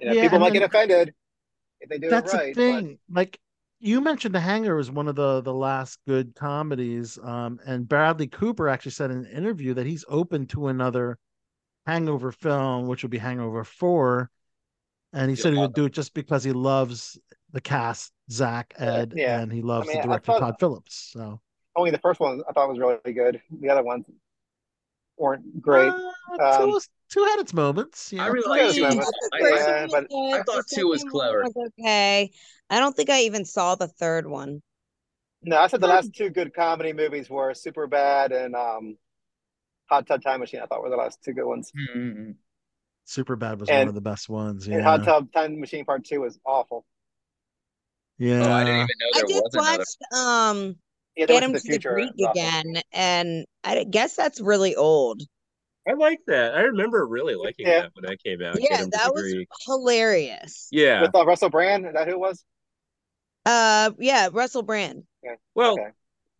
You 0.00 0.06
know, 0.08 0.12
Yeah, 0.14 0.22
people 0.22 0.40
might 0.40 0.52
then- 0.52 0.62
get 0.62 0.68
offended 0.70 1.14
if 1.80 1.88
they 1.88 1.98
do 1.98 2.08
that's 2.10 2.32
it 2.34 2.36
right. 2.36 2.54
the 2.54 2.60
thing. 2.60 2.98
Like 3.08 3.38
you 3.84 4.00
mentioned, 4.00 4.34
The 4.34 4.40
Hanger 4.40 4.76
was 4.76 4.90
one 4.90 5.08
of 5.08 5.14
the 5.14 5.40
the 5.42 5.52
last 5.52 5.98
good 6.06 6.34
comedies, 6.34 7.18
um, 7.22 7.60
and 7.66 7.86
Bradley 7.88 8.26
Cooper 8.26 8.68
actually 8.68 8.92
said 8.92 9.10
in 9.10 9.18
an 9.18 9.26
interview 9.26 9.74
that 9.74 9.86
he's 9.86 10.04
open 10.08 10.46
to 10.48 10.68
another 10.68 11.18
Hangover 11.86 12.32
film, 12.32 12.86
which 12.86 13.02
would 13.02 13.10
be 13.10 13.18
Hangover 13.18 13.62
Four, 13.62 14.30
and 15.12 15.30
he 15.30 15.36
You'll 15.36 15.42
said 15.42 15.52
he 15.52 15.58
would 15.58 15.74
do 15.74 15.84
it 15.84 15.92
just 15.92 16.14
because 16.14 16.42
he 16.42 16.52
loves 16.52 17.18
the 17.52 17.60
cast, 17.60 18.12
Zach, 18.30 18.72
Ed, 18.78 19.12
yeah. 19.14 19.40
and 19.40 19.52
he 19.52 19.60
loves 19.62 19.86
mean, 19.86 19.98
the 19.98 20.02
director 20.04 20.32
thought- 20.32 20.40
Todd 20.40 20.56
Phillips. 20.58 21.10
So 21.12 21.40
only 21.76 21.90
the 21.90 21.98
first 21.98 22.20
one 22.20 22.42
I 22.48 22.52
thought 22.52 22.68
was 22.68 22.78
really 22.78 23.12
good. 23.12 23.40
The 23.60 23.68
other 23.68 23.82
ones 23.82 24.06
weren't 25.18 25.60
great. 25.60 25.92
Uh, 26.40 26.62
Um, 26.62 26.78
two 27.14 27.24
had 27.24 27.40
its 27.40 27.54
moments. 27.54 28.12
I 28.12 28.16
Yeah. 28.16 28.28
really 28.28 28.58
Yeah, 28.60 28.66
like 28.66 28.74
two. 28.74 28.84
it's 29.00 29.10
I, 29.32 29.84
I, 29.84 29.86
but- 29.90 30.06
I 30.12 30.42
thought 30.42 30.64
two 30.72 30.88
was 30.88 31.04
clever. 31.04 31.44
okay. 31.80 32.30
I 32.70 32.78
don't 32.78 32.96
think 32.96 33.10
I 33.10 33.22
even 33.22 33.44
saw 33.44 33.74
the 33.74 33.88
third 33.88 34.26
one. 34.26 34.62
No, 35.42 35.58
I 35.58 35.66
said 35.66 35.80
the 35.80 35.86
last 35.86 36.14
two 36.14 36.30
good 36.30 36.54
comedy 36.54 36.92
movies 36.94 37.28
were 37.28 37.52
Superbad 37.52 38.32
and 38.32 38.54
um, 38.56 38.96
Hot 39.90 40.06
Tub 40.06 40.22
Time 40.22 40.40
Machine. 40.40 40.60
I 40.60 40.66
thought 40.66 40.82
were 40.82 40.88
the 40.90 40.96
last 40.96 41.22
two 41.22 41.34
good 41.34 41.44
ones. 41.46 41.70
Mm-mm. 41.96 42.34
Superbad 43.06 43.58
was 43.58 43.68
And- 43.68 43.80
one 43.80 43.88
of 43.88 43.94
the 43.94 44.00
best 44.00 44.28
ones. 44.30 44.66
And 44.66 44.82
Hot 44.82 45.04
Tub 45.04 45.30
Time 45.32 45.60
Machine 45.60 45.84
Part 45.84 46.04
Two 46.06 46.22
was 46.22 46.38
awful. 46.46 46.86
yeah. 48.18 48.46
Oh, 48.46 48.52
I 48.52 48.64
didn't 48.64 48.76
even 48.76 48.86
know 49.00 49.06
I 49.14 49.18
there 49.20 49.28
just 49.28 49.42
was 49.44 49.54
another. 49.54 49.78
watched 49.78 50.14
um 50.14 50.76
Yeah, 51.16 51.26
they 51.26 51.34
Get 51.34 51.42
went 51.42 51.44
Him 51.44 51.52
to 51.54 51.60
to 51.60 51.68
the 51.68 51.78
the. 51.78 51.78
Greek 51.78 52.10
It 52.16 52.16
was 52.16 52.26
awful. 52.28 52.40
again, 52.40 52.82
and 52.92 53.46
I 53.62 53.84
guess 53.84 54.16
that's 54.16 54.40
really 54.40 54.74
old. 54.76 55.22
I 55.86 55.92
like 55.92 56.20
that. 56.28 56.54
I 56.54 56.62
remember 56.62 57.06
really 57.06 57.34
liking 57.34 57.66
Yeah. 57.66 57.82
that 57.82 57.90
when 57.94 58.04
that 58.10 58.22
came 58.22 58.40
out. 58.42 58.56
Yeah, 58.60 58.68
Get 58.70 58.80
'em 58.80 58.90
that 58.90 59.06
the 59.06 59.12
was 59.12 59.46
hilarious. 59.66 60.68
Yeah. 60.72 61.02
With 61.02 61.14
uh, 61.14 61.26
Russell 61.26 61.50
Brand, 61.50 61.86
is 61.86 61.92
that 61.92 62.06
who 62.08 62.14
it 62.14 62.18
was? 62.20 62.44
Uh, 63.44 63.90
yeah, 63.98 64.28
Russell 64.32 64.62
Brand. 64.62 65.04
Well, 65.54 65.72
Okay. 65.74 65.90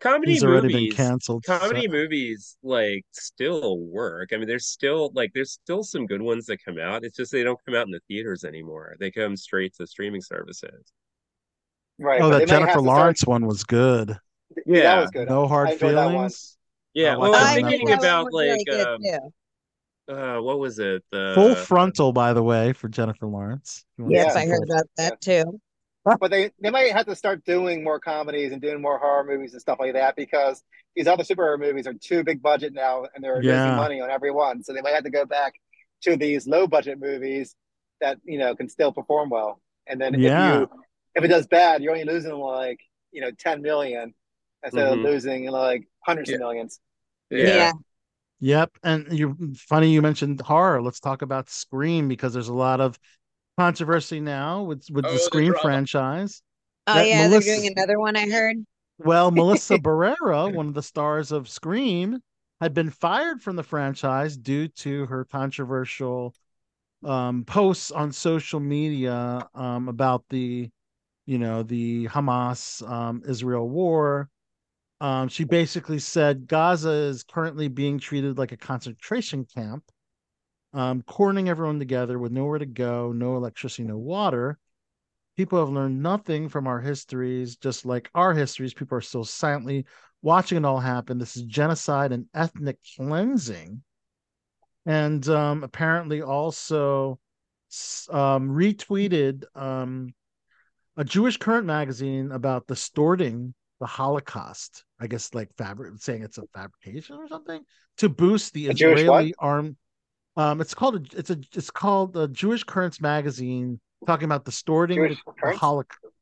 comedy 0.01 0.33
He's 0.33 0.45
already 0.45 0.69
been 0.69 0.77
movies. 0.85 0.95
canceled. 0.95 1.45
so- 1.45 1.59
comedy 1.59 1.89
movies 1.89 2.57
like 2.63 3.05
still 3.13 3.79
work. 3.79 4.31
I 4.33 4.39
mean, 4.39 4.49
there's 4.49 4.67
still 4.67 5.11
like 5.15 5.33
there's 5.35 5.53
still 5.53 5.83
some 5.83 6.07
good 6.07 6.23
ones 6.23 6.47
that 6.47 6.65
come 6.65 6.79
out. 6.79 7.05
It's 7.05 7.17
just 7.17 7.31
they 7.33 7.43
don't 7.43 7.59
come 7.67 7.75
out 7.75 7.87
in 7.87 7.93
the 7.93 8.01
theaters 8.09 8.45
anymore. 8.45 8.97
They 8.99 9.11
come 9.11 9.37
straight 9.37 9.75
to 9.77 9.87
streaming 9.87 10.23
services. 10.23 10.91
Right. 11.99 12.21
Oh, 12.23 12.31
that 12.31 12.39
they 12.39 12.45
might 12.47 12.49
have 12.51 12.59
Jennifer 12.61 12.67
to 12.79 12.85
start- 12.85 12.85
Lawrence 12.99 13.27
one 13.27 13.47
was 13.47 13.65
good. 13.65 14.17
Yeah, 14.67 14.83
that 14.83 15.01
was 15.03 15.11
good. 15.11 15.29
No 15.29 15.47
hard 15.47 15.69
I 15.69 15.73
enjoyed 15.73 15.95
that 15.97 16.11
feelings. 16.11 16.57
Yeah, 16.95 17.15
I 17.15 17.17
well, 17.17 17.33
watched 17.33 17.45
I'm 17.45 17.57
that 17.57 17.65
on 17.65 17.69
I 17.69 17.71
thinking 17.71 17.87
think 17.89 18.01
that 18.01 18.07
Netflix. 18.07 18.25
one 18.25 18.25
about 18.25 18.25
was 18.33 18.35
like 18.35 18.81
um, 20.09 20.17
uh, 20.17 20.41
what 20.43 20.59
was 20.59 20.79
it? 20.79 21.03
The 21.11 21.33
Full 21.35 21.55
frontal, 21.57 22.13
by 22.13 22.33
the 22.33 22.43
way, 22.43 22.73
for 22.73 22.89
Jennifer 22.89 23.27
Lawrence. 23.27 23.85
If 23.99 24.11
Yeah. 24.11 24.25
Yes, 24.25 24.37
I 24.37 24.47
heard 24.47 24.63
about 24.63 24.87
that 24.97 25.21
too. 25.21 25.61
But 26.05 26.31
they, 26.31 26.51
they 26.61 26.71
might 26.71 26.93
have 26.93 27.07
to 27.07 27.17
start 27.17 27.45
doing 27.45 27.83
more 27.83 27.99
comedies 27.99 28.53
and 28.53 28.61
doing 28.61 28.81
more 28.83 28.99
horror 28.99 29.25
movies 29.25 29.53
and 29.53 29.61
stuff 29.61 29.79
like 29.81 29.95
that 29.95 30.17
because 30.17 30.63
these 30.95 31.07
other 31.07 31.25
superhero 31.25 31.59
movies 31.59 31.87
are 31.87 31.95
too 31.95 32.23
big 32.23 32.43
budget 32.43 32.75
now 32.75 33.07
and 33.15 33.25
they're 33.25 33.43
Yeah. 33.43 33.55
losing 33.55 33.75
money 33.77 34.01
on 34.03 34.11
every 34.11 34.31
one. 34.31 34.63
So 34.63 34.75
they 34.75 34.83
might 34.83 34.95
have 34.95 35.05
to 35.05 35.11
go 35.11 35.25
back 35.25 35.55
to 36.03 36.17
these 36.17 36.47
low 36.47 36.67
budget 36.67 37.01
movies 37.01 37.57
that, 38.03 38.19
you 38.25 38.39
know, 38.39 38.55
can 38.55 38.69
still 38.69 38.93
perform 38.93 39.31
well. 39.31 39.61
And 39.87 39.99
then 40.01 40.15
Yeah. 40.15 40.29
if 40.29 40.45
you 40.45 40.71
if 41.17 41.25
it 41.25 41.29
does 41.29 41.47
bad, 41.47 41.83
you're 41.83 41.93
only 41.93 42.05
losing 42.05 42.33
like, 42.35 42.81
you 43.13 43.21
know, 43.23 43.31
10 43.39 43.63
million 43.63 44.15
instead 44.63 44.87
Mhm. 44.87 44.93
of 44.93 44.99
losing 44.99 45.47
like 45.51 45.89
hundreds 46.07 46.31
Yeah. 46.31 46.37
of 46.37 46.41
millions. 46.41 46.81
Yeah. 47.31 47.73
Yep. 48.41 48.71
And 48.83 49.07
you're 49.13 49.35
funny 49.57 49.93
you 49.93 50.03
mentioned 50.03 50.41
horror. 50.41 50.83
Let's 50.83 51.01
talk 51.01 51.23
about 51.23 51.51
Scream 51.51 52.09
because 52.09 52.33
there's 52.35 52.49
a 52.49 52.55
lot 52.55 52.81
of 52.81 52.99
controversy 53.59 54.21
now 54.21 54.63
with 54.65 54.85
with 54.91 55.05
Oh, 55.07 55.13
the 55.13 55.15
the 55.15 55.19
Scream 55.21 55.53
drama. 55.53 55.61
franchise. 55.63 56.43
Oh 56.87 56.95
That 56.95 57.09
yeah, 57.09 57.29
Melissa- 57.29 57.47
they're 57.47 57.57
doing 57.57 57.73
another 57.77 57.99
one. 57.99 58.17
I 58.17 58.29
heard. 58.29 58.57
Well, 58.99 59.31
Melissa 59.33 59.79
Barrera, 59.79 60.53
one 60.53 60.69
of 60.69 60.75
the 60.75 60.83
stars 60.83 61.33
of 61.33 61.49
Scream, 61.49 62.21
had 62.61 62.75
been 62.75 62.91
fired 62.91 63.43
from 63.43 63.57
the 63.57 63.63
franchise 63.63 64.37
due 64.37 64.69
to 64.69 65.07
her 65.07 65.25
controversial 65.25 66.35
um, 67.05 67.45
posts 67.45 67.91
on 67.91 68.13
social 68.13 68.61
media 68.61 69.49
um, 69.55 69.89
about 69.89 70.25
the, 70.31 70.71
you 71.27 71.39
know, 71.39 71.63
the 71.63 72.07
Hamas 72.09 72.89
um, 72.89 73.23
Israel 73.29 73.69
war. 73.69 74.29
Um, 75.05 75.29
she 75.29 75.45
basically 75.45 75.99
said 75.99 76.47
Gaza 76.47 76.89
is 76.89 77.25
currently 77.25 77.69
being 77.69 77.99
treated 77.99 78.39
like 78.39 78.53
a 78.53 78.57
concentration 78.57 79.45
camp, 79.45 79.85
um, 80.73 81.05
everyone 81.47 81.79
together 81.79 82.19
with 82.19 82.33
nowhere 82.33 82.59
to 82.59 82.65
go, 82.65 83.13
no 83.13 83.37
electricity, 83.37 83.87
no 83.87 83.99
water. 83.99 84.59
People 85.37 85.59
have 85.59 85.69
learned 85.69 86.03
nothing 86.03 86.49
from 86.49 86.67
our 86.67 86.81
histories, 86.81 87.57
just 87.57 87.85
like 87.85 88.09
our 88.15 88.33
histories. 88.33 88.73
People 88.73 88.97
are 88.97 89.03
still 89.03 89.25
silently 89.25 89.85
watching 90.23 90.57
it 90.57 90.65
all 90.65 90.81
happen. 90.81 91.19
This 91.19 91.37
is 91.37 91.43
genocide 91.43 92.11
and 92.11 92.25
ethnic 92.33 92.79
cleansing. 92.97 93.83
and 94.87 95.29
um, 95.29 95.65
apparently 95.65 96.23
also 96.23 97.19
um, 98.09 98.49
retweeted 98.49 99.45
um, 99.55 100.15
a 100.97 101.05
Jewish 101.05 101.37
Current 101.37 101.67
magazine 101.67 102.33
about 102.33 102.67
distorting 102.67 103.53
the 103.85 103.89
Holocaust. 103.89 104.83
I 104.99 105.07
guess 105.07 105.35
like 105.35 105.55
fabric, 105.59 105.93
saying 105.99 106.23
it's 106.23 106.39
a 106.39 106.45
fabrication 106.55 107.17
or 107.17 107.29
something 107.29 107.63
to 107.99 108.09
boost 108.09 108.55
the 108.55 108.69
A 108.69 108.71
Israeli 108.71 109.35
arm. 109.39 109.77
Um, 110.39 110.63
it's 110.63 110.73
called 110.73 110.95
a, 110.97 111.19
it's 111.19 111.29
a 111.29 111.37
it's 111.53 111.71
called 111.71 112.15
the 112.15 112.27
Jewish 112.29 112.65
Currents 112.65 112.99
magazine, 113.03 113.79
talking 114.07 114.25
about 114.25 114.47
distorting 114.47 114.97
Jewish 114.97 115.23
the, 115.27 115.51
the 115.53 115.57
Holocaust. 115.59 116.15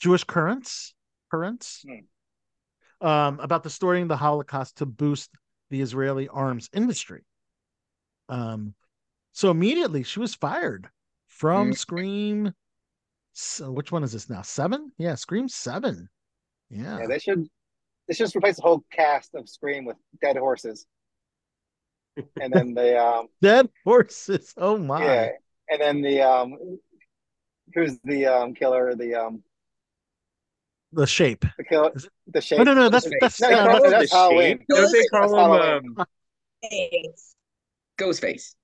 Jewish 0.00 0.24
Currents, 0.24 0.94
Currents, 1.30 1.84
Hmm. 1.86 3.06
um, 3.06 3.38
about 3.38 3.62
distorting 3.62 4.08
the 4.08 4.16
Holocaust 4.16 4.78
to 4.78 4.86
boost 4.86 5.30
the 5.70 5.80
Israeli 5.80 6.26
arms 6.26 6.68
industry. 6.74 7.24
Um, 8.28 8.74
so 9.32 9.52
immediately 9.52 10.02
she 10.02 10.18
was 10.18 10.34
fired 10.34 10.90
from 11.28 11.70
Mm. 11.70 11.78
Scream. 11.78 12.52
So 13.32 13.70
which 13.70 13.92
one 13.92 14.02
is 14.02 14.10
this 14.12 14.28
now? 14.28 14.42
Seven? 14.42 14.90
Yeah, 14.98 15.14
Scream 15.14 15.48
Seven. 15.48 16.08
Yeah. 16.70 16.98
Yeah, 17.00 17.06
they 17.06 17.18
should 17.18 17.48
they 18.08 18.14
should 18.14 18.24
just 18.24 18.36
replace 18.36 18.56
the 18.56 18.62
whole 18.62 18.84
cast 18.92 19.34
of 19.34 19.48
Scream 19.48 19.84
with 19.84 19.96
dead 20.20 20.36
horses. 20.36 20.86
And 22.40 22.52
then 22.52 22.74
the 22.74 22.98
um 23.06 23.28
Dead 23.42 23.68
horses. 23.84 24.54
Oh 24.56 24.78
my. 24.78 25.04
yeah, 25.04 25.28
and 25.70 25.80
then 25.80 26.02
the 26.02 26.22
um 26.22 26.78
who's 27.74 27.98
the 28.04 28.26
um 28.26 28.54
killer, 28.54 28.94
the 28.94 29.14
um 29.14 29.42
The 30.92 31.06
shape. 31.06 31.44
the 31.58 31.64
killer 31.64 31.92
the 32.28 32.40
shape. 32.40 32.58
No, 32.58 32.64
no, 32.64 32.74
no. 32.74 32.88
That's 32.88 33.06
No, 33.06 33.12
that's 33.20 33.40
no, 33.40 33.48
uh, 33.48 33.50
no, 33.50 33.72
that's- 33.72 33.90
that's 33.92 34.12
Halloween. 34.12 34.64
Don't 34.68 34.92
they 34.92 34.98
That's 34.98 35.10
call 35.10 35.34
Halloween. 35.36 35.84
him 35.84 35.96
um 35.98 36.06
Ghostface. 37.98 38.54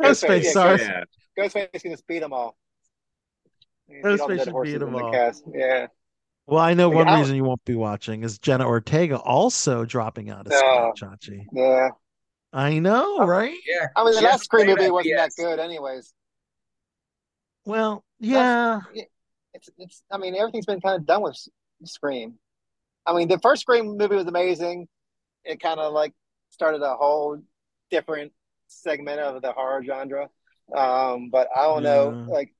Ghostface. 0.00 0.42
yeah, 0.44 0.50
Sorry. 0.52 0.80
yeah. 0.80 1.04
Ghostface 1.38 1.80
can 1.82 1.90
just 1.92 2.06
beat 2.06 2.20
them 2.20 2.32
all. 2.32 2.56
He 3.88 4.00
can 4.00 4.02
beat 4.02 4.20
all 4.20 4.28
Ghostface 4.28 4.44
should 4.44 4.48
horses 4.52 4.74
beat 4.74 4.82
in 4.82 4.88
'em 4.88 4.94
the 4.94 5.04
all. 5.04 5.12
cast. 5.12 5.44
Yeah. 5.54 5.86
Well, 6.46 6.58
I 6.60 6.74
know 6.74 6.88
Like, 6.88 6.96
one 6.96 7.08
I- 7.08 7.20
reason 7.20 7.36
you 7.36 7.44
won't 7.44 7.64
be 7.64 7.74
watching 7.74 8.24
is 8.24 8.38
Jenna 8.38 8.66
Ortega 8.66 9.18
also 9.18 9.84
dropping 9.84 10.30
out 10.30 10.46
of. 10.46 10.52
Scream, 10.52 10.92
Chachi. 10.96 11.46
Yeah. 11.52 11.90
I 12.52 12.78
know, 12.80 13.24
right? 13.26 13.56
Yeah. 13.66 13.88
I 13.96 14.04
mean, 14.04 14.12
the 14.14 14.18
She 14.20 14.24
has 14.26 14.32
last 14.32 14.44
Scream 14.44 14.66
movie 14.66 14.90
wasn't 14.90 15.16
that 15.16 15.30
good, 15.36 15.58
anyways. 15.58 16.12
Well, 17.64 18.04
yeah. 18.18 18.80
It's, 19.54 19.68
it's. 19.78 20.02
I 20.10 20.18
mean, 20.18 20.34
everything's 20.34 20.66
been 20.66 20.80
kind 20.80 20.96
of 21.00 21.06
done 21.06 21.22
with 21.22 21.34
S- 21.34 21.48
Scream. 21.84 22.34
I 23.06 23.14
mean, 23.14 23.28
the 23.28 23.38
first 23.38 23.62
Scream 23.62 23.96
movie 23.96 24.16
was 24.16 24.26
amazing. 24.26 24.88
It 25.44 25.60
kind 25.60 25.78
of 25.80 25.92
like 25.92 26.12
started 26.50 26.82
a 26.82 26.94
whole 26.96 27.38
different 27.90 28.32
segment 28.68 29.20
of 29.20 29.42
the 29.42 29.52
horror 29.52 29.82
genre. 29.84 30.28
Um, 30.74 31.30
but 31.30 31.48
I 31.54 31.62
don't 31.62 31.82
know, 31.82 32.26
like, 32.28 32.54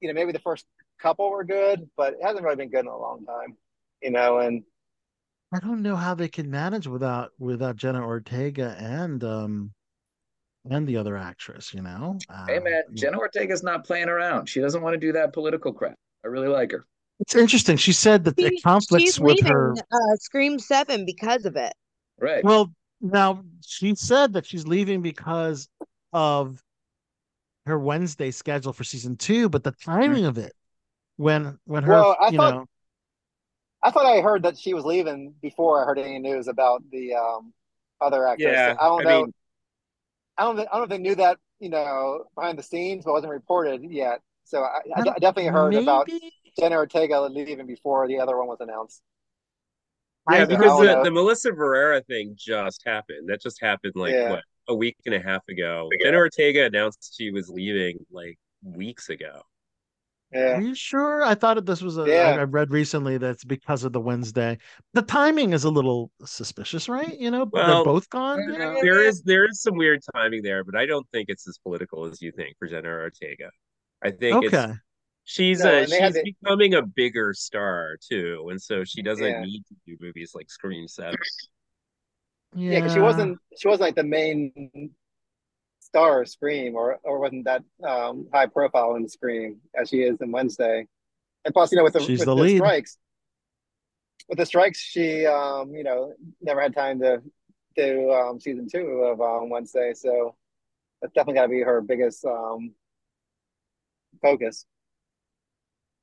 you 0.00 0.08
know, 0.08 0.14
maybe 0.14 0.32
the 0.32 0.38
first 0.38 0.64
couple 1.02 1.30
were 1.30 1.44
good, 1.44 1.88
but 1.96 2.14
it 2.14 2.18
hasn't 2.22 2.44
really 2.44 2.56
been 2.56 2.70
good 2.70 2.80
in 2.80 2.86
a 2.86 2.96
long 2.96 3.24
time. 3.26 3.56
You 4.02 4.10
know, 4.10 4.38
and 4.38 4.62
I 5.52 5.58
don't 5.60 5.82
know 5.82 5.96
how 5.96 6.14
they 6.14 6.28
can 6.28 6.50
manage 6.50 6.86
without 6.86 7.32
without 7.38 7.76
Jenna 7.76 8.04
Ortega 8.04 8.76
and 8.78 9.22
um 9.24 9.72
and 10.70 10.86
the 10.86 10.96
other 10.96 11.16
actress, 11.16 11.74
you 11.74 11.82
know? 11.82 12.18
Hey 12.46 12.58
Uh, 12.58 12.60
man, 12.62 12.82
Jenna 12.94 13.18
Ortega's 13.18 13.62
not 13.64 13.84
playing 13.84 14.08
around. 14.08 14.48
She 14.48 14.60
doesn't 14.60 14.80
want 14.80 14.94
to 14.94 14.98
do 15.00 15.12
that 15.12 15.32
political 15.32 15.72
crap. 15.72 15.96
I 16.24 16.28
really 16.28 16.46
like 16.48 16.70
her. 16.70 16.86
It's 17.18 17.34
interesting. 17.34 17.76
She 17.76 17.92
said 17.92 18.24
that 18.24 18.38
She- 18.38 18.46
it 18.46 18.62
conflicts 18.62 19.02
she's 19.02 19.20
with 19.20 19.36
leaving 19.36 19.52
her. 19.52 19.74
uh, 19.90 20.16
Scream 20.20 20.58
Seven 20.60 21.04
because 21.04 21.44
of 21.46 21.56
it. 21.56 21.72
Right. 22.20 22.44
Well, 22.44 22.72
now 23.00 23.42
she 23.64 23.94
said 23.96 24.34
that 24.34 24.46
she's 24.46 24.66
leaving 24.66 25.02
because 25.02 25.68
of 26.12 26.62
her 27.66 27.78
Wednesday 27.78 28.30
schedule 28.30 28.72
for 28.72 28.84
season 28.84 29.16
two, 29.16 29.48
but 29.48 29.64
the 29.64 29.72
timing 29.72 30.24
of 30.24 30.38
it 30.38 30.52
when 31.16 31.58
when 31.64 31.82
her 31.84 31.92
Well, 31.92 32.16
I 32.20 32.28
you 32.28 32.36
thought- 32.38 32.54
know 32.54 32.66
I 33.84 33.90
thought 33.90 34.06
I 34.06 34.20
heard 34.20 34.44
that 34.44 34.56
she 34.56 34.74
was 34.74 34.84
leaving 34.84 35.34
before 35.42 35.82
I 35.82 35.86
heard 35.86 35.98
any 35.98 36.20
news 36.20 36.46
about 36.46 36.82
the 36.92 37.14
um, 37.14 37.52
other 38.00 38.28
actress. 38.28 38.52
Yeah, 38.52 38.76
I 38.80 38.84
don't 38.84 39.00
I 39.06 39.10
know. 39.10 39.20
mean- 39.24 39.34
I 40.38 40.44
don't. 40.44 40.58
I 40.60 40.62
don't 40.64 40.72
know 40.78 40.82
if 40.84 40.88
they 40.88 40.98
knew 40.98 41.14
that, 41.16 41.38
you 41.60 41.68
know, 41.68 42.24
behind 42.34 42.58
the 42.58 42.62
scenes, 42.62 43.04
but 43.04 43.10
it 43.10 43.14
wasn't 43.14 43.32
reported 43.32 43.82
yet. 43.84 44.20
So 44.44 44.62
I, 44.62 44.78
I, 44.96 45.00
I 45.00 45.02
definitely 45.18 45.48
heard 45.48 45.74
about 45.74 46.08
maybe 46.08 46.32
Jenna 46.58 46.76
Ortega 46.76 47.20
leaving 47.20 47.66
before 47.66 48.06
the 48.08 48.18
other 48.18 48.38
one 48.38 48.46
was 48.46 48.58
announced. 48.60 49.02
Yeah, 50.30 50.44
because 50.46 50.78
the, 50.78 50.84
know. 50.84 51.04
the 51.04 51.10
Melissa 51.10 51.50
Barrera 51.50 52.04
thing 52.06 52.34
just 52.36 52.82
happened. 52.86 53.28
That 53.28 53.42
just 53.42 53.60
happened 53.60 53.92
like 53.96 54.12
Yeah. 54.12 54.30
what 54.30 54.42
a 54.68 54.74
week 54.74 54.96
and 55.06 55.14
a 55.14 55.20
half 55.20 55.42
ago. 55.48 55.90
Jenna 56.02 56.16
Ortega 56.16 56.64
announced 56.66 57.14
she 57.18 57.30
was 57.30 57.48
leaving 57.50 57.98
like 58.10 58.38
weeks 58.62 59.08
ago. 59.10 59.42
Yeah. 60.32 60.56
Are 60.56 60.60
you 60.62 60.74
sure? 60.74 61.22
I 61.22 61.34
thought 61.34 61.64
this 61.66 61.82
was 61.82 61.98
a. 61.98 62.04
Yeah. 62.08 62.36
I 62.40 62.44
read 62.44 62.70
recently 62.70 63.18
that 63.18 63.30
it's 63.30 63.44
because 63.44 63.84
of 63.84 63.92
the 63.92 64.00
Wednesday. 64.00 64.58
The 64.94 65.02
timing 65.02 65.52
is 65.52 65.64
a 65.64 65.70
little 65.70 66.10
suspicious, 66.24 66.88
right? 66.88 67.18
You 67.18 67.30
know, 67.30 67.44
Well, 67.52 67.66
they're 67.66 67.84
both 67.84 68.08
gone. 68.08 68.38
You 68.40 68.58
know? 68.58 68.78
There 68.82 69.02
is 69.04 69.22
there 69.22 69.44
is 69.46 69.60
some 69.60 69.76
weird 69.76 70.00
timing 70.14 70.42
there, 70.42 70.64
but 70.64 70.74
I 70.74 70.86
don't 70.86 71.06
think 71.12 71.28
it's 71.28 71.46
as 71.46 71.58
political 71.58 72.06
as 72.06 72.22
you 72.22 72.32
think 72.32 72.56
for 72.58 72.66
Jenna 72.66 72.88
Ortega. 72.88 73.50
I 74.02 74.10
think 74.10 74.46
Okay. 74.46 74.64
it's 74.70 74.78
she's 75.24 75.60
No, 75.62 75.70
a 75.70 75.82
and 75.82 75.88
they 75.92 76.00
had 76.00 76.14
she's 76.14 76.22
the- 76.22 76.34
becoming 76.42 76.74
a 76.74 76.82
bigger 76.82 77.34
star 77.34 77.96
too, 78.10 78.48
and 78.50 78.60
so 78.60 78.84
she 78.84 79.02
doesn't 79.02 79.24
Yeah. 79.24 79.42
need 79.44 79.62
to 79.66 79.74
do 79.86 79.96
movies 80.00 80.32
like 80.34 80.50
Scream 80.50 80.88
Seven. 80.88 81.16
Yeah, 82.54 82.80
because 82.80 82.92
she 82.94 83.00
wasn't. 83.00 83.38
She 83.58 83.68
wasn't 83.68 83.82
like 83.82 83.94
the 83.96 84.04
main 84.04 84.52
star 85.92 86.22
of 86.22 86.28
Scream, 86.28 86.74
or 86.74 86.98
or 87.04 87.18
wasn't 87.18 87.44
that 87.44 87.62
um, 87.84 88.26
high 88.32 88.46
profile 88.46 88.94
in 88.94 89.06
Scream 89.06 89.58
as 89.78 89.90
she 89.90 89.98
is 89.98 90.18
in 90.22 90.32
Wednesday. 90.32 90.86
And 91.44 91.52
plus, 91.52 91.70
you 91.70 91.76
know, 91.76 91.84
with 91.84 91.92
the 91.92 92.00
She's 92.00 92.20
with 92.20 92.28
the 92.28 92.34
the, 92.34 92.56
strikes, 92.56 92.98
with 94.28 94.38
the 94.38 94.46
strikes, 94.46 94.78
she 94.78 95.26
um, 95.26 95.74
you 95.74 95.84
know 95.84 96.14
never 96.40 96.62
had 96.62 96.74
time 96.74 96.98
to 97.00 97.22
do 97.76 98.10
um, 98.10 98.40
season 98.40 98.68
two 98.72 98.86
of 99.04 99.20
um, 99.20 99.50
Wednesday. 99.50 99.92
So 99.94 100.34
that's 101.02 101.12
definitely 101.12 101.34
got 101.34 101.42
to 101.42 101.48
be 101.48 101.60
her 101.60 101.82
biggest 101.82 102.24
um, 102.24 102.72
focus. 104.22 104.64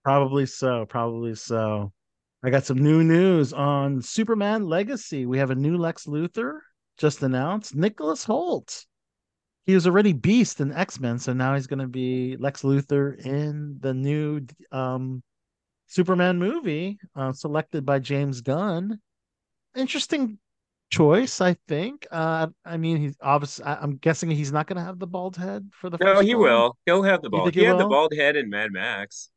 Probably 0.04 0.46
so. 0.46 0.86
Probably 0.86 1.34
so. 1.34 1.92
I 2.44 2.52
got 2.52 2.64
some 2.64 2.78
new 2.78 3.04
news 3.04 3.54
on 3.54 4.02
Superman 4.02 4.68
Legacy. 4.68 5.26
We 5.26 5.40
have 5.40 5.50
a 5.50 5.56
new 5.56 5.78
Lex 5.78 6.06
Luthor 6.06 6.60
just 6.98 7.24
announced. 7.24 7.76
Nicholas 7.76 8.24
Hoult. 8.26 8.86
He 9.70 9.76
was 9.76 9.86
already 9.86 10.14
Beast 10.14 10.62
in 10.62 10.74
X 10.74 11.00
Men, 11.00 11.20
so 11.20 11.32
now 11.32 11.54
he's 11.54 11.68
going 11.68 11.78
to 11.78 11.88
be 11.88 12.36
Lex 12.38 12.64
Luthor 12.64 13.24
in 13.24 13.78
the 13.80 13.94
new 13.94 14.42
um, 14.72 15.22
Superman 15.86 16.40
movie, 16.40 16.98
uh, 17.16 17.34
selected 17.34 17.86
by 17.86 18.00
James 18.00 18.42
Gunn. 18.42 19.00
Interesting 19.76 20.40
choice, 20.90 21.40
I 21.40 21.56
think. 21.68 22.08
Uh, 22.10 22.48
I 22.66 22.78
mean, 22.78 22.98
he's 22.98 23.16
obviously. 23.22 23.66
I, 23.66 23.76
I'm 23.76 23.98
guessing 23.98 24.32
he's 24.32 24.52
not 24.52 24.66
going 24.66 24.78
to 24.78 24.84
have 24.84 24.98
the 24.98 25.06
bald 25.06 25.38
head 25.38 25.70
for 25.72 25.92
the. 25.92 26.00
No, 26.00 26.16
first 26.16 26.28
he 26.28 26.34
one. 26.34 26.46
will. 26.46 26.78
He'll 26.88 27.04
have 27.04 27.22
the 27.22 27.30
bald. 27.30 27.54
He 27.54 27.60
he 27.60 27.66
had 27.68 27.78
the 27.78 27.86
bald 27.86 28.12
head 28.18 28.38
in 28.38 28.50
Mad 28.50 28.72
Max, 28.72 29.30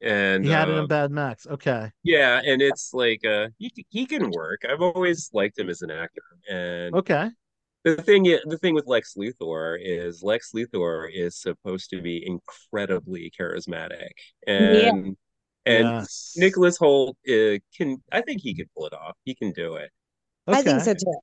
and 0.00 0.44
He 0.44 0.52
had 0.52 0.68
it 0.68 0.74
in 0.74 0.86
Mad 0.86 1.10
Max. 1.10 1.44
Okay. 1.44 1.90
Yeah, 2.04 2.40
and 2.44 2.62
it's 2.62 2.94
like 2.94 3.24
uh 3.24 3.48
he 3.58 3.72
he 3.88 4.06
can 4.06 4.30
work. 4.30 4.60
I've 4.62 4.80
always 4.80 5.28
liked 5.32 5.58
him 5.58 5.68
as 5.68 5.82
an 5.82 5.90
actor. 5.90 6.22
And 6.48 6.94
Okay. 6.94 7.30
The 7.84 7.96
thing 7.96 8.26
i- 8.28 8.38
the 8.46 8.58
thing 8.58 8.74
with 8.74 8.86
Lex 8.86 9.14
Luthor 9.14 9.76
is 9.80 10.22
Lex 10.22 10.52
Luthor 10.54 11.08
is 11.12 11.36
supposed 11.36 11.90
to 11.90 12.00
be 12.00 12.24
incredibly 12.26 13.30
charismatic. 13.38 14.10
And 14.46 15.16
and 15.66 15.84
Yes. 15.88 16.34
Nicholas 16.36 16.78
Hoult 16.78 17.16
uh, 17.28 17.58
can 17.76 18.02
I 18.12 18.20
think 18.20 18.40
he 18.42 18.54
can 18.54 18.66
pull 18.76 18.86
it 18.86 18.92
off. 18.92 19.16
He 19.24 19.34
can 19.34 19.52
do 19.52 19.76
it. 19.76 19.90
I 20.46 20.62
think 20.62 20.80
so 20.82 20.94
too. 20.94 21.18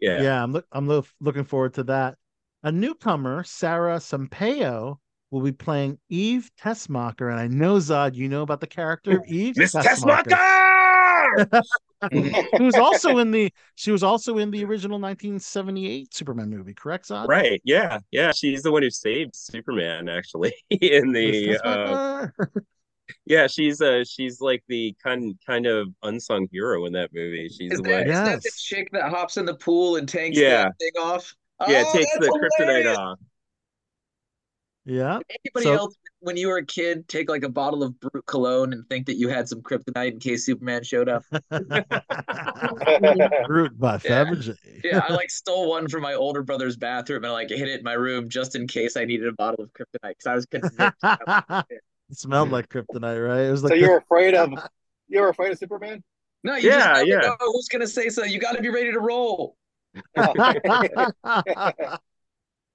Yeah. 0.00 0.22
Yeah, 0.22 0.42
I'm 0.42 0.52
look 0.52 0.66
I'm 0.72 0.86
lo- 0.88 1.04
looking 1.20 1.44
forward 1.44 1.74
to 1.74 1.82
that. 1.84 2.16
A 2.62 2.72
newcomer, 2.72 3.44
Sara 3.44 3.96
Sampaio, 3.98 4.96
will 5.30 5.42
be 5.42 5.52
playing 5.52 5.98
Eve 6.08 6.50
Tessmacher, 6.58 7.30
and 7.30 7.38
I 7.38 7.46
know 7.46 7.76
Zod, 7.76 8.14
you 8.14 8.28
know 8.28 8.42
about 8.42 8.60
the 8.60 8.66
character 8.66 9.18
of 9.18 9.24
Eve 9.26 9.56
Miss 9.58 9.74
Tessmacher, 9.74 10.24
Tessmacher! 10.24 11.62
who's 12.58 12.76
also 12.78 13.18
in 13.18 13.30
the 13.30 13.52
she 13.74 13.90
was 13.92 14.02
also 14.02 14.38
in 14.38 14.50
the 14.50 14.64
original 14.64 14.98
1978 14.98 16.14
Superman 16.14 16.50
movie, 16.50 16.74
correct, 16.74 17.08
Zod? 17.08 17.26
Right, 17.26 17.60
yeah, 17.64 17.98
yeah. 18.10 18.32
She's 18.32 18.62
the 18.62 18.72
one 18.72 18.82
who 18.82 18.90
saved 18.90 19.34
Superman 19.34 20.08
actually 20.08 20.54
in 20.70 21.12
the 21.12 21.58
uh 21.58 22.26
Yeah, 23.26 23.46
she's 23.46 23.80
uh 23.80 24.04
she's 24.04 24.40
like 24.40 24.62
the 24.68 24.94
kind 25.02 25.38
kind 25.46 25.66
of 25.66 25.88
unsung 26.02 26.48
hero 26.50 26.84
in 26.86 26.92
that 26.94 27.10
movie. 27.12 27.48
She's 27.48 27.70
Is 27.72 27.78
the 27.78 27.82
that, 27.82 28.06
one. 28.06 28.08
is 28.08 28.22
that 28.22 28.42
the 28.42 28.50
chick 28.56 28.88
that 28.92 29.10
hops 29.10 29.36
in 29.36 29.44
the 29.46 29.54
pool 29.54 29.96
and 29.96 30.08
takes 30.08 30.38
Yeah. 30.38 30.64
that 30.64 30.72
thing 30.78 30.92
off? 31.00 31.34
Yeah, 31.66 31.82
Oh, 31.82 31.92
takes 31.92 32.12
that's 32.14 32.26
the 32.26 32.32
kryptonite 32.60 32.96
off. 32.96 33.18
Yeah. 34.86 35.18
Anybody 35.44 35.64
So- 35.64 35.72
else, 35.74 35.96
when 36.20 36.36
you 36.36 36.48
were 36.48 36.58
a 36.58 36.64
kid, 36.66 37.08
take 37.08 37.30
like 37.30 37.42
a 37.42 37.48
bottle 37.48 37.82
of 37.82 37.98
Brut 38.00 38.26
cologne 38.26 38.72
and 38.74 38.86
think 38.88 39.06
that 39.06 39.16
you 39.16 39.28
had 39.28 39.48
some 39.48 39.62
kryptonite 39.62 40.12
in 40.12 40.18
case 40.20 40.44
Superman 40.44 40.82
showed 40.84 41.08
up? 41.08 41.24
Brut 41.50 41.68
by 43.78 43.94
Yeah. 44.04 44.24
Fabergé. 44.24 44.56
Yeah, 44.82 45.00
I 45.08 45.12
like 45.14 45.30
stole 45.30 45.70
one 45.70 45.88
from 45.88 46.02
my 46.02 46.14
older 46.14 46.42
brother's 46.42 46.76
bathroom 46.76 47.22
and 47.24 47.32
like 47.32 47.48
hid 47.50 47.68
it 47.68 47.78
in 47.78 47.84
my 47.84 47.92
room 47.94 48.28
just 48.28 48.56
in 48.56 48.66
case 48.66 48.96
I 48.96 49.04
needed 49.04 49.28
a 49.28 49.32
bottle 49.32 49.64
of 49.64 49.70
kryptonite 49.72 50.16
because 50.18 50.26
I 50.26 50.34
was 50.34 50.46
convinced. 50.46 50.76
it 52.10 52.18
smelled 52.18 52.50
like 52.50 52.68
kryptonite, 52.68 53.26
right? 53.26 53.42
It 53.46 53.50
was 53.50 53.62
like 53.64 53.70
so 53.70 53.74
you 53.76 53.88
were 53.90 53.98
afraid 53.98 54.34
of 54.34 54.50
you 55.08 55.20
were 55.20 55.28
afraid 55.30 55.52
of 55.52 55.58
Superman? 55.58 56.02
No, 56.42 56.56
you 56.56 56.68
Yeah, 56.68 56.92
never 56.94 57.04
yeah. 57.06 57.16
know 57.20 57.36
who's 57.40 57.68
gonna 57.68 57.86
say 57.86 58.08
so. 58.10 58.24
You 58.24 58.38
got 58.38 58.56
to 58.56 58.62
be 58.62 58.68
ready 58.70 58.92
to 58.92 59.00
roll. 59.00 59.56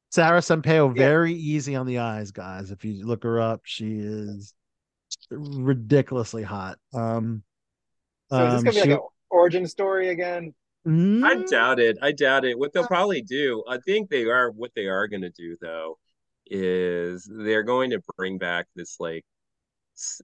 Sara 0.10 0.40
Sampaio, 0.40 0.96
Yeah. 0.96 1.06
very 1.08 1.34
easy 1.34 1.76
on 1.76 1.86
the 1.86 2.00
eyes, 2.00 2.32
guys. 2.32 2.72
If 2.72 2.84
you 2.84 3.06
look 3.06 3.24
her 3.24 3.40
up, 3.40 3.62
she 3.64 4.00
is 4.00 4.54
ridiculously 5.30 6.44
hot. 6.44 6.80
Um, 6.94 7.44
So 8.32 8.46
is 8.46 8.52
this 8.54 8.60
um, 8.60 8.66
gonna 8.66 8.86
be 8.86 8.92
like 8.92 9.00
an 9.02 9.08
origin 9.30 9.68
story 9.68 10.10
again? 10.10 10.54
I 11.22 11.36
Mm, 11.36 11.50
doubt 11.50 11.80
it. 11.80 11.98
I 12.02 12.12
doubt 12.14 12.46
it. 12.46 12.58
What 12.58 12.74
they'll 12.74 12.88
probably 12.88 13.22
do, 13.22 13.64
I 13.68 13.78
think 13.80 14.10
they 14.10 14.24
are 14.24 14.52
what 14.52 14.72
they 14.76 14.88
are 14.88 15.08
going 15.08 15.22
to 15.22 15.30
do 15.30 15.58
though, 15.62 16.00
is 16.48 17.30
they're 17.30 17.64
going 17.64 17.90
to 17.92 18.02
bring 18.18 18.38
back 18.38 18.68
this 18.76 18.96
like, 19.00 19.26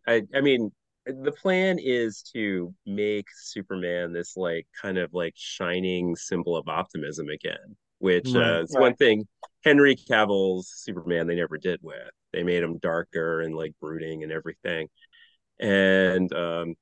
I, 0.07 0.23
I 0.33 0.39
mean, 0.41 0.71
the 1.05 1.33
plan 1.33 1.77
is 1.79 2.23
to 2.33 2.73
make 2.85 3.27
Superman 3.35 4.13
this 4.13 4.37
like 4.37 4.67
kind 4.81 4.97
of 4.97 5.13
like 5.13 5.33
shining 5.35 6.15
symbol 6.15 6.55
of 6.55 6.67
optimism 6.69 7.27
again, 7.29 7.75
which 7.99 8.31
Right. 8.33 8.57
uh, 8.57 8.61
is 8.63 8.73
Right. 8.75 8.81
one 8.81 8.95
thing 8.95 9.27
Henry 9.63 9.95
Cavill's 9.95 10.69
Superman 10.75 11.27
they 11.27 11.35
never 11.35 11.57
did 11.57 11.79
with. 11.81 12.09
They 12.33 12.43
made 12.43 12.61
him 12.63 12.77
darker 12.79 13.41
and 13.41 13.55
like 13.55 13.73
brooding 13.79 14.23
and 14.23 14.31
everything, 14.31 14.89
and 15.59 16.31
um, 16.33 16.75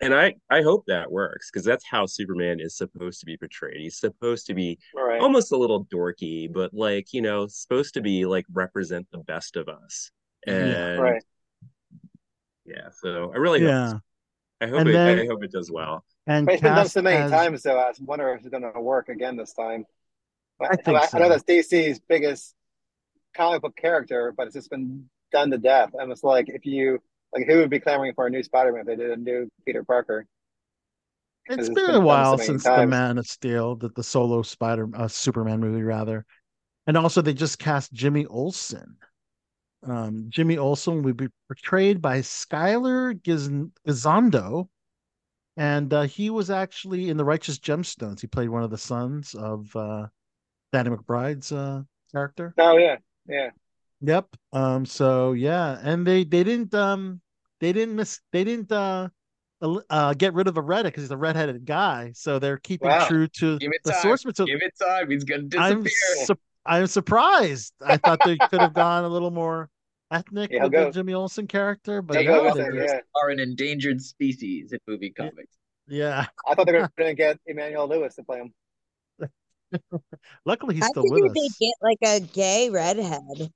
and 0.00 0.14
I 0.14 0.34
I 0.50 0.62
hope 0.62 0.86
that 0.86 1.10
works 1.12 1.50
because 1.50 1.64
that's 1.64 1.84
how 1.84 2.06
Superman 2.06 2.58
is 2.60 2.76
supposed 2.76 3.20
to 3.20 3.26
be 3.26 3.36
portrayed. 3.36 3.80
He's 3.80 3.98
supposed 3.98 4.46
to 4.46 4.54
be 4.54 4.78
right. 4.94 5.20
almost 5.20 5.52
a 5.52 5.56
little 5.56 5.84
dorky, 5.86 6.50
but 6.52 6.72
like 6.74 7.12
you 7.12 7.20
know, 7.22 7.46
supposed 7.46 7.94
to 7.94 8.00
be 8.00 8.24
like 8.26 8.46
represent 8.52 9.06
the 9.12 9.18
best 9.18 9.56
of 9.56 9.68
us. 9.68 10.10
And 10.46 10.70
Yeah. 10.70 11.18
Yeah, 12.66 12.88
so 12.98 13.30
I 13.32 13.36
really 13.36 13.60
hope 13.60 13.68
yeah, 13.68 13.92
I 14.62 14.66
hope 14.68 14.86
it 14.86 14.92
then- 14.92 15.18
I 15.18 15.26
hope 15.26 15.44
it 15.44 15.52
does 15.52 15.70
well. 15.70 16.02
And 16.26 16.46
But 16.46 16.54
it's 16.54 16.62
been 16.62 16.74
done 16.74 16.88
so 16.88 17.02
many 17.02 17.16
as- 17.16 17.30
times, 17.30 17.62
though. 17.62 17.78
I 17.78 17.88
was 17.88 18.00
wondering 18.00 18.38
if 18.38 18.40
it's 18.40 18.48
going 18.48 18.62
to 18.62 18.80
work 18.80 19.08
again 19.08 19.36
this 19.36 19.52
time. 19.52 19.84
But 20.58 20.72
I 20.72 20.76
think 20.76 20.96
I, 20.96 21.18
know 21.18 21.24
so. 21.24 21.28
that's 21.28 21.42
DC's 21.42 21.98
biggest 21.98 22.54
comic 23.36 23.62
book 23.62 23.76
character, 23.76 24.32
but 24.36 24.46
it's 24.46 24.54
just 24.54 24.70
been 24.70 25.08
done 25.32 25.50
to 25.50 25.58
death. 25.58 25.90
And 25.94 26.10
it's 26.12 26.22
like 26.22 26.48
if 26.48 26.64
you 26.64 27.00
like, 27.34 27.46
who 27.46 27.58
would 27.58 27.70
be 27.70 27.80
clamoring 27.80 28.14
for 28.14 28.26
a 28.26 28.30
new 28.30 28.42
Spider-Man 28.42 28.82
if 28.82 28.86
they 28.86 28.96
did 28.96 29.10
a 29.10 29.16
new 29.16 29.50
Peter 29.66 29.82
Parker? 29.82 30.26
It's 31.46 31.68
been 31.68 31.74
been 31.74 31.90
a 31.90 31.94
so 31.94 32.00
while 32.00 32.36
many 32.36 32.46
since 32.46 32.64
the. 32.64 32.86
Man 32.86 33.18
of 33.18 33.26
Steel, 33.26 33.76
that 33.76 33.94
the 33.94 34.02
solo 34.02 34.42
Spider 34.42 34.88
uh, 34.94 35.08
Superman 35.08 35.60
movie 35.60 35.82
rather, 35.82 36.24
and 36.86 36.96
also 36.96 37.20
they 37.20 37.34
just 37.34 37.58
cast 37.58 37.92
Jimmy 37.92 38.24
Olsen. 38.26 38.96
Um, 39.86 40.26
Jimmy 40.30 40.56
Olsen 40.56 41.02
will 41.02 41.12
be 41.12 41.28
portrayed 41.48 42.00
by 42.00 42.20
Skyler 42.20 43.20
Giz- 43.22 43.50
Gisondo, 43.86 44.68
and 45.56 45.92
uh, 45.92 46.02
he 46.02 46.30
was 46.30 46.50
actually 46.50 47.10
in 47.10 47.16
the 47.16 47.24
Righteous 47.24 47.58
Gemstones. 47.58 48.20
He 48.20 48.26
played 48.26 48.48
one 48.48 48.62
of 48.62 48.70
the 48.70 48.78
sons 48.78 49.34
of 49.34 49.74
uh, 49.76 50.06
Danny 50.72 50.90
McBride's 50.90 51.52
uh, 51.52 51.82
character. 52.12 52.54
Oh 52.58 52.76
yeah, 52.76 52.96
yeah. 53.26 53.50
Yep. 54.00 54.36
Um. 54.52 54.84
So 54.86 55.32
yeah, 55.32 55.78
and 55.82 56.06
they 56.06 56.24
they 56.24 56.44
didn't 56.44 56.74
um 56.74 57.20
they 57.60 57.72
didn't 57.72 57.96
miss 57.96 58.20
they 58.32 58.44
didn't 58.44 58.70
uh 58.72 59.08
uh 59.88 60.14
get 60.14 60.34
rid 60.34 60.46
of 60.48 60.54
the 60.54 60.62
redhead 60.62 60.92
because 60.92 61.04
he's 61.04 61.10
a 61.10 61.16
redheaded 61.16 61.64
guy. 61.64 62.12
So 62.14 62.38
they're 62.38 62.58
keeping 62.58 62.90
Wow. 62.90 63.06
true 63.06 63.28
to 63.28 63.58
the 63.58 63.70
time. 63.84 64.02
source 64.02 64.24
material. 64.24 64.58
Give 64.58 64.66
it 64.66 64.74
time. 64.78 65.10
He's 65.10 65.24
gonna 65.24 65.42
disappear. 65.44 65.76
I'm 65.76 65.86
su- 66.26 66.34
I'm 66.66 66.86
surprised. 66.86 67.72
I 67.84 67.96
thought 67.96 68.22
they 68.22 68.38
could 68.38 68.60
have 68.60 68.74
gone 68.74 69.04
a 69.04 69.08
little 69.08 69.30
more 69.30 69.70
ethnic 70.14 70.50
Yeah, 70.52 70.64
with 70.64 70.72
he'll 70.72 70.86
the 70.86 70.90
Jimmy 70.92 71.14
Olsen 71.14 71.46
character, 71.46 72.02
but 72.02 72.20
He'll 72.20 72.44
no, 72.44 72.54
they 72.54 72.62
it, 72.62 72.74
yeah. 72.74 73.00
Are 73.14 73.30
an 73.30 73.40
endangered 73.40 74.00
species 74.00 74.72
in 74.72 74.78
movie 74.86 75.10
comics. 75.10 75.56
yeah. 75.88 76.26
I 76.46 76.54
thought 76.54 76.66
they 76.66 76.72
were 76.72 76.90
going 76.98 77.10
to 77.10 77.14
get 77.14 77.38
Emmanuel 77.46 77.88
Lewis 77.88 78.14
to 78.16 78.22
play 78.24 78.38
him. 78.38 78.52
Luckily, 80.46 80.74
he's 80.76 80.84
I 80.84 80.88
still 80.88 81.02
with 81.04 81.22
with 81.22 81.34
they'd 81.34 81.50
get 81.60 81.74
like 81.82 81.98
a 82.02 82.20
gay 82.20 82.70
redhead. 82.70 83.50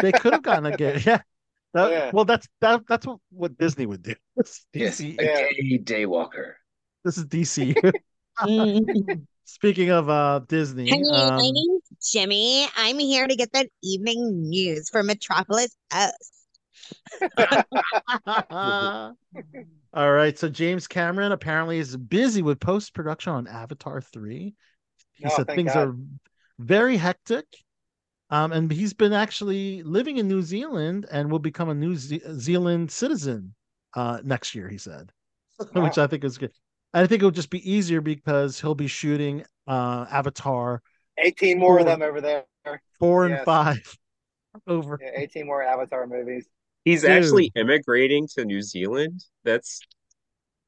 They 0.00 0.12
could 0.12 0.32
have 0.32 0.42
gotten 0.42 0.66
a 0.66 0.76
gay. 0.76 1.00
Yeah. 1.06 1.20
That- 1.74 1.90
Yeah. 1.90 2.10
Well, 2.12 2.24
that's 2.24 2.46
that. 2.60 2.82
That's 2.88 3.06
what, 3.06 3.18
what 3.30 3.58
Disney 3.58 3.86
would 3.86 4.02
do. 4.02 4.14
This 4.36 4.48
is 4.50 4.66
Yes, 4.72 5.00
DC. 5.00 5.18
a 5.18 5.24
Yeah. 5.24 5.48
gay 5.50 5.78
daywalker. 5.82 6.54
This 7.04 7.18
is 7.18 7.26
DC. 7.26 7.74
Speaking 9.44 9.90
of 9.90 10.08
uh 10.08 10.40
Disney, 10.48 10.88
Hey, 10.88 11.00
my 11.02 11.34
um, 11.34 11.36
name's 11.38 11.82
Jimmy. 12.04 12.66
I'm 12.76 12.98
here 12.98 13.26
to 13.26 13.36
get 13.36 13.52
that 13.52 13.68
evening 13.82 14.48
news 14.48 14.88
for 14.90 15.02
Metropolis 15.02 15.74
Post. 15.90 16.32
All 19.94 20.12
right, 20.12 20.36
so 20.36 20.48
James 20.48 20.88
Cameron 20.88 21.32
apparently 21.32 21.78
is 21.78 21.96
busy 21.96 22.42
with 22.42 22.58
post 22.60 22.94
production 22.94 23.32
on 23.32 23.46
Avatar 23.46 24.00
3. 24.00 24.54
He 25.14 25.24
Oh, 25.24 25.36
said 25.36 25.46
things 25.46 25.72
God. 25.72 25.88
are 25.88 25.96
very 26.58 26.96
hectic. 26.96 27.46
Um, 28.30 28.52
and 28.52 28.72
he's 28.72 28.92
been 28.94 29.12
actually 29.12 29.82
living 29.82 30.16
in 30.16 30.26
New 30.26 30.42
Zealand 30.42 31.06
and 31.12 31.30
will 31.30 31.38
become 31.38 31.68
a 31.68 31.74
New 31.74 31.94
Ze- 31.94 32.22
Zealand 32.32 32.90
citizen 32.90 33.54
uh, 33.94 34.20
next 34.24 34.54
year, 34.54 34.68
he 34.68 34.78
said, 34.78 35.12
which 35.72 35.98
I 35.98 36.06
think 36.06 36.24
is 36.24 36.38
good. 36.38 36.50
I 36.92 37.06
think 37.06 37.20
it'll 37.20 37.30
just 37.30 37.50
be 37.50 37.70
easier 37.70 38.00
because 38.00 38.60
he'll 38.60 38.74
be 38.74 38.86
shooting 38.86 39.44
uh, 39.68 40.06
Avatar 40.10 40.82
18 41.18 41.58
more 41.58 41.78
of 41.78 41.86
them 41.86 42.02
over 42.02 42.20
there. 42.20 42.44
four 42.98 43.26
and 43.26 43.44
five 43.44 43.96
over. 44.66 44.98
Yeah, 45.02 45.10
18 45.14 45.46
more 45.46 45.62
Avatar 45.62 46.06
movies. 46.06 46.46
He's 46.84 47.02
Dude. 47.02 47.10
actually 47.10 47.52
immigrating 47.54 48.28
to 48.34 48.44
New 48.44 48.60
Zealand. 48.62 49.24
That's 49.44 49.80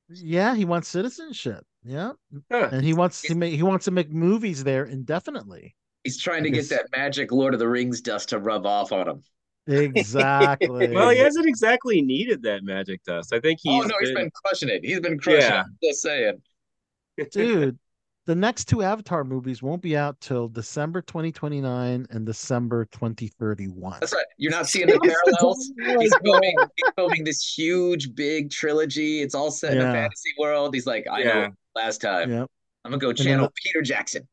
Yeah, 0.09 0.55
he 0.55 0.65
wants 0.65 0.89
citizenship. 0.89 1.65
Yeah, 1.85 2.13
huh. 2.51 2.71
and 2.73 2.85
he 2.85 2.95
wants 2.95 3.23
to 3.23 3.35
make 3.35 3.55
he 3.55 3.63
wants 3.63 3.85
to 3.85 3.91
make 3.93 4.11
movies 4.11 4.65
there 4.65 4.85
indefinitely. 4.85 5.77
He's 6.03 6.19
trying 6.21 6.43
to 6.45 6.51
get 6.51 6.69
that 6.71 6.87
magic 6.97 7.31
Lord 7.33 7.55
of 7.55 7.61
the 7.61 7.69
Rings 7.69 8.01
dust 8.01 8.31
to 8.31 8.39
rub 8.39 8.67
off 8.67 8.93
on 8.93 9.09
him. 9.09 9.23
Exactly. 9.69 10.89
well, 10.95 11.11
he 11.11 11.19
hasn't 11.19 11.47
exactly 11.47 12.01
needed 12.03 12.43
that 12.43 12.63
magic 12.65 13.03
dust. 13.05 13.33
I 13.33 13.41
think 13.41 13.61
oh, 13.67 13.73
he's 13.73 13.85
oh 13.85 13.87
no, 13.89 13.95
he's 14.01 14.09
been- 14.11 14.25
been 14.25 14.31
crushing 14.45 14.69
it. 14.69 14.85
He's 14.85 15.01
been 15.01 15.19
crushing 15.19 15.43
Yeah. 15.43 15.61
it. 15.61 15.67
I'm 15.67 15.79
just 15.83 16.03
saying. 16.03 16.43
dude. 17.33 17.79
The 18.27 18.35
next 18.35 18.65
two 18.67 18.83
Avatar 18.83 19.23
movies 19.23 19.63
won't 19.63 19.81
be 19.81 19.97
out 19.97 20.21
till 20.21 20.49
December 20.49 21.01
2029 21.01 22.07
and 22.11 22.27
December 22.27 22.85
2031. 22.87 23.99
That's 24.01 24.13
right. 24.13 24.25
You're 24.37 24.51
not 24.51 24.67
seeing 24.67 24.87
the 24.89 24.99
parallels. 24.99 25.71
He's 26.01 26.13
filming, 26.25 26.57
he's 26.77 26.91
filming 26.97 27.23
this 27.25 27.55
huge, 27.57 28.15
big 28.17 28.51
trilogy. 28.51 29.23
It's 29.23 29.35
all 29.37 29.53
set 29.53 29.75
in 29.75 29.79
a 29.79 29.93
fantasy 29.93 30.31
world. 30.41 30.75
He's 30.75 30.87
like, 30.87 31.07
I 31.11 31.21
Yeah. 31.21 31.33
know 31.35 31.49
last 31.77 32.01
time. 32.01 32.31
Yep. 32.33 32.51
I'm 32.85 32.91
gonna 32.91 32.99
go 33.01 33.13
channel 33.13 33.47
the- 33.47 33.53
Peter 33.65 33.83
Jackson. 33.83 34.27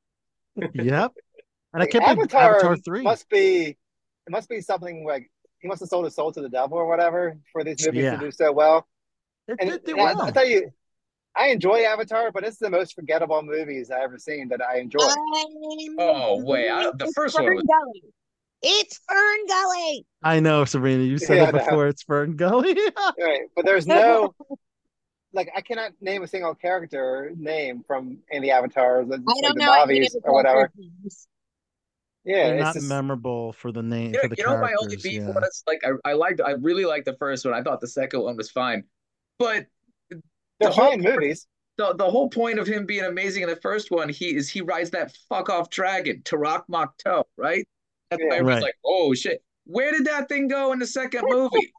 Yep. 0.73 1.13
And 1.73 1.81
I 1.81 1.85
Like, 1.85 1.91
can't 1.91 2.03
believe 2.05 2.19
Avatar, 2.19 2.55
Avatar 2.55 2.77
3. 2.77 3.01
must 3.03 3.29
be 3.29 3.65
it 4.25 4.29
must 4.31 4.47
be 4.49 4.61
something 4.61 5.05
like 5.05 5.29
he 5.59 5.67
must 5.67 5.81
have 5.81 5.89
sold 5.89 6.05
his 6.05 6.15
soul 6.15 6.31
to 6.31 6.41
the 6.41 6.49
devil 6.49 6.77
or 6.77 6.87
whatever 6.87 7.37
for 7.51 7.63
these 7.63 7.85
movies 7.85 8.03
Yeah. 8.03 8.15
to 8.15 8.25
do 8.25 8.31
so 8.31 8.51
well. 8.51 8.87
It 9.47 9.57
And, 9.59 9.69
did 9.69 9.83
do 9.85 9.91
and 9.93 10.01
I, 10.01 10.13
well. 10.13 10.21
I 10.23 10.31
tell 10.31 10.47
you, 10.47 10.71
I 11.35 11.47
enjoy 11.47 11.83
Avatar, 11.83 12.31
but 12.31 12.43
it's 12.43 12.57
the 12.57 12.69
most 12.69 12.93
forgettable 12.93 13.41
movies 13.41 13.89
I've 13.89 14.01
ever 14.03 14.17
seen 14.19 14.49
that 14.49 14.61
I 14.61 14.77
enjoy. 14.79 14.99
Oh, 15.99 16.43
wait, 16.43 16.69
I- 16.69 16.91
the 16.91 17.05
It's 17.05 17.13
first 17.13 17.35
one 17.35 17.45
was- 17.55 17.63
Gully. 17.63 18.03
It's 18.65 18.97
Fern 19.09 19.47
Gully. 19.47 20.05
I 20.23 20.39
know, 20.39 20.63
Sabrina. 20.63 21.03
You 21.03 21.17
said 21.17 21.35
Yeah, 21.37 21.43
it 21.43 21.47
I 21.49 21.51
know. 21.51 21.65
before. 21.65 21.87
It's 21.87 22.03
Fern 22.03 22.35
Gully. 22.37 22.75
Right, 23.19 23.41
but 23.55 23.65
there's 23.65 23.85
no 23.87 24.33
like 25.33 25.51
I 25.55 25.61
cannot 25.61 25.91
name 25.99 26.21
a 26.23 26.27
single 26.27 26.53
character 26.55 27.31
name 27.35 27.83
from 27.87 28.19
any 28.31 28.51
avatars, 28.51 29.07
like, 29.07 29.19
I 29.27 29.41
don't 29.41 29.57
the 29.57 29.65
know. 29.65 29.71
Navis 29.85 30.13
never 30.13 30.27
or 30.27 30.33
whatever. 30.33 30.71
names. 30.77 31.27
Yeah, 32.23 32.35
They're 32.45 32.55
it's 32.55 32.63
not 32.63 32.73
just 32.75 32.87
memorable 32.87 33.51
for 33.51 33.71
the 33.73 33.83
name 33.83 34.11
You 34.11 34.11
know, 34.13 34.19
for 34.21 34.27
the 34.29 34.35
you 34.37 34.43
know 34.45 34.51
my 34.57 34.73
only 34.79 34.95
characters. 34.95 35.03
beef 35.03 35.21
Yeah. 35.23 35.31
was 35.31 35.63
like 35.67 35.83
I, 35.83 36.11
I 36.11 36.13
liked 36.13 36.39
I 36.39 36.51
really 36.51 36.85
liked 36.85 37.05
the 37.05 37.17
first 37.17 37.43
one. 37.43 37.53
I 37.53 37.63
thought 37.63 37.81
the 37.81 37.87
second 37.87 38.21
one 38.21 38.37
was 38.37 38.49
fine. 38.49 38.83
But 39.39 39.65
they're 40.63 40.69
the 40.69 40.75
whole 40.75 40.91
fine 40.91 41.01
movies. 41.01 41.47
the, 41.77 41.93
the 41.95 42.09
whole 42.09 42.29
point 42.29 42.59
of 42.59 42.67
him 42.67 42.85
being 42.85 43.05
amazing 43.05 43.43
in 43.43 43.49
the 43.49 43.55
first 43.57 43.91
one, 43.91 44.09
he 44.09 44.35
is 44.35 44.49
he 44.49 44.61
rides 44.61 44.89
that 44.91 45.15
fuck 45.29 45.49
off 45.49 45.69
dragon, 45.69 46.21
Toruk 46.23 46.63
Makto, 46.69 47.23
right? 47.37 47.67
That's 48.09 48.21
why 48.21 48.27
Yeah. 48.27 48.33
everyone's 48.39 48.55
Right. 48.55 48.61
like, 48.63 48.75
oh 48.85 49.13
shit. 49.13 49.43
Where 49.65 49.91
did 49.91 50.05
that 50.05 50.27
thing 50.29 50.47
go 50.47 50.73
in 50.73 50.79
the 50.79 50.87
second 50.87 51.23
movie? 51.27 51.73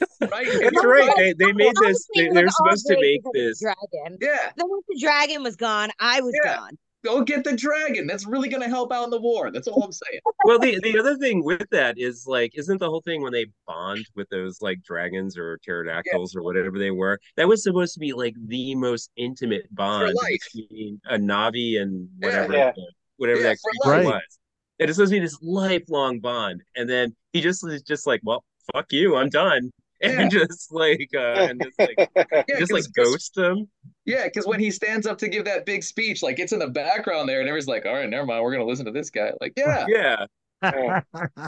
right? 0.32 0.46
If 0.46 0.60
That's 0.72 0.84
right. 0.84 1.12
They, 1.16 1.32
they 1.34 1.52
made 1.52 1.74
this. 1.80 2.06
They, 2.14 2.22
it 2.26 2.34
they're 2.34 2.48
supposed 2.48 2.86
to 2.86 2.96
make 3.00 3.22
because 3.22 3.26
of 3.26 3.32
the 3.34 3.40
this. 3.40 3.60
dragon. 3.60 4.18
Yeah. 4.20 4.50
Then 4.56 4.66
once 4.68 4.84
the 4.88 4.98
dragon 5.00 5.42
was 5.42 5.56
gone, 5.56 5.90
I 6.00 6.20
was 6.20 6.34
Yeah. 6.44 6.56
gone. 6.56 6.78
Go 7.04 7.22
get 7.22 7.44
the 7.44 7.56
dragon. 7.56 8.06
That's 8.06 8.26
really 8.26 8.48
gonna 8.48 8.68
help 8.68 8.92
out 8.92 9.04
in 9.04 9.10
the 9.10 9.20
war. 9.20 9.50
That's 9.50 9.68
all 9.68 9.82
I'm 9.82 9.92
saying. 9.92 10.20
Well, 10.44 10.58
the 10.58 10.80
the 10.82 10.98
other 10.98 11.16
thing 11.18 11.44
with 11.44 11.68
that 11.70 11.98
is 11.98 12.24
like, 12.26 12.52
isn't 12.56 12.78
the 12.78 12.88
whole 12.88 13.02
thing 13.02 13.20
when 13.22 13.32
they 13.32 13.46
bond 13.66 14.06
with 14.16 14.28
those 14.30 14.62
like 14.62 14.82
dragons 14.82 15.36
or 15.36 15.58
pterodactyls 15.64 16.34
or 16.34 16.42
whatever 16.42 16.78
they 16.78 16.90
were? 16.90 17.18
That 17.36 17.46
was 17.46 17.62
supposed 17.62 17.92
to 17.94 18.00
be 18.00 18.12
like 18.14 18.34
the 18.46 18.74
most 18.74 19.10
intimate 19.16 19.72
bond 19.74 20.16
between 20.54 21.00
a 21.10 21.16
Navi 21.18 21.80
and 21.80 22.08
whatever 22.20 22.54
Yeah. 22.54 22.72
the- 22.74 22.92
whatever 23.18 23.40
Yeah, 23.40 23.46
that 23.48 23.58
for 23.60 23.70
creature 23.90 23.96
life. 24.04 24.14
was. 24.14 24.38
And 24.78 24.88
it's 24.88 24.96
supposed 24.96 25.12
to 25.12 25.16
be 25.16 25.20
this 25.20 25.38
lifelong 25.42 26.20
bond, 26.20 26.62
and 26.74 26.88
then 26.88 27.14
he 27.34 27.42
just 27.42 27.62
is 27.68 27.82
just 27.82 28.06
like, 28.06 28.20
well, 28.24 28.42
fuck 28.72 28.90
you, 28.92 29.14
I'm 29.16 29.28
done, 29.28 29.70
and 30.02 30.30
just 30.30 30.72
like 30.72 31.08
uh, 31.14 31.18
and 31.50 31.62
just 31.62 31.78
like 31.78 31.96
Yeah, 32.16 32.58
just 32.58 32.70
'cause- 32.70 32.70
like 32.70 32.84
'cause- 32.96 33.10
ghost 33.12 33.36
him. 33.38 33.68
Yeah, 34.06 34.24
because 34.24 34.46
when 34.46 34.58
he 34.60 34.70
stands 34.70 35.06
up 35.06 35.18
to 35.18 35.28
give 35.28 35.44
that 35.44 35.66
big 35.66 35.82
speech, 35.84 36.22
like 36.22 36.38
it's 36.38 36.52
in 36.52 36.58
the 36.58 36.68
background 36.68 37.28
there, 37.28 37.40
and 37.40 37.48
everyone's 37.48 37.68
like, 37.68 37.86
"All 37.86 37.92
right, 37.94 38.08
never 38.08 38.26
mind, 38.26 38.42
we're 38.42 38.52
gonna 38.52 38.64
listen 38.64 38.86
to 38.86 38.92
this 38.92 39.10
guy." 39.10 39.32
Like, 39.40 39.52
yeah, 39.56 39.86
Yeah, 39.88 40.26
yeah. 40.62 41.00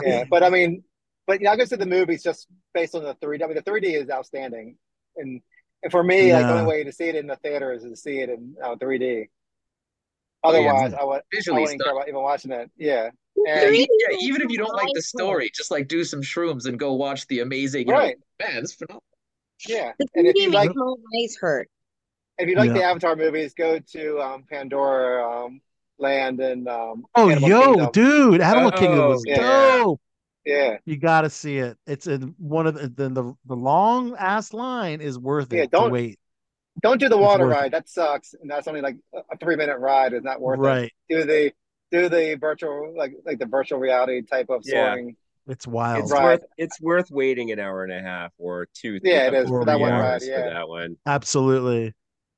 yeah, 0.03 0.23
but 0.29 0.43
I 0.43 0.49
mean, 0.49 0.83
but 1.27 1.39
you 1.39 1.45
know, 1.45 1.51
I 1.51 1.55
go 1.57 1.65
to 1.65 1.77
the 1.77 1.85
movies 1.85 2.23
just 2.23 2.47
based 2.73 2.95
on 2.95 3.03
the 3.03 3.15
3D. 3.15 3.43
I 3.43 3.47
mean, 3.47 3.55
the 3.55 3.61
3D 3.63 3.93
is 4.01 4.09
outstanding, 4.09 4.77
and 5.17 5.41
and 5.81 5.91
for 5.91 6.03
me, 6.03 6.31
like 6.31 6.45
the 6.45 6.53
only 6.53 6.65
way 6.65 6.83
to 6.85 6.91
see 6.91 7.05
it 7.09 7.15
in 7.15 7.27
the 7.27 7.35
theater 7.37 7.73
is 7.73 7.83
to 7.83 7.95
see 7.95 8.19
it 8.19 8.29
in 8.29 8.55
uh, 8.63 8.75
3D. 8.75 9.27
Oh, 10.45 10.51
yeah, 10.51 10.69
Otherwise, 10.71 10.93
I 10.93 11.03
would 11.03 11.19
I 11.19 11.21
visually 11.33 11.61
wouldn't 11.61 11.81
care 11.83 11.93
about 11.93 12.07
even 12.07 12.21
watching 12.21 12.51
it. 12.51 12.69
Yeah, 12.77 13.09
and 13.47 13.75
yeah, 13.75 13.85
even 14.19 14.41
if 14.41 14.49
you 14.51 14.57
don't 14.57 14.75
like 14.75 14.89
the 14.93 15.01
story, 15.01 15.49
just 15.55 15.71
like 15.71 15.87
do 15.87 16.03
some 16.03 16.21
shrooms 16.21 16.65
and 16.65 16.77
go 16.77 16.93
watch 16.93 17.25
the 17.27 17.39
amazing. 17.39 17.87
You 17.87 17.93
Right. 17.93 18.17
know, 18.39 18.45
man, 18.47 18.57
it's 18.63 18.73
phenomenal. 18.73 19.03
yeah, 19.67 19.93
The 19.97 20.07
and 20.15 20.27
if 20.27 20.35
you 20.35 20.51
like 20.51 20.69
makes 20.69 20.75
my 20.77 21.19
eyes 21.23 21.37
hurt. 21.39 21.69
if 22.39 22.49
you 22.49 22.55
like 22.55 22.67
Yeah. 22.69 22.73
the 22.73 22.83
Avatar 22.83 23.15
movies, 23.15 23.53
go 23.53 23.79
to 23.79 24.19
um, 24.21 24.43
Pandora 24.49 25.45
um, 25.45 25.61
Land 25.99 26.39
and 26.41 26.67
um, 26.67 27.05
Oh, 27.15 27.29
Animal 27.29 27.49
yo, 27.49 27.61
Kingdom. 27.63 27.89
dude, 27.93 28.41
Animal 28.41 28.71
Kingdom 28.71 28.99
Oh, 28.99 29.09
was 29.09 29.23
yeah. 29.25 29.37
dope. 29.81 30.01
Yeah, 30.45 30.77
You 30.85 30.97
got 30.97 31.21
to 31.21 31.29
see 31.29 31.59
it. 31.59 31.77
It's 31.87 32.05
in 32.05 32.35
one 32.37 32.67
of 32.67 32.73
the 32.75 32.89
the, 32.89 33.07
the, 33.09 33.33
the 33.45 33.55
long 33.55 34.13
ass 34.17 34.51
line 34.51 34.99
is 34.99 35.17
worth 35.17 35.53
it 35.53 35.55
Yeah, 35.55 35.63
to 35.63 35.69
don't- 35.69 35.91
wait. 35.91 36.19
Don't 36.81 36.99
do 36.99 37.09
the 37.09 37.17
water 37.17 37.45
ride. 37.47 37.71
That 37.71 37.87
sucks, 37.87 38.33
and 38.33 38.49
that's 38.49 38.67
only 38.67 38.81
like 38.81 38.97
a 39.13 39.37
three 39.37 39.55
minute 39.55 39.77
ride. 39.77 40.13
It's 40.13 40.25
not 40.25 40.41
worth 40.41 40.59
it. 40.65 40.91
Do 41.09 41.23
the 41.23 41.51
do 41.91 42.09
the 42.09 42.35
virtual 42.39 42.93
like 42.97 43.13
like 43.25 43.39
the 43.39 43.45
virtual 43.45 43.79
reality 43.79 44.21
type 44.23 44.49
of 44.49 44.61
Yeah. 44.65 44.89
soaring. 44.91 45.15
It's 45.45 45.67
wild. 45.67 46.03
it's 46.03 46.11
Right. 46.11 46.23
worth 46.23 46.41
it's 46.57 46.81
worth 46.81 47.11
waiting 47.11 47.51
an 47.51 47.59
hour 47.59 47.83
and 47.83 47.91
a 47.93 48.01
half 48.01 48.31
or 48.37 48.67
two. 48.73 48.99
Yeah, 49.03 49.27
it 49.27 49.33
is 49.33 49.49
for 49.49 49.65
that 49.65 49.79
one 49.79 49.91
ride, 49.91 50.21
yeah. 50.23 50.43
for 50.43 50.49
that 50.53 50.67
one. 50.67 50.97
Absolutely. 51.05 51.93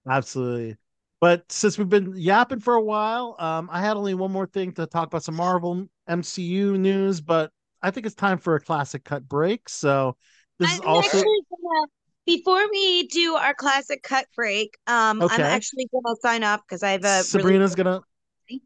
Absolutely. 0.09 0.75
But 1.21 1.49
since 1.51 1.77
we've 1.77 1.89
been 1.89 2.13
yapping 2.15 2.59
for 2.59 2.75
a 2.75 2.81
while, 2.81 3.35
um, 3.39 3.69
I 3.71 3.81
had 3.81 3.95
only 3.95 4.13
one 4.13 4.31
more 4.31 4.45
thing 4.47 4.73
to 4.73 4.85
talk 4.85 5.07
about 5.07 5.23
some 5.23 5.35
Marvel 5.35 5.87
MCU 6.09 6.77
news, 6.77 7.21
but 7.21 7.51
I 7.81 7.91
think 7.91 8.05
it's 8.05 8.15
time 8.15 8.37
for 8.37 8.55
a 8.55 8.59
classic 8.59 9.03
cut 9.03 9.27
break. 9.27 9.69
So 9.69 10.17
this 10.59 10.73
is 10.73 10.81
I'm 10.81 10.87
also 10.87 11.17
gonna, 11.23 11.87
before 12.25 12.69
we 12.71 13.07
do 13.07 13.35
our 13.35 13.53
classic 13.53 14.03
cut 14.03 14.27
break, 14.35 14.77
um, 14.87 15.21
Okay. 15.21 15.35
I'm 15.35 15.41
actually 15.41 15.87
gonna 15.91 16.15
sign 16.21 16.43
off 16.43 16.61
because 16.67 16.83
I 16.83 16.91
have 16.91 17.03
a 17.03 17.23
Sabrina's 17.23 17.75
really 17.77 17.83
gonna 17.83 18.01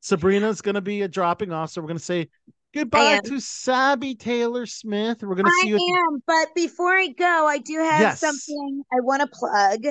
Sabrina's 0.01 0.61
gonna 0.61 0.81
be 0.81 1.01
a 1.01 1.07
dropping 1.07 1.51
off. 1.51 1.71
So 1.71 1.81
we're 1.81 1.87
gonna 1.87 1.99
say 1.99 2.29
goodbye 2.73 3.19
to 3.25 3.39
Sabby 3.39 4.15
Taylor 4.15 4.65
Smith. 4.65 5.23
We're 5.23 5.35
gonna 5.35 5.49
I 5.49 5.61
see 5.61 5.69
you. 5.69 5.75
At 5.75 5.79
the... 5.79 6.13
am, 6.13 6.23
but 6.25 6.55
before 6.55 6.95
I 6.95 7.07
go, 7.07 7.47
I 7.47 7.57
do 7.57 7.79
have 7.79 8.01
Yes. 8.01 8.19
something 8.19 8.83
I 8.91 9.01
want 9.01 9.21
to 9.21 9.27
plug. 9.27 9.85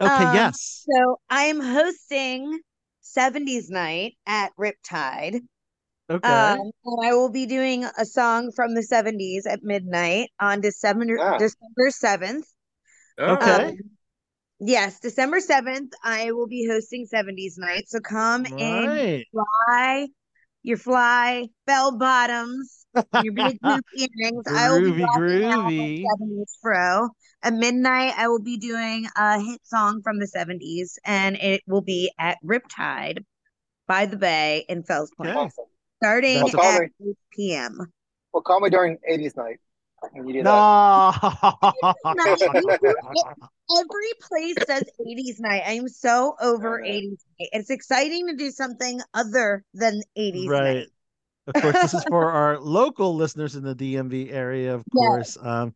Okay, 0.00 0.24
um, 0.24 0.34
yes. 0.34 0.86
So 0.90 1.20
I 1.30 1.44
am 1.44 1.60
hosting 1.60 2.60
70s 3.02 3.70
night 3.70 4.16
at 4.26 4.52
Riptide. 4.58 5.40
Okay. 6.10 6.28
Um, 6.28 6.70
and 6.84 7.06
I 7.06 7.14
will 7.14 7.30
be 7.30 7.46
doing 7.46 7.84
a 7.84 8.04
song 8.04 8.50
from 8.54 8.74
the 8.74 8.82
70s 8.82 9.46
at 9.46 9.62
midnight 9.62 10.30
on 10.40 10.60
December 10.60 11.18
Ah. 11.20 11.38
December 11.38 11.90
7th. 11.90 12.53
Okay. 13.18 13.66
Um, 13.66 13.78
yes, 14.60 15.00
December 15.00 15.40
7th, 15.40 15.92
I 16.02 16.32
will 16.32 16.46
be 16.46 16.66
hosting 16.68 17.06
70s 17.06 17.54
night. 17.58 17.88
So 17.88 18.00
come 18.00 18.46
in 18.46 18.58
right. 18.58 19.26
fly 19.32 20.08
your 20.62 20.78
fly 20.78 21.48
bell 21.66 21.96
bottoms, 21.98 22.86
your 23.22 23.32
big 23.34 23.58
hoop 23.62 23.84
earrings. 23.96 24.44
I 24.54 24.70
will 24.70 24.80
be 24.80 24.90
Groovy, 24.92 25.06
groovy. 25.16 26.04
70s 26.04 26.56
fro. 26.60 27.08
At 27.42 27.52
midnight, 27.52 28.14
I 28.16 28.28
will 28.28 28.40
be 28.42 28.56
doing 28.56 29.06
a 29.16 29.38
hit 29.38 29.60
song 29.64 30.00
from 30.02 30.18
the 30.18 30.26
70s, 30.26 30.98
and 31.04 31.36
it 31.36 31.62
will 31.66 31.82
be 31.82 32.10
at 32.18 32.38
Riptide 32.42 33.24
by 33.86 34.06
the 34.06 34.16
Bay 34.16 34.64
in 34.68 34.82
Fells 34.82 35.10
Point, 35.16 35.30
Okay. 35.30 35.48
Starting 36.02 36.36
Well, 36.56 36.62
at 36.62 36.82
me 36.82 37.10
8 37.10 37.16
p.m. 37.32 37.78
well, 38.32 38.42
call 38.42 38.60
me 38.60 38.70
during 38.70 38.98
'80s 39.08 39.36
night 39.36 39.60
when 40.12 40.28
you 40.28 40.34
do. 40.34 40.42
No. 40.42 41.12
Night. 42.04 42.40
Every 43.78 44.12
place 44.20 44.54
does 44.66 44.84
80s 45.00 45.40
night. 45.40 45.62
I'm 45.66 45.88
so 45.88 46.36
over 46.40 46.82
I 46.84 46.88
80s 46.88 47.08
night. 47.40 47.48
It's 47.52 47.70
exciting 47.70 48.26
to 48.28 48.36
do 48.36 48.50
something 48.50 49.00
other 49.14 49.64
than 49.72 50.02
80s 50.18 50.48
Right. 50.48 50.74
night. 50.74 50.86
Of 51.46 51.62
course, 51.62 51.74
this 51.82 51.94
is 51.94 52.04
for 52.08 52.30
our 52.30 52.58
local 52.58 53.14
listeners 53.14 53.54
in 53.56 53.64
the 53.64 53.74
DMV 53.74 54.32
area, 54.32 54.74
of 54.74 54.82
Yes. 54.94 55.06
course. 55.06 55.38
Um, 55.42 55.74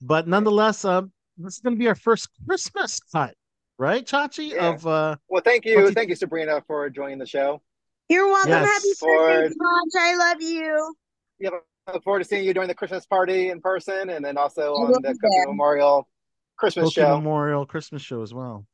but 0.00 0.26
nonetheless, 0.28 0.84
um, 0.84 1.12
this 1.36 1.54
is 1.54 1.60
going 1.60 1.74
to 1.76 1.78
be 1.78 1.88
our 1.88 1.94
first 1.94 2.28
Christmas 2.46 3.00
cut, 3.12 3.34
right, 3.78 4.06
Chachi? 4.06 4.50
Yeah. 4.50 4.68
Of 4.70 4.86
uh, 4.86 5.16
Well, 5.28 5.42
thank 5.44 5.64
you, 5.66 5.76
do- 5.76 5.92
thank 5.92 6.08
you, 6.08 6.16
Sabrina, 6.16 6.62
for 6.66 6.88
joining 6.90 7.18
the 7.18 7.26
show. 7.26 7.60
You're 8.08 8.28
welcome. 8.28 8.50
Yes. 8.50 8.66
Happy 8.68 8.94
For- 8.98 9.08
birthday, 9.26 9.54
Josh. 9.54 10.00
I 10.02 10.16
love 10.16 10.40
you. 10.42 10.94
Yeah, 11.38 11.50
I 11.50 11.58
look 11.92 12.04
forward 12.04 12.20
to 12.20 12.24
seeing 12.24 12.44
you 12.44 12.54
during 12.54 12.68
the 12.68 12.74
Christmas 12.74 13.06
party 13.06 13.50
in 13.50 13.60
person, 13.60 14.10
and 14.10 14.24
then 14.24 14.36
also 14.36 14.74
on 14.74 14.92
the 14.92 15.00
Cookie. 15.00 15.46
Memorial 15.46 16.08
Christmas 16.56 16.86
Cookie 16.86 17.00
show. 17.00 17.16
Memorial 17.16 17.66
Christmas 17.66 18.02
show 18.02 18.22
as 18.22 18.34
well. 18.34 18.66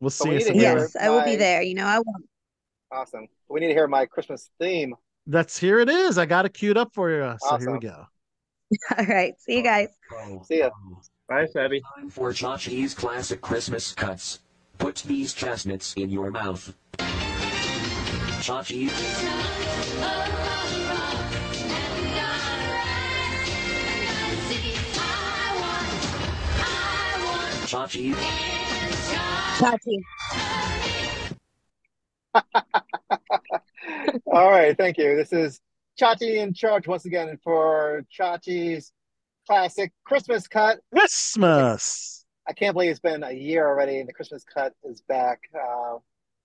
We'll 0.00 0.10
see 0.10 0.28
we 0.28 0.34
you, 0.34 0.38
need 0.38 0.44
to 0.44 0.46
Sabrina. 0.48 0.80
Yes, 0.80 0.96
I 0.96 1.10
will 1.10 1.24
be 1.24 1.36
there. 1.36 1.62
You 1.62 1.74
know, 1.74 1.86
I 1.86 1.98
won't. 1.98 2.26
Awesome. 2.92 3.26
We 3.48 3.60
need 3.60 3.68
to 3.68 3.74
hear 3.74 3.88
my 3.88 4.06
Christmas 4.06 4.50
theme. 4.60 4.94
That's 5.26 5.58
here 5.58 5.80
it 5.80 5.88
is. 5.88 6.18
I 6.18 6.26
got 6.26 6.46
it 6.46 6.54
queued 6.54 6.76
up 6.76 6.92
for 6.94 7.10
you. 7.10 7.34
So 7.40 7.56
here 7.56 7.72
we 7.72 7.80
go. 7.80 8.06
All 8.98 9.06
right. 9.06 9.34
See 9.40 9.56
you 9.56 9.62
guys. 9.62 9.88
See 10.44 10.58
ya. 10.58 10.70
Bye, 11.28 11.46
Sabby. 11.46 11.82
Time 11.96 12.08
for 12.10 12.30
Chachi's 12.30 12.94
classic 12.94 13.40
Christmas 13.40 13.92
cuts. 13.92 14.40
Put 14.78 14.96
these 15.06 15.32
chestnuts 15.34 15.94
in 15.94 16.10
your 16.10 16.30
mouth. 16.30 16.74
Chachi. 18.40 18.90
Chachi. 27.76 28.14
Chachi. 29.58 30.02
All 34.32 34.50
right, 34.50 34.74
thank 34.78 34.96
you. 34.96 35.14
This 35.14 35.30
is 35.30 35.60
Chachi 36.00 36.36
in 36.36 36.54
charge 36.54 36.88
once 36.88 37.04
again 37.04 37.38
for 37.44 38.02
Chachi's 38.10 38.92
classic 39.46 39.92
Christmas 40.06 40.48
cut. 40.48 40.80
Christmas. 40.90 42.24
I 42.48 42.54
can't 42.54 42.72
believe 42.72 42.92
it's 42.92 43.00
been 43.00 43.22
a 43.22 43.32
year 43.32 43.68
already, 43.68 44.00
and 44.00 44.08
the 44.08 44.14
Christmas 44.14 44.42
cut 44.42 44.72
is 44.82 45.02
back. 45.02 45.40
Uh, 45.54 45.98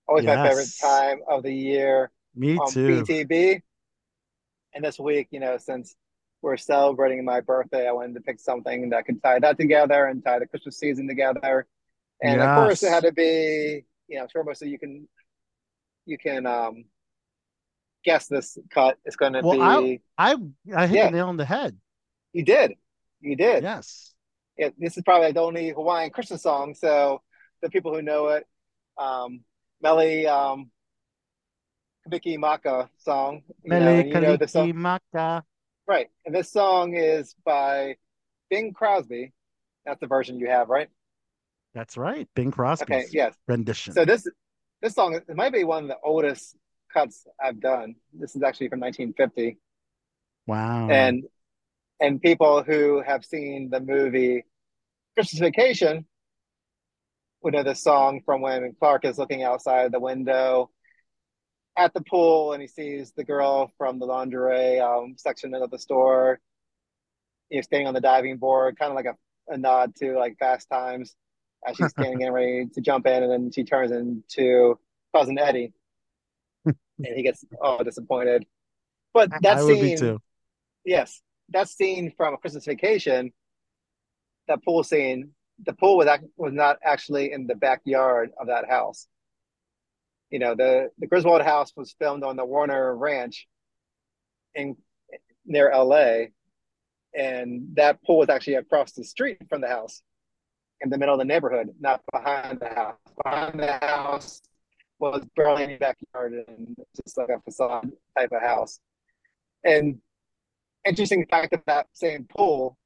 always 0.06 0.26
my 0.26 0.46
favorite 0.46 0.68
time 0.78 1.20
of 1.26 1.42
the 1.44 1.54
year 1.54 2.10
Me 2.34 2.58
on 2.58 2.70
too. 2.70 3.04
BTB. 3.04 3.62
And 4.74 4.84
this 4.84 4.98
week, 4.98 5.28
you 5.30 5.40
know, 5.40 5.56
since 5.56 5.96
we're 6.42 6.56
celebrating 6.56 7.24
my 7.24 7.40
birthday, 7.40 7.88
I 7.88 7.92
wanted 7.92 8.14
to 8.14 8.20
pick 8.20 8.40
something 8.40 8.90
that 8.90 9.06
could 9.06 9.22
tie 9.22 9.38
that 9.38 9.58
together 9.58 10.06
and 10.06 10.24
tie 10.24 10.40
the 10.40 10.46
Christmas 10.46 10.76
season 10.78 11.08
together. 11.08 11.66
And 12.22 12.40
of 12.40 12.54
course, 12.54 12.82
it 12.82 12.90
had 12.90 13.04
to 13.04 13.12
be, 13.12 13.84
you 14.08 14.18
know, 14.18 14.26
sure 14.30 14.44
most 14.44 14.62
you 14.62 14.78
can, 14.78 15.08
you 16.04 16.18
can 16.18 16.46
um, 16.46 16.84
guess 18.04 18.26
this 18.26 18.58
cut. 18.70 18.98
is 19.04 19.16
going 19.16 19.34
to 19.34 19.42
Well, 19.42 19.82
be. 19.82 20.02
I 20.18 20.36
I 20.74 20.86
hit 20.86 20.96
Yeah. 20.96 21.06
the 21.06 21.12
nail 21.12 21.28
on 21.28 21.36
the 21.36 21.44
head. 21.44 21.78
You 22.32 22.44
did, 22.44 22.74
you 23.20 23.36
did. 23.36 23.62
Yes. 23.62 24.14
Yeah, 24.56 24.70
this 24.78 24.96
is 24.96 25.02
probably 25.02 25.32
the 25.32 25.40
only 25.40 25.70
Hawaiian 25.70 26.10
Christmas 26.10 26.42
song. 26.42 26.74
So 26.74 27.22
the 27.62 27.70
people 27.70 27.94
who 27.94 28.02
know 28.02 28.28
it, 28.28 28.46
um, 28.98 29.40
Mele 29.80 30.26
um, 30.28 30.70
Kalikimaka 32.06 32.88
song. 32.98 33.42
You 33.64 33.70
know, 33.70 33.78
Mele 33.78 33.88
and 33.88 34.08
you 34.08 34.20
know 34.20 34.72
Maka. 34.72 35.44
Right? 35.86 36.08
And 36.24 36.34
this 36.34 36.50
song 36.50 36.94
is 36.94 37.34
by 37.44 37.96
Bing 38.50 38.72
Crosby. 38.72 39.32
That's 39.84 40.00
the 40.00 40.06
version 40.06 40.38
you 40.38 40.48
have, 40.48 40.68
right? 40.68 40.88
That's 41.74 41.96
right. 41.96 42.28
Bing 42.34 42.50
Crosby. 42.50 42.84
Okay, 42.84 43.06
yes. 43.12 43.34
rendition. 43.48 43.94
So 43.94 44.04
this 44.04 44.26
this 44.80 44.94
song 44.94 45.14
it 45.14 45.36
might 45.36 45.52
be 45.52 45.64
one 45.64 45.84
of 45.84 45.88
the 45.88 45.98
oldest 46.04 46.56
cuts 46.92 47.26
I've 47.42 47.60
done. 47.60 47.94
This 48.12 48.36
is 48.36 48.42
actually 48.42 48.68
from 48.68 48.80
1950, 48.80 49.58
wow. 50.46 50.88
and 50.88 51.24
and 52.00 52.20
people 52.20 52.62
who 52.62 53.02
have 53.02 53.24
seen 53.24 53.70
the 53.70 53.80
movie 53.80 54.44
Christmas 55.14 55.40
Vacation 55.40 56.06
would 57.42 57.54
know 57.54 57.62
this 57.62 57.82
song 57.82 58.20
from 58.24 58.40
when 58.40 58.74
Clark 58.78 59.04
is 59.04 59.18
looking 59.18 59.42
outside 59.42 59.92
the 59.92 60.00
window 60.00 60.70
at 61.76 61.94
the 61.94 62.02
pool 62.02 62.52
and 62.52 62.60
he 62.60 62.68
sees 62.68 63.12
the 63.12 63.24
girl 63.24 63.72
from 63.78 63.98
the 63.98 64.06
lingerie 64.06 64.80
um, 64.80 65.14
section 65.16 65.54
of 65.54 65.70
the 65.70 65.78
store. 65.78 66.40
You 67.50 67.58
know, 67.58 67.62
staying 67.62 67.86
on 67.86 67.94
the 67.94 68.00
diving 68.00 68.38
board, 68.38 68.78
kind 68.78 68.90
of 68.90 68.96
like 68.96 69.06
a, 69.06 69.16
a 69.52 69.58
nod 69.58 69.94
to 69.96 70.18
like 70.18 70.38
Fast 70.38 70.68
Times 70.70 71.14
as 71.66 71.76
she's 71.76 71.90
standing 71.90 72.18
getting 72.18 72.32
ready 72.32 72.66
to 72.74 72.80
jump 72.80 73.06
in, 73.06 73.22
and 73.22 73.30
then 73.30 73.50
she 73.52 73.64
turns 73.64 73.92
into 73.92 74.78
cousin 75.14 75.38
Eddie, 75.38 75.72
and 76.64 76.76
he 77.16 77.22
gets 77.22 77.44
all 77.60 77.82
disappointed. 77.84 78.46
But 79.12 79.30
that 79.42 79.58
I 79.58 79.60
scene, 79.60 79.98
too. 79.98 80.22
yes, 80.84 81.20
that 81.50 81.68
scene 81.68 82.12
from 82.16 82.34
a 82.34 82.38
Christmas 82.38 82.64
Vacation, 82.64 83.32
that 84.48 84.64
pool 84.64 84.82
scene, 84.82 85.32
the 85.64 85.72
pool 85.74 85.96
was 85.98 86.06
act- 86.06 86.24
was 86.36 86.52
not 86.52 86.78
actually 86.82 87.32
in 87.32 87.46
the 87.46 87.54
backyard 87.54 88.30
of 88.40 88.46
that 88.48 88.68
house. 88.68 89.06
You 90.32 90.38
know, 90.38 90.54
the 90.54 90.88
the 90.98 91.06
Griswold 91.06 91.42
house 91.42 91.72
was 91.76 91.94
filmed 91.98 92.24
on 92.24 92.36
the 92.36 92.44
Warner 92.44 92.96
Ranch 92.96 93.46
in 94.54 94.76
near 95.44 95.70
LA, 95.72 96.28
and 97.14 97.68
that 97.74 98.02
pool 98.02 98.18
was 98.18 98.30
actually 98.30 98.54
across 98.54 98.92
the 98.92 99.04
street 99.04 99.38
from 99.50 99.60
the 99.60 99.68
house, 99.68 100.02
in 100.80 100.88
the 100.88 100.96
middle 100.96 101.14
of 101.14 101.18
the 101.18 101.26
neighborhood, 101.26 101.68
not 101.78 102.00
behind 102.10 102.60
the 102.60 102.68
house. 102.68 102.96
Behind 103.22 103.60
the 103.60 103.72
house 103.72 104.40
was 104.98 105.22
barely 105.36 105.64
any 105.64 105.76
backyard 105.76 106.32
and 106.48 106.76
just 106.96 107.18
like 107.18 107.28
a 107.28 107.38
facade 107.40 107.92
type 108.16 108.32
of 108.32 108.40
house. 108.40 108.80
And 109.64 109.98
interesting 110.86 111.26
fact 111.26 111.52
of 111.52 111.60
that 111.66 111.88
same 111.92 112.24
pool 112.24 112.78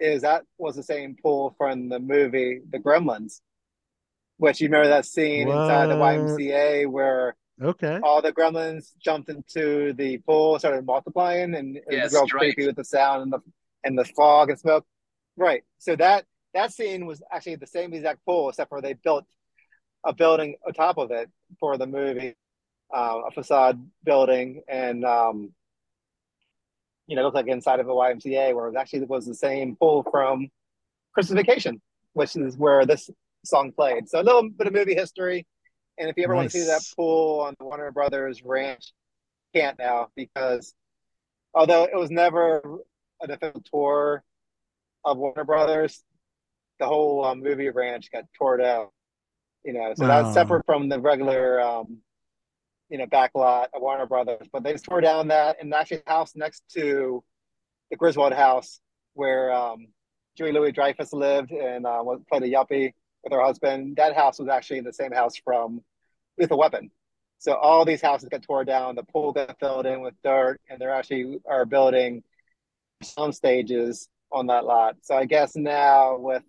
is 0.00 0.22
that 0.22 0.44
was 0.58 0.76
the 0.76 0.82
same 0.82 1.16
pool 1.22 1.54
from 1.58 1.90
the 1.90 1.98
movie 1.98 2.60
The 2.70 2.78
Gremlins, 2.78 3.40
which 4.38 4.60
you 4.60 4.68
remember 4.68 4.88
that 4.88 5.06
scene 5.06 5.48
inside 5.48 5.88
the 5.88 5.94
YMCA 5.96 6.86
where 6.86 7.36
Okay. 7.62 8.00
all 8.02 8.20
the 8.20 8.32
gremlins 8.32 8.92
jumped 8.98 9.28
into 9.30 9.92
the 9.94 10.18
pool 10.18 10.58
started 10.58 10.84
multiplying 10.84 11.54
and 11.54 11.76
it 11.76 11.84
Yeah, 11.90 12.04
was 12.04 12.12
real 12.12 12.26
stripes. 12.26 12.54
creepy 12.54 12.66
with 12.66 12.76
the 12.76 12.84
sound 12.84 13.22
and 13.22 13.32
the 13.32 13.40
and 13.84 13.98
the 13.98 14.04
fog 14.04 14.50
and 14.50 14.58
smoke. 14.58 14.84
Right. 15.36 15.62
So 15.78 15.96
that 15.96 16.24
that 16.54 16.72
scene 16.72 17.06
was 17.06 17.22
actually 17.32 17.56
the 17.56 17.66
same 17.66 17.92
exact 17.94 18.24
pool 18.26 18.48
except 18.50 18.68
for 18.68 18.80
they 18.82 18.92
built 18.94 19.24
a 20.04 20.12
building 20.12 20.56
on 20.66 20.72
top 20.72 20.98
of 20.98 21.10
it 21.10 21.30
for 21.58 21.76
the 21.78 21.86
movie, 21.86 22.34
uh, 22.94 23.20
a 23.26 23.30
facade 23.30 23.84
building 24.04 24.62
and 24.68 25.04
um 25.04 25.52
you 27.06 27.14
know, 27.14 27.22
it 27.22 27.24
looked 27.24 27.36
like 27.36 27.46
inside 27.46 27.78
of 27.80 27.86
a 27.88 27.92
YMCA 27.92 28.54
where 28.54 28.66
it 28.66 28.70
was 28.70 28.76
actually 28.76 29.04
was 29.04 29.26
the 29.26 29.34
same 29.34 29.76
pool 29.76 30.04
from 30.10 30.48
Christmas 31.14 31.36
Vacation, 31.40 31.80
which 32.14 32.34
is 32.36 32.56
where 32.56 32.84
this 32.84 33.08
song 33.46 33.72
played. 33.72 34.08
So 34.08 34.20
a 34.20 34.22
little 34.22 34.48
bit 34.50 34.66
of 34.66 34.72
movie 34.72 34.94
history. 34.94 35.46
And 35.98 36.10
if 36.10 36.16
you 36.16 36.24
ever 36.24 36.34
want 36.34 36.50
to 36.50 36.58
see 36.58 36.66
that 36.66 36.82
pool 36.96 37.40
on 37.40 37.54
the 37.58 37.64
Warner 37.64 37.90
Brothers 37.90 38.42
ranch, 38.42 38.92
can't 39.54 39.78
now 39.78 40.08
because 40.14 40.74
although 41.54 41.84
it 41.84 41.94
was 41.96 42.10
never 42.10 42.60
an 43.22 43.30
official 43.30 43.62
tour 43.72 44.22
of 45.04 45.16
Warner 45.16 45.44
Brothers, 45.44 46.04
the 46.78 46.86
whole 46.86 47.24
um, 47.24 47.40
movie 47.42 47.70
ranch 47.70 48.10
got 48.12 48.24
torn 48.36 48.60
out. 48.60 48.92
You 49.64 49.72
know, 49.72 49.94
so 49.96 50.06
that's 50.06 50.28
Oh. 50.28 50.32
separate 50.32 50.66
from 50.66 50.88
the 50.88 51.00
regular, 51.00 51.60
um, 51.60 51.98
you 52.88 52.98
know, 52.98 53.06
back 53.06 53.32
lot 53.34 53.70
of 53.74 53.82
Warner 53.82 54.06
Brothers. 54.06 54.46
But 54.52 54.62
they 54.62 54.72
just 54.72 54.84
tore 54.84 55.00
down 55.00 55.28
that, 55.28 55.56
and 55.60 55.72
actually 55.72 56.02
the 56.06 56.10
house 56.12 56.36
next 56.36 56.62
to 56.74 57.24
the 57.90 57.96
Griswold 57.96 58.32
house 58.34 58.80
where 59.14 59.50
um, 59.52 59.88
Julia 60.36 60.52
Louis-Dreyfus 60.52 61.12
lived 61.12 61.50
and 61.50 61.86
uh, 61.86 62.00
was 62.02 62.20
played 62.28 62.42
a 62.42 62.48
yuppie 62.48 62.92
with 63.26 63.32
her 63.32 63.44
husband. 63.44 63.96
That 63.96 64.14
house 64.14 64.38
was 64.38 64.48
actually 64.48 64.78
in 64.78 64.84
the 64.84 64.92
same 64.92 65.10
house 65.10 65.34
from 65.36 65.82
Lethal 66.38 66.58
Weapon. 66.58 66.90
So 67.38 67.54
all 67.54 67.84
these 67.84 68.00
houses 68.00 68.28
got 68.28 68.42
torn 68.42 68.66
down. 68.66 68.94
The 68.94 69.02
pool 69.02 69.32
got 69.32 69.58
filled 69.58 69.84
in 69.84 70.00
with 70.00 70.14
dirt, 70.24 70.60
and 70.70 70.80
they're 70.80 70.94
actually 70.94 71.38
are 71.44 71.66
building 71.66 72.22
some 73.02 73.32
stages 73.32 74.08
on 74.32 74.46
that 74.46 74.64
lot. 74.64 74.96
So 75.02 75.16
I 75.16 75.26
guess 75.26 75.56
now 75.56 76.16
with 76.18 76.42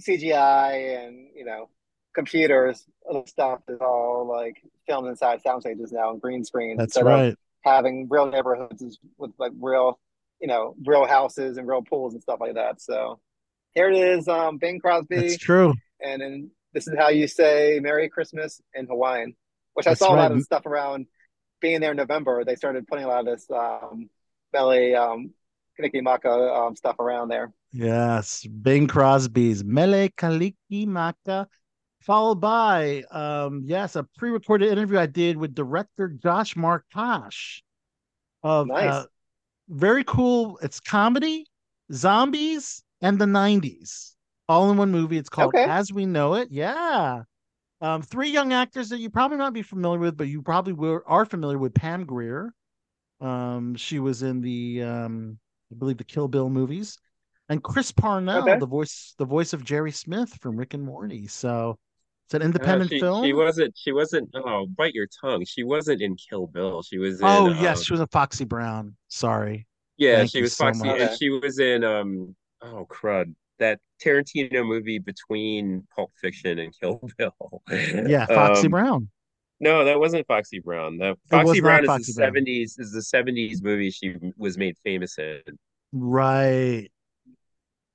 CGI 0.00 1.04
and 1.06 1.28
you 1.34 1.44
know 1.44 1.68
computers, 2.14 2.86
stuff 3.26 3.60
is 3.68 3.80
all 3.80 4.26
like 4.28 4.62
filmed 4.86 5.08
inside 5.08 5.42
sound 5.42 5.62
stages 5.62 5.92
now 5.92 6.12
and 6.12 6.20
green 6.20 6.44
screens. 6.44 6.78
That's 6.78 7.00
right. 7.02 7.36
having 7.64 8.06
real 8.08 8.26
neighborhoods 8.26 8.98
with 9.18 9.32
like 9.38 9.52
real, 9.60 9.98
you 10.40 10.46
know, 10.46 10.74
real 10.86 11.06
houses 11.06 11.56
and 11.58 11.66
real 11.66 11.82
pools 11.82 12.14
and 12.14 12.22
stuff 12.22 12.40
like 12.40 12.54
that. 12.54 12.80
So 12.80 13.20
here 13.74 13.88
it 13.90 13.96
is, 13.96 14.28
um, 14.28 14.58
Bing 14.58 14.80
Crosby, 14.80 15.16
That's 15.16 15.38
true. 15.38 15.74
and 16.00 16.20
then 16.22 16.50
this 16.72 16.86
is 16.86 16.94
how 16.98 17.08
you 17.08 17.26
say 17.26 17.80
Merry 17.82 18.08
Christmas 18.08 18.60
in 18.74 18.86
Hawaiian, 18.86 19.34
which 19.74 19.86
I 19.86 19.90
That's 19.90 20.00
saw 20.00 20.14
a 20.14 20.16
lot 20.16 20.32
of 20.32 20.42
stuff 20.42 20.66
around 20.66 21.06
being 21.60 21.80
there 21.80 21.92
in 21.92 21.96
November. 21.96 22.44
They 22.44 22.56
started 22.56 22.86
putting 22.86 23.04
a 23.04 23.08
lot 23.08 23.20
of 23.20 23.26
this 23.26 23.50
um, 23.50 24.08
belly 24.52 24.94
um, 24.94 25.32
Kanikimaka 25.78 26.66
um, 26.66 26.76
stuff 26.76 26.98
around 26.98 27.28
there. 27.28 27.52
Yes, 27.72 28.44
Bing 28.46 28.86
Crosby's 28.86 29.64
Mele 29.64 30.08
Kalikimaka, 30.10 31.46
followed 32.00 32.40
by 32.40 33.04
um 33.10 33.62
yes, 33.64 33.96
a 33.96 34.02
pre-recorded 34.18 34.70
interview 34.70 34.98
I 34.98 35.06
did 35.06 35.36
with 35.36 35.54
director 35.54 36.08
Josh 36.08 36.54
Monkarsh 36.54 37.62
of 38.42 38.66
Nice. 38.66 38.90
uh, 38.90 39.04
very 39.68 40.04
cool. 40.04 40.58
It's 40.62 40.80
comedy, 40.80 41.46
zombies, 41.92 42.82
and 43.02 43.18
the 43.18 43.26
90s. 43.26 44.14
All 44.48 44.70
in 44.70 44.76
one 44.78 44.90
movie. 44.90 45.18
It's 45.18 45.28
called 45.28 45.54
Okay. 45.54 45.64
As 45.64 45.92
We 45.92 46.06
Know 46.06 46.34
It. 46.34 46.48
Yeah. 46.50 47.22
Um, 47.80 48.00
three 48.02 48.30
young 48.30 48.52
actors 48.52 48.88
that 48.90 48.98
you 48.98 49.10
probably 49.10 49.38
not 49.38 49.52
be 49.52 49.62
familiar 49.62 49.98
with, 49.98 50.16
but 50.16 50.28
you 50.28 50.40
probably 50.40 50.72
were, 50.72 51.02
are 51.06 51.24
familiar 51.26 51.58
with 51.58 51.74
Pam 51.74 52.04
Grier. 52.06 52.54
Um, 53.20 53.74
she 53.76 53.98
was 53.98 54.22
in 54.22 54.40
the 54.40 54.82
um, 54.82 55.38
I 55.72 55.76
believe 55.76 55.98
the 55.98 56.04
Kill 56.04 56.28
Bill 56.28 56.48
movies, 56.50 56.98
and 57.48 57.62
Chris 57.62 57.92
Parnell, 57.92 58.42
Okay. 58.42 58.58
the 58.58 58.66
voice 58.66 59.14
the 59.18 59.24
voice 59.24 59.52
of 59.52 59.64
Jerry 59.64 59.92
Smith 59.92 60.32
from 60.40 60.56
Rick 60.56 60.74
and 60.74 60.82
Morty. 60.84 61.26
So 61.28 61.78
it's 62.26 62.34
an 62.34 62.42
Uh, 62.42 62.46
independent 62.46 62.90
she, 62.90 63.00
film. 63.00 63.24
she 63.24 63.32
wasn't. 63.32 63.74
She 63.76 63.92
wasn't. 63.92 64.30
Oh, 64.34 64.66
bite 64.66 64.94
your 64.94 65.06
tongue. 65.20 65.44
She 65.44 65.62
wasn't 65.62 66.02
in 66.02 66.16
Kill 66.16 66.46
Bill. 66.48 66.82
She 66.82 66.98
was 66.98 67.20
in. 67.20 67.26
oh 67.26 67.48
yes, 67.48 67.78
um, 67.78 67.84
she 67.84 67.92
was 67.92 68.00
a 68.00 68.06
Foxy 68.08 68.44
Brown. 68.44 68.96
Sorry. 69.08 69.66
yeah, 69.96 70.18
Thank 70.18 70.30
she 70.30 70.42
was 70.42 70.56
so 70.56 70.64
Foxy, 70.66 70.84
much. 70.86 71.00
and 71.00 71.18
she 71.18 71.30
was 71.30 71.58
in. 71.58 71.84
Um. 71.84 72.34
Oh 72.62 72.86
crud! 72.90 73.34
That 73.58 73.80
Tarantino 74.04 74.66
movie 74.66 74.98
between 74.98 75.86
Pulp 75.94 76.12
Fiction 76.20 76.58
and 76.58 76.74
Kill 76.78 77.00
Bill. 77.18 77.62
Yeah, 77.70 78.26
Foxy 78.26 78.66
Um, 78.66 78.70
Brown. 78.70 79.08
No, 79.60 79.84
that 79.84 79.98
wasn't 80.00 80.26
Foxy 80.26 80.58
Brown. 80.58 80.98
That 80.98 81.16
Foxy 81.30 81.60
Brown 81.60 81.82
is 81.84 81.86
Foxy 81.86 82.12
the 82.12 82.16
Brown. 82.16 82.26
seventies. 82.28 82.76
Is 82.78 82.92
the 82.92 83.02
seventies 83.02 83.62
movie 83.62 83.90
she 83.90 84.16
was 84.36 84.58
made 84.58 84.76
famous 84.84 85.18
in. 85.18 85.40
Right. 85.92 86.88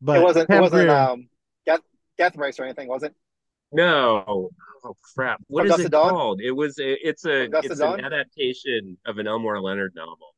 But 0.02 0.20
it 0.20 0.24
wasn't. 0.24 0.50
It 0.50 0.62
wasn't 0.62 0.90
um, 0.90 1.28
death 1.66 1.82
death 2.18 2.38
race 2.38 2.60
or 2.60 2.64
anything, 2.64 2.88
was 2.88 3.04
it? 3.04 3.14
No. 3.72 4.50
Oh 4.86 4.96
crap! 5.16 5.42
What 5.48 5.62
From 5.62 5.66
is 5.66 5.72
Dusk 5.72 5.80
it 5.82 5.84
to 5.84 5.90
Dawn? 5.90 6.10
called? 6.12 6.42
It 6.42 6.52
was. 6.52 6.78
a- 6.80 7.08
It's 7.08 7.26
a. 7.26 7.44
From 7.46 7.52
Dusk 7.52 7.66
to 7.68 7.72
It's 7.74 7.82
an 7.82 8.06
adaptation 8.06 8.98
of 9.06 9.18
an 9.18 9.28
Elmore 9.28 9.60
Leonard 9.60 9.94
novel. 9.96 10.36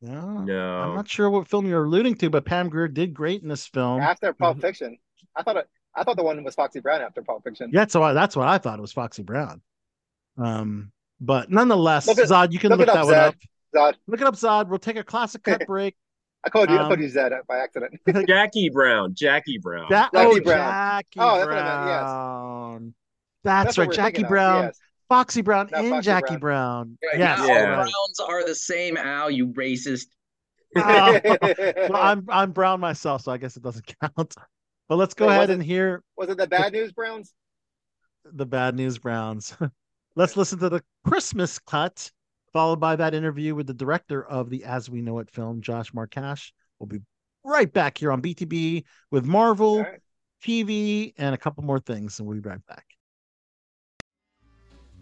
Yeah. 0.00 0.12
I'm 0.12 0.94
not 0.94 1.08
sure 1.08 1.30
what 1.30 1.48
film 1.48 1.66
you're 1.66 1.84
alluding 1.84 2.16
to, 2.16 2.30
but 2.30 2.44
Pam 2.44 2.68
Grier 2.68 2.88
did 2.88 3.14
great 3.14 3.42
in 3.42 3.48
this 3.48 3.66
film. 3.66 4.00
After 4.00 4.32
Pulp 4.32 4.60
Fiction, 4.60 4.98
I 5.34 5.42
thought 5.42 5.56
it. 5.56 5.68
I 5.94 6.04
thought 6.04 6.16
the 6.18 6.22
one 6.22 6.42
was 6.44 6.54
Foxy 6.54 6.80
Brown 6.80 7.00
after 7.00 7.22
Pulp 7.22 7.42
Fiction. 7.42 7.70
Yeah, 7.72 7.86
so 7.88 8.02
I, 8.02 8.12
that's 8.12 8.36
what 8.36 8.46
I 8.46 8.58
thought 8.58 8.78
it 8.78 8.82
was 8.82 8.92
Foxy 8.92 9.22
Brown. 9.22 9.62
Um, 10.36 10.92
but 11.20 11.50
nonetheless, 11.50 12.06
Look 12.06 12.18
it- 12.18 12.28
Zad, 12.28 12.52
you 12.52 12.58
can 12.58 12.68
look 12.70 12.80
look, 12.80 12.88
it 12.88 12.92
that 12.92 13.00
up, 13.00 13.04
one 13.06 13.14
Zad. 13.14 13.28
up. 13.28 13.34
Zad, 13.74 13.96
Look 14.06 14.20
it 14.20 14.26
up, 14.26 14.36
Zad. 14.36 14.68
We'll 14.68 14.78
take 14.78 14.96
a 14.96 15.04
classic 15.04 15.42
cut 15.42 15.64
break. 15.66 15.96
I 16.44 16.50
called 16.50 16.68
you. 16.70 16.76
I 16.76 16.82
Um, 16.82 16.88
called 16.88 17.00
you 17.00 17.08
Zed 17.08 17.32
by 17.48 17.58
accident. 17.58 17.94
Jackie 18.28 18.68
Brown. 18.68 19.14
Jackie 19.14 19.58
Brown. 19.58 19.86
Ja- 19.90 20.10
Jackie 20.12 20.16
oh, 20.16 20.40
Brown. 20.40 20.42
Jackie 20.44 21.18
Oh, 21.18 21.36
that's 21.38 21.46
what 21.46 21.58
I 21.58 22.74
meant, 22.76 22.84
yes. 22.84 22.92
That's, 23.42 23.64
That's 23.64 23.78
right, 23.78 23.90
Jackie 23.90 24.04
thinking 24.06 24.24
of, 24.24 24.28
Brown, 24.28 24.62
yes. 24.64 24.78
Foxy 25.08 25.40
Brown, 25.42 25.68
No, 25.72 25.78
and 25.78 25.88
Foxy 25.90 26.04
Jackie 26.06 26.36
Brown. 26.36 26.96
Brown. 26.96 26.98
Right, 27.12 27.18
Yes, 27.20 27.38
not 27.38 27.48
Yeah. 27.48 27.68
all. 27.70 27.74
Browns 27.84 28.20
are 28.28 28.46
the 28.46 28.54
same, 28.54 28.96
Al, 28.96 29.30
you 29.30 29.48
racist. 29.48 30.06
Oh, 30.76 31.20
well, 31.88 31.96
I'm 31.96 32.26
I'm 32.28 32.52
brown 32.52 32.80
myself, 32.80 33.22
so 33.22 33.32
I 33.32 33.38
guess 33.38 33.56
it 33.56 33.62
doesn't 33.62 33.86
count. 34.00 34.34
But 34.88 34.96
let's 34.96 35.14
go 35.14 35.26
Wait, 35.26 35.32
ahead 35.34 35.48
was 35.48 35.54
and 35.54 35.62
it- 35.62 35.66
hear 35.66 36.02
was 36.16 36.28
it 36.28 36.36
the 36.38 36.46
Bad 36.46 36.72
News 36.72 36.92
Browns? 36.92 37.32
the 38.24 38.44
bad 38.46 38.74
news 38.74 38.98
Browns. 38.98 39.56
let's 40.16 40.36
listen 40.36 40.58
to 40.58 40.68
the 40.68 40.82
Christmas 41.06 41.60
cut, 41.60 42.10
followed 42.52 42.80
by 42.80 42.96
that 42.96 43.14
interview 43.14 43.54
with 43.54 43.68
the 43.68 43.74
director 43.74 44.24
of 44.24 44.50
the 44.50 44.64
As 44.64 44.90
We 44.90 45.00
Know 45.00 45.20
It 45.20 45.30
film, 45.30 45.60
Josh 45.60 45.92
Monkarsh. 45.92 46.50
We'll 46.80 46.88
be 46.88 47.00
right 47.44 47.72
back 47.72 47.98
here 47.98 48.10
on 48.10 48.20
BTB 48.20 48.82
with 49.12 49.24
Marvel, 49.24 49.76
All 49.76 49.82
right. 49.82 50.00
TV, 50.44 51.14
and 51.16 51.34
a 51.34 51.38
couple 51.38 51.62
more 51.62 51.78
things, 51.78 52.18
and 52.18 52.26
we'll 52.28 52.40
be 52.40 52.48
right 52.48 52.66
back. 52.66 52.84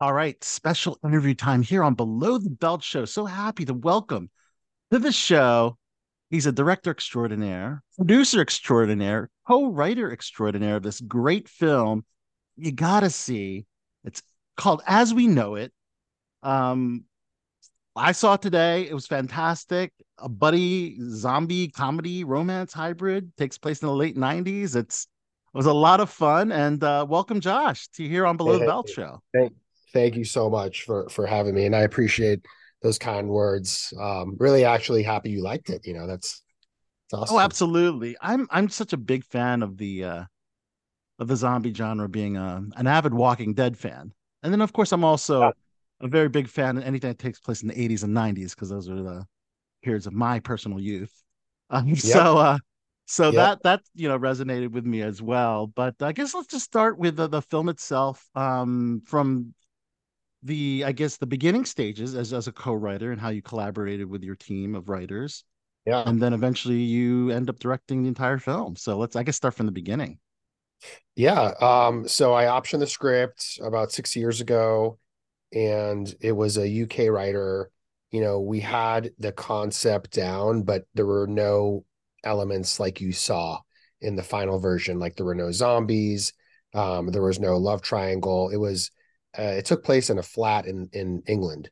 All 0.00 0.12
right, 0.12 0.42
special 0.44 0.96
interview 1.02 1.34
time 1.34 1.60
here 1.60 1.82
on 1.82 1.94
Below 1.94 2.38
the 2.38 2.50
Belt 2.50 2.84
Show. 2.84 3.04
So 3.04 3.24
happy 3.24 3.64
to 3.64 3.74
welcome 3.74 4.30
to 4.92 5.00
the 5.00 5.10
show. 5.10 5.76
He's 6.30 6.46
a 6.46 6.52
director 6.52 6.92
extraordinaire, 6.92 7.82
producer 7.96 8.40
extraordinaire, 8.40 9.28
co-writer 9.48 10.12
extraordinaire 10.12 10.76
of 10.76 10.84
this 10.84 11.00
great 11.00 11.48
film. 11.48 12.04
You 12.56 12.70
gotta 12.70 13.10
see. 13.10 13.66
It's 14.04 14.22
called 14.56 14.82
As 14.86 15.12
We 15.12 15.26
Know 15.26 15.56
It. 15.56 15.72
Um, 16.44 17.02
I 17.96 18.12
saw 18.12 18.34
it 18.34 18.42
today. 18.42 18.88
It 18.88 18.94
was 18.94 19.08
fantastic. 19.08 19.92
A 20.18 20.28
buddy 20.28 20.96
zombie 21.10 21.70
comedy 21.70 22.22
romance 22.22 22.72
hybrid 22.72 23.36
takes 23.36 23.58
place 23.58 23.82
in 23.82 23.88
the 23.88 23.94
late 23.94 24.16
90s. 24.16 24.76
It's 24.76 25.08
it 25.52 25.56
was 25.56 25.66
a 25.66 25.72
lot 25.72 25.98
of 25.98 26.08
fun. 26.08 26.52
And 26.52 26.84
uh, 26.84 27.04
welcome, 27.08 27.40
Josh, 27.40 27.88
to 27.94 28.06
here 28.06 28.26
on 28.26 28.36
Below 28.36 28.52
the 28.52 28.58
Hey, 28.60 28.66
Belt 28.66 28.88
Show. 28.88 29.20
Thank, 29.34 29.54
thank 29.92 30.16
you 30.16 30.24
so 30.24 30.50
much 30.50 30.82
for 30.84 31.08
for 31.08 31.26
having 31.26 31.54
me, 31.54 31.66
and 31.66 31.76
I 31.76 31.80
appreciate 31.80 32.44
those 32.82 32.98
kind 32.98 33.28
words. 33.28 33.92
Um, 34.00 34.36
really, 34.38 34.64
actually 34.64 35.02
happy 35.02 35.30
you 35.30 35.42
liked 35.42 35.70
it. 35.70 35.86
You 35.86 35.94
know, 35.94 36.06
that's 36.06 36.42
that's 37.10 37.22
awesome. 37.22 37.36
Oh, 37.36 37.38
absolutely. 37.38 38.16
I'm 38.20 38.46
I'm 38.50 38.68
such 38.68 38.92
a 38.92 38.96
big 38.96 39.24
fan 39.24 39.62
of 39.62 39.76
the 39.76 40.04
uh 40.04 40.24
of 41.18 41.28
the 41.28 41.36
zombie 41.36 41.74
genre 41.74 42.08
being 42.08 42.36
a, 42.36 42.62
an 42.76 42.86
avid 42.86 43.14
Walking 43.14 43.54
Dead 43.54 43.76
fan. 43.78 44.12
And 44.42 44.52
then 44.52 44.60
of 44.62 44.72
course 44.72 44.92
I'm 44.92 45.04
also 45.04 45.54
a 46.00 46.08
very 46.08 46.28
big 46.28 46.48
fan 46.48 46.78
of 46.78 46.84
anything 46.84 47.10
that 47.10 47.18
takes 47.18 47.40
place 47.40 47.62
in 47.62 47.68
the 47.68 47.80
80s 47.80 48.04
and 48.04 48.14
90s 48.14 48.54
because 48.54 48.70
those 48.70 48.88
are 48.88 49.02
the 49.02 49.26
periods 49.82 50.06
of 50.06 50.14
my 50.14 50.40
personal 50.40 50.80
youth. 50.80 51.12
Um, 51.70 51.96
so 51.96 52.38
uh 52.38 52.58
so 53.06 53.30
Yep. 53.30 53.32
that 53.32 53.62
that 53.64 53.82
you 53.94 54.08
know 54.08 54.18
resonated 54.18 54.72
with 54.72 54.86
me 54.86 55.02
as 55.02 55.22
well. 55.22 55.68
But 55.68 55.96
I 56.02 56.12
guess 56.12 56.34
let's 56.34 56.48
just 56.48 56.66
start 56.66 56.98
with 56.98 57.16
the, 57.16 57.28
the 57.28 57.42
film 57.42 57.68
itself 57.68 58.28
um 58.36 59.02
from 59.06 59.54
the 60.42 60.84
I 60.86 60.92
guess 60.92 61.16
the 61.16 61.26
beginning 61.26 61.64
stages 61.64 62.14
as 62.14 62.32
as 62.32 62.46
a 62.48 62.52
co-writer 62.52 63.12
and 63.12 63.20
how 63.20 63.30
you 63.30 63.42
collaborated 63.42 64.08
with 64.08 64.22
your 64.24 64.36
team 64.36 64.74
of 64.74 64.88
writers 64.88 65.44
Yeah. 65.86 66.04
and 66.04 66.22
then 66.22 66.34
eventually 66.34 66.80
you 66.82 67.30
end 67.30 67.50
up 67.50 67.58
directing 67.60 68.02
the 68.02 68.08
entire 68.08 68.38
film. 68.38 68.76
So 68.76 68.98
let's 68.98 69.16
I 69.16 69.24
guess 69.24 69.36
start 69.36 69.54
from 69.54 69.66
the 69.66 69.72
beginning. 69.72 70.20
Yeah. 71.16 71.52
Um, 71.60 72.06
so 72.08 72.34
I 72.34 72.44
optioned 72.44 72.80
the 72.80 72.86
script 72.86 73.58
about 73.62 73.92
six 73.92 74.14
years 74.16 74.40
ago, 74.40 74.98
and 75.54 76.12
it 76.20 76.32
was 76.32 76.58
a 76.58 76.68
UK 76.68 77.08
writer. 77.08 77.70
You 78.12 78.22
know, 78.22 78.40
we 78.40 78.60
had 78.60 79.12
the 79.18 79.32
concept 79.32 80.12
down, 80.12 80.62
but 80.62 80.84
there 80.94 81.06
were 81.06 81.26
no 81.28 81.84
elements 82.24 82.80
like 82.80 83.00
you 83.00 83.12
saw 83.12 83.60
in 84.00 84.16
the 84.16 84.22
final 84.22 84.58
version. 84.60 84.98
Like 84.98 85.16
there 85.16 85.26
were 85.26 85.34
no 85.34 85.52
zombies, 85.52 86.32
um, 86.74 87.08
there 87.12 87.22
was 87.22 87.40
no 87.40 87.56
love 87.58 87.82
triangle. 87.82 88.50
It 88.50 88.56
was 88.58 88.90
uh, 89.38 89.42
it 89.42 89.64
took 89.66 89.84
place 89.84 90.10
in 90.10 90.18
a 90.18 90.22
flat 90.22 90.66
in 90.66 90.88
in 90.92 91.22
England. 91.26 91.70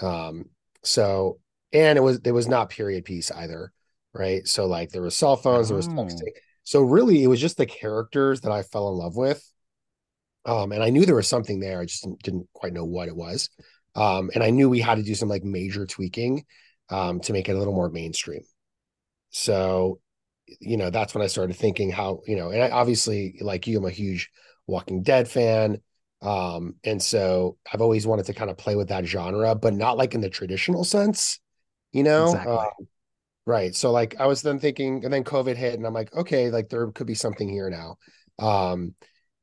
Um, 0.00 0.46
so 0.84 1.40
and 1.72 1.98
it 1.98 2.02
was 2.02 2.20
it 2.24 2.32
was 2.32 2.48
not 2.48 2.70
period 2.70 3.04
piece 3.04 3.30
either, 3.30 3.72
right? 4.12 4.46
So 4.46 4.66
like 4.66 4.90
there 4.90 5.02
was 5.02 5.16
cell 5.16 5.36
phones, 5.36 5.68
there 5.68 5.76
was 5.76 5.88
Oh. 5.88 5.92
texting. 5.98 6.32
So 6.64 6.82
really, 6.82 7.22
it 7.24 7.28
was 7.28 7.40
just 7.40 7.56
the 7.56 7.66
characters 7.66 8.42
that 8.42 8.52
I 8.52 8.62
fell 8.62 8.90
in 8.90 8.96
love 8.96 9.16
with. 9.16 9.42
Um, 10.44 10.72
and 10.72 10.82
I 10.82 10.90
knew 10.90 11.04
there 11.04 11.14
was 11.14 11.28
something 11.28 11.60
there. 11.60 11.80
I 11.80 11.84
just 11.84 12.02
didn't, 12.04 12.22
didn't 12.22 12.48
quite 12.52 12.72
know 12.72 12.84
what 12.84 13.08
it 13.08 13.16
was. 13.16 13.50
Um, 13.94 14.30
and 14.34 14.42
I 14.42 14.50
knew 14.50 14.68
we 14.68 14.80
had 14.80 14.96
to 14.96 15.02
do 15.02 15.14
some 15.14 15.28
like 15.28 15.44
major 15.44 15.86
tweaking 15.86 16.44
um, 16.90 17.20
to 17.20 17.32
make 17.32 17.48
it 17.48 17.52
a 17.52 17.58
little 17.58 17.74
more 17.74 17.90
mainstream. 17.90 18.42
So, 19.30 20.00
you 20.60 20.76
know, 20.76 20.90
that's 20.90 21.14
when 21.14 21.22
I 21.22 21.26
started 21.26 21.56
thinking 21.56 21.90
how, 21.90 22.20
you 22.26 22.36
know, 22.36 22.50
and 22.50 22.62
I, 22.62 22.70
obviously, 22.70 23.38
like 23.40 23.66
you, 23.66 23.78
I'm 23.78 23.84
a 23.84 23.90
huge 23.90 24.30
Walking 24.66 25.02
Dead 25.02 25.28
fan. 25.28 25.78
Um, 26.22 26.76
and 26.84 27.02
so 27.02 27.58
I've 27.72 27.80
always 27.80 28.06
wanted 28.06 28.26
to 28.26 28.34
kind 28.34 28.50
of 28.50 28.58
play 28.58 28.76
with 28.76 28.88
that 28.88 29.06
genre, 29.06 29.54
but 29.54 29.74
not 29.74 29.96
like 29.96 30.14
in 30.14 30.20
the 30.20 30.30
traditional 30.30 30.84
sense, 30.84 31.40
you 31.92 32.02
know? 32.02 32.40
Exactly. 32.40 32.46
Um, 32.46 32.88
Right. 33.46 33.74
So 33.74 33.92
like 33.92 34.20
I 34.20 34.26
was 34.26 34.42
then 34.42 34.58
thinking, 34.58 35.04
and 35.04 35.12
then 35.12 35.24
COVID 35.24 35.56
hit, 35.56 35.74
and 35.74 35.86
I'm 35.86 35.94
like, 35.94 36.14
okay, 36.14 36.50
like 36.50 36.68
there 36.68 36.90
could 36.92 37.06
be 37.06 37.14
something 37.14 37.48
here 37.48 37.70
now. 37.70 37.96
Um, 38.38 38.94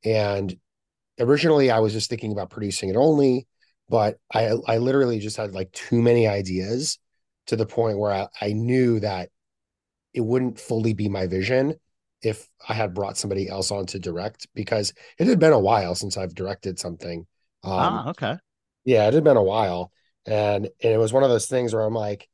and 0.03 0.55
originally 1.19 1.71
I 1.71 1.79
was 1.79 1.93
just 1.93 2.09
thinking 2.09 2.31
about 2.31 2.49
producing 2.51 2.89
it 2.89 2.97
only, 2.97 3.47
but 3.89 4.19
I 4.33 4.51
I 4.67 4.77
literally 4.79 5.19
just 5.19 5.37
had 5.37 5.53
like 5.55 5.71
too 5.73 6.01
many 6.01 6.27
ideas 6.27 6.99
to 7.47 7.55
the 7.55 7.65
point 7.65 7.99
where 7.99 8.11
I, 8.11 8.27
I 8.41 8.53
knew 8.53 8.99
that 9.01 9.29
it 10.13 10.21
wouldn't 10.21 10.59
fully 10.59 10.93
be 10.93 11.09
my 11.09 11.27
vision 11.27 11.75
if 12.25 12.49
I 12.67 12.73
had 12.73 12.95
brought 12.95 13.17
somebody 13.17 13.47
else 13.47 13.69
on 13.69 13.85
to 13.87 13.99
direct 13.99 14.47
because 14.55 14.93
it 15.19 15.27
had 15.27 15.39
been 15.39 15.53
a 15.53 15.59
while 15.59 15.93
since 15.93 16.17
I've 16.17 16.33
directed 16.33 16.79
something. 16.79 17.19
Um, 17.63 17.71
ah, 17.71 18.09
okay. 18.09 18.37
yeah, 18.83 19.07
it 19.07 19.13
had 19.13 19.23
been 19.23 19.37
a 19.37 19.43
while. 19.43 19.91
And 20.25 20.65
and 20.65 20.93
it 20.93 20.97
was 20.97 21.13
one 21.13 21.21
of 21.21 21.29
those 21.29 21.45
things 21.45 21.71
where 21.71 21.83
I'm 21.83 21.93
like, 21.93 22.27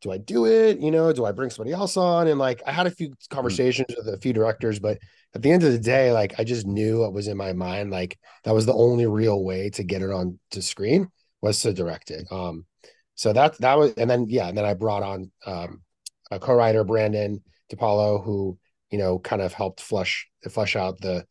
do 0.00 0.10
I 0.10 0.16
do 0.16 0.46
it? 0.46 0.80
You 0.80 0.90
know, 0.90 1.12
do 1.12 1.26
I 1.26 1.32
bring 1.32 1.50
somebody 1.50 1.74
else 1.74 1.98
on? 1.98 2.28
And 2.28 2.38
like 2.38 2.62
I 2.66 2.72
had 2.72 2.86
a 2.86 2.90
few 2.90 3.12
conversations 3.28 3.88
with 3.94 4.08
a 4.08 4.18
few 4.18 4.32
directors, 4.32 4.78
but 4.78 4.98
at 5.34 5.42
the 5.42 5.50
end 5.50 5.62
of 5.64 5.72
the 5.72 5.78
day, 5.78 6.12
like 6.12 6.40
I 6.40 6.44
just 6.44 6.66
knew 6.66 7.00
what 7.00 7.12
was 7.12 7.28
in 7.28 7.36
my 7.36 7.52
mind. 7.52 7.90
Like 7.90 8.18
that 8.44 8.54
was 8.54 8.64
the 8.64 8.72
only 8.72 9.06
real 9.06 9.44
way 9.44 9.68
to 9.70 9.84
get 9.84 10.00
it 10.00 10.10
on 10.10 10.38
to 10.52 10.62
screen 10.62 11.08
was 11.42 11.60
to 11.60 11.74
direct 11.74 12.10
it. 12.10 12.26
Um, 12.30 12.64
so 13.16 13.34
that 13.34 13.58
that 13.58 13.76
was 13.76 13.92
and 13.98 14.08
then 14.08 14.26
yeah, 14.30 14.48
and 14.48 14.56
then 14.56 14.64
I 14.64 14.72
brought 14.72 15.02
on 15.02 15.30
um 15.44 15.82
a 16.30 16.38
co-writer, 16.38 16.84
Brandon 16.84 17.42
DePaulo, 17.72 18.24
who, 18.24 18.58
you 18.90 18.98
know, 18.98 19.18
kind 19.18 19.42
of 19.42 19.52
helped 19.54 19.80
flush 19.80 20.28
flush 20.50 20.76
out 20.76 21.00
the 21.00 21.26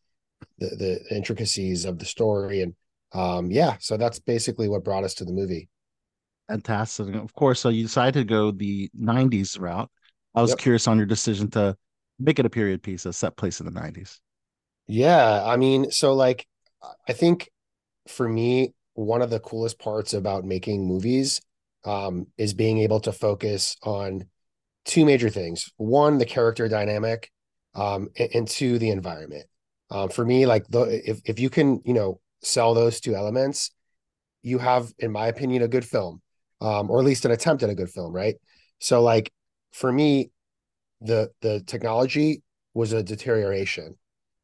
the, 0.60 0.68
the 1.10 1.16
intricacies 1.16 1.86
of 1.86 2.00
the 2.00 2.06
story. 2.06 2.62
And 2.62 2.76
um, 3.14 3.52
yeah, 3.52 3.78
so 3.80 3.98
that's 3.98 4.20
basically 4.20 4.70
what 4.70 4.84
brought 4.86 5.04
us 5.06 5.16
to 5.16 5.26
the 5.26 5.34
movie. 5.34 5.70
Fantastic. 6.50 7.08
And 7.08 7.16
Of 7.18 7.34
course, 7.34 7.60
so 7.60 7.70
you 7.70 7.84
decided 7.84 8.14
to 8.20 8.24
go 8.26 8.52
the 8.52 8.90
90s 8.94 9.58
route. 9.58 9.90
I 10.36 10.42
was 10.42 10.54
Yep. 10.54 10.56
curious 10.56 10.88
on 10.88 10.98
your 10.98 11.06
decision 11.06 11.50
to 11.52 11.76
make 12.20 12.40
it 12.40 12.46
a 12.46 12.50
period 12.50 12.84
piece, 12.84 13.06
a 13.06 13.14
set 13.14 13.36
place 13.38 13.60
in 13.60 13.66
the 13.66 13.72
90s. 13.72 14.20
Yeah, 14.88 15.44
I 15.44 15.58
mean, 15.58 15.92
so 15.92 16.14
like 16.14 16.46
I 17.08 17.14
think 17.14 17.50
for 18.10 18.30
me, 18.30 18.74
one 18.96 19.22
of 19.22 19.30
the 19.32 19.40
coolest 19.40 19.80
parts 19.80 20.14
about 20.14 20.46
making 20.46 20.88
movies 20.88 21.42
um, 21.86 22.28
is 22.38 22.54
being 22.54 22.80
able 22.80 23.00
to 23.02 23.14
focus 23.14 23.78
on 23.84 24.28
two 24.86 25.06
major 25.06 25.30
things. 25.30 25.72
One, 25.78 26.20
the 26.20 26.26
character 26.26 26.68
dynamic, 26.70 27.32
um, 27.76 28.10
and, 28.18 28.48
the 28.48 28.90
environment. 28.90 29.46
Um, 29.92 30.10
for 30.10 30.26
me, 30.26 30.46
like 30.46 30.68
the 30.68 30.82
if 31.10 31.22
if 31.26 31.40
you 31.40 31.50
can, 31.50 31.82
you 31.86 31.94
know, 31.94 32.20
sell 32.42 32.74
those 32.74 33.00
two 33.00 33.16
elements, 33.16 33.72
you 34.42 34.58
have, 34.58 34.92
in 35.00 35.12
my 35.12 35.28
opinion, 35.28 35.62
a 35.62 35.68
good 35.68 35.86
film, 35.86 36.22
um, 36.62 36.90
or 36.90 37.00
at 37.00 37.06
least 37.06 37.26
an 37.26 37.32
attempt 37.32 37.64
at 37.64 37.70
a 37.70 37.76
good 37.76 37.90
film, 37.90 38.14
right? 38.14 38.36
So, 38.80 39.02
like 39.04 39.32
for 39.74 39.92
me, 39.92 40.32
the 41.02 41.32
the 41.42 41.62
technology 41.62 42.42
was 42.74 42.94
a 42.94 43.04
deterioration. 43.04 43.98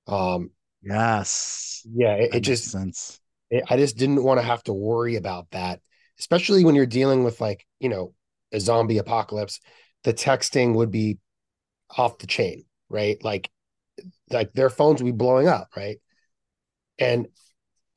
Um, 0.07 0.51
Yes. 0.83 1.85
yeah, 1.93 2.13
it, 2.15 2.35
it 2.35 2.39
just 2.41 2.71
sense. 2.71 3.19
it, 3.49 3.63
I 3.69 3.77
just 3.77 3.97
didn't 3.97 4.23
want 4.23 4.39
to 4.39 4.45
have 4.45 4.63
to 4.63 4.73
worry 4.73 5.15
about 5.15 5.47
that, 5.51 5.79
especially 6.19 6.63
when 6.65 6.75
you're 6.75 6.85
dealing 6.85 7.23
with 7.23 7.41
like, 7.41 7.65
you 7.79 7.89
know, 7.89 8.13
a 8.51 8.59
zombie 8.59 8.97
apocalypse. 8.97 9.59
The 10.03 10.13
texting 10.13 10.73
would 10.75 10.89
be 10.91 11.19
off 11.95 12.17
the 12.17 12.27
chain, 12.27 12.65
right? 12.91 13.23
Like, 13.23 13.49
like 14.29 14.53
their 14.53 14.69
phones 14.69 15.01
would 15.01 15.07
be 15.07 15.17
blowing 15.17 15.47
up, 15.47 15.69
right? 15.75 15.99
And 16.99 17.27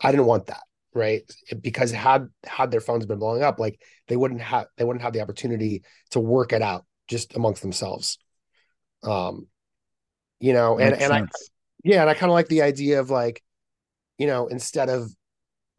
I 0.01 0.11
didn't 0.11 0.27
want 0.27 0.47
that, 0.47 0.63
right? 0.95 1.23
Because 1.61 1.91
had 1.93 2.29
had 2.45 2.71
their 2.71 2.81
phones 2.81 3.07
been 3.07 3.19
blowing 3.19 3.43
up, 3.43 3.59
like 3.59 3.81
they 4.09 4.17
wouldn't 4.17 4.41
have 4.41 4.67
they 4.77 4.85
wouldn't 4.85 5.03
have 5.03 5.13
the 5.13 5.21
opportunity 5.23 5.83
to 6.11 6.21
work 6.21 6.53
it 6.53 6.63
out 6.63 6.85
just 7.09 7.35
amongst 7.37 7.63
themselves. 7.63 8.19
Um, 9.03 9.49
you 10.41 10.53
know, 10.53 10.79
and 10.79 10.95
Makes 10.95 11.05
and 11.05 11.13
I 11.13 11.19
sense. 11.19 11.51
yeah, 11.85 12.01
and 12.03 12.11
I 12.11 12.15
kind 12.15 12.31
of 12.31 12.35
like 12.35 12.49
the 12.49 12.63
idea 12.63 13.01
of 13.01 13.11
like, 13.11 13.43
you 14.19 14.27
know, 14.27 14.47
instead 14.47 14.89
of 14.89 15.15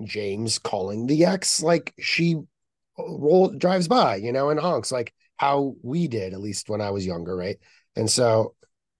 James 0.03 0.59
calling 0.59 1.07
the 1.07 1.25
ex, 1.25 1.61
like 1.61 1.93
she 1.99 2.37
roll 2.97 3.49
drives 3.49 3.87
by, 3.87 4.17
you 4.17 4.31
know, 4.31 4.49
and 4.49 4.59
honks 4.59 4.91
like 4.91 5.13
how 5.37 5.75
we 5.83 6.07
did, 6.07 6.33
at 6.33 6.39
least 6.41 6.69
when 6.69 6.81
I 6.81 6.91
was 6.91 7.05
younger, 7.05 7.35
right? 7.35 7.57
And 7.95 8.09
so 8.09 8.55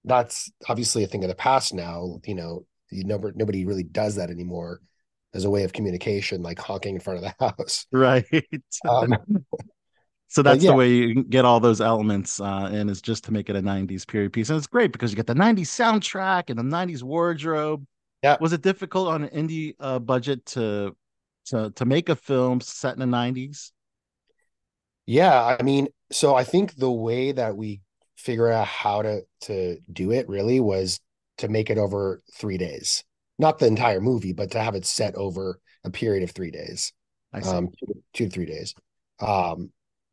that's 0.06 0.50
obviously 0.68 1.04
a 1.04 1.06
thing 1.06 1.24
of 1.24 1.28
the 1.28 1.34
past 1.34 1.74
now. 1.74 2.20
You 2.24 2.34
know, 2.34 2.66
you 2.90 3.04
never 3.04 3.32
nobody 3.34 3.66
really 3.66 3.82
does 3.82 4.16
that 4.16 4.30
anymore 4.30 4.80
as 5.34 5.44
a 5.44 5.50
way 5.50 5.64
of 5.64 5.72
communication, 5.72 6.42
like 6.42 6.58
honking 6.58 6.94
in 6.94 7.00
front 7.00 7.22
of 7.22 7.24
the 7.24 7.34
house. 7.44 7.86
Right. 7.92 8.24
Um, 8.88 9.14
so 10.28 10.42
that's 10.42 10.62
yeah. 10.62 10.70
the 10.70 10.76
way 10.76 10.90
you 10.90 11.24
get 11.24 11.44
all 11.44 11.60
those 11.60 11.80
elements 11.80 12.40
uh, 12.40 12.68
in 12.72 12.88
is 12.88 13.00
just 13.00 13.24
to 13.24 13.32
make 13.32 13.48
it 13.48 13.56
a 13.56 13.62
90s 13.62 14.06
period 14.06 14.32
piece. 14.32 14.50
And 14.50 14.56
it's 14.56 14.66
great 14.66 14.92
because 14.92 15.10
you 15.10 15.16
get 15.16 15.26
the 15.26 15.34
90s 15.34 15.68
soundtrack 15.68 16.50
and 16.50 16.58
the 16.58 16.64
90s 16.64 17.02
wardrobe. 17.02 17.84
Yeah. 18.22 18.36
Was 18.40 18.52
it 18.52 18.62
difficult 18.62 19.08
on 19.08 19.24
an 19.24 19.30
indie 19.30 19.74
uh, 19.78 19.98
budget 19.98 20.44
to 20.46 20.96
to 21.46 21.70
to 21.70 21.84
make 21.84 22.08
a 22.08 22.16
film 22.16 22.60
set 22.60 22.94
in 22.94 23.00
the 23.00 23.06
nineties? 23.06 23.72
Yeah, 25.06 25.56
I 25.58 25.62
mean, 25.62 25.88
so 26.10 26.34
I 26.34 26.42
think 26.42 26.74
the 26.74 26.90
way 26.90 27.32
that 27.32 27.56
we 27.56 27.80
figure 28.26 28.50
out 28.50 28.66
how 28.66 29.02
to 29.02 29.22
to 29.42 29.78
do 29.92 30.10
it 30.10 30.28
really 30.28 30.58
was 30.60 31.00
to 31.38 31.48
make 31.48 31.70
it 31.70 31.78
over 31.78 32.22
three 32.34 32.58
days. 32.58 33.04
Not 33.38 33.58
the 33.58 33.66
entire 33.66 34.00
movie, 34.00 34.32
but 34.32 34.50
to 34.50 34.60
have 34.60 34.74
it 34.74 34.84
set 34.84 35.14
over 35.14 35.60
a 35.84 35.90
period 35.90 36.24
of 36.24 36.32
three 36.32 36.50
days. 36.50 36.92
I 37.32 37.40
see. 37.40 37.50
Um 37.50 37.68
two, 37.78 38.02
two 38.12 38.24
to 38.24 38.30
three 38.30 38.46
days. 38.46 38.74
Um 39.20 39.70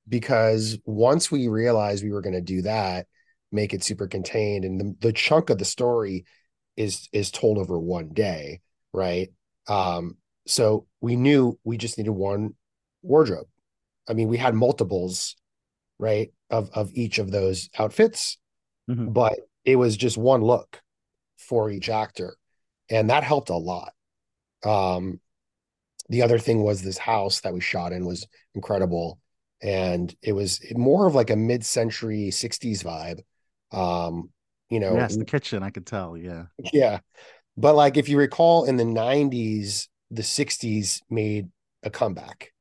because 0.08 0.78
once 0.86 1.32
we 1.32 1.48
realized 1.48 2.04
we 2.04 2.12
were 2.12 2.22
going 2.22 2.36
to 2.36 2.42
do 2.42 2.62
that, 2.64 3.08
make 3.52 3.74
it 3.74 3.84
super 3.84 4.08
contained, 4.08 4.66
and 4.66 4.80
the, 4.80 4.96
the 5.08 5.14
chunk 5.14 5.50
of 5.50 5.58
the 5.58 5.66
story 5.66 6.26
is 6.76 7.08
is 7.12 7.32
told 7.32 7.58
over 7.58 7.80
one 7.80 8.10
day, 8.10 8.62
right? 8.94 9.30
Um, 9.68 10.18
so 10.46 10.88
we 11.02 11.16
knew 11.16 11.58
we 11.64 11.78
just 11.78 11.98
needed 11.98 12.12
one 12.12 12.56
wardrobe. 13.02 13.48
I 14.10 14.14
mean, 14.14 14.28
we 14.28 14.38
had 14.38 14.56
multiples, 14.56 15.36
right, 16.00 16.34
of 16.54 16.70
of 16.74 16.92
each 16.94 17.18
of 17.20 17.32
those 17.32 17.70
outfits, 17.78 18.38
Mhm. 18.90 19.14
but 19.14 19.40
it 19.66 19.76
was 19.76 19.98
just 19.98 20.18
one 20.18 20.42
look 20.42 20.82
for 21.38 21.70
each 21.72 21.90
actor, 21.90 22.36
and 22.90 23.10
that 23.10 23.24
helped 23.24 23.50
a 23.50 23.58
lot. 23.58 23.94
Um, 24.64 25.20
the 26.10 26.22
other 26.22 26.38
thing 26.40 26.64
was 26.64 26.82
this 26.82 26.98
house 26.98 27.42
that 27.42 27.54
we 27.54 27.62
shot 27.62 27.92
in 27.92 28.06
was 28.06 28.28
incredible, 28.54 29.20
and 29.62 30.14
it 30.22 30.34
was 30.34 30.62
more 30.76 31.08
of 31.08 31.16
like 31.16 31.30
a 31.32 31.36
mid-century 31.36 32.30
'60s 32.30 32.84
vibe. 32.84 33.22
Um, 33.72 34.30
you 34.70 34.80
know, 34.80 34.94
yes, 34.94 35.18
the 35.18 35.26
kitchen. 35.26 35.64
I 35.64 35.72
could 35.72 35.86
tell. 35.86 36.16
Yeah. 36.18 36.46
yeah. 36.72 37.00
But 37.58 37.76
like 37.76 37.98
if 37.98 38.10
you 38.10 38.18
recall 38.18 38.66
in 38.66 38.78
the 38.78 38.86
90s, 38.86 39.88
the 40.12 40.24
60s 40.24 41.02
made 41.10 41.50
a 41.84 41.90
comeback. 41.90 42.53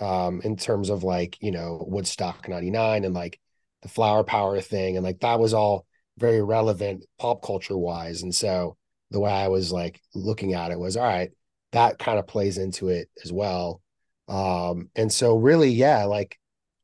Um, 0.00 0.40
in 0.44 0.56
terms 0.56 0.90
of 0.90 1.02
like, 1.02 1.36
you 1.40 1.50
know, 1.50 1.84
Woodstock 1.88 2.48
99 2.48 3.04
and 3.04 3.14
like 3.14 3.40
the 3.82 3.88
flower 3.88 4.22
power 4.22 4.60
thing. 4.60 4.96
And 4.96 5.04
like 5.04 5.20
that 5.20 5.40
was 5.40 5.54
all 5.54 5.86
very 6.18 6.42
relevant 6.42 7.04
pop 7.18 7.42
culture 7.42 7.76
wise. 7.76 8.22
And 8.22 8.34
so 8.34 8.76
the 9.10 9.20
way 9.20 9.30
I 9.30 9.48
was 9.48 9.72
like 9.72 10.00
looking 10.14 10.54
at 10.54 10.70
it 10.70 10.78
was 10.78 10.96
all 10.96 11.04
right, 11.04 11.30
that 11.72 11.98
kind 11.98 12.18
of 12.18 12.26
plays 12.26 12.58
into 12.58 12.88
it 12.88 13.08
as 13.24 13.32
well. 13.32 13.82
Um, 14.28 14.90
and 14.94 15.12
so 15.12 15.36
really, 15.36 15.70
yeah, 15.70 16.04
like 16.04 16.38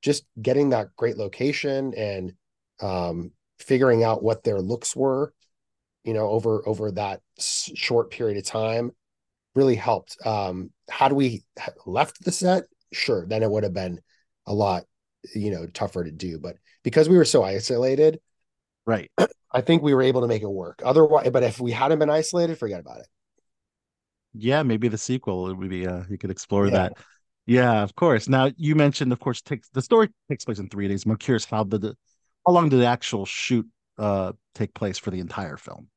just 0.04 0.24
getting 0.40 0.70
that 0.70 0.94
great 0.96 1.16
location 1.16 1.94
and 1.94 2.32
um 2.80 3.30
figuring 3.58 4.04
out 4.04 4.22
what 4.22 4.44
their 4.44 4.60
looks 4.60 4.94
were 4.94 5.32
you 6.04 6.12
know 6.12 6.28
over 6.28 6.66
over 6.68 6.90
that 6.90 7.20
short 7.38 8.10
period 8.10 8.36
of 8.36 8.44
time 8.44 8.90
really 9.54 9.76
helped 9.76 10.16
um 10.26 10.70
had 10.90 11.12
we 11.12 11.42
left 11.86 12.22
the 12.22 12.32
set 12.32 12.64
sure 12.94 13.26
then 13.26 13.42
it 13.42 13.50
would 13.50 13.64
have 13.64 13.74
been 13.74 14.00
a 14.46 14.54
lot 14.54 14.84
you 15.34 15.50
know 15.50 15.66
tougher 15.66 16.04
to 16.04 16.10
do 16.10 16.38
but 16.38 16.56
because 16.82 17.08
we 17.08 17.16
were 17.16 17.24
so 17.24 17.42
isolated 17.42 18.20
Right. 18.86 19.10
i 19.52 19.60
think 19.60 19.82
we 19.82 19.94
were 19.94 20.02
able 20.02 20.20
to 20.22 20.28
make 20.28 20.42
it 20.42 20.50
work 20.50 20.82
otherwise 20.84 21.30
but 21.30 21.42
if 21.42 21.60
we 21.60 21.72
hadn't 21.72 21.98
been 21.98 22.10
isolated 22.10 22.58
forget 22.58 22.80
about 22.80 23.00
it 23.00 23.06
Yeah, 24.32 24.62
maybe 24.62 24.88
the 24.88 24.98
sequel 24.98 25.48
it 25.48 25.54
would 25.56 25.70
be 25.70 25.86
uh 25.86 26.04
you 26.08 26.18
could 26.18 26.30
explore 26.30 26.70
Yeah. 26.70 26.70
that. 26.70 26.94
Yeah, 27.46 27.82
of 27.82 27.94
course. 27.94 28.28
Now 28.28 28.50
you 28.56 28.74
mentioned, 28.74 29.12
of 29.12 29.20
course, 29.20 29.42
takes 29.42 29.68
the 29.70 29.82
story 29.82 30.08
takes 30.28 30.44
place 30.44 30.58
in 30.58 30.68
three 30.68 30.88
days. 30.88 31.04
I'm 31.06 31.16
curious 31.16 31.44
how 31.44 31.64
the 31.64 31.96
how 32.46 32.52
long 32.52 32.68
did 32.68 32.80
the 32.80 32.86
actual 32.86 33.26
shoot 33.26 33.66
uh 33.98 34.32
take 34.54 34.74
place 34.74 34.98
for 34.98 35.10
the 35.10 35.20
entire 35.20 35.56
film? 35.56 35.88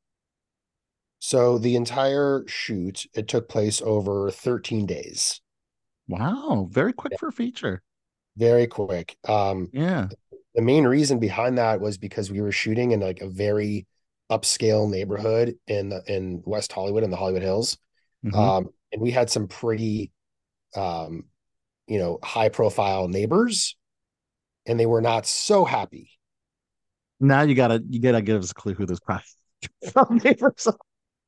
so 1.20 1.58
the 1.58 1.76
entire 1.76 2.44
shoot 2.48 3.06
it 3.14 3.28
took 3.28 3.48
place 3.50 3.82
over 3.82 4.32
13 4.32 4.86
days 4.86 5.42
Wow, 6.08 6.68
very 6.70 6.92
quick 6.92 7.16
for 7.16 7.30
a 7.30 7.32
feature. 7.32 7.82
very 8.36 8.68
quick 8.68 9.18
um 9.28 9.72
Yeah. 9.72 10.10
the 10.56 10.62
main 10.62 10.86
reason 10.86 11.20
behind 11.20 11.58
that 11.58 11.82
was 11.82 11.98
because 11.98 12.32
we 12.32 12.42
were 12.42 12.52
shooting 12.52 12.92
in 12.92 13.00
like 13.02 13.22
a 13.22 13.30
very 13.30 13.88
upscale 14.32 14.90
neighborhood 14.90 15.56
in 15.68 15.90
the, 15.90 16.04
in 16.08 16.42
West 16.46 16.72
Hollywood 16.74 17.04
in 17.04 17.12
the 17.12 17.18
Hollywood 17.18 17.44
Hills. 17.44 17.78
Mhm. 18.24 18.34
Um, 18.38 18.70
and 18.92 19.02
we 19.02 19.12
had 19.12 19.30
some 19.30 19.48
pretty 19.48 20.12
um, 20.76 21.26
you 21.88 22.00
know, 22.00 22.20
high 22.24 22.50
profile 22.50 23.08
neighbors 23.10 23.76
and 24.68 24.80
they 24.80 24.86
were 24.88 25.02
not 25.02 25.26
so 25.28 25.66
happy. 25.66 26.12
Now 27.20 27.42
you 27.42 27.56
gotta 27.56 27.84
you 27.90 28.00
gotta 28.00 28.22
give 28.22 28.42
us 28.44 28.52
a 28.52 28.54
clue 28.54 28.74
who 28.74 28.86
those 28.86 29.00
neighbors 30.10 30.68
are. 30.68 30.78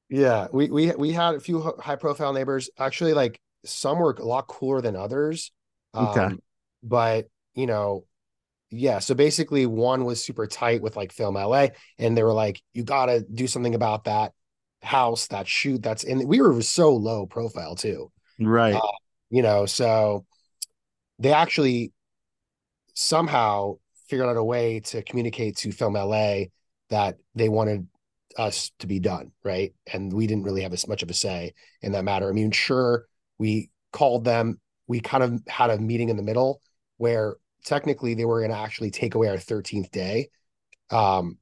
Yeah, 0.09 0.47
we 0.51 0.69
we 0.69 0.91
we 0.95 1.11
had 1.11 1.35
a 1.35 1.39
few 1.39 1.61
high 1.79 1.95
profile 1.95 2.33
neighbors. 2.33 2.69
Actually, 2.77 3.13
like 3.13 3.39
some 3.65 3.99
were 3.99 4.11
a 4.11 4.25
lot 4.25 4.47
cooler 4.47 4.81
than 4.81 4.95
others. 4.95 5.51
Okay. 5.95 6.21
Um, 6.21 6.39
but 6.83 7.27
you 7.55 7.67
know, 7.67 8.05
yeah. 8.71 8.99
So 8.99 9.15
basically, 9.15 9.65
one 9.65 10.05
was 10.05 10.23
super 10.23 10.47
tight 10.47 10.81
with 10.81 10.95
like 10.95 11.11
Film 11.11 11.35
LA, 11.35 11.67
and 11.97 12.17
they 12.17 12.23
were 12.23 12.33
like, 12.33 12.61
"You 12.73 12.83
got 12.83 13.07
to 13.07 13.21
do 13.21 13.47
something 13.47 13.75
about 13.75 14.05
that 14.05 14.33
house, 14.81 15.27
that 15.27 15.47
shoot." 15.47 15.81
That's 15.81 16.03
and 16.03 16.27
we 16.27 16.41
were 16.41 16.61
so 16.61 16.95
low 16.95 17.25
profile 17.25 17.75
too. 17.75 18.11
Right. 18.39 18.75
Uh, 18.75 18.81
you 19.29 19.41
know, 19.41 19.65
so 19.65 20.25
they 21.17 21.33
actually 21.33 21.91
somehow 22.93 23.75
figured 24.07 24.27
out 24.27 24.37
a 24.37 24.43
way 24.43 24.79
to 24.79 25.01
communicate 25.03 25.57
to 25.57 25.71
Film 25.71 25.93
LA 25.93 26.45
that 26.89 27.17
they 27.35 27.49
wanted 27.49 27.87
us 28.37 28.71
to 28.79 28.87
be 28.87 28.99
done, 28.99 29.31
right? 29.43 29.73
And 29.91 30.11
we 30.11 30.27
didn't 30.27 30.43
really 30.43 30.61
have 30.61 30.73
as 30.73 30.87
much 30.87 31.03
of 31.03 31.09
a 31.09 31.13
say 31.13 31.53
in 31.81 31.91
that 31.91 32.03
matter. 32.03 32.29
I 32.29 32.33
mean, 32.33 32.51
sure, 32.51 33.05
we 33.39 33.69
called 33.91 34.25
them, 34.25 34.59
we 34.87 34.99
kind 34.99 35.23
of 35.23 35.41
had 35.47 35.71
a 35.71 35.79
meeting 35.79 36.09
in 36.09 36.17
the 36.17 36.23
middle 36.23 36.61
where 36.97 37.37
technically 37.65 38.13
they 38.13 38.25
were 38.25 38.39
going 38.39 38.51
to 38.51 38.57
actually 38.57 38.91
take 38.91 39.15
away 39.15 39.27
our 39.29 39.37
13th 39.37 39.89
day 39.91 40.29
um, 40.91 41.37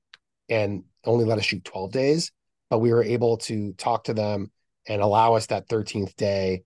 and 0.50 0.84
only 1.06 1.26
let 1.26 1.38
us 1.38 1.46
shoot 1.46 1.64
12 1.64 1.92
days, 1.92 2.32
but 2.70 2.80
we 2.80 2.94
were 2.94 3.04
able 3.04 3.38
to 3.38 3.74
talk 3.74 4.06
to 4.06 4.14
them 4.14 4.52
and 4.88 5.02
allow 5.02 5.34
us 5.34 5.48
that 5.48 5.68
13th 5.68 6.16
day. 6.16 6.64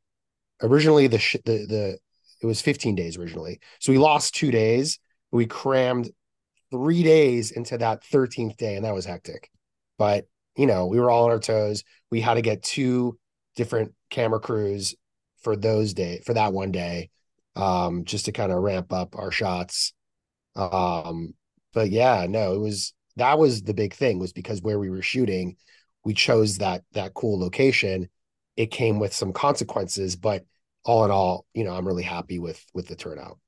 Originally, 0.61 1.07
the 1.07 1.19
sh- 1.19 1.37
the 1.45 1.65
the 1.65 1.97
it 2.41 2.45
was 2.45 2.61
15 2.61 2.95
days 2.95 3.17
originally, 3.17 3.59
so 3.79 3.91
we 3.91 3.97
lost 3.97 4.35
two 4.35 4.51
days. 4.51 4.99
We 5.31 5.45
crammed 5.45 6.11
three 6.71 7.03
days 7.03 7.51
into 7.51 7.77
that 7.79 8.03
13th 8.03 8.57
day, 8.57 8.75
and 8.75 8.85
that 8.85 8.93
was 8.93 9.05
hectic. 9.05 9.49
But 9.97 10.25
you 10.55 10.67
know, 10.67 10.87
we 10.87 10.99
were 10.99 11.09
all 11.09 11.25
on 11.25 11.31
our 11.31 11.39
toes. 11.39 11.83
We 12.11 12.21
had 12.21 12.35
to 12.35 12.41
get 12.41 12.61
two 12.61 13.17
different 13.55 13.93
camera 14.09 14.39
crews 14.39 14.95
for 15.41 15.55
those 15.55 15.93
day 15.93 16.21
for 16.25 16.33
that 16.33 16.53
one 16.53 16.71
day, 16.71 17.09
um, 17.55 18.05
just 18.05 18.25
to 18.25 18.31
kind 18.31 18.51
of 18.51 18.61
ramp 18.61 18.93
up 18.93 19.15
our 19.15 19.31
shots. 19.31 19.93
Um, 20.55 21.33
but 21.73 21.89
yeah, 21.89 22.25
no, 22.29 22.53
it 22.53 22.59
was 22.59 22.93
that 23.17 23.37
was 23.37 23.63
the 23.63 23.73
big 23.73 23.93
thing 23.93 24.19
was 24.19 24.33
because 24.33 24.61
where 24.61 24.79
we 24.79 24.89
were 24.89 25.01
shooting, 25.01 25.57
we 26.03 26.13
chose 26.13 26.57
that 26.57 26.83
that 26.93 27.13
cool 27.13 27.39
location. 27.39 28.09
It 28.57 28.71
came 28.71 28.99
with 28.99 29.13
some 29.13 29.33
consequences, 29.33 30.15
but 30.15 30.45
all 30.83 31.05
in 31.05 31.11
all, 31.11 31.45
you 31.53 31.63
know, 31.63 31.73
I'm 31.73 31.87
really 31.87 32.03
happy 32.03 32.39
with 32.39 32.63
with 32.73 32.87
the 32.87 32.95
turnout. 32.95 33.39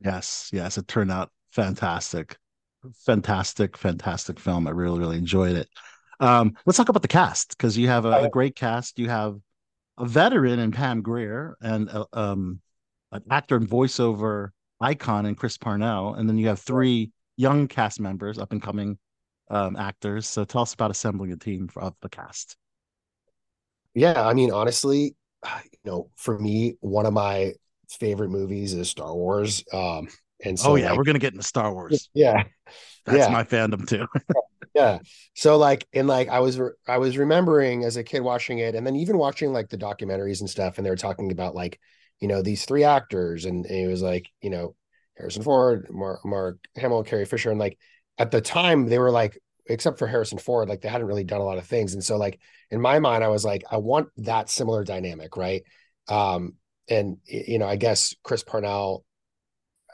Yes, 0.00 0.50
yes, 0.52 0.78
it 0.78 0.86
turned 0.88 1.10
out 1.10 1.30
fantastic. 1.50 2.36
Fantastic, 3.04 3.76
fantastic 3.76 4.38
film. 4.38 4.68
I 4.68 4.70
really, 4.70 4.98
really 4.98 5.18
enjoyed 5.18 5.56
it. 5.56 5.68
Um, 6.20 6.56
let's 6.64 6.76
talk 6.76 6.88
about 6.88 7.02
the 7.02 7.08
cast 7.08 7.50
because 7.50 7.76
you 7.76 7.88
have 7.88 8.04
a, 8.04 8.24
a 8.24 8.30
great 8.30 8.54
cast. 8.54 8.98
You 8.98 9.08
have 9.08 9.38
a 9.98 10.06
veteran 10.06 10.58
in 10.58 10.72
Pam 10.72 11.02
Grier 11.02 11.56
and 11.60 11.88
a, 11.88 12.06
um, 12.12 12.60
an 13.12 13.22
actor 13.30 13.56
and 13.56 13.68
voiceover 13.68 14.50
icon 14.80 15.26
in 15.26 15.34
Chris 15.34 15.56
Parnell, 15.56 16.14
and 16.14 16.28
then 16.28 16.38
you 16.38 16.48
have 16.48 16.60
three 16.60 17.12
young 17.36 17.68
cast 17.68 18.00
members, 18.00 18.38
up 18.38 18.52
and 18.52 18.62
coming 18.62 18.98
um, 19.50 19.76
actors. 19.76 20.26
So 20.26 20.44
tell 20.44 20.62
us 20.62 20.74
about 20.74 20.90
assembling 20.90 21.32
a 21.32 21.36
team 21.36 21.68
for, 21.68 21.82
of 21.82 21.94
the 22.02 22.08
cast. 22.08 22.56
Yeah, 23.94 24.26
I 24.26 24.34
mean, 24.34 24.52
honestly, 24.52 25.14
you 25.44 25.80
know, 25.84 26.10
for 26.16 26.38
me, 26.38 26.76
one 26.80 27.06
of 27.06 27.12
my 27.12 27.52
favorite 27.88 28.30
movies 28.30 28.74
is 28.74 28.90
Star 28.90 29.14
Wars. 29.14 29.64
Um, 29.72 30.08
and 30.44 30.58
so 30.58 30.72
oh 30.72 30.74
yeah, 30.74 30.90
like, 30.90 30.98
we're 30.98 31.04
gonna 31.04 31.18
get 31.18 31.32
into 31.32 31.46
Star 31.46 31.72
Wars. 31.72 32.10
yeah, 32.14 32.44
That's 33.04 33.18
yeah. 33.18 33.28
my 33.28 33.44
fandom 33.44 33.88
too. 33.88 34.06
yeah. 34.76 34.98
So 35.34 35.56
like 35.56 35.86
and 35.94 36.06
like 36.06 36.28
i 36.28 36.38
was 36.40 36.60
i 36.86 36.98
was 36.98 37.16
remembering 37.16 37.82
as 37.84 37.96
a 37.96 38.04
kid 38.04 38.20
watching 38.20 38.58
it 38.58 38.74
and 38.74 38.86
then 38.86 38.94
even 38.96 39.16
watching 39.16 39.52
like 39.52 39.70
the 39.70 39.78
documentaries 39.78 40.40
and 40.40 40.50
stuff 40.50 40.76
and 40.76 40.84
they 40.84 40.90
were 40.90 40.96
talking 40.96 41.32
about 41.32 41.54
like 41.54 41.80
you 42.20 42.28
know 42.28 42.42
these 42.42 42.64
three 42.66 42.84
actors 42.84 43.46
and, 43.46 43.64
and 43.64 43.74
it 43.74 43.88
was 43.88 44.02
like 44.02 44.28
you 44.42 44.50
know 44.50 44.74
harrison 45.16 45.42
ford 45.42 45.86
mark, 45.90 46.24
mark 46.26 46.58
hamill 46.76 47.02
carrie 47.02 47.24
fisher 47.24 47.50
and 47.50 47.58
like 47.58 47.78
at 48.18 48.30
the 48.30 48.40
time 48.42 48.86
they 48.86 48.98
were 48.98 49.10
like 49.10 49.38
except 49.64 49.98
for 49.98 50.06
harrison 50.06 50.38
ford 50.38 50.68
like 50.68 50.82
they 50.82 50.88
hadn't 50.90 51.06
really 51.06 51.24
done 51.24 51.40
a 51.40 51.44
lot 51.44 51.58
of 51.58 51.66
things 51.66 51.94
and 51.94 52.04
so 52.04 52.18
like 52.18 52.38
in 52.70 52.80
my 52.80 52.98
mind 52.98 53.24
i 53.24 53.28
was 53.28 53.46
like 53.46 53.64
i 53.70 53.78
want 53.78 54.08
that 54.18 54.50
similar 54.50 54.84
dynamic 54.84 55.36
right? 55.38 55.62
Um 56.08 56.54
and 56.88 57.16
you 57.24 57.58
know 57.58 57.66
i 57.66 57.76
guess 57.76 58.14
chris 58.22 58.44
parnell 58.44 59.04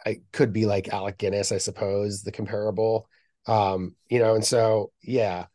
i 0.04 0.20
could 0.32 0.52
be 0.52 0.66
like 0.66 0.88
alec 0.88 1.18
guinness 1.18 1.52
i 1.52 1.58
suppose 1.58 2.22
the 2.22 2.32
comparable 2.32 3.08
um 3.46 3.94
you 4.08 4.18
know 4.18 4.34
and 4.34 4.44
so 4.44 4.92
yeah 5.02 5.46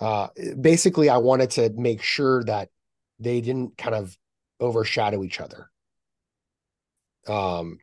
uh 0.00 0.28
basically 0.60 1.08
i 1.08 1.16
wanted 1.18 1.50
to 1.50 1.70
make 1.76 2.02
sure 2.02 2.42
that 2.44 2.68
they 3.18 3.40
didn't 3.40 3.76
kind 3.76 3.94
of 3.94 4.16
overshadow 4.60 5.22
each 5.24 5.40
other. 5.40 5.70
Um, 7.26 7.78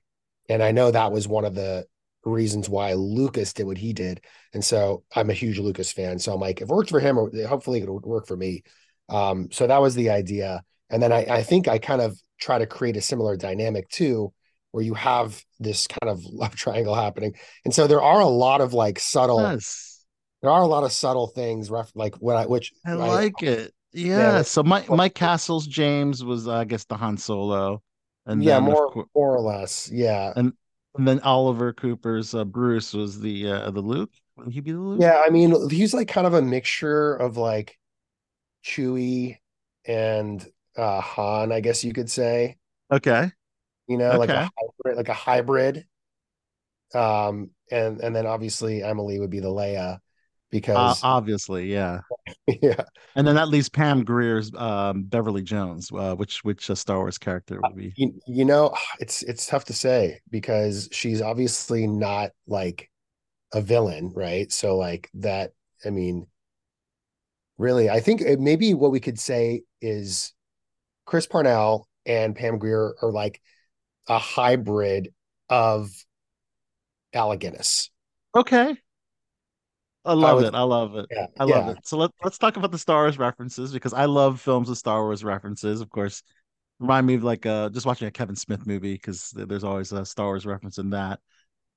and 0.49 0.63
I 0.63 0.71
know 0.71 0.91
that 0.91 1.11
was 1.11 1.27
one 1.27 1.45
of 1.45 1.55
the 1.55 1.85
reasons 2.23 2.69
why 2.69 2.93
Lucas 2.93 3.53
did 3.53 3.65
what 3.65 3.77
he 3.77 3.93
did. 3.93 4.21
And 4.53 4.63
so 4.63 5.03
I'm 5.15 5.29
a 5.29 5.33
huge 5.33 5.59
Lucas 5.59 5.91
fan. 5.91 6.19
So 6.19 6.33
I'm 6.33 6.39
like, 6.39 6.61
if 6.61 6.69
it 6.69 6.73
works 6.73 6.89
for 6.89 6.99
him, 6.99 7.17
or 7.17 7.29
hopefully 7.47 7.81
it'll 7.81 7.99
work 7.99 8.27
for 8.27 8.37
me. 8.37 8.63
Um, 9.09 9.49
so 9.51 9.67
that 9.67 9.81
was 9.81 9.95
the 9.95 10.09
idea. 10.09 10.63
And 10.89 11.01
then 11.01 11.11
I, 11.11 11.25
I 11.25 11.43
think 11.43 11.67
I 11.67 11.77
kind 11.77 12.01
of 12.01 12.19
try 12.39 12.57
to 12.57 12.65
create 12.65 12.97
a 12.97 13.01
similar 13.01 13.37
dynamic 13.37 13.89
too, 13.89 14.33
where 14.75 14.83
you 14.83 14.93
have 14.93 15.41
this 15.57 15.87
kind 15.87 16.09
of 16.11 16.21
love 16.33 16.53
triangle 16.53 16.93
happening. 16.93 17.33
And 17.63 17.73
so 17.73 17.87
there 17.87 18.01
are 18.01 18.19
a 18.19 18.27
lot 18.27 18.59
of 18.59 18.73
like 18.73 18.99
subtle, 18.99 19.41
Yes. 19.41 20.03
there 20.41 20.51
are 20.51 20.61
a 20.61 20.67
lot 20.67 20.83
of 20.83 20.91
subtle 20.91 21.27
things, 21.27 21.71
ref, 21.71 21.89
like 21.95 22.15
what 22.15 22.35
I, 22.35 22.45
which 22.45 22.73
I 22.85 22.91
like 22.91 23.41
it. 23.41 23.73
Yeah. 23.93 24.41
So 24.41 24.63
my 24.63 24.83
Mike 24.89 25.15
Castle's 25.15 25.65
James 25.65 26.25
was, 26.25 26.49
uh, 26.49 26.55
I 26.55 26.65
guess, 26.65 26.83
the 26.83 26.97
Han 26.97 27.15
Solo, 27.15 27.81
and 28.25 28.43
yeah, 28.43 28.55
then 28.55 28.63
more, 28.65 29.05
more 29.15 29.37
or 29.37 29.39
less. 29.39 29.89
Yeah. 29.89 30.33
and 30.35 30.51
and 30.97 31.07
then 31.07 31.21
Oliver 31.21 31.71
Cooper's 31.71 32.35
uh, 32.35 32.43
Bruce 32.43 32.93
was 32.93 33.21
the 33.21 33.49
uh, 33.49 33.71
the 33.71 33.79
Luke. 33.79 34.11
Would 34.35 34.51
he 34.51 34.59
be 34.59 34.73
the 34.73 34.79
Luke? 34.79 34.99
Yeah, 35.01 35.23
I 35.25 35.29
mean, 35.29 35.69
he's 35.69 35.93
like 35.93 36.09
kind 36.09 36.27
of 36.27 36.33
a 36.33 36.41
mixture 36.41 37.15
of 37.15 37.37
like 37.37 37.77
Chewie 38.65 39.37
and 39.85 40.45
uh 40.75 40.99
Han, 40.99 41.53
I 41.53 41.61
guess 41.61 41.85
you 41.85 41.93
could 41.93 42.11
say. 42.11 42.57
Okay. 42.91 43.31
You 43.87 43.97
know, 43.97 44.17
like 44.17 44.33
a 44.33 44.41
hybrid, 44.57 44.97
like 44.97 45.09
a 45.09 45.13
hybrid. 45.13 45.87
Um, 46.93 47.51
and 47.71 47.99
and 48.01 48.15
then 48.15 48.25
obviously 48.25 48.83
Emily 48.83 49.19
would 49.19 49.29
be 49.29 49.39
the 49.39 49.49
Leia 49.49 49.99
Uh, 50.73 50.95
because 50.95 51.01
obviously, 51.01 51.71
yeah. 51.71 52.01
yeah, 52.61 52.83
And 53.15 53.25
then 53.25 53.35
that 53.35 53.47
leaves 53.49 53.69
Pam 53.69 54.03
Grier's 54.03 54.53
um, 54.55 55.03
Beverly 55.03 55.41
Jones, 55.41 55.89
uh, 55.91 56.15
which 56.15 56.43
which 56.43 56.69
uh, 56.69 56.75
Star 56.75 56.97
Wars 56.97 57.17
character 57.17 57.61
would 57.61 57.75
be? 57.75 57.95
you, 57.95 58.13
you 58.27 58.45
know, 58.45 58.75
it's 58.99 59.21
it's 59.23 59.45
tough 59.45 59.65
to 59.65 59.73
say 59.73 60.19
because 60.29 60.89
she's 60.91 61.21
obviously 61.21 61.87
not 61.87 62.31
like 62.47 62.89
a 63.53 63.61
villain, 63.61 64.11
right? 64.15 64.51
So 64.51 64.77
like 64.77 65.09
that, 65.15 65.53
I 65.85 65.91
mean, 65.91 66.27
really, 67.57 67.89
I 67.89 67.99
think 67.99 68.21
it- 68.21 68.39
maybe 68.39 68.73
what 68.73 68.91
we 68.91 68.99
could 68.99 69.19
say 69.19 69.63
is 69.81 70.33
Chris 71.05 71.27
Parnell 71.27 71.87
and 72.05 72.35
Pam 72.35 72.59
Grier 72.59 72.95
are 73.01 73.11
like 73.11 73.41
a 74.07 74.19
hybrid 74.19 75.13
of 75.49 75.89
Guinness. 77.13 77.89
Okay. 78.35 78.75
I 80.03 80.13
love 80.13 80.37
would- 80.37 80.45
it. 80.47 80.53
I 80.55 80.61
love 80.61 80.95
it. 80.95 81.07
Yeah, 81.09 81.27
I 81.39 81.43
love 81.45 81.65
yeah. 81.65 81.71
it. 81.71 81.87
So 81.87 81.97
let, 81.97 82.11
let's 82.23 82.37
talk 82.37 82.57
about 82.57 82.71
the 82.71 82.77
Star 82.77 83.03
Wars 83.03 83.17
references 83.17 83.71
because 83.71 83.93
I 83.93 84.05
love 84.05 84.39
films 84.39 84.69
with 84.69 84.77
Star 84.77 85.01
Wars 85.03 85.23
references. 85.23 85.81
Of 85.81 85.89
course, 85.89 86.21
remind 86.79 87.07
me 87.07 87.15
of 87.15 87.23
like 87.23 87.45
uh, 87.45 87.69
just 87.69 87.85
watching 87.85 88.07
a 88.07 88.11
Kevin 88.11 88.35
Smith 88.35 88.67
movie 88.67 88.93
because 88.93 89.31
there's 89.31 89.63
always 89.63 89.91
a 89.93 90.05
Star 90.05 90.27
Wars 90.27 90.45
reference 90.45 90.77
in 90.77 90.91
that. 90.91 91.19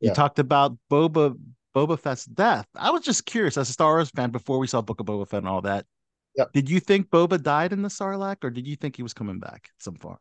You 0.00 0.08
Yeah. 0.08 0.14
talked 0.14 0.38
about 0.38 0.76
Boba 0.90 1.38
Boba 1.74 1.98
Fett's 1.98 2.24
death. 2.26 2.66
I 2.74 2.90
was 2.90 3.02
just 3.02 3.24
curious 3.24 3.56
as 3.56 3.70
a 3.70 3.72
Star 3.72 3.94
Wars 3.94 4.10
fan 4.10 4.30
before 4.30 4.58
we 4.58 4.66
saw 4.66 4.80
Book 4.82 5.00
of 5.00 5.06
Boba 5.06 5.26
Fett 5.28 5.38
and 5.38 5.48
all 5.48 5.62
that. 5.62 5.86
Yep. 6.36 6.52
Did 6.52 6.70
you 6.70 6.80
think 6.80 7.08
Boba 7.08 7.42
died 7.42 7.72
in 7.72 7.82
the 7.82 7.88
Sarlacc, 7.88 8.44
or 8.44 8.50
did 8.50 8.66
you 8.66 8.76
think 8.76 8.96
he 8.96 9.02
was 9.02 9.14
coming 9.14 9.38
back 9.38 9.70
some 9.78 9.94
point? 9.94 10.18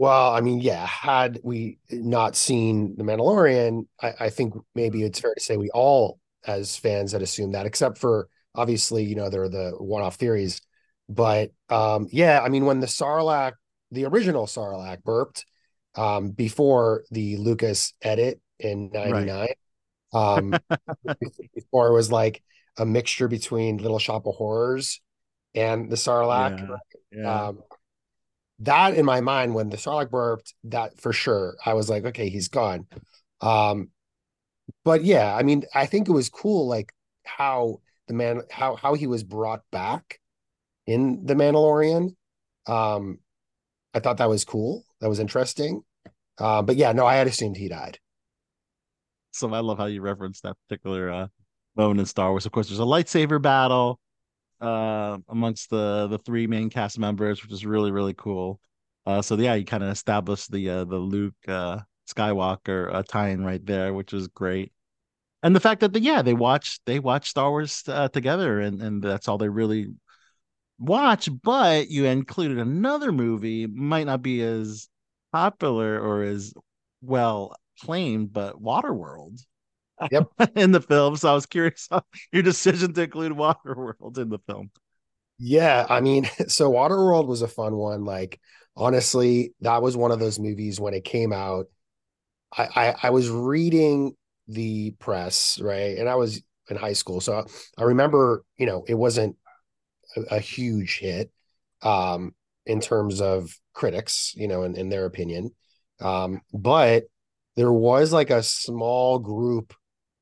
Well, 0.00 0.32
I 0.32 0.40
mean, 0.40 0.62
yeah, 0.62 0.86
had 0.86 1.40
we 1.42 1.76
not 1.90 2.34
seen 2.34 2.96
The 2.96 3.04
Mandalorian, 3.04 3.86
I, 4.02 4.14
I 4.18 4.30
think 4.30 4.54
maybe 4.74 5.02
it's 5.02 5.20
fair 5.20 5.34
to 5.34 5.40
say 5.42 5.58
we 5.58 5.68
all, 5.74 6.18
as 6.46 6.74
fans, 6.74 7.12
had 7.12 7.20
assumed 7.20 7.52
that, 7.52 7.66
except 7.66 7.98
for 7.98 8.30
obviously, 8.54 9.04
you 9.04 9.14
know, 9.14 9.28
there 9.28 9.42
are 9.42 9.50
the 9.50 9.74
one-off 9.76 10.14
theories. 10.14 10.62
But 11.10 11.50
um, 11.68 12.08
yeah, 12.10 12.40
I 12.40 12.48
mean, 12.48 12.64
when 12.64 12.80
the 12.80 12.86
Sarlacc, 12.86 13.52
the 13.90 14.06
original 14.06 14.46
Sarlacc 14.46 15.02
burped, 15.02 15.44
um, 15.96 16.30
before 16.30 17.04
the 17.10 17.36
Lucas 17.36 17.92
edit 18.00 18.40
in 18.58 18.90
'99, 18.94 19.48
um, 20.14 20.54
before 21.54 21.88
it 21.88 21.92
was 21.92 22.10
like 22.10 22.42
a 22.78 22.86
mixture 22.86 23.28
between 23.28 23.76
Little 23.76 23.98
Shop 23.98 24.26
of 24.26 24.34
Horrors 24.34 25.02
and 25.54 25.90
the 25.90 25.96
Sarlacc. 25.96 26.58
Yeah, 27.12 27.20
yeah. 27.20 27.44
Um, 27.48 27.62
that 28.60 28.94
in 28.94 29.04
my 29.04 29.20
mind, 29.20 29.54
when 29.54 29.70
the 29.70 29.76
Sarlacc 29.76 30.10
burped, 30.10 30.54
that 30.64 31.00
for 31.00 31.12
sure, 31.12 31.56
I 31.64 31.74
was 31.74 31.88
like, 31.88 32.04
okay, 32.04 32.28
he's 32.28 32.48
gone. 32.48 32.86
Um, 33.40 33.88
but 34.84 35.02
yeah, 35.02 35.34
I 35.34 35.42
mean, 35.42 35.64
I 35.74 35.86
think 35.86 36.08
it 36.08 36.12
was 36.12 36.28
cool, 36.28 36.68
like 36.68 36.92
how 37.24 37.80
the 38.06 38.14
man, 38.14 38.42
how 38.50 38.76
how 38.76 38.94
he 38.94 39.06
was 39.06 39.24
brought 39.24 39.62
back 39.72 40.20
in 40.86 41.24
the 41.24 41.34
Mandalorian. 41.34 42.14
Um, 42.66 43.18
I 43.94 44.00
thought 44.00 44.18
that 44.18 44.28
was 44.28 44.44
cool. 44.44 44.84
That 45.00 45.08
was 45.08 45.20
interesting. 45.20 45.82
Uh, 46.38 46.62
but 46.62 46.76
yeah, 46.76 46.92
no, 46.92 47.06
I 47.06 47.16
had 47.16 47.26
assumed 47.26 47.56
he 47.56 47.68
died. 47.68 47.98
So 49.32 49.52
I 49.52 49.60
love 49.60 49.78
how 49.78 49.86
you 49.86 50.00
reference 50.00 50.40
that 50.40 50.56
particular 50.68 51.10
uh, 51.10 51.26
moment 51.76 52.00
in 52.00 52.06
Star 52.06 52.30
Wars. 52.30 52.46
Of 52.46 52.52
course, 52.52 52.68
there's 52.68 52.80
a 52.80 52.82
lightsaber 52.82 53.40
battle 53.40 54.00
uh, 54.60 55.18
amongst 55.28 55.70
the 55.70 56.06
the 56.08 56.18
three 56.18 56.46
main 56.46 56.70
cast 56.70 56.98
members, 56.98 57.42
which 57.42 57.52
is 57.52 57.66
really 57.66 57.90
really 57.90 58.14
cool. 58.14 58.60
Uh, 59.06 59.22
so 59.22 59.36
yeah, 59.36 59.54
you 59.54 59.64
kind 59.64 59.82
of 59.82 59.90
established 59.90 60.50
the 60.50 60.68
uh, 60.70 60.84
the 60.84 60.96
Luke 60.96 61.34
uh, 61.48 61.80
Skywalker 62.08 62.92
uh, 62.94 63.02
tie-in 63.02 63.44
right 63.44 63.64
there, 63.64 63.94
which 63.94 64.12
was 64.12 64.28
great. 64.28 64.72
And 65.42 65.56
the 65.56 65.60
fact 65.60 65.80
that 65.80 65.92
the, 65.92 66.00
yeah 66.00 66.22
they 66.22 66.34
watched 66.34 66.82
they 66.86 66.98
watched 66.98 67.30
Star 67.30 67.50
Wars 67.50 67.82
uh, 67.88 68.08
together, 68.08 68.60
and 68.60 68.80
and 68.82 69.02
that's 69.02 69.28
all 69.28 69.38
they 69.38 69.48
really 69.48 69.88
watch. 70.78 71.28
But 71.42 71.88
you 71.90 72.06
included 72.06 72.58
another 72.58 73.12
movie, 73.12 73.66
might 73.66 74.06
not 74.06 74.22
be 74.22 74.42
as 74.42 74.88
popular 75.32 75.98
or 76.00 76.24
as 76.24 76.52
well 77.02 77.56
claimed, 77.80 78.32
but 78.32 78.60
Waterworld 78.60 79.40
Yep. 80.10 80.28
in 80.56 80.72
the 80.72 80.80
film. 80.80 81.16
So 81.16 81.30
I 81.30 81.34
was 81.34 81.46
curious 81.46 81.88
your 82.32 82.42
decision 82.42 82.92
to 82.94 83.02
include 83.02 83.32
Waterworld 83.32 84.18
in 84.18 84.28
the 84.28 84.38
film. 84.46 84.70
Yeah, 85.38 85.86
I 85.88 86.00
mean, 86.00 86.24
so 86.48 86.70
Waterworld 86.70 87.26
was 87.26 87.42
a 87.42 87.48
fun 87.48 87.76
one. 87.76 88.04
Like, 88.04 88.40
honestly, 88.76 89.54
that 89.60 89.82
was 89.82 89.96
one 89.96 90.10
of 90.10 90.18
those 90.20 90.38
movies 90.38 90.80
when 90.80 90.94
it 90.94 91.04
came 91.04 91.32
out. 91.32 91.66
I, 92.56 92.68
I 92.74 92.96
I 93.04 93.10
was 93.10 93.30
reading 93.30 94.16
the 94.48 94.92
press, 94.92 95.60
right? 95.60 95.96
And 95.98 96.08
I 96.08 96.16
was 96.16 96.42
in 96.68 96.76
high 96.76 96.92
school. 96.94 97.20
So 97.20 97.46
I 97.78 97.82
remember, 97.82 98.44
you 98.58 98.66
know, 98.66 98.84
it 98.86 98.94
wasn't 98.94 99.36
a, 100.16 100.36
a 100.36 100.40
huge 100.40 100.98
hit 100.98 101.30
um 101.82 102.34
in 102.66 102.80
terms 102.80 103.20
of 103.20 103.50
critics, 103.72 104.34
you 104.36 104.48
know, 104.48 104.62
in, 104.62 104.76
in 104.76 104.88
their 104.88 105.06
opinion. 105.06 105.50
Um, 106.00 106.40
but 106.52 107.04
there 107.56 107.72
was 107.72 108.12
like 108.12 108.30
a 108.30 108.42
small 108.42 109.18
group 109.18 109.74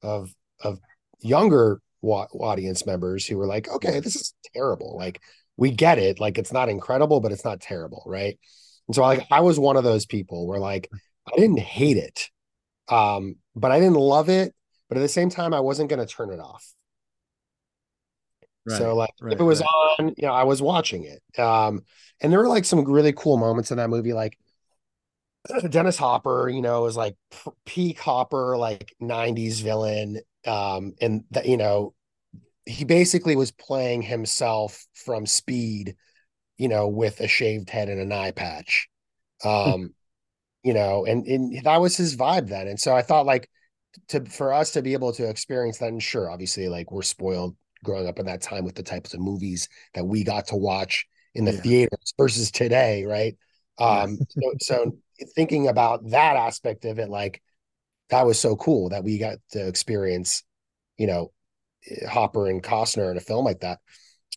of 0.02 0.34
of 0.62 0.78
younger 1.20 1.80
wa- 2.00 2.28
audience 2.32 2.86
members 2.86 3.26
who 3.26 3.36
were 3.36 3.46
like, 3.46 3.68
okay, 3.68 4.00
this 4.00 4.16
is 4.16 4.34
terrible. 4.54 4.96
Like 4.96 5.20
we 5.56 5.70
get 5.70 5.98
it. 5.98 6.20
Like 6.20 6.38
it's 6.38 6.52
not 6.52 6.68
incredible, 6.68 7.20
but 7.20 7.32
it's 7.32 7.44
not 7.44 7.60
terrible, 7.60 8.02
right? 8.06 8.38
And 8.86 8.94
so 8.94 9.02
like 9.02 9.26
I 9.30 9.40
was 9.40 9.58
one 9.58 9.76
of 9.76 9.84
those 9.84 10.06
people 10.06 10.46
where 10.46 10.60
like 10.60 10.88
I 11.26 11.36
didn't 11.36 11.60
hate 11.60 11.96
it. 11.96 12.30
Um, 12.88 13.36
but 13.54 13.70
I 13.70 13.80
didn't 13.80 13.96
love 13.96 14.28
it. 14.28 14.54
But 14.88 14.96
at 14.96 15.02
the 15.02 15.08
same 15.08 15.28
time, 15.28 15.52
I 15.52 15.60
wasn't 15.60 15.90
gonna 15.90 16.06
turn 16.06 16.30
it 16.30 16.40
off. 16.40 16.72
so 18.68 18.94
like 18.94 19.10
right, 19.20 19.34
if 19.34 19.40
it 19.40 19.44
was 19.44 19.60
right. 19.60 19.96
on, 19.98 20.08
you 20.16 20.26
know, 20.26 20.32
I 20.32 20.44
was 20.44 20.62
watching 20.62 21.04
it. 21.04 21.40
Um, 21.40 21.82
and 22.20 22.32
there 22.32 22.40
were 22.40 22.48
like 22.48 22.64
some 22.64 22.84
really 22.84 23.12
cool 23.12 23.36
moments 23.36 23.70
in 23.70 23.76
that 23.76 23.90
movie, 23.90 24.12
like 24.12 24.38
Dennis 25.70 25.97
Hopper, 25.97 26.48
you 26.48 26.62
know, 26.62 26.86
is 26.86 26.97
like 26.97 27.16
peak 27.65 27.98
Hopper, 27.98 28.56
like 28.56 28.94
90s 29.01 29.60
villain. 29.60 30.20
Um, 30.47 30.94
and 31.01 31.24
that, 31.31 31.47
you 31.47 31.56
know, 31.56 31.94
he 32.66 32.85
basically 32.85 33.36
was 33.36 33.51
playing 33.52 34.02
himself 34.02 34.86
from 34.94 35.27
speed, 35.27 35.97
you 36.59 36.69
know, 36.69 36.89
with 36.89 37.20
a 37.20 37.28
shaved 37.28 37.70
head 37.70 37.89
and 37.89 38.01
an 38.01 38.12
eye 38.12 38.32
patch. 38.32 38.89
Um, 39.44 39.94
you 40.62 40.74
know, 40.74 41.06
and, 41.06 41.27
and 41.27 41.65
that 41.65 41.81
was 41.81 41.97
his 41.97 42.16
vibe 42.16 42.48
then. 42.48 42.69
And 42.69 42.81
so 42.81 42.94
I 42.94 43.02
thought 43.02 43.27
like 43.27 43.48
to 44.09 44.24
for 44.27 44.52
us 44.52 44.73
to 44.73 44.82
be 44.82 44.93
able 44.93 45.12
to 45.15 45.28
experience 45.28 45.78
that, 45.78 45.89
and 45.89 46.02
sure, 46.02 46.31
obviously, 46.31 46.69
like 46.69 46.90
we're 46.90 47.02
spoiled 47.02 47.56
growing 47.85 48.09
up 48.09 48.19
in 48.19 48.27
that 48.27 48.43
time 48.43 48.65
with 48.65 48.74
the 48.74 48.82
types 48.82 49.15
of 49.15 49.20
movies 49.20 49.69
that 49.94 50.05
we 50.06 50.24
got 50.24 50.48
to 50.48 50.56
watch 50.56 51.06
in 51.35 51.44
the 51.44 51.52
Yeah. 51.52 51.60
theaters 51.62 52.15
versus 52.19 52.51
today, 52.51 53.05
right? 53.05 53.36
Um, 53.78 54.20
so, 54.28 54.55
so 54.60 54.98
thinking 55.35 55.69
about 55.69 56.11
that 56.11 56.36
aspect 56.36 56.85
of 56.85 56.99
it, 56.99 57.09
like 57.09 57.43
that 58.11 58.27
was 58.27 58.40
so 58.40 58.57
cool 58.57 58.90
that 58.90 59.05
we 59.05 59.19
got 59.19 59.39
to 59.53 59.66
experience, 59.69 60.45
you 60.99 61.07
know, 61.07 61.32
Hopper 62.09 62.49
and 62.49 62.62
Costner 62.62 63.11
in 63.11 63.16
a 63.16 63.20
film 63.20 63.45
like 63.45 63.61
that. 63.61 63.81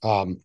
Um, 0.03 0.41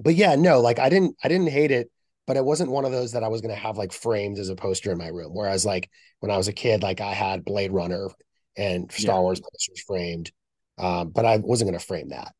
but 0.00 0.14
yeah, 0.14 0.36
no, 0.36 0.60
like 0.60 0.78
I 0.78 0.88
didn't, 0.88 1.16
I 1.22 1.28
didn't 1.28 1.50
hate 1.50 1.70
it, 1.70 1.90
but 2.26 2.36
it 2.36 2.44
wasn't 2.44 2.70
one 2.70 2.84
of 2.84 2.92
those 2.92 3.12
that 3.12 3.24
I 3.24 3.28
was 3.28 3.40
going 3.40 3.54
to 3.54 3.60
have 3.60 3.78
like 3.78 3.92
framed 3.92 4.38
as 4.38 4.48
a 4.48 4.56
poster 4.56 4.92
in 4.92 4.98
my 4.98 5.08
room. 5.08 5.32
Whereas 5.34 5.64
like 5.66 5.90
when 6.20 6.30
I 6.30 6.36
was 6.36 6.48
a 6.48 6.52
kid, 6.52 6.82
like 6.82 7.00
I 7.00 7.12
had 7.14 7.44
Blade 7.44 7.72
Runner 7.72 8.08
and 8.56 8.90
Star 8.92 9.16
Yeah. 9.16 9.22
Wars 9.22 9.40
posters 9.40 9.84
framed, 9.86 10.32
um, 10.78 11.10
but 11.10 11.24
I 11.26 11.38
wasn't 11.38 11.70
going 11.70 11.78
to 11.80 11.84
frame 11.86 12.10
that. 12.10 12.34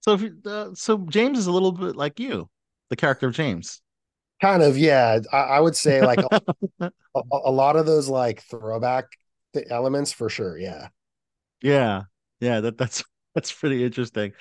So 0.00 0.14
if 0.14 0.46
uh, 0.46 0.74
so 0.74 0.98
James 1.08 1.38
is 1.38 1.46
a 1.46 1.52
little 1.52 1.72
bit 1.72 1.96
like 1.96 2.18
you, 2.20 2.48
the 2.90 2.96
character 2.96 3.28
of 3.28 3.34
James. 3.34 3.82
Kind 4.40 4.62
of, 4.62 4.78
yeah. 4.78 5.20
I, 5.32 5.36
I 5.36 5.60
would 5.60 5.76
say 5.76 6.00
like 6.00 6.20
a, 6.30 6.40
a, 6.80 6.90
a 7.30 7.50
lot 7.50 7.76
of 7.76 7.86
those 7.86 8.08
like 8.08 8.42
throwback 8.42 9.06
th- 9.54 9.66
elements 9.70 10.12
for 10.12 10.28
sure. 10.28 10.58
Yeah. 10.58 10.88
Yeah, 11.62 12.02
yeah, 12.40 12.60
that 12.60 12.78
that's 12.78 13.02
that's 13.34 13.52
pretty 13.52 13.84
interesting. 13.84 14.32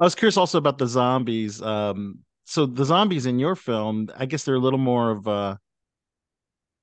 I 0.00 0.04
was 0.04 0.14
curious 0.14 0.36
also 0.36 0.58
about 0.58 0.78
the 0.78 0.86
zombies. 0.86 1.62
Um, 1.62 2.20
so 2.44 2.66
the 2.66 2.84
zombies 2.84 3.26
in 3.26 3.38
your 3.38 3.56
film, 3.56 4.08
I 4.16 4.26
guess 4.26 4.44
they're 4.44 4.56
a 4.56 4.60
little 4.60 4.78
more 4.78 5.10
of 5.10 5.28
uh 5.28 5.56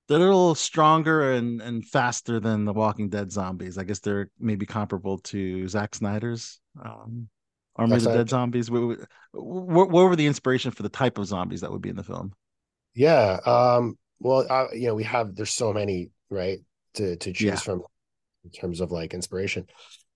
they're 0.07 0.17
a 0.17 0.21
little 0.21 0.55
stronger 0.55 1.33
and 1.33 1.61
and 1.61 1.85
faster 1.85 2.39
than 2.39 2.65
the 2.65 2.73
Walking 2.73 3.09
Dead 3.09 3.31
zombies. 3.31 3.77
I 3.77 3.83
guess 3.83 3.99
they're 3.99 4.29
maybe 4.39 4.65
comparable 4.65 5.19
to 5.19 5.67
Zack 5.67 5.95
Snyder's 5.95 6.59
um 6.83 7.29
Army 7.75 7.95
of 7.95 8.03
the 8.03 8.13
Dead 8.13 8.29
zombies. 8.29 8.69
What, 8.69 9.07
what 9.33 9.89
were 9.89 10.15
the 10.15 10.27
inspiration 10.27 10.71
for 10.71 10.83
the 10.83 10.89
type 10.89 11.17
of 11.17 11.27
zombies 11.27 11.61
that 11.61 11.71
would 11.71 11.81
be 11.81 11.89
in 11.89 11.95
the 11.95 12.03
film? 12.03 12.33
Yeah. 12.93 13.39
Um, 13.45 13.97
well, 14.19 14.45
uh, 14.49 14.67
you 14.73 14.87
know, 14.87 14.95
we 14.95 15.03
have 15.03 15.35
there's 15.35 15.53
so 15.53 15.73
many, 15.73 16.09
right, 16.29 16.59
to 16.95 17.15
to 17.17 17.33
choose 17.33 17.45
Yeah. 17.47 17.55
from 17.55 17.83
in 18.45 18.51
terms 18.51 18.81
of 18.81 18.91
like 18.91 19.13
inspiration. 19.13 19.67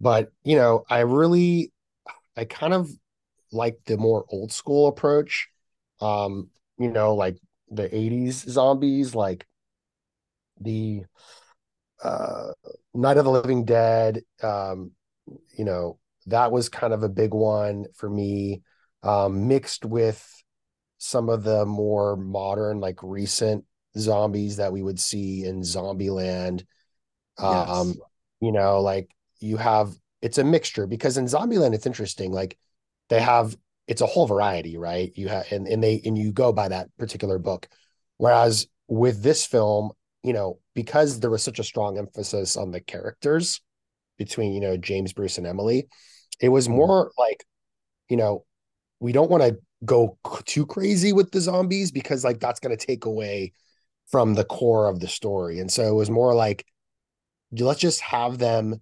But, 0.02 0.31
you 0.43 0.56
know, 0.57 0.84
I 0.89 1.02
really 1.02 1.72
I 2.38 2.45
kind 2.45 2.73
of 2.73 2.89
like 3.52 3.80
the 3.85 3.97
more 3.97 4.26
old 4.30 4.52
school 4.52 4.88
approach. 4.88 5.49
Um, 6.02 6.49
you 6.80 6.91
know, 6.91 7.15
like 7.15 7.38
the 7.72 7.93
80s 7.95 8.43
zombies, 8.49 9.15
like 9.15 9.47
the 10.60 11.03
uh 12.03 12.52
Night 12.93 13.18
of 13.18 13.26
the 13.26 13.31
Living 13.31 13.65
Dead, 13.65 14.22
um, 14.41 14.91
you 15.57 15.65
know, 15.65 15.99
that 16.27 16.52
was 16.52 16.69
kind 16.69 16.93
of 16.93 17.03
a 17.03 17.10
big 17.10 17.34
one 17.34 17.85
for 17.95 18.10
me, 18.10 18.64
um, 19.03 19.47
mixed 19.47 19.85
with 19.85 20.26
some 20.97 21.30
of 21.30 21.43
the 21.43 21.65
more 21.65 22.15
modern, 22.15 22.80
like 22.80 22.99
recent 23.03 23.65
zombies 23.97 24.57
that 24.57 24.73
we 24.73 24.81
would 24.81 24.99
see 24.99 25.45
in 25.45 25.61
Zombieland. 25.61 26.65
Um, 27.38 27.89
Yes. 27.89 27.97
you 28.41 28.51
know, 28.51 28.81
like 28.81 29.09
you 29.39 29.57
have 29.57 29.93
it's 30.22 30.38
a 30.38 30.43
mixture 30.43 30.88
because 30.88 31.17
in 31.17 31.26
Zombieland 31.26 31.73
it's 31.73 31.85
interesting, 31.85 32.31
like 32.31 32.57
they 33.09 33.19
have 33.22 33.55
it's 33.88 34.01
a 34.01 34.05
whole 34.05 34.27
variety, 34.27 34.77
right? 34.77 35.11
You 35.15 35.27
have 35.27 35.51
and, 35.51 35.67
and 35.67 35.84
they 35.84 36.01
and 36.05 36.17
you 36.17 36.31
go 36.31 36.51
by 36.53 36.69
that 36.69 36.89
particular 36.97 37.38
book. 37.38 37.67
Whereas 38.17 38.67
with 38.88 39.22
this 39.22 39.45
film, 39.45 39.91
you 40.23 40.34
know, 40.34 40.59
because 40.73 41.19
there 41.19 41.30
was 41.30 41.43
such 41.43 41.59
a 41.59 41.63
strong 41.63 41.97
emphasis 41.97 42.57
on 42.57 42.72
the 42.72 42.80
characters 42.81 43.61
between, 44.17 44.53
you 44.53 44.61
know, 44.61 44.77
James, 44.77 45.13
Bruce, 45.13 45.38
and 45.38 45.45
Emily, 45.45 45.88
it 46.39 46.49
was 46.49 46.69
more 46.69 47.11
like, 47.17 47.45
you 48.09 48.17
know, 48.17 48.45
we 48.99 49.11
don't 49.11 49.30
want 49.30 49.43
to 49.43 49.57
go 49.84 50.18
too 50.45 50.65
crazy 50.65 51.14
with 51.14 51.31
the 51.31 51.41
zombies 51.41 51.91
because 51.91 52.23
like 52.23 52.39
that's 52.39 52.60
going 52.60 52.76
to 52.76 52.85
take 52.85 53.06
away 53.06 53.53
from 54.07 54.34
the 54.34 54.45
core 54.45 54.88
of 54.88 54.99
the 54.99 55.07
story. 55.07 55.60
And 55.60 55.72
so 55.72 55.84
it 55.88 55.93
was 55.95 56.10
more 56.10 56.34
like 56.34 56.65
let's 57.52 57.80
just 57.80 58.02
have 58.02 58.38
them 58.38 58.81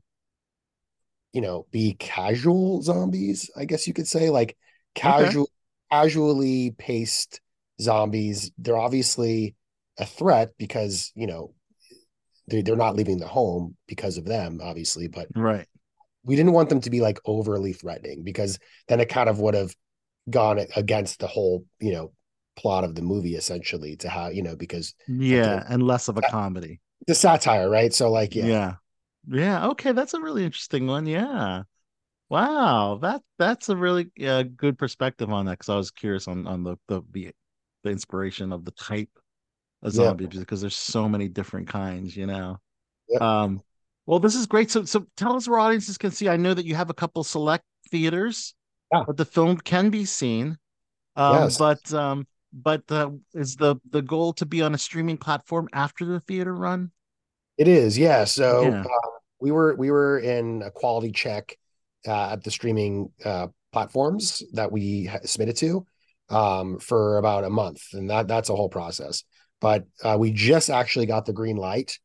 you 1.34 1.42
know 1.42 1.66
be 1.72 1.94
casual 1.96 2.82
zombies, 2.82 3.50
I 3.56 3.66
guess 3.66 3.88
you 3.88 3.94
could 3.94 4.08
say, 4.08 4.30
like 4.30 4.56
casual 4.96 5.50
casually 5.92 6.72
paced 6.78 7.42
zombies. 7.82 8.52
They're 8.58 8.78
obviously 8.78 9.56
a 10.00 10.06
threat 10.06 10.52
because, 10.58 11.12
you 11.16 11.28
know, 11.28 11.54
they 12.48 12.62
they're 12.62 12.76
not 12.76 12.96
leaving 12.96 13.18
the 13.20 13.28
home 13.28 13.76
because 13.88 14.18
of 14.18 14.26
them, 14.26 14.60
obviously, 14.62 15.08
but 15.08 15.28
Right. 15.36 15.68
we 16.24 16.36
didn't 16.36 16.54
want 16.54 16.70
them 16.70 16.82
to 16.82 16.90
be 16.90 17.02
like 17.02 17.20
overly 17.26 17.74
threatening 17.74 18.24
because 18.24 18.60
then 18.88 19.00
it 19.00 19.10
kind 19.10 19.30
of 19.30 19.40
would 19.40 19.54
have 19.56 19.76
gone 20.30 20.60
against 20.76 21.20
the 21.20 21.28
whole, 21.28 21.66
you 21.80 21.92
know, 21.94 22.12
plot 22.56 22.84
of 22.84 22.96
the 22.96 23.02
movie 23.02 23.36
essentially 23.36 23.96
to 23.98 24.10
how, 24.10 24.30
you 24.30 24.44
know, 24.44 24.56
because 24.56 24.94
Yeah, 25.08 25.64
and 25.70 25.84
less 25.84 26.08
of 26.10 26.18
a 26.18 26.22
comedy. 26.24 26.82
the 27.08 27.16
satire, 27.16 27.70
right? 27.70 27.94
So 27.94 28.12
like, 28.12 28.36
yeah. 28.36 28.56
Yeah. 28.56 28.76
Yeah. 29.28 29.68
Okay, 29.70 29.92
that's 29.92 30.14
a 30.14 30.22
really 30.22 30.46
interesting 30.46 30.88
one. 30.88 31.06
Yeah. 31.06 31.64
Wow, 32.30 32.98
that 33.04 33.24
that's 33.40 33.70
a 33.70 33.78
really 33.78 34.12
uh, 34.26 34.44
good 34.44 34.78
perspective 34.80 35.32
on 35.32 35.46
that 35.48 35.54
because 35.54 35.70
I 35.70 35.76
was 35.78 35.92
curious 35.92 36.28
on 36.28 36.48
on 36.48 36.64
the, 36.64 36.78
the 36.88 37.02
the 37.12 37.32
the 37.84 37.92
inspiration 37.92 38.54
of 38.54 38.66
the 38.66 38.72
type 38.72 39.10
of 39.84 39.92
Yeah. 39.92 40.14
zombie 40.14 40.28
because 40.28 40.62
there's 40.62 40.78
so 40.78 41.10
many 41.10 41.30
different 41.30 41.70
kinds, 41.70 42.18
you 42.18 42.28
know. 42.28 42.60
Yep. 43.08 43.24
Um, 43.24 43.64
well, 44.06 44.20
this 44.20 44.36
is 44.36 44.48
great. 44.48 44.72
So 44.72 44.86
so 44.86 45.08
tell 45.18 45.36
us 45.38 45.48
where 45.48 45.60
audiences 45.60 45.98
can 45.98 46.12
see. 46.12 46.30
I 46.30 46.38
know 46.38 46.54
that 46.54 46.66
you 46.66 46.76
have 46.76 46.90
a 46.90 46.94
couple 46.96 47.24
select 47.24 47.66
theaters, 47.92 48.56
Yeah. 48.94 49.04
but 49.06 49.18
the 49.18 49.26
film 49.26 49.58
can 49.58 49.90
be 49.90 50.06
seen. 50.06 50.58
Um, 51.16 51.34
Yes. 51.34 51.58
but 51.58 51.94
um, 51.94 52.28
but 52.52 52.84
uh, 52.92 53.12
is 53.34 53.56
the 53.56 53.78
the 53.90 54.02
goal 54.02 54.34
to 54.34 54.46
be 54.46 54.62
on 54.62 54.74
a 54.74 54.78
streaming 54.78 55.18
platform 55.18 55.68
after 55.74 56.06
the 56.06 56.20
theater 56.20 56.54
run? 56.54 56.92
It 57.58 57.68
is, 57.68 57.98
yeah. 57.98 58.24
So 58.26 58.72
Yeah. 58.72 58.84
uh, 58.84 59.10
we 59.40 59.52
were 59.52 59.76
we 59.76 59.92
were 59.92 60.20
in 60.20 60.62
a 60.64 60.72
quality 60.72 61.12
check 61.12 61.58
uh, 62.08 62.32
at 62.32 62.44
the 62.44 62.52
streaming 62.52 63.12
uh, 63.24 63.48
platforms 63.72 64.44
that 64.54 64.72
we 64.72 65.10
submitted 65.24 65.58
to 65.58 65.86
um, 66.30 66.80
for 66.80 67.18
about 67.18 67.44
a 67.44 67.50
month, 67.50 67.82
and 67.94 68.10
that 68.10 68.28
that's 68.28 68.50
a 68.50 68.56
whole 68.56 68.70
process. 68.70 69.24
But 69.62 69.86
uh, 70.04 70.18
we 70.20 70.32
just 70.32 70.70
actually 70.70 71.06
got 71.06 71.26
the 71.26 71.34
green 71.34 71.56
light 71.58 71.98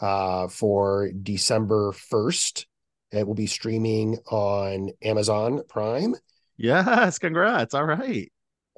uh, 0.00 0.48
for 0.48 1.10
December 1.22 1.92
first. 1.92 2.66
It 3.12 3.26
will 3.26 3.34
be 3.34 3.46
streaming 3.46 4.18
on 4.30 4.90
Amazon 5.02 5.62
Prime. 5.68 6.14
Yes, 6.56 7.18
congrats. 7.18 7.74
All 7.74 7.84
right. 7.84 8.30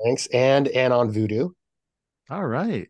Thanks, 0.02 0.26
and 0.28 0.68
and 0.68 0.92
on 0.92 1.12
Vudu. 1.12 1.52
All 2.30 2.46
right. 2.46 2.88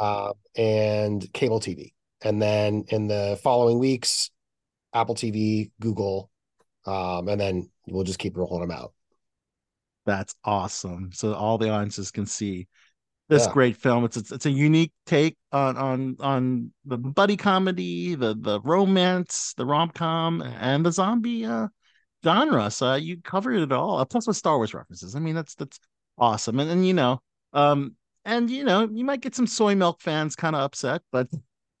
uh, 0.00 0.32
and 0.56 1.26
cable 1.32 1.60
TV. 1.60 1.94
And 2.22 2.40
then 2.40 2.84
in 2.88 3.06
the 3.08 3.38
following 3.42 3.78
weeks, 3.78 4.30
Apple 4.94 5.14
TV, 5.14 5.70
Google, 5.80 6.30
um, 6.86 7.28
and 7.28 7.40
then 7.40 7.70
we'll 7.88 8.04
just 8.04 8.18
keep 8.18 8.36
rolling 8.36 8.60
them 8.62 8.70
out. 8.70 8.92
That's 10.06 10.34
awesome. 10.44 11.10
So 11.12 11.34
all 11.34 11.58
the 11.58 11.70
audiences 11.70 12.10
can 12.10 12.26
see 12.26 12.68
this 13.28 13.46
Yeah. 13.46 13.48
great 13.48 13.76
film. 13.76 14.04
It's, 14.04 14.16
it's 14.16 14.32
it's 14.32 14.46
a 14.46 14.50
unique 14.50 14.92
take 15.06 15.36
on 15.52 15.76
on 15.78 16.16
on 16.20 16.72
the 16.84 16.98
buddy 16.98 17.36
comedy, 17.36 18.14
the 18.14 18.34
the 18.38 18.60
romance, 18.62 19.54
the 19.56 19.66
rom 19.66 19.90
com, 19.90 20.42
and 20.42 20.86
the 20.86 20.92
zombie 20.92 21.46
uh 21.46 21.68
genre. 22.24 22.70
So 22.70 22.94
you 22.94 23.18
covered 23.22 23.56
it 23.56 23.72
all. 23.72 23.98
Uh, 23.98 24.04
Plus 24.04 24.26
with 24.26 24.36
Star 24.36 24.56
Wars 24.56 24.74
references. 24.74 25.14
I 25.14 25.20
mean, 25.20 25.34
that's 25.34 25.54
that's 25.54 25.78
awesome. 26.18 26.58
And 26.60 26.70
and 26.70 26.86
you 26.86 26.94
know, 26.94 27.20
um, 27.52 27.94
and 28.24 28.50
you 28.50 28.64
know, 28.64 28.88
you 28.90 29.04
might 29.04 29.20
get 29.20 29.34
some 29.34 29.46
soy 29.46 29.74
milk 29.74 30.00
fans 30.00 30.34
kind 30.34 30.56
of 30.56 30.62
upset, 30.62 31.02
but 31.12 31.28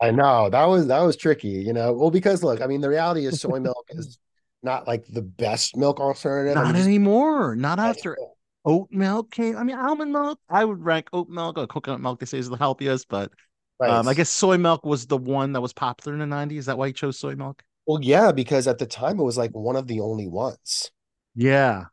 I 0.00 0.10
know 0.12 0.48
that 0.50 0.64
was 0.66 0.86
that 0.86 1.00
was 1.00 1.16
tricky, 1.16 1.48
you 1.48 1.72
know. 1.72 1.92
Well, 1.92 2.10
because 2.10 2.42
look, 2.42 2.60
I 2.62 2.66
mean, 2.66 2.80
the 2.80 2.88
reality 2.88 3.26
is 3.26 3.40
soy 3.40 3.58
milk 3.60 3.86
is 3.90 4.18
not 4.62 4.86
like 4.86 5.06
the 5.06 5.22
best 5.22 5.76
milk 5.76 6.00
alternative. 6.00 6.54
Not 6.54 6.74
just- 6.74 6.86
anymore. 6.86 7.56
Not 7.56 7.78
after 7.78 8.16
oat 8.64 8.88
milk 8.90 9.30
came. 9.30 9.56
I 9.56 9.64
mean, 9.64 9.76
almond 9.76 10.12
milk. 10.12 10.38
I 10.48 10.64
would 10.64 10.84
rank 10.84 11.08
oat 11.12 11.28
milk 11.28 11.58
or 11.58 11.66
coconut 11.66 12.00
milk. 12.00 12.20
They 12.20 12.26
say 12.26 12.38
is 12.38 12.48
the 12.48 12.56
healthiest, 12.56 13.08
but 13.08 13.32
Right. 13.80 13.90
um, 13.90 14.08
I 14.08 14.14
guess 14.14 14.28
soy 14.28 14.58
milk 14.58 14.84
was 14.84 15.06
the 15.06 15.16
one 15.16 15.52
that 15.52 15.60
was 15.60 15.72
popular 15.72 16.12
in 16.20 16.28
the 16.28 16.36
'90s. 16.36 16.58
Is 16.58 16.66
that 16.66 16.76
why 16.76 16.86
you 16.86 16.92
chose 16.92 17.18
soy 17.18 17.36
milk? 17.36 17.62
Well, 17.88 18.00
yeah, 18.02 18.30
because 18.30 18.68
at 18.68 18.78
the 18.78 18.86
time 18.86 19.18
it 19.18 19.24
was 19.24 19.36
like 19.36 19.50
one 19.50 19.74
of 19.74 19.88
the 19.88 19.98
only 20.00 20.28
ones, 20.28 20.92
Yeah, 21.34 21.86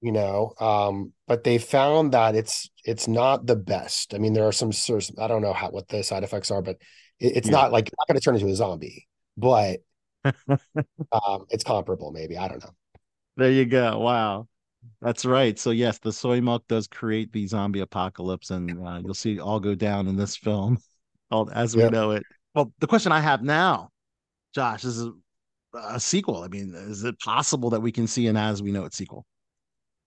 you 0.00 0.12
know. 0.12 0.52
Um, 0.60 1.12
but 1.26 1.44
they 1.44 1.58
found 1.58 2.12
that 2.12 2.34
it's 2.34 2.70
it's 2.84 3.08
not 3.08 3.46
the 3.46 3.56
best. 3.56 4.14
I 4.14 4.18
mean, 4.18 4.32
there 4.34 4.46
are 4.46 4.52
some 4.52 4.72
sort 4.72 5.10
I 5.18 5.26
don't 5.28 5.42
know 5.42 5.52
how 5.52 5.70
what 5.70 5.88
the 5.88 6.02
side 6.02 6.24
effects 6.24 6.50
are, 6.50 6.62
but 6.62 6.76
it, 7.20 7.36
it's 7.36 7.48
Yeah. 7.48 7.50
not 7.50 7.72
like 7.72 7.90
not 7.98 8.08
going 8.08 8.18
to 8.20 8.24
turn 8.24 8.34
into 8.36 8.48
a 8.48 8.54
zombie, 8.54 9.06
but 9.36 9.80
um, 11.12 11.46
it's 11.50 11.64
comparable, 11.64 12.10
maybe. 12.12 12.36
I 12.36 12.48
don't 12.48 12.62
know. 12.64 12.74
there 13.36 13.50
you 13.50 13.64
go. 13.66 13.98
Wow, 13.98 14.48
that's 15.02 15.24
right. 15.24 15.58
So 15.58 15.70
yes, 15.72 15.98
the 16.00 16.12
soy 16.12 16.42
milk 16.42 16.66
does 16.68 16.88
create 16.88 17.32
the 17.32 17.46
zombie 17.48 17.80
apocalypse, 17.80 18.50
and 18.52 18.86
uh, 18.86 19.00
you'll 19.04 19.14
see 19.14 19.36
it 19.36 19.40
all 19.40 19.60
go 19.60 19.74
down 19.76 20.08
in 20.08 20.16
this 20.16 20.36
film, 20.36 20.78
all 21.32 21.50
as 21.52 21.76
we 21.76 21.86
Yep. 21.86 21.90
know 21.90 22.12
it. 22.12 22.26
Well, 22.54 22.72
the 22.80 22.88
question 22.88 23.12
I 23.12 23.20
have 23.20 23.42
now, 23.42 23.90
Josh, 24.54 24.82
this 24.82 24.96
is 24.96 25.08
a, 25.74 25.98
sequel. 25.98 26.42
I 26.42 26.48
mean, 26.48 26.74
is 26.74 27.04
it 27.04 27.18
possible 27.18 27.70
that 27.70 27.80
we 27.80 27.90
can 27.90 28.06
see 28.06 28.28
an 28.28 28.36
as 28.36 28.62
we 28.62 28.72
know 28.72 28.84
it 28.84 28.94
sequel? 28.94 29.26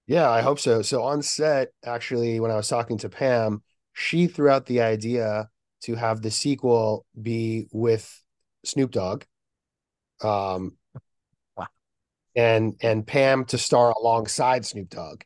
Yeah, 0.08 0.30
I 0.30 0.42
hope 0.42 0.60
so. 0.60 0.82
So 0.82 1.04
on 1.04 1.22
set, 1.22 1.70
actually, 1.86 2.40
when 2.40 2.50
I 2.50 2.56
was 2.56 2.70
talking 2.70 2.98
to 3.00 3.10
Pam, 3.10 3.62
she 3.94 4.28
threw 4.28 4.50
out 4.50 4.66
the 4.66 4.82
idea 4.82 5.50
to 5.82 5.96
have 5.96 6.22
the 6.22 6.32
sequel 6.32 7.06
be 7.22 7.68
with 7.72 8.22
Snoop 8.64 8.92
Dogg. 8.92 9.24
Um 10.24 10.78
Wow. 11.56 11.68
and 12.36 12.76
and 12.82 13.06
Pam 13.06 13.46
to 13.46 13.58
star 13.58 13.92
alongside 13.92 14.66
Snoop 14.66 14.90
Dogg. 14.90 15.24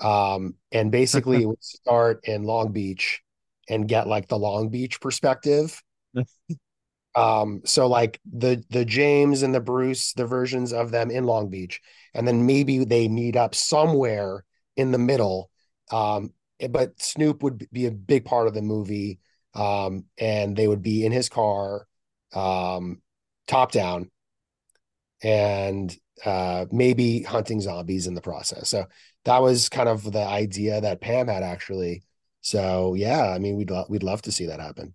Um 0.00 0.54
and 0.70 0.92
basically 0.92 1.38
it 1.42 1.46
would 1.46 1.64
start 1.64 2.20
in 2.24 2.44
Long 2.44 2.72
Beach 2.72 3.22
and 3.68 3.88
get 3.88 4.06
like 4.06 4.28
the 4.28 4.38
Long 4.38 4.68
Beach 4.68 5.00
perspective. 5.00 5.80
Um, 7.16 7.62
so 7.64 7.88
like 7.88 8.20
the 8.30 8.64
the 8.70 8.84
James 8.84 9.42
and 9.42 9.54
the 9.54 9.60
Bruce, 9.60 10.12
the 10.12 10.26
versions 10.26 10.72
of 10.72 10.90
them 10.92 11.10
in 11.10 11.24
Long 11.24 11.48
Beach, 11.50 11.80
and 12.14 12.26
then 12.26 12.46
maybe 12.46 12.84
they 12.84 13.08
meet 13.08 13.36
up 13.36 13.54
somewhere 13.54 14.44
in 14.76 14.92
the 14.92 14.98
middle, 14.98 15.50
um, 15.90 16.32
eh, 16.60 16.68
but 16.68 17.00
Snoop 17.02 17.42
would 17.42 17.68
be 17.72 17.86
a 17.86 17.90
big 17.90 18.24
part 18.24 18.46
of 18.46 18.54
the 18.54 18.62
movie. 18.62 19.18
Um, 19.54 20.04
and 20.16 20.56
they 20.56 20.68
would 20.68 20.82
be 20.82 21.04
in 21.04 21.10
his 21.10 21.28
car, 21.28 21.86
um, 22.32 23.02
top 23.48 23.72
down, 23.72 24.08
and 25.22 25.96
uh, 26.24 26.66
maybe 26.70 27.22
hunting 27.22 27.60
zombies 27.60 28.06
in 28.06 28.14
the 28.14 28.20
process. 28.20 28.68
So 28.70 28.86
that 29.24 29.38
was 29.42 29.68
kind 29.68 29.88
of 29.88 30.10
the 30.10 30.22
idea 30.22 30.80
that 30.80 31.00
Pam 31.00 31.28
had 31.28 31.42
actually. 31.42 32.02
So 32.42 32.94
yeah, 32.94 33.28
I 33.30 33.38
mean, 33.38 33.56
we'd 33.56 33.70
lo- 33.70 33.86
we'd 33.88 34.02
love 34.02 34.22
to 34.22 34.32
see 34.32 34.46
that 34.46 34.60
happen. 34.60 34.94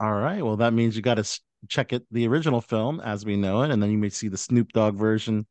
All 0.00 0.14
right. 0.14 0.42
Well, 0.42 0.56
that 0.56 0.72
means 0.72 0.96
you 0.96 1.02
got 1.02 1.16
to 1.16 1.40
check 1.68 1.92
it 1.92 2.04
the 2.10 2.26
original 2.26 2.62
film 2.62 3.00
as 3.00 3.24
we 3.24 3.36
know 3.36 3.62
it, 3.62 3.70
and 3.70 3.82
then 3.82 3.90
you 3.90 3.98
may 3.98 4.08
see 4.08 4.28
the 4.28 4.38
Snoop 4.38 4.72
Dogg 4.72 4.96
version 4.96 5.46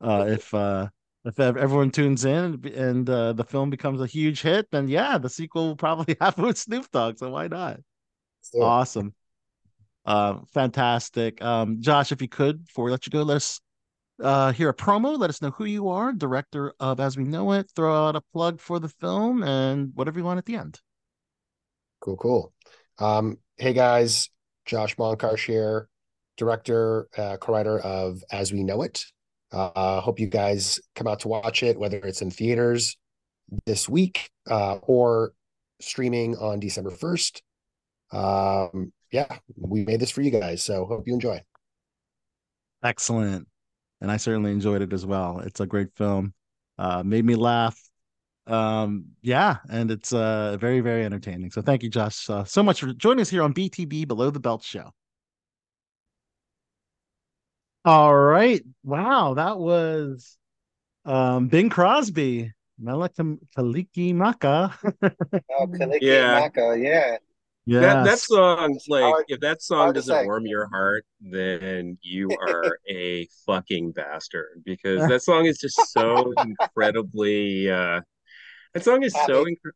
uh, 0.00 0.26
if 0.28 0.52
uh, 0.52 0.88
if 1.24 1.38
everyone 1.38 1.90
tunes 1.90 2.24
in 2.24 2.60
and 2.74 3.08
uh, 3.08 3.32
the 3.32 3.44
film 3.44 3.70
becomes 3.70 4.00
a 4.00 4.06
huge 4.06 4.42
hit. 4.42 4.66
Then 4.72 4.88
yeah, 4.88 5.18
the 5.18 5.28
sequel 5.28 5.68
will 5.68 5.76
probably 5.76 6.16
happen 6.20 6.44
with 6.44 6.58
Snoop 6.58 6.90
Dogg. 6.90 7.18
So 7.18 7.30
why 7.30 7.46
not? 7.46 7.78
So, 8.40 8.62
Awesome. 8.62 9.14
Uh, 10.04 10.38
fantastic. 10.52 11.40
Um, 11.40 11.80
Josh, 11.80 12.10
if 12.10 12.20
you 12.20 12.28
could, 12.28 12.64
before 12.66 12.86
we 12.86 12.90
let 12.90 13.06
you 13.06 13.10
go, 13.10 13.22
let 13.22 13.36
us 13.36 13.60
uh, 14.20 14.50
hear 14.50 14.68
a 14.68 14.74
promo. 14.74 15.16
Let 15.16 15.30
us 15.30 15.40
know 15.40 15.50
who 15.52 15.64
you 15.64 15.90
are, 15.90 16.12
director 16.12 16.72
of 16.80 16.98
As 16.98 17.16
We 17.16 17.22
Know 17.22 17.52
It. 17.52 17.70
Throw 17.76 18.08
out 18.08 18.16
a 18.16 18.20
plug 18.32 18.60
for 18.60 18.80
the 18.80 18.88
film 18.88 19.44
and 19.44 19.92
whatever 19.94 20.18
you 20.18 20.24
want 20.24 20.38
at 20.38 20.44
the 20.44 20.56
end. 20.56 20.80
Cool, 22.00 22.16
cool. 22.16 22.52
Um, 22.98 23.38
hey 23.56 23.72
guys, 23.72 24.30
Josh 24.64 24.96
Monkarsh 24.96 25.46
here, 25.46 25.88
director, 26.36 27.08
uh, 27.16 27.36
co-writer 27.36 27.78
of 27.78 28.22
As 28.30 28.52
We 28.52 28.62
Know 28.62 28.82
It. 28.82 29.04
Uh, 29.50 30.00
hope 30.00 30.18
you 30.18 30.26
guys 30.26 30.80
come 30.94 31.06
out 31.06 31.20
to 31.20 31.28
watch 31.28 31.62
it, 31.62 31.78
whether 31.78 31.98
it's 31.98 32.22
in 32.22 32.30
theaters 32.30 32.96
this 33.66 33.88
week 33.88 34.30
uh, 34.50 34.76
or 34.82 35.34
streaming 35.80 36.36
on 36.36 36.60
December 36.60 36.90
1st. 36.90 37.40
Um, 38.12 38.92
yeah, 39.10 39.38
we 39.56 39.84
made 39.84 40.00
this 40.00 40.10
for 40.10 40.22
you 40.22 40.30
guys, 40.30 40.62
so 40.62 40.86
hope 40.86 41.06
you 41.06 41.12
enjoy. 41.12 41.42
Excellent. 42.82 43.46
And 44.00 44.10
I 44.10 44.16
certainly 44.16 44.50
enjoyed 44.50 44.82
it 44.82 44.92
as 44.92 45.06
well. 45.06 45.40
It's 45.40 45.60
a 45.60 45.66
great 45.66 45.94
film. 45.96 46.32
Uh, 46.78 47.02
made 47.04 47.24
me 47.24 47.34
laugh. 47.34 47.78
Um, 48.46 49.04
yeah, 49.22 49.58
and 49.70 49.90
it's 49.90 50.12
uh 50.12 50.56
very, 50.58 50.80
very 50.80 51.04
entertaining. 51.04 51.50
So 51.50 51.62
thank 51.62 51.82
you, 51.82 51.90
Josh, 51.90 52.28
uh, 52.28 52.44
so 52.44 52.62
much 52.62 52.80
for 52.80 52.92
joining 52.92 53.20
us 53.22 53.28
here 53.30 53.42
on 53.42 53.52
BTB 53.54 54.06
Below 54.08 54.30
the 54.30 54.40
Belt 54.40 54.62
Show. 54.64 54.90
All 57.84 58.14
right. 58.14 58.62
Wow, 58.84 59.34
that 59.34 59.58
was 59.58 60.36
um 61.04 61.48
Bing 61.48 61.68
Crosby, 61.70 62.52
Melika 62.82 63.38
Kaliki 63.56 64.14
Maka. 64.14 64.76
Oh, 65.50 65.66
Kaliki 65.66 65.98
Yeah. 66.02 66.40
Maka, 66.40 66.76
yeah. 66.78 67.16
That 67.66 68.04
that 68.04 68.10
Yes. 68.10 68.26
song, 68.26 68.78
like, 68.88 69.02
hard- 69.02 69.24
if 69.28 69.40
that 69.40 69.62
song 69.62 69.92
doesn't 69.92 70.14
say. 70.14 70.24
warm 70.26 70.46
your 70.46 70.68
heart, 70.68 71.04
then 71.20 71.96
you 72.02 72.36
are 72.36 72.76
a 72.88 73.28
fucking 73.46 73.92
bastard 73.92 74.62
because 74.64 75.02
that 75.08 75.22
song 75.22 75.46
is 75.46 75.58
just 75.58 75.92
so 75.92 76.32
incredibly 76.38 77.70
uh 77.70 78.00
that 78.74 78.84
song 78.84 79.02
is 79.02 79.12
so 79.12 79.38
Happy. 79.44 79.52
incre 79.56 79.70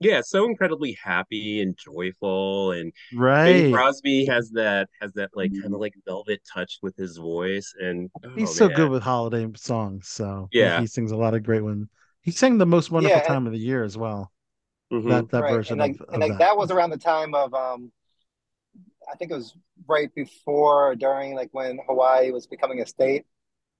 yeah, 0.00 0.20
so 0.20 0.44
incredibly 0.44 0.92
happy 1.02 1.60
and 1.60 1.76
joyful 1.76 2.70
and 2.70 2.92
Bing 3.10 3.18
Right. 3.20 3.72
Crosby 3.74 4.26
has 4.26 4.48
that 4.50 4.88
has 5.00 5.12
that 5.14 5.30
like 5.34 5.50
kind 5.60 5.74
of 5.74 5.80
like 5.80 5.94
velvet 6.06 6.40
touch 6.54 6.78
with 6.82 6.94
his 6.96 7.16
voice 7.16 7.74
and 7.80 8.08
oh 8.24 8.30
He's 8.36 8.54
so 8.54 8.68
good 8.68 8.90
with 8.90 9.02
holiday 9.02 9.48
songs. 9.56 10.06
So 10.08 10.48
Yeah. 10.52 10.80
he, 10.80 10.86
sings 10.86 11.10
a 11.10 11.16
lot 11.16 11.34
of 11.34 11.42
great 11.42 11.64
ones. 11.64 11.88
He 12.22 12.30
sang 12.30 12.58
the 12.58 12.66
most 12.66 12.92
wonderful 12.92 13.16
Yeah, 13.16 13.22
and- 13.24 13.26
time 13.28 13.46
of 13.46 13.52
the 13.52 13.58
year 13.58 13.82
as 13.82 13.98
well. 13.98 14.30
Mhm. 14.92 15.08
That 15.10 15.30
that 15.30 15.42
right. 15.42 15.52
version 15.54 15.80
and 15.80 15.92
like, 15.92 16.00
of, 16.00 16.14
and 16.14 16.22
of 16.22 16.28
like 16.28 16.38
that. 16.38 16.44
that 16.46 16.56
was 16.56 16.70
around 16.70 16.90
the 16.90 16.96
time 16.98 17.34
of 17.34 17.52
um, 17.52 17.90
I 19.10 19.16
think 19.16 19.32
it 19.32 19.34
was 19.34 19.54
right 19.88 20.14
before 20.14 20.90
or 20.90 20.94
during 20.94 21.34
like 21.34 21.48
when 21.52 21.78
Hawaii 21.88 22.30
was 22.30 22.46
becoming 22.46 22.80
a 22.82 22.86
state. 22.86 23.26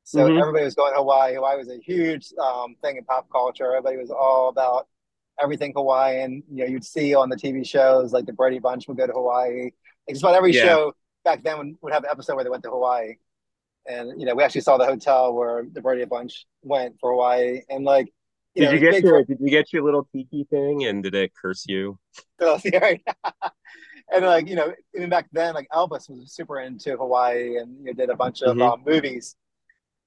So 0.08 0.20
Mhm. 0.20 0.40
everybody 0.40 0.64
was 0.64 0.74
going 0.74 0.92
to 0.94 0.98
Hawaii. 1.00 1.34
Hawaii 1.34 1.58
was 1.58 1.68
a 1.68 1.76
huge 1.76 2.32
um 2.38 2.76
thing 2.80 2.96
in 2.96 3.04
pop 3.04 3.28
culture. 3.30 3.66
Everybody 3.66 3.98
was 3.98 4.10
all 4.10 4.48
about 4.48 4.88
everything 5.38 5.74
Hawaiian. 5.76 6.42
You 6.50 6.64
know, 6.64 6.70
you'd 6.70 6.82
see 6.84 7.14
on 7.14 7.28
the 7.28 7.36
TV 7.36 7.62
shows 7.62 8.10
like 8.14 8.24
the 8.24 8.32
Brady 8.32 8.58
Bunch 8.58 8.88
would 8.88 8.96
go 8.96 9.06
to 9.06 9.12
Hawaii. 9.12 9.64
Like 9.64 9.74
just 10.08 10.22
about 10.22 10.34
every 10.34 10.52
Yeah. 10.54 10.62
show 10.64 10.92
back 11.24 11.42
then 11.42 11.58
would, 11.58 11.76
would 11.82 11.92
have 11.92 12.04
an 12.04 12.10
episode 12.10 12.36
where 12.36 12.44
they 12.44 12.48
went 12.48 12.62
to 12.62 12.70
Hawaii. 12.70 13.16
And 13.86 14.18
you 14.18 14.24
know, 14.26 14.34
we 14.34 14.42
actually 14.42 14.62
saw 14.62 14.78
the 14.78 14.86
hotel 14.86 15.34
where 15.34 15.66
the 15.70 15.82
Brady 15.82 16.06
Bunch 16.06 16.46
went 16.62 16.96
for 17.00 17.10
Hawaii. 17.10 17.60
And 17.68 17.84
like, 17.84 18.06
you 18.54 18.62
Did 18.62 18.66
know, 18.68 18.72
you 18.72 18.80
get 18.90 19.02
your 19.04 19.24
did 19.24 19.38
you 19.40 19.50
get 19.50 19.74
your 19.74 19.82
little 19.82 20.08
tiki 20.10 20.44
thing 20.44 20.84
and 20.86 21.02
did 21.02 21.14
it 21.14 21.32
curse 21.34 21.66
you? 21.68 21.98
Girls, 22.40 22.62
yeah, 22.64 22.78
right. 22.78 23.02
and 24.10 24.24
like 24.24 24.48
you 24.48 24.56
know, 24.56 24.72
even 24.96 25.10
back 25.10 25.28
then, 25.32 25.52
like 25.52 25.68
Elvis 25.70 26.08
was 26.08 26.32
super 26.32 26.60
into 26.60 26.96
Hawaii, 26.96 27.58
and 27.58 27.76
you 27.80 27.84
know, 27.84 27.92
did 27.92 28.08
a 28.08 28.16
bunch 28.16 28.40
of 28.40 28.56
Mhm. 28.56 28.72
um, 28.72 28.82
movies 28.86 29.36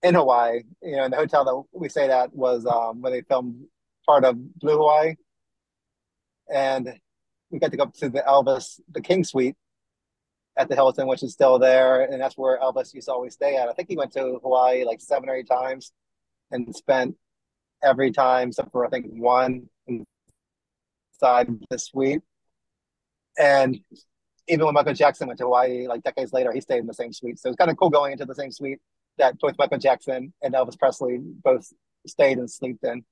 in 0.04 0.16
Hawaii. 0.16 0.62
You 0.82 0.98
know, 0.98 1.06
in 1.06 1.12
the 1.12 1.18
hotel 1.18 1.46
that 1.46 1.80
we 1.80 1.90
stayed 1.90 2.10
at 2.10 2.34
was 2.36 2.66
um, 2.66 3.02
where 3.02 3.12
they 3.12 3.22
filmed 3.22 3.66
part 4.06 4.26
of 4.26 4.60
Blue 4.60 4.78
Hawaii, 4.78 5.16
and 6.54 6.94
we 7.50 7.60
got 7.60 7.72
to 7.72 7.78
go 7.78 7.84
up 7.84 7.94
to 7.96 8.10
the 8.10 8.22
Elvis, 8.22 8.80
the 8.92 9.02
King 9.02 9.24
Suite 9.24 9.56
at 10.58 10.70
the 10.70 10.76
Hilton, 10.76 11.08
which 11.08 11.24
is 11.24 11.34
still 11.34 11.60
there, 11.60 12.04
and 12.04 12.22
that's 12.22 12.38
where 12.38 12.60
Elvis 12.60 12.94
used 12.94 13.08
to 13.08 13.14
always 13.14 13.34
stay 13.34 13.56
at. 13.56 13.70
I 13.70 13.74
think 13.74 13.90
he 13.90 13.98
went 13.98 14.12
to 14.14 14.40
Hawaii 14.42 14.84
like 14.84 15.02
seven 15.02 15.30
or 15.30 15.36
eight 15.36 15.48
times, 15.48 15.92
and 16.52 16.76
spent 16.76 17.16
every 17.84 18.12
time 18.12 18.50
except 18.50 18.72
for 18.72 18.86
I 18.86 18.90
think 18.90 19.08
one 19.10 19.70
inside 19.88 21.50
the 21.70 21.80
suite. 21.80 22.22
And 23.40 23.80
even 24.48 24.66
when 24.66 24.74
Michael 24.74 24.94
Jackson 24.94 25.28
went 25.28 25.38
to 25.40 25.46
Hawaii, 25.46 25.88
like 25.88 26.04
decades 26.04 26.34
later, 26.34 26.52
he 26.52 26.60
stayed 26.60 26.80
in 26.80 26.88
the 26.88 26.94
same 26.94 27.14
suite. 27.14 27.40
So 27.40 27.50
it's 27.50 27.56
kind 27.56 27.72
of 27.72 27.78
cool 27.78 27.90
going 27.90 28.12
into 28.12 28.26
the 28.26 28.36
same 28.36 28.52
suite 28.52 28.80
that 29.22 29.40
both 29.40 29.56
Michael 29.60 29.80
Jackson 29.80 30.34
and 30.44 30.56
Elvis 30.56 30.80
Presley 30.80 31.20
both 31.20 31.74
stayed 32.08 32.40
and 32.40 32.52
slept 32.52 32.84
in. 32.86 33.06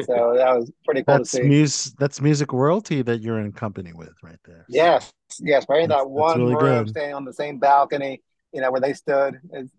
So 0.00 0.34
that 0.36 0.56
was 0.56 0.72
pretty 0.84 1.04
cool 1.04 1.24
That's 1.24 1.30
to 1.30 1.42
see. 1.42 1.42
music. 1.42 1.94
That's 1.98 2.20
music 2.20 2.52
royalty 2.52 3.02
that 3.02 3.20
you're 3.20 3.38
in 3.40 3.52
company 3.52 3.92
with 3.92 4.14
right 4.22 4.38
there. 4.44 4.66
So 4.70 4.74
Yes, 4.74 5.12
yes, 5.40 5.66
right 5.68 5.82
in 5.82 5.90
that 5.90 6.08
that's 6.14 6.34
one 6.34 6.36
really 6.36 6.56
room, 6.56 6.86
good. 6.86 6.88
staying 6.88 7.14
on 7.14 7.24
the 7.24 7.32
same 7.32 7.58
balcony, 7.58 8.22
you 8.52 8.60
know, 8.60 8.70
where 8.70 8.80
they 8.80 8.92
stood. 8.94 9.38
It, 9.52 9.70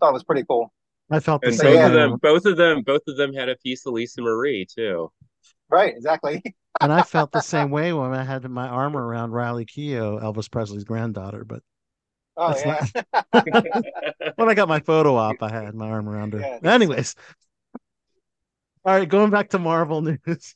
thought 0.00 0.10
it 0.10 0.14
was 0.14 0.24
pretty 0.24 0.44
cool. 0.44 0.72
I 1.10 1.20
felt 1.20 1.44
the 1.44 1.50
And 1.50 1.58
So 1.58 1.62
both 1.62 1.80
same 1.80 1.82
of 1.82 1.92
them 1.92 2.16
both 2.22 2.46
of 2.46 2.56
them 2.56 2.82
both 2.82 3.02
of 3.08 3.16
them 3.16 3.32
had 3.34 3.48
a 3.48 3.56
piece 3.56 3.86
of 3.86 3.92
Lisa 3.94 4.22
Marie 4.22 4.66
too. 4.66 5.12
right, 5.70 5.94
exactly. 5.96 6.42
and 6.80 6.92
I 6.92 7.02
felt 7.02 7.32
the 7.32 7.40
same 7.40 7.70
way 7.70 7.92
when 7.92 8.12
I 8.14 8.24
had 8.24 8.48
my 8.48 8.68
arm 8.68 8.96
around 8.96 9.32
Riley 9.32 9.66
Keough, 9.66 10.22
Elvis 10.22 10.50
Presley's 10.50 10.84
granddaughter. 10.84 11.44
But 11.44 11.62
Oh 12.40 12.54
yeah, 12.56 12.86
when 14.36 14.48
I 14.48 14.54
got 14.54 14.68
my 14.68 14.80
photo 14.80 15.16
op. 15.16 15.42
I 15.42 15.50
had 15.50 15.74
my 15.74 15.90
arm 15.90 16.08
around 16.08 16.34
her. 16.34 16.40
yeah. 16.40 16.72
Anyways, 16.72 17.14
all 18.84 18.94
right, 18.96 19.08
going 19.08 19.30
back 19.30 19.50
to 19.50 19.58
Marvel 19.58 20.00
news. 20.26 20.54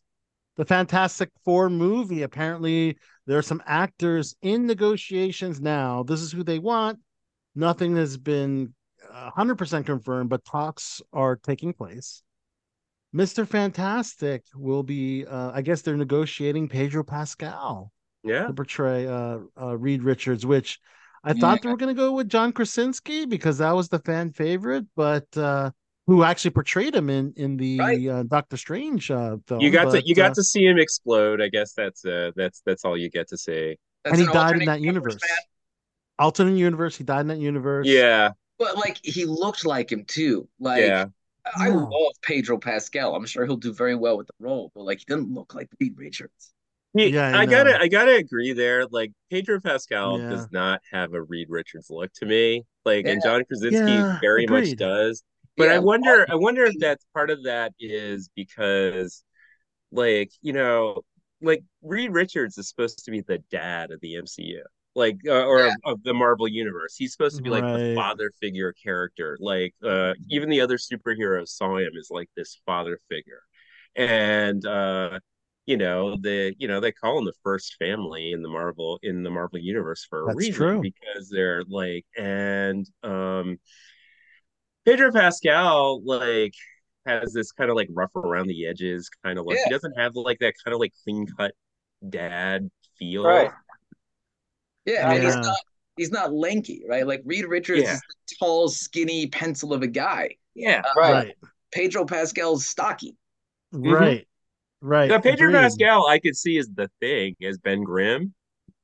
The 0.57 0.65
Fantastic 0.67 1.31
Four 1.45 1.71
movie. 1.71 2.23
Apparently, 2.23 2.99
there 3.27 3.39
are 3.39 3.43
some 3.43 3.63
actors 3.67 4.37
in 4.43 4.67
negotiations 4.67 5.61
now. 5.61 6.03
This 6.03 6.21
is 6.21 6.31
who 6.31 6.43
they 6.45 6.59
want. 6.59 6.99
Nothing 7.55 7.97
has 7.97 8.17
been 8.19 8.75
uh, 9.13 9.31
100% 9.37 9.87
confirmed, 9.87 10.29
but 10.31 10.45
talks 10.45 11.01
are 11.13 11.37
taking 11.37 11.73
place. 11.73 12.23
Mr. 13.15 13.47
Fantastic 13.47 14.43
will 14.55 14.83
be, 14.83 15.25
uh, 15.27 15.51
I 15.53 15.63
guess 15.63 15.83
they're 15.83 15.97
negotiating 15.97 16.69
Pedro 16.69 17.03
Pascal 17.03 17.91
Yeah. 18.23 18.47
to 18.47 18.53
portray 18.53 19.07
uh, 19.07 19.39
uh, 19.61 19.77
Reed 19.77 20.03
Richards, 20.03 20.47
which 20.47 20.79
I 21.25 21.33
Yeah. 21.33 21.41
thought 21.41 21.63
they 21.63 21.69
were 21.69 21.77
going 21.77 21.95
to 21.95 22.01
go 22.01 22.13
with 22.13 22.29
John 22.29 22.53
Krasinski 22.53 23.27
because 23.27 23.59
that 23.59 23.73
was 23.73 23.89
the 23.89 24.01
fan 24.01 24.33
favorite, 24.33 24.87
but 24.97 25.27
uh, 25.37 25.71
who 26.07 26.25
actually 26.25 26.51
portrayed 26.51 26.95
him 26.95 27.09
in 27.11 27.33
in 27.37 27.57
the 27.57 27.79
Right. 27.79 28.09
uh, 28.09 28.23
Doctor 28.25 28.57
Strange 28.57 29.11
uh, 29.11 29.37
film. 29.47 29.61
You 29.61 29.71
got 29.71 29.85
to 29.85 29.93
but, 29.93 30.07
you 30.07 30.15
got 30.15 30.33
uh, 30.33 30.35
to 30.35 30.43
see 30.43 30.65
him 30.65 30.79
explode. 30.79 31.41
I 31.41 31.49
guess 31.49 31.75
that's 31.75 32.05
uh 32.05 32.33
that's 32.35 32.63
that's 32.67 32.85
all 32.85 32.97
you 32.97 33.09
get 33.09 33.29
to 33.29 33.39
see. 33.39 33.77
That's 34.05 34.15
and 34.15 34.21
he 34.21 34.27
an 34.27 34.33
died 34.33 34.57
in 34.57 34.67
that 34.67 34.81
universe, 34.81 35.15
universe. 35.15 35.23
Alternate 36.19 36.57
universe. 36.57 36.97
He 36.97 37.05
died 37.05 37.21
in 37.21 37.29
that 37.29 37.39
universe. 37.39 37.87
Yeah. 37.89 38.31
But 38.59 38.77
like 38.77 38.99
he 39.03 39.25
looked 39.25 39.65
like 39.65 39.91
him 39.93 40.05
too. 40.05 40.49
Like 40.59 40.81
Yeah. 40.81 41.07
I 41.57 41.69
love 41.71 42.13
Pedro 42.23 42.59
Pascal. 42.59 43.15
I'm 43.17 43.27
sure 43.27 43.45
he'll 43.45 43.57
do 43.57 43.73
very 43.73 43.97
well 43.97 44.17
with 44.17 44.29
the 44.29 44.35
role, 44.39 44.71
but 44.75 44.85
like 44.85 44.99
he 44.99 45.05
doesn't 45.07 45.33
look 45.33 45.55
like 45.55 45.69
Reed 45.81 45.95
Richards. 45.97 46.53
He, 46.95 47.15
Yeah, 47.15 47.29
I 47.33 47.47
I 47.47 47.47
gotta. 47.47 47.81
I 47.81 47.89
gotta 47.89 48.15
agree 48.17 48.53
there. 48.53 48.87
Like 48.87 49.13
Pedro 49.31 49.61
Pascal 49.61 50.21
Yeah. 50.21 50.29
does 50.29 50.49
not 50.51 50.81
have 50.93 51.15
a 51.15 51.23
Reed 51.23 51.49
Richards 51.51 51.89
look 51.91 52.13
to 52.15 52.27
me. 52.27 52.65
Like 52.85 53.07
and 53.07 53.23
John 53.23 53.45
Krasinski 53.45 54.07
Yeah, 54.07 54.19
very 54.21 54.47
much 54.47 54.75
does. 54.77 55.23
But 55.57 55.69
I 55.71 55.79
Yeah, 55.79 55.81
wonder 55.81 56.27
I 56.31 56.35
wonder 56.37 56.65
if 56.65 56.75
Freeman. 56.75 56.79
that's 56.79 57.05
part 57.15 57.31
of 57.31 57.45
that 57.45 57.73
is 57.81 58.29
because 58.37 59.25
like, 59.93 60.33
you 60.43 60.53
know, 60.53 61.03
like 61.43 61.65
Reed 61.83 62.13
Richards 62.13 62.59
is 62.59 62.69
supposed 62.69 63.05
to 63.05 63.11
be 63.11 63.23
the 63.23 63.39
dad 63.51 63.91
of 63.93 64.01
the 64.01 64.17
MCU. 64.17 64.65
Like 64.95 65.19
uh, 65.27 65.45
or 65.47 65.65
Yeah. 65.65 65.69
of, 65.69 65.81
of 65.85 66.03
the 66.05 66.15
Marvel 66.15 66.49
universe. 66.49 66.97
He's 66.97 67.13
supposed 67.13 67.37
to 67.39 67.43
be 67.43 67.51
like 67.51 67.67
the 67.73 67.81
father 67.95 68.31
figure 68.41 68.73
character. 68.75 69.39
Like 69.41 69.75
uh 69.85 70.15
even 70.31 70.51
the 70.51 70.61
other 70.63 70.79
superheroes 70.79 71.49
saw 71.51 71.79
him 71.79 71.93
as 71.99 72.09
like 72.11 72.31
this 72.37 72.61
father 72.67 72.99
figure. 73.11 73.43
and 73.97 74.65
uh, 74.67 75.19
you 75.67 75.77
know 75.77 76.17
the 76.21 76.55
you 76.59 76.67
know 76.69 76.81
they 76.81 76.93
call 76.93 77.17
them 77.17 77.25
the 77.25 77.33
first 77.45 77.77
family 77.79 78.33
in 78.33 78.43
the 78.43 78.49
Marvel 78.49 78.99
in 79.03 79.23
the 79.23 79.31
Marvel 79.31 79.59
universe 79.59 80.05
for 80.09 80.23
a 80.23 80.27
That's 80.27 80.37
reason 80.39 80.55
true. 80.55 80.81
because 80.83 81.29
they're 81.29 81.63
like 81.69 82.05
and 82.17 82.87
um 83.03 83.59
Pedro 84.85 85.13
Pascal 85.13 86.03
like 86.05 86.55
has 87.07 87.33
this 87.33 87.53
kind 87.53 87.71
of 87.71 87.77
like 87.77 87.89
rough 87.91 88.15
around 88.17 88.49
the 88.49 88.67
edges 88.67 89.09
kind 89.25 89.39
of 89.39 89.47
like 89.47 89.59
he 89.65 89.71
doesn't 89.71 89.97
have 89.99 90.15
like 90.17 90.39
that 90.41 90.55
kind 90.65 90.75
of 90.75 90.81
like 90.81 90.93
clean 91.05 91.27
cut 91.39 91.53
dad 92.09 92.69
feel. 92.99 93.25
Right. 93.25 93.51
Yeah, 94.85 95.13
and 95.13 95.23
he's 95.23 95.37
not 95.37 95.57
he's 95.97 96.11
not 96.11 96.33
lanky, 96.33 96.83
right? 96.89 97.07
Like 97.07 97.23
Reed 97.25 97.45
Richards 97.45 97.83
Yeah. 97.83 97.95
is 97.95 98.01
the 98.01 98.35
tall, 98.41 98.69
skinny 98.69 99.29
pencil 99.29 99.73
of 99.73 99.83
a 99.83 99.87
guy. 99.87 100.37
Yeah. 100.55 100.83
Uh, 100.85 101.01
Right. 101.01 101.13
Right. 101.13 101.35
Pedro 101.73 102.05
Pascal's 102.05 102.67
stocky. 102.67 103.17
Right. 103.73 104.27
Right. 104.83 105.09
Now 105.09 105.21
Pedro 105.21 105.49
Agreed. 105.49 105.61
Pascal 105.61 106.07
I 106.09 106.19
could 106.19 106.37
see 106.37 106.59
as 106.59 106.69
the 106.75 106.91
thing 107.01 107.37
as 107.43 107.57
Ben 107.59 107.83
Grimm. 107.85 108.35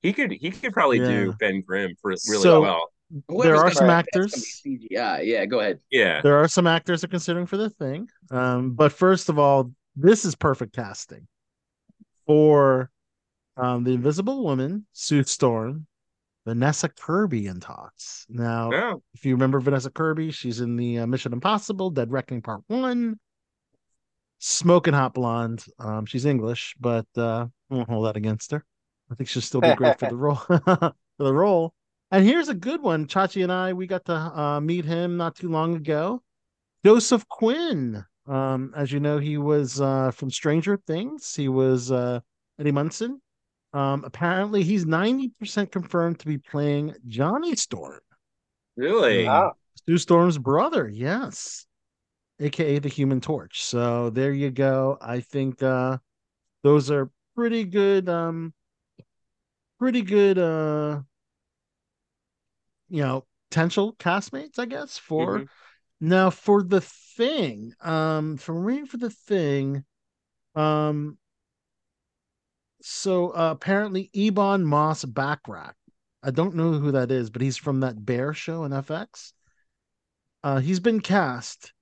He 0.00 0.12
could 0.12 0.30
he 0.32 0.50
could 0.52 0.72
probably 0.72 1.00
Yeah. 1.00 1.08
do 1.08 1.34
Ben 1.40 1.60
Grimm 1.60 1.94
for 2.00 2.10
really 2.10 2.18
So- 2.42 2.60
well. 2.62 2.88
There 3.42 3.56
are 3.56 3.70
some 3.70 3.88
actors. 3.88 4.32
that's 4.32 4.60
CGI. 4.62 5.22
Yeah, 5.24 5.46
go 5.46 5.60
ahead. 5.60 5.80
Yeah. 5.90 6.20
There 6.20 6.36
are 6.36 6.46
some 6.46 6.66
actors 6.66 7.00
they're 7.00 7.08
considering 7.08 7.46
for 7.46 7.56
the 7.56 7.70
thing. 7.70 8.06
Um, 8.30 8.72
but 8.74 8.92
first 8.92 9.30
of 9.30 9.38
all, 9.38 9.72
this 9.96 10.26
is 10.26 10.34
perfect 10.34 10.76
casting 10.76 11.26
for 12.26 12.90
um, 13.56 13.82
the 13.84 13.92
Invisible 13.92 14.44
Woman, 14.44 14.86
Sue 14.92 15.24
Storm, 15.24 15.86
Vanessa 16.46 16.88
Kirby 16.90 17.46
in 17.46 17.60
talks. 17.60 18.26
Now, 18.28 18.70
Oh, 18.72 19.02
if 19.14 19.24
you 19.24 19.34
remember 19.34 19.58
Vanessa 19.58 19.90
Kirby, 19.90 20.30
she's 20.30 20.60
in 20.60 20.76
the 20.76 20.98
uh, 21.00 21.06
Mission 21.06 21.32
Impossible, 21.32 21.90
Dead 21.90 22.12
Reckoning 22.12 22.42
Part 22.42 22.60
One. 22.68 23.18
Smoking 24.38 24.94
hot 24.94 25.14
blonde. 25.14 25.64
Um, 25.78 26.06
she's 26.06 26.24
English, 26.24 26.76
but 26.78 27.06
uh, 27.16 27.46
I 27.70 27.74
won't 27.74 27.88
hold 27.88 28.06
that 28.06 28.16
against 28.16 28.52
her. 28.52 28.64
I 29.10 29.14
think 29.14 29.28
she'll 29.28 29.42
still 29.42 29.60
be 29.60 29.74
great 29.74 29.98
for 29.98 30.08
the 30.08 30.16
role. 30.16 30.36
for 30.36 30.94
the 31.18 31.34
role. 31.34 31.74
And 32.10 32.24
here's 32.24 32.48
a 32.48 32.54
good 32.54 32.80
one. 32.80 33.06
Chachi 33.06 33.42
and 33.42 33.52
I, 33.52 33.72
we 33.72 33.86
got 33.86 34.04
to 34.06 34.14
uh, 34.14 34.60
meet 34.60 34.84
him 34.84 35.16
not 35.16 35.36
too 35.36 35.50
long 35.50 35.76
ago. 35.76 36.22
Joseph 36.84 37.26
Quinn. 37.28 38.04
Um, 38.26 38.72
as 38.76 38.92
you 38.92 39.00
know, 39.00 39.18
he 39.18 39.38
was 39.38 39.80
uh, 39.80 40.10
from 40.10 40.30
Stranger 40.30 40.78
Things. 40.86 41.34
He 41.34 41.48
was 41.48 41.90
uh, 41.90 42.20
Eddie 42.58 42.72
Munson. 42.72 43.20
Um, 43.72 44.04
apparently, 44.04 44.62
he's 44.62 44.84
90% 44.84 45.70
confirmed 45.70 46.20
to 46.20 46.26
be 46.26 46.38
playing 46.38 46.94
Johnny 47.06 47.54
Storm. 47.56 48.00
really? 48.76 49.24
Wow. 49.24 49.54
Sue 49.86 49.98
Storm's 49.98 50.38
brother, 50.38 50.88
yes, 50.88 51.66
aka 52.40 52.78
the 52.78 52.88
Human 52.88 53.20
Torch. 53.20 53.62
So 53.62 54.10
there 54.10 54.32
you 54.32 54.50
go. 54.50 54.98
I 55.00 55.20
think 55.20 55.62
uh, 55.62 55.98
those 56.62 56.90
are 56.90 57.10
pretty 57.34 57.64
good. 57.64 58.08
Um, 58.08 58.52
pretty 59.78 60.02
good. 60.02 60.38
Uh, 60.38 61.02
you 62.88 63.02
know, 63.02 63.24
potential 63.50 63.94
castmates, 63.94 64.58
I 64.58 64.64
guess. 64.66 64.98
For 64.98 65.40
Mhm. 65.40 65.48
now, 66.00 66.30
for 66.30 66.62
the 66.62 66.80
thing, 66.80 67.74
um, 67.80 68.36
from 68.36 68.58
reading 68.64 68.86
for 68.86 68.96
the 68.98 69.10
thing, 69.10 69.84
um, 70.54 71.18
so 72.80 73.30
uh, 73.30 73.50
apparently 73.52 74.10
Ebon 74.12 74.64
Moss-Bachrach. 74.64 75.74
I 76.22 76.30
don't 76.30 76.54
know 76.54 76.72
who 76.72 76.92
that 76.92 77.10
is, 77.10 77.30
but 77.30 77.42
he's 77.42 77.56
from 77.56 77.80
that 77.80 78.04
Bear 78.04 78.32
show 78.34 78.64
in 78.64 78.72
FX. 78.72 79.32
Uh, 80.42 80.58
he's 80.58 80.80
been 80.80 81.00
cast, 81.00 81.72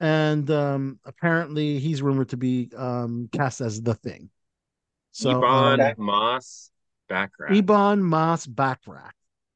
and 0.00 0.50
um, 0.50 0.98
apparently 1.04 1.78
he's 1.78 2.02
rumored 2.02 2.30
to 2.30 2.36
be 2.36 2.70
um, 2.76 3.28
cast 3.32 3.60
as 3.60 3.82
the 3.82 3.94
Thing. 3.94 4.30
So 5.12 5.38
Ebon 5.38 5.80
um, 5.80 5.94
Moss 5.98 6.70
background. 7.08 7.56
Ebon 7.56 8.02
Moss-Bachrach. 8.02 9.10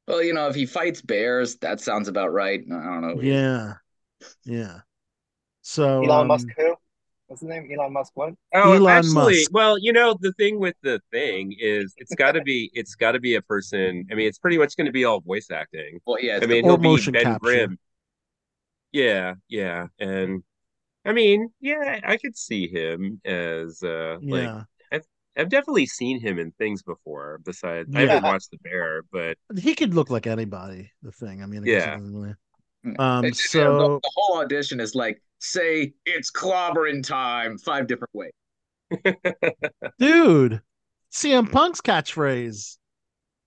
Well, 0.07 0.21
you 0.21 0.33
know, 0.33 0.47
if 0.47 0.55
he 0.55 0.65
fights 0.65 1.01
bears, 1.01 1.55
that 1.57 1.79
sounds 1.79 2.07
about 2.09 2.33
right. 2.33 2.59
I 2.59 2.73
don't 2.73 3.01
know. 3.01 3.21
Yeah, 3.21 3.75
yeah. 4.43 4.79
So 5.61 6.03
Elon 6.03 6.21
um, 6.21 6.27
Musk 6.27 6.47
who? 6.57 6.75
What's 7.27 7.41
his 7.41 7.49
name? 7.49 7.69
Elon 7.73 7.93
Musk 7.93 8.11
what? 8.15 8.33
Oh, 8.53 8.73
Elon 8.73 8.97
actually, 8.97 9.35
Musk. 9.37 9.53
well, 9.53 9.77
you 9.79 9.93
know, 9.93 10.17
the 10.19 10.33
thing 10.33 10.59
with 10.59 10.75
the 10.83 11.01
thing 11.11 11.55
is 11.57 11.93
it's 11.97 12.13
got 12.15 12.33
to 12.33 12.41
be 12.41 12.69
it's 12.73 12.95
got 12.95 13.13
to 13.13 13.19
be 13.19 13.35
a 13.35 13.41
person. 13.41 14.05
I 14.11 14.15
mean, 14.15 14.27
it's 14.27 14.39
pretty 14.39 14.57
much 14.57 14.75
going 14.75 14.87
to 14.87 14.91
be 14.91 15.05
all 15.05 15.21
voice 15.21 15.49
acting. 15.49 15.99
Well, 16.05 16.17
yeah, 16.21 16.39
I 16.41 16.45
mean, 16.45 16.65
Or 16.65 16.77
he'll 16.77 16.77
be 16.77 17.11
Ben 17.11 17.23
capture. 17.23 17.39
Grimm. 17.39 17.79
Yeah, 18.93 19.33
yeah, 19.49 19.87
and 19.99 20.43
I 21.03 21.11
mean, 21.13 21.49
yeah, 21.59 21.99
I 22.05 22.15
could 22.17 22.37
see 22.37 22.67
him 22.69 23.19
as 23.25 23.83
uh 23.83 24.17
like 24.21 24.43
yeah. 24.43 24.63
I've 24.91 25.05
I've 25.35 25.49
definitely 25.49 25.87
seen 25.87 26.21
him 26.21 26.39
in 26.39 26.51
things 26.51 26.83
before. 26.83 27.41
Besides, 27.43 27.89
I 27.95 28.01
haven't 28.01 28.23
watched 28.23 28.51
The 28.51 28.57
Bear, 28.59 29.01
but 29.11 29.37
He 29.59 29.75
could 29.75 29.93
look 29.95 30.09
like 30.09 30.27
anybody. 30.27 30.91
The 31.01 31.11
Thing. 31.11 31.43
I 31.43 31.47
mean, 31.47 31.63
I 31.63 31.71
Yeah. 31.71 31.97
really- 31.99 32.35
Mm. 32.85 32.99
Um. 32.99 33.25
It- 33.25 33.29
it- 33.29 33.35
So 33.37 33.77
the, 33.77 33.99
the 34.03 34.11
whole 34.15 34.39
audition 34.39 34.79
is 34.81 34.93
like, 34.93 35.21
say 35.39 35.93
it's 36.05 36.29
clobbering 36.31 37.01
time, 37.01 37.57
five 37.57 37.87
different 37.87 38.13
ways. 38.13 38.33
dude, 39.99 40.61
CM 41.11 41.51
Punk's 41.51 41.81
catchphrase. 41.81 42.77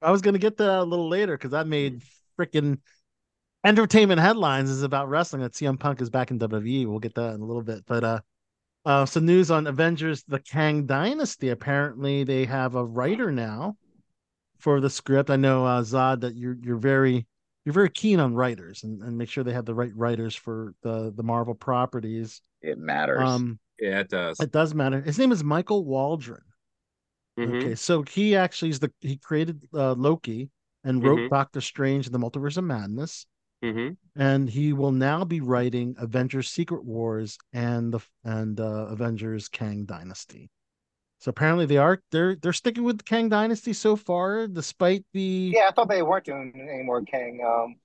I 0.02 0.10
was 0.10 0.22
gonna 0.22 0.38
get 0.38 0.56
to 0.56 0.64
that 0.64 0.78
a 0.80 0.84
little 0.84 1.08
later 1.08 1.36
because 1.36 1.52
I 1.54 1.64
made 1.64 2.02
freaking 2.38 2.78
entertainment 3.66 4.20
headlines 4.20 4.70
is 4.70 4.82
about 4.82 5.08
wrestling 5.08 5.42
that 5.42 5.52
CM 5.52 5.78
Punk 5.78 6.00
is 6.00 6.08
back 6.08 6.30
in 6.30 6.38
WWE. 6.38 6.86
We'll 6.86 7.00
get 7.00 7.14
that 7.16 7.34
in 7.34 7.40
a 7.40 7.44
little 7.44 7.62
bit, 7.62 7.84
but 7.86 8.04
uh, 8.04 8.20
uh, 8.84 9.04
some 9.04 9.26
news 9.26 9.50
on 9.50 9.66
Avengers: 9.66 10.22
The 10.28 10.38
Kang 10.38 10.86
Dynasty. 10.86 11.48
Apparently, 11.48 12.24
they 12.24 12.44
have 12.44 12.76
a 12.76 12.84
writer 12.84 13.32
now 13.32 13.76
for 14.58 14.80
the 14.80 14.88
script. 14.88 15.30
I 15.30 15.36
know 15.36 15.66
uh, 15.66 15.82
Zad 15.82 16.20
that 16.20 16.36
you're 16.36 16.56
you're 16.62 16.76
very 16.76 17.26
you're 17.64 17.72
very 17.72 17.90
keen 17.90 18.20
on 18.20 18.34
writers 18.34 18.84
and, 18.84 19.02
and 19.02 19.18
make 19.18 19.28
sure 19.28 19.42
they 19.42 19.52
have 19.52 19.66
the 19.66 19.74
right 19.74 19.94
writers 19.96 20.36
for 20.36 20.74
the 20.82 21.12
the 21.14 21.24
Marvel 21.24 21.54
properties. 21.54 22.40
It 22.62 22.78
matters. 22.78 23.20
Um, 23.20 23.58
yeah, 23.80 24.00
it 24.00 24.08
does. 24.08 24.38
it 24.40 24.52
does 24.52 24.72
matter. 24.74 25.00
His 25.02 25.18
name 25.18 25.32
is 25.32 25.42
Michael 25.42 25.84
Waldron. 25.84 26.40
Mhm. 27.38 27.56
Okay, 27.58 27.74
so 27.74 28.02
he 28.02 28.36
actually 28.36 28.70
is 28.70 28.78
the 28.78 28.92
he 29.00 29.16
created 29.18 29.66
uh, 29.74 29.92
Loki 29.94 30.48
and 30.84 31.02
wrote 31.04 31.18
Mhm. 31.18 31.30
Doctor 31.30 31.60
Strange 31.60 32.06
and 32.06 32.14
the 32.14 32.18
Multiverse 32.18 32.56
of 32.56 32.64
Madness, 32.64 33.26
hmm 33.62 33.90
and 34.16 34.48
he 34.48 34.72
will 34.72 34.92
now 34.92 35.24
be 35.24 35.40
writing 35.40 35.94
Avengers: 35.98 36.48
Secret 36.48 36.84
Wars 36.84 37.38
and 37.52 37.92
the 37.92 38.00
and 38.24 38.58
uh, 38.58 38.86
Avengers: 38.88 39.48
Kang 39.48 39.84
Dynasty. 39.84 40.50
So 41.18 41.30
apparently 41.30 41.66
they 41.66 41.76
are 41.76 42.02
they're 42.10 42.36
they're 42.36 42.52
sticking 42.52 42.84
with 42.84 42.98
the 42.98 43.04
Kang 43.04 43.28
Dynasty 43.28 43.72
so 43.72 43.96
far, 43.96 44.46
despite 44.46 45.04
the 45.12 45.52
Yeah, 45.54 45.68
I 45.68 45.72
thought 45.72 45.88
they 45.88 46.02
weren't 46.02 46.24
doing 46.24 46.52
any 46.56 46.82
more 46.82 47.02
Kang. 47.02 47.40
Um, 47.46 47.76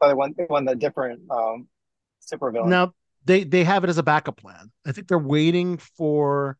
but 0.00 0.08
they 0.08 0.14
won, 0.14 0.34
they 0.36 0.46
won 0.48 0.64
the 0.64 0.74
different 0.74 1.22
um, 1.30 1.68
supervillain. 2.20 2.68
now 2.68 2.94
they 3.24 3.44
they 3.44 3.64
have 3.64 3.84
it 3.84 3.90
as 3.90 3.98
a 3.98 4.02
backup 4.02 4.36
plan. 4.36 4.70
I 4.86 4.92
think 4.92 5.08
they're 5.08 5.18
waiting 5.18 5.78
for 5.78 6.58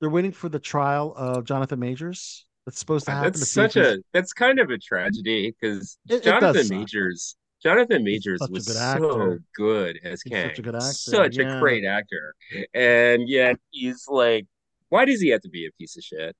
they're 0.00 0.10
waiting 0.10 0.32
for 0.32 0.48
the 0.48 0.58
trial 0.58 1.14
of 1.16 1.44
Jonathan 1.44 1.78
Majors. 1.78 2.46
That's 2.66 2.78
supposed 2.78 3.06
to 3.06 3.12
happen. 3.12 3.32
to 3.32 3.38
That's 3.38 3.50
see 3.50 3.60
if 3.60 3.72
such 3.72 3.74
he's- 3.82 3.96
a 3.98 4.02
that's 4.12 4.32
kind 4.32 4.58
of 4.60 4.70
a 4.70 4.78
tragedy 4.78 5.50
because 5.60 5.98
It- 6.08 6.14
it 6.14 6.22
does 6.40 6.40
Jonathan. 6.56 6.78
Majors 6.78 7.36
Jonathan 7.62 8.02
Majors 8.02 8.40
was 8.50 8.66
good 8.66 8.76
so 8.76 9.38
good 9.54 10.00
as 10.02 10.20
He's 10.22 10.32
Kang. 10.32 10.48
such 10.48 10.58
a 10.58 10.62
good 10.62 10.74
actor, 10.74 10.86
Such 10.92 11.38
yeah. 11.38 11.56
a 11.56 11.60
great 11.60 11.84
actor. 11.84 12.34
And 12.74 13.28
yet 13.28 13.56
he's 13.70 14.06
like, 14.08 14.46
why 14.88 15.04
does 15.04 15.20
he 15.20 15.28
have 15.28 15.42
to 15.42 15.48
be 15.48 15.66
a 15.66 15.70
piece 15.78 15.96
of 15.96 16.02
shit? 16.02 16.34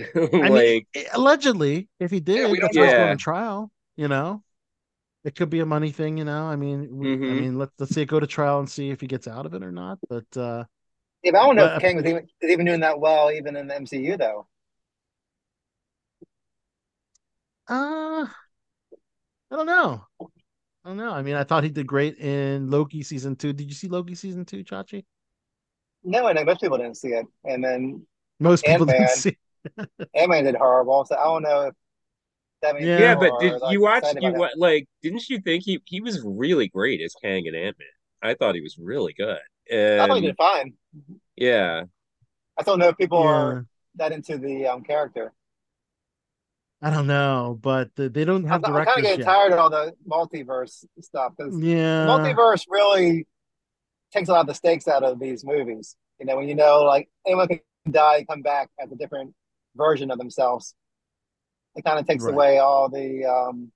I 0.00 0.04
like 0.48 0.86
mean, 0.94 1.04
allegedly, 1.12 1.88
if 2.00 2.10
he 2.10 2.20
did, 2.20 2.50
we 2.50 2.58
don't 2.58 2.74
that's 2.74 2.76
why 2.78 2.84
he's 2.86 2.94
going 2.94 3.08
on 3.10 3.18
trial. 3.18 3.70
You 3.96 4.08
know, 4.08 4.42
it 5.24 5.34
could 5.34 5.50
be 5.50 5.60
a 5.60 5.66
money 5.66 5.90
thing. 5.90 6.16
You 6.16 6.24
know, 6.24 6.44
I 6.46 6.56
mean, 6.56 6.88
we, 6.96 7.12
I 7.12 7.16
Mhm. 7.16 7.40
mean, 7.40 7.58
let's 7.58 7.72
let's 7.78 7.92
say 7.94 8.06
go 8.06 8.18
to 8.18 8.26
trial 8.26 8.58
and 8.58 8.68
see 8.70 8.88
if 8.88 9.00
he 9.02 9.06
gets 9.06 9.28
out 9.28 9.44
of 9.44 9.52
it 9.52 9.62
or 9.62 9.70
not. 9.72 9.98
But 10.08 10.24
uh, 10.36 10.64
yeah, 11.22 11.32
but 11.32 11.38
I 11.40 11.46
don't 11.46 11.56
know 11.56 11.66
but- 11.66 11.76
if 11.76 11.82
Kang 11.82 11.96
was 11.96 12.06
even 12.06 12.24
is 12.40 12.50
even 12.50 12.64
doing 12.64 12.80
that 12.80 12.98
well, 12.98 13.30
even 13.30 13.56
in 13.56 13.66
the 13.66 13.74
MCU 13.74 14.16
though. 14.18 14.46
Uh, 17.68 18.26
I 19.50 19.56
don't 19.56 19.66
know. 19.66 20.04
I 20.84 20.88
don't 20.88 20.96
know. 20.96 21.12
I 21.12 21.22
mean, 21.22 21.34
I 21.36 21.44
thought 21.44 21.64
he 21.64 21.70
did 21.70 21.86
great 21.86 22.18
in 22.18 22.70
Loki 22.70 23.02
season 23.02 23.36
two. 23.36 23.52
Did 23.52 23.68
you 23.68 23.74
see 23.74 23.88
Loki 23.88 24.14
season 24.14 24.44
two, 24.44 24.64
Chachi? 24.64 25.04
No, 26.04 26.26
I 26.26 26.32
know 26.32 26.44
most 26.44 26.60
people 26.60 26.78
didn't 26.78 26.96
see 26.96 27.08
it, 27.10 27.26
and 27.44 27.62
then 27.62 28.06
Most 28.40 28.66
people 28.66 28.86
didn't 28.86 29.08
Ant-Man. 29.08 29.08
see. 29.08 29.36
Ant-Man 30.14 30.44
did 30.44 30.56
horrible. 30.56 31.04
So 31.04 31.16
I 31.16 31.24
don't 31.24 31.42
know 31.42 31.62
if 31.68 31.74
that 32.62 32.76
means 32.76 32.90
Yeah. 32.90 32.98
yeah, 32.98 33.14
but 33.14 33.38
did 33.38 33.54
you 33.64 33.80
watch 33.80 34.14
you 34.18 34.18
about 34.28 34.34
what 34.34 34.56
like 34.58 34.86
didn't 35.02 35.28
you 35.28 35.40
think 35.40 35.64
he 35.64 35.80
he 35.86 36.00
was 36.00 36.20
really 36.24 36.68
great 36.68 37.00
as 37.00 37.14
Kang 37.14 37.46
and 37.46 37.56
Ant-Man? 37.56 37.88
I 38.22 38.34
thought 38.34 38.54
he 38.54 38.60
was 38.60 38.78
really 38.78 39.12
good. 39.14 39.38
it. 39.66 40.00
I 40.02 40.06
thought 40.06 40.16
he 40.16 40.22
did 40.22 40.36
fine. 40.36 40.74
yeah. 41.36 41.84
I 42.58 42.62
don't 42.62 42.78
know 42.78 42.88
if 42.88 42.96
people 42.96 43.18
Yeah. 43.18 43.28
are 43.28 43.64
that 43.96 44.12
into 44.12 44.38
the 44.38 44.66
um, 44.66 44.82
character. 44.84 45.32
I 46.82 46.90
don't 46.90 47.06
know, 47.06 47.58
but 47.62 47.90
uh, 47.98 48.08
they 48.08 48.24
don't 48.24 48.44
I'm, 48.50 48.60
have 48.60 48.64
I'm 48.64 48.82
kind 48.82 48.98
of 48.98 49.02
getting 49.02 49.20
yet. 49.20 49.28
tired 49.32 49.52
of 49.52 49.58
all 49.58 49.70
the 49.70 49.94
multiverse 50.08 50.84
stuff 51.00 51.32
because 51.36 51.62
Yeah, 51.62 52.04
multiverse 52.04 52.64
really 52.68 53.26
takes 54.12 54.28
a 54.28 54.32
lot 54.32 54.42
of 54.42 54.46
the 54.48 54.54
stakes 54.54 54.88
out 54.88 55.02
of 55.04 55.18
these 55.20 55.44
movies. 55.44 55.96
You 56.20 56.26
know, 56.26 56.36
when 56.36 56.48
you 56.48 56.54
know 56.54 56.82
like 56.82 57.08
anyone 57.26 57.48
can 57.48 57.60
die, 57.90 58.24
come 58.28 58.42
back 58.42 58.70
as 58.80 58.92
a 58.92 58.96
different 58.96 59.34
version 59.76 60.10
of 60.10 60.18
themselves. 60.18 60.74
It 61.76 61.84
kind 61.84 61.98
of 61.98 62.06
takes 62.06 62.24
Right. 62.24 62.34
away 62.34 62.58
all 62.58 62.88
the 62.90 63.24
um, 63.24 63.72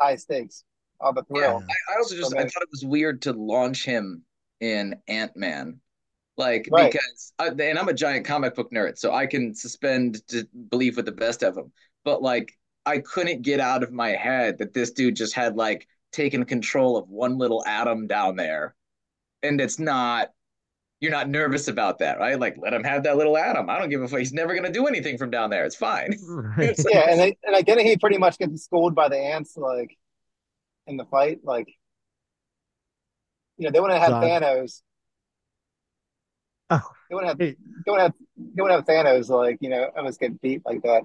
high 0.00 0.16
stakes, 0.16 0.64
all 1.00 1.12
the 1.12 1.22
thrill. 1.24 1.64
I, 1.68 1.94
I 1.94 1.96
also 1.98 2.16
just 2.16 2.32
for 2.32 2.38
I 2.38 2.42
thought 2.42 2.62
it 2.62 2.68
was 2.70 2.84
weird 2.84 3.22
to 3.22 3.32
launch 3.32 3.84
him 3.84 4.22
in 4.60 4.96
Ant-Man. 5.08 5.80
Like 6.36 6.68
Right. 6.70 6.92
because 6.92 7.32
I, 7.38 7.48
and 7.48 7.78
I'm 7.78 7.88
a 7.88 7.94
giant 7.94 8.26
comic 8.26 8.54
book 8.56 8.70
nerd, 8.72 8.98
so 8.98 9.12
I 9.12 9.26
can 9.26 9.54
suspend 9.54 10.26
to 10.28 10.46
believe 10.70 10.96
with 10.96 11.06
the 11.06 11.12
best 11.12 11.42
of 11.44 11.54
them. 11.54 11.72
But 12.04 12.22
like 12.22 12.52
I 12.86 12.98
couldn't 12.98 13.42
get 13.42 13.60
out 13.60 13.82
of 13.82 13.92
my 13.92 14.10
head 14.10 14.58
that 14.58 14.74
this 14.74 14.92
dude 14.92 15.16
just 15.16 15.34
had 15.34 15.56
like 15.56 15.86
taken 16.12 16.44
control 16.44 16.96
of 16.96 17.08
one 17.08 17.38
little 17.38 17.64
atom 17.66 18.06
down 18.06 18.36
there. 18.36 18.74
And 19.42 19.60
it's 19.60 19.78
not 19.78 20.30
you're 21.00 21.12
not 21.12 21.28
nervous 21.28 21.68
about 21.68 21.98
that, 21.98 22.18
right? 22.18 22.38
Like 22.40 22.56
let 22.58 22.72
him 22.72 22.84
have 22.84 23.02
that 23.04 23.16
little 23.16 23.36
atom. 23.36 23.68
I 23.68 23.78
don't 23.78 23.90
give 23.90 24.02
a 24.02 24.08
fuck. 24.08 24.18
He's 24.20 24.32
never 24.32 24.54
gonna 24.54 24.72
do 24.72 24.86
anything 24.86 25.18
from 25.18 25.30
down 25.30 25.50
there. 25.50 25.64
It's 25.66 25.76
fine. 25.76 26.14
Right. 26.26 26.76
yeah, 26.88 27.10
and 27.10 27.20
they, 27.20 27.36
and 27.44 27.52
like 27.52 27.66
didn't 27.66 27.86
he 27.86 27.96
pretty 27.96 28.18
much 28.18 28.38
gets 28.38 28.64
schooled 28.64 28.94
by 28.94 29.08
the 29.08 29.18
ants 29.18 29.56
like 29.56 29.96
in 30.86 30.96
the 30.96 31.04
fight? 31.06 31.40
Like 31.44 31.68
you 33.56 33.64
know, 33.64 33.70
they 33.70 33.80
wouldn't 33.80 34.00
have 34.00 34.20
had 34.20 34.42
Thanos. 34.42 34.82
Oh, 36.70 36.80
They 37.08 37.14
wouldn't 37.14 37.30
have 37.30 37.38
hey, 37.38 37.56
they 37.84 37.90
wouldn't 37.92 38.14
have 38.14 38.26
they 38.36 38.62
wouldn't 38.62 38.86
have 38.88 39.06
Thanos 39.06 39.28
like, 39.28 39.58
you 39.60 39.68
know, 39.68 39.90
almost 39.96 40.20
get 40.20 40.40
beat 40.40 40.62
like 40.64 40.82
that. 40.82 41.04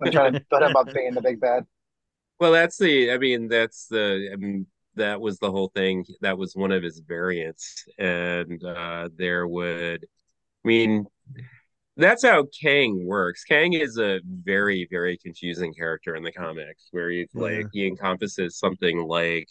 I'm 0.00 0.10
trying 0.10 0.32
to 0.34 0.40
put 0.50 0.62
him 0.62 0.76
up 0.76 0.92
being 0.92 1.14
the 1.14 1.20
big 1.22 1.40
bad. 1.40 1.64
Well, 2.38 2.52
that's 2.52 2.78
the, 2.78 3.12
I 3.12 3.18
mean, 3.18 3.48
that's 3.48 3.86
the, 3.88 4.30
I 4.32 4.36
mean, 4.36 4.66
that 4.96 5.20
was 5.20 5.38
the 5.38 5.50
whole 5.50 5.68
thing. 5.74 6.04
That 6.20 6.38
was 6.38 6.54
one 6.54 6.72
of 6.72 6.82
his 6.82 7.00
variants. 7.00 7.84
And 7.98 8.62
uh 8.64 9.08
there 9.16 9.46
would, 9.46 10.04
I 10.64 10.68
mean, 10.68 11.06
that's 11.96 12.24
how 12.24 12.46
Kang 12.60 13.06
works. 13.06 13.44
Kang 13.44 13.72
is 13.74 13.98
a 13.98 14.20
very, 14.26 14.86
very 14.90 15.18
confusing 15.18 15.74
character 15.74 16.14
in 16.16 16.22
the 16.22 16.32
comics 16.32 16.88
where 16.92 17.10
he's 17.10 17.28
Yeah. 17.34 17.42
like, 17.42 17.68
he 17.72 17.86
encompasses 17.86 18.58
something 18.58 18.98
like 19.06 19.48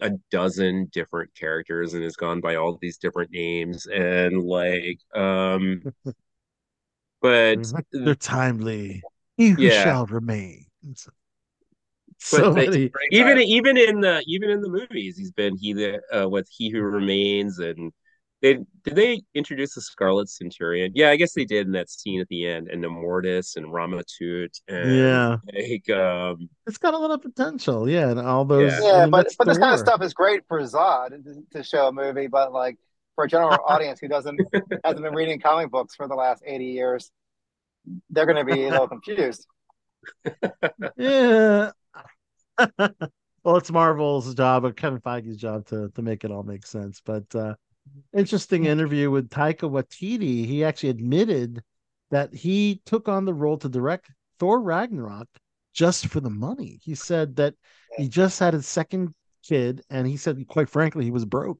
a 0.00 0.10
dozen 0.30 0.86
different 0.92 1.34
characters 1.34 1.94
and 1.94 2.02
has 2.04 2.16
gone 2.16 2.40
by 2.40 2.56
all 2.56 2.78
these 2.80 2.98
different 2.98 3.30
names. 3.32 3.86
And 3.86 4.42
like, 4.42 5.00
um, 5.14 5.82
but 7.20 7.72
They're 7.92 8.14
timely. 8.14 9.02
He 9.36 9.48
who 9.50 9.62
Yeah. 9.62 9.82
shall 9.84 10.06
remain. 10.06 10.66
It's- 10.90 11.08
But 12.30 12.40
So 12.40 12.52
they- 12.52 12.68
many. 12.68 12.90
even 13.10 13.38
even 13.40 13.76
in 13.76 14.00
the 14.00 14.22
even 14.26 14.48
in 14.50 14.60
the 14.60 14.68
movies, 14.68 15.16
he's 15.18 15.32
been 15.32 15.56
he 15.56 15.72
the 15.72 16.00
uh, 16.12 16.28
with 16.28 16.48
He 16.50 16.70
Who 16.70 16.80
Remains, 16.82 17.58
and 17.58 17.92
they 18.40 18.54
did 18.82 18.94
they 18.94 19.22
introduce 19.34 19.74
the 19.74 19.80
Scarlet 19.80 20.28
Centurion? 20.28 20.92
Yeah, 20.94 21.10
I 21.10 21.16
guess 21.16 21.32
they 21.32 21.44
did 21.44 21.66
in 21.66 21.72
that 21.72 21.90
scene 21.90 22.20
at 22.20 22.28
the 22.28 22.46
end, 22.46 22.68
and 22.68 22.86
Mortis 22.88 23.56
and 23.56 23.72
Rama-Tut, 23.72 24.52
and 24.68 24.96
Yeah. 24.96 25.36
like 25.52 25.90
um, 25.90 26.48
It's 26.66 26.78
got 26.78 26.94
a 26.94 26.98
lot 26.98 27.10
of 27.10 27.20
potential. 27.22 27.88
Yeah, 27.88 28.10
and 28.10 28.20
all 28.20 28.44
those. 28.44 28.70
Yeah. 28.72 28.78
I 28.78 28.86
Yeah, 28.86 29.00
mean, 29.02 29.10
but 29.10 29.26
but 29.38 29.46
this 29.48 29.58
kind 29.58 29.74
of 29.74 29.80
stuff 29.80 30.00
is 30.02 30.14
great 30.14 30.42
for 30.46 30.64
Zad 30.64 31.12
to, 31.24 31.42
to 31.58 31.62
show 31.64 31.88
a 31.88 31.92
movie, 31.92 32.28
but 32.28 32.52
like 32.52 32.76
for 33.16 33.24
a 33.24 33.28
general 33.28 33.58
audience 33.66 33.98
who 34.00 34.08
doesn't 34.08 34.38
hasn't 34.84 35.02
been 35.02 35.14
reading 35.14 35.40
comic 35.40 35.70
books 35.70 35.94
for 35.94 36.06
the 36.06 36.14
last 36.14 36.42
80 36.46 36.64
years, 36.66 37.10
they're 38.10 38.26
going 38.26 38.44
to 38.44 38.44
be 38.44 38.64
a 38.64 38.70
little 38.70 38.88
confused. 38.88 39.46
Yeah. 40.96 41.70
well, 42.78 43.56
it's 43.56 43.70
Marvel's 43.70 44.34
job 44.34 44.64
or 44.66 44.72
Kevin 44.72 45.00
Feige's 45.00 45.38
job 45.38 45.66
to 45.68 45.88
to 45.94 46.02
make 46.02 46.24
it 46.24 46.30
all 46.30 46.42
make 46.42 46.66
sense. 46.66 47.00
But 47.04 47.34
uh 47.34 47.54
interesting 48.12 48.66
interview 48.66 49.10
with 49.10 49.30
Taika 49.30 49.70
Waititi. 49.70 50.46
He 50.46 50.64
actually 50.64 50.90
admitted 50.90 51.62
that 52.10 52.34
he 52.34 52.80
took 52.86 53.08
on 53.08 53.24
the 53.24 53.34
role 53.34 53.58
to 53.58 53.68
direct 53.68 54.10
Thor 54.38 54.60
Ragnarok 54.60 55.28
just 55.72 56.06
for 56.08 56.20
the 56.20 56.30
money. 56.30 56.80
He 56.82 56.94
said 56.94 57.36
that 57.36 57.54
he 57.96 58.08
just 58.08 58.38
had 58.38 58.54
his 58.54 58.66
second 58.66 59.14
kid, 59.42 59.82
and 59.90 60.06
he 60.06 60.16
said, 60.16 60.46
quite 60.46 60.68
frankly, 60.68 61.04
he 61.04 61.10
was 61.10 61.24
broke. 61.24 61.58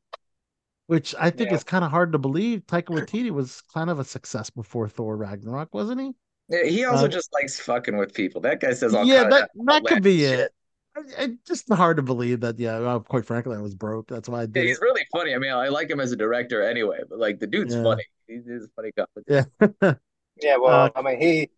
Which 0.87 1.15
I 1.19 1.31
think 1.31 1.51
Yeah. 1.51 1.57
is 1.57 1.65
kind 1.65 1.85
of 1.85 1.91
hard 1.91 2.13
to 2.13 2.19
believe. 2.19 2.67
Taika 2.67 2.87
Waititi 3.09 3.31
was 3.31 3.63
kind 3.73 3.89
of 3.91 3.99
a 3.99 4.05
success 4.05 4.51
before 4.51 4.89
Thor 4.89 5.17
Ragnarok, 5.17 5.73
wasn't 5.73 6.01
he? 6.01 6.13
Yeah, 6.49 6.65
He 6.65 6.85
also 6.85 7.07
Uh, 7.07 7.09
just 7.09 7.33
likes 7.33 7.59
fucking 7.59 7.97
with 7.97 8.13
people. 8.13 8.41
That 8.43 8.61
guy 8.61 8.75
says 8.75 8.95
all 8.95 9.05
yeah, 9.05 9.23
kind 9.23 9.33
that 9.33 9.51
of 9.59 9.67
that 9.67 9.85
could 9.87 10.03
be 10.03 10.27
outlandish 10.27 10.47
it. 10.47 10.53
I- 10.97 11.23
I- 11.25 11.39
just 11.47 11.73
hard 11.73 11.97
to 11.97 12.03
believe 12.03 12.41
that. 12.41 12.59
Yeah, 12.59 12.79
well, 12.81 13.01
quite 13.01 13.25
frankly, 13.25 13.57
I 13.57 13.61
was 13.61 13.75
broke. 13.75 14.09
That's 14.09 14.29
why 14.29 14.41
I 14.41 14.43
Yeah, 14.43 14.47
did 14.53 14.67
he's 14.67 14.81
really 14.81 15.07
funny. 15.11 15.35
I 15.35 15.39
mean, 15.39 15.51
I 15.53 15.69
like 15.69 15.91
him 15.91 16.01
as 16.01 16.13
a 16.13 16.17
director 16.17 16.63
anyway, 16.63 16.99
but 17.09 17.19
like 17.19 17.41
the 17.41 17.47
dude's 17.47 17.75
Yeah. 17.75 17.83
funny. 17.83 18.05
He's, 18.29 18.45
he's 18.47 18.65
a 18.65 18.69
funny 18.77 18.93
guy. 18.97 19.07
Yeah. 19.27 19.45
Yeah, 20.43 20.57
well, 20.57 20.87
Uh, 20.87 20.91
I 20.97 21.03
mean, 21.03 21.21
he 21.21 21.49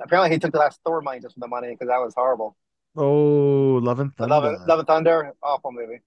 apparently 0.00 0.30
he 0.30 0.38
took 0.38 0.52
the 0.52 0.58
last 0.60 0.80
Thor 0.86 1.00
money 1.02 1.18
just 1.20 1.34
for 1.34 1.40
the 1.40 1.48
money 1.48 1.70
because 1.70 1.88
that 1.88 1.98
was 1.98 2.14
horrible. 2.14 2.56
oh, 2.96 3.80
Love 3.82 3.98
and 3.98 4.12
But 4.16 4.28
Thunder. 4.28 4.34
Love, 4.34 4.44
and- 4.44 4.66
Love 4.68 4.78
and 4.78 4.86
Thunder, 4.88 5.32
awful 5.42 5.72
movie. 5.72 6.00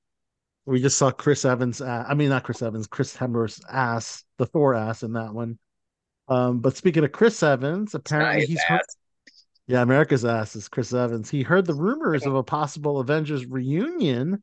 We 0.66 0.82
just 0.82 0.98
saw 0.98 1.12
Chris 1.12 1.46
Evans. 1.46 1.82
Uh, 1.82 2.06
I 2.08 2.16
mean, 2.16 2.30
not 2.30 2.44
Chris 2.44 2.62
Evans. 2.62 2.88
Chris 2.88 3.16
Hemsworth's 3.16 3.62
ass, 3.70 4.24
the 4.38 4.46
Thor 4.46 4.74
ass 4.74 5.04
in 5.04 5.14
that 5.14 5.34
one. 5.34 5.60
Um, 6.28 6.60
but 6.60 6.76
speaking 6.76 7.04
of 7.04 7.12
Chris 7.12 7.42
Evans, 7.44 7.94
apparently 7.94 8.46
he's 8.46 8.64
heard, 8.64 8.82
yeah, 9.68 9.82
America's 9.82 10.26
ass 10.26 10.56
is 10.56 10.68
Chris 10.68 10.94
Evans. 10.94 11.30
He 11.30 11.44
heard 11.44 11.66
the 11.66 11.74
rumors 11.74 12.26
of 12.26 12.36
a 12.36 12.44
possible 12.44 13.00
Avengers 13.00 13.46
reunion, 13.46 14.42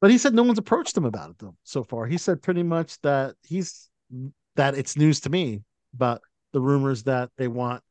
but 0.00 0.10
he 0.10 0.18
said 0.18 0.34
no 0.34 0.42
one's 0.42 0.58
approached 0.58 0.96
him 0.96 1.04
about 1.04 1.30
it 1.30 1.38
though 1.38 1.54
so 1.62 1.84
far. 1.84 2.06
He 2.06 2.18
said 2.18 2.42
pretty 2.42 2.62
much 2.64 3.00
that 3.02 3.34
he's 3.42 3.88
that 4.56 4.74
it's 4.74 4.96
news 4.96 5.20
to 5.20 5.30
me 5.30 5.62
about 5.94 6.22
the 6.52 6.60
rumors 6.60 7.04
that 7.04 7.30
they 7.36 7.48
want 7.48 7.82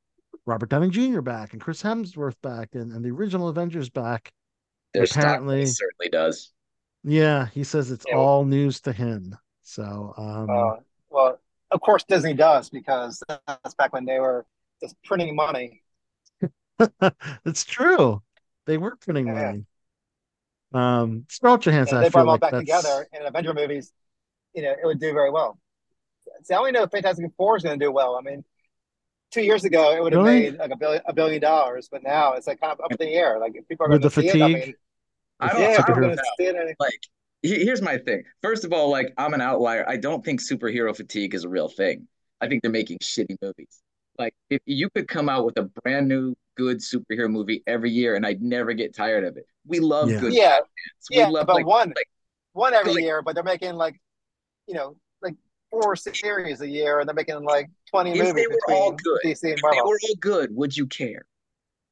Robert 0.45 0.69
Downey 0.69 0.89
Jr. 0.89 1.21
back 1.21 1.53
and 1.53 1.61
Chris 1.61 1.81
Hemsworth 1.81 2.35
back 2.41 2.69
and, 2.73 2.91
and 2.91 3.03
the 3.03 3.11
original 3.11 3.47
Avengers 3.47 3.89
back. 3.89 4.31
Their 4.93 5.03
apparently, 5.03 5.65
certainly 5.67 6.09
does. 6.09 6.51
Yeah, 7.03 7.47
he 7.47 7.63
says 7.63 7.91
it's 7.91 8.05
Yeah. 8.05 8.26
all 8.26 8.45
news 8.45 8.81
to 8.81 8.93
him. 8.93 9.38
So, 9.63 10.13
um, 10.17 10.73
Uh, 10.73 10.77
well, 11.09 11.39
of 11.71 11.81
course 11.81 12.03
Disney 12.03 12.34
does 12.34 12.69
because 12.69 13.21
that's 13.47 13.76
back 13.76 13.93
when 13.93 14.05
they 14.05 14.19
were 14.19 14.45
just 14.81 14.95
printing 15.03 15.35
money. 15.35 15.84
it's 17.45 17.63
true. 17.65 18.21
They 18.65 18.77
were 18.77 18.95
printing 18.95 19.30
Yeah. 19.30 19.31
money. 19.31 19.65
Um, 20.73 21.26
Scarlett 21.30 21.61
Johansson, 21.61 21.99
And 21.99 22.01
they 22.01 22.09
brought 22.09 22.23
them 22.23 22.30
all 22.30 22.38
like 22.38 22.39
back 22.39 22.55
that's 22.55 22.57
together 22.57 23.07
in 23.13 23.26
Avenger 23.26 23.53
movies, 23.53 23.93
you 24.55 24.63
know, 24.63 24.71
it 24.71 24.85
would 24.85 24.99
do 24.99 25.13
very 25.13 25.31
well. 25.31 25.59
See, 26.43 26.53
I 26.53 26.57
only 26.57 26.71
know 26.73 26.88
Fantastic 26.88 27.31
Four 27.38 27.57
is 27.57 27.63
going 27.63 27.80
to 27.80 27.85
do 27.85 27.91
well. 27.91 28.17
I 28.17 28.21
mean, 28.21 28.45
two 29.31 29.43
years 29.43 29.65
ago 29.65 29.95
it 29.95 30.03
would 30.03 30.13
have 30.13 30.21
Really? 30.21 30.23
made 30.23 30.57
like 30.57 30.71
a 30.71 30.77
billion 30.77 31.03
a 31.07 31.13
billion 31.13 31.41
dollars, 31.41 31.89
but 31.91 32.03
now 32.03 32.34
it's 32.34 32.47
like 32.47 32.61
kind 32.61 32.73
of 32.73 32.81
up 32.81 32.91
in 32.93 32.97
the 32.99 33.13
air. 33.15 33.39
Like 33.39 33.53
if 33.55 33.67
people 33.67 33.85
are 33.85 33.89
going 33.89 34.01
the 34.01 34.09
to 34.09 34.11
see 34.11 34.27
it, 34.30 34.39
I 34.41 34.49
mean, 34.49 34.76
I 35.39 35.49
don't, 35.53 35.61
yeah, 35.61 35.67
I 35.67 35.71
if 35.71 35.85
don't 35.85 35.97
are 35.97 36.01
going 36.01 36.17
to 36.17 36.23
see 36.37 36.45
it. 36.45 36.75
Like, 36.79 36.99
here's 37.41 37.81
my 37.81 37.97
thing. 37.97 38.23
First 38.41 38.65
of 38.65 38.73
all, 38.73 38.89
like, 38.89 39.13
I'm 39.17 39.33
an 39.33 39.41
outlier. 39.41 39.87
I 39.87 39.97
don't 39.97 40.23
think 40.23 40.41
superhero 40.41 40.95
fatigue 40.95 41.33
is 41.33 41.43
a 41.45 41.49
real 41.49 41.69
thing. 41.69 42.07
I 42.41 42.47
think 42.47 42.61
they're 42.61 42.71
making 42.71 42.99
shitty 42.99 43.37
movies. 43.41 43.81
Like, 44.17 44.33
if 44.49 44.61
you 44.65 44.89
could 44.89 45.07
come 45.07 45.29
out 45.29 45.45
with 45.45 45.57
a 45.57 45.63
brand 45.83 46.07
new 46.09 46.35
good 46.57 46.79
superhero 46.79 47.29
movie 47.29 47.63
every 47.67 47.89
year, 47.91 48.15
and 48.15 48.25
I'd 48.25 48.41
never 48.41 48.73
get 48.73 48.93
tired 48.93 49.23
of 49.23 49.37
it. 49.37 49.45
We 49.65 49.79
love 49.79 50.09
Yeah. 50.09 50.19
good 50.19 50.33
Yeah, 50.33 50.57
Batmans. 50.59 51.09
We 51.11 51.17
yeah, 51.17 51.27
love 51.29 51.47
but 51.47 51.55
like 51.55 51.65
one 51.65 51.89
like 51.95 52.09
one 52.53 52.73
every 52.73 52.95
like- 52.95 53.03
year, 53.03 53.21
but 53.21 53.35
they're 53.35 53.43
making 53.45 53.75
like, 53.75 53.95
you 54.67 54.73
know, 54.73 54.97
like 55.21 55.35
four 55.71 55.95
series 55.95 56.59
a 56.59 56.67
year, 56.67 56.99
and 56.99 57.07
they're 57.07 57.13
making 57.15 57.41
like 57.43 57.69
twenty 57.89 58.11
if 58.11 58.17
movies 58.17 58.33
they 58.35 58.47
were 58.47 58.75
all 58.75 58.91
between 58.91 58.97
good, 58.97 59.19
DC 59.29 59.43
and 59.43 59.51
if 59.53 59.55
they 59.57 59.61
Marvel. 59.61 59.89
were 59.89 59.99
all 60.09 60.15
good, 60.19 60.53
would 60.53 60.75
you 60.75 60.85
care? 60.87 61.25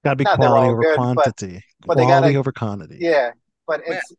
Got 0.07 0.11
to 0.11 0.15
be 0.17 0.23
quality 0.25 0.69
over 0.69 0.81
good, 0.81 0.95
quantity. 0.95 1.63
but 1.85 1.97
they 1.97 2.03
quality 2.05 2.27
gotta- 2.29 2.39
over 2.39 2.51
quantity. 2.51 2.97
Yeah, 2.99 3.31
but 3.67 3.81
Yeah. 3.87 3.95
it's 3.95 4.13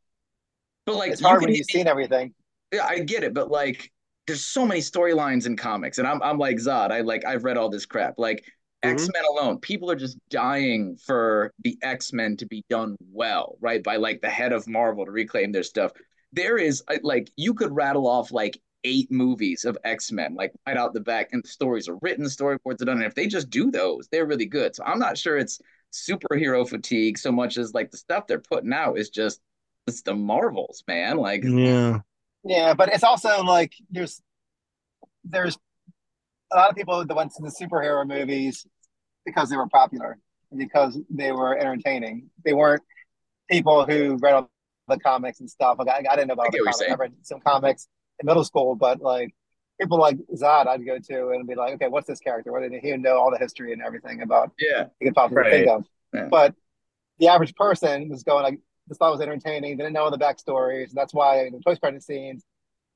But 0.86 0.97
like, 0.97 1.12
it's 1.12 1.20
you 1.20 1.27
hard 1.27 1.40
can 1.40 1.47
when 1.47 1.55
hit 1.55 1.59
you've 1.59 1.66
seen 1.70 1.86
everything. 1.86 2.35
Yeah, 2.73 2.85
I 2.86 2.98
get 3.01 3.24
it, 3.24 3.32
but 3.35 3.51
like 3.51 3.90
there's 4.27 4.44
so 4.44 4.66
many 4.66 4.81
storylines 4.81 5.47
in 5.47 5.56
comics, 5.56 5.97
and 5.98 6.06
I'm 6.06 6.23
I'm 6.23 6.39
like 6.39 6.59
Zad. 6.59 6.93
I 6.93 7.01
like 7.01 7.24
I've 7.24 7.44
read 7.44 7.56
all 7.56 7.70
this 7.70 7.86
crap. 7.86 8.15
Like 8.19 8.44
Mhm. 8.85 8.93
X-Men 8.93 9.23
alone, 9.31 9.59
people 9.60 9.90
are 9.90 9.97
just 9.97 10.19
dying 10.28 10.97
for 10.97 11.52
the 11.65 11.77
X-Men 11.82 12.36
to 12.36 12.47
be 12.47 12.62
done 12.69 12.97
well, 13.10 13.56
right? 13.60 13.82
By 13.82 13.97
like 13.97 14.20
the 14.20 14.28
head 14.28 14.52
of 14.52 14.69
Marvel 14.69 15.05
to 15.06 15.10
reclaim 15.10 15.51
their 15.52 15.62
stuff. 15.62 15.93
There 16.32 16.59
is 16.59 16.82
like 17.02 17.31
you 17.36 17.55
could 17.55 17.74
rattle 17.74 18.06
off 18.06 18.31
like 18.31 18.60
eight 18.85 19.10
movies 19.10 19.65
of 19.65 19.77
X-Men, 19.85 20.35
like 20.35 20.52
right 20.66 20.77
out 20.77 20.93
the 20.94 21.01
back, 21.01 21.31
and 21.32 21.43
the 21.43 21.48
stories 21.48 21.89
are 21.89 21.97
written, 22.02 22.23
the 22.23 22.31
storyboards 22.31 22.81
are 22.81 22.85
done. 22.85 22.98
And 22.98 23.05
if 23.06 23.15
they 23.15 23.27
just 23.27 23.51
do 23.51 23.70
those, 23.70 24.09
they're 24.12 24.27
really 24.27 24.47
good. 24.47 24.77
So 24.77 24.85
I'm 24.85 24.98
not 25.01 25.19
sure 25.19 25.36
it's 25.39 25.60
superhero 25.93 26.69
fatigue 26.69 27.19
so 27.19 27.32
much 27.32 27.56
as 27.56 27.74
like 27.74 27.90
the 27.90 27.97
stuff 27.97 28.27
they're 28.27 28.39
putting 28.40 28.73
out 28.73 28.98
is 28.98 29.10
just 29.10 29.40
it's 29.86 30.02
the 30.02 30.15
Marvels, 30.15 30.85
man. 30.86 31.16
Like 31.16 31.44
Yeah. 31.44 32.01
Yeah, 32.44 32.74
but 32.74 32.90
it's 32.93 33.05
also 33.05 33.43
like 33.43 33.73
there's 33.90 34.23
there's 35.24 35.59
a 36.52 36.56
lot 36.56 36.70
of 36.70 36.77
people 36.77 37.05
that 37.05 37.15
went 37.15 37.32
to 37.35 37.43
the 37.43 37.48
superhero 37.51 38.06
movies 38.06 38.66
because 39.27 39.51
they 39.51 39.56
were 39.56 39.69
popular, 39.69 40.19
because 40.56 40.98
they 41.10 41.32
were 41.32 41.59
entertaining. 41.59 42.31
They 42.44 42.55
weren't 42.55 42.82
people 43.51 43.85
who 43.85 44.16
read 44.20 44.35
all 44.35 44.51
the 44.86 44.98
comics 44.98 45.40
and 45.40 45.51
stuff. 45.51 45.77
Like 45.78 45.89
I, 45.89 46.05
I 46.10 46.16
didn't 46.16 46.28
know 46.28 46.35
about 46.35 46.44
I 46.44 46.47
all 46.47 46.51
get 46.52 46.59
the 46.59 46.65
what 46.65 46.65
you're 46.65 46.65
comics. 46.65 46.78
saying. 46.78 46.93
I 46.93 46.97
read 46.97 47.12
some 47.23 47.40
comics 47.40 47.89
in 48.20 48.27
middle 48.27 48.44
school, 48.44 48.74
but 48.77 49.01
like 49.01 49.35
people 49.80 49.98
like 49.98 50.18
Zad, 50.36 50.66
I'd 50.66 50.84
go 50.84 50.98
to 50.98 51.28
and 51.30 51.46
be 51.46 51.55
like, 51.55 51.74
okay, 51.74 51.88
what's 51.88 52.06
this 52.06 52.18
character? 52.20 52.52
What 52.52 52.68
did 52.68 52.72
he 52.82 52.96
know 52.96 53.18
all 53.18 53.30
the 53.30 53.38
history 53.38 53.72
and 53.72 53.82
everything 53.82 54.22
about? 54.22 54.50
Yeah, 54.59 54.86
he 54.98 55.06
could 55.06 55.14
possibly 55.14 55.42
Right. 55.42 55.50
think 55.52 55.68
of. 55.68 55.84
Yeah. 56.12 56.28
But 56.30 56.55
the 57.18 57.28
average 57.28 57.55
person 57.55 58.09
was 58.09 58.22
going 58.22 58.42
like, 58.42 58.59
this 58.86 58.98
thought 58.98 59.12
was 59.12 59.20
entertaining. 59.20 59.76
They 59.76 59.84
didn't 59.84 59.92
know 59.94 60.05
all 60.05 60.10
the 60.10 60.18
backstories. 60.18 60.90
That's 60.92 61.12
why 61.12 61.46
in 61.46 61.52
the 61.52 61.60
post 61.64 61.80
credit 61.80 62.02
scenes, 62.02 62.42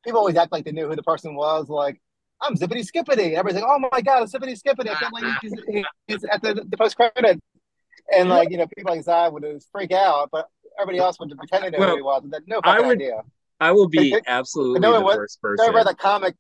people 0.04 0.18
always 0.20 0.36
act 0.36 0.50
like 0.52 0.64
they 0.64 0.72
knew 0.72 0.88
who 0.88 0.96
the 0.96 1.02
person 1.02 1.34
was. 1.34 1.68
Like, 1.68 2.00
I'm 2.40 2.54
Zippity 2.56 2.84
Skippity. 2.84 3.36
Everybody's 3.36 3.62
like, 3.62 3.70
oh 3.70 3.78
my 3.92 4.00
god, 4.00 4.22
it's 4.22 4.32
Zippity 4.32 4.56
Skippity. 4.56 4.90
I 4.90 4.94
can't 4.94 5.14
believe 5.14 5.34
he's, 5.42 5.84
he's 6.08 6.24
at 6.24 6.42
the, 6.42 6.64
the 6.68 6.76
post 6.76 6.96
credit. 6.96 7.38
And 8.16 8.28
like, 8.28 8.50
you 8.50 8.56
know, 8.56 8.66
people 8.66 8.92
like 8.94 9.02
Zad 9.04 9.32
would 9.32 9.42
just 9.44 9.68
freak 9.70 9.92
out, 9.92 10.30
but 10.32 10.48
everybody 10.80 10.98
else 10.98 11.20
would 11.20 11.30
pretend 11.36 11.64
to 11.64 11.70
know 11.70 11.78
Well, 11.78 11.90
who 11.90 11.96
he 11.96 12.02
was. 12.02 12.22
And 12.24 12.34
no 12.46 12.60
I 12.64 12.80
would 12.80 12.96
idea. 12.96 13.22
I 13.60 13.70
will 13.70 13.88
be 13.88 14.16
absolutely 14.26 14.80
no 14.80 14.94
the 14.94 15.00
was- 15.02 15.14
first 15.14 15.38
I 15.44 15.46
person. 15.46 15.74
read 15.74 15.86
that 15.86 15.98
comic 15.98 16.34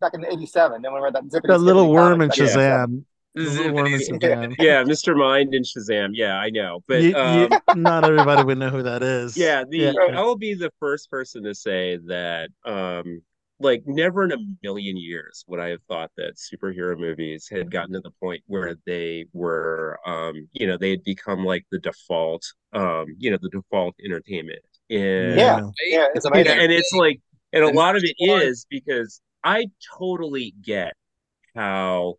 back 0.00 0.14
in 0.14 0.24
'87. 0.24 0.82
Then 0.82 0.92
we 0.94 1.00
read 1.00 1.14
that 1.14 1.24
Zippity 1.24 1.48
That 1.48 1.58
little 1.58 1.90
worm 1.90 2.20
comic 2.20 2.38
in 2.38 2.46
Shazam. 2.46 3.04
The 3.34 3.42
little 3.42 3.74
worm 3.74 3.86
in 3.88 4.00
Zippity. 4.00 4.20
Shazam. 4.20 4.54
yeah, 4.58 4.82
Mr. 4.84 5.16
Mind 5.16 5.54
and 5.54 5.64
Shazam. 5.64 6.10
Yeah, 6.12 6.36
I 6.36 6.50
know. 6.50 6.80
But 6.86 7.02
You- 7.02 7.08
you- 7.10 7.16
um, 7.16 7.50
not 7.74 8.04
everybody 8.04 8.44
would 8.44 8.58
know 8.58 8.70
who 8.70 8.82
that 8.82 9.02
is. 9.02 9.36
yeah, 9.36 9.64
the 9.68 9.78
Yeah. 9.78 9.92
I 10.14 10.22
will 10.22 10.36
be 10.36 10.54
the 10.54 10.70
first 10.80 11.10
person 11.10 11.42
to 11.44 11.54
say 11.54 11.98
that 12.06 12.50
um 12.64 13.22
like 13.60 13.82
never 13.86 14.24
in 14.24 14.32
a 14.32 14.36
million 14.64 14.96
years 14.96 15.44
would 15.46 15.60
I 15.60 15.68
have 15.68 15.82
thought 15.88 16.10
that 16.16 16.34
superhero 16.36 16.98
movies 16.98 17.48
had 17.48 17.70
gotten 17.70 17.92
to 17.94 18.00
the 18.00 18.10
point 18.20 18.42
where 18.46 18.74
they 18.84 19.26
were 19.32 19.96
um 20.04 20.48
you 20.52 20.66
know 20.66 20.76
they 20.76 20.90
had 20.90 21.04
become 21.04 21.44
like 21.44 21.64
the 21.70 21.78
default 21.78 22.44
um 22.72 23.06
you 23.16 23.30
know 23.30 23.38
the 23.40 23.48
default 23.50 23.94
entertainment 24.04 24.58
in 24.88 25.36
Yeah, 25.38 25.60
yeah, 25.86 26.06
it's 26.14 26.24
Yeah, 26.26 26.30
amazing. 26.32 26.58
and 26.58 26.72
it's 26.72 26.92
like 26.92 27.20
and 27.54 27.64
a 27.64 27.68
The 27.68 27.72
lot 27.72 27.96
of 27.96 28.04
it 28.04 28.16
is 28.18 28.66
because 28.70 29.22
I 29.44 29.68
totally 29.98 30.54
get 30.62 30.94
how 31.54 32.16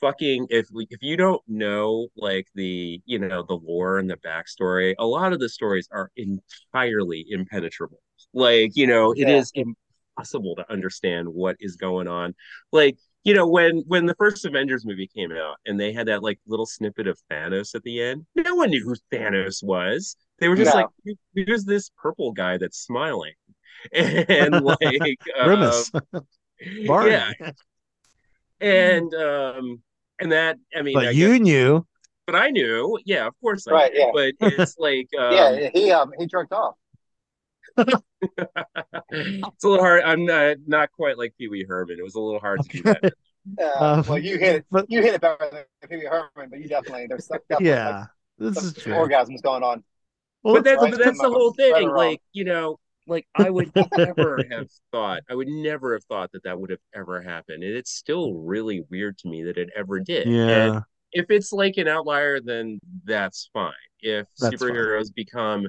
fucking 0.00 0.46
if 0.50 0.66
if 0.90 1.02
you 1.02 1.16
don't 1.16 1.42
know 1.48 2.06
like 2.16 2.46
the 2.54 3.00
you 3.04 3.18
know 3.18 3.42
the 3.42 3.54
lore 3.56 3.98
and 3.98 4.08
the 4.08 4.16
backstory 4.16 4.94
a 4.98 5.06
lot 5.06 5.32
of 5.32 5.40
the 5.40 5.48
stories 5.48 5.88
are 5.92 6.10
entirely 6.16 7.26
impenetrable 7.28 8.00
like 8.32 8.70
you 8.74 8.86
know 8.86 9.12
it 9.12 9.28
Yeah. 9.28 9.38
is 9.38 9.52
impossible 9.54 10.54
to 10.56 10.70
understand 10.72 11.28
what 11.28 11.56
is 11.58 11.76
going 11.76 12.06
on 12.06 12.34
like 12.70 12.96
you 13.24 13.34
know 13.34 13.46
when 13.46 13.82
when 13.86 14.06
the 14.06 14.14
first 14.14 14.44
avengers 14.44 14.84
movie 14.86 15.08
came 15.08 15.32
out 15.32 15.56
and 15.66 15.80
they 15.80 15.92
had 15.92 16.06
that 16.06 16.22
like 16.22 16.38
little 16.46 16.66
snippet 16.66 17.08
of 17.08 17.18
thanos 17.30 17.74
at 17.74 17.82
the 17.82 18.00
end 18.00 18.24
no 18.36 18.54
one 18.54 18.70
knew 18.70 18.84
who 18.84 18.94
thanos 19.16 19.64
was 19.64 20.16
they 20.38 20.48
were 20.48 20.56
just 20.56 20.74
No. 20.74 20.74
like 20.74 20.86
who's 21.34 21.64
this 21.64 21.90
purple 22.00 22.32
guy 22.32 22.56
that's 22.56 22.78
smiling 22.78 23.32
and 23.92 24.60
like 24.64 25.18
Grimace. 25.44 25.90
um, 25.94 26.02
Barney. 26.86 27.10
yeah 27.12 27.30
and 28.60 29.12
um 29.14 29.82
and 30.20 30.30
that 30.32 30.56
i 30.76 30.82
mean 30.82 30.96
I 30.96 31.06
But 31.06 31.14
you 31.16 31.32
guess, 31.38 31.40
knew. 31.40 31.86
but 32.26 32.36
i 32.36 32.50
knew 32.50 32.98
yeah 33.04 33.26
of 33.26 33.34
course 33.40 33.66
I 33.66 33.72
Right, 33.72 33.92
knew, 33.92 34.00
yeah. 34.00 34.10
but 34.14 34.34
it's 34.52 34.78
like 34.78 35.08
um 35.18 35.32
yeah, 35.32 35.70
he 35.74 35.90
um 35.90 36.12
he 36.18 36.26
jerked 36.26 36.52
off. 36.52 36.76
it's 37.76 39.64
a 39.64 39.68
little 39.68 39.84
hard 39.84 40.02
i'm 40.04 40.24
not 40.24 40.56
not 40.66 40.92
quite 40.92 41.18
like 41.18 41.34
pee-wee 41.38 41.64
herman 41.68 41.96
it 41.98 42.02
was 42.04 42.14
a 42.14 42.20
little 42.20 42.40
hard 42.40 42.62
to 42.62 42.68
do 42.68 42.82
that 42.82 43.12
Uh, 43.60 43.84
Um, 43.84 44.04
well, 44.08 44.18
you 44.18 44.38
hit 44.38 44.54
it. 44.56 44.66
but- 44.70 44.86
you 44.88 45.02
hit 45.02 45.14
it 45.14 45.20
better 45.20 45.48
than 45.50 45.64
Pee 45.90 45.96
Wee 45.96 46.04
Herman, 46.06 46.48
but 46.48 46.60
you 46.60 46.68
definitely 46.68 47.06
there's 47.08 47.26
some- 47.26 47.40
definitely 47.48 47.70
Yeah, 47.70 48.04
this 48.38 48.54
like, 48.54 48.64
is 48.66 48.74
some 48.74 48.82
true. 48.84 48.94
orgasms 48.94 49.42
going 49.42 49.64
on. 49.64 49.82
Well, 50.44 50.54
but 50.54 50.62
that's 50.62 50.80
right, 50.80 50.92
but 50.92 51.00
that's 51.02 51.20
the 51.20 51.28
whole 51.28 51.52
thing 51.52 51.72
or 51.74 51.88
wrong. 51.88 51.96
like 51.96 52.20
you 52.32 52.44
know 52.44 52.78
like 53.06 53.26
i 53.34 53.50
would 53.50 53.72
never 53.96 54.46
have 54.50 54.68
thought 54.92 55.22
i 55.30 55.34
would 55.34 55.48
never 55.48 55.94
have 55.94 56.04
thought 56.04 56.30
that 56.32 56.42
that 56.44 56.58
would 56.60 56.70
have 56.70 56.80
ever 56.94 57.20
happened 57.22 57.62
and 57.62 57.74
it's 57.74 57.92
still 57.92 58.34
really 58.34 58.82
weird 58.90 59.18
to 59.18 59.28
me 59.28 59.42
that 59.42 59.58
it 59.58 59.70
ever 59.76 60.00
did 60.00 60.38
and 60.48 60.70
yeah, 60.70 60.82
if 61.14 61.26
it's 61.30 61.52
like 61.52 61.76
an 61.76 61.88
outlier, 61.88 62.40
then 62.40 62.80
that's 63.04 63.50
fine. 63.52 63.72
If 64.00 64.26
That's 64.38 64.64
fine. 64.64 64.90
superheroes 64.90 65.14
become, 65.14 65.66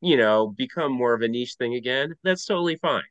you 0.00 0.16
know, 0.16 0.46
become 0.56 0.92
more 0.92 1.14
of 1.14 1.22
a 1.22 1.26
niche 1.28 1.56
thing 1.58 1.74
again, 1.74 2.14
that's 2.22 2.44
totally 2.46 2.76
fine. 2.76 3.02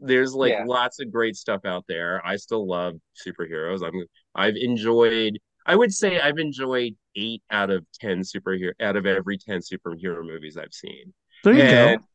There's 0.00 0.34
like 0.34 0.54
Yeah. 0.54 0.58
lots 0.58 1.00
of 1.00 1.10
great 1.10 1.36
stuff 1.36 1.64
out 1.64 1.84
there. 1.88 2.24
I 2.24 2.36
still 2.36 2.66
love 2.66 2.96
superheroes. 3.26 3.82
I'm 3.86 4.04
I've 4.34 4.56
enjoyed 4.56 5.38
I 5.66 5.74
would 5.74 5.92
say 5.92 6.20
I've 6.20 6.38
enjoyed 6.38 6.96
eight 7.16 7.42
out 7.50 7.70
of 7.70 7.84
ten 7.94 8.20
superhero 8.20 8.72
out 8.80 8.96
of 8.96 9.06
every 9.06 9.38
ten 9.38 9.60
superhero 9.60 10.24
movies 10.24 10.56
I've 10.58 10.74
seen. 10.74 11.14
there 11.42 11.54
you 11.54 11.66
And 11.66 11.68
go. 11.68 12.06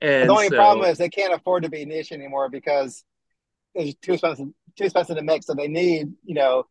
And 0.00 0.28
the 0.28 0.32
only 0.32 0.48
so, 0.48 0.56
problem 0.56 0.88
is 0.88 0.98
they 0.98 1.08
can't 1.08 1.34
afford 1.34 1.62
to 1.64 1.68
be 1.68 1.84
niche 1.84 2.12
anymore 2.12 2.48
because 2.48 3.04
it's 3.74 3.98
too 4.00 4.12
expensive 4.14 4.48
too 4.76 4.84
expensive 4.84 5.16
to 5.16 5.22
make. 5.22 5.42
So 5.42 5.54
they 5.54 5.68
need 5.68 6.12
you 6.24 6.34
know, 6.34 6.66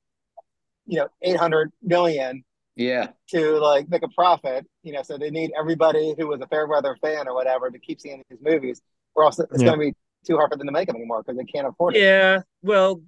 you 0.86 1.00
know, 1.00 1.08
eight 1.22 1.38
hundred 1.38 1.72
million 1.82 2.44
Yeah, 2.76 3.10
to 3.30 3.58
like 3.60 3.90
make 3.90 4.04
a 4.04 4.10
profit. 4.10 4.66
You 4.84 4.94
know, 4.94 5.04
so 5.04 5.18
they 5.18 5.30
need 5.32 5.52
everybody 5.58 6.16
who 6.18 6.28
was 6.28 6.42
a 6.42 6.48
Fairweather 6.48 6.98
fan 7.02 7.28
or 7.28 7.34
whatever 7.36 7.70
to 7.72 7.80
keep 7.80 8.02
seeing 8.02 8.24
these 8.30 8.40
movies, 8.42 8.82
or 9.16 9.24
else 9.26 9.40
it's 9.40 9.64
Yeah. 9.64 9.66
going 9.66 9.80
to 9.80 9.86
be 9.88 9.94
too 10.26 10.38
hard 10.38 10.52
for 10.52 10.58
them 10.58 10.68
to 10.68 10.74
make 10.74 10.88
them 10.88 10.96
anymore 10.98 11.24
because 11.24 11.38
they 11.38 11.46
can't 11.46 11.68
afford 11.68 11.96
it. 11.96 12.02
Yeah, 12.02 12.42
well, 12.62 13.02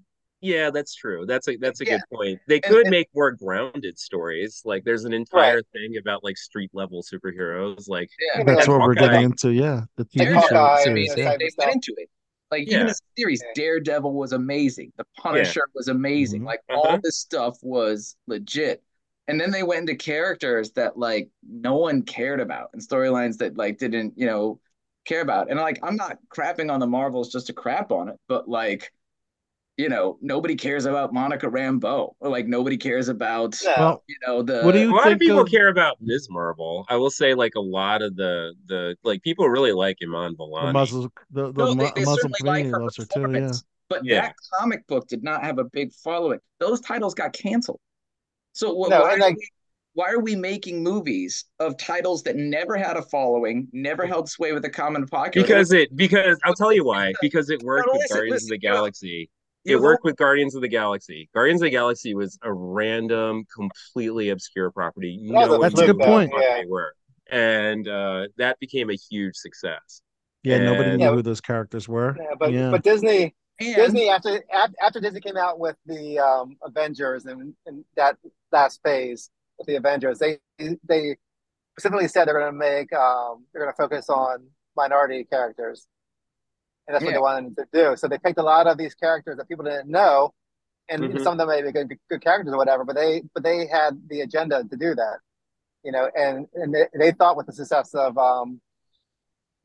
yeah, 0.46 0.70
that's 0.70 0.94
true. 0.96 1.26
That's 1.26 1.48
a 1.48 1.58
that's 1.58 1.82
a 1.82 1.86
Yeah. 1.86 1.98
good 1.98 2.02
point. 2.18 2.40
They 2.48 2.60
could 2.60 2.82
and- 2.86 2.90
make 2.92 3.10
more 3.16 3.32
grounded 3.32 3.98
stories. 3.98 4.62
Like 4.66 4.84
there's 4.84 5.04
an 5.06 5.14
entire 5.14 5.62
thing 5.74 5.98
about 5.98 6.24
like 6.24 6.38
street 6.38 6.72
level 6.74 7.02
superheroes. 7.04 7.90
Like 7.90 8.10
yeah. 8.20 8.40
Yeah, 8.40 8.44
That's 8.46 8.68
like 8.68 8.80
what 8.80 8.82
we're 8.88 8.94
getting 8.94 9.24
into. 9.24 9.52
Yeah, 9.52 9.82
the 9.98 10.08
Like 10.16 10.28
TV 10.30 10.34
Hawkeye, 10.34 10.48
show 10.50 10.56
Hawkeye, 10.56 10.84
series. 10.84 11.10
and 11.12 11.18
they, 11.18 11.24
Yeah. 11.24 11.30
type 11.32 11.40
they 11.40 11.50
went 11.58 11.74
into 11.74 11.94
it. 11.98 12.10
Like 12.52 12.68
Yeah. 12.70 12.76
even 12.76 12.88
the 12.88 13.00
series, 13.18 13.42
Yeah. 13.44 13.52
Daredevil 13.56 14.14
was 14.14 14.32
amazing. 14.34 14.94
The 14.98 15.06
Punisher 15.18 15.64
was 15.74 15.88
amazing. 15.88 16.42
Mhm. 16.42 16.46
Like 16.46 16.62
Uh-huh. 16.70 16.80
all 16.92 17.00
this 17.02 17.18
stuff 17.18 17.58
was 17.64 18.16
legit. 18.28 18.84
And 19.28 19.42
then 19.42 19.50
they 19.50 19.64
went 19.64 19.82
into 19.90 19.96
characters 19.96 20.72
that 20.74 20.98
like 20.98 21.30
no 21.42 21.78
one 21.78 22.04
cared 22.04 22.40
about 22.40 22.70
and 22.74 22.82
storylines 22.82 23.38
that 23.40 23.58
like 23.58 23.80
didn't, 23.80 24.14
you 24.16 24.28
know, 24.28 24.60
care 25.06 25.22
about. 25.22 25.50
And 25.50 25.60
like 25.60 25.80
I'm 25.82 25.96
not 25.96 26.20
crapping 26.30 26.72
on 26.72 26.80
the 26.80 26.86
Marvels 26.88 27.32
just 27.32 27.48
to 27.48 27.54
crap 27.54 27.92
on 27.92 28.10
it, 28.10 28.18
but 28.28 28.48
like, 28.48 28.92
you 29.78 29.90
know, 29.90 30.18
nobody 30.22 30.56
cares 30.56 30.86
about 30.86 31.14
Monica 31.14 31.48
Rambeau 31.48 32.14
or 32.20 32.30
like 32.30 32.48
nobody 32.48 32.78
cares 32.78 33.10
about, 33.10 33.60
Well, 33.78 34.04
you 34.08 34.16
know, 34.26 34.42
the 34.42 34.62
what 34.62 34.72
do 34.72 34.80
you 34.80 34.94
a 34.94 34.96
lot 34.96 35.12
of 35.12 35.20
people 35.20 35.40
of- 35.42 35.50
care 35.52 35.68
about 35.68 35.98
Ms. 36.02 36.28
Marvel. 36.30 36.86
I 36.90 36.96
will 36.96 37.10
say 37.10 37.34
like 37.34 37.56
a 37.56 37.62
lot 37.62 38.02
of 38.02 38.16
the 38.16 38.54
the 38.68 38.96
like 39.04 39.22
people 39.22 39.50
really 39.50 39.74
like 39.74 39.98
Iman 40.02 40.36
the 40.38 40.44
Vellani. 40.46 40.74
Muslim, 40.74 41.12
the, 41.32 41.52
the 41.52 41.66
No, 41.66 41.74
they, 41.74 41.92
they 41.96 42.06
Muslim 42.06 42.32
certainly 42.34 42.64
like 42.64 42.66
her 42.72 42.82
loves 42.82 42.96
too. 42.96 43.04
Yeah, 43.04 43.16
performance, 43.16 43.64
but 43.90 44.06
Yeah. 44.06 44.22
that 44.22 44.36
comic 44.60 44.88
book 44.88 45.08
did 45.08 45.24
not 45.24 45.44
have 45.44 45.60
a 45.60 45.66
big 45.66 45.92
following. 45.94 46.40
Those 46.60 46.80
titles 46.80 47.14
got 47.14 47.34
canceled. 47.34 47.80
So 48.54 48.70
wh- 48.82 48.90
No, 48.90 49.02
why, 49.02 49.16
are 49.16 49.18
like- 49.20 49.36
we, 49.36 49.50
why 49.96 50.10
are 50.12 50.20
we 50.20 50.36
making 50.38 50.84
movies 50.84 51.46
of 51.60 51.78
titles 51.78 52.24
that 52.24 52.36
never 52.38 52.78
had 52.78 52.96
a 52.98 53.02
following, 53.02 53.68
never 53.74 54.06
held 54.06 54.30
sway 54.30 54.52
with 54.54 54.64
the 54.64 54.70
common 54.70 55.06
populace? 55.06 55.46
Because 55.50 55.72
it 55.74 55.94
because 55.98 56.38
I'll 56.46 56.54
tell 56.54 56.72
you 56.74 56.86
why. 56.86 57.14
Because 57.22 57.50
it 57.50 57.62
worked 57.64 57.88
no, 57.88 57.94
with 57.94 58.02
listen, 58.04 58.16
Guardians 58.18 58.34
listen, 58.44 58.56
of 58.56 58.60
the 58.62 58.64
you 58.66 58.70
know, 58.70 58.76
Galaxy. 58.78 59.30
You 59.66 59.78
It 59.78 59.82
worked 59.82 60.04
with 60.04 60.16
Guardians 60.16 60.56
of 60.56 60.62
the 60.62 60.68
Galaxy. 60.68 61.30
Guardians 61.34 61.62
of 61.62 61.66
the 61.66 61.72
Galaxy 61.72 62.14
was 62.16 62.38
a 62.44 62.54
random, 62.54 63.46
completely 63.54 64.30
obscure 64.30 64.72
property. 64.72 65.20
That 65.32 65.34
was 65.34 65.48
No 65.50 65.56
a 65.56 65.60
That's 65.70 65.82
a 65.82 65.86
good 65.88 66.00
point. 66.00 66.32
Yeah. 66.40 66.62
they 66.62 66.66
were. 66.68 66.94
And 67.30 67.88
uh, 67.88 68.28
that 68.38 68.60
became 68.60 68.90
a 68.90 68.96
huge 68.96 69.36
success. 69.36 70.02
yeah. 70.44 70.60
Nobody 70.60 70.98
knew 70.98 71.04
Yeah. 71.06 71.12
who 71.12 71.22
those 71.22 71.42
characters 71.42 71.90
were. 71.90 72.16
Yeah, 72.20 72.36
but 72.40 72.52
yeah. 72.52 72.70
but 72.72 72.84
Disney 72.84 73.34
and 73.60 73.76
Disney 73.76 74.10
after 74.10 74.44
after 74.82 75.00
Disney 75.00 75.22
came 75.22 75.38
out 75.38 75.60
with 75.60 75.76
the 75.86 76.20
um, 76.20 76.58
Avengers 76.64 77.26
and, 77.26 77.54
and 77.66 77.84
that 77.96 78.18
last 78.52 78.80
phase 78.84 79.30
with 79.58 79.68
the 79.68 79.76
Avengers, 79.76 80.20
they 80.20 80.38
they 80.60 81.18
specifically 81.78 82.08
said 82.08 82.26
they're 82.28 82.38
going 82.40 82.52
to 82.52 82.58
make 82.58 82.94
um, 82.94 83.46
they're 83.54 83.64
going 83.64 83.74
to 83.74 83.78
focus 83.78 84.10
on 84.10 84.46
minority 84.78 85.24
characters, 85.24 85.88
and 86.88 86.94
that's 86.96 87.04
what 87.04 87.14
they 87.14 87.20
wanted 87.20 87.56
to 87.58 87.66
do. 87.74 87.96
So 87.98 88.08
they 88.08 88.18
picked 88.18 88.40
a 88.40 88.44
lot 88.44 88.68
of 88.68 88.78
these 88.78 88.94
characters 88.96 89.38
that 89.38 89.48
people 89.48 89.66
didn't 89.66 89.90
know, 89.90 90.34
and 90.90 91.04
Mhm. 91.04 91.22
some 91.24 91.34
of 91.34 91.38
them 91.40 91.48
may 91.50 91.62
be 91.62 91.72
good, 91.72 91.98
good 92.10 92.22
characters 92.22 92.54
or 92.54 92.58
whatever, 92.58 92.84
but 92.84 92.96
they 92.96 93.24
but 93.34 93.44
they 93.44 93.68
had 93.68 94.02
the 94.10 94.22
agenda 94.22 94.64
to 94.64 94.78
do 94.78 94.96
that, 94.96 95.20
you 95.84 95.92
know, 95.92 96.10
and 96.16 96.48
and 96.54 96.74
they, 96.74 96.88
they 96.98 97.12
thought 97.12 97.38
with 97.38 97.48
the 97.48 97.54
success 97.54 97.94
of 97.96 98.18
um, 98.18 98.62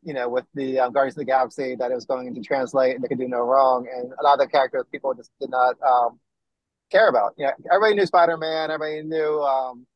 you 0.03 0.15
know, 0.15 0.29
with 0.29 0.47
the 0.55 0.79
um, 0.79 0.93
Guardians 0.93 1.15
of 1.15 1.21
the 1.21 1.25
Galaxy 1.27 1.75
that 1.77 1.91
it 1.91 1.95
was 1.95 2.07
going 2.07 2.35
to 2.35 2.41
translate 2.41 2.95
and 2.95 3.05
they 3.05 3.09
could 3.09 3.19
do 3.19 3.29
no 3.29 3.41
wrong. 3.41 3.87
And 3.95 4.13
a 4.19 4.23
lot 4.23 4.35
of 4.35 4.39
the 4.41 4.47
characters 4.47 4.87
people 4.91 5.13
just 5.13 5.31
did 5.39 5.51
not 5.51 5.77
um, 5.83 6.19
care 6.91 7.09
about. 7.09 7.35
You 7.37 7.47
know, 7.47 7.53
everybody 7.71 7.97
knew 7.97 8.07
Spider 8.07 8.39
Man, 8.39 8.71
everybody 8.71 9.03
knew, 9.03 9.43
um, 9.43 9.87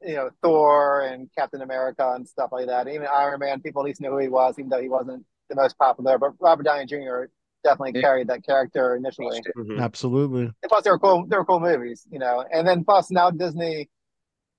you 0.00 0.14
know, 0.14 0.30
Thor 0.42 1.02
and 1.02 1.28
Captain 1.36 1.60
America 1.60 2.12
and 2.14 2.26
stuff 2.26 2.50
like 2.50 2.66
that. 2.66 2.88
Even 2.88 3.06
Iron 3.12 3.40
Man, 3.40 3.60
people 3.60 3.82
at 3.82 3.86
least 3.86 4.00
knew 4.00 4.10
who 4.10 4.18
he 4.18 4.28
was, 4.28 4.58
even 4.58 4.70
though 4.70 4.80
he 4.80 4.88
wasn't 4.88 5.24
the 5.54 5.60
most 5.62 5.78
popular. 5.78 6.18
But 6.18 6.32
Robert 6.40 6.64
Downey 6.64 6.86
Jr. 6.86 7.24
definitely 7.64 7.92
Yeah. 8.00 8.06
carried 8.06 8.26
that 8.28 8.44
character 8.44 8.96
initially. 8.96 9.40
Mhm. 9.56 9.80
Absolutely. 9.80 10.42
And 10.46 10.68
plus, 10.68 10.82
they 10.82 10.90
were 10.90 10.98
cool. 10.98 11.26
They 11.26 11.36
were 11.36 11.44
cool 11.44 11.60
movies, 11.60 12.06
you 12.10 12.18
know. 12.18 12.44
And 12.52 12.66
then 12.66 12.84
plus 12.84 13.10
now 13.10 13.30
Disney, 13.30 13.88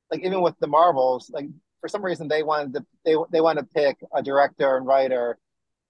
like 0.10 0.22
even 0.24 0.42
with 0.42 0.58
the 0.60 0.68
Marvels, 0.68 1.30
like 1.30 1.48
for 1.82 1.90
some 1.90 2.04
reason 2.04 2.28
they 2.30 2.44
wanted 2.44 2.74
to 2.76 2.86
they 3.04 3.16
they 3.32 3.42
wanted 3.42 3.62
to 3.62 3.68
pick 3.74 3.98
a 4.14 4.24
director 4.24 4.78
and 4.78 4.86
writer 4.86 5.38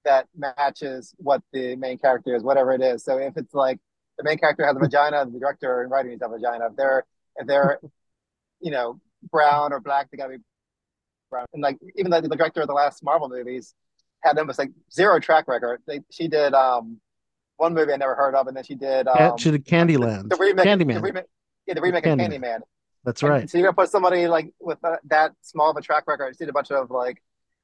that 0.06 0.28
matches 0.36 1.14
what 1.18 1.42
the 1.52 1.76
main 1.76 1.98
character 2.00 2.36
is, 2.36 2.44
whatever 2.44 2.72
it 2.74 2.82
is. 2.82 3.04
So 3.04 3.18
if 3.20 3.38
it's 3.38 3.54
like 3.54 3.80
the 4.18 4.24
main 4.24 4.38
character 4.40 4.66
has 4.66 4.76
a 4.76 4.80
vagina, 4.80 5.26
the 5.26 5.40
director 5.40 5.82
and 5.82 5.92
writer 5.92 6.10
needs 6.10 6.20
to 6.22 6.26
a 6.26 6.30
vagina. 6.30 6.68
If 6.68 6.76
they're 6.76 7.06
if 7.36 7.46
they're 7.48 7.80
you 8.60 8.72
know 8.72 9.00
brown 9.32 9.72
or 9.72 9.80
black, 9.80 10.10
they 10.10 10.18
gotta 10.18 10.38
be 10.38 10.44
brown. 11.30 11.46
And 11.54 11.62
like 11.62 11.78
even 11.96 12.10
the, 12.12 12.22
the 12.22 12.36
director 12.36 12.62
of 12.62 12.68
the 12.68 12.74
last 12.74 13.04
Marvel 13.04 13.30
movies 13.30 13.76
had 14.24 14.38
almost 14.38 14.60
like 14.60 14.72
zero 14.92 15.20
track 15.20 15.48
record. 15.48 15.82
They, 15.88 16.02
she 16.12 16.28
did 16.28 16.54
um 16.54 17.00
one 17.58 17.74
movie 17.74 17.94
I 17.94 17.98
never 17.98 18.16
heard 18.16 18.36
of, 18.36 18.48
and 18.48 18.56
then 18.58 18.64
she 18.64 18.76
did 18.76 19.08
Ca- 19.08 19.32
um 19.32 19.38
she 19.38 19.52
did 19.52 19.66
Candyland. 19.66 20.30
the 20.30 20.38
remake, 20.38 20.66
Candyman. 20.66 20.96
the 20.96 21.02
remake, 21.02 21.26
yeah, 21.68 21.74
the 21.76 21.82
remake 21.82 22.06
of 22.06 22.18
Candyman. 22.18 22.42
Candyman. 22.42 22.60
That's 23.04 23.22
And 23.22 23.30
right. 23.32 23.50
So 23.50 23.58
you're 23.58 23.68
gonna 23.68 23.76
put 23.76 23.90
somebody 23.90 24.28
like 24.28 24.54
with 24.60 24.84
uh, 24.84 24.98
that 25.06 25.34
small 25.42 25.70
of 25.72 25.78
a 25.78 25.82
track 25.82 26.06
record. 26.08 26.36
She 26.36 26.46
did 26.46 26.50
a 26.50 26.54
bunch 26.54 26.72
of 26.72 26.90
like 26.90 27.22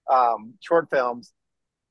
um, 0.09 0.53
short 0.59 0.89
films 0.89 1.33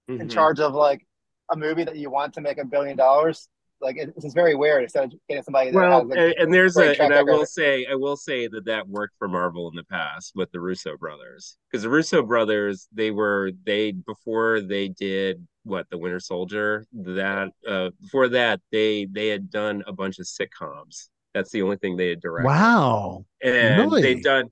in 0.08 0.18
Mhm. 0.26 0.30
charge 0.30 0.60
of 0.60 0.74
like 0.74 1.06
a 1.50 1.56
movie 1.56 1.84
that 1.84 1.96
you 1.96 2.10
want 2.10 2.34
to 2.34 2.40
make 2.40 2.58
a 2.58 2.64
billion 2.64 2.96
dollars. 2.96 3.48
Like 3.80 3.96
it, 3.96 4.08
it's 4.16 4.24
just 4.24 4.34
very 4.34 4.54
weird. 4.54 4.82
Instead 4.82 5.04
of 5.04 5.12
getting 5.28 5.42
somebody 5.44 5.70
that 5.70 5.76
Well, 5.76 6.00
has 6.00 6.08
like, 6.08 6.18
and, 6.18 6.34
and 6.38 6.54
there's 6.54 6.74
great 6.74 6.98
a, 6.98 7.02
and 7.04 7.14
I 7.14 7.18
record. 7.18 7.32
will 7.32 7.46
say, 7.46 7.86
I 7.86 7.94
will 7.94 8.16
say 8.16 8.48
that 8.48 8.64
that 8.64 8.88
worked 8.88 9.14
for 9.18 9.28
Marvel 9.28 9.68
in 9.70 9.76
the 9.76 9.84
past 9.84 10.32
with 10.34 10.50
the 10.50 10.60
Russo 10.60 10.96
brothers, 10.96 11.56
because 11.70 11.82
the 11.84 11.88
Russo 11.88 12.22
brothers, 12.22 12.88
they 12.92 13.10
were 13.12 13.52
they 13.64 13.92
before 13.92 14.60
they 14.60 14.88
did 14.88 15.46
what 15.62 15.88
the 15.90 15.98
Winter 15.98 16.18
Soldier, 16.18 16.84
that 16.92 17.50
uh 17.68 17.90
before 18.00 18.28
that 18.30 18.60
they 18.72 19.06
they 19.12 19.28
had 19.28 19.48
done 19.50 19.84
a 19.86 19.92
bunch 19.92 20.18
of 20.18 20.26
sitcoms. 20.26 21.08
That's 21.34 21.50
the 21.50 21.62
only 21.62 21.76
thing 21.76 21.96
they 21.96 22.08
had 22.08 22.20
directed. 22.20 22.48
Wow. 22.48 23.24
and 23.42 23.78
Really? 23.78 24.02
they've 24.02 24.22
done 24.24 24.50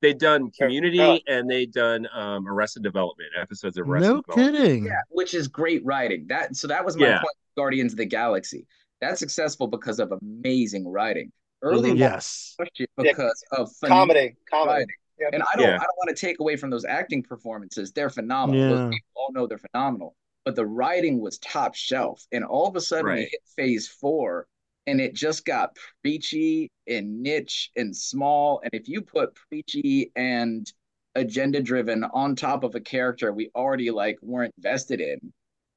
they've 0.00 0.16
done 0.16 0.50
Yeah. 0.58 0.64
Community 0.66 1.22
and 1.26 1.50
they've 1.50 1.70
done 1.72 2.06
um 2.14 2.48
Arrested 2.48 2.82
Development 2.82 3.28
episodes 3.38 3.76
of 3.76 3.86
Arrested 3.90 4.08
No 4.10 4.22
Development. 4.22 4.56
kidding. 4.56 4.84
Yeah, 4.86 5.00
which 5.10 5.34
is 5.34 5.48
great 5.48 5.84
writing. 5.84 6.26
That 6.28 6.56
so 6.56 6.66
that 6.68 6.82
was 6.84 6.96
my 6.96 7.08
Yeah. 7.08 7.18
point. 7.18 7.36
With 7.54 7.62
Guardians 7.62 7.92
of 7.92 7.98
the 7.98 8.04
Galaxy. 8.06 8.66
That's 9.00 9.18
successful 9.18 9.66
because 9.66 9.98
of 10.00 10.12
amazing 10.12 10.86
writing. 10.88 11.32
Early 11.62 11.92
Mhm. 11.92 11.98
Yes. 11.98 12.54
pushed 12.58 12.80
it 12.80 12.90
Yeah, 12.98 13.12
because 13.12 13.44
of 13.52 13.70
comedy, 13.82 14.36
comedy. 14.50 14.70
writing. 14.80 14.86
Yeah. 15.18 15.28
And 15.32 15.42
I 15.42 15.46
don't 15.56 15.68
Yeah. 15.68 15.76
I 15.76 15.78
don't 15.84 15.96
want 15.98 16.16
to 16.16 16.26
take 16.26 16.40
away 16.40 16.56
from 16.56 16.70
those 16.70 16.84
acting 16.84 17.22
performances. 17.22 17.92
They're 17.92 18.10
phenomenal. 18.10 18.60
Yeah. 18.62 18.68
Those 18.68 18.90
people 18.94 19.08
all 19.14 19.32
know 19.32 19.46
they're 19.46 19.58
phenomenal. 19.58 20.14
But 20.44 20.56
the 20.56 20.66
writing 20.66 21.20
was 21.20 21.38
top 21.38 21.74
shelf. 21.74 22.26
And 22.32 22.44
all 22.44 22.66
of 22.66 22.76
a 22.76 22.80
sudden 22.80 23.12
we 23.14 23.20
hit 23.22 23.40
phase 23.56 23.88
four 23.88 24.46
and 24.86 25.00
it 25.00 25.14
just 25.14 25.46
got 25.46 25.78
preachy 26.02 26.70
and 26.86 27.22
niche 27.22 27.70
and 27.76 27.96
small. 27.96 28.60
And 28.62 28.74
if 28.74 28.88
you 28.88 29.00
put 29.00 29.34
preachy 29.48 30.12
and 30.16 30.70
agenda 31.14 31.62
driven 31.62 32.04
on 32.04 32.34
top 32.36 32.64
of 32.64 32.74
a 32.74 32.80
character 32.80 33.32
we 33.32 33.48
already 33.54 33.90
like 33.90 34.18
weren't 34.20 34.52
vested 34.58 35.00
in, 35.00 35.32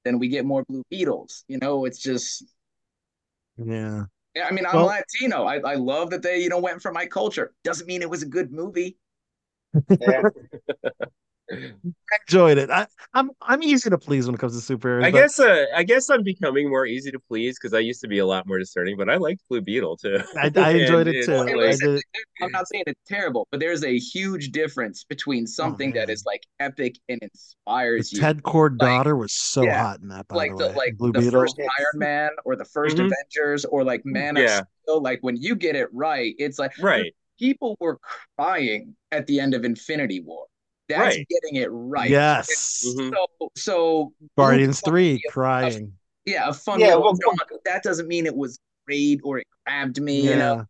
then 0.07 0.17
we 0.19 0.29
get 0.29 0.45
more 0.45 0.63
Blue 0.69 0.83
Beetles. 0.89 1.43
You 1.49 1.57
know, 1.59 1.85
it's 1.85 1.99
just 1.99 2.43
Yeah. 3.57 4.03
yeah, 4.35 4.47
I 4.47 4.51
mean, 4.51 4.65
I'm 4.65 4.75
Well- 4.77 4.85
Latino. 4.87 5.43
I, 5.43 5.57
I 5.59 5.75
love 5.75 6.09
that 6.11 6.21
they, 6.23 6.39
you 6.39 6.49
know, 6.49 6.59
went 6.59 6.81
for 6.81 6.91
my 6.93 7.05
culture. 7.05 7.53
Doesn't 7.63 7.87
mean 7.87 8.01
it 8.01 8.09
was 8.09 8.23
a 8.23 8.27
good 8.27 8.51
movie. 8.51 8.97
Yeah. 9.99 10.23
Enjoyed 12.27 12.57
it. 12.57 12.69
I, 12.69 12.87
I'm 13.13 13.31
I'm 13.41 13.63
easy 13.63 13.89
to 13.89 13.97
please 13.97 14.25
when 14.25 14.35
it 14.35 14.37
comes 14.39 14.65
to 14.65 14.77
superheroes. 14.77 15.03
I 15.05 15.11
but 15.11 15.17
guess 15.17 15.39
uh, 15.39 15.65
I 15.75 15.83
guess 15.83 16.09
I'm 16.09 16.23
becoming 16.23 16.69
more 16.69 16.85
easy 16.85 17.11
to 17.11 17.19
please 17.19 17.57
because 17.59 17.73
I 17.73 17.79
used 17.79 18.01
to 18.01 18.07
be 18.07 18.19
a 18.19 18.25
lot 18.25 18.47
more 18.47 18.59
discerning, 18.59 18.97
but 18.97 19.09
I 19.09 19.15
liked 19.17 19.41
Blue 19.49 19.61
Beetle 19.61 19.97
too. 19.97 20.19
I, 20.37 20.51
I 20.55 20.69
enjoyed 20.71 21.07
And 21.07 21.15
it 21.15 21.25
too. 21.25 21.31
Well, 21.31 21.41
I 21.41 21.45
like- 21.45 21.55
listen, 21.55 21.93
did. 21.95 22.03
I'm 22.41 22.51
not 22.51 22.67
saying 22.67 22.83
it's 22.87 22.99
terrible, 23.07 23.47
but 23.51 23.59
there's 23.59 23.83
a 23.83 23.97
huge 23.97 24.51
difference 24.51 25.03
between 25.05 25.47
something 25.47 25.91
that 25.93 26.03
Oh, 26.03 26.07
man. 26.07 26.09
is 26.11 26.23
like 26.25 26.43
epic 26.59 26.95
and 27.09 27.19
The 27.21 27.29
inspires 27.31 28.11
you. 28.11 28.19
Ted 28.19 28.43
Kord 28.43 28.71
Like, 28.81 28.89
daughter 28.89 29.15
was 29.15 29.33
so 29.33 29.63
yeah, 29.63 29.81
hot 29.83 29.99
in 30.01 30.09
that, 30.09 30.27
by 30.27 30.35
like 30.35 30.51
the 30.57 30.65
the 30.65 30.69
way. 30.69 30.75
like 30.75 30.97
Blue 30.97 31.11
the 31.13 31.19
Beetle. 31.19 31.41
first 31.41 31.59
Iron 31.59 31.99
Man 31.99 32.29
or 32.45 32.55
the 32.55 32.65
1st 32.65 32.97
Mhm. 32.97 33.05
Avengers 33.11 33.65
or 33.65 33.83
like 33.83 34.01
Man 34.05 34.37
of 34.37 34.43
Yeah. 34.43 34.61
Steel. 34.83 35.01
Like 35.01 35.19
when 35.21 35.37
you 35.37 35.55
get 35.55 35.75
it 35.75 35.87
right, 35.93 36.35
it's 36.37 36.59
like 36.59 36.71
Right. 36.81 37.13
people 37.39 37.77
were 37.79 37.99
crying 38.37 38.95
at 39.11 39.25
the 39.27 39.39
end 39.39 39.53
of 39.53 39.63
Infinity 39.65 40.19
War. 40.21 40.45
That's 40.89 41.17
Right. 41.17 41.27
getting 41.29 41.55
it 41.61 41.67
right. 41.67 42.09
Yes. 42.09 42.83
Mhm. 42.97 43.13
So 43.13 43.51
so 43.55 44.13
Guardians 44.37 44.81
three 44.81 45.13
might 45.13 45.21
be 45.21 45.27
a- 45.27 45.31
crying. 45.31 45.93
yeah, 46.25 46.49
a 46.49 46.53
fun 46.53 46.79
Yeah, 46.79 46.95
well, 46.95 47.13
jaunt. 47.13 47.39
That 47.65 47.83
doesn't 47.83 48.07
mean 48.07 48.25
it 48.25 48.35
was 48.35 48.59
great 48.85 49.19
or 49.23 49.39
it 49.39 49.47
grabbed 49.65 50.01
me, 50.01 50.21
you 50.21 50.35
know. 50.37 50.55
Yeah. 50.55 50.63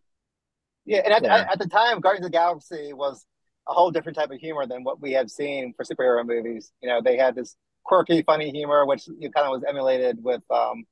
Yeah, 0.85 1.01
and 1.03 1.13
at, 1.13 1.23
Yeah. 1.23 1.35
at, 1.37 1.51
at 1.53 1.59
the 1.59 1.67
time, 1.67 1.99
Guardians 1.99 2.25
of 2.25 2.31
the 2.31 2.37
Galaxy 2.37 2.93
was 2.93 3.25
a 3.67 3.73
whole 3.73 3.91
different 3.91 4.15
type 4.17 4.31
of 4.31 4.39
humor 4.39 4.65
than 4.65 4.83
what 4.83 5.01
we 5.01 5.11
have 5.11 5.29
seen 5.29 5.73
for 5.73 5.83
superhero 5.83 6.25
movies. 6.25 6.71
You 6.81 6.87
know, 6.89 7.01
they 7.01 7.17
had 7.17 7.35
this 7.35 7.55
quirky, 7.83 8.21
funny 8.23 8.49
humor, 8.51 8.85
which 8.85 9.07
you 9.19 9.29
kind 9.29 9.45
of 9.45 9.51
was 9.51 9.63
emulated 9.67 10.23
with 10.23 10.41
um 10.49 10.85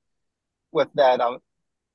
with 0.71 0.89
that 0.95 1.19
um 1.21 1.39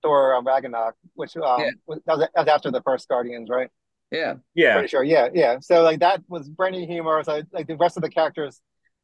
Thor 0.03 0.35
um, 0.35 0.47
Ragnarok, 0.47 0.97
which 1.15 1.37
um 1.37 1.61
Yeah. 1.61 1.71
was, 1.87 2.01
that, 2.07 2.17
was, 2.19 2.29
that 2.35 2.41
was 2.41 2.49
after 2.49 2.71
the 2.71 2.81
first 2.83 3.07
Guardians, 3.09 3.49
right? 3.51 3.69
Yeah. 4.11 4.35
Yeah. 4.55 4.75
Pretty 4.75 4.89
sure. 4.89 5.05
Yeah, 5.05 5.29
yeah. 5.33 5.59
So 5.61 5.83
like 5.83 6.01
that 6.01 6.23
was 6.29 6.49
brand 6.49 6.75
new 6.77 6.87
humor. 6.87 7.23
So 7.25 7.43
like 7.53 7.67
the 7.67 7.77
rest 7.77 7.97
of 7.97 8.03
the 8.03 8.11
characters, 8.11 8.61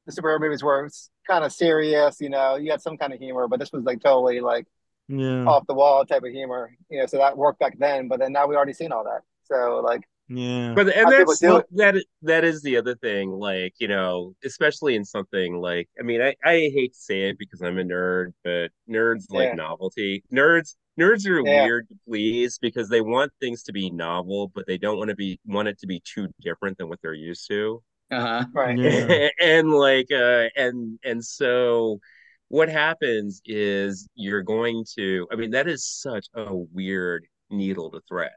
the 0.06 0.12
superhero 0.12 0.40
movies 0.40 0.62
were 0.62 0.88
kind 1.26 1.44
of 1.44 1.52
serious. 1.52 2.20
You 2.20 2.30
know, 2.30 2.56
you 2.56 2.70
had 2.70 2.80
some 2.82 2.96
kind 2.96 3.12
of 3.12 3.18
humor, 3.18 3.46
but 3.48 3.60
this 3.60 3.72
was 3.72 3.84
like 3.84 4.00
totally 4.02 4.40
like 4.40 4.66
Yeah. 5.08 5.44
off 5.44 5.66
the 5.66 5.74
wall 5.74 6.04
type 6.04 6.24
of 6.24 6.32
humor. 6.32 6.76
You 6.90 7.00
know, 7.00 7.06
so 7.06 7.18
that 7.18 7.36
worked 7.36 7.60
back 7.60 7.78
then. 7.78 8.08
But 8.08 8.18
then 8.20 8.32
now 8.32 8.46
we 8.46 8.56
already 8.56 8.72
seen 8.72 8.92
all 8.92 9.04
that. 9.04 9.20
So 9.44 9.80
like 9.84 10.02
Yeah. 10.28 10.72
But 10.74 10.88
and 10.88 11.04
How 11.04 11.10
that's 11.10 11.38
do 11.40 11.46
well, 11.48 11.56
it. 11.58 11.66
that 11.72 11.94
that 12.22 12.44
is 12.44 12.62
the 12.62 12.76
other 12.76 12.96
thing, 12.96 13.30
like, 13.30 13.74
you 13.78 13.88
know, 13.88 14.34
especially 14.44 14.96
in 14.96 15.04
something 15.04 15.56
like 15.60 15.88
I 15.98 16.02
mean, 16.02 16.20
I, 16.20 16.34
I 16.44 16.54
hate 16.74 16.94
to 16.94 16.98
say 16.98 17.28
it 17.30 17.38
because 17.38 17.62
I'm 17.62 17.78
a 17.78 17.84
nerd, 17.84 18.32
but 18.42 18.70
nerds 18.90 19.30
like 19.30 19.54
novelty. 19.54 20.24
Nerds 20.32 20.74
nerds 20.98 21.26
are 21.28 21.40
Yeah. 21.44 21.62
weird 21.64 21.88
to 21.88 21.94
please 22.08 22.58
because 22.58 22.88
they 22.88 23.00
want 23.02 23.32
things 23.40 23.62
to 23.64 23.72
be 23.72 23.90
novel, 23.90 24.48
but 24.54 24.66
they 24.66 24.78
don't 24.78 24.98
want 24.98 25.10
to 25.10 25.16
be 25.16 25.38
want 25.46 25.68
it 25.68 25.78
to 25.80 25.86
be 25.86 26.02
too 26.04 26.28
different 26.40 26.78
than 26.78 26.88
what 26.88 27.00
they're 27.02 27.14
used 27.14 27.46
to. 27.48 27.82
Uh-huh. 28.10 28.44
right. 28.52 28.78
Yeah. 28.78 29.28
and 29.40 29.70
like 29.72 30.08
uh 30.12 30.48
and 30.56 30.98
and 31.04 31.24
so 31.24 32.00
what 32.48 32.68
happens 32.68 33.40
is 33.44 34.08
you're 34.14 34.42
going 34.42 34.84
to 34.96 35.26
I 35.32 35.36
mean 35.36 35.50
that 35.52 35.68
is 35.68 35.84
such 35.86 36.26
a 36.34 36.54
weird 36.54 37.26
needle 37.50 37.90
to 37.92 38.00
thread. 38.08 38.32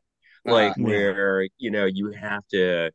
Like 0.45 0.76
Yeah. 0.77 0.84
where 0.84 1.48
you 1.58 1.72
know 1.72 1.85
you 1.85 2.11
have 2.11 2.48
to 2.50 2.92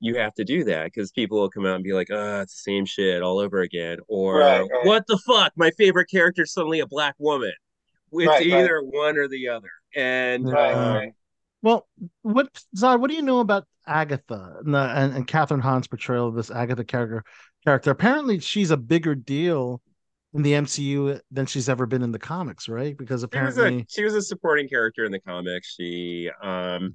you 0.00 0.16
have 0.16 0.32
to 0.34 0.44
do 0.44 0.64
that 0.64 0.84
because 0.84 1.12
people 1.12 1.38
will 1.38 1.50
come 1.50 1.66
out 1.66 1.74
and 1.74 1.84
be 1.84 1.92
like, 1.92 2.08
oh, 2.10 2.40
it's 2.40 2.54
the 2.54 2.70
same 2.72 2.86
shit 2.86 3.22
all 3.22 3.38
over 3.38 3.60
again. 3.60 3.98
Or 4.08 4.38
Right, 4.38 4.60
right. 4.60 4.86
what 4.86 5.06
the 5.06 5.18
fuck? 5.18 5.52
My 5.56 5.70
favorite 5.72 6.08
character 6.10 6.42
is 6.42 6.52
suddenly 6.54 6.80
a 6.80 6.86
black 6.86 7.14
woman. 7.18 7.52
It's 8.12 8.26
Right, 8.26 8.38
right. 8.38 8.46
either 8.46 8.80
one 8.82 9.18
or 9.18 9.28
the 9.28 9.48
other. 9.48 9.68
And 9.94 10.50
Right, 10.50 10.74
right. 10.74 11.12
Well, 11.62 11.86
what 12.22 12.48
Zad? 12.74 13.00
What 13.00 13.10
do 13.10 13.16
you 13.16 13.22
know 13.22 13.40
about 13.40 13.66
Agatha 13.86 14.60
and, 14.64 14.74
uh, 14.74 14.92
and, 14.96 15.14
and 15.14 15.28
Kathryn 15.28 15.60
Hahn's 15.60 15.86
portrayal 15.86 16.28
of 16.28 16.34
this 16.34 16.50
Agatha 16.50 16.84
character? 16.84 17.22
Character. 17.64 17.90
Apparently, 17.90 18.38
she's 18.38 18.70
a 18.70 18.78
bigger 18.78 19.14
deal 19.14 19.82
in 20.32 20.42
the 20.42 20.52
MCU 20.52 21.20
than 21.30 21.46
she's 21.46 21.68
ever 21.68 21.86
been 21.86 22.02
in 22.02 22.12
the 22.12 22.18
comics, 22.18 22.68
right? 22.68 22.96
Because 22.96 23.20
she 23.20 23.38
was 23.38 23.56
apparently 23.58 23.80
a 23.80 23.86
she 23.88 24.04
was 24.04 24.14
a 24.14 24.22
supporting 24.22 24.68
character 24.68 25.04
in 25.04 25.12
the 25.12 25.20
comics. 25.20 25.74
She 25.76 26.30
um 26.42 26.94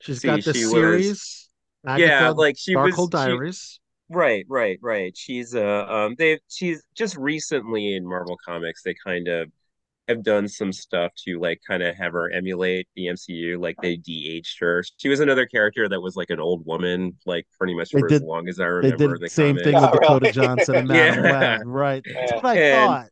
she's 0.00 0.20
see, 0.20 0.28
got 0.28 0.42
this 0.44 0.56
she 0.56 0.64
was- 0.64 0.72
series. 0.72 1.48
yeah, 1.96 2.30
like 2.30 2.56
she 2.58 2.74
was 2.74 2.94
Darkhold 2.94 3.10
she- 3.12 3.78
Right, 4.08 4.46
right, 4.48 4.78
right. 4.82 5.16
She's 5.16 5.54
uh 5.54 5.86
um 5.88 6.14
they 6.18 6.38
she's 6.48 6.82
just 6.94 7.16
recently 7.16 7.94
in 7.94 8.06
Marvel 8.06 8.36
Comics 8.44 8.82
they 8.82 8.94
kind 9.04 9.28
of 9.28 9.50
have 10.08 10.22
done 10.22 10.46
some 10.48 10.72
stuff 10.72 11.12
to 11.26 11.38
like 11.40 11.60
kind 11.66 11.82
of 11.82 11.94
have 11.96 12.12
her 12.12 12.30
emulate 12.30 12.88
the 12.94 13.06
MCU 13.06 13.60
like 13.60 13.76
they 13.82 13.96
de-aged 13.96 14.58
her. 14.60 14.84
She 14.98 15.08
was 15.08 15.20
another 15.20 15.46
character 15.46 15.88
that 15.88 16.00
was 16.00 16.14
like 16.16 16.30
an 16.30 16.38
old 16.40 16.64
woman 16.64 17.16
like 17.26 17.46
pretty 17.58 17.74
much 17.74 17.90
They 17.90 18.00
for 18.00 18.08
did- 18.08 18.16
as 18.16 18.22
long 18.22 18.48
as 18.48 18.60
I 18.60 18.64
remember. 18.66 18.96
They 18.96 19.06
did 19.06 19.14
the 19.16 19.18
the 19.18 19.28
same 19.30 19.56
comics. 19.56 19.64
thing 19.64 19.74
with 19.74 19.84
Oh, 19.84 19.92
Dakota 19.92 20.20
really? 20.20 20.32
Johnson 20.32 20.74
and 20.76 20.88
Madam 20.88 21.24
Yeah. 21.24 21.58
Web, 21.58 21.66
right? 21.66 22.04
That's 22.12 22.32
what 22.32 22.44
I 22.46 22.54
And- 22.58 22.86
thought. 22.86 23.08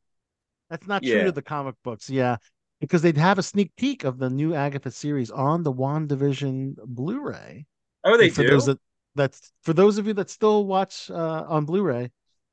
That's 0.70 0.86
not 0.86 1.02
true 1.02 1.12
Yeah. 1.12 1.24
to 1.24 1.32
the 1.32 1.42
comic 1.42 1.74
books, 1.84 2.08
yeah, 2.08 2.36
because 2.80 3.02
they'd 3.02 3.16
have 3.18 3.38
a 3.38 3.42
sneak 3.42 3.70
peek 3.76 4.04
of 4.04 4.18
the 4.18 4.30
new 4.30 4.54
Agatha 4.54 4.90
series 4.90 5.30
on 5.30 5.62
the 5.62 5.72
WandaVision 5.72 6.76
Blu-ray. 6.86 7.66
Oh, 8.02 8.16
they 8.16 8.26
And 8.26 8.34
for 8.34 8.42
do? 8.42 8.50
those 8.50 8.66
that 8.66 8.78
that's 9.14 9.52
for 9.62 9.72
those 9.72 9.98
of 9.98 10.06
you 10.06 10.14
that 10.14 10.30
still 10.30 10.64
watch 10.66 11.10
uh, 11.10 11.44
on 11.48 11.64
Blu-ray, 11.66 12.10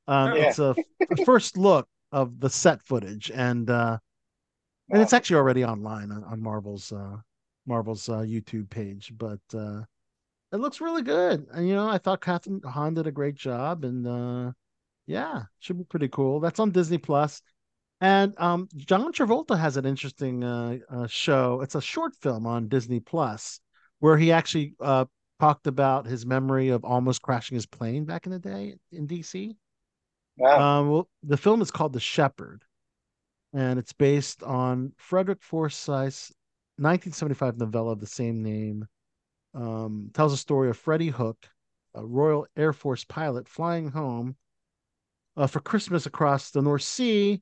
um, 0.07 0.31
Oh. 0.31 0.35
it's 0.35 0.59
a 0.59 0.75
first 1.25 1.57
look 1.57 1.87
of 2.11 2.39
the 2.39 2.49
set 2.49 2.83
footage, 2.83 3.31
and 3.33 3.69
uh, 3.69 3.97
and 4.91 5.01
it's 5.01 5.13
actually 5.13 5.37
already 5.37 5.63
online 5.65 6.11
on, 6.11 6.23
on 6.23 6.41
Marvel's 6.41 6.91
uh, 6.91 7.17
Marvel's 7.65 8.07
uh, 8.09 8.19
YouTube 8.19 8.69
page. 8.69 9.13
But 9.17 9.39
uh, 9.53 9.81
it 10.51 10.57
looks 10.57 10.81
really 10.81 11.03
good, 11.03 11.47
and 11.53 11.67
you 11.67 11.75
know 11.75 11.87
I 11.87 11.97
thought 11.97 12.21
Kathryn 12.21 12.63
Hahn 12.65 12.93
did 12.93 13.07
a 13.07 13.11
great 13.11 13.35
job, 13.35 13.83
and 13.83 14.07
uh, 14.07 14.51
yeah, 15.07 15.43
should 15.59 15.77
be 15.77 15.83
pretty 15.83 16.09
cool. 16.09 16.39
That's 16.39 16.59
on 16.59 16.71
Disney 16.71 16.97
Plus. 16.97 17.41
And 18.01 18.33
um, 18.39 18.67
John 18.75 19.13
Travolta 19.13 19.57
has 19.59 19.77
an 19.77 19.85
interesting 19.85 20.43
uh, 20.43 20.77
uh, 20.89 21.05
show. 21.05 21.61
It's 21.61 21.75
a 21.75 21.81
short 21.81 22.15
film 22.15 22.47
on 22.47 22.67
Disney 22.67 22.99
Plus 22.99 23.59
where 23.99 24.17
he 24.17 24.31
actually 24.31 24.73
uh, 24.81 25.05
talked 25.39 25.67
about 25.67 26.07
his 26.07 26.25
memory 26.25 26.69
of 26.69 26.83
almost 26.83 27.21
crashing 27.21 27.55
his 27.55 27.67
plane 27.67 28.03
back 28.03 28.25
in 28.25 28.31
the 28.31 28.39
day 28.39 28.75
in 28.91 29.07
DC. 29.07 29.55
Wow. 30.37 30.59
Um, 30.59 30.89
well, 30.89 31.09
the 31.23 31.37
film 31.37 31.61
is 31.61 31.69
called 31.69 31.93
The 31.93 31.99
Shepherd, 31.99 32.63
and 33.53 33.77
it's 33.79 33.93
based 33.93 34.43
on 34.43 34.93
Frederick 34.97 35.41
Forsyth's 35.41 36.31
1975 36.77 37.57
novella 37.57 37.91
of 37.91 37.99
the 37.99 38.07
same 38.07 38.41
name. 38.41 38.87
Um, 39.53 40.11
tells 40.13 40.31
a 40.31 40.37
story 40.37 40.69
of 40.69 40.77
Freddie 40.77 41.09
Hook, 41.09 41.37
a 41.93 42.05
Royal 42.05 42.47
Air 42.55 42.71
Force 42.71 43.03
pilot 43.03 43.49
flying 43.49 43.89
home 43.89 44.35
uh, 45.35 45.47
for 45.47 45.59
Christmas 45.59 46.05
across 46.05 46.51
the 46.51 46.61
North 46.61 46.83
Sea, 46.83 47.41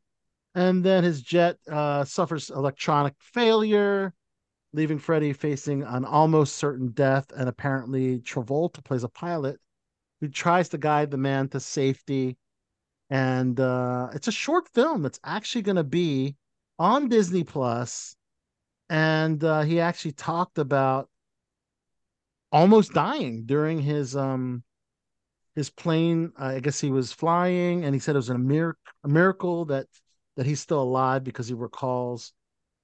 and 0.55 0.83
then 0.83 1.03
his 1.03 1.21
jet 1.21 1.57
uh, 1.71 2.03
suffers 2.03 2.49
electronic 2.49 3.13
failure, 3.19 4.13
leaving 4.73 4.97
Freddie 4.97 5.33
facing 5.33 5.83
an 5.83 6.05
almost 6.05 6.55
certain 6.55 6.89
death. 6.89 7.31
And 7.35 7.47
apparently, 7.47 8.19
Travolta 8.19 8.83
plays 8.83 9.03
a 9.03 9.09
pilot 9.09 9.59
who 10.19 10.27
tries 10.27 10.69
to 10.69 10.77
guide 10.77 11.11
the 11.11 11.17
man 11.17 11.49
to 11.49 11.59
safety. 11.59 12.37
And 13.09 13.59
uh, 13.59 14.09
it's 14.13 14.27
a 14.27 14.31
short 14.31 14.67
film. 14.69 15.05
It's 15.05 15.19
actually 15.23 15.63
going 15.63 15.77
to 15.77 15.83
be 15.83 16.35
on 16.77 17.09
Disney 17.09 17.43
Plus, 17.43 18.15
and 18.89 19.43
uh, 19.43 19.61
he 19.61 19.79
actually 19.79 20.11
talked 20.13 20.57
about 20.57 21.09
almost 22.51 22.93
dying 22.93 23.43
during 23.45 23.79
his 23.79 24.15
um 24.15 24.63
his 25.55 25.69
plane. 25.69 26.31
Uh, 26.39 26.45
I 26.45 26.59
guess 26.59 26.79
he 26.79 26.91
was 26.91 27.11
flying, 27.11 27.83
and 27.83 27.93
he 27.93 27.99
said 27.99 28.15
it 28.15 28.19
was 28.19 28.29
a, 28.29 28.37
mir- 28.37 28.77
a 29.03 29.07
miracle 29.07 29.65
that 29.65 29.87
that 30.37 30.45
he's 30.45 30.61
still 30.61 30.81
alive 30.81 31.23
because 31.23 31.47
he 31.47 31.53
recalls 31.53 32.31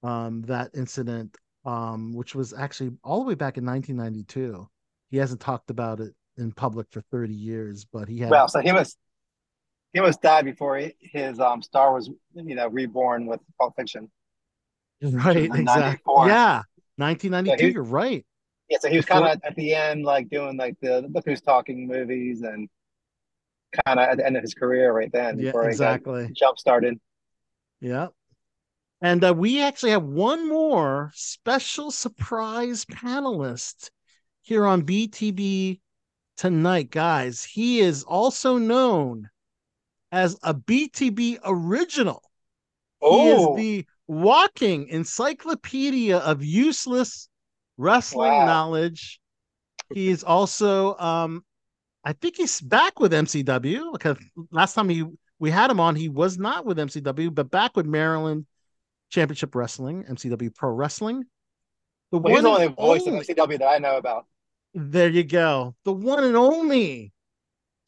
um, 0.03 0.41
that 0.43 0.71
incident, 0.75 1.37
um, 1.63 2.13
which 2.13 2.35
was 2.35 2.53
actually 2.53 2.91
all 3.03 3.19
the 3.19 3.27
way 3.27 3.35
back 3.35 3.57
in 3.57 3.65
1992. 3.65 4.67
He 5.09 5.17
hasn't 5.17 5.39
talked 5.39 5.69
about 5.69 5.99
it 5.99 6.13
in 6.37 6.51
public 6.51 6.87
for 6.91 7.01
30 7.11 7.33
years, 7.33 7.85
but 7.85 8.09
he 8.09 8.19
had. 8.19 8.31
Wow. 8.31 8.47
So 8.47 8.59
he 8.59 8.71
was 8.71 8.97
he 9.95 9.99
almost 10.01 10.21
died 10.21 10.43
before 10.43 10.77
he, 10.77 10.93
his 10.99 11.39
um 11.39 11.61
star 11.61 11.93
was 11.93 12.09
you 12.33 12.53
know 12.53 12.67
reborn 12.67 13.27
with 13.27 13.39
Pulp 13.57 13.77
Fiction. 13.77 14.11
right, 15.01 15.45
exactly. 15.45 16.13
Yeah, 16.27 16.63
1992. 16.97 17.57
So 17.57 17.65
he- 17.65 17.71
you're 17.71 17.83
right. 17.83 18.25
Yeah, 18.67 18.79
so 18.81 18.89
he 18.89 18.97
was 18.97 19.05
kind 19.05 19.23
of 19.23 19.39
at 19.43 19.55
the 19.55 19.73
end, 19.73 20.03
like 20.03 20.27
doing 20.29 20.57
like 20.57 20.75
the 20.81 21.07
Look 21.13 21.23
Who's 21.25 21.39
Talking 21.39 21.87
movies, 21.87 22.41
and 22.41 22.67
kind 23.85 23.99
of 23.99 24.09
at 24.09 24.17
the 24.17 24.25
end 24.25 24.35
of 24.35 24.41
his 24.41 24.53
career 24.53 24.91
right 24.91 25.11
then. 25.13 25.39
Yeah, 25.39 25.45
before 25.45 25.63
he 25.63 25.69
exactly. 25.69 26.29
jump 26.33 26.57
started. 26.59 26.99
Yeah. 27.79 28.07
And 29.01 29.23
uh, 29.23 29.33
we 29.33 29.61
actually 29.61 29.91
have 29.91 30.03
one 30.03 30.49
more 30.49 31.11
special 31.13 31.91
surprise 31.91 32.83
panelist 32.85 33.91
here 34.41 34.65
on 34.65 34.81
BTB 34.81 35.79
tonight, 36.35 36.89
guys. 36.89 37.43
He 37.43 37.79
is 37.79 38.03
also 38.03 38.57
known 38.57 39.29
as 40.15 40.37
a 40.43 40.53
BTB 40.53 41.39
original. 41.43 42.21
He 43.01 43.07
Oh. 43.07 43.51
is 43.57 43.57
the 43.57 43.85
walking 44.07 44.87
encyclopedia 44.87 46.17
of 46.17 46.43
useless 46.43 47.27
wrestling 47.77 48.31
Wow. 48.31 48.45
knowledge. 48.45 49.19
He 49.93 50.07
is 50.07 50.23
also, 50.23 50.95
um, 50.97 51.43
I 52.03 52.13
think 52.13 52.37
he's 52.37 52.61
back 52.61 52.99
with 52.99 53.13
MCW 53.13 53.91
because 53.91 54.17
last 54.51 54.73
time 54.73 54.89
he 54.89 55.03
we 55.37 55.51
had 55.51 55.69
him 55.69 55.81
on, 55.81 55.95
he 55.97 56.07
was 56.07 56.37
not 56.37 56.65
with 56.65 56.77
MCW, 56.79 57.29
but 57.29 57.51
back 57.51 57.75
with 57.75 57.85
Maryland 57.85 58.45
Championship 59.09 59.53
Wrestling, 59.53 60.05
MCW 60.07 60.49
Pro 60.55 60.69
Wrestling. 60.71 61.25
The 62.11 62.19
Well, 62.19 62.33
he's 62.35 62.41
the 62.43 62.49
one 62.49 62.61
only 62.61 62.73
voice 62.73 63.01
only- 63.05 63.19
of 63.19 63.27
MCW 63.27 63.57
that 63.59 63.67
I 63.67 63.77
know 63.79 63.97
about. 63.97 64.27
there 64.73 65.09
you 65.09 65.25
go. 65.25 65.75
The 65.83 65.91
one 65.91 66.23
and 66.23 66.37
only 66.37 67.11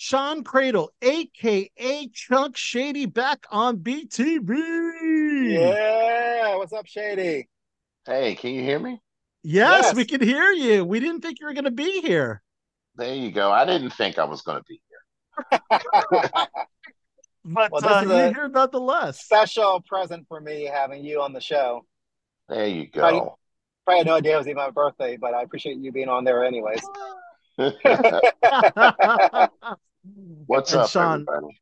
Sean 0.01 0.43
Cradle, 0.43 0.91
aka 1.01 2.07
Chunk 2.13 2.55
Shady, 2.55 3.05
back 3.07 3.45
on 3.51 3.77
BTB. 3.77 4.47
Yeah, 5.53 6.55
what's 6.57 6.71
up, 6.73 6.85
Shady? 6.85 7.47
Hey, 8.05 8.35
can 8.35 8.53
you 8.53 8.61
hear 8.61 8.77
me? 8.79 9.01
Yes, 9.43 9.85
Yes. 9.85 9.95
we 9.95 10.05
can 10.05 10.21
hear 10.21 10.51
you. 10.51 10.85
We 10.85 10.99
didn't 10.99 11.21
think 11.21 11.39
you 11.39 11.47
were 11.47 11.53
going 11.53 11.63
to 11.65 11.71
be 11.71 12.01
here. 12.01 12.41
There 12.95 13.13
you 13.13 13.31
go. 13.31 13.51
I 13.51 13.65
didn't 13.65 13.89
think 13.91 14.17
I 14.19 14.23
was 14.25 14.41
going 14.41 14.59
to 14.59 14.63
be 14.67 14.81
here. 14.87 15.69
But 17.49 17.71
Well, 17.71 17.85
uh, 17.87 18.01
you're 18.01 18.11
a- 18.11 18.33
here 18.33 18.49
nonetheless. 18.49 19.21
Special 19.23 19.79
present 19.87 20.27
for 20.27 20.41
me 20.41 20.65
having 20.65 21.05
you 21.05 21.21
on 21.21 21.31
the 21.31 21.39
show. 21.39 21.85
There 22.49 22.67
you 22.67 22.89
Probably, 22.91 23.19
go. 23.21 23.37
probably 23.85 23.99
had 23.99 24.07
no 24.07 24.15
idea 24.15 24.35
it 24.35 24.37
was 24.39 24.47
even 24.47 24.57
my 24.57 24.69
birthday, 24.69 25.15
but 25.15 25.33
I 25.33 25.43
appreciate 25.43 25.77
you 25.77 25.93
being 25.93 26.09
on 26.09 26.25
there 26.25 26.43
anyways. 26.43 26.81
What's 30.45 30.71
And 30.71 30.81
up, 30.81 30.89
Sean, 30.89 31.13
everybody? 31.29 31.59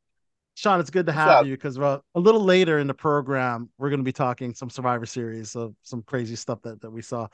Sean, 0.54 0.80
it's 0.80 0.90
good 0.90 1.06
to 1.06 1.12
What's 1.12 1.24
have 1.24 1.28
up? 1.40 1.46
you 1.46 1.54
because 1.54 1.78
uh, 1.78 1.98
a 2.14 2.20
little 2.20 2.42
later 2.42 2.78
in 2.78 2.86
the 2.86 2.94
program, 2.94 3.70
we're 3.78 3.90
going 3.90 4.00
to 4.00 4.04
be 4.04 4.12
talking 4.12 4.54
some 4.54 4.70
Survivor 4.70 5.06
Series, 5.06 5.50
so 5.50 5.74
some 5.82 6.02
crazy 6.02 6.36
stuff 6.36 6.62
that, 6.62 6.80
that 6.80 6.90
we 6.90 7.02
saw. 7.02 7.28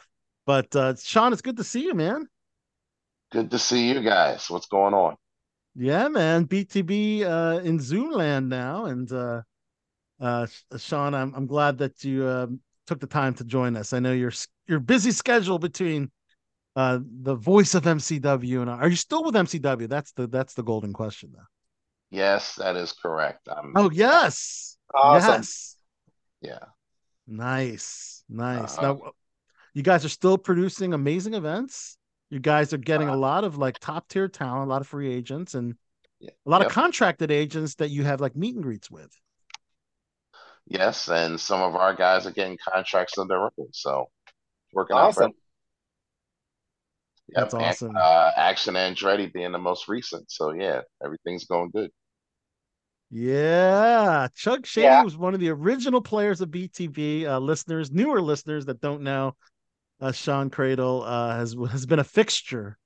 But 0.47 0.74
uh, 0.74 0.94
Sean, 0.97 1.32
it's 1.32 1.42
good 1.42 1.57
to 1.58 1.65
see 1.65 1.84
you, 1.84 1.94
man. 1.94 2.26
Good 3.31 3.50
to 3.52 3.58
see 3.58 3.89
you 3.92 4.00
guys. 4.00 4.50
What's 4.50 4.66
going 4.66 4.92
on? 4.92 5.16
Yeah, 5.74 6.08
man. 6.08 6.47
BTB 6.47 7.23
uh, 7.23 7.60
in 7.60 7.78
Zoomland 7.78 8.49
now, 8.49 8.86
and 8.86 9.10
uh, 9.10 9.42
uh, 10.20 10.47
Sean, 10.76 11.15
I'm 11.15 11.32
I'm 11.34 11.47
glad 11.47 11.78
that 11.78 12.05
you 12.05 12.26
um 12.28 12.60
took 12.86 13.00
the 13.00 13.07
time 13.07 13.34
to 13.34 13.44
join 13.44 13.76
us. 13.76 13.92
I 13.92 14.00
know 14.00 14.12
your 14.12 14.32
your 14.66 14.81
busy 14.81 15.12
schedule 15.12 15.58
between 15.58 16.10
uh, 16.76 16.99
the 17.02 17.34
voice 17.34 17.75
of 17.75 17.84
MCW 17.84 18.60
and 18.62 18.70
are 18.70 18.89
you 18.89 18.97
still 18.97 19.25
with 19.25 19.34
MCW? 19.34 19.89
That's 19.89 20.12
the 20.12 20.26
that's 20.26 20.55
the 20.55 20.62
golden 20.62 20.92
question, 20.92 21.33
though. 21.34 21.42
Yes, 22.10 22.57
that 22.57 22.76
is 22.76 22.92
correct. 22.92 23.49
I'm 23.49 23.73
Oh 23.76 23.91
yes, 23.91 24.76
Awesome. 24.94 25.28
yes, 25.31 25.76
yeah. 26.41 26.59
nice, 27.26 28.25
nice. 28.28 28.76
Uh-huh. 28.78 28.94
Now, 28.94 29.12
you 29.75 29.83
guys 29.83 30.05
are 30.05 30.10
still 30.10 30.36
producing 30.39 30.92
amazing 30.92 31.34
events. 31.34 31.97
You 32.31 32.39
guys 32.39 32.73
are 32.73 32.78
getting 32.78 33.09
a 33.09 33.17
lot 33.17 33.44
of 33.44 33.57
like 33.59 33.78
top 33.78 34.09
tier 34.09 34.28
talent, 34.28 34.67
a 34.68 34.70
lot 34.70 34.81
of 34.81 34.86
free 34.89 35.12
agents, 35.12 35.55
and 35.55 35.75
Yeah. 36.20 36.31
a 36.47 36.51
lot 36.51 36.60
Yep. 36.60 36.68
of 36.68 36.73
contracted 36.75 37.31
agents 37.31 37.75
that 37.76 37.91
you 37.91 38.05
have 38.05 38.20
like 38.20 38.36
meet 38.36 38.55
and 38.55 38.62
greets 38.62 38.91
with. 38.91 39.10
Yes, 40.67 41.09
and 41.09 41.41
some 41.41 41.60
of 41.60 41.75
our 41.75 41.94
guys 41.94 42.26
are 42.26 42.31
getting 42.31 42.57
contracts 42.57 43.18
of 43.18 43.28
their 43.28 43.42
own, 43.42 43.73
so 43.73 44.10
working 44.73 44.97
out 44.97 45.15
for 47.26 47.41
Awesome. 47.41 47.60
Yep, 47.60 47.67
That's 47.67 47.83
and, 47.83 47.97
awesome. 47.97 47.97
uh, 47.97 48.31
Action 48.36 48.75
Andretti 48.75 49.33
being 49.33 49.52
the 49.52 49.59
most 49.59 49.89
recent. 49.89 50.31
So 50.31 50.52
yeah, 50.52 50.83
everything's 51.05 51.44
going 51.44 51.70
good. 51.70 51.91
Yeah, 53.10 54.28
Chuck 54.34 54.65
Shady 54.65 54.84
Yeah. 54.84 55.02
was 55.02 55.17
one 55.17 55.34
of 55.34 55.41
the 55.41 55.51
original 55.51 56.01
players 56.01 56.41
of 56.41 56.51
BTB. 56.51 57.26
Uh, 57.26 57.39
listeners, 57.39 57.91
newer 57.91 58.23
listeners 58.23 58.65
that 58.67 58.81
don't 58.81 59.02
know, 59.02 59.36
uh, 60.01 60.12
Sean 60.12 60.49
Cradle 60.51 61.02
uh, 61.02 61.36
has 61.36 61.55
has 61.70 61.84
been 61.84 61.99
a 61.99 62.05
fixture 62.05 62.78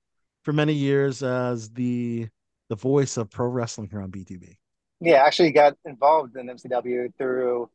for 0.42 0.52
many 0.52 0.72
years 0.72 1.22
as 1.22 1.70
the 1.70 2.28
the 2.68 2.76
voice 2.76 3.16
of 3.16 3.30
pro 3.30 3.46
wrestling 3.46 3.88
here 3.88 4.00
on 4.02 4.10
BTB. 4.10 4.56
Yeah, 5.00 5.22
actually 5.24 5.52
got 5.52 5.74
involved 5.84 6.36
in 6.36 6.46
MCW 6.48 7.12
through 7.16 7.70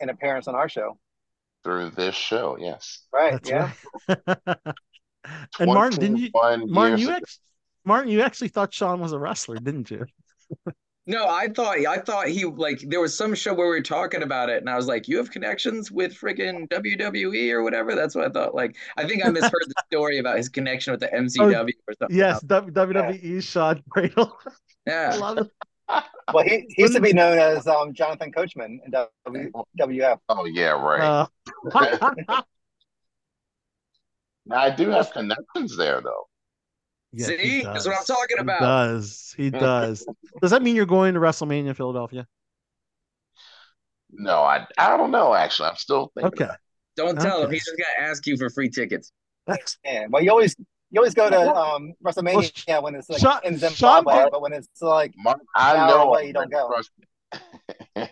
an 0.00 0.08
appearance 0.08 0.48
on 0.48 0.54
our 0.54 0.68
show. 0.68 0.98
Through 1.64 1.90
this 1.90 2.14
show, 2.14 2.56
yes. 2.58 3.02
Right. 3.12 3.32
That's 3.32 3.50
yeah. 3.50 3.72
right. 4.08 4.56
and 5.58 5.66
Martin, 5.72 6.00
didn't 6.00 6.16
you? 6.18 6.30
Martin, 6.66 6.98
you 6.98 7.08
ago. 7.08 7.16
ex- 7.16 7.40
Martin, 7.84 8.10
you 8.10 8.20
actually 8.22 8.48
thought 8.48 8.72
Sean 8.74 9.00
was 9.00 9.12
a 9.12 9.18
wrestler, 9.18 9.56
didn't 9.56 9.90
you? 9.90 10.04
No, 11.08 11.28
I 11.28 11.46
thought 11.48 11.76
I 11.86 11.98
thought 11.98 12.26
he 12.26 12.44
like 12.44 12.80
there 12.88 13.00
was 13.00 13.16
some 13.16 13.32
show 13.32 13.54
where 13.54 13.66
we 13.68 13.76
were 13.76 13.80
talking 13.80 14.24
about 14.24 14.50
it, 14.50 14.58
and 14.58 14.68
I 14.68 14.74
was 14.74 14.88
like, 14.88 15.06
"You 15.06 15.18
have 15.18 15.30
connections 15.30 15.92
with 15.92 16.12
friggin' 16.12 16.68
WWE 16.68 17.52
or 17.52 17.62
whatever." 17.62 17.94
That's 17.94 18.16
what 18.16 18.24
I 18.26 18.28
thought. 18.30 18.56
Like, 18.56 18.74
I 18.96 19.06
think 19.06 19.24
I 19.24 19.28
misheard 19.28 19.52
the 19.68 19.82
story 19.86 20.18
about 20.18 20.36
his 20.36 20.48
connection 20.48 20.90
with 20.90 20.98
the 21.00 21.06
MCW 21.14 21.70
or 21.86 21.94
something. 22.00 22.08
Oh, 22.10 22.10
Yes, 22.10 22.40
W- 22.40 22.72
WWE 22.72 23.40
Sean 23.40 23.84
Cradle. 23.88 24.36
I 24.46 24.50
Yeah. 24.90 25.14
love 25.14 25.38
it. 25.38 25.50
Well, 26.32 26.42
he, 26.42 26.66
he 26.70 26.82
used 26.82 26.94
to 26.96 27.00
be 27.00 27.12
known 27.12 27.38
as 27.38 27.68
um, 27.68 27.94
Jonathan 27.94 28.32
Coachman 28.32 28.80
in 28.84 28.90
WWF. 29.78 30.18
Oh 30.28 30.44
yeah, 30.46 30.70
right. 30.70 31.28
Uh, 31.72 32.42
Now 34.46 34.58
I 34.60 34.70
do 34.70 34.88
have 34.90 35.10
connections 35.12 35.76
there 35.76 36.00
though. 36.00 36.24
Yeah, 37.12 37.26
See? 37.26 37.62
That's 37.62 37.86
what 37.86 37.94
I'm 37.94 38.00
does. 38.00 38.06
talking 38.06 38.36
He 38.36 38.42
about. 38.42 38.60
does. 38.60 39.34
He 39.36 39.50
does. 39.66 40.06
does 40.40 40.50
that 40.50 40.62
mean 40.62 40.76
you're 40.76 40.86
going 40.86 41.14
to 41.14 41.20
WrestleMania 41.20 41.74
Philadelphia? 41.76 42.26
No, 44.10 44.42
I 44.42 44.66
I 44.78 44.96
don't 44.96 45.10
know 45.10 45.34
actually. 45.34 45.68
I'm 45.70 45.76
still 45.76 46.10
thinking. 46.14 46.42
Okay. 46.44 46.54
Don't 46.96 47.20
tell 47.20 47.42
him. 47.42 47.50
He's 47.50 47.64
just 47.64 47.76
gonna 47.76 48.08
ask 48.08 48.26
you 48.26 48.36
for 48.36 48.48
free 48.50 48.70
tickets. 48.70 49.12
Yeah. 49.84 50.06
Well, 50.08 50.22
you 50.22 50.30
always 50.30 50.54
you 50.90 51.00
always 51.00 51.14
go 51.14 51.28
to 51.28 51.54
um, 51.54 51.92
WrestleMania 52.04 52.52
well, 52.68 52.82
when 52.84 52.94
it's 52.94 53.10
like 53.10 53.20
Sean- 53.20 53.40
in 53.44 53.58
Zimbabwe, 53.58 54.14
did- 54.22 54.28
but 54.30 54.40
when 54.40 54.52
it's 54.52 54.68
like 54.80 55.12
Mark, 55.16 55.40
I 55.54 55.88
know 55.88 56.04
away, 56.04 56.28
you 56.28 56.32
don't 56.32 56.50
go. 56.50 56.80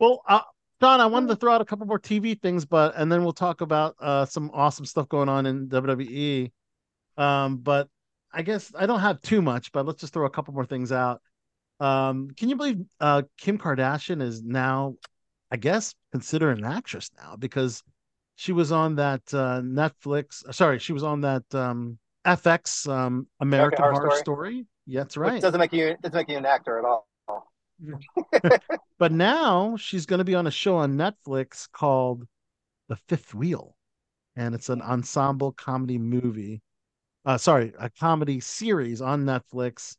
Well, 0.00 0.22
uh, 0.28 0.40
John, 0.84 1.00
I 1.00 1.06
wanted 1.06 1.28
to 1.28 1.36
throw 1.36 1.54
out 1.54 1.62
a 1.62 1.64
couple 1.64 1.86
more 1.86 1.98
TV 1.98 2.38
things, 2.38 2.66
but 2.66 2.92
and 2.94 3.10
then 3.10 3.24
we'll 3.24 3.32
talk 3.32 3.62
about 3.62 3.96
uh, 4.00 4.26
some 4.26 4.50
awesome 4.52 4.84
stuff 4.84 5.08
going 5.08 5.30
on 5.30 5.46
in 5.46 5.66
WWE. 5.66 6.52
Um, 7.16 7.56
but 7.56 7.88
I 8.30 8.42
guess 8.42 8.70
I 8.76 8.84
don't 8.84 9.00
have 9.00 9.22
too 9.22 9.40
much, 9.40 9.72
but 9.72 9.86
let's 9.86 10.02
just 10.02 10.12
throw 10.12 10.26
a 10.26 10.30
couple 10.30 10.52
more 10.52 10.66
things 10.66 10.92
out. 10.92 11.22
Um, 11.80 12.28
can 12.36 12.50
you 12.50 12.56
believe 12.56 12.82
uh 13.00 13.22
Kim 13.38 13.56
Kardashian 13.56 14.20
is 14.20 14.42
now, 14.42 14.96
I 15.50 15.56
guess, 15.56 15.94
considered 16.12 16.58
an 16.58 16.66
actress 16.66 17.10
now 17.16 17.36
because 17.36 17.82
she 18.36 18.52
was 18.52 18.70
on 18.70 18.96
that 18.96 19.22
uh 19.32 19.62
Netflix. 19.62 20.44
Sorry, 20.54 20.78
she 20.78 20.92
was 20.92 21.02
on 21.02 21.22
that 21.22 21.44
um 21.54 21.98
FX 22.26 22.86
um 22.90 23.26
American 23.40 23.78
Horror 23.78 23.92
Horror 23.94 24.10
Story. 24.10 24.18
Story. 24.18 24.66
Yeah, 24.84 25.00
that's 25.00 25.16
Which 25.16 25.28
right. 25.30 25.40
doesn't 25.40 25.58
make 25.58 25.72
you 25.72 25.96
doesn't 26.02 26.14
make 26.14 26.28
you 26.28 26.36
an 26.36 26.44
actor 26.44 26.78
at 26.78 26.84
all. 26.84 27.08
But 28.98 29.12
now 29.12 29.76
she's 29.76 30.06
going 30.06 30.18
to 30.18 30.24
be 30.24 30.34
on 30.34 30.46
a 30.46 30.50
show 30.50 30.76
on 30.76 30.96
Netflix 30.96 31.70
called 31.70 32.26
The 32.88 32.96
Fifth 32.96 33.34
Wheel, 33.34 33.76
and 34.36 34.54
it's 34.54 34.68
an 34.68 34.82
ensemble 34.82 35.52
comedy 35.52 35.98
movie. 35.98 36.62
Uh, 37.24 37.38
sorry, 37.38 37.72
a 37.78 37.90
comedy 37.90 38.40
series 38.40 39.00
on 39.02 39.24
Netflix. 39.24 39.96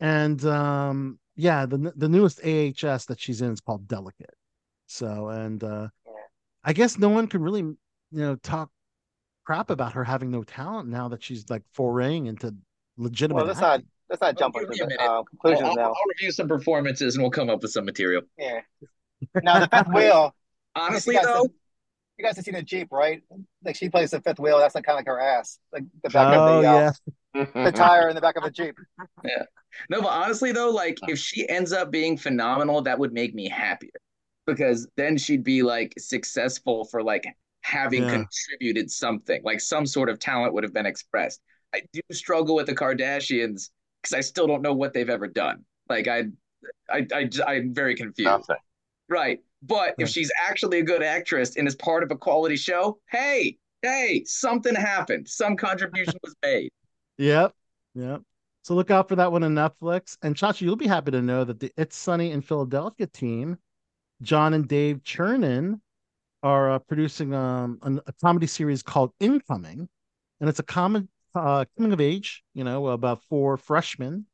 And 0.00 0.44
um, 0.44 1.18
yeah, 1.36 1.66
the 1.66 1.92
the 1.96 2.08
newest 2.08 2.40
AHS 2.44 3.06
that 3.06 3.20
she's 3.20 3.40
in 3.42 3.52
is 3.52 3.60
called 3.60 3.88
Delicate. 3.88 4.34
So, 4.86 5.28
and 5.28 5.62
uh, 5.62 5.88
I 6.64 6.72
guess 6.72 6.98
no 6.98 7.08
one 7.10 7.28
can 7.28 7.42
really, 7.42 7.62
you 7.62 7.76
know, 8.12 8.36
talk 8.36 8.70
crap 9.44 9.70
about 9.70 9.94
her 9.94 10.04
having 10.04 10.30
no 10.30 10.42
talent 10.44 10.88
now 10.88 11.08
that 11.08 11.22
she's 11.22 11.48
like 11.50 11.62
foraying 11.74 12.26
into 12.26 12.54
legitimate 12.96 13.36
Well, 13.36 13.46
let's 13.46 13.58
acting. 13.58 13.82
not 13.82 13.84
let's 14.10 14.20
not 14.22 14.38
jump 14.38 14.54
Give 14.54 14.68
me 14.68 14.78
a 14.80 14.82
into 14.84 14.86
minute. 14.96 15.00
uh, 15.00 15.12
I'll, 15.12 15.24
conclusions 15.24 15.68
I'll- 15.68 15.76
now. 15.76 15.88
I'll 15.88 16.08
review 16.08 16.30
some 16.32 16.48
performances 16.48 17.14
and 17.16 17.22
we'll 17.22 17.30
come 17.30 17.50
up 17.50 17.62
with 17.62 17.70
some 17.72 17.84
material. 17.84 18.22
Yeah. 18.38 18.60
Now 19.42 19.60
the 19.60 19.68
fifth 19.68 19.88
wheel. 19.94 20.34
Honestly, 20.76 21.14
you 21.14 21.20
guys, 21.20 21.26
though, 21.26 21.48
you 22.18 22.24
guys 22.24 22.36
have 22.36 22.44
seen 22.44 22.54
the 22.54 22.62
Jeep, 22.62 22.88
right? 22.92 23.22
Like 23.64 23.76
she 23.76 23.88
plays 23.88 24.10
the 24.10 24.20
fifth 24.20 24.38
wheel. 24.40 24.58
That's 24.58 24.74
like 24.74 24.84
kind 24.84 24.94
of 24.96 25.00
like 25.00 25.06
her 25.06 25.20
ass, 25.20 25.58
like 25.72 25.84
the 26.02 26.10
back 26.10 26.36
Oh 26.36 26.56
of 26.58 26.62
the 26.62 26.68
uh, 26.68 26.92
yeah. 27.54 27.64
the 27.64 27.72
tire 27.72 28.08
in 28.08 28.14
the 28.14 28.20
back 28.20 28.36
of 28.36 28.44
a 28.44 28.50
Jeep. 28.50 28.76
Yeah. 29.24 29.44
No, 29.90 30.00
but 30.02 30.08
honestly 30.08 30.52
though, 30.52 30.70
like 30.70 30.98
if 31.08 31.18
she 31.18 31.48
ends 31.48 31.72
up 31.72 31.90
being 31.90 32.16
phenomenal, 32.16 32.82
that 32.82 32.98
would 32.98 33.12
make 33.12 33.34
me 33.34 33.48
happier. 33.48 33.90
Because 34.46 34.86
then 34.96 35.16
she'd 35.16 35.42
be 35.42 35.62
like 35.62 35.94
successful 35.98 36.84
for 36.84 37.02
like 37.02 37.26
having 37.62 38.02
Yeah. 38.02 38.10
contributed 38.24 38.90
something, 38.90 39.40
like 39.42 39.60
some 39.60 39.86
sort 39.86 40.10
of 40.10 40.18
talent 40.18 40.52
would 40.52 40.64
have 40.64 40.74
been 40.74 40.84
expressed. 40.86 41.40
I 41.74 41.80
do 41.92 42.00
struggle 42.12 42.54
with 42.54 42.66
the 42.66 42.74
Kardashians 42.74 43.70
because 44.04 44.16
I 44.16 44.20
still 44.20 44.46
don't 44.46 44.62
know 44.62 44.74
what 44.74 44.92
they've 44.92 45.08
ever 45.08 45.26
done. 45.26 45.64
Like 45.88 46.08
I 46.08 46.24
I 46.90 47.06
I 47.12 47.28
I'm 47.46 47.74
very 47.74 47.94
confused. 47.94 48.26
Nothing. 48.26 48.56
Right. 49.08 49.40
But 49.62 49.94
if 49.98 50.10
she's 50.10 50.30
actually 50.46 50.80
a 50.80 50.82
good 50.82 51.02
actress 51.02 51.56
and 51.56 51.66
is 51.66 51.74
part 51.74 52.02
of 52.02 52.10
a 52.10 52.16
quality 52.16 52.56
show, 52.56 52.98
hey, 53.10 53.56
hey, 53.80 54.22
something 54.26 54.74
happened. 54.74 55.26
Some 55.26 55.56
contribution 55.56 56.14
was 56.22 56.34
made. 56.44 56.70
Yep. 57.16 57.54
Yep. 57.94 58.22
So 58.62 58.74
look 58.74 58.90
out 58.90 59.08
for 59.08 59.16
that 59.16 59.32
one 59.32 59.42
on 59.42 59.54
Netflix. 59.54 60.18
And 60.22 60.34
Chachi, 60.34 60.62
you'll 60.62 60.76
be 60.76 60.86
happy 60.86 61.10
to 61.12 61.22
know 61.22 61.44
that 61.44 61.60
the 61.60 61.72
It's 61.78 61.96
Sunny 61.96 62.32
in 62.32 62.42
Philadelphia 62.42 63.06
team, 63.06 63.56
John 64.20 64.52
and 64.52 64.68
Dave 64.68 65.02
Chernin, 65.02 65.80
are 66.42 66.72
uh, 66.72 66.78
producing 66.78 67.32
um, 67.32 67.78
an, 67.82 68.00
a 68.06 68.12
comedy 68.22 68.46
series 68.46 68.82
called 68.82 69.12
Incoming, 69.18 69.88
and 70.40 70.48
it's 70.48 70.58
a 70.58 70.64
common 70.64 71.08
uh, 71.34 71.64
coming 71.76 71.92
of 71.92 72.00
age. 72.00 72.42
You 72.54 72.64
know, 72.64 72.88
about 72.88 73.22
four 73.24 73.56
freshmen, 73.56 74.26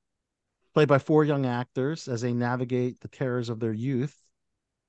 played 0.74 0.88
by 0.88 0.98
four 0.98 1.24
young 1.24 1.46
actors 1.46 2.08
as 2.08 2.20
they 2.20 2.32
navigate 2.32 3.00
the 3.00 3.08
terrors 3.08 3.48
of 3.48 3.60
their 3.60 3.72
youth. 3.72 4.16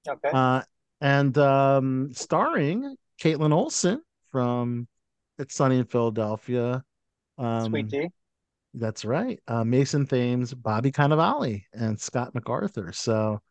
Okay. 0.08 0.30
Uh, 0.32 0.62
and 1.00 1.38
um, 1.38 2.10
starring 2.14 2.96
Kaitlin 3.22 3.54
Olson 3.54 4.02
from 4.32 4.88
It's 5.38 5.56
Sunny 5.56 5.78
in 5.78 5.86
Philadelphia. 5.86 6.84
Um, 7.38 7.66
Sweet 7.66 7.90
Tea. 7.90 8.10
that's 8.74 9.04
right. 9.06 9.40
Uh, 9.48 9.64
Mason 9.64 10.06
Thames, 10.06 10.54
Bobby 10.54 10.92
Cannavale, 10.92 11.64
and 11.74 12.00
Scott 12.00 12.34
MacArthur. 12.36 12.92
So, 12.94 13.42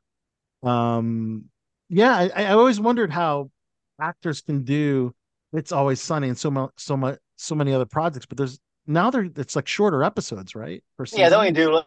um, 0.62 1.46
yeah, 1.88 2.14
I, 2.16 2.30
I 2.44 2.52
always 2.52 2.80
wondered 2.80 3.10
how 3.10 3.50
actors 4.00 4.40
can 4.40 4.62
do 4.62 5.14
"It's 5.52 5.72
Always 5.72 6.00
Sunny" 6.00 6.28
and 6.28 6.38
so 6.38 6.50
much, 6.50 6.72
so 6.76 6.96
much, 6.96 7.18
so 7.40 7.54
many 7.54 7.72
other 7.72 7.86
projects. 7.86 8.26
But 8.26 8.38
there's 8.38 8.58
now 8.86 9.10
they're 9.10 9.28
it's 9.36 9.54
like 9.56 9.68
shorter 9.68 10.02
episodes, 10.02 10.54
right? 10.54 10.82
Yeah, 11.12 11.28
they 11.28 11.36
only 11.36 11.52
do 11.52 11.80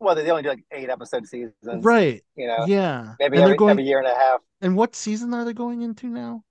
well. 0.00 0.14
They 0.14 0.30
only 0.30 0.42
do 0.42 0.48
like 0.50 0.64
eight 0.72 0.88
episode 0.88 1.26
seasons. 1.26 1.54
right. 1.84 2.22
You 2.36 2.46
know. 2.48 2.64
Yeah. 2.66 3.14
Maybe 3.18 3.36
and 3.36 3.44
every, 3.44 3.50
they're 3.50 3.56
going. 3.56 3.70
every 3.72 3.84
year 3.84 3.98
and 3.98 4.06
a 4.08 4.14
half. 4.14 4.40
And 4.60 4.76
what 4.76 4.94
season 4.94 5.32
are 5.34 5.44
they 5.44 5.52
going 5.52 5.82
into 5.82 6.06
now? 6.06 6.42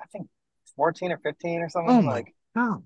I 0.00 0.06
think 0.06 0.28
fourteen 0.76 1.12
or 1.12 1.18
fifteen 1.18 1.60
or 1.60 1.68
something. 1.68 1.90
Oh 1.96 2.02
my 2.02 2.12
like 2.12 2.34
god, 2.54 2.82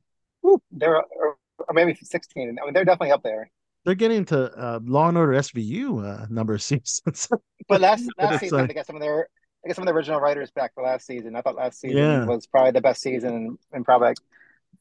they're 0.70 0.96
or, 0.96 1.36
or 1.58 1.74
maybe 1.74 1.94
sixteen. 1.94 2.56
I 2.60 2.64
mean, 2.64 2.72
they're 2.74 2.84
definitely 2.84 3.12
up 3.12 3.22
there. 3.22 3.50
they're 3.84 3.94
getting 3.94 4.24
to 4.26 4.52
uh, 4.56 4.80
Law 4.84 5.08
and 5.08 5.18
Order 5.18 5.32
SVU 5.32 6.22
uh, 6.22 6.26
number 6.30 6.54
of 6.54 6.62
seasons. 6.70 7.28
But 7.68 7.80
last 7.80 8.04
last 8.18 8.40
season, 8.40 8.58
like- 8.58 8.68
they 8.68 8.74
got 8.74 8.86
some 8.86 8.96
of 8.96 9.02
their 9.02 9.28
I 9.64 9.68
got 9.68 9.74
some 9.74 9.82
of 9.82 9.86
the 9.86 9.92
original 9.94 10.20
writers 10.20 10.50
back 10.52 10.72
for 10.74 10.84
last 10.84 11.04
season. 11.06 11.34
I 11.34 11.40
thought 11.42 11.56
last 11.56 11.80
season 11.80 11.98
Yeah. 11.98 12.24
was 12.24 12.46
probably 12.46 12.70
the 12.70 12.80
best 12.80 13.02
season 13.02 13.58
in 13.74 13.84
probably 13.84 14.08
like 14.08 14.18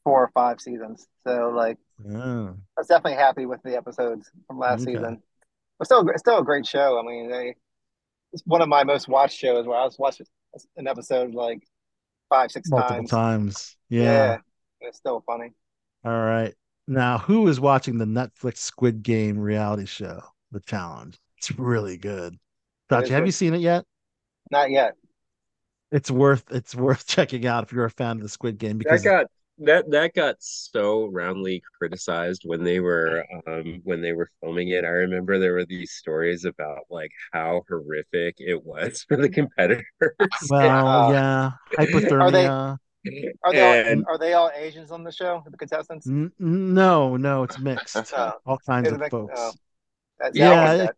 four 0.03 0.23
or 0.23 0.31
five 0.33 0.59
seasons. 0.61 1.07
So 1.25 1.49
like 1.55 1.77
Yeah. 2.03 2.53
I 2.77 2.81
was 2.81 2.87
definitely 2.87 3.17
happy 3.17 3.45
with 3.45 3.61
the 3.63 3.75
episodes 3.77 4.29
from 4.47 4.59
last 4.59 4.83
Okay. 4.83 4.91
season. 4.93 5.21
But 5.79 5.85
still, 5.85 6.07
it's 6.09 6.21
still 6.21 6.39
a 6.39 6.43
great 6.45 6.65
show. 6.65 6.99
I 6.99 7.03
mean, 7.03 7.29
they, 7.29 7.55
it's 8.33 8.43
one 8.45 8.61
of 8.61 8.69
my 8.69 8.83
most 8.83 9.07
watched 9.07 9.37
shows 9.37 9.67
where 9.67 9.77
I 9.77 9.85
was 9.85 9.97
watching 9.99 10.25
an 10.77 10.87
episode 10.87 11.33
like 11.35 11.63
five, 12.29 12.51
six 12.51 12.71
multiple 12.71 13.03
times. 13.03 13.09
times. 13.09 13.77
Yeah. 13.89 14.03
Yeah, 14.03 14.37
it's 14.81 14.97
still 14.97 15.23
funny. 15.25 15.53
All 16.03 16.11
right. 16.11 16.53
Now, 16.87 17.17
who 17.17 17.47
is 17.47 17.59
watching 17.59 17.97
the 17.97 18.05
Netflix 18.05 18.57
Squid 18.57 19.03
Game 19.03 19.37
reality 19.37 19.85
show, 19.85 20.21
The 20.51 20.61
Challenge? 20.61 21.17
It's 21.37 21.51
really 21.51 21.97
good. 21.97 22.33
It 22.33 22.39
Chachi, 22.93 23.09
have 23.09 23.21
good. 23.21 23.25
you 23.25 23.31
seen 23.31 23.53
it 23.53 23.61
yet? 23.61 23.85
Not 24.51 24.69
yet. 24.71 24.95
It's 25.91 26.11
worth 26.11 26.43
it's 26.51 26.75
worth 26.75 27.07
checking 27.07 27.45
out 27.45 27.63
if 27.63 27.71
you're 27.71 27.85
a 27.85 27.89
fan 27.91 28.17
of 28.17 28.23
the 28.23 28.29
Squid 28.29 28.57
Game 28.57 28.77
That 28.77 28.79
because 28.79 29.01
got 29.01 29.27
that 29.59 29.89
that 29.91 30.13
got 30.13 30.35
so 30.39 31.05
roundly 31.07 31.61
criticized 31.77 32.43
when 32.45 32.63
they 32.63 32.79
were 32.79 33.25
um 33.47 33.81
when 33.83 34.01
they 34.01 34.13
were 34.13 34.29
filming 34.41 34.69
it. 34.69 34.83
I 34.85 34.89
remember 34.89 35.39
there 35.39 35.53
were 35.53 35.65
these 35.65 35.91
stories 35.93 36.45
about 36.45 36.81
like 36.89 37.11
how 37.33 37.63
horrific 37.69 38.35
it 38.39 38.63
was 38.63 39.03
for 39.07 39.17
the 39.17 39.29
competitors. 39.29 39.85
well, 40.49 40.87
Uh, 41.09 41.11
yeah, 41.11 41.51
Are 41.77 41.85
they 41.85 41.85
hypothermia. 41.85 42.77
are 43.43 43.53
they 43.53 43.91
all, 43.93 44.03
are 44.09 44.17
they 44.17 44.33
all 44.33 44.51
Asians 44.55 44.91
on 44.91 45.03
the 45.03 45.11
show? 45.11 45.43
The 45.49 45.57
contestants? 45.57 46.07
N- 46.07 46.31
no, 46.39 47.17
no, 47.17 47.43
it's 47.43 47.57
mixed. 47.59 47.95
Oh. 48.17 48.33
All 48.45 48.59
kinds 48.65 48.87
of 48.89 48.95
it 48.95 48.99
mixed? 48.99 49.11
folks. 49.11 49.33
Oh. 49.35 49.51
Yeah, 50.33 50.73
it- 50.73 50.95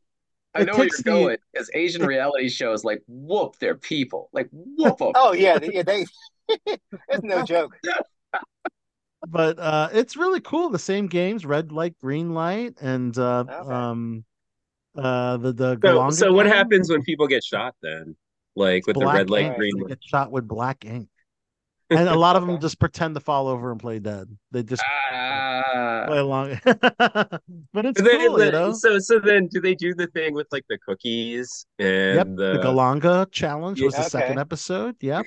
I 0.56 0.64
know 0.64 0.74
where 0.76 0.86
you're 0.88 1.04
going 1.04 1.38
because 1.54 1.70
Asian 1.76 2.04
reality 2.04 2.50
shows 2.50 2.84
like 2.84 3.04
whoop 3.08 3.60
their 3.60 3.76
people, 3.76 4.30
like 4.34 4.50
whoop 4.52 4.98
them. 5.00 5.12
Oh 5.16 5.32
yeah, 5.34 5.60
yeah, 5.62 5.84
they. 5.84 6.06
it's 6.48 7.24
no 7.24 7.44
joke. 7.44 7.78
But 9.28 9.60
uh 9.60 9.90
it's 9.92 10.16
really 10.16 10.40
cool. 10.42 10.70
The 10.70 10.80
same 10.80 11.08
games, 11.08 11.46
red 11.46 11.72
light, 11.72 11.96
green 12.00 12.34
light, 12.34 12.76
and 12.82 13.16
uh 13.18 13.44
Okay. 13.50 13.74
um 13.74 14.24
uh 14.96 15.38
the 15.38 15.52
the 15.54 15.74
so, 15.74 15.78
Dalgona 15.78 16.14
so 16.14 16.34
what 16.34 16.44
game, 16.46 16.54
happens 16.54 16.90
when 16.90 17.04
people 17.04 17.28
get 17.28 17.44
shot 17.44 17.76
then? 17.82 18.16
Like 18.56 18.88
with 18.88 18.96
the 18.96 19.02
black 19.02 19.16
red 19.18 19.30
light, 19.30 19.46
ink. 19.48 19.56
green 19.58 19.76
light. 19.78 19.90
get 19.90 20.00
shot 20.04 20.32
with 20.32 20.48
black 20.48 20.86
ink. 20.86 21.10
And 21.92 22.08
a 22.08 22.16
lot 22.16 22.36
of 22.36 22.46
them 22.46 22.60
just 22.60 22.80
pretend 22.80 23.16
to 23.16 23.20
fall 23.20 23.48
over 23.48 23.72
and 23.72 23.80
play 23.80 23.98
dead. 23.98 24.28
They 24.52 24.62
just 24.62 24.84
Ah, 25.12 26.04
play 26.08 26.20
along. 26.20 26.60
but 26.64 27.42
it's 27.84 28.00
But 28.00 28.06
then- 28.06 28.28
cool, 28.28 28.46
you 28.46 28.52
know. 28.52 28.74
So 28.74 29.00
so 29.00 29.20
then 29.20 29.48
do 29.48 29.60
they 29.60 29.74
do 29.74 29.96
the 29.96 30.06
thing 30.08 30.36
with 30.36 30.46
like 30.52 30.66
the 30.70 30.78
cookies 30.78 31.66
and 31.80 32.16
Yep, 32.16 32.28
the, 32.38 32.52
the 32.54 32.60
Dalgona 32.64 33.32
challenge 33.32 33.82
was 33.82 33.96
the 33.96 34.02
Okay. 34.02 34.10
second 34.10 34.38
episode. 34.40 34.98
Yep. 35.02 35.26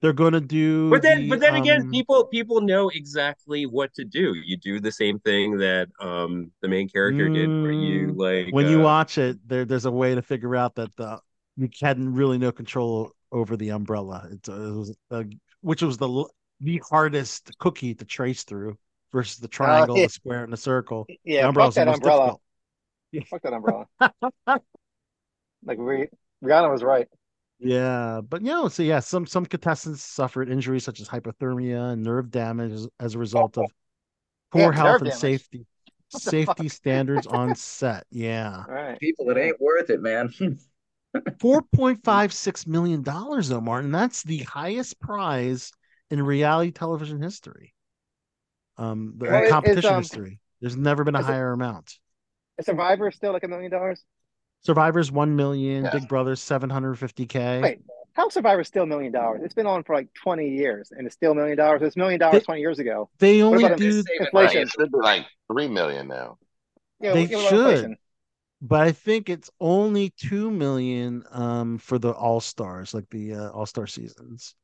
They're 0.00 0.12
gonna 0.12 0.40
do 0.40 0.90
But 0.90 1.02
then 1.02 1.22
the, 1.22 1.28
but 1.30 1.40
then 1.40 1.56
again, 1.56 1.82
um, 1.82 1.90
people 1.90 2.24
people 2.26 2.60
know 2.60 2.88
exactly 2.88 3.66
what 3.66 3.92
to 3.94 4.04
do. 4.04 4.34
You 4.34 4.56
do 4.56 4.78
the 4.78 4.92
same 4.92 5.18
thing 5.18 5.58
that 5.58 5.88
um 6.00 6.52
the 6.62 6.68
main 6.68 6.88
character 6.88 7.28
did 7.28 7.48
where 7.48 7.72
you 7.72 8.12
like 8.12 8.52
when 8.52 8.68
you 8.68 8.80
uh, 8.80 8.84
watch 8.84 9.18
it, 9.18 9.38
there 9.46 9.64
there's 9.64 9.86
a 9.86 9.90
way 9.90 10.14
to 10.14 10.22
figure 10.22 10.54
out 10.54 10.76
that 10.76 10.94
the 10.96 11.20
you 11.56 11.68
had 11.80 11.98
really 11.98 12.38
no 12.38 12.52
control 12.52 13.12
over 13.32 13.56
the 13.56 13.70
umbrella. 13.70 14.28
It's, 14.30 14.48
it 14.48 14.52
was 14.52 14.96
uh, 15.10 15.24
which 15.62 15.82
was 15.82 15.98
the 15.98 16.26
the 16.60 16.80
hardest 16.88 17.50
cookie 17.58 17.94
to 17.94 18.04
trace 18.04 18.44
through 18.44 18.78
versus 19.12 19.38
the 19.38 19.48
triangle, 19.48 19.96
yeah. 19.96 20.06
the 20.06 20.12
square, 20.12 20.44
and 20.44 20.52
the 20.52 20.56
circle. 20.56 21.06
the 21.08 21.18
Yeah, 21.24 21.50
fuck 21.52 21.74
that 21.74 21.88
umbrella. 21.88 22.36
difficult. 23.12 23.28
Fuck 23.28 23.42
that 23.42 23.52
umbrella. 23.52 23.86
like 25.64 25.78
Rih- 25.78 26.08
Rihanna 26.44 26.70
was 26.70 26.82
right. 26.82 27.08
Yeah, 27.60 28.20
but 28.28 28.40
you 28.42 28.48
know, 28.48 28.68
so 28.68 28.82
yeah, 28.82 29.00
some 29.00 29.26
some 29.26 29.44
contestants 29.46 30.02
suffered 30.02 30.48
injuries 30.48 30.84
such 30.84 31.00
as 31.00 31.08
hypothermia 31.08 31.92
and 31.92 32.02
nerve 32.04 32.30
damage 32.30 32.72
as, 32.72 32.88
as 33.00 33.14
a 33.14 33.18
result 33.18 33.58
of 33.58 33.64
poor 34.52 34.72
Yeah, 34.72 34.76
health 34.76 35.00
and 35.02 35.10
damage. 35.10 35.20
safety 35.20 35.66
safety 36.10 36.68
fuck? 36.68 36.72
standards 36.72 37.26
on 37.26 37.54
set. 37.56 38.04
Yeah. 38.10 38.64
All 38.68 38.74
right. 38.74 38.98
people, 39.00 39.28
it 39.30 39.36
ain't 39.38 39.60
worth 39.60 39.90
it, 39.90 40.00
man. 40.00 40.32
Four 41.40 41.62
point 41.74 42.04
five 42.04 42.32
six 42.32 42.66
million 42.66 43.02
dollars, 43.02 43.48
though, 43.48 43.60
Martin. 43.60 43.90
That's 43.90 44.22
the 44.22 44.38
highest 44.40 45.00
prize 45.00 45.72
in 46.10 46.22
reality 46.22 46.70
television 46.70 47.20
history. 47.20 47.74
Um, 48.76 49.14
the 49.16 49.24
Well, 49.26 49.38
in 49.38 49.44
is- 49.44 49.50
competition 49.50 49.94
um, 49.94 50.02
history. 50.02 50.38
There's 50.60 50.76
never 50.76 51.02
been 51.04 51.16
a 51.16 51.20
is 51.20 51.26
it- 51.26 51.32
higher 51.32 51.52
amount. 51.52 51.98
Is 52.58 52.66
Survivor 52.66 53.10
still 53.10 53.32
like 53.32 53.44
a 53.44 53.48
million 53.48 53.70
dollars? 53.70 54.04
Survivor's 54.62 55.10
one 55.12 55.36
million, 55.36 55.84
Yeah. 55.84 55.90
Big 55.92 56.08
Brother's 56.08 56.40
seven 56.40 56.68
hundred 56.70 56.96
fifty 56.96 57.26
k. 57.26 57.60
Wait, 57.62 57.80
how 58.14 58.28
Survivor's 58.28 58.66
still 58.68 58.82
a 58.82 58.86
million 58.86 59.12
dollars? 59.12 59.40
It's 59.44 59.54
been 59.54 59.66
on 59.66 59.84
for 59.84 59.94
like 59.94 60.12
twenty 60.14 60.48
years, 60.50 60.90
and 60.90 61.06
it's 61.06 61.14
still 61.14 61.32
a 61.32 61.34
million 61.34 61.56
dollars. 61.56 61.82
It's 61.82 61.96
a 61.96 61.98
million 61.98 62.18
dollars 62.18 62.42
twenty 62.42 62.60
years 62.60 62.78
ago. 62.78 63.08
They 63.18 63.42
only 63.42 63.68
do, 63.76 63.92
Save 63.92 64.04
Right, 64.08 64.26
inflation? 64.26 64.62
it 64.62 64.68
should 64.70 64.90
be 64.92 64.98
like 64.98 65.26
three 65.50 65.68
million 65.68 66.08
now. 66.08 66.38
Yeah, 67.00 67.12
They 67.14 67.24
yeah, 67.26 67.36
what 67.36 67.40
about 67.46 67.50
should. 67.50 67.68
inflation? 67.70 67.96
but 68.60 68.80
I 68.80 68.90
think 68.92 69.28
it's 69.30 69.50
only 69.60 70.10
two 70.16 70.50
million 70.50 71.22
um 71.30 71.78
for 71.78 71.98
the 71.98 72.10
All 72.10 72.40
Stars, 72.40 72.92
like 72.92 73.08
the 73.10 73.34
uh, 73.34 73.50
All 73.50 73.66
Star 73.66 73.86
seasons. 73.86 74.54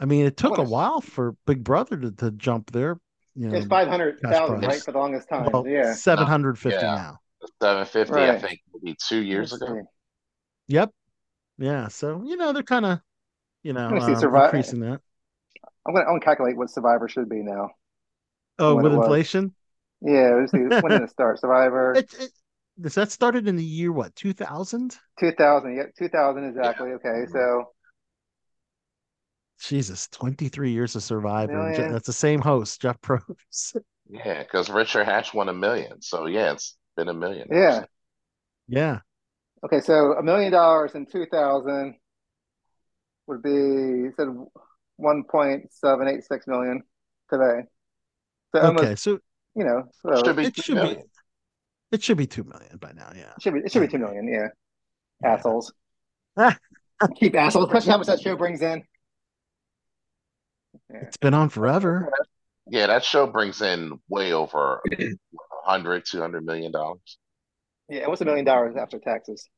I 0.00 0.06
mean, 0.06 0.24
it 0.24 0.38
took 0.38 0.56
a 0.56 0.62
What 0.62 0.64
is- 0.64 0.70
while 0.70 1.00
for 1.02 1.36
Big 1.46 1.62
Brother 1.62 1.98
to, 1.98 2.10
to 2.12 2.30
jump 2.30 2.70
there. 2.72 2.98
You 3.36 3.48
know, 3.48 3.56
It's 3.58 3.66
five 3.66 3.88
hundred 3.88 4.18
thousand, 4.20 4.62
right, 4.62 4.80
for 4.82 4.92
the 4.92 4.98
longest 4.98 5.28
time. 5.28 5.48
well, 5.52 5.66
yeah. 5.68 5.92
seven 5.92 6.26
hundred 6.26 6.58
fifty 6.58 6.78
Yeah. 6.84 6.94
now. 6.94 7.18
Seven 7.62 7.84
fifty, 7.86 8.28
I 8.28 8.38
think, 8.38 8.60
maybe 8.74 8.96
two 9.08 9.22
years 9.22 9.52
Let's 9.52 9.62
ago. 9.62 9.74
see. 9.74 9.80
Yep. 10.68 10.90
Yeah. 11.58 11.88
So 11.88 12.22
you 12.24 12.36
know 12.36 12.52
they're 12.52 12.62
kind 12.62 12.86
of, 12.86 13.00
you 13.62 13.72
know, 13.72 13.88
Let 13.88 13.94
me 13.94 14.00
see, 14.00 14.12
uh, 14.12 14.14
Survi- 14.14 14.38
increasing 14.38 14.80
that. 14.80 15.00
I'm 15.86 15.94
gonna, 15.94 16.06
I'm 16.06 16.12
gonna 16.14 16.20
calculate 16.20 16.56
what 16.56 16.70
Survivor 16.70 17.08
should 17.08 17.28
be 17.28 17.42
now. 17.42 17.70
Oh, 18.58 18.76
with 18.76 18.86
it 18.86 18.90
was. 18.90 19.16
inflation, 19.16 19.54
Yeah, 20.02 20.36
let's 20.40 20.52
see. 20.52 20.58
when 20.80 20.92
did 20.92 21.02
it 21.02 21.10
start? 21.10 21.40
Survivor 21.40 21.94
it, 21.94 22.14
it, 22.18 22.32
does 22.80 22.94
that 22.94 23.10
started 23.12 23.48
in 23.48 23.56
the 23.56 23.64
year 23.64 23.92
what 23.92 24.14
two 24.16 24.32
thousand? 24.32 24.98
2000. 25.18 25.76
Yeah, 25.76 25.84
2000 25.98 26.44
exactly. 26.44 26.90
Okay, 26.92 27.24
so 27.32 27.72
Jesus, 29.60 30.08
twenty 30.08 30.48
three 30.48 30.72
years 30.72 30.96
of 30.96 31.04
Survivor. 31.04 31.70
Je- 31.70 31.82
Million. 31.82 31.92
That's 31.92 32.06
the 32.06 32.12
same 32.12 32.40
host, 32.40 32.80
Jeff 32.80 33.00
Probst. 33.00 33.76
Yeah, 34.08 34.42
because 34.42 34.68
Richard 34.70 35.04
Hatch 35.04 35.32
won 35.32 35.48
a 35.48 35.52
million. 35.54 36.02
So 36.02 36.26
yeah, 36.26 36.52
it's 36.52 36.76
been 37.00 37.08
a 37.08 37.14
million. 37.14 37.48
yeah. 37.50 37.84
yeah. 38.68 38.98
Okay, 39.64 39.80
so 39.80 40.12
a 40.18 40.22
million 40.22 40.52
dollars 40.52 40.92
in 40.94 41.06
2000 41.06 41.94
would 43.26 43.42
be 43.42 43.50
you 43.50 44.12
said 44.16 44.28
1.786 45.00 46.46
million 46.46 46.82
today. 47.30 47.60
So 48.54 48.60
almost, 48.62 48.84
Okay. 48.84 48.94
So 48.96 49.18
you 49.54 49.64
know, 49.64 49.84
so 50.02 50.22
Should 50.24 50.36
be 50.36 50.44
it 50.44 50.54
two 50.54 50.62
should 50.62 50.82
be 50.82 51.02
it 51.92 52.02
should 52.02 52.16
be 52.18 52.26
two 52.26 52.44
million 52.44 52.76
by 52.78 52.92
now. 52.92 53.10
Yeah. 53.14 53.32
it 53.36 53.42
should 53.42 53.54
be 53.54 53.60
it 53.60 53.72
should 53.72 53.80
be 53.80 53.88
two 53.88 53.98
million. 53.98 54.28
Yeah, 54.28 54.48
Yeah. 55.22 55.32
assholes. 55.34 55.72
Keep 57.16 57.34
assholes. 57.34 57.70
Question 57.70 57.92
how 57.92 57.98
much 57.98 58.06
that 58.08 58.20
show 58.20 58.36
brings 58.36 58.60
in. 58.62 58.82
It's 60.90 61.16
been 61.16 61.34
on 61.34 61.48
forever. 61.48 62.10
Yeah, 62.68 62.86
that 62.86 63.04
show 63.04 63.26
brings 63.26 63.62
in 63.62 63.98
way 64.08 64.32
over 64.32 64.82
100, 65.70 66.04
200 66.06 66.44
million 66.44 66.72
dollars. 66.72 67.18
Yeah, 67.88 68.06
what's 68.08 68.20
a 68.20 68.24
million 68.24 68.44
dollars 68.44 68.76
after 68.76 68.98
taxes? 68.98 69.48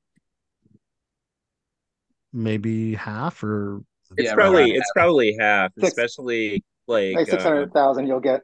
Maybe 2.32 2.94
half 2.94 3.42
or 3.42 3.82
It's 4.16 4.28
Yeah, 4.28 4.34
probably 4.34 4.62
around 4.62 4.76
it's 4.78 4.90
probably 4.92 5.36
half, 5.38 5.72
Six- 5.78 5.94
especially 5.94 6.64
like 6.86 7.16
Like 7.16 7.28
six 7.28 7.44
uh, 7.44 7.66
you'll 8.06 8.20
get. 8.20 8.40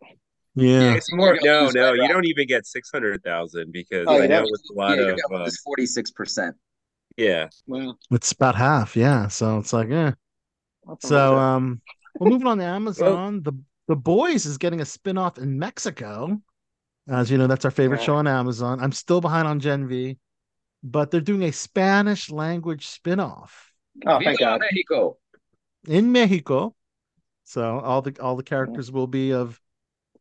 yeah. 0.55 0.95
it's 0.97 1.13
more 1.13 1.39
no 1.43 1.71
no 1.71 1.93
right 1.93 2.03
you 2.03 2.09
don't 2.09 2.27
even 2.27 2.47
get 2.47 2.67
six 2.67 2.91
hundred 2.93 3.23
thousand 3.25 3.73
because 3.73 4.07
Oh, 4.07 4.17
you 4.17 4.23
I 4.23 4.27
know 4.27 4.41
don't? 4.41 4.51
it's 4.53 4.71
a 4.71 4.75
lot 4.75 4.99
yeah, 4.99 5.11
of 5.13 5.17
gonna 5.31 5.37
um, 5.37 5.45
lose 5.45 5.59
forty 5.61 5.87
six 5.87 6.11
percent. 6.11 6.57
yeah 7.17 7.49
Well, 7.67 7.99
It's 8.11 8.33
about 8.33 8.55
half. 8.55 8.97
Yeah. 8.97 9.29
So 9.29 9.59
it's 9.59 9.73
like, 9.73 9.89
yeah. 9.89 10.13
So 11.01 11.37
um 11.37 11.81
we're 12.19 12.27
moving 12.27 12.47
on 12.47 12.59
to 12.59 12.65
Amazon, 12.65 13.43
the 13.43 13.53
the 13.89 13.97
boys 13.97 14.45
is 14.47 14.59
getting 14.59 14.81
a 14.81 14.85
spin-off 14.85 15.39
in 15.39 15.59
Mexico. 15.59 16.41
As 17.09 17.31
you 17.31 17.39
know, 17.39 17.47
that's 17.47 17.65
our 17.65 17.71
favorite 17.71 18.01
Yeah. 18.01 18.07
show 18.07 18.17
on 18.17 18.27
Amazon. 18.27 18.81
I'm 18.81 18.93
still 18.93 19.21
behind 19.21 19.49
on 19.49 19.61
Gen 19.61 19.89
V, 19.89 20.19
but 20.83 21.11
they're 21.11 21.21
doing 21.21 21.43
a 21.45 21.53
Spanish 21.53 22.31
language 22.31 22.87
spin-off 22.87 23.73
oh, 24.07 24.21
thank 24.23 24.39
God. 24.39 24.61
Mexico. 24.61 25.17
in 25.87 26.13
Mexico. 26.13 26.75
So 27.45 27.81
all 27.81 28.03
the 28.03 28.15
all 28.21 28.37
the 28.37 28.43
characters 28.43 28.93
will 28.93 29.07
be 29.07 29.33
of 29.33 29.59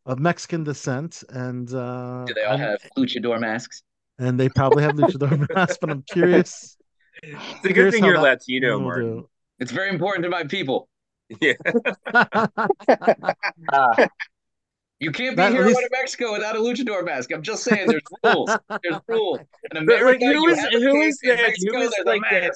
of 0.05 0.17
Mexican 0.19 0.63
descent 0.63 1.23
and 1.29 1.67
uh 1.73 2.23
Do 2.25 2.33
they 2.33 2.43
all 2.43 2.51
I'm- 2.51 2.59
have 2.59 2.79
luchador 2.97 3.39
masks? 3.39 3.83
and 4.19 4.39
they 4.39 4.47
probably 4.49 4.83
have 4.83 4.93
luchador 4.95 5.45
masks, 5.55 5.77
but 5.81 5.89
I'm 5.89 6.03
curious. 6.09 6.77
it's 7.21 7.65
a 7.65 7.73
good 7.73 7.91
thing 7.91 8.05
you're 8.05 8.13
that 8.15 8.21
Latino 8.21 8.77
will 8.77 8.85
Martin 8.85 9.17
do. 9.17 9.29
It's 9.59 9.71
very 9.71 9.89
important 9.89 10.23
to 10.23 10.29
my 10.29 10.43
people. 10.45 10.87
yeah 11.41 11.53
You 14.99 15.11
can't 15.11 15.31
be 15.33 15.35
That- 15.37 15.51
at 15.51 15.53
here 15.53 15.65
least- 15.65 15.79
in 15.79 15.87
Mexico 15.91 16.33
without 16.33 16.55
a 16.55 16.59
luchador 16.59 17.05
mask. 17.05 17.31
I'm 17.31 17.43
just 17.43 17.63
saying, 17.63 17.87
there's 17.87 18.01
rules. 18.23 18.49
There's 18.83 19.01
rules. 19.07 19.39
In 19.39 19.45
But, 19.71 19.77
America, 20.01 20.25
like, 20.25 20.35
who 20.35 20.41
you 20.41 20.47
is 20.49 20.59
have 20.59 20.73
a 20.73 20.79
who 20.79 20.93
case. 20.93 21.13
is 21.13 21.19
In 21.23 21.29
that? 21.29 21.41
Mexico, 21.47 21.71
Who 21.73 21.81
is 21.81 21.93
like 22.05 22.21
a 22.31 22.39
that? 22.41 22.51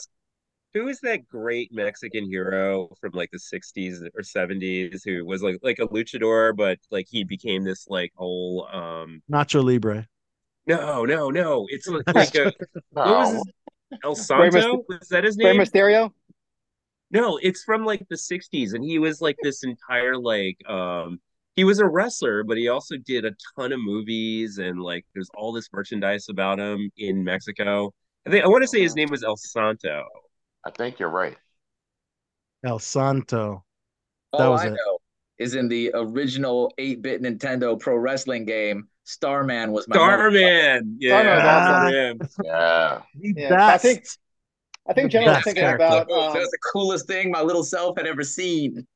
Who 0.73 0.87
is 0.87 0.99
that 1.01 1.27
great 1.27 1.71
Mexican 1.73 2.25
hero 2.25 2.95
from 3.01 3.11
like 3.13 3.29
the 3.31 3.37
'60s 3.39 4.01
or 4.15 4.21
'70s 4.21 5.01
who 5.03 5.25
was 5.25 5.43
like 5.43 5.57
like 5.61 5.79
a 5.79 5.87
luchador, 5.87 6.55
but 6.55 6.79
like 6.89 7.07
he 7.09 7.23
became 7.25 7.63
this 7.65 7.87
like 7.89 8.11
whole 8.15 8.67
um 8.71 9.21
Nacho 9.29 9.61
Libre. 9.63 10.07
no 10.65 11.03
no 11.05 11.29
no 11.29 11.65
it's 11.69 11.87
like, 11.87 12.03
like 12.15 12.35
a 12.35 12.53
what 12.91 13.07
was 13.07 13.33
his, 13.33 13.43
El 14.03 14.11
Rey 14.39 14.49
Santo 14.51 14.85
was 14.87 15.09
that 15.09 15.25
his 15.25 15.35
name? 15.37 15.57
Rey? 15.59 15.65
Mysterio. 15.65 16.11
No, 17.11 17.37
it's 17.43 17.63
from 17.65 17.83
like 17.85 18.07
the 18.09 18.15
60s 18.15 18.73
and 18.73 18.81
he 18.83 18.97
was 18.97 19.19
like 19.19 19.35
this 19.43 19.63
entire 19.65 20.15
like 20.17 20.57
um 20.69 21.19
he 21.55 21.63
was 21.63 21.79
a 21.79 21.87
wrestler, 21.87 22.43
but 22.43 22.57
he 22.57 22.67
also 22.69 22.95
did 22.97 23.25
a 23.25 23.31
ton 23.57 23.71
of 23.73 23.79
movies 23.79 24.57
and 24.57 24.81
like 24.81 25.05
there's 25.13 25.29
all 25.35 25.51
this 25.51 25.69
merchandise 25.73 26.27
about 26.29 26.59
him 26.59 26.89
in 26.97 27.23
Mexico. 27.23 27.93
I 28.27 28.29
think 28.31 28.45
I 28.45 28.47
want 28.47 28.63
to 28.63 28.67
say 28.67 28.81
his 28.81 28.95
name 28.95 29.09
was 29.09 29.23
El 29.23 29.37
Santo. 29.37 30.05
I 30.65 30.71
think 30.71 30.99
you're 30.99 31.09
right. 31.09 31.37
El 32.63 32.79
Santo. 32.79 33.63
That 34.37 34.47
All 34.47 34.51
was 34.51 34.61
I 34.61 34.67
it. 34.67 34.71
know 34.71 34.97
is 35.37 35.55
in 35.55 35.67
the 35.67 35.91
original 35.95 36.71
8-bit 36.77 37.21
Nintendo 37.21 37.79
pro 37.79 37.95
wrestling 37.95 38.45
game, 38.45 38.87
Starman 39.05 39.71
was 39.71 39.87
my 39.87 39.95
Starman. 39.95 40.97
Yeah. 40.99 41.21
Starman 41.21 41.35
was 41.35 41.43
awesome. 41.43 41.93
him. 41.93 42.21
Yeah. 42.43 43.01
Yeah, 43.35 43.59
I 43.73 43.77
think 43.77 44.03
best. 44.03 44.19
I 44.87 44.93
think 44.93 45.11
The 45.11 45.19
Jen 45.19 45.25
was 45.25 45.43
thinking 45.43 45.63
character. 45.63 45.85
about. 45.85 46.07
That 46.07 46.13
Um, 46.13 46.33
was 46.33 46.49
the 46.51 46.59
coolest 46.73 47.07
thing 47.07 47.31
my 47.31 47.41
little 47.41 47.63
self 47.63 47.97
had 47.97 48.07
ever 48.07 48.23
seen. 48.23 48.87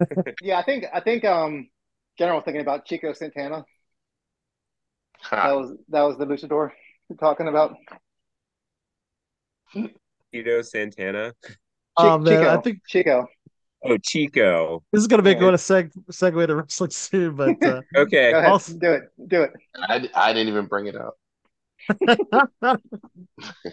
yeah, 0.42 0.58
I 0.58 0.62
think 0.62 0.84
I 0.92 1.00
think 1.00 1.24
um, 1.24 1.68
General 2.18 2.40
thinking 2.40 2.60
about 2.62 2.84
Chico 2.84 3.12
Santana. 3.12 3.64
That 5.30 5.52
was 5.56 5.72
that 5.88 6.02
was 6.02 6.16
the 6.18 6.26
luchador 6.26 6.70
you're 7.08 7.16
talking 7.16 7.48
about. 7.48 7.76
Chico 10.32 10.62
Santana. 10.62 11.32
Chi- 11.44 11.54
Oh, 12.00 12.16
man, 12.18 12.26
Chico. 12.38 12.48
I 12.48 12.60
think- 12.60 12.78
Chico. 12.86 13.26
Oh, 13.84 13.96
Chico. 13.98 14.82
This 14.92 15.00
is 15.00 15.06
gonna 15.08 15.22
make 15.22 15.38
Yeah. 15.38 15.46
me 15.46 15.50
to 15.52 15.56
seg 15.56 15.92
segue 16.12 16.46
to 16.46 16.56
wrestling 16.56 16.90
soon, 16.90 17.34
but 17.36 17.62
uh, 17.64 17.80
Okay. 17.96 18.30
Go 18.32 18.38
ahead, 18.38 18.50
Also- 18.50 18.78
do 18.78 18.92
it, 18.92 19.02
do 19.26 19.42
it. 19.42 19.52
I, 19.76 20.08
I 20.14 20.32
didn't 20.32 20.48
even 20.48 20.66
bring 20.66 20.86
it 20.86 20.96
up. 20.96 21.14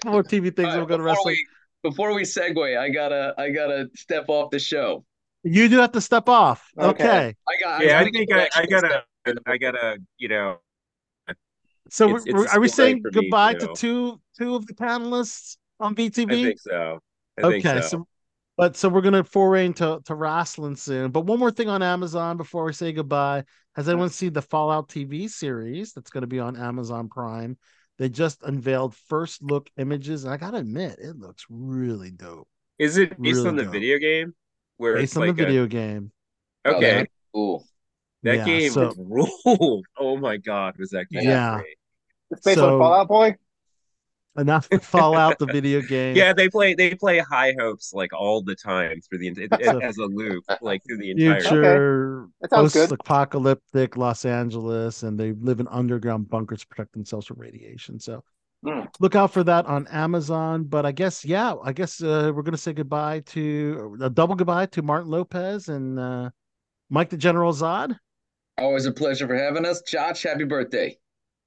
more 0.05 0.23
TV 0.23 0.55
things. 0.55 0.69
All 0.69 0.77
we'll 0.77 0.79
right, 0.81 0.87
go 0.87 0.97
to 0.97 1.03
before 1.03 1.03
wrestling. 1.03 1.35
we 1.83 1.89
before 1.89 2.13
we 2.15 2.23
segue, 2.23 2.77
I 2.77 2.89
gotta 2.89 3.33
I 3.37 3.49
gotta 3.51 3.89
step 3.95 4.25
off 4.27 4.49
the 4.51 4.59
show. 4.59 5.05
You 5.45 5.69
do 5.69 5.77
have 5.77 5.91
to 5.93 6.01
step 6.01 6.27
off. 6.27 6.71
Okay. 6.77 7.03
Okay. 7.03 7.35
I 7.47 7.61
got 7.61 7.85
Yeah, 7.85 7.99
I 7.99 8.03
gotta 8.03 8.11
think 8.11 8.31
I, 8.33 8.49
I 8.55 8.65
gotta. 8.65 9.03
I 9.45 9.57
gotta, 9.57 9.97
you 10.17 10.27
know, 10.27 10.57
So 11.89 12.09
It's- 12.09 12.25
we're- 12.25 12.43
it's 12.45 12.53
are 12.55 12.59
we 12.59 12.67
saying 12.67 13.01
for 13.01 13.11
me, 13.11 13.21
goodbye 13.21 13.53
too. 13.53 13.67
to 13.67 13.73
two 13.75 14.21
two 14.37 14.55
of 14.55 14.65
the 14.65 14.73
panelists 14.73 15.57
on 15.79 15.93
I 15.97 16.09
think 16.09 16.59
so. 16.59 16.99
I 17.37 17.41
think 17.43 17.65
okay, 17.65 17.81
so. 17.81 17.87
so 17.87 18.07
but 18.57 18.75
so 18.75 18.89
we're 18.89 19.01
gonna 19.01 19.23
foray 19.23 19.65
into 19.67 20.01
to 20.05 20.15
wrestling 20.15 20.75
soon. 20.77 21.11
But 21.11 21.21
one 21.25 21.37
more 21.39 21.51
thing 21.51 21.69
on 21.69 21.83
Amazon 21.83 22.37
before 22.37 22.63
we 22.65 22.73
say 22.73 22.91
goodbye. 22.91 23.43
Has 23.75 23.87
anyone 23.89 24.09
seen 24.09 24.33
the 24.33 24.41
Fallout 24.41 24.87
TV 24.89 25.29
series 25.29 25.91
that's 25.93 26.09
going 26.09 26.21
to 26.21 26.27
be 26.27 26.39
on 26.39 26.55
Amazon 26.55 27.09
Prime? 27.09 27.57
They 27.97 28.07
just 28.07 28.41
unveiled 28.41 28.95
first 28.95 29.43
look 29.43 29.69
images, 29.77 30.23
and 30.23 30.33
I 30.33 30.37
gotta 30.37 30.57
admit, 30.57 30.97
it 30.99 31.17
looks 31.17 31.45
really 31.49 32.11
dope. 32.11 32.47
Is 32.79 32.97
it 32.97 33.21
based 33.21 33.37
really 33.37 33.49
on 33.49 33.55
the 33.57 33.63
dope. 33.63 33.71
video 33.73 33.99
game? 33.99 34.33
Where 34.77 34.95
Based 34.95 35.03
it's 35.13 35.17
on 35.17 35.27
like 35.27 35.35
the 35.35 35.43
a- 35.43 35.45
video 35.45 35.65
game. 35.67 36.11
Oh, 36.65 36.75
okay, 36.75 36.91
that's 36.95 37.11
cool. 37.33 37.65
that 38.23 38.37
Yeah, 38.39 38.45
game 38.45 38.71
so- 38.71 38.93
ruled. 38.97 39.85
Oh 39.97 40.17
my 40.17 40.37
god, 40.37 40.75
was 40.77 40.89
that 40.91 41.09
game 41.09 41.23
Yeah. 41.23 41.59
great? 41.59 41.77
It's 42.31 42.41
based 42.41 42.57
So- 42.57 42.73
on 42.75 42.79
Fallout 42.79 43.07
Boy. 43.07 43.35
Enough 44.37 44.67
to 44.67 44.79
Fallout 44.79 45.39
the 45.39 45.45
video 45.45 45.79
game. 45.81 46.13
Yeah, 46.17 46.33
they 46.33 46.49
play 46.49 46.73
they 46.73 46.93
play 46.93 47.19
High 47.19 47.55
Hopes 47.57 47.93
like 47.93 48.11
all 48.11 48.41
the 48.43 48.53
time 48.55 48.99
through 48.99 49.19
the 49.19 49.27
it, 49.29 49.49
So- 49.63 49.77
it 49.77 49.81
has 49.83 49.97
a 49.97 50.05
loop 50.05 50.43
like 50.61 50.81
through 50.85 50.97
the 50.97 51.11
entire. 51.11 51.39
future 51.39 52.27
That 52.41 52.49
sounds 52.49 52.73
good. 52.73 52.89
post-apocalyptic 52.89 53.95
Los 53.95 54.25
Angeles, 54.25 55.03
and 55.03 55.17
they 55.17 55.31
live 55.33 55.61
in 55.61 55.69
underground 55.69 56.29
bunkers 56.29 56.61
to 56.61 56.67
protect 56.67 56.91
themselves 56.91 57.27
from 57.27 57.37
radiation. 57.39 57.97
So 57.99 58.25
Mm. 58.65 58.87
look 58.99 59.15
out 59.15 59.31
for 59.31 59.43
that 59.43 59.65
on 59.67 59.87
Amazon. 59.87 60.63
But 60.63 60.85
I 60.85 60.91
guess, 60.91 61.23
yeah, 61.23 61.53
I 61.63 61.71
guess 61.71 62.01
uh, 62.01 62.31
we're 62.33 62.41
gonna 62.41 62.57
say 62.57 62.73
goodbye 62.73 63.19
to 63.27 63.97
a 64.01 64.09
double 64.09 64.35
goodbye 64.35 64.65
to 64.67 64.81
Martin 64.81 65.11
Lopez 65.11 65.69
and 65.69 65.99
uh, 65.99 66.29
Mike 66.89 67.09
the 67.09 67.17
General 67.17 67.53
Zad. 67.53 67.95
Always 68.57 68.85
a 68.85 68.91
pleasure 68.91 69.27
for 69.27 69.35
having 69.35 69.65
us. 69.65 69.81
Josh, 69.83 70.23
happy 70.23 70.45
birthday. 70.45 70.97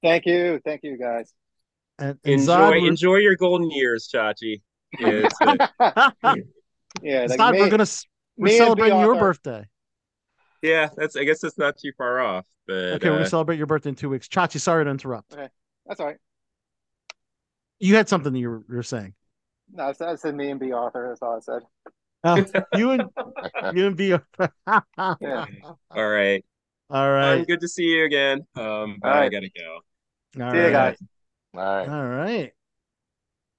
Thank 0.01 0.25
you, 0.25 0.61
thank 0.63 0.81
you, 0.83 0.97
guys. 0.97 1.33
And, 1.97 2.17
and 2.23 2.33
Enjoy 2.35 2.45
Zad, 2.45 2.73
enjoy 2.77 3.15
your 3.17 3.35
golden 3.35 3.69
years, 3.71 4.09
Chachi. 4.13 4.61
It's, 4.93 5.35
uh, 5.41 6.11
Yeah, 7.03 7.25
like 7.29 7.37
Zad, 7.37 7.53
me- 7.53 7.59
we're 7.59 7.69
gonna 7.69 7.85
we're 8.37 8.45
me 8.45 8.51
and 8.51 8.57
B 8.57 8.57
celebrating 8.57 8.99
your 8.99 9.11
author. 9.15 9.19
birthday. 9.19 9.67
yeah, 10.61 10.87
that's 10.95 11.15
I 11.15 11.23
guess 11.25 11.41
that's 11.41 11.57
not 11.57 11.77
too 11.77 11.91
far 11.97 12.19
off. 12.21 12.45
But 12.65 12.73
Okay, 12.73 13.09
we're 13.09 13.15
uh, 13.15 13.17
gonna 13.19 13.29
celebrate 13.29 13.57
your 13.57 13.67
birthday 13.67 13.89
in 13.89 13.95
two 13.95 14.09
weeks. 14.09 14.27
Chachi, 14.27 14.59
sorry 14.59 14.85
to 14.85 14.89
interrupt. 14.91 15.33
Okay, 15.33 15.49
that's 15.85 15.99
all 15.99 16.07
right. 16.07 16.17
You 17.79 17.95
had 17.95 18.09
something 18.09 18.35
you 18.35 18.49
were, 18.49 18.63
you 18.69 18.75
were 18.75 18.83
saying. 18.83 19.13
No, 19.71 19.85
I 19.85 19.91
said, 19.93 20.09
I 20.09 20.15
said 20.15 20.35
me 20.35 20.49
and 20.49 20.59
B 20.59 20.73
author. 20.73 21.07
That's 21.09 21.21
all 21.21 21.37
I 21.37 21.39
said. 21.39 21.61
Oh, 22.23 22.45
you 22.77 22.91
and 22.91 23.03
you 23.73 23.87
and 23.87 23.95
B. 23.95 24.13
All 24.13 24.19
Yeah. 24.67 25.45
all 25.91 26.03
right. 26.03 26.43
right. 26.89 27.33
Um, 27.35 27.43
good 27.45 27.61
to 27.61 27.67
see 27.67 27.83
you 27.83 28.05
again. 28.05 28.45
Um, 28.55 28.97
but 29.01 29.11
All 29.11 29.17
I 29.21 29.29
gotta 29.29 29.49
go. 29.55 30.43
All 30.43 30.51
See 30.51 30.57
you 30.57 30.71
guys. 30.71 30.97
All 31.55 31.61
right. 31.61 31.89
All 31.89 32.07
right. 32.07 32.51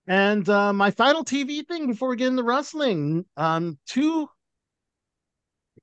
And 0.06 0.48
uh, 0.48 0.72
my 0.72 0.90
final 0.90 1.24
TV 1.24 1.66
thing 1.66 1.86
before 1.86 2.08
we 2.08 2.16
get 2.16 2.28
into 2.28 2.42
wrestling, 2.42 3.24
um, 3.36 3.78
two 3.86 4.28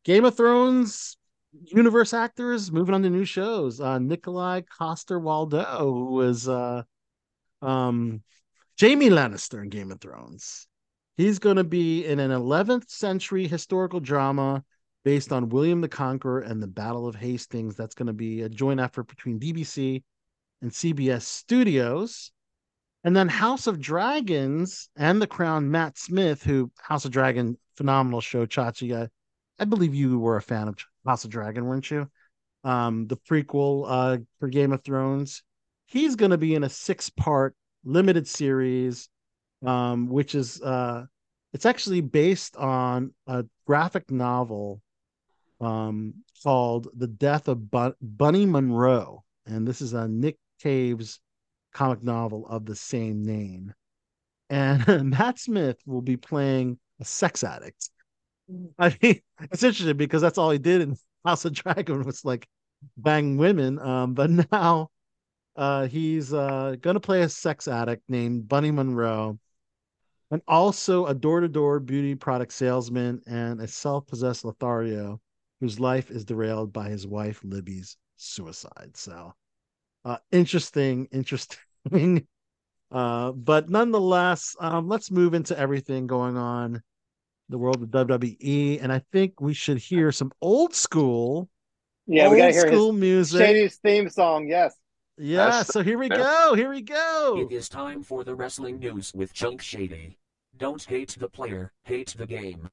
Game 0.03 0.25
of 0.25 0.35
Thrones 0.35 1.17
universe 1.65 2.13
actors 2.13 2.71
moving 2.71 2.93
on 2.93 3.01
to 3.03 3.09
new 3.09 3.25
shows. 3.25 3.79
Uh, 3.79 3.99
Nikolai 3.99 4.61
Coster 4.77 5.19
Waldo, 5.19 5.63
who 5.79 6.05
was 6.05 6.47
uh, 6.47 6.83
um, 7.61 8.21
Jaime 8.79 9.09
Lannister 9.09 9.63
in 9.63 9.69
Game 9.69 9.91
of 9.91 9.99
Thrones. 9.99 10.67
He's 11.15 11.39
going 11.39 11.55
to 11.57 11.63
be 11.63 12.05
in 12.05 12.19
an 12.19 12.31
11th 12.31 12.89
century 12.89 13.47
historical 13.47 13.99
drama 13.99 14.63
based 15.03 15.31
on 15.31 15.49
William 15.49 15.81
the 15.81 15.87
Conqueror 15.87 16.41
and 16.41 16.61
the 16.61 16.67
Battle 16.67 17.07
of 17.07 17.15
Hastings. 17.15 17.75
That's 17.75 17.95
going 17.95 18.07
to 18.07 18.13
be 18.13 18.41
a 18.41 18.49
joint 18.49 18.79
effort 18.79 19.07
between 19.07 19.39
BBC 19.39 20.03
and 20.61 20.69
CBS 20.69 21.23
Studios. 21.23 22.31
And 23.03 23.15
then 23.15 23.29
House 23.29 23.67
of 23.67 23.79
Dragons 23.79 24.89
and 24.95 25.21
The 25.21 25.27
Crown, 25.27 25.71
Matt 25.71 25.97
Smith, 25.97 26.43
who 26.43 26.71
House 26.77 27.05
of 27.05 27.11
Dragon, 27.11 27.57
phenomenal 27.77 28.21
show, 28.21 28.45
Chachi. 28.45 29.01
I, 29.01 29.07
I 29.59 29.65
believe 29.65 29.95
you 29.95 30.19
were 30.19 30.35
a 30.35 30.41
fan 30.41 30.67
of 30.67 30.77
House 31.05 31.23
of 31.23 31.31
Dragon, 31.31 31.65
weren't 31.65 31.89
you? 31.89 32.09
Um, 32.63 33.07
the 33.07 33.17
prequel 33.17 33.85
uh, 33.87 34.17
for 34.39 34.49
Game 34.49 34.73
of 34.73 34.83
Thrones. 34.83 35.41
He's 35.87 36.15
going 36.15 36.31
to 36.31 36.37
be 36.37 36.53
in 36.53 36.63
a 36.63 36.69
six 36.69 37.09
part 37.09 37.55
limited 37.83 38.27
series, 38.27 39.09
um, 39.65 40.07
which 40.07 40.35
is 40.35 40.61
uh, 40.61 41.05
it's 41.53 41.65
actually 41.65 42.01
based 42.01 42.55
on 42.57 43.13
a 43.25 43.45
graphic 43.65 44.11
novel 44.11 44.81
um, 45.59 46.13
called 46.43 46.87
The 46.95 47.07
Death 47.07 47.47
of 47.47 47.71
Bun- 47.71 47.95
Bunny 48.01 48.45
Monroe. 48.45 49.23
And 49.45 49.67
this 49.67 49.81
is 49.81 49.93
a 49.93 50.07
Nick 50.07 50.37
Cave's 50.61 51.19
comic 51.73 52.03
novel 52.03 52.45
of 52.47 52.65
the 52.65 52.75
same 52.75 53.23
name. 53.23 53.73
And 54.49 54.85
Matt 55.11 55.39
Smith 55.39 55.77
will 55.85 56.01
be 56.01 56.17
playing 56.17 56.79
a 56.99 57.05
sex 57.05 57.43
addict. 57.43 57.89
I 58.79 58.95
mean, 59.01 59.21
it's 59.51 59.63
interesting 59.63 59.97
because 59.97 60.21
that's 60.21 60.37
all 60.37 60.51
he 60.51 60.57
did 60.57 60.81
in 60.81 60.97
House 61.25 61.45
of 61.45 61.53
Dragon 61.53 62.03
was 62.03 62.23
like 62.25 62.47
bang 62.97 63.37
women. 63.37 63.79
Um, 63.79 64.13
but 64.13 64.29
now 64.51 64.89
uh, 65.57 65.87
he's 65.87 66.33
uh, 66.33 66.75
gonna 66.81 66.99
play 66.99 67.21
a 67.23 67.29
sex 67.29 67.67
addict 67.67 68.03
named 68.09 68.47
Bunny 68.47 68.71
Monroe, 68.71 69.39
and 70.31 70.41
also 70.47 71.05
a 71.07 71.13
door-to-door 71.15 71.79
beauty 71.79 72.15
product 72.15 72.53
salesman 72.53 73.21
and 73.27 73.61
a 73.61 73.67
self-possessed 73.67 74.45
Lothario 74.45 75.19
whose 75.61 75.79
life 75.79 76.11
is 76.11 76.25
derailed 76.25 76.71
by 76.73 76.89
his 76.89 77.07
wife 77.07 77.41
Libby's 77.43 77.97
suicide. 78.17 78.91
So, 78.95 79.33
uh, 80.05 80.17
interesting, 80.31 81.07
interesting. 81.11 81.57
Uh, 82.89 83.33
but 83.33 83.69
nonetheless, 83.69 84.55
um, 84.61 84.87
let's 84.87 85.11
move 85.11 85.33
into 85.33 85.57
everything 85.59 86.07
going 86.07 86.37
on 86.37 86.75
in 86.75 86.81
the 87.49 87.57
world 87.57 87.83
of 87.83 87.89
WWE, 87.91 88.79
and 88.81 88.93
I 88.93 89.01
think 89.11 89.41
we 89.41 89.53
should 89.53 89.77
hear 89.77 90.11
some 90.11 90.31
old 90.41 90.73
school, 90.73 91.49
Yeah, 92.07 92.29
we 92.29 92.37
gotta 92.37 92.45
old 92.45 92.53
hear 92.53 92.67
school 92.67 92.91
his 92.93 93.01
music. 93.01 93.41
Shady's 93.41 93.75
theme 93.77 94.09
song. 94.09 94.47
Yes. 94.47 94.73
Yeah, 95.19 95.45
That's- 95.45 95.67
so 95.67 95.81
here 95.81 95.97
we 95.97 96.09
that's- 96.09 96.25
go. 96.25 96.53
Here 96.53 96.69
we 96.69 96.81
go. 96.81 97.47
It 97.49 97.51
is 97.51 97.67
time 97.69 98.03
for 98.03 98.23
the 98.23 98.35
wrestling 98.35 98.79
news 98.79 99.13
with 99.15 99.33
Chunk 99.33 99.61
Shady. 99.61 100.19
Don't 100.55 100.83
hate 100.83 101.15
the 101.19 101.27
player, 101.27 101.71
hate 101.83 102.13
the 102.17 102.25
game. 102.27 102.69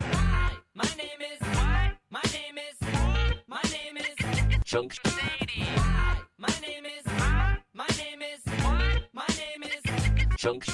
My 0.00 0.88
name 0.96 1.20
is. 1.20 1.40
My 2.10 2.22
name 2.32 2.58
is. 2.58 2.88
My 3.48 3.60
name 3.64 3.96
is. 3.96 4.64
Chunk 4.64 4.92
Shady. 4.92 5.66
My 6.38 6.48
name 6.62 6.86
is. 6.86 7.04
My 7.74 7.86
name 7.98 8.22
is. 8.22 8.40
My 9.12 9.26
name 9.36 9.62
is. 9.64 10.36
Chunk 10.36 10.64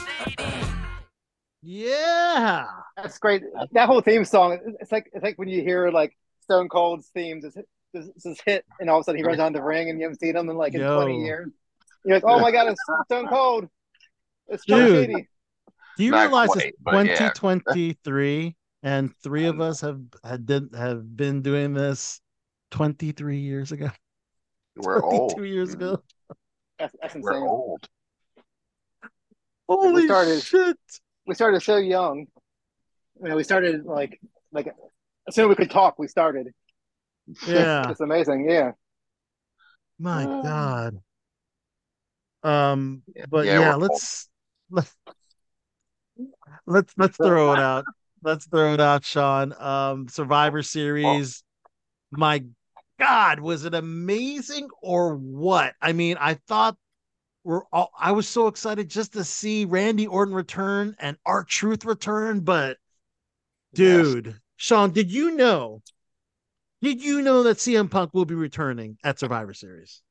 Yeah. 1.62 2.66
That's 2.96 3.18
great. 3.18 3.42
That 3.72 3.86
whole 3.86 4.00
theme 4.02 4.24
song. 4.24 4.58
It's 4.80 4.92
like 4.92 5.10
it's 5.12 5.22
like 5.22 5.38
when 5.38 5.48
you 5.48 5.62
hear 5.62 5.90
like 5.90 6.16
Stone 6.42 6.68
Cold's 6.68 7.08
themes. 7.08 7.44
It's 7.44 7.56
this, 7.92 8.08
this 8.24 8.40
hit, 8.44 8.64
and 8.80 8.90
all 8.90 8.98
of 8.98 9.02
a 9.02 9.04
sudden 9.04 9.18
he 9.18 9.24
runs 9.24 9.38
down 9.38 9.52
the 9.52 9.62
ring, 9.62 9.90
and 9.90 9.98
you 9.98 10.04
haven't 10.04 10.20
seen 10.20 10.36
him 10.36 10.48
in 10.48 10.56
like 10.56 10.74
in 10.74 10.80
Yo. 10.80 10.96
twenty 10.96 11.24
years. 11.24 11.50
You're 12.04 12.16
like, 12.16 12.24
oh 12.24 12.38
my 12.38 12.50
god, 12.52 12.68
it's 12.68 12.80
Stone 13.06 13.28
Cold. 13.28 13.68
It's 14.48 14.64
John 14.64 14.78
Dude. 14.78 15.10
Shady. 15.10 15.28
Do 15.96 16.04
you 16.04 16.10
Not 16.10 16.26
realize 16.26 16.48
quite, 16.50 16.66
it's 16.66 16.76
but 16.80 17.06
yeah. 17.06 17.30
2023 17.30 18.54
and 18.82 19.10
three 19.22 19.46
of 19.46 19.60
us 19.60 19.80
have 19.80 20.00
had 20.22 20.46
did, 20.46 20.68
have 20.76 21.16
been 21.16 21.42
doing 21.42 21.72
this 21.72 22.20
23 22.70 23.38
years 23.38 23.72
ago? 23.72 23.90
We're 24.76 25.00
22 25.00 25.16
old. 25.16 25.46
years 25.46 25.72
ago. 25.72 25.92
Mm-hmm. 25.96 26.32
That's, 26.78 26.94
that's 27.00 27.14
We're 27.14 27.48
old. 27.48 27.88
Holy 29.68 30.04
started- 30.04 30.42
shit. 30.42 30.76
We 31.26 31.34
started 31.34 31.60
so 31.60 31.76
young. 31.76 32.26
You 33.20 33.30
know, 33.30 33.36
we 33.36 33.42
started 33.42 33.84
like 33.84 34.20
like 34.52 34.68
as 35.26 35.34
soon 35.34 35.46
as 35.46 35.48
we 35.48 35.54
could 35.56 35.70
talk, 35.70 35.98
we 35.98 36.06
started. 36.06 36.52
Yeah. 37.46 37.86
It's 37.90 38.00
amazing. 38.00 38.48
Yeah. 38.48 38.72
My 39.98 40.24
God. 40.24 41.00
Um, 42.42 43.02
but 43.28 43.46
yeah, 43.46 43.60
yeah, 43.60 43.74
let's 43.74 44.28
let's 44.70 44.94
let's 46.66 46.92
let's 46.96 47.16
throw 47.16 47.52
it 47.54 47.58
out. 47.58 47.84
Let's 48.22 48.46
throw 48.46 48.74
it 48.74 48.80
out, 48.80 49.04
Sean. 49.04 49.52
Um, 49.58 50.08
Survivor 50.08 50.62
Series. 50.62 51.42
My 52.12 52.44
God, 52.98 53.40
was 53.40 53.64
it 53.64 53.74
amazing 53.74 54.68
or 54.82 55.16
what? 55.16 55.74
I 55.80 55.92
mean, 55.92 56.16
I 56.20 56.34
thought 56.34 56.76
we're 57.44 57.62
all 57.72 57.90
I 57.98 58.12
was 58.12 58.28
so 58.28 58.48
excited 58.48 58.88
just 58.88 59.12
to 59.14 59.24
see 59.24 59.64
Randy 59.64 60.06
Orton 60.06 60.34
return 60.34 60.96
and 60.98 61.16
our 61.26 61.44
truth 61.44 61.84
return, 61.84 62.40
but 62.40 62.76
dude, 63.74 64.40
Sean, 64.56 64.90
did 64.90 65.10
you 65.12 65.32
know? 65.32 65.82
Did 66.86 67.02
you 67.02 67.20
know 67.20 67.42
that 67.42 67.56
CM 67.56 67.90
Punk 67.90 68.14
will 68.14 68.26
be 68.26 68.36
returning 68.36 68.96
at 69.02 69.18
Survivor 69.18 69.52
Series? 69.52 70.02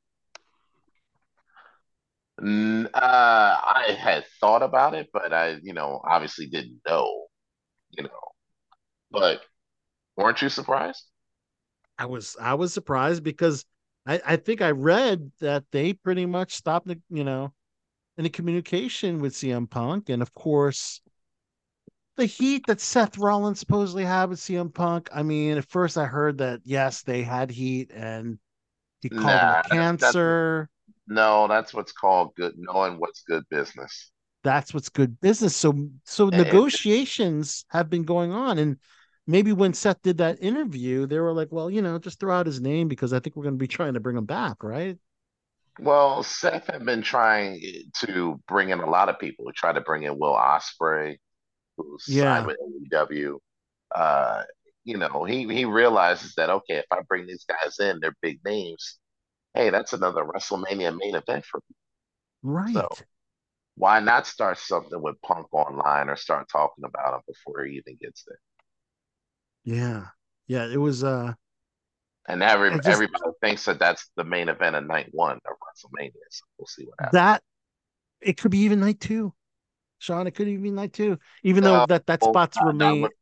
N- 2.38 2.90
Uh, 2.92 2.98
I 3.64 3.96
had 3.98 4.26
thought 4.42 4.62
about 4.62 4.92
it, 4.92 5.08
but 5.10 5.32
I, 5.32 5.56
you 5.62 5.72
know, 5.72 6.02
obviously 6.04 6.44
didn't 6.44 6.82
know, 6.86 7.28
you 7.92 8.02
know. 8.02 8.20
But 9.10 9.40
weren't 10.18 10.42
you 10.42 10.50
surprised? 10.50 11.02
I 11.98 12.04
was 12.04 12.36
I 12.38 12.52
was 12.52 12.74
surprised 12.74 13.22
because 13.22 13.64
I, 14.06 14.20
I 14.26 14.36
think 14.36 14.60
I 14.60 14.72
read 14.72 15.32
that 15.40 15.64
they 15.72 15.94
pretty 15.94 16.26
much 16.26 16.52
stopped 16.52 16.88
the 16.88 17.00
you 17.08 17.24
know 17.24 17.54
any 18.18 18.28
communication 18.28 19.22
with 19.22 19.32
CM 19.32 19.66
Punk, 19.66 20.10
and 20.10 20.20
of 20.20 20.34
course 20.34 21.00
the 22.16 22.26
heat 22.26 22.66
that 22.66 22.80
Seth 22.80 23.18
Rollins 23.18 23.60
supposedly 23.60 24.04
had 24.04 24.30
with 24.30 24.38
CM 24.40 24.72
Punk. 24.72 25.08
I 25.14 25.22
mean, 25.22 25.58
at 25.58 25.68
first 25.68 25.98
I 25.98 26.06
heard 26.06 26.38
that 26.38 26.60
yes, 26.64 27.02
they 27.02 27.22
had 27.22 27.50
heat 27.50 27.90
and 27.94 28.38
he 29.00 29.08
called 29.08 29.24
Nah, 29.26 29.60
a 29.60 29.68
cancer. 29.68 30.68
No, 31.06 31.46
that's 31.48 31.72
what's 31.74 31.92
called 31.92 32.34
good 32.36 32.54
knowing 32.56 32.98
what's 32.98 33.22
good 33.22 33.44
business. 33.50 34.10
That's 34.42 34.72
what's 34.72 34.88
good 34.88 35.20
business. 35.20 35.56
So 35.56 35.74
so 36.04 36.28
And- 36.28 36.36
negotiations 36.36 37.64
have 37.68 37.90
been 37.90 38.04
going 38.04 38.32
on 38.32 38.58
and 38.58 38.78
maybe 39.26 39.52
when 39.52 39.74
Seth 39.74 40.00
did 40.02 40.18
that 40.18 40.40
interview, 40.42 41.06
they 41.06 41.18
were 41.18 41.32
like, 41.32 41.48
well, 41.50 41.68
you 41.70 41.82
know, 41.82 41.98
just 41.98 42.20
throw 42.20 42.34
out 42.34 42.46
his 42.46 42.60
name 42.60 42.88
because 42.88 43.12
I 43.12 43.18
think 43.18 43.36
we're 43.36 43.42
going 43.42 43.56
to 43.56 43.58
be 43.58 43.66
trying 43.68 43.94
to 43.94 44.00
bring 44.00 44.16
him 44.16 44.24
back, 44.26 44.62
right? 44.62 44.96
Well, 45.78 46.22
Seth 46.22 46.68
had 46.68 46.84
been 46.86 47.02
trying 47.02 47.60
to 48.06 48.40
bring 48.48 48.70
in 48.70 48.80
a 48.80 48.88
lot 48.88 49.08
of 49.08 49.18
people. 49.18 49.46
He 49.46 49.52
tried 49.52 49.74
to 49.74 49.82
bring 49.82 50.04
in 50.04 50.18
Will 50.18 50.34
Ospreay, 50.34 51.18
who's 51.76 52.04
Yeah. 52.08 52.36
signed 52.36 52.46
with 52.46 52.58
AEW. 52.92 53.38
Uh, 53.94 54.42
you 54.84 54.96
know, 54.96 55.24
he 55.24 55.42
he 55.52 55.64
realizes 55.64 56.34
that 56.36 56.50
okay, 56.50 56.76
if 56.76 56.86
I 56.90 57.00
bring 57.08 57.26
these 57.26 57.44
guys 57.44 57.78
in, 57.80 57.98
they're 58.00 58.16
big 58.22 58.40
names. 58.44 58.98
Hey, 59.54 59.70
that's 59.70 59.92
another 59.92 60.24
WrestleMania 60.24 60.96
main 60.98 61.14
event 61.14 61.44
for 61.44 61.60
me. 61.68 61.76
Right. 62.42 62.74
So 62.74 62.88
why 63.76 64.00
not 64.00 64.26
start 64.26 64.58
something 64.58 65.00
with 65.02 65.20
Punk 65.22 65.52
online 65.52 66.08
or 66.08 66.16
start 66.16 66.46
talking 66.50 66.84
about 66.84 67.14
him 67.14 67.20
before 67.26 67.64
he 67.64 67.76
even 67.76 67.96
gets 68.00 68.24
there? 68.26 68.38
Yeah. 69.64 70.06
Yeah. 70.46 70.66
It 70.72 70.76
was 70.78 71.02
uh 71.04 71.34
And 72.28 72.42
every 72.42 72.70
just- 72.76 72.88
everybody 72.88 73.24
thinks 73.40 73.64
that 73.64 73.78
that's 73.78 74.10
the 74.16 74.24
main 74.24 74.48
event 74.48 74.76
of 74.76 74.84
night 74.86 75.08
one 75.12 75.36
of 75.36 75.56
WrestleMania. 75.56 76.12
So 76.30 76.44
we'll 76.58 76.66
see 76.66 76.84
what 76.84 76.94
happens. 77.00 77.12
That 77.12 77.42
it 78.20 78.36
could 78.38 78.50
be 78.50 78.58
even 78.58 78.80
night 78.80 79.00
two, 79.00 79.34
Sean. 80.06 80.26
It 80.26 80.34
could 80.34 80.48
even 80.48 80.62
be 80.62 80.70
night 80.70 80.92
two, 80.92 81.18
even 81.42 81.62
though 81.64 81.78
No, 81.80 81.86
that 81.86 82.06
that 82.06 82.22
spot's 82.22 82.56
not, 82.56 82.64
not 82.76 82.84
remain. 82.84 83.02
with, 83.02 83.12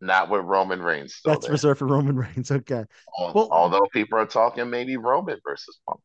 not 0.00 0.28
with 0.30 0.42
Roman 0.44 0.82
Reigns. 0.82 1.20
That's 1.24 1.46
there. 1.46 1.52
reserved 1.52 1.78
for 1.78 1.86
Roman 1.86 2.16
Reigns. 2.16 2.50
Okay. 2.50 2.84
Well- 3.18 3.48
Although 3.50 3.86
people 3.92 4.18
are 4.18 4.26
talking 4.26 4.68
maybe 4.68 4.96
Roman 4.96 5.38
versus 5.46 5.78
Punk. 5.88 6.00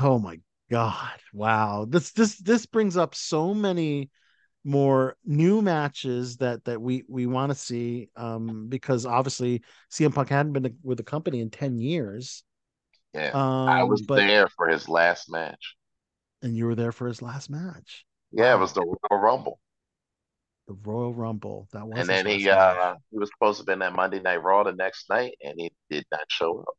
Oh 0.00 0.18
my 0.18 0.38
God. 0.70 1.18
Wow. 1.32 1.86
This 1.88 2.12
this 2.12 2.36
this 2.38 2.66
brings 2.66 2.96
up 2.96 3.14
so 3.14 3.54
many 3.54 4.10
more 4.64 5.16
new 5.24 5.60
matches 5.62 6.38
that 6.38 6.64
that 6.64 6.80
we 6.80 7.04
we 7.08 7.26
want 7.26 7.50
to 7.52 7.54
see 7.54 8.08
um 8.16 8.66
because 8.68 9.04
obviously 9.06 9.62
CM 9.92 10.14
Punk 10.14 10.30
hadn't 10.30 10.52
been 10.54 10.76
with 10.82 10.96
the 10.98 11.04
company 11.04 11.40
in 11.40 11.50
10 11.50 11.78
years. 11.78 12.42
Yeah, 13.12 13.30
Um 13.32 13.68
I 13.68 13.82
was 13.84 14.02
but 14.02 14.16
there 14.16 14.48
for 14.48 14.68
his 14.68 14.88
last 14.88 15.30
match. 15.30 15.76
and 16.42 16.56
you 16.56 16.66
were 16.66 16.74
there 16.74 16.92
for 16.92 17.06
his 17.06 17.22
last 17.22 17.50
match. 17.50 18.04
Yeah, 18.34 18.54
it 18.54 18.58
was 18.58 18.72
the 18.72 18.82
Royal 18.82 19.22
Rumble, 19.22 19.60
The 20.66 20.74
Royal 20.74 21.14
Rumble. 21.14 21.68
That 21.72 21.86
was 21.86 22.00
and 22.00 22.08
then 22.08 22.26
he 22.26 22.48
uh 22.48 22.96
he 23.10 23.18
was 23.18 23.30
supposed 23.30 23.58
to 23.58 23.60
have 23.62 23.66
been 23.66 23.82
at 23.82 23.94
Monday 23.94 24.20
Night 24.20 24.42
Raw 24.42 24.62
the 24.64 24.72
next 24.72 25.08
night, 25.08 25.34
and 25.42 25.54
he 25.58 25.70
did 25.90 26.04
not 26.10 26.24
show 26.28 26.60
up. 26.60 26.74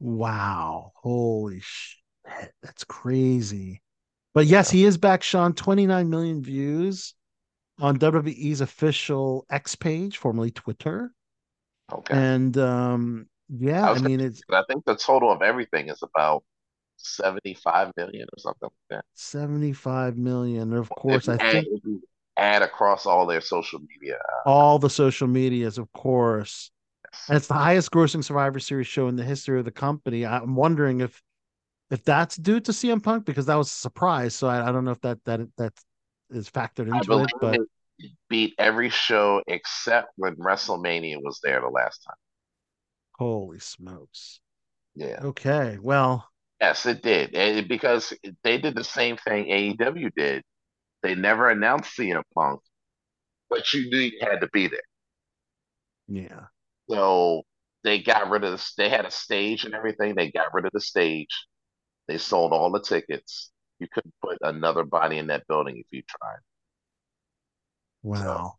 Wow. 0.00 0.92
Holy 0.96 1.60
shit. 1.62 2.52
That's 2.62 2.84
crazy. 2.84 3.80
But 4.34 4.46
yes, 4.46 4.70
he 4.70 4.84
is 4.84 4.98
back, 4.98 5.22
Sean. 5.22 5.54
29 5.54 6.10
million 6.10 6.42
views 6.42 7.14
on 7.80 7.98
WWE's 7.98 8.60
official 8.60 9.46
X 9.50 9.74
page, 9.76 10.18
formerly 10.18 10.50
Twitter. 10.50 11.12
Okay, 11.92 12.14
And 12.14 12.56
um 12.58 13.28
yeah, 13.48 13.90
I 13.90 13.94
I 13.94 13.98
mean 13.98 14.20
it's 14.20 14.42
I 14.50 14.62
think 14.68 14.84
the 14.84 14.96
total 14.96 15.30
of 15.30 15.42
everything 15.42 15.88
is 15.88 16.02
about 16.02 16.42
seventy-five 17.04 17.92
million 17.96 18.26
or 18.32 18.38
something 18.38 18.68
like 18.68 18.98
that. 18.98 19.04
75 19.14 20.16
million. 20.16 20.72
Of 20.72 20.90
course, 20.90 21.28
I 21.28 21.34
add, 21.34 21.40
think 21.52 21.66
add 22.36 22.62
across 22.62 23.06
all 23.06 23.26
their 23.26 23.40
social 23.40 23.80
media, 23.80 24.16
uh, 24.16 24.48
all 24.48 24.78
the 24.78 24.90
social 24.90 25.28
medias, 25.28 25.78
of 25.78 25.92
course. 25.92 26.70
Yes. 27.12 27.24
And 27.28 27.36
it's 27.36 27.46
the 27.46 27.54
highest 27.54 27.90
grossing 27.90 28.24
Survivor 28.24 28.58
Series 28.58 28.86
show 28.86 29.08
in 29.08 29.16
the 29.16 29.24
history 29.24 29.58
of 29.58 29.64
the 29.64 29.70
company. 29.70 30.26
I'm 30.26 30.56
wondering 30.56 31.00
if 31.00 31.22
if 31.90 32.02
that's 32.04 32.36
due 32.36 32.60
to 32.60 32.72
CM 32.72 33.02
Punk 33.02 33.24
because 33.24 33.46
that 33.46 33.56
was 33.56 33.68
a 33.68 33.74
surprise. 33.74 34.34
So 34.34 34.48
I, 34.48 34.68
I 34.68 34.72
don't 34.72 34.84
know 34.84 34.90
if 34.90 35.00
that 35.02 35.18
that 35.24 35.40
that 35.56 35.72
is 36.30 36.50
factored 36.50 36.92
into 36.92 37.22
it, 37.22 37.30
but 37.40 37.60
it 37.98 38.12
beat 38.28 38.54
every 38.58 38.88
show 38.88 39.42
except 39.46 40.08
when 40.16 40.34
WrestleMania 40.36 41.22
was 41.22 41.40
there 41.42 41.60
the 41.60 41.68
last 41.68 42.02
time. 42.04 42.16
holy 43.12 43.60
smokes. 43.60 44.40
Yeah. 44.96 45.20
Okay. 45.22 45.78
Well, 45.80 46.28
Yes, 46.60 46.86
it 46.86 47.02
did. 47.02 47.34
And 47.34 47.68
because 47.68 48.12
they 48.42 48.58
did 48.58 48.74
the 48.74 48.84
same 48.84 49.16
thing 49.16 49.46
AEW 49.50 50.10
did. 50.16 50.42
They 51.02 51.14
never 51.14 51.50
announced 51.50 51.96
CM 51.96 52.24
Punk, 52.34 52.60
but 53.50 53.72
you 53.74 53.90
knew 53.90 53.98
you 53.98 54.20
had 54.22 54.40
to 54.42 54.48
be 54.52 54.68
there. 54.68 54.80
yeah. 56.08 56.46
So 56.90 57.42
they 57.82 58.00
got 58.02 58.30
rid 58.30 58.44
of 58.44 58.52
the, 58.52 58.70
they 58.76 58.88
had 58.88 59.04
a 59.06 59.10
stage 59.10 59.64
and 59.64 59.74
everything. 59.74 60.14
They 60.14 60.30
got 60.30 60.52
rid 60.54 60.64
of 60.66 60.72
the 60.72 60.80
stage. 60.80 61.46
They 62.08 62.18
sold 62.18 62.52
all 62.52 62.72
the 62.72 62.82
tickets. 62.82 63.52
You 63.80 63.88
couldn't 63.92 64.14
put 64.22 64.38
another 64.42 64.84
body 64.84 65.18
in 65.18 65.28
that 65.28 65.46
building 65.48 65.78
if 65.78 65.86
you 65.90 66.02
tried. 66.08 66.38
Wow. 68.02 68.58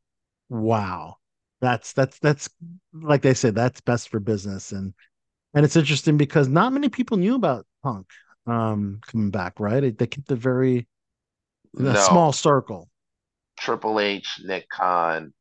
Wow. 0.49 1.17
That's 1.61 1.93
that's 1.93 2.19
that's 2.19 2.49
like 2.93 3.21
they 3.21 3.33
said, 3.33 3.55
that's 3.55 3.81
best 3.81 4.09
for 4.09 4.19
business. 4.19 4.71
And 4.71 4.93
and 5.55 5.65
it's 5.65 5.75
interesting 5.75 6.17
because 6.17 6.47
not 6.47 6.73
many 6.73 6.89
people 6.89 7.17
knew 7.17 7.35
about 7.35 7.65
Punk 7.83 8.07
um 8.47 8.99
coming 9.07 9.31
back, 9.31 9.59
right? 9.59 9.79
They, 9.79 9.91
they 9.91 10.07
kept 10.07 10.31
a 10.31 10.35
very 10.35 10.87
No, 11.73 11.95
small 11.95 12.31
circle. 12.31 12.89
Triple 13.57 13.99
H, 13.99 14.39
Nick 14.45 14.69
Khan, 14.69 15.33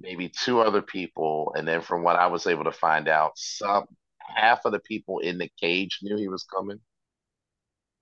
maybe 0.00 0.28
two 0.28 0.60
other 0.60 0.82
people, 0.82 1.52
and 1.56 1.66
then 1.66 1.80
from 1.80 2.02
what 2.02 2.16
I 2.16 2.26
was 2.26 2.46
able 2.46 2.64
to 2.64 2.72
find 2.72 3.08
out, 3.08 3.32
some 3.36 3.84
half 4.20 4.64
of 4.64 4.72
the 4.72 4.80
people 4.80 5.18
in 5.20 5.38
the 5.38 5.50
cage 5.60 5.98
knew 6.02 6.16
he 6.16 6.28
was 6.28 6.44
coming, 6.44 6.80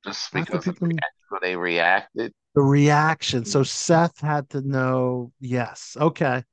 just 0.05 0.33
the 0.33 0.41
because 0.41 0.67
of 0.69 0.75
people 0.75 0.89
how 1.31 1.39
they 1.41 1.57
reacted. 1.57 2.33
the 2.55 2.63
reaction. 2.63 3.45
So 3.45 3.63
Seth 3.63 4.21
had 4.21 4.51
to 4.51 4.61
know, 4.61 5.33
yes. 5.41 5.97
Okay. 6.01 6.45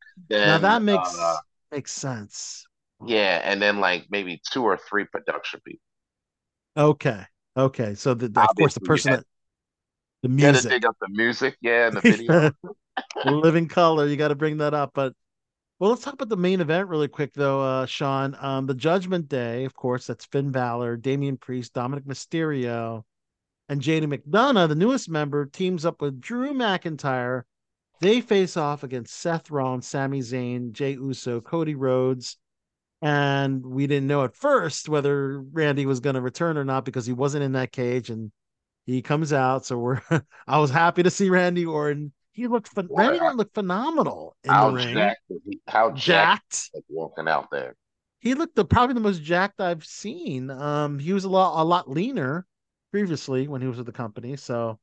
Now 0.44 0.58
that 0.60 0.82
makes 0.84 1.18
uh, 1.20 1.38
makes 1.72 1.92
sense. 1.92 2.67
Yeah, 3.06 3.42
and 3.44 3.62
then 3.62 3.80
like 3.80 4.08
maybe 4.10 4.42
two 4.52 4.64
or 4.64 4.78
three 4.78 5.06
production 5.06 5.60
people. 5.66 5.82
Okay. 6.76 7.24
Okay. 7.56 7.96
So 7.96 8.14
the, 8.14 8.26
of 8.42 8.56
course 8.58 8.74
the 8.74 8.82
person 8.82 9.12
had- 9.12 9.20
that 9.22 9.26
the 10.24 10.30
You 10.30 10.36
music, 10.36 10.72
dig 10.72 10.86
up 10.86 10.96
the 11.00 11.10
music, 11.10 11.58
yeah, 11.62 11.88
and 11.88 11.98
the 11.98 12.02
video. 12.02 12.52
living 13.26 13.68
color, 13.68 14.08
you 14.08 14.18
got 14.18 14.30
to 14.30 14.36
bring 14.36 14.58
that 14.58 14.74
up. 14.74 14.92
But 14.96 15.14
well, 15.80 15.92
let's 15.92 16.04
talk 16.04 16.16
about 16.16 16.30
the 16.30 16.38
main 16.38 16.60
event 16.60 16.88
really 16.90 17.08
quick 17.08 17.34
though, 17.36 17.62
uh, 17.62 17.86
Sean. 17.86 18.36
Um, 18.40 18.66
the 18.66 18.74
Judgment 18.74 19.28
Day, 19.30 19.66
of 19.66 19.76
course, 19.76 20.08
that's 20.08 20.26
Finn 20.26 20.52
Balor, 20.52 20.98
Damian 20.98 21.38
Priest, 21.38 21.74
Dominik 21.74 22.06
Mysterio, 22.08 23.04
and 23.70 23.80
JD 23.80 24.06
McDonagh, 24.12 24.70
the 24.70 24.76
newest 24.76 25.08
member, 25.08 25.46
teams 25.46 25.86
up 25.86 26.02
with 26.02 26.20
Drew 26.20 26.54
McIntyre. 26.54 27.44
They 28.02 28.22
face 28.22 28.58
off 28.58 28.82
against 28.84 29.14
Seth 29.16 29.52
Rollins, 29.52 29.88
Sami 29.88 30.22
Zayn, 30.22 30.72
Jey 30.72 30.94
Uso, 30.94 31.42
Cody 31.42 31.76
Rhodes. 31.76 32.38
And 33.02 33.64
we 33.66 33.86
didn't 33.88 34.08
know 34.08 34.24
at 34.24 34.36
first 34.36 34.90
whether 34.90 35.40
Randy 35.40 35.86
was 35.86 36.00
going 36.00 36.16
to 36.16 36.22
return 36.22 36.58
or 36.58 36.66
not 36.66 36.84
because 36.86 37.06
he 37.06 37.14
wasn't 37.14 37.44
in 37.44 37.52
that 37.54 37.72
cage 37.72 38.10
and 38.10 38.32
he 38.86 39.02
comes 39.02 39.34
out. 39.34 39.66
So 39.66 39.78
we're 39.78 40.02
I 40.48 40.60
was 40.60 40.72
happy 40.72 41.04
to 41.04 41.10
see 41.12 41.30
Randy 41.30 41.66
Orton. 41.66 42.12
He 42.32 42.48
looked 42.48 42.74
phen- 42.74 42.88
Randy 42.90 43.20
Orton 43.20 43.38
looked 43.38 43.54
phenomenal 43.54 44.36
in 44.44 44.52
How 44.52 44.70
the 44.72 44.78
ring. 44.78 44.94
jacked, 44.96 45.22
he- 45.50 45.60
how 45.68 45.92
jacked, 45.92 46.72
Jacked. 46.74 46.86
walking 46.90 47.28
out 47.28 47.52
there. 47.52 47.76
He 48.20 48.34
looked 48.34 48.56
the 48.56 48.66
probably 48.66 48.96
the 48.96 49.00
most 49.00 49.22
jacked 49.22 49.62
I've 49.62 49.86
seen. 49.86 50.50
Um, 50.50 50.98
he 50.98 51.14
was 51.14 51.24
a 51.24 51.30
lot 51.30 51.62
a 51.62 51.64
lot 51.64 51.90
leaner 51.90 52.46
previously 52.92 53.48
when 53.48 53.62
he 53.62 53.68
was 53.68 53.78
with 53.78 53.86
the 53.86 53.92
company. 53.92 54.36
So 54.38 54.80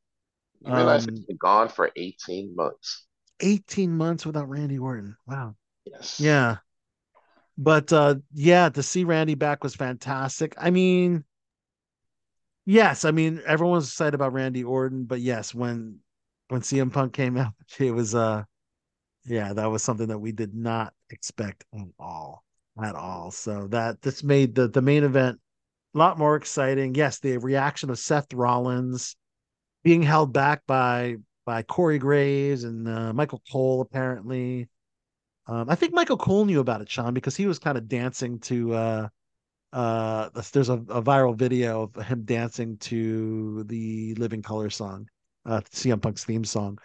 You 0.60 0.72
realize 0.72 1.06
um, 1.08 1.14
he's 1.14 1.24
been 1.24 1.36
gone 1.36 1.68
for 1.68 1.90
18 1.96 2.54
months. 2.54 3.06
18 3.40 3.90
months 3.90 4.24
without 4.24 4.48
Randy 4.48 4.78
Orton. 4.78 5.16
Wow. 5.26 5.56
Yes. 5.84 6.20
Yeah. 6.20 6.58
But 7.56 7.92
uh 7.92 8.16
yeah, 8.32 8.68
to 8.68 8.82
see 8.82 9.04
Randy 9.04 9.34
back 9.34 9.62
was 9.62 9.74
fantastic. 9.74 10.54
I 10.58 10.70
mean, 10.70 11.24
yes, 12.66 13.04
I 13.04 13.10
mean 13.10 13.40
everyone 13.46 13.76
was 13.76 13.88
excited 13.88 14.14
about 14.14 14.32
Randy 14.32 14.64
Orton, 14.64 15.04
but 15.04 15.20
yes, 15.20 15.54
when 15.54 16.00
when 16.48 16.62
CM 16.62 16.92
Punk 16.92 17.12
came 17.12 17.36
out, 17.38 17.52
it 17.78 17.92
was 17.92 18.14
uh 18.14 18.44
yeah, 19.26 19.52
that 19.52 19.70
was 19.70 19.82
something 19.82 20.08
that 20.08 20.18
we 20.18 20.32
did 20.32 20.54
not 20.54 20.92
expect 21.10 21.64
at 21.74 21.86
all. 21.98 22.44
At 22.82 22.94
all. 22.96 23.30
So 23.30 23.68
that 23.68 24.02
this 24.02 24.22
made 24.24 24.54
the 24.54 24.68
the 24.68 24.82
main 24.82 25.04
event 25.04 25.38
a 25.94 25.98
lot 25.98 26.18
more 26.18 26.36
exciting. 26.36 26.94
Yes, 26.94 27.20
the 27.20 27.38
reaction 27.38 27.88
of 27.90 27.98
Seth 27.98 28.32
Rollins 28.34 29.16
being 29.84 30.02
held 30.02 30.32
back 30.32 30.62
by 30.66 31.16
by 31.46 31.62
Corey 31.62 31.98
Graves 31.98 32.64
and 32.64 32.88
uh, 32.88 33.12
Michael 33.12 33.42
Cole 33.50 33.80
apparently. 33.80 34.68
Um, 35.46 35.68
I 35.68 35.74
think 35.74 35.92
Michael 35.92 36.16
Cole 36.16 36.44
knew 36.44 36.60
about 36.60 36.80
it, 36.80 36.90
Sean, 36.90 37.14
because 37.14 37.36
he 37.36 37.46
was 37.46 37.58
kind 37.58 37.76
of 37.76 37.88
dancing 37.88 38.38
to 38.40 38.74
uh 38.74 39.08
uh 39.72 40.30
there's 40.52 40.68
a, 40.68 40.74
a 40.74 41.02
viral 41.02 41.36
video 41.36 41.82
of 41.94 42.06
him 42.06 42.22
dancing 42.24 42.76
to 42.78 43.64
the 43.64 44.14
Living 44.14 44.42
Color 44.42 44.70
song, 44.70 45.08
uh 45.46 45.60
CM 45.72 46.00
Punk's 46.00 46.24
theme 46.24 46.44
song. 46.44 46.78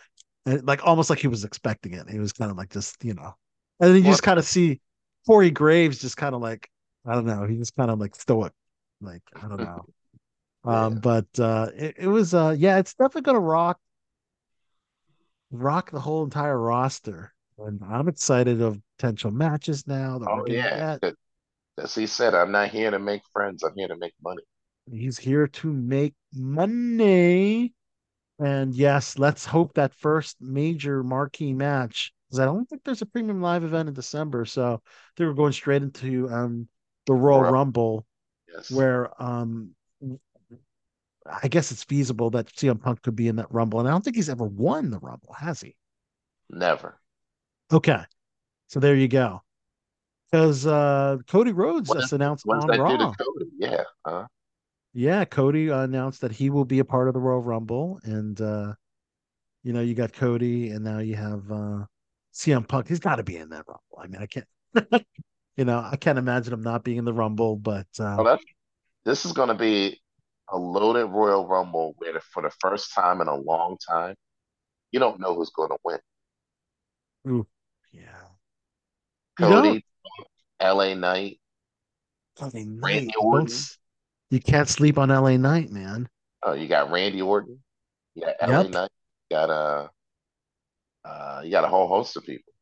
And 0.46 0.66
like 0.66 0.86
almost 0.86 1.10
like 1.10 1.20
he 1.20 1.28
was 1.28 1.44
expecting 1.44 1.94
it. 1.94 2.10
He 2.10 2.20
was 2.20 2.34
kind 2.34 2.52
of 2.52 2.58
like 2.58 2.70
just, 2.72 3.04
you 3.04 3.14
know. 3.14 3.36
And 3.80 3.92
then 3.92 3.98
you 3.98 4.10
just 4.10 4.24
kind 4.24 4.40
of 4.40 4.46
see 4.46 4.82
Corey 5.28 5.52
Graves 5.52 6.00
just 6.00 6.18
kind 6.18 6.36
of 6.36 6.42
like, 6.42 6.70
I 7.06 7.14
don't 7.16 7.26
know, 7.26 7.46
he 7.46 7.58
just 7.58 7.76
kind 7.76 7.92
of 7.92 8.00
like 8.00 8.16
stoic. 8.16 8.54
Like, 9.02 9.24
I 9.42 9.48
don't 9.48 9.62
know. 9.62 9.86
Um, 10.66 10.96
but 11.00 11.28
uh 11.40 11.70
it, 11.74 11.96
it 12.00 12.08
was 12.08 12.34
uh 12.34 12.54
yeah, 12.58 12.80
it's 12.80 12.94
definitely 12.94 13.22
gonna 13.22 13.40
rock 13.40 13.80
rock 15.52 15.92
the 15.92 16.00
whole 16.00 16.24
entire 16.24 16.58
roster. 16.58 17.34
And 17.66 17.82
I'm 17.84 18.08
excited 18.08 18.62
of 18.62 18.80
potential 18.98 19.32
matches 19.32 19.86
now 19.88 20.20
that 20.20 20.30
Oh, 20.30 20.46
yeah. 20.48 20.98
As 21.78 21.96
he 21.96 22.08
said, 22.08 22.36
I'm 22.36 22.52
not 22.52 22.70
here 22.70 22.92
to 22.92 23.00
make 23.00 23.22
friends. 23.32 23.64
I'm 23.64 23.74
here 23.76 23.88
to 23.88 23.96
make 23.96 24.14
money. 24.24 24.44
He's 24.92 25.18
here 25.18 25.48
to 25.48 25.72
make 25.72 26.14
money. 26.34 27.74
And 28.38 28.74
yes, 28.74 29.18
let's 29.18 29.46
hope 29.46 29.74
that 29.76 29.94
first 29.94 30.38
major 30.42 31.04
marquee 31.04 31.54
match. 31.54 32.14
Because 32.28 32.40
I 32.40 32.46
don't 32.46 32.66
think 32.70 32.84
there's 32.84 33.02
a 33.02 33.06
premium 33.06 33.42
live 33.42 33.64
event 33.64 33.88
in 33.90 33.94
December. 33.96 34.46
So 34.46 34.82
they 35.16 35.26
were 35.26 35.34
going 35.34 35.54
straight 35.54 35.82
into 35.82 36.30
um 36.30 36.68
the 37.06 37.14
Royal 37.14 37.42
Royal- 37.42 37.54
Rumble, 37.54 38.06
Yes. 38.54 38.72
where 38.72 39.10
um 39.22 39.76
I 41.26 41.48
guess 41.48 41.72
it's 41.72 41.84
feasible 41.84 42.30
that 42.32 42.48
CM 42.48 42.82
Punk 42.82 43.02
could 43.04 43.16
be 43.16 43.28
in 43.28 43.36
that 43.38 43.52
Rumble. 43.52 43.80
And 43.80 43.88
I 43.88 43.92
don't 43.92 44.04
think 44.04 44.16
he's 44.16 44.30
ever 44.30 44.46
won 44.46 44.90
the 44.90 45.00
Rumble, 45.00 45.34
has 45.34 45.62
he? 45.62 45.76
Never. 46.50 47.00
Okay. 47.72 48.02
So 48.68 48.80
there 48.80 48.96
you 48.96 49.08
go. 49.08 49.42
Because 50.32 50.68
uh 50.68 51.18
Cody 51.28 51.52
Rhodes 51.54 51.92
just 51.92 52.14
announced 52.14 52.46
on 52.48 52.60
does 52.60 52.68
that 52.68 52.76
do 52.78 52.82
Raw. 52.84 53.14
Yeah. 53.58 53.84
Huh? 54.06 54.28
Yeah, 54.94 55.26
Cody 55.26 55.70
announced 55.70 56.22
that 56.22 56.32
he 56.32 56.50
will 56.50 56.66
be 56.66 56.80
a 56.80 56.86
part 56.86 57.08
of 57.08 57.14
the 57.14 57.20
Royal 57.20 57.42
Rumble, 57.42 58.00
and 58.04 58.40
uh, 58.42 58.74
you 59.64 59.72
know, 59.72 59.82
you 59.82 59.94
got 59.94 60.14
Cody, 60.14 60.70
and 60.72 60.84
now 60.84 61.00
you 61.00 61.16
have 61.16 61.50
uh, 61.52 61.86
CM 62.34 62.68
Punk. 62.68 62.88
He's 62.88 63.00
got 63.00 63.18
to 63.18 63.24
be 63.24 63.38
in 63.38 63.50
that 63.50 63.66
Rumble. 63.68 64.00
I 64.00 64.08
mean, 64.08 64.22
I 64.22 64.26
can't, 64.26 64.48
you 65.58 65.66
know, 65.66 65.80
I 65.80 65.96
can't 65.96 66.18
imagine 66.18 66.54
him 66.54 66.64
not 66.64 66.84
being 66.84 66.98
in 66.98 67.06
the 67.06 67.14
Rumble. 67.14 67.56
But 67.56 67.88
uh, 68.00 68.24
that's 68.24 68.44
this 69.06 69.26
is 69.26 69.32
going 69.32 69.50
to 69.50 69.56
be 69.56 70.02
a 70.52 70.58
loaded 70.58 71.06
Royal 71.06 71.48
Rumble 71.48 71.94
where 71.98 72.20
for 72.34 72.42
the 72.42 72.52
first 72.60 72.94
time 72.96 73.22
in 73.22 73.28
a 73.28 73.36
long 73.36 73.78
time, 73.88 74.16
you 74.92 75.00
don't 75.00 75.20
know 75.20 75.36
who's 75.36 75.52
going 75.52 75.70
to 75.70 75.78
win. 75.84 76.00
ooh, 77.28 77.48
yeah, 77.92 78.02
You 79.40 79.50
know- 79.50 79.62
Cody, 79.62 79.86
LA 80.62 80.94
Knight, 80.96 81.40
LA 82.40 82.50
Randy 82.54 83.12
Don't 83.14 83.26
Orton. 83.26 83.56
You 84.30 84.40
can't 84.40 84.70
sleep 84.70 84.98
on 84.98 85.10
LA 85.10 85.38
Knight, 85.38 85.72
man. 85.72 86.08
Oh, 86.44 86.54
you 86.54 86.68
got 86.68 86.92
Randy 86.92 87.22
Orton. 87.22 87.60
You 88.16 88.24
got 88.26 88.36
LA 88.50 88.62
Yep. 88.62 88.72
Knight. 88.72 88.92
You 89.30 89.36
got 89.38 89.50
a, 89.50 89.90
uh, 91.08 91.42
you 91.44 91.52
got 91.52 91.64
a 91.64 91.68
whole 91.68 91.88
host 91.88 92.16
of 92.18 92.26
people. 92.26 92.54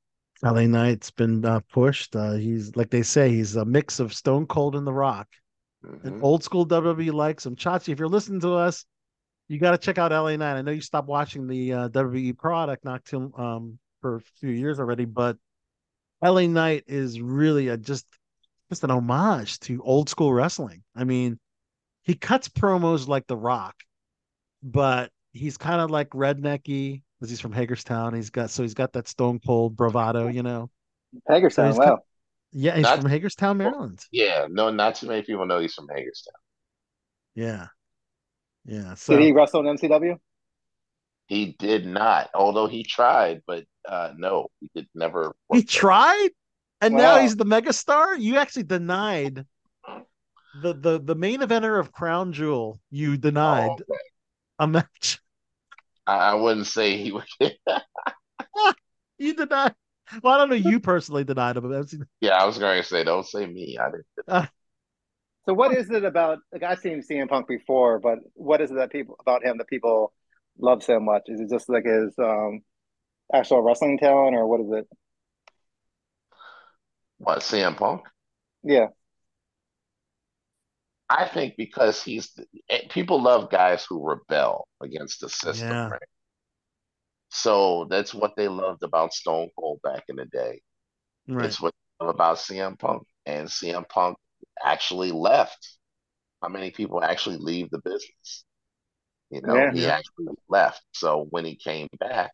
LA 0.43 0.67
Knight's 0.67 1.11
been 1.11 1.43
uh, 1.43 1.59
pushed. 1.71 2.15
Uh, 2.15 2.33
he's 2.33 2.75
like 2.75 2.89
they 2.89 3.01
say, 3.01 3.29
he's 3.29 3.55
a 3.55 3.65
mix 3.65 3.99
of 3.99 4.13
Stone 4.13 4.45
Cold 4.47 4.75
and 4.75 4.85
The 4.85 4.93
Rock. 4.93 5.27
Mm-hmm. 5.85 6.07
And 6.07 6.23
old 6.23 6.43
school 6.43 6.65
WWE 6.65 7.11
likes 7.11 7.45
him. 7.45 7.55
Chachi, 7.55 7.89
if 7.89 7.99
you're 7.99 8.07
listening 8.07 8.39
to 8.41 8.53
us, 8.53 8.85
you 9.47 9.59
got 9.59 9.71
to 9.71 9.77
check 9.77 9.97
out 9.97 10.11
LA 10.11 10.35
Knight. 10.35 10.57
I 10.57 10.61
know 10.61 10.71
you 10.71 10.81
stopped 10.81 11.07
watching 11.07 11.47
the 11.47 11.73
uh, 11.73 11.89
WWE 11.89 12.37
product 12.37 12.83
not 12.85 13.03
too 13.05 13.31
um 13.37 13.79
for 14.01 14.15
a 14.17 14.21
few 14.39 14.49
years 14.49 14.79
already, 14.79 15.05
but 15.05 15.37
LA 16.23 16.47
Knight 16.47 16.85
is 16.87 17.21
really 17.21 17.67
a 17.69 17.77
just 17.77 18.05
just 18.69 18.83
an 18.83 18.91
homage 18.91 19.59
to 19.61 19.81
old 19.83 20.09
school 20.09 20.33
wrestling. 20.33 20.83
I 20.95 21.03
mean, 21.03 21.39
he 22.03 22.15
cuts 22.15 22.49
promos 22.49 23.07
like 23.07 23.27
The 23.27 23.37
Rock, 23.37 23.75
but 24.63 25.11
he's 25.31 25.57
kind 25.57 25.81
of 25.81 25.91
like 25.91 26.09
rednecky 26.09 27.03
because 27.19 27.29
he's 27.29 27.39
from 27.39 27.53
Hagerstown. 27.53 28.13
He's 28.13 28.29
got 28.29 28.49
so 28.49 28.63
he's 28.63 28.73
got 28.73 28.93
that 28.93 29.07
Stone 29.07 29.39
Cold 29.45 29.75
bravado, 29.75 30.27
you 30.27 30.43
know. 30.43 30.69
Hagerstown, 31.27 31.67
he's 31.67 31.77
wow. 31.77 31.97
ki- 31.97 32.01
yeah, 32.53 32.75
he's 32.75 32.83
Not- 32.83 33.01
from 33.01 33.09
Hagerstown, 33.09 33.57
Maryland. 33.57 34.03
Yeah, 34.11 34.47
no, 34.49 34.69
not 34.69 34.95
too 34.95 35.07
many 35.07 35.21
people 35.21 35.45
know 35.45 35.59
he's 35.59 35.73
from 35.73 35.87
Hagerstown. 35.87 36.33
Yeah, 37.35 37.67
yeah. 38.65 38.95
So 38.95 39.15
Did 39.15 39.23
he 39.25 39.31
wrestle 39.31 39.67
in 39.67 39.77
MCW? 39.77 40.17
He 41.27 41.55
did 41.59 41.85
not, 41.85 42.29
although 42.33 42.67
he 42.67 42.83
tried, 42.83 43.41
but 43.45 43.65
uh, 43.87 44.13
no, 44.17 44.47
he 44.61 44.69
did 44.73 44.87
never. 44.95 45.35
He 45.51 45.63
tried, 45.63 46.29
and 46.81 46.95
now 46.95 47.19
he's 47.19 47.35
the 47.35 47.45
megastar. 47.45 48.17
You 48.19 48.37
actually 48.37 48.63
denied 48.63 49.45
the 50.61 50.73
the 50.73 50.99
the 50.99 51.15
main 51.15 51.41
eventer 51.41 51.79
of 51.79 51.91
Crown 51.91 52.31
Jewel. 52.33 52.79
You 52.89 53.17
denied 53.17 53.69
Oh, 53.69 53.73
okay. 53.73 53.99
a 54.59 54.67
match. 54.67 55.19
I, 56.07 56.15
I 56.31 56.33
wouldn't 56.35 56.67
say 56.67 56.97
he 56.97 57.11
would. 57.11 57.25
You 59.19 59.33
denied. 59.33 59.73
Well, 60.21 60.35
I 60.35 60.37
don't 60.37 60.49
know. 60.49 60.55
You 60.55 60.79
personally 60.79 61.23
denied 61.23 61.57
him. 61.57 61.67
but 61.67 61.75
I've 61.75 61.89
seen- 61.89 62.05
yeah, 62.21 62.35
I 62.37 62.45
was 62.45 62.57
going 62.59 62.79
to 62.81 62.87
say, 62.87 63.03
don't 63.03 63.25
say 63.25 63.47
me. 63.47 63.77
I 63.79 63.89
didn't. 63.89 64.49
So 65.47 65.53
what 65.55 65.73
is 65.75 65.89
it 65.89 66.03
about? 66.05 66.39
Like 66.53 66.61
I've 66.63 66.79
seen 66.79 67.01
CM 67.01 67.27
Punk 67.27 67.47
before, 67.47 67.97
but 67.99 68.19
what 68.35 68.61
is 68.61 68.69
it 68.69 68.75
that 68.75 68.91
people 68.91 69.15
about 69.19 69.43
him 69.43 69.57
that 69.57 69.67
people 69.67 70.13
love 70.59 70.83
so 70.83 70.99
much? 70.99 71.23
Is 71.27 71.39
it 71.41 71.49
just 71.49 71.69
like 71.69 71.85
his 71.85 72.13
um 72.19 72.61
actual 73.33 73.61
wrestling 73.61 73.97
talent, 73.99 74.35
or 74.35 74.47
what 74.47 74.61
is 74.61 74.71
it? 74.83 74.87
What, 77.19 77.39
CM 77.43 77.75
Punk? 77.75 78.07
Yeah, 78.63 78.87
I 81.09 81.27
think 81.27 81.55
because 81.57 82.03
he's 82.03 82.37
eh, 82.69 82.81
people 82.89 83.21
love 83.21 83.49
guys 83.49 83.85
who 83.87 84.03
rebel 84.05 84.67
against 84.81 85.21
the 85.21 85.29
system, 85.29 85.69
Yeah. 85.69 85.89
right? 85.89 86.01
So 87.29 87.87
that's 87.89 88.13
what 88.13 88.35
they 88.35 88.47
loved 88.47 88.83
about 88.83 89.13
Stone 89.13 89.49
Cold 89.57 89.79
back 89.83 90.03
in 90.09 90.17
the 90.17 90.25
day. 90.25 90.61
Right. 91.27 91.45
It's 91.45 91.61
what 91.61 91.73
they 91.99 92.05
love 92.05 92.15
about 92.15 92.37
CM 92.39 92.77
Punk. 92.77 93.03
And 93.25 93.49
CM 93.49 93.87
Punk 93.89 94.17
actually 94.63 95.11
left. 95.11 95.77
How 96.41 96.49
many 96.49 96.71
people 96.71 97.03
actually 97.03 97.37
leave 97.37 97.69
the 97.69 97.79
business? 97.79 98.45
You 99.29 99.41
know, 99.41 99.55
Yeah. 99.55 99.71
he 99.73 99.81
Yeah. 99.83 99.89
actually 99.89 100.27
left. 100.49 100.81
So 100.93 101.27
when 101.29 101.45
he 101.45 101.55
came 101.55 101.87
back, 101.99 102.31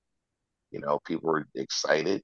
you 0.71 0.79
know, 0.79 0.99
people 1.05 1.29
were 1.31 1.47
excited, 1.55 2.21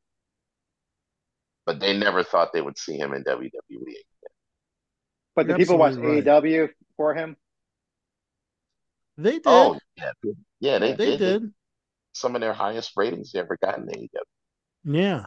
but 1.66 1.80
they 1.80 1.98
never 1.98 2.24
thought 2.24 2.54
they 2.54 2.62
would 2.62 2.78
see 2.78 2.98
him 2.98 3.14
in 3.14 3.24
WWE. 3.24 3.80
again. 3.80 4.04
but 5.36 5.48
You're 5.48 5.58
do 5.58 5.64
people 5.64 5.78
watch 5.78 5.94
absolutely 5.94 6.22
right. 6.22 6.44
AEW 6.44 6.70
for 6.98 7.14
him? 7.16 7.36
They 9.18 9.34
did. 9.34 9.46
Oh, 9.48 9.78
yeah. 9.98 10.12
Yeah, 10.60 10.80
they, 10.80 10.94
they 10.94 11.18
did. 11.18 11.20
did. 11.20 11.54
Some 12.14 12.36
of 12.36 12.42
their 12.42 12.54
highest 12.54 12.94
ratings 12.96 13.32
they 13.32 13.40
ever 13.40 13.58
got 13.62 13.78
in 13.78 13.86
AEW. 13.88 14.08
Yeah. 14.84 15.26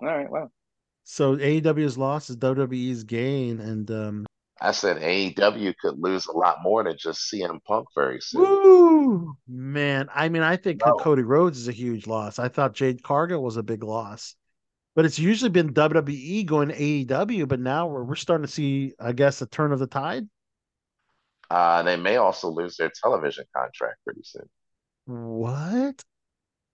All 0.00 0.06
right, 0.08 0.30
Well. 0.30 0.50
So 1.04 1.36
AEW's 1.36 1.98
loss 1.98 2.30
is 2.30 2.36
WWE's 2.36 3.04
gain, 3.04 3.58
and 3.60 3.90
um, 3.90 4.26
I 4.64 4.70
said 4.70 4.98
AEW 4.98 5.74
could 5.80 5.98
lose 5.98 6.26
a 6.26 6.32
lot 6.32 6.58
more 6.62 6.84
than 6.84 6.96
just 6.96 7.28
CM 7.32 7.58
Punk 7.64 7.88
very 7.96 8.20
soon. 8.20 8.42
woo, 8.42 9.34
man. 9.48 10.08
I 10.14 10.28
mean, 10.28 10.42
I 10.42 10.56
think 10.56 10.82
No. 10.86 10.94
Cody 10.94 11.22
Rhodes 11.22 11.58
is 11.58 11.66
a 11.66 11.72
huge 11.72 12.06
loss. 12.06 12.38
I 12.38 12.46
thought 12.48 12.72
Jade 12.72 13.02
Cargill 13.02 13.42
was 13.42 13.56
a 13.56 13.62
big 13.64 13.82
loss, 13.82 14.36
but 14.94 15.04
it's 15.04 15.18
usually 15.18 15.50
been 15.50 15.74
WWE 15.74 16.46
going 16.46 16.68
to 16.68 16.76
AEW. 16.76 17.48
But 17.48 17.58
now 17.58 17.88
we're 17.88 18.04
we're 18.04 18.14
starting 18.14 18.46
to 18.46 18.52
see, 18.52 18.92
I 19.00 19.10
guess, 19.12 19.42
a 19.42 19.46
turn 19.46 19.72
of 19.72 19.80
the 19.80 19.88
tide. 19.88 20.28
Uh, 21.50 21.82
they 21.82 21.96
may 21.96 22.16
also 22.16 22.48
lose 22.48 22.76
their 22.76 22.92
television 23.02 23.44
contract 23.54 23.96
pretty 24.04 24.22
soon. 24.22 24.48
What 25.06 26.02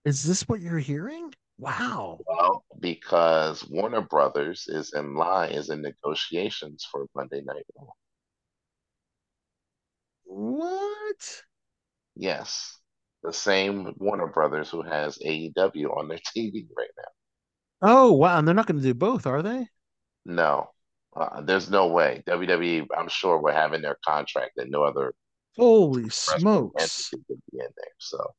is 0.05 0.23
this? 0.23 0.47
What 0.47 0.61
you're 0.61 0.77
hearing? 0.77 1.33
Wow. 1.59 2.23
Well, 2.25 2.63
because 2.79 3.67
Warner 3.67 3.99
Brothers 3.99 4.67
is 4.69 4.93
in 4.93 5.15
line, 5.15 5.51
is 5.51 5.69
in 5.69 5.81
negotiations 5.81 6.85
for 6.89 7.07
Monday 7.13 7.41
Night 7.41 7.65
Raw. 7.75 7.91
What? 10.23 11.43
Yes, 12.15 12.77
the 13.23 13.33
same 13.33 13.95
Warner 13.97 14.27
Brothers 14.27 14.69
who 14.69 14.83
has 14.83 15.17
AEW 15.25 15.91
on 15.91 16.07
their 16.07 16.19
TV 16.35 16.67
right 16.77 16.91
now. 16.97 17.11
Oh 17.81 18.13
wow! 18.13 18.37
And 18.39 18.47
they're 18.47 18.55
not 18.55 18.67
going 18.67 18.77
to 18.77 18.83
do 18.83 18.93
both, 18.93 19.25
are 19.27 19.41
they? 19.41 19.67
No, 20.25 20.71
uh, 21.15 21.41
there's 21.41 21.69
no 21.69 21.87
way. 21.87 22.23
WWE, 22.25 22.87
I'm 22.95 23.09
sure, 23.09 23.37
will 23.39 23.51
have 23.53 23.73
in 23.73 23.81
their 23.81 23.97
contract 24.05 24.53
that 24.55 24.69
no 24.69 24.83
other 24.83 25.13
Holy 25.57 26.09
smokes! 26.09 26.75
entity 26.79 27.23
could 27.27 27.41
be 27.51 27.59
in 27.59 27.67
there. 27.77 27.93
So 27.99 28.33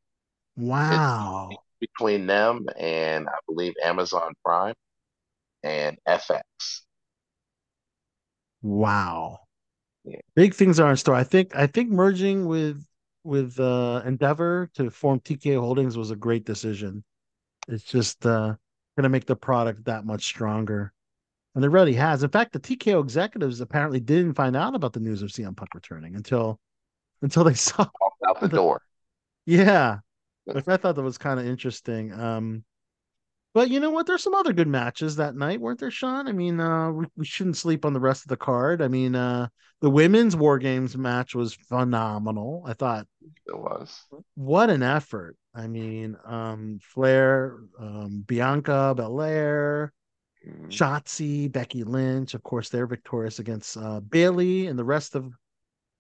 Wow. 0.57 1.65
Between 1.81 2.26
them 2.26 2.67
and 2.78 3.28
I 3.28 3.39
believe 3.47 3.75
Amazon 3.83 4.34
Prime 4.44 4.75
and 5.65 5.99
FX. 6.09 6.42
Wow. 8.62 9.41
Yeah. 10.05 10.18
Big 10.34 10.55
things 10.55 10.81
are 10.81 10.91
in 10.91 10.97
store. 10.97 11.15
I 11.15 11.25
think 11.25 11.55
I 11.57 11.67
think 11.67 11.91
merging 11.91 12.47
with 12.47 12.84
with 13.25 13.59
uh 13.60 14.02
Endeavor 14.05 14.70
to 14.75 14.91
form 14.91 15.20
TKO 15.20 15.60
Holdings 15.60 15.97
was 15.97 16.10
a 16.10 16.17
great 16.17 16.44
decision. 16.44 17.05
It's 17.68 17.84
just 17.84 18.25
uh 18.26 18.55
gonna 18.97 19.09
make 19.09 19.26
the 19.26 19.36
product 19.36 19.84
that 19.84 20.05
much 20.05 20.25
stronger. 20.25 20.92
And 21.55 21.65
it 21.65 21.68
really 21.68 21.94
has. 21.94 22.23
In 22.23 22.31
fact, 22.31 22.52
the 22.52 22.60
TKO 22.60 23.02
executives 23.02 23.60
apparently 23.60 23.99
didn't 24.00 24.34
find 24.34 24.57
out 24.57 24.75
about 24.75 24.92
the 24.92 25.00
news 25.00 25.20
of 25.23 25.31
CM 25.31 25.57
Punk 25.57 25.75
returning 25.75 26.15
until 26.17 26.59
until 27.23 27.44
they 27.44 27.55
saw 27.55 27.86
out 28.28 28.41
the 28.41 28.49
The- 28.49 28.57
door. 28.57 28.83
yeah. 29.47 29.99
Which 30.44 30.66
I 30.68 30.76
thought 30.76 30.96
that 30.96 31.02
was 31.02 31.18
kind 31.18 31.38
of 31.40 31.46
interesting. 31.46 32.12
Um 32.12 32.64
but 33.52 33.68
you 33.68 33.80
know 33.80 33.90
what? 33.90 34.06
There's 34.06 34.22
some 34.22 34.34
other 34.34 34.52
good 34.52 34.68
matches 34.68 35.16
that 35.16 35.34
night, 35.34 35.60
weren't 35.60 35.80
there, 35.80 35.90
Sean? 35.90 36.28
I 36.28 36.32
mean, 36.32 36.60
uh, 36.60 36.92
we, 36.92 37.06
we 37.16 37.24
shouldn't 37.24 37.56
sleep 37.56 37.84
on 37.84 37.92
the 37.92 37.98
rest 37.98 38.22
of 38.22 38.28
the 38.28 38.36
card. 38.36 38.80
I 38.80 38.86
mean, 38.86 39.16
uh, 39.16 39.48
the 39.80 39.90
women's 39.90 40.36
War 40.36 40.56
Games 40.56 40.96
match 40.96 41.34
was 41.34 41.54
phenomenal. 41.54 42.62
I 42.64 42.74
thought, 42.74 43.08
It 43.46 43.58
was. 43.58 44.04
what 44.36 44.70
an 44.70 44.84
effort. 44.84 45.36
I 45.52 45.66
mean, 45.66 46.16
um, 46.24 46.78
Flair, 46.80 47.56
um, 47.76 48.22
Bianca 48.24 48.94
Belair, 48.96 49.92
Mhm. 50.46 50.68
Shotzi, 50.70 51.50
Becky 51.50 51.82
Lynch. 51.82 52.34
Of 52.34 52.44
course, 52.44 52.68
they're 52.68 52.86
victorious 52.86 53.40
against 53.40 53.76
uh, 53.76 53.98
Bayley 53.98 54.68
and 54.68 54.78
the 54.78 54.84
rest 54.84 55.16
of 55.16 55.24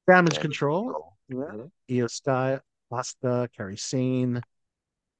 Damage 0.06 0.34
Damage 0.34 0.40
Control. 0.40 1.14
Control. 1.28 1.72
IYO 1.90 2.06
SKY, 2.06 2.60
Pasta, 2.90 3.48
Kairi 3.58 3.78
Sane. 3.78 4.42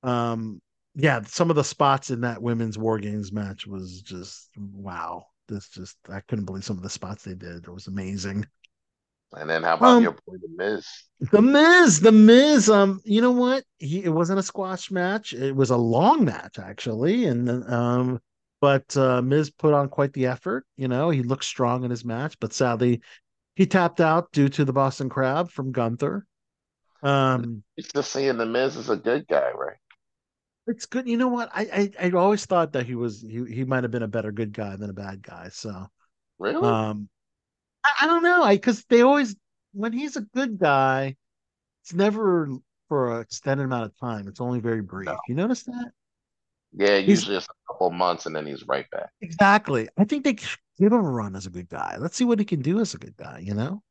Um, 0.03 0.61
yeah, 0.95 1.23
some 1.23 1.51
of 1.51 1.57
the 1.57 1.65
spots 1.65 2.11
in 2.11 2.23
that 2.23 2.43
women's 2.43 2.77
War 2.79 2.99
Games 2.99 3.33
match 3.33 3.67
was 3.67 4.03
just 4.03 4.51
wow. 4.59 5.27
This 5.49 5.69
just 5.69 5.97
I 6.09 6.21
couldn't 6.21 6.45
believe 6.45 6.65
some 6.65 6.77
of 6.77 6.83
the 6.83 6.91
spots 6.91 7.25
they 7.25 7.35
did. 7.35 7.65
It 7.65 7.73
was 7.73 7.87
amazing. 7.87 8.47
And 9.37 9.49
then 9.49 9.63
how 9.63 9.75
about 9.75 9.97
Um, 9.97 10.03
your 10.03 10.13
boy 10.27 10.37
The 10.43 10.49
Miz? 10.57 10.87
The 11.21 11.43
Miz, 11.43 12.01
the 12.01 12.13
Miz. 12.13 12.69
Um, 12.69 13.01
you 13.05 13.21
know 13.21 13.31
what? 13.31 13.65
He 13.79 14.03
it 14.05 14.09
wasn't 14.09 14.41
a 14.41 14.43
squash 14.45 14.91
match. 14.91 15.33
It 15.33 15.55
was 15.55 15.71
a 15.71 15.77
long 15.77 16.25
match 16.25 16.59
actually, 16.59 17.27
and 17.27 17.49
um, 17.71 18.21
but 18.61 18.97
uh, 18.97 19.23
Miz 19.23 19.51
put 19.51 19.73
on 19.73 19.89
quite 19.89 20.13
the 20.13 20.27
effort. 20.27 20.67
You 20.77 20.89
know, 20.89 21.11
he 21.11 21.23
looked 21.23 21.45
strong 21.45 21.85
in 21.85 21.91
his 21.91 22.05
match, 22.05 22.37
but 22.41 22.53
sadly, 22.53 23.03
he 23.55 23.67
tapped 23.67 24.01
out 24.01 24.33
due 24.33 24.49
to 24.49 24.65
the 24.65 24.73
Boston 24.73 25.09
Crab 25.09 25.51
from 25.51 25.73
Gunther. 25.73 26.27
Um, 27.03 27.63
Used 27.77 27.95
to 27.95 28.03
seeing 28.03 28.37
the 28.37 28.47
Miz 28.47 28.77
as 28.77 28.91
a 28.91 28.97
good 28.97 29.27
guy, 29.29 29.51
right? 29.53 29.77
it's 30.67 30.87
good. 30.87 31.09
You 31.09 31.17
know 31.17 31.29
what? 31.29 31.51
I 31.53 31.91
I, 32.01 32.07
I 32.07 32.11
always 32.11 32.45
thought 32.47 32.73
that 32.75 32.87
he 32.87 32.95
was 32.95 33.23
he 33.23 33.45
he 33.47 33.65
might 33.65 33.83
have 33.85 33.91
been 33.91 34.03
a 34.03 34.09
better 34.09 34.31
good 34.33 34.53
guy 34.53 34.77
than 34.77 34.91
a 34.91 34.95
bad 34.95 35.23
guy. 35.23 35.49
So 35.49 35.87
Really? 36.39 36.69
um, 36.69 37.09
I, 37.85 37.91
I 38.03 38.07
don't 38.07 38.23
know. 38.23 38.43
I 38.43 38.55
because 38.57 38.85
they 38.85 39.03
always 39.03 39.35
when 39.73 39.93
he's 39.93 40.17
a 40.17 40.21
good 40.23 40.59
guy, 40.59 41.17
it's 41.83 41.95
never 41.95 42.49
for 42.89 43.17
an 43.17 43.23
extended 43.23 43.65
amount 43.65 43.85
of 43.87 43.97
time. 43.99 44.29
It's 44.29 44.41
only 44.41 44.61
very 44.61 44.83
brief. 44.83 45.11
You 45.29 45.35
notice 45.35 45.63
that? 45.65 45.93
yeah, 46.73 46.99
he's- 46.99 47.09
usually 47.09 47.37
it's 47.37 47.47
a 47.47 47.73
couple 47.73 47.91
months 47.91 48.27
and 48.27 48.35
then 48.37 48.47
he's 48.47 48.67
right 48.67 48.89
back. 48.91 49.11
Exactly. 49.23 49.89
I 49.99 50.05
think 50.05 50.25
they 50.25 50.35
give 50.35 50.93
him 50.93 50.95
a 50.95 51.01
run 51.01 51.35
as 51.37 51.47
a 51.47 51.51
good 51.51 51.69
guy. 51.69 51.97
Let's 51.99 52.17
see 52.17 52.25
what 52.25 52.39
he 52.39 52.45
can 52.45 52.63
do 52.63 52.81
as 52.81 52.95
a 52.95 52.99
good 52.99 53.17
guy, 53.17 53.41
you 53.43 53.55
know? 53.55 53.83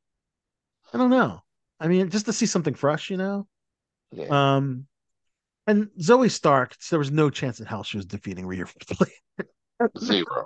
I 0.93 0.97
don't 0.97 1.09
know. 1.09 1.41
I 1.79 1.87
mean, 1.87 2.09
just 2.09 2.25
to 2.25 2.33
see 2.33 2.45
something 2.45 2.73
fresh, 2.73 3.09
you 3.09 3.17
know? 3.17 3.47
Yeah. 4.11 4.27
Um 4.55 4.87
and 5.67 5.89
Zoey 5.99 6.31
Stark, 6.31 6.75
there 6.89 6.99
was 6.99 7.11
no 7.11 7.29
chance 7.29 7.59
in 7.59 7.65
hell 7.65 7.83
she 7.83 7.97
was 7.97 8.05
defeating 8.05 8.45
Rhea 8.45 8.65
Ripley. 8.65 9.13
Zero. 9.99 10.45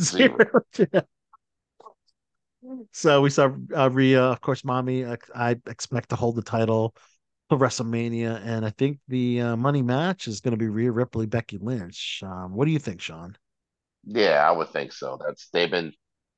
Zero. 0.00 0.62
Yeah. 0.78 1.00
So 2.92 3.20
we 3.20 3.30
saw 3.30 3.50
uh, 3.76 3.90
Rhea, 3.90 4.22
of 4.22 4.40
course, 4.40 4.64
mommy. 4.64 5.04
uh, 5.04 5.16
I 5.34 5.56
expect 5.66 6.08
to 6.10 6.16
hold 6.16 6.36
the 6.36 6.42
title 6.42 6.94
for 7.48 7.58
WrestleMania, 7.58 8.40
and 8.44 8.64
I 8.66 8.70
think 8.70 8.98
the 9.06 9.40
uh, 9.40 9.56
money 9.56 9.82
match 9.82 10.26
is 10.26 10.40
going 10.40 10.52
to 10.52 10.58
be 10.58 10.68
Rhea 10.68 10.90
Ripley, 10.90 11.26
Becky 11.26 11.58
Lynch. 11.58 12.22
Um, 12.24 12.54
what 12.54 12.64
do 12.64 12.72
you 12.72 12.78
think, 12.78 13.00
Sean? 13.00 13.36
Yeah, 14.04 14.48
I 14.48 14.50
would 14.50 14.70
think 14.70 14.92
so. 14.92 15.18
That's 15.24 15.48
they've 15.52 15.70
been 15.70 15.92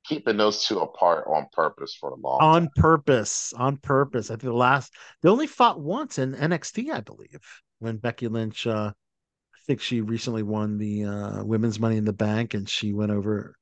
keeping 0.09 0.37
those 0.37 0.65
two 0.65 0.79
apart 0.79 1.25
on 1.27 1.45
purpose 1.53 1.95
for 1.97 2.09
a 2.09 2.15
long 2.15 2.39
time. 2.39 2.49
on 2.49 2.69
purpose 2.75 3.53
on 3.55 3.77
purpose 3.77 4.31
i 4.31 4.33
think 4.33 4.41
the 4.41 4.51
last 4.51 4.91
they 5.21 5.29
only 5.29 5.45
fought 5.45 5.79
once 5.79 6.17
in 6.17 6.33
nxt 6.33 6.91
i 6.91 6.99
believe 6.99 7.39
when 7.77 7.95
becky 7.97 8.27
lynch 8.27 8.65
uh 8.65 8.91
i 8.91 9.59
think 9.67 9.79
she 9.79 10.01
recently 10.01 10.41
won 10.41 10.79
the 10.79 11.03
uh 11.05 11.43
women's 11.43 11.79
money 11.79 11.95
in 11.95 12.05
the 12.05 12.11
bank 12.11 12.55
and 12.55 12.67
she 12.67 12.91
went 12.91 13.11
over 13.11 13.55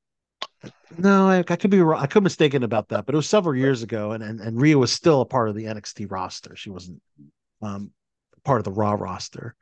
no 0.97 1.27
i, 1.27 1.39
I 1.39 1.43
could 1.43 1.69
be 1.69 1.81
wrong 1.81 2.01
i 2.01 2.07
could 2.07 2.21
be 2.21 2.23
mistaken 2.23 2.63
about 2.63 2.87
that 2.89 3.05
but 3.05 3.13
it 3.13 3.17
was 3.17 3.27
several 3.27 3.53
years 3.53 3.83
ago 3.83 4.13
and, 4.13 4.23
and 4.23 4.39
and 4.39 4.59
Rhea 4.59 4.77
was 4.77 4.93
still 4.93 5.19
a 5.19 5.25
part 5.25 5.49
of 5.49 5.55
the 5.55 5.65
nxt 5.65 6.09
roster 6.09 6.55
she 6.55 6.69
wasn't 6.69 7.01
um 7.61 7.91
part 8.45 8.61
of 8.61 8.63
the 8.63 8.71
raw 8.71 8.93
roster 8.93 9.53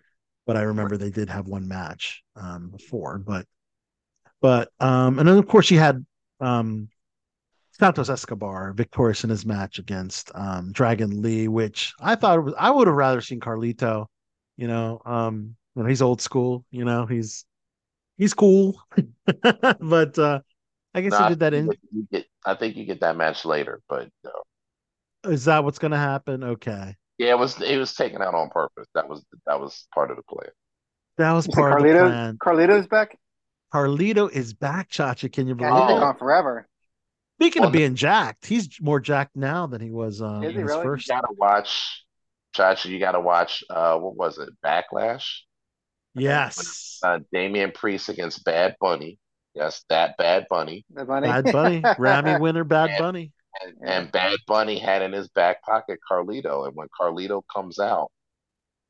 but 0.46 0.56
i 0.56 0.62
remember 0.62 0.98
they 0.98 1.10
did 1.10 1.30
have 1.32 1.48
one 1.48 1.68
match 1.68 2.22
um 2.36 2.70
before 2.70 3.18
but 3.18 3.48
but 4.40 4.70
um 4.80 5.18
and 5.18 5.28
then 5.28 5.40
of 5.40 5.48
course 5.48 5.66
she 5.66 5.78
had 5.78 6.06
um 6.40 6.90
Santos 7.72 8.10
Escobar 8.10 8.72
victorious 8.74 9.24
in 9.26 9.30
his 9.30 9.46
match 9.46 9.80
against 9.80 10.32
um, 10.34 10.72
Dragon 10.72 11.22
Lee, 11.22 11.48
which 11.50 11.94
I 12.00 12.16
thought 12.16 12.44
was, 12.44 12.54
I 12.58 12.72
would 12.72 12.88
have 12.88 12.96
rather 12.96 13.20
seen 13.22 13.40
Carlito. 13.42 14.06
You 14.56 14.68
know, 14.68 15.02
um, 15.06 15.56
you 15.76 15.84
know, 15.84 15.90
he's 15.90 16.02
old 16.02 16.22
school. 16.22 16.64
You 16.72 16.86
know, 16.86 17.06
he's 17.06 17.46
he's 18.18 18.34
cool, 18.34 18.82
but 19.80 20.18
uh, 20.18 20.40
I 20.94 21.02
guess 21.02 21.12
No, 21.12 21.24
he 21.24 21.30
did 21.30 21.40
that 21.40 21.54
in. 21.54 21.70
you 21.92 22.08
get, 22.12 22.26
I 22.46 22.56
think 22.56 22.78
you 22.78 22.86
get 22.86 23.02
that 23.02 23.18
match 23.18 23.44
later, 23.44 23.82
but 23.90 24.08
uh, 24.26 25.30
Is 25.30 25.46
that 25.46 25.64
what's 25.64 25.80
going 25.80 25.92
to 25.92 25.98
happen? 25.98 26.44
Okay, 26.44 26.96
yeah, 27.18 27.32
it 27.32 27.40
was 27.40 27.62
it 27.62 27.78
was 27.78 27.94
taken 27.94 28.22
out 28.22 28.34
on 28.36 28.50
purpose. 28.50 28.88
That 28.96 29.10
was 29.10 29.26
that 29.48 29.60
was 29.60 29.86
part 29.94 30.12
of 30.12 30.18
the 30.18 30.24
plan. 30.24 30.50
that 31.18 31.32
was 31.34 31.48
You 31.48 31.52
see 31.52 31.62
part 31.62 31.82
of 31.82 31.88
the 31.88 31.94
plan. 31.94 32.38
Carlito's 32.38 32.88
back. 32.88 33.18
Carlito 33.76 34.32
is 34.32 34.54
back, 34.54 34.90
Chacha. 34.90 35.28
Can 35.28 35.48
you 35.48 35.56
God, 35.56 35.68
believe 35.70 35.82
he's 35.84 35.88
been 35.90 35.98
it? 35.98 36.00
gone 36.00 36.18
forever. 36.18 36.68
Speaking 37.40 37.62
Well, 37.64 37.68
of 37.68 37.74
being 37.74 37.95
jacked, 37.95 38.45
he's 38.45 38.70
more 38.80 39.02
jacked 39.02 39.36
now 39.36 39.68
than 39.68 39.82
he 39.82 39.92
was 39.92 40.22
uh, 40.22 40.40
Is 40.42 40.50
in 40.50 40.52
he 40.52 40.62
his 40.62 40.64
really? 40.70 40.84
first. 40.84 41.08
You 41.10 41.16
gotta 41.16 41.34
watch, 41.38 42.06
Chacha. 42.54 42.88
You 42.90 43.00
gotta 43.00 43.20
watch. 43.20 43.64
Uh, 43.70 43.98
what 43.98 44.16
was 44.16 44.38
it? 44.38 44.48
Backlash. 44.64 45.26
Yes, 46.14 47.00
Uh, 47.04 47.20
Damian 47.34 47.74
Priest 47.74 48.08
against 48.08 48.45
Bad 48.45 48.78
Bunny. 48.80 49.20
Yes, 49.54 49.84
that 49.90 50.16
Bad 50.16 50.45
Bunny. 50.50 50.86
The 50.94 51.04
bunny. 51.04 51.28
Bad 51.28 51.52
Bunny, 51.52 51.82
Grammy 51.82 52.40
winner, 52.40 52.64
Bad 52.64 52.92
And- 52.92 53.00
Bunny. 53.00 53.32
And, 53.62 53.90
and 53.90 54.12
Bad 54.14 54.38
Bunny 54.48 54.80
had 54.80 55.02
in 55.02 55.12
his 55.12 55.28
back 55.30 55.62
pocket 55.64 56.00
Carlito, 56.10 56.66
and 56.68 56.76
when 56.76 56.88
Carlito 57.00 57.42
comes 57.54 57.80
out, 57.80 58.10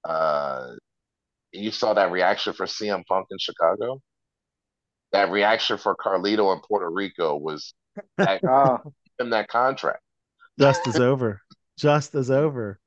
uh, 0.04 0.74
you 1.52 1.72
saw 1.72 1.94
that 1.96 2.12
reaction 2.12 2.54
for 2.54 2.66
CM 2.68 3.04
Punk 3.08 3.28
in 3.32 3.38
Chicago. 3.40 4.00
That 5.16 5.32
reaction 5.32 5.78
for 5.78 5.96
Carlito 5.96 6.54
in 6.56 6.62
Puerto 6.62 6.90
Rico 6.90 7.36
was 7.36 7.74
that 8.18 8.42
Oh, 8.48 8.80
him 9.20 9.30
that 9.32 9.48
contract. 9.48 10.02
Just 10.60 10.88
as 10.88 11.00
over. 11.00 11.42
Just 11.78 12.16
as 12.16 12.30
over. 12.32 12.80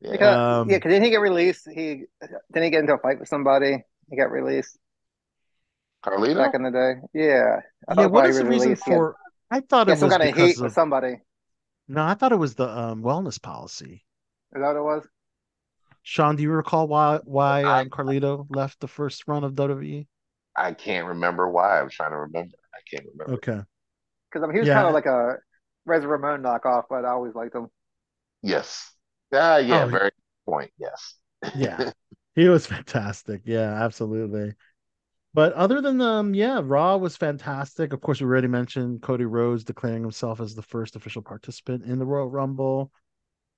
He 0.00 0.16
got- 0.16 0.60
Um, 0.62 0.70
yeah, 0.70 0.76
because 0.76 0.90
didn't 0.90 1.04
he 1.04 1.10
get 1.10 1.20
released? 1.20 1.68
He 1.68 2.04
didn't 2.52 2.64
he 2.64 2.70
get 2.70 2.80
into 2.80 2.94
a 2.94 2.98
fight 2.98 3.18
with 3.20 3.28
somebody? 3.28 3.84
He 4.10 4.16
got 4.16 4.30
released 4.30 4.76
Carlito. 6.04 6.36
back 6.36 6.54
in 6.54 6.62
the 6.62 6.70
day. 6.70 6.94
Yeah. 7.14 7.60
I 7.88 7.92
Yeah, 7.92 7.94
thought 7.94 7.96
what 7.96 8.12
while 8.12 8.24
is 8.26 8.36
he 8.36 8.42
the 8.42 8.48
reason 8.48 8.68
released, 8.70 8.84
he 8.84 8.90
had- 8.90 8.96
for? 8.98 9.16
I 9.50 9.60
thought 9.60 9.86
he 9.86 9.92
it 9.92 9.94
had 9.94 9.98
some 10.00 10.08
was 10.08 10.16
kind 10.18 10.28
of 10.28 10.34
because 10.34 10.50
heat 10.50 10.60
with 10.62 10.66
of. 10.70 10.72
somebody. 10.74 11.20
No, 11.88 12.02
I 12.02 12.14
thought 12.14 12.32
it 12.32 12.36
was 12.36 12.54
the 12.54 12.68
um, 12.68 13.02
wellness 13.02 13.40
policy. 13.40 14.04
Is 14.54 14.60
that 14.60 14.74
what 14.74 14.76
it 14.76 14.82
was? 14.82 15.06
Sean, 16.02 16.36
do 16.36 16.42
you 16.42 16.50
recall 16.50 16.88
why 16.88 17.20
why 17.24 17.62
um, 17.62 17.90
Carlito 17.90 18.46
left 18.48 18.80
the 18.80 18.88
first 18.88 19.24
run 19.28 19.44
of 19.44 19.52
WWE? 19.54 20.06
I 20.56 20.72
can't 20.72 21.06
remember 21.06 21.48
why. 21.48 21.80
I'm 21.80 21.90
trying 21.90 22.10
to 22.10 22.18
remember. 22.18 22.56
I 22.74 22.78
can't 22.90 23.06
remember. 23.12 23.34
Okay. 23.34 23.60
Because 24.30 24.42
I 24.42 24.46
mean, 24.46 24.54
he 24.54 24.60
was 24.60 24.68
Yeah. 24.68 24.74
kind 24.74 24.88
of 24.88 24.94
like 24.94 25.06
a 25.06 25.36
Razor 25.86 26.08
Ramon 26.08 26.42
knockoff, 26.42 26.84
but 26.88 27.04
I 27.04 27.10
always 27.10 27.34
liked 27.34 27.54
him. 27.54 27.68
Yes. 28.42 28.92
Ah, 29.32 29.58
yeah. 29.58 29.84
Oh, 29.84 29.88
very 29.88 30.10
good 30.10 30.52
point. 30.52 30.70
Yes. 30.78 31.14
Yeah. 31.54 31.92
He 32.34 32.48
was 32.48 32.64
fantastic. 32.66 33.42
Yeah, 33.44 33.84
absolutely. 33.84 34.54
But 35.34 35.52
other 35.54 35.82
than 35.82 36.00
um, 36.00 36.34
yeah, 36.34 36.62
Raw 36.64 36.96
was 36.96 37.16
fantastic. 37.16 37.92
Of 37.92 38.00
course, 38.00 38.20
we 38.20 38.26
already 38.26 38.48
mentioned 38.48 39.02
Cody 39.02 39.26
Rhodes 39.26 39.64
declaring 39.64 40.02
himself 40.02 40.40
as 40.40 40.54
the 40.54 40.62
first 40.62 40.96
official 40.96 41.22
participant 41.22 41.84
in 41.84 41.98
the 42.00 42.06
Royal 42.06 42.30
Rumble. 42.30 42.90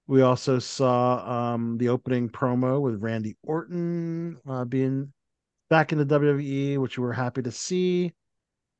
We 0.08 0.22
also 0.22 0.60
saw 0.60 1.54
um 1.54 1.78
the 1.78 1.88
opening 1.90 2.30
promo 2.30 2.82
with 2.82 3.02
Randy 3.02 3.38
Orton 3.44 4.38
uh, 4.46 4.66
being 4.66 5.13
back 5.74 5.90
in 5.90 5.98
the 5.98 6.06
WWE, 6.06 6.78
which 6.78 6.96
we 6.98 7.02
were 7.04 7.12
happy 7.12 7.42
to 7.42 7.50
see. 7.50 8.12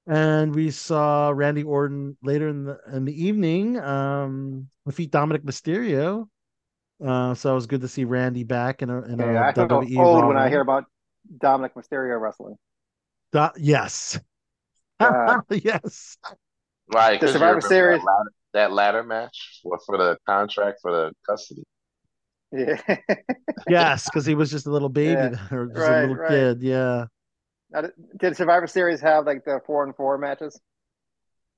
And 0.07 0.55
we 0.55 0.71
saw 0.71 1.31
Randy 1.35 1.65
Orton 1.65 2.17
later 2.23 2.49
in 2.49 2.65
the 2.65 2.79
in 2.93 3.05
the 3.05 3.25
evening 3.27 3.81
um 3.81 4.69
defeat 4.87 5.11
Dominik 5.11 5.43
Mysterio. 5.43 6.29
Uh, 7.05 7.35
so 7.35 7.51
it 7.51 7.55
was 7.55 7.67
good 7.67 7.81
to 7.81 7.89
see 7.89 8.05
Randy 8.05 8.45
back 8.45 8.81
in 8.83 8.91
a 8.91 9.03
in 9.03 9.21
a 9.21 9.33
Yeah, 9.33 9.49
I 9.49 9.53
feel 9.53 9.67
WWE 9.67 9.99
old 9.99 10.23
Raw 10.23 10.29
when 10.29 10.37
I 10.37 10.49
hear 10.49 10.61
about 10.61 10.85
Dominik 11.39 11.73
Mysterio 11.75 12.21
wrestling. 12.21 12.55
Do- 13.33 13.51
yes. 13.57 14.21
Uh, 15.01 15.41
yes. 15.51 16.17
Right. 16.93 17.19
The 17.19 17.27
'cause 17.27 17.35
you 17.35 17.41
Survivor 17.41 17.61
Series. 17.61 18.03
That 18.03 18.07
ladder, 18.07 18.31
that 18.53 18.73
ladder 18.73 19.03
match 19.03 19.59
for, 19.65 19.81
for 19.85 19.99
the 19.99 20.17
contract 20.27 20.79
for 20.81 20.93
the 20.93 21.13
custody. 21.29 21.65
Yeah. 22.55 22.81
Yes, 23.69 24.05
because 24.05 24.27
he 24.27 24.35
was 24.35 24.51
just 24.51 24.67
a 24.67 24.71
little 24.71 24.91
baby 24.91 25.13
Yeah, 25.13 25.39
or 25.57 25.67
just 25.67 25.79
right, 25.79 25.99
a 25.99 26.01
little 26.03 26.17
right. 26.17 26.29
kid. 26.29 26.63
Yeah. 26.63 27.07
Now, 27.71 27.81
did- 27.83 27.93
Did 28.19 28.37
Survivor 28.37 28.67
Series 28.67 29.01
have 29.01 29.25
like 29.27 29.45
the 29.45 29.61
four 29.67 29.85
and 29.85 29.97
four 29.97 30.19
matches? 30.19 30.61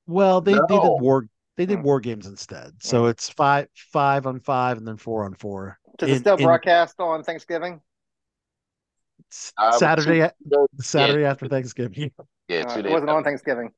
Well, 0.07 0.41
they, 0.41 0.53
they 0.53 0.59
did 0.69 0.79
war 0.79 1.27
they 1.57 1.67
did 1.67 1.79
Mm. 1.81 1.83
war 1.85 2.01
games 2.01 2.27
instead. 2.27 2.75
So 2.81 3.07
it's 3.07 3.29
five 3.31 3.69
five 3.75 4.27
on 4.27 4.39
five 4.41 4.77
and 4.79 4.87
then 4.87 4.97
four 4.99 5.25
on 5.25 5.35
four. 5.35 5.79
Does 5.99 6.11
it 6.11 6.13
In- 6.15 6.19
still 6.21 6.37
in 6.37 6.45
broadcast 6.45 6.95
on 7.01 7.25
Thanksgiving? 7.25 7.81
s- 9.33 9.53
Uh, 9.59 9.71
with 9.73 9.81
Saturday 9.81 10.31
two- 10.49 10.67
a- 10.79 10.83
Saturday 10.83 11.25
after 11.25 11.49
Thanksgiving. 11.49 12.13
Yeah, 12.49 12.61
Uh, 12.69 12.75
two 12.75 12.81
it 12.87 12.91
wasn't 12.93 13.11
on. 13.11 13.25
Thanksgiving. 13.25 13.73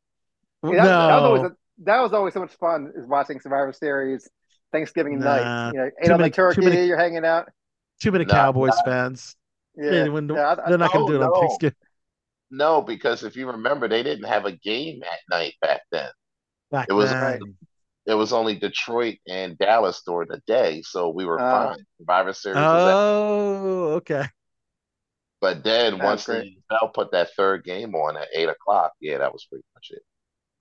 Yeah, 0.62 0.84
that, 0.84 0.84
that 0.84 1.14
was 1.14 1.22
always 1.24 1.42
No. 1.42 1.48
a, 1.48 1.52
that 1.84 2.00
was 2.02 2.12
always 2.12 2.34
so 2.34 2.40
much 2.40 2.54
fun 2.56 2.92
is 2.94 3.06
watching 3.06 3.40
Survivor 3.40 3.72
Series 3.72 4.28
Thanksgiving 4.72 5.18
Nah. 5.18 5.24
night. 5.24 5.72
You 5.72 5.78
know, 5.80 5.90
ate 6.02 6.10
on 6.10 6.18
many- 6.18 6.30
the 6.30 6.34
turkey, 6.36 6.60
many- 6.62 6.86
you're 6.86 6.96
hanging 6.98 7.24
out. 7.24 7.48
Too 8.00 8.12
many 8.12 8.24
No, 8.24 8.32
Cowboys 8.32 8.72
no. 8.84 8.90
fans. 8.92 9.36
Yeah, 9.76 9.90
They 9.90 10.08
wouldn't- 10.08 10.32
yeah, 10.32 10.48
I- 10.54 10.64
I- 10.64 10.68
they're 10.68 10.78
not 10.78 10.92
gonna 10.92 11.06
do 11.06 11.16
it 11.16 11.22
on 11.22 11.30
no. 11.30 11.40
Thanksgiving. 11.40 11.76
No, 12.50 12.82
because 12.82 13.22
if 13.24 13.36
you 13.36 13.46
remember, 13.50 13.88
they 13.88 14.02
didn't 14.02 14.24
have 14.26 14.44
a 14.46 14.52
game 14.52 15.02
at 15.02 15.18
night 15.30 15.54
back 15.60 15.82
then. 15.92 16.10
Back 16.70 16.86
It 16.88 16.92
was 16.94 17.10
then. 17.10 17.56
it 18.06 18.14
was 18.14 18.32
only 18.32 18.54
Detroit 18.56 19.18
and 19.28 19.56
Dallas 19.58 20.02
during 20.06 20.28
the 20.28 20.40
day, 20.46 20.82
so 20.82 21.08
we 21.10 21.24
were 21.26 21.38
Ah. 21.40 21.74
fine. 21.74 21.84
Survivor 21.98 22.32
Series 22.32 22.56
was 22.56 22.64
at 22.64 22.94
Oh, 22.94 23.90
okay. 23.96 24.24
But 25.40 25.62
then 25.62 25.92
That's 25.98 26.04
once 26.04 26.26
great. 26.26 26.58
the 26.68 26.74
NFL 26.74 26.88
put 26.88 27.12
that 27.12 27.30
third 27.36 27.64
game 27.64 27.94
on 27.94 28.16
at 28.16 28.28
eight 28.34 28.48
o'clock, 28.48 28.92
yeah, 29.00 29.18
that 29.18 29.32
was 29.32 29.44
pretty 29.46 29.64
much 29.74 29.90
it. 29.92 30.02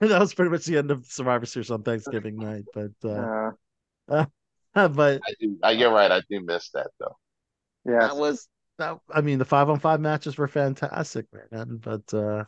That 0.00 0.20
was 0.20 0.32
pretty 0.34 0.50
much 0.50 0.64
the 0.66 0.78
end 0.78 0.90
of 0.92 1.04
Survivor 1.06 1.46
Series 1.46 1.70
on 1.72 1.82
Thanksgiving 1.82 2.36
night. 2.36 2.64
But 2.72 2.92
uh, 3.04 3.08
Uh, 3.08 3.50
but 4.74 5.20
I 5.26 5.34
do, 5.40 5.56
uh, 5.64 5.68
you're 5.68 5.92
right. 5.92 6.10
I 6.10 6.22
do 6.30 6.40
miss 6.44 6.70
that 6.70 6.88
though. 6.98 7.16
yeah. 7.84 8.00
that 8.00 8.16
was 8.16 8.48
that 8.78 8.98
I 9.12 9.20
mean 9.20 9.38
the 9.38 9.44
five 9.44 9.68
on 9.68 9.78
five 9.80 10.00
matches 10.00 10.38
were 10.38 10.48
fantastic, 10.48 11.26
man. 11.52 11.80
But 11.82 12.12
uh 12.14 12.44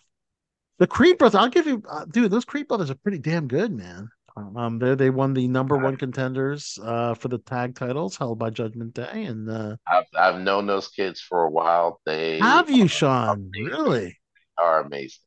the 0.79 0.87
Creed 0.87 1.19
brothers, 1.19 1.35
I'll 1.35 1.49
give 1.49 1.67
you 1.67 1.83
uh, 1.89 2.07
dude, 2.07 2.31
those 2.31 2.45
Creed 2.45 2.69
brothers 2.69 2.91
are 2.91 2.95
pretty 2.97 3.19
damn 3.19 3.49
good, 3.49 3.73
man. 3.73 4.09
Um, 4.37 4.79
they 4.79 4.95
they 4.95 5.11
won 5.11 5.35
the 5.35 5.49
number 5.49 5.77
one 5.77 5.97
contenders 5.97 6.79
uh 6.83 7.15
for 7.15 7.29
the 7.29 7.39
tag 7.39 7.75
titles 7.75 8.17
held 8.17 8.39
by 8.39 8.49
Judgment 8.49 8.95
Day, 8.95 9.25
and 9.25 9.51
uh, 9.51 9.77
I've 9.87 10.07
I've 10.17 10.41
known 10.41 10.67
those 10.67 10.89
kids 10.89 11.21
for 11.21 11.45
a 11.45 11.51
while. 11.51 12.01
They 12.07 12.39
have 12.39 12.71
you, 12.71 12.87
Sean? 12.89 13.51
Really? 13.53 14.17
are 14.57 14.81
amazing. 14.81 15.23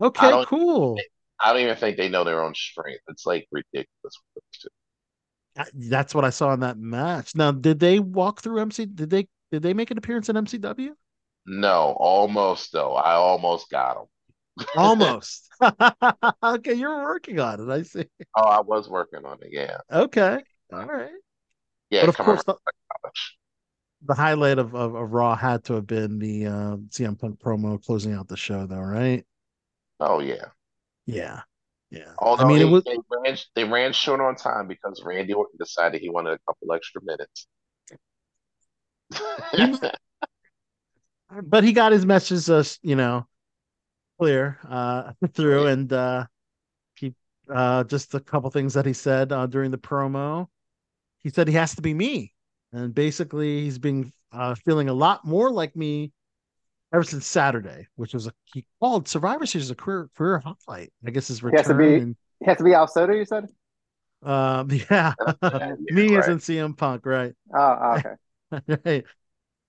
Okay, 0.00 0.30
don't- 0.30 0.46
cool. 0.46 0.98
I 1.40 1.52
don't 1.52 1.62
even 1.62 1.76
think 1.76 1.96
they 1.96 2.08
know 2.08 2.24
their 2.24 2.42
own 2.42 2.54
strength. 2.54 3.02
It's 3.08 3.26
like 3.26 3.46
ridiculous. 3.50 4.18
That's 5.74 6.14
what 6.14 6.24
I 6.24 6.30
saw 6.30 6.52
in 6.52 6.60
that 6.60 6.78
match. 6.78 7.34
Now, 7.36 7.52
did 7.52 7.78
they 7.78 8.00
walk 8.00 8.42
through 8.42 8.60
MC? 8.60 8.86
Did 8.86 9.10
they 9.10 9.28
did 9.52 9.62
they 9.62 9.74
make 9.74 9.90
an 9.90 9.98
appearance 9.98 10.28
in 10.28 10.36
MCW? 10.36 10.90
No, 11.46 11.96
almost 11.98 12.72
though. 12.72 12.94
I 12.94 13.12
almost 13.12 13.70
got 13.70 13.94
them. 13.96 14.66
Almost. 14.76 15.48
okay, 16.42 16.74
you're 16.74 17.02
working 17.04 17.38
on 17.38 17.60
it. 17.60 17.72
I 17.72 17.82
see. 17.82 18.06
Oh, 18.36 18.48
I 18.48 18.60
was 18.60 18.88
working 18.88 19.24
on 19.24 19.38
it. 19.42 19.48
Yeah, 19.52 19.78
Okay. 19.92 20.40
All 20.72 20.86
right. 20.86 21.10
yeah. 21.90 22.02
but 22.02 22.08
of 22.08 22.16
course, 22.18 22.42
the, 22.44 22.56
the 24.06 24.14
highlight 24.14 24.58
of, 24.58 24.74
of, 24.74 24.94
of 24.94 25.12
Raw 25.12 25.36
had 25.36 25.64
to 25.64 25.74
have 25.74 25.86
been 25.86 26.18
the 26.18 26.46
uh, 26.46 26.76
CM 26.88 27.18
Punk 27.18 27.40
promo 27.40 27.84
closing 27.84 28.12
out 28.12 28.28
the 28.28 28.36
show, 28.36 28.66
though, 28.66 28.80
right? 28.80 29.24
Oh 30.00 30.20
yeah. 30.20 30.46
Yeah. 31.06 31.42
Yeah. 31.94 32.12
Although 32.18 32.44
I 32.44 32.48
mean, 32.48 32.58
they, 32.58 32.64
it 32.64 32.70
was. 32.70 32.84
they 32.84 32.98
ran 33.08 33.36
they 33.54 33.64
ran 33.64 33.92
short 33.92 34.20
on 34.20 34.34
time 34.34 34.66
because 34.66 35.00
Randy 35.04 35.32
Orton 35.32 35.56
decided 35.60 36.00
he 36.00 36.08
wanted 36.08 36.32
a 36.32 36.38
couple 36.46 36.72
extra 36.72 37.00
minutes. 37.04 37.46
but 41.44 41.62
he 41.62 41.72
got 41.72 41.92
his 41.92 42.04
message, 42.04 42.50
uh, 42.50 42.64
you 42.82 42.96
know, 42.96 43.28
clear 44.18 44.58
uh, 44.68 45.12
through, 45.34 45.66
and 45.66 45.92
uh, 45.92 46.26
he 46.96 47.14
uh, 47.48 47.84
just 47.84 48.12
a 48.14 48.20
couple 48.20 48.50
things 48.50 48.74
that 48.74 48.86
he 48.86 48.92
said 48.92 49.30
uh, 49.30 49.46
during 49.46 49.70
the 49.70 49.78
promo. 49.78 50.48
He 51.18 51.30
said 51.30 51.46
he 51.46 51.54
has 51.54 51.76
to 51.76 51.82
be 51.82 51.94
me, 51.94 52.34
and 52.72 52.92
basically 52.92 53.62
he's 53.62 53.78
been 53.78 54.12
uh, 54.32 54.56
feeling 54.64 54.88
a 54.88 54.94
lot 54.94 55.24
more 55.24 55.48
like 55.48 55.76
me 55.76 56.10
ever 56.94 57.02
since 57.02 57.26
Saturday, 57.26 57.86
which 57.96 58.14
was 58.14 58.26
a 58.26 58.32
he 58.44 58.64
called 58.80 59.08
Survivor 59.08 59.46
Series 59.46 59.70
a 59.70 59.74
career 59.74 60.08
career 60.16 60.42
highlight. 60.44 60.92
I 61.06 61.10
guess 61.10 61.28
his 61.28 61.40
He 61.40 61.56
has 61.56 61.66
to 61.66 61.74
be. 61.74 61.96
and, 61.96 62.16
He 62.40 62.46
has 62.46 62.58
to 62.58 62.64
be 62.64 62.74
Al 62.74 62.86
Sotto. 62.86 63.12
You 63.12 63.24
said. 63.24 63.46
um, 64.22 64.70
yeah, 64.90 65.14
me 65.90 66.16
as 66.16 66.28
in 66.28 66.38
CM 66.38 66.76
Punk, 66.76 67.04
right? 67.06 67.34
Oh, 67.54 67.94
okay. 67.96 68.14
right. 68.84 69.04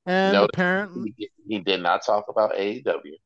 And 0.06 0.34
No, 0.34 0.46
apparently 0.46 1.14
he, 1.18 1.30
he 1.48 1.60
did 1.60 1.82
not 1.82 2.06
talk 2.06 2.26
about 2.30 2.56
AEW 2.56 3.18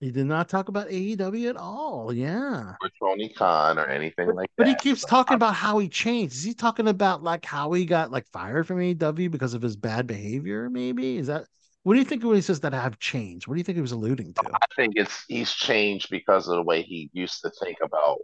he 0.00 0.10
did 0.10 0.26
not 0.26 0.48
talk 0.48 0.68
about 0.68 0.90
AEW 0.90 1.46
at 1.46 1.56
all. 1.56 2.12
Yeah. 2.12 2.74
or 2.80 2.90
Tony 3.00 3.28
Khan 3.30 3.78
or 3.78 3.86
anything 3.86 4.34
like 4.34 4.50
But 4.56 4.66
he 4.66 4.74
that. 4.74 4.80
keeps 4.82 5.04
talking 5.04 5.34
about 5.34 5.54
how 5.54 5.78
he 5.78 5.88
changed. 5.88 6.34
Is 6.34 6.42
he 6.42 6.54
talking 6.54 6.88
about 6.88 7.22
like 7.22 7.44
how 7.44 7.72
he 7.72 7.84
got 7.86 8.10
like 8.10 8.26
fired 8.32 8.66
from 8.66 8.80
AEW 8.80 9.28
because 9.30 9.54
of 9.54 9.62
his 9.62 9.76
bad 9.76 10.06
behavior? 10.06 10.68
Maybe 10.70 11.16
is 11.16 11.26
that 11.28 11.46
what 11.86 11.94
do 11.94 12.00
you 12.00 12.04
think 12.04 12.24
when 12.24 12.34
he 12.34 12.42
says 12.42 12.58
that 12.60 12.74
I've 12.74 12.98
changed? 12.98 13.46
What 13.46 13.54
do 13.54 13.58
you 13.60 13.64
think 13.64 13.76
he 13.76 13.82
was 13.82 13.92
alluding 13.92 14.34
to? 14.34 14.58
I 14.62 14.66
think 14.74 14.94
it's 14.96 15.24
he's 15.28 15.52
changed 15.52 16.10
because 16.10 16.48
of 16.48 16.56
the 16.56 16.62
way 16.62 16.82
he 16.82 17.10
used 17.12 17.40
to 17.42 17.50
think 17.62 17.78
about 17.82 18.18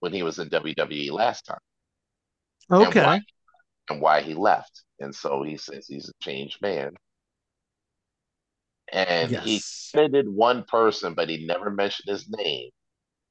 when 0.00 0.12
he 0.12 0.22
was 0.22 0.38
in 0.38 0.48
WWE 0.48 1.10
last 1.12 1.46
time. 1.46 1.58
and 2.80 2.80
Okay, 2.82 3.00
why, 3.00 3.22
and 3.90 4.00
why 4.00 4.22
he 4.22 4.34
left. 4.34 4.84
And 5.00 5.14
so 5.14 5.42
he 5.42 5.56
says 5.56 5.86
he's 5.88 6.08
a 6.08 6.24
changed 6.24 6.60
man. 6.62 6.94
And 8.92 9.34
he 9.34 9.64
Yes. 9.64 9.92
credited 9.92 10.28
one 10.28 10.62
person, 10.64 11.14
but 11.14 11.28
he 11.28 11.44
never 11.46 11.70
mentioned 11.70 12.08
his 12.08 12.28
name. 12.28 12.70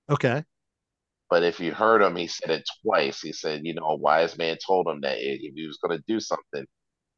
okay, 0.09 0.43
But 1.31 1.43
if 1.43 1.59
you 1.59 1.73
heard 1.73 2.01
him, 2.03 2.15
he 2.15 2.27
said 2.27 2.51
it 2.51 2.63
twice. 2.83 3.21
He 3.21 3.33
said, 3.33 3.61
you 3.63 3.73
know, 3.73 3.85
a 3.85 3.95
wise 3.95 4.37
man 4.37 4.57
told 4.65 4.87
him 4.87 5.01
that 5.01 5.17
if 5.19 5.53
he 5.55 5.65
was 5.65 5.77
going 5.77 5.97
to 5.97 6.03
do 6.07 6.19
something, 6.19 6.65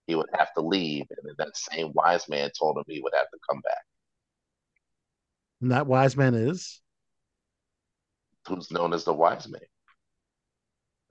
he 0.08 0.16
would 0.16 0.30
have 0.38 0.54
to 0.56 0.62
leave. 0.62 1.06
And 1.10 1.20
then 1.24 1.36
that 1.38 1.56
same 1.58 1.92
wise 1.94 2.28
man 2.30 2.50
told 2.58 2.78
him 2.78 2.84
he 2.88 3.02
would 3.02 3.14
have 3.16 3.30
to 3.32 3.38
come 3.50 3.62
back. 3.62 3.84
and 5.62 5.72
that 5.72 5.88
wise 5.88 6.16
man 6.18 6.34
is 6.36 6.82
Who's 8.48 8.72
known 8.72 8.94
as 8.94 9.04
the 9.04 9.14
wise 9.14 9.48
man? 9.50 9.62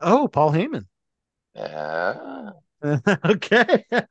oh 0.00 0.28
Paul 0.28 0.52
Heyman. 0.52 0.86
Yeah. 1.54 2.50
okay, 3.24 3.84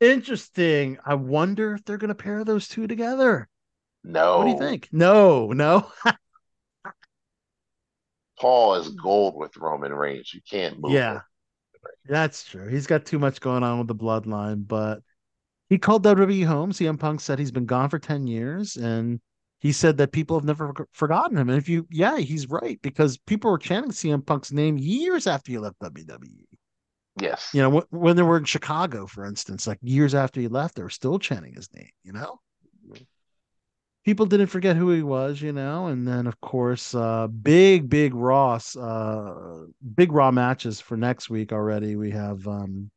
interesting. 0.00 0.98
I 1.04 1.14
wonder 1.14 1.74
if 1.74 1.84
they're 1.84 1.98
gonna 1.98 2.14
pair 2.14 2.44
those 2.44 2.68
two 2.68 2.86
together. 2.86 3.48
no. 4.04 4.38
What 4.38 4.44
do 4.44 4.50
you 4.50 4.56
think? 4.56 4.88
No, 4.92 5.52
no. 5.52 5.90
Paul 8.40 8.76
is 8.76 8.88
gold 8.90 9.36
with 9.36 9.56
Roman 9.58 9.92
Reigns. 9.92 10.32
You 10.32 10.40
can't 10.48 10.80
move 10.80 10.94
Yeah, 10.94 11.04
him. 11.04 11.20
That's 12.06 12.44
true. 12.44 12.68
He's 12.68 12.86
got 12.86 13.04
too 13.04 13.18
much 13.18 13.40
going 13.40 13.62
on 13.62 13.78
with 13.78 13.88
the 13.88 13.94
bloodline, 13.94 14.66
but 14.66 15.02
he 15.68 15.78
called 15.78 16.04
WWE 16.04 16.44
home. 16.44 16.72
CM 16.72 16.98
Punk 16.98 17.20
said 17.20 17.38
he's 17.38 17.50
been 17.50 17.66
gone 17.66 17.88
for 17.90 17.98
10 17.98 18.26
years 18.26 18.76
and 18.76 19.20
he 19.60 19.72
said 19.72 19.96
that 19.98 20.12
people 20.12 20.38
have 20.38 20.44
never 20.44 20.72
forgotten 20.92 21.36
him. 21.36 21.48
And 21.48 21.58
if 21.58 21.68
you, 21.68 21.86
yeah, 21.90 22.18
he's 22.18 22.48
right 22.48 22.80
because 22.82 23.18
people 23.18 23.50
were 23.50 23.58
chanting 23.58 23.90
CM 23.90 24.24
Punk's 24.24 24.52
name 24.52 24.78
years 24.78 25.26
after 25.26 25.52
he 25.52 25.58
left 25.58 25.80
WWE. 25.80 26.44
Yes. 27.20 27.50
You 27.52 27.62
know, 27.62 27.82
when 27.90 28.16
they 28.16 28.22
were 28.22 28.36
in 28.36 28.44
Chicago, 28.44 29.06
for 29.06 29.24
instance, 29.24 29.66
like 29.66 29.78
years 29.82 30.14
after 30.14 30.40
he 30.40 30.48
left, 30.48 30.76
they 30.76 30.82
were 30.82 30.90
still 30.90 31.18
chanting 31.18 31.54
his 31.54 31.68
name, 31.74 31.90
you 32.04 32.12
know? 32.12 32.40
People 34.08 34.24
didn't 34.24 34.46
forget 34.46 34.74
who 34.74 34.90
he 34.90 35.02
was, 35.02 35.42
you 35.42 35.52
know, 35.52 35.88
and 35.88 36.08
then 36.08 36.26
of 36.26 36.40
course, 36.40 36.94
uh, 36.94 37.26
big, 37.26 37.90
big 37.90 38.14
Ross, 38.14 38.74
uh, 38.74 39.66
big 39.96 40.12
Raw 40.12 40.30
matches 40.30 40.80
for 40.80 40.96
next 40.96 41.28
week 41.28 41.52
already. 41.52 41.94
We 41.94 42.10
have 42.12 42.48
um, 42.48 42.90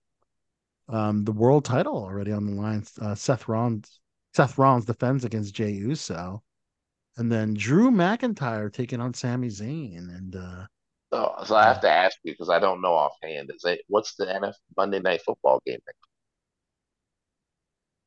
um, 0.88 1.26
the 1.26 1.34
world 1.34 1.66
title 1.66 1.98
already 1.98 2.32
on 2.32 2.46
the 2.46 2.54
line. 2.54 2.86
Uh, 3.02 3.14
Seth 3.14 3.50
Rollins, 3.50 4.00
Seth 4.34 4.58
Rollins 4.58 4.86
defends 4.86 5.26
against 5.26 5.54
Jey 5.54 5.72
Uso, 5.72 6.42
and 7.18 7.30
then 7.30 7.56
Drew 7.56 7.92
McIntyre 7.92 8.72
taking 8.72 9.02
on 9.02 9.14
Sami 9.14 9.50
Zayn, 9.50 9.98
and 9.98 10.38
uh, 10.38 10.66
So, 11.12 11.36
so 11.44 11.56
I 11.58 11.66
have 11.66 11.82
to 11.82 11.92
ask 11.92 12.16
you 12.24 12.32
because 12.32 12.50
I 12.50 12.60
don't 12.60 12.82
know 12.82 12.94
offhand. 12.94 13.52
Is 13.54 13.66
it 13.66 13.82
what's 13.90 14.16
the 14.16 14.28
NF 14.28 14.54
Monday 14.78 15.02
Night 15.02 15.24
Football 15.24 15.62
game? 15.66 15.80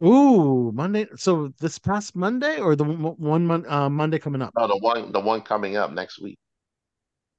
Ooh, 0.04 0.72
Monday. 0.72 1.06
So 1.16 1.52
this 1.60 1.78
past 1.78 2.14
Monday 2.14 2.58
or 2.60 2.76
the 2.76 2.84
one, 2.84 3.16
one 3.16 3.46
mon- 3.46 3.66
uh, 3.68 3.88
Monday 3.88 4.18
coming 4.18 4.42
up? 4.42 4.52
No, 4.56 4.66
the 4.66 4.78
one 4.78 5.12
the 5.12 5.20
one 5.20 5.40
coming 5.40 5.76
up 5.76 5.92
next 5.92 6.20
week. 6.20 6.38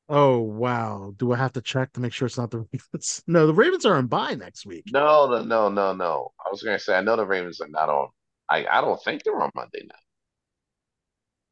Oh 0.08 0.40
wow, 0.40 1.14
do 1.18 1.32
I 1.32 1.38
have 1.38 1.53
to 1.53 1.61
check 1.61 1.94
to 1.94 2.00
make 2.00 2.14
sure 2.14 2.27
it's 2.27 2.38
not 2.38 2.52
the 2.52 2.60
Ravens? 2.72 3.24
No, 3.27 3.48
the 3.48 3.53
Ravens 3.53 3.85
are 3.85 3.95
on 3.95 4.08
bye 4.08 4.35
next 4.35 4.66
week. 4.66 4.85
No, 4.92 5.27
no, 5.27 5.44
no, 5.44 5.69
no, 5.69 5.94
no. 5.94 6.32
I 6.45 6.50
was 6.52 6.61
gonna 6.61 6.80
say 6.80 6.95
I 6.95 7.02
know 7.02 7.16
the 7.16 7.26
Ravens 7.26 7.60
are 7.61 7.68
not 7.68 7.90
on. 7.90 8.10
I 8.50 8.66
I 8.66 8.82
don't 8.82 9.02
think 9.03 9.24
they're 9.24 9.42
on 9.42 9.52
Monday 9.56 9.82
night. 9.82 10.00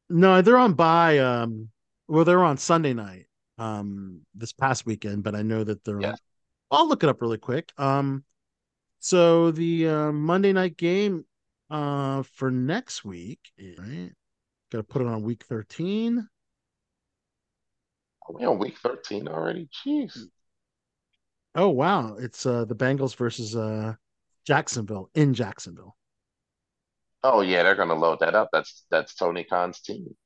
No, 0.08 0.42
they're 0.42 0.58
on 0.58 0.74
bye. 0.74 1.18
Um, 1.18 1.70
well, 2.06 2.24
they're 2.24 2.44
on 2.44 2.58
Sunday 2.58 2.94
night. 2.94 3.26
Um, 3.58 4.20
this 4.34 4.52
past 4.52 4.84
weekend, 4.84 5.22
but 5.22 5.34
I 5.34 5.42
know 5.42 5.64
that 5.64 5.84
they're. 5.84 6.04
On, 6.04 6.16
I'll 6.70 6.88
look 6.88 7.02
it 7.02 7.08
up 7.08 7.20
really 7.22 7.38
quick. 7.38 7.72
Um, 7.78 8.24
so 9.04 9.50
the 9.50 9.86
uh, 9.86 10.12
Monday 10.12 10.54
night 10.54 10.78
game, 10.78 11.26
uh, 11.68 12.22
for 12.22 12.50
next 12.50 13.04
week, 13.04 13.38
right? 13.78 14.10
Got 14.72 14.78
to 14.78 14.82
put 14.82 15.02
it 15.02 15.08
on 15.08 15.22
week 15.22 15.44
thirteen. 15.44 16.26
Are 18.26 18.34
we 18.34 18.46
on 18.46 18.58
week 18.58 18.78
thirteen 18.78 19.28
already? 19.28 19.68
Jeez. 19.84 20.18
Oh 21.54 21.68
wow, 21.68 22.16
it's 22.18 22.46
uh 22.46 22.64
the 22.64 22.74
Bengals 22.74 23.14
versus 23.14 23.54
uh 23.54 23.92
Jacksonville 24.46 25.10
in 25.14 25.34
Jacksonville. 25.34 25.96
Oh 27.22 27.42
yeah, 27.42 27.62
they're 27.62 27.74
gonna 27.74 27.94
load 27.94 28.20
that 28.20 28.34
up. 28.34 28.48
That's 28.54 28.86
that's 28.90 29.14
Tony 29.14 29.44
Khan's 29.44 29.80
team. 29.82 30.16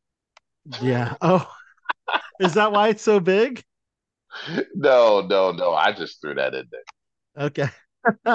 Yeah. 0.80 1.16
Oh, 1.20 1.50
is 2.38 2.54
that 2.54 2.70
why 2.70 2.90
it's 2.90 3.02
so 3.02 3.18
big? 3.18 3.60
No, 4.74 5.22
no, 5.22 5.50
no. 5.50 5.72
I 5.72 5.92
just 5.92 6.20
threw 6.20 6.34
that 6.34 6.54
in 6.54 6.66
there. 6.70 7.46
Okay. 7.46 7.68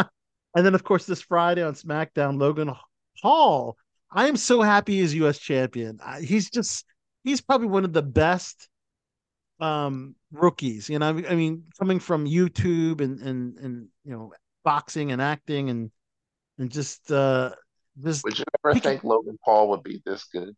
and 0.56 0.66
then, 0.66 0.76
of 0.76 0.84
course, 0.84 1.06
this 1.06 1.22
Friday 1.22 1.64
on 1.64 1.74
SmackDown, 1.74 2.40
Logan 2.40 2.72
Paul. 3.22 3.78
I 4.12 4.28
am 4.28 4.38
so 4.38 4.62
happy 4.62 5.00
he's 5.00 5.14
U.S. 5.16 5.40
champion. 5.40 6.00
He's 6.22 6.50
just, 6.50 6.86
he's 7.24 7.42
probably 7.42 7.68
one 7.68 7.84
of 7.84 7.94
the 7.94 8.04
best 8.04 8.70
um 9.60 10.16
rookies. 10.32 10.90
You 10.90 11.00
know, 11.00 11.08
I 11.08 11.36
mean- 11.36 11.64
coming 11.80 12.00
from 12.00 12.26
YouTube 12.26 13.02
and 13.02 13.20
and 13.20 13.58
and 13.58 13.88
you 14.04 14.12
know, 14.12 14.34
boxing 14.64 15.12
and 15.12 15.22
acting 15.22 15.70
and 15.70 15.92
and 16.58 16.72
just 16.72 17.12
uh 17.12 17.52
just 18.04 18.24
Would 18.24 18.40
you 18.40 18.46
ever 18.66 18.80
think 18.80 19.04
Logan 19.04 19.38
Paul 19.44 19.70
would 19.70 19.84
be 19.84 20.02
this 20.06 20.26
good? 20.26 20.56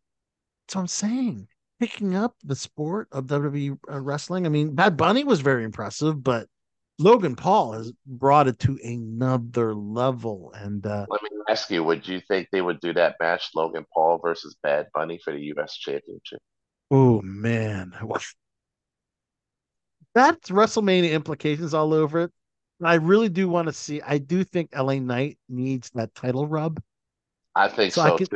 that's 0.66 0.74
what 0.74 0.80
I'm 0.82 0.86
saying. 0.88 1.48
Picking 1.78 2.16
up 2.16 2.34
the 2.42 2.56
sport 2.56 3.08
of 3.12 3.26
WWE 3.26 3.78
uh, 3.90 4.00
wrestling. 4.00 4.46
I 4.46 4.48
mean, 4.48 4.74
Bad 4.74 4.96
Bunny 4.96 5.24
was 5.24 5.40
very 5.40 5.62
impressive, 5.62 6.24
but 6.24 6.48
Logan 6.98 7.36
Paul 7.36 7.72
has 7.72 7.92
brought 8.06 8.48
it 8.48 8.58
to 8.60 8.78
another 8.82 9.74
level. 9.74 10.52
And 10.54 10.84
uh, 10.86 11.06
Let 11.08 11.22
me 11.22 11.28
ask 11.48 11.70
you, 11.70 11.84
would 11.84 12.08
you 12.08 12.20
think 12.20 12.48
they 12.50 12.62
would 12.62 12.80
do 12.80 12.94
that 12.94 13.16
match, 13.20 13.50
Logan 13.54 13.84
Paul 13.92 14.18
versus 14.18 14.56
Bad 14.62 14.86
Bunny 14.94 15.20
for 15.22 15.32
the 15.32 15.40
U.S. 15.40 15.76
Championship? 15.76 16.40
Oh 16.90 17.20
man, 17.22 17.92
that's 20.14 20.50
WrestleMania 20.50 21.12
implications 21.12 21.74
all 21.74 21.92
over 21.92 22.22
it. 22.22 22.32
I 22.82 22.94
really 22.94 23.28
do 23.28 23.48
want 23.48 23.66
to 23.66 23.72
see. 23.72 24.00
I 24.02 24.18
do 24.18 24.44
think 24.44 24.74
LA 24.74 24.94
Knight 24.94 25.38
needs 25.48 25.90
that 25.94 26.14
title 26.14 26.46
rub. 26.46 26.80
I 27.54 27.68
think 27.68 27.92
So 27.92 28.02
so, 28.02 28.14
I 28.14 28.18
could. 28.18 28.28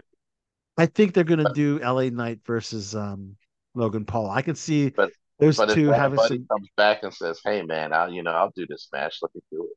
I 0.79 0.87
think 0.87 1.13
they're 1.13 1.25
gonna 1.25 1.53
do 1.55 1.79
LA 1.83 2.11
Knight 2.11 2.41
versus 2.47 2.95
um 2.95 3.37
Logan 3.75 4.05
Paul. 4.05 4.31
I 4.31 4.43
can 4.43 4.55
see 4.55 4.91
But 4.91 5.13
those 5.41 5.57
but 5.57 5.71
two 5.71 5.89
having 5.89 6.17
Buddy 6.17 6.45
comes 6.51 6.69
back 6.77 7.03
and 7.03 7.13
says, 7.13 7.41
"Hey 7.45 7.63
man, 7.63 7.93
I'll 7.93 8.13
you 8.13 8.23
know 8.23 8.33
I'll 8.33 8.53
do 8.55 8.67
this 8.67 8.89
match. 8.93 9.19
Let 9.23 9.35
me 9.35 9.41
do 9.51 9.65
it." 9.65 9.77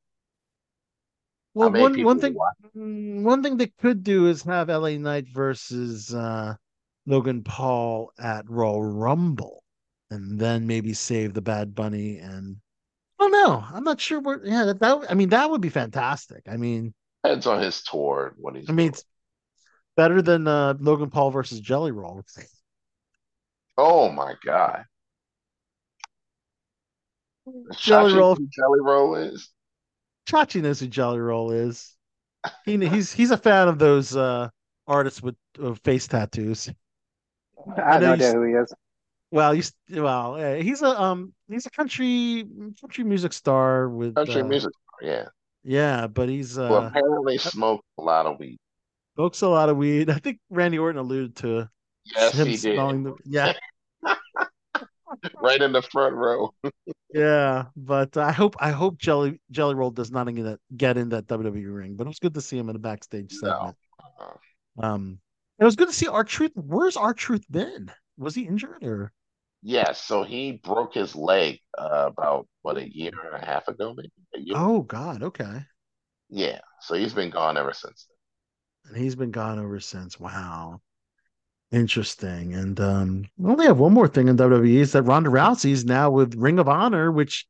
Well, 1.53 1.71
one 1.71 2.01
one 2.03 2.19
thing, 2.19 2.35
mm, 2.75 3.23
one 3.23 3.43
thing 3.43 3.57
they 3.57 3.67
could 3.67 4.03
do 4.03 4.27
is 4.27 4.43
have 4.43 4.69
LA 4.69 4.97
Knight 4.97 5.27
versus 5.33 6.13
uh 6.13 6.55
Logan 7.05 7.43
Paul 7.43 8.11
at 8.19 8.49
Raw 8.49 8.77
Rumble, 8.79 9.63
and 10.09 10.39
then 10.39 10.67
maybe 10.67 10.93
save 10.93 11.33
the 11.33 11.41
Bad 11.41 11.75
Bunny 11.75 12.17
and. 12.17 12.57
I 13.19 13.29
don't 13.29 13.31
know. 13.31 13.63
I'm 13.71 13.83
not 13.83 14.01
sure 14.01 14.19
where. 14.19 14.41
Yeah, 14.43 14.65
that, 14.65 14.79
that 14.79 15.05
I 15.09 15.13
mean 15.13 15.29
that 15.29 15.49
would 15.49 15.61
be 15.61 15.69
fantastic. 15.69 16.41
I 16.49 16.57
mean, 16.57 16.93
Depends 17.23 17.47
on 17.47 17.61
his 17.61 17.81
tour 17.83 18.33
what 18.37 18.55
he's 18.55 18.69
I 18.69 18.73
mean 18.73 18.89
it's 18.89 19.05
better 19.95 20.21
than 20.21 20.47
uh 20.47 20.73
Logan 20.79 21.09
Paul 21.09 21.31
versus 21.31 21.59
Jelly 21.59 21.91
Roll. 21.91 22.21
Oh 23.77 24.09
my 24.09 24.35
God. 24.43 24.85
Jelly 27.77 28.11
Chachi 28.11 28.17
Roll. 28.17 28.35
who 28.35 28.47
Jelly 28.47 28.79
Roll 28.81 29.15
is. 29.15 29.49
Chachi 30.27 30.61
knows 30.61 30.79
who 30.79 30.87
Jelly 30.87 31.19
Roll 31.19 31.51
is. 31.51 31.95
He 32.65 32.77
he's 32.87 33.11
he's 33.11 33.31
a 33.31 33.37
fan 33.37 33.67
of 33.67 33.79
those 33.79 34.15
uh 34.15 34.49
artists 34.87 35.21
with 35.21 35.35
uh, 35.61 35.73
face 35.83 36.07
tattoos. 36.07 36.69
I 37.77 37.93
have 37.93 38.01
know 38.01 38.15
no 38.15 38.27
you 38.27 38.33
who 38.33 38.43
he 38.43 38.53
is. 38.53 38.73
Well, 39.31 39.55
you 39.55 39.63
well, 39.89 40.35
eh, 40.37 40.61
he's 40.61 40.81
a 40.81 41.01
um 41.01 41.33
he's 41.49 41.65
a 41.65 41.71
country 41.71 42.45
country 42.79 43.03
music 43.03 43.33
star 43.33 43.89
with 43.89 44.15
Country 44.15 44.41
uh, 44.41 44.47
music. 44.47 44.71
Yeah. 45.01 45.25
Yeah, 45.63 46.07
but 46.07 46.29
he's 46.29 46.57
Who 46.57 46.63
uh 46.65 46.89
apparently 46.89 47.37
smoked 47.37 47.85
a 47.97 48.01
lot 48.01 48.25
of 48.25 48.39
weed. 48.39 48.57
smokes 49.15 49.41
a 49.41 49.47
lot 49.47 49.69
of 49.69 49.77
weed. 49.77 50.09
I 50.09 50.19
think 50.19 50.39
Randy 50.49 50.77
Orton 50.79 50.99
alluded 50.99 51.35
to 51.37 51.69
Yes, 52.05 52.33
him 52.33 52.47
he 52.47 52.57
did. 52.57 52.77
the 52.77 53.15
yeah. 53.25 53.53
Right 55.41 55.61
in 55.61 55.71
the 55.71 55.81
front 55.81 56.15
row. 56.15 56.53
Yeah, 57.13 57.65
but 57.75 58.17
I 58.17 58.31
hope 58.31 58.55
I 58.59 58.71
hope 58.71 58.97
Jelly 58.97 59.39
Jelly 59.51 59.75
Roll 59.75 59.91
does 59.91 60.09
not 60.09 60.25
get 60.33 60.59
get 60.75 60.97
in 60.97 61.09
that 61.09 61.27
WWE 61.27 61.71
ring. 61.71 61.95
But 61.95 62.07
it 62.07 62.09
was 62.09 62.17
good 62.17 62.33
to 62.33 62.41
see 62.41 62.57
him 62.57 62.69
in 62.69 62.75
a 62.75 62.79
backstage 62.79 63.31
segment. 63.33 63.75
Um, 64.81 65.19
it 65.59 65.63
was 65.63 65.75
good 65.75 65.89
to 65.89 65.93
see 65.93 66.07
R-Truth. 66.07 66.53
Where's 66.55 66.97
R-Truth 66.97 67.45
been? 67.51 67.91
Was 68.17 68.33
he 68.33 68.47
injured 68.47 68.83
or? 68.83 69.11
Yes, 69.61 70.03
so 70.03 70.23
he 70.23 70.53
broke 70.63 70.95
his 70.95 71.15
leg 71.15 71.59
uh, 71.77 72.05
about 72.07 72.47
what 72.63 72.77
a 72.77 72.91
year 72.91 73.13
and 73.31 73.41
a 73.41 73.45
half 73.45 73.67
ago, 73.67 73.95
maybe. 73.95 74.51
Oh 74.53 74.81
God, 74.81 75.23
okay. 75.23 75.65
Yeah, 76.29 76.59
so 76.81 76.95
he's 76.95 77.13
been 77.13 77.29
gone 77.29 77.57
ever 77.57 77.73
since. 77.73 78.07
And 78.85 78.97
he's 78.97 79.15
been 79.15 79.31
gone 79.31 79.59
ever 79.59 79.79
since. 79.79 80.19
Wow, 80.19 80.81
interesting. 81.73 82.53
And 82.53 82.79
um, 82.79 83.25
we 83.37 83.51
only 83.51 83.65
have 83.65 83.79
one 83.79 83.93
more 83.93 84.07
thing 84.07 84.27
in 84.27 84.35
WWE 84.37 84.79
is 84.81 84.91
that 84.93 85.03
Ronda 85.03 85.29
Rousey's 85.29 85.85
now 85.85 86.11
with 86.11 86.35
Ring 86.35 86.59
of 86.59 86.67
Honor, 86.69 87.11
which 87.11 87.45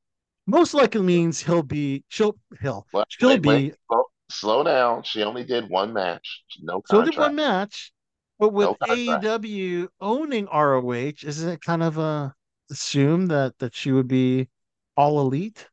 most 0.48 0.74
likely 0.74 1.02
means 1.02 1.42
he'll 1.42 1.64
be 1.64 2.04
she'll 2.10 2.38
he'll 2.62 2.88
Well, 2.94 3.06
she'll 3.08 3.38
wait, 3.38 3.40
be 3.40 3.74
wait, 3.74 3.76
slow, 3.88 4.06
slow 4.30 4.64
down. 4.64 5.04
She 5.04 5.24
only 5.24 5.44
did 5.44 5.70
one 5.70 5.94
match, 5.94 6.44
no 6.62 6.82
So 6.86 7.02
did 7.02 7.18
one 7.18 7.36
match, 7.36 7.92
but 8.40 8.50
with 8.54 8.74
No. 8.80 8.86
AEW 8.88 9.90
owning 10.00 10.48
ROH, 10.48 11.24
isn't 11.24 11.50
it 11.50 11.62
kind 11.62 11.84
of 11.84 12.00
uh, 12.00 12.32
assumed 12.72 13.30
that 13.32 13.58
that 13.60 13.76
she 13.76 13.92
would 13.92 14.08
be 14.08 14.50
all 14.96 15.20
elite? 15.20 15.68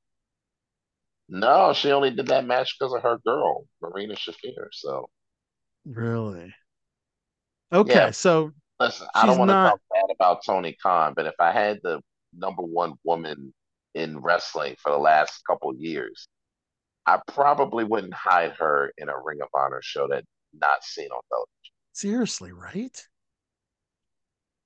No, 1.30 1.72
she 1.72 1.92
only 1.92 2.10
did 2.10 2.26
that 2.26 2.44
match 2.44 2.76
because 2.78 2.92
of 2.92 3.02
her 3.02 3.16
girl, 3.24 3.66
Marina 3.80 4.14
Shafir. 4.16 4.68
So 4.72 5.08
Really? 5.84 6.54
Okay, 7.73 7.92
Yeah. 7.94 8.10
so 8.10 8.52
listen, 8.78 9.07
I 9.15 9.26
don't 9.26 9.39
want 9.39 9.50
to 9.50 9.55
not. 9.55 9.70
talk 9.70 9.81
bad 9.90 10.15
about 10.15 10.44
Tony 10.44 10.76
Khan, 10.82 11.15
but 11.15 11.26
if 11.26 11.34
I 11.39 11.52
had 11.52 11.81
the 11.82 12.00
number 12.34 12.62
one 12.62 12.94
woman 13.05 13.55
in 13.94 14.18
wrestling 14.20 14.76
for 14.78 14.92
the 14.92 14.99
last 14.99 15.42
couple 15.47 15.74
years, 15.76 16.28
I 17.07 17.20
probably 17.28 17.84
wouldn't 17.84 18.15
hide 18.15 18.52
her 18.55 18.92
in 18.99 19.08
a 19.10 19.20
Ring 19.23 19.40
of 19.42 19.49
Honor 19.55 19.81
show 19.82 20.08
that 20.08 20.24
not 20.55 20.84
seen 20.84 21.10
on 21.10 21.23
television. 21.31 21.73
Seriously, 21.92 22.50
right? 22.50 23.07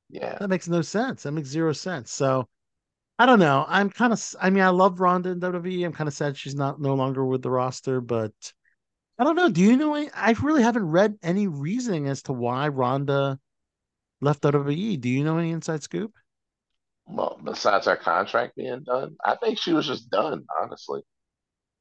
Yeah. 0.08 0.39
That 0.39 0.49
makes 0.49 0.68
no 0.68 0.83
sense. 0.83 1.23
That 1.23 1.33
makes 1.33 1.49
zero 1.49 1.73
sense. 1.73 2.10
So 2.12 2.49
I 3.18 3.26
don't 3.26 3.41
know. 3.41 3.65
I'm 3.68 3.91
kind 3.91 4.12
of. 4.12 4.23
I 4.41 4.50
mean, 4.50 4.65
I 4.65 4.70
love 4.70 5.00
Ronda 5.00 5.31
in 5.31 5.41
WWE. 5.41 5.84
I'm 5.84 5.92
kind 5.92 6.08
of 6.08 6.15
sad 6.15 6.36
she's 6.36 6.55
not 6.57 6.81
no 6.81 6.94
longer 6.94 7.24
with 7.26 7.42
the 7.42 7.50
roster, 7.50 8.00
but 8.00 8.33
I 9.18 9.25
don't 9.25 9.36
know. 9.36 9.49
Do 9.49 9.60
you 9.60 9.76
know? 9.76 9.94
Any, 9.94 10.10
I 10.12 10.33
really 10.43 10.62
haven't 10.62 10.91
read 10.91 11.17
any 11.23 11.47
reasoning 11.47 12.09
as 12.09 12.23
to 12.25 12.33
why 12.33 12.68
Ronda 12.68 13.39
left 14.20 14.43
WWE. 14.43 15.01
Do 15.01 15.09
you 15.09 15.23
know 15.25 15.39
any 15.39 15.51
inside 15.51 15.83
scoop? 15.83 16.12
Well, 17.07 17.39
besides 17.44 17.86
her 17.86 17.97
contract 17.97 18.57
being 18.57 18.83
done, 18.83 19.17
I 19.25 19.36
think 19.36 19.59
she 19.59 19.73
was 19.73 19.86
just 19.86 20.10
done, 20.10 20.44
honestly. 20.60 21.02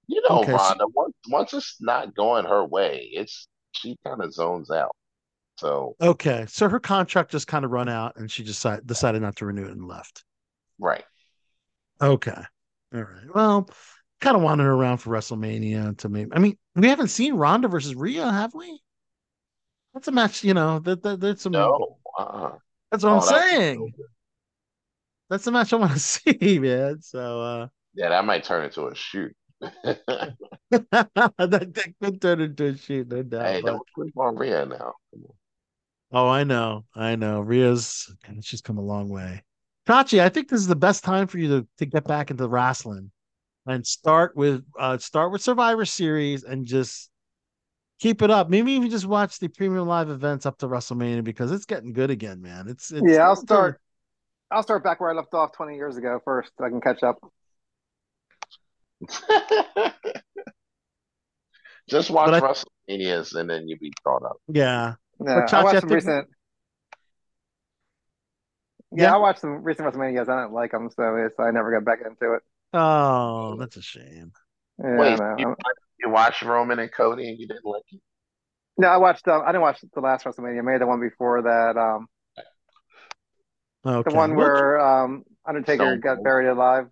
You 0.08 0.22
know, 0.30 0.40
Okay, 0.42 0.52
so- 0.52 0.58
Ronda, 0.58 0.86
once 0.94 1.16
once 1.30 1.54
it's 1.54 1.78
not 1.80 2.14
going 2.14 2.46
her 2.46 2.66
way, 2.66 3.10
it's 3.14 3.48
she 3.72 3.98
kind 4.06 4.22
of 4.22 4.34
zones 4.34 4.70
out. 4.70 4.96
So, 5.58 5.96
Okay, 6.02 6.46
so 6.50 6.68
her 6.68 6.80
contract 6.80 7.32
just 7.32 7.48
kind 7.48 7.64
of 7.64 7.72
run 7.72 7.88
out, 7.88 8.18
and 8.18 8.30
she 8.30 8.44
just 8.44 8.60
decided, 8.60 8.88
decided 8.88 9.22
not 9.22 9.36
to 9.38 9.46
renew 9.46 9.66
it 9.66 9.72
and 9.72 9.88
left. 9.88 10.24
right. 10.80 11.06
Okay, 12.02 12.42
all 12.94 13.02
right. 13.02 13.34
Well, 13.34 13.70
kind 14.24 14.36
of 14.38 14.42
wanted 14.42 14.66
around 14.66 14.98
for 14.98 15.12
WrestleMania 15.12 15.98
to 15.98 16.10
maybe. 16.10 16.32
I 16.34 16.40
mean, 16.40 16.58
we 16.76 16.88
haven't 16.88 17.10
seen 17.10 17.36
Ronda 17.36 17.68
versus 17.68 17.94
Rhea, 17.94 18.32
have 18.32 18.54
we? 18.54 18.80
That's 19.94 20.08
a 20.08 20.12
match, 20.12 20.44
you 20.44 20.54
know. 20.54 20.80
That, 20.80 21.04
that 21.04 21.20
that's 21.20 21.46
a 21.46 21.50
No, 21.50 21.98
uh-uh. 22.18 22.54
That's 22.90 23.04
what 23.04 23.10
Oh, 23.12 23.14
I'm 23.14 23.20
that 23.20 23.20
was 23.20 23.30
so 23.30 23.36
saying. 23.40 23.94
That's 25.30 25.46
the 25.46 25.52
match 25.52 25.74
I 25.74 25.76
want 25.76 25.92
to 25.92 26.00
see, 26.00 26.60
man. 26.60 27.02
So 27.02 27.42
uh 27.42 27.68
Yeah, 27.94 28.10
that 28.10 28.26
might 28.26 28.44
turn 28.44 28.64
into 28.66 28.88
a 28.88 28.96
shoot. 28.96 29.36
that, 29.62 30.36
that 30.72 31.94
could 32.02 32.22
turn 32.22 32.42
into 32.42 32.66
a 32.66 32.78
shoot, 32.78 33.08
no 33.10 33.24
doubt. 33.24 33.46
Hey, 33.46 33.62
but- 33.62 33.72
don't 33.72 33.88
sleep 33.96 34.18
on 34.18 34.36
Rhea 34.36 34.66
now. 34.66 34.94
Oh, 36.12 36.28
I 36.28 36.44
know, 36.44 36.86
I 36.96 37.16
know. 37.16 37.42
Rhea's 37.42 38.14
God, 38.26 38.44
she's 38.46 38.62
come 38.62 38.78
a 38.78 38.82
long 38.82 39.10
way. 39.10 39.44
Chachi, 39.88 40.20
I 40.22 40.30
think 40.30 40.48
this 40.48 40.60
is 40.62 40.68
the 40.68 40.76
best 40.76 41.04
time 41.04 41.28
for 41.28 41.40
you 41.40 41.48
to, 41.50 41.68
to 41.80 41.86
get 41.86 42.06
back 42.06 42.30
into 42.32 42.48
wrestling 42.48 43.12
and 43.66 43.86
start 43.86 44.36
with 44.36 44.64
uh 44.78 44.98
start 44.98 45.32
with 45.32 45.42
Survivor 45.42 45.86
Series 45.86 46.44
and 46.44 46.66
just 46.66 47.10
keep 48.00 48.22
it 48.22 48.30
up. 48.30 48.50
Maybe 48.50 48.74
even 48.74 48.90
just 48.90 49.06
watch 49.06 49.40
the 49.40 49.48
premium 49.48 49.88
live 49.88 50.10
events 50.10 50.46
up 50.46 50.58
to 50.60 50.68
WrestleMania 50.68 51.24
because 51.24 51.52
it's 51.52 51.66
getting 51.66 51.94
good 51.94 52.10
again, 52.10 52.42
man. 52.42 52.68
It's, 52.68 52.92
it's 52.92 53.02
yeah, 53.06 53.24
I'll 53.26 53.34
it's- 53.34 53.42
start. 53.44 53.80
I'll 54.52 54.62
start 54.64 54.84
back 54.84 55.00
where 55.02 55.10
I 55.10 55.14
left 55.16 55.34
off 55.34 55.52
20 55.54 55.76
years 55.76 55.98
ago 55.98 56.20
first, 56.24 56.52
so 56.58 56.64
I 56.66 56.70
can 56.70 56.80
catch 56.80 57.02
up. 57.02 57.18
Just 61.90 62.10
watch 62.12 62.30
But 62.30 62.44
I- 62.44 62.48
WrestleManias 62.54 63.36
and 63.36 63.50
then 63.50 63.68
you'll 63.68 63.80
be 63.80 63.92
caught 64.04 64.24
up. 64.24 64.38
Yeah. 64.48 64.94
Yeah, 65.26 65.42
But 65.42 65.54
I 65.54 65.64
watched 65.64 65.82
some 65.82 65.90
recent. 65.90 66.28
Yeah, 68.92 69.04
Yeah. 69.06 69.16
I 69.16 69.18
watched 69.18 69.40
some 69.42 69.64
recent 69.64 69.88
WrestleManias. 69.88 70.30
I 70.30 70.42
didn't 70.44 70.54
like 70.54 70.72
them, 70.72 70.90
so 70.96 71.16
it's, 71.16 71.40
I 71.40 71.52
never 71.52 71.72
got 71.72 71.84
back 71.86 72.00
into 72.06 72.34
it. 72.36 72.44
Oh, 72.74 73.56
that's 73.58 73.78
a 73.78 73.82
shame. 73.82 74.32
Yeah, 74.80 74.88
Wait, 74.98 75.14
I 75.14 75.18
know. 75.18 75.38
you, 75.40 75.56
you 76.00 76.10
watched 76.10 76.42
Roman 76.42 76.80
and 76.80 76.92
Cody 76.92 77.30
and 77.30 77.40
you 77.40 77.48
didn't 77.48 77.66
like 77.66 77.84
it? 77.92 78.02
No, 78.78 78.88
I 78.88 78.98
watched. 78.98 79.28
Um, 79.28 79.42
I 79.44 79.48
didn't 79.48 79.62
watch 79.62 79.80
the 79.94 80.00
last 80.02 80.26
WrestleMania. 80.26 80.64
Maybe 80.64 80.80
the 80.80 80.88
one 80.88 81.00
before 81.00 81.44
that. 81.44 81.78
Um, 81.78 82.08
Okay. 83.86 84.04
the 84.04 84.12
one 84.12 84.36
Well, 84.36 84.36
where 84.36 84.80
um 84.80 85.24
Undertaker 85.48 85.98
Stone 85.98 86.02
got 86.02 86.18
Cold. 86.18 86.24
buried 86.24 86.48
alive. 86.48 86.88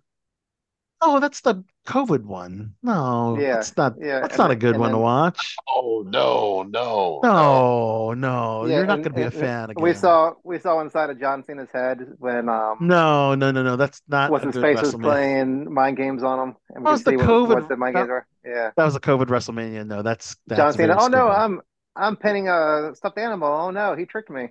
Oh, 1.04 1.18
that's 1.18 1.40
the 1.40 1.64
COVID 1.86 2.22
one. 2.24 2.74
No, 2.82 3.36
Yeah, 3.38 3.54
that's 3.54 3.76
not. 3.76 3.94
yeah, 4.00 4.20
that's 4.20 4.34
and 4.34 4.38
not 4.38 4.50
a 4.52 4.56
good 4.56 4.74
and 4.74 4.80
one 4.80 4.92
to 4.92 4.98
watch. 4.98 5.56
Oh 5.68 6.04
no, 6.06 6.62
no, 6.62 7.20
No, 7.24 8.14
no, 8.14 8.66
Yeah, 8.66 8.76
you're 8.76 8.86
not 8.86 9.00
and- 9.00 9.04
going 9.04 9.12
to 9.14 9.20
be 9.20 9.22
a 9.22 9.30
fan 9.32 9.70
again. 9.70 9.82
We 9.82 9.94
saw 9.94 10.34
we 10.44 10.60
saw 10.60 10.80
inside 10.80 11.10
of 11.10 11.18
John 11.18 11.42
Cena's 11.42 11.70
head 11.72 11.98
when 12.18 12.48
um 12.48 12.76
No, 12.80 13.34
no, 13.34 13.50
no, 13.50 13.64
no. 13.64 13.74
That's 13.76 14.00
not 14.06 14.30
what's 14.30 14.44
a 14.44 14.52
his 14.52 14.56
face 14.56 14.80
was 14.80 14.94
playing 14.94 15.72
mind 15.72 15.96
games 15.96 16.22
on 16.22 16.38
him, 16.50 16.56
and 16.70 16.86
That 16.86 16.90
was 16.92 17.02
could 17.02 17.14
the 17.14 17.18
see 17.18 17.26
what, 17.26 17.26
COVID 17.28 17.54
what 17.54 17.68
the 17.68 17.76
mind 17.76 17.96
that- 17.96 18.00
games 18.02 18.08
were. 18.10 18.26
Yeah, 18.44 18.70
That 18.76 18.84
was 18.84 18.94
a 18.94 19.00
COVID 19.00 19.26
WrestleMania. 19.26 19.84
No, 19.86 20.02
that's 20.02 20.36
that's 20.46 20.58
John 20.60 20.72
Cena. 20.72 20.96
Oh 21.00 21.08
no. 21.08 21.28
I'm 21.28 21.60
I'm 21.96 22.16
pinning 22.16 22.48
a 22.48 22.92
stuffed 22.94 23.18
animal. 23.18 23.48
Oh 23.52 23.70
no, 23.70 23.96
he 23.96 24.06
tricked 24.06 24.30
me. 24.30 24.50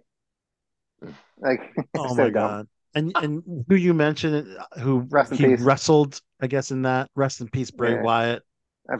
Like, 1.40 1.74
Oh 1.96 2.10
so 2.16 2.16
my 2.16 2.30
dumb. 2.30 2.34
god! 2.34 2.68
And 2.94 3.16
and 3.22 3.44
who 3.70 3.76
you 3.76 3.94
mentioned, 3.94 4.58
uh, 4.58 4.80
who 4.80 5.10
Rest 5.10 5.32
he 5.32 5.46
peace. 5.46 5.62
wrestled, 5.64 6.22
I 6.42 6.48
guess 6.48 6.72
in 6.72 6.82
that 6.84 7.10
rest 7.16 7.40
in 7.42 7.48
peace, 7.48 7.72
Bray 7.72 7.94
Yeah. 7.94 8.02
Wyatt, 8.02 8.44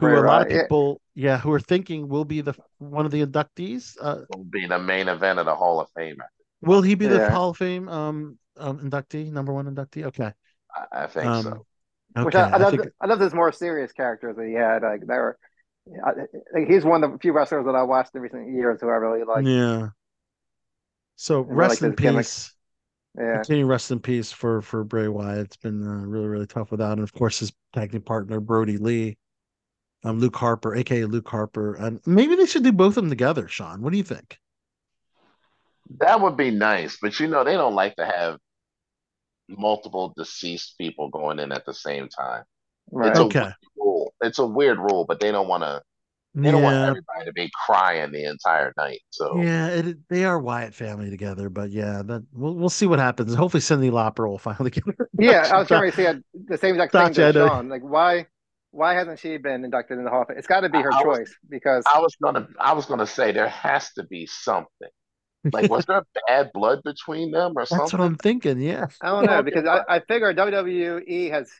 Bray 0.00 0.16
a 0.16 0.22
lot 0.22 0.40
Wyatt, 0.40 0.42
of 0.42 0.48
people, 0.48 1.00
yeah, 1.14 1.38
who 1.38 1.52
are 1.52 1.60
thinking 1.60 2.08
will 2.08 2.24
be 2.24 2.40
the 2.40 2.54
one 2.78 3.04
of 3.04 3.12
the 3.12 3.24
inductees. 3.26 3.96
Uh, 4.00 4.22
Will 4.28 4.44
be 4.44 4.66
the 4.66 4.78
main 4.80 5.08
event 5.08 5.38
of 5.38 5.46
the 5.46 5.54
Hall 5.54 5.80
of 5.80 5.88
Fame. 5.90 6.18
will 6.60 6.82
he 6.82 6.94
be 6.94 7.06
the 7.06 7.20
Hall 7.20 7.50
of 7.50 7.56
Fame 7.56 7.88
um 7.88 8.38
um, 8.56 8.78
inductee, 8.80 9.30
number 9.32 9.52
one 9.52 9.66
inductee. 9.66 10.04
Okay. 10.04 10.32
I, 10.74 11.04
I 11.04 11.06
think 11.06 11.28
Um, 11.28 11.44
so. 11.44 11.66
Which 12.22 12.34
I, 12.34 12.44
I 12.44 12.56
I 12.56 12.58
love. 12.58 12.74
think 12.74 12.84
I 13.00 13.06
love 13.06 13.18
those 13.18 13.34
more 13.34 13.52
serious 13.52 13.92
characters 13.92 14.36
that 14.36 14.46
he 14.46 14.54
had. 14.54 14.82
Like 14.82 15.00
they 15.06 15.14
were. 15.14 15.38
I, 16.04 16.10
like, 16.54 16.68
he's 16.68 16.84
one 16.84 17.04
of 17.04 17.12
the 17.12 17.18
few 17.18 17.32
wrestlers 17.32 17.66
that 17.66 17.74
I 17.74 17.82
watched 17.82 18.14
in 18.14 18.20
recent 18.22 18.54
years 18.54 18.80
who 18.80 18.88
I 18.88 18.92
really 18.94 19.24
like. 19.24 19.46
yeah. 19.46 19.90
So 21.16 21.42
And 21.48 21.60
I 21.60 21.66
like 21.66 21.80
rest 21.80 21.82
in 21.82 21.90
his 21.90 21.94
gimmick. 21.94 22.28
Peace. 23.16 23.22
Yeah. 23.24 23.34
Continue 23.36 23.66
rest 23.66 23.90
in 23.90 24.00
peace 24.00 24.32
for 24.32 24.62
for 24.62 24.84
Bray 24.84 25.08
Wyatt. 25.08 25.46
It's 25.46 25.56
been 25.56 25.86
uh, 25.86 26.06
really 26.06 26.26
really 26.28 26.46
tough 26.46 26.70
without, 26.70 26.92
and 26.92 27.02
of 27.02 27.12
course 27.12 27.38
his 27.40 27.52
tag 27.72 27.92
team 27.92 28.02
partner 28.02 28.40
Brodie 28.40 28.78
Lee, 28.78 29.18
um, 30.04 30.18
Luke 30.18 30.36
Harper, 30.36 30.74
aka 30.74 31.04
Luke 31.04 31.28
Harper, 31.28 31.74
and 31.74 32.00
maybe 32.06 32.36
they 32.36 32.46
should 32.46 32.64
do 32.64 32.72
both 32.72 32.96
of 32.96 33.02
them 33.04 33.10
together. 33.10 33.48
Sean, 33.48 33.82
what 33.82 33.90
do 33.90 33.98
you 33.98 34.04
think? 34.04 34.38
That 35.98 36.20
would 36.20 36.36
be 36.36 36.50
nice, 36.50 36.98
but 37.00 37.18
you 37.20 37.28
know 37.28 37.44
they 37.44 37.54
don't 37.54 37.74
like 37.74 37.96
to 37.96 38.06
have 38.06 38.38
multiple 39.48 40.14
deceased 40.16 40.78
people 40.78 41.10
going 41.10 41.38
in 41.38 41.52
at 41.52 41.66
the 41.66 41.74
same 41.74 42.08
time. 42.08 42.44
It's 42.92 43.18
a 43.18 43.24
Okay. 43.24 43.40
weird 43.40 43.54
rule. 43.76 44.14
It's 44.22 44.38
a 44.38 44.46
weird 44.46 44.78
rule, 44.78 45.04
but 45.04 45.20
they 45.20 45.30
don't 45.32 45.48
want 45.48 45.64
to. 45.64 45.82
They 46.34 46.50
don't 46.50 46.62
want 46.62 46.76
everybody 46.76 47.24
to 47.26 47.32
be 47.32 47.50
crying 47.66 48.10
the 48.10 48.24
entire 48.24 48.72
night. 48.78 49.00
So 49.10 49.40
Yeah, 49.42 49.68
it, 49.68 49.96
they 50.08 50.24
are 50.24 50.40
Wyatt 50.40 50.74
family 50.74 51.10
together, 51.10 51.50
but 51.50 51.70
yeah, 51.70 52.02
that 52.06 52.22
we'll 52.32 52.54
we'll 52.54 52.70
see 52.70 52.86
what 52.86 52.98
happens. 52.98 53.34
Hopefully, 53.34 53.60
Cyndi 53.60 53.90
Lauper 53.90 54.26
will 54.26 54.38
finally 54.38 54.70
get 54.76 54.84
her. 54.86 55.10
Yeah, 55.18 55.50
I 55.52 55.58
was 55.58 55.68
trying 55.68 55.90
to 55.90 55.96
say 55.96 56.14
the 56.46 56.56
same 56.56 56.74
exact 56.76 56.92
thing 56.92 57.00
Gotcha, 57.08 57.28
I 57.28 57.32
to. 57.32 57.48
Sean. 57.48 57.68
Like, 57.68 57.82
why, 57.82 58.26
why 58.70 58.94
hasn't 58.94 59.18
she 59.18 59.36
been 59.36 59.62
inducted 59.62 59.98
in 59.98 60.04
the 60.04 60.10
Hall 60.10 60.22
of 60.22 60.28
Fame? 60.28 60.38
It's 60.38 60.46
got 60.46 60.60
to 60.60 60.70
be 60.70 60.78
her 60.78 60.90
I 60.90 61.02
was- 61.04 61.18
choice 61.18 61.34
because 61.50 61.84
I 61.86 61.98
was 61.98 62.16
gonna, 62.22 62.48
I 62.58 62.72
was 62.72 62.86
gonna 62.86 63.06
say 63.06 63.32
there 63.32 63.48
has 63.48 63.92
to 63.94 64.02
be 64.04 64.24
something. 64.24 64.88
Like, 65.52 65.70
was 65.70 65.84
there 65.84 66.02
bad 66.28 66.50
blood 66.54 66.80
between 66.82 67.30
them 67.30 67.52
or 67.56 67.66
something? 67.66 67.84
That's 67.84 67.92
what? 67.92 68.00
I'm 68.00 68.16
thinking. 68.16 68.58
Yeah. 68.58 68.86
I 69.02 69.08
don't 69.08 69.26
know 69.26 69.42
because 69.50 69.66
I, 69.66 69.96
I 69.96 70.00
figure 70.00 70.32
WWE 70.32 71.30
has 71.30 71.50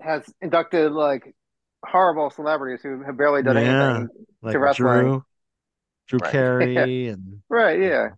has 0.00 0.24
inducted 0.42 0.90
like 0.90 1.35
horrible 1.84 2.30
celebrities 2.30 2.80
who 2.82 3.02
have 3.02 3.16
barely 3.16 3.42
done 3.42 3.56
Yeah, 3.56 3.58
anything 3.58 4.08
like 4.42 4.52
to 4.52 4.58
wrestling. 4.58 5.14
Drew, 5.14 5.24
Drew 6.08 6.20
Right. 6.20 6.32
Carey, 6.32 7.08
and 7.08 7.42
Right, 7.48 7.80
yeah. 7.80 8.10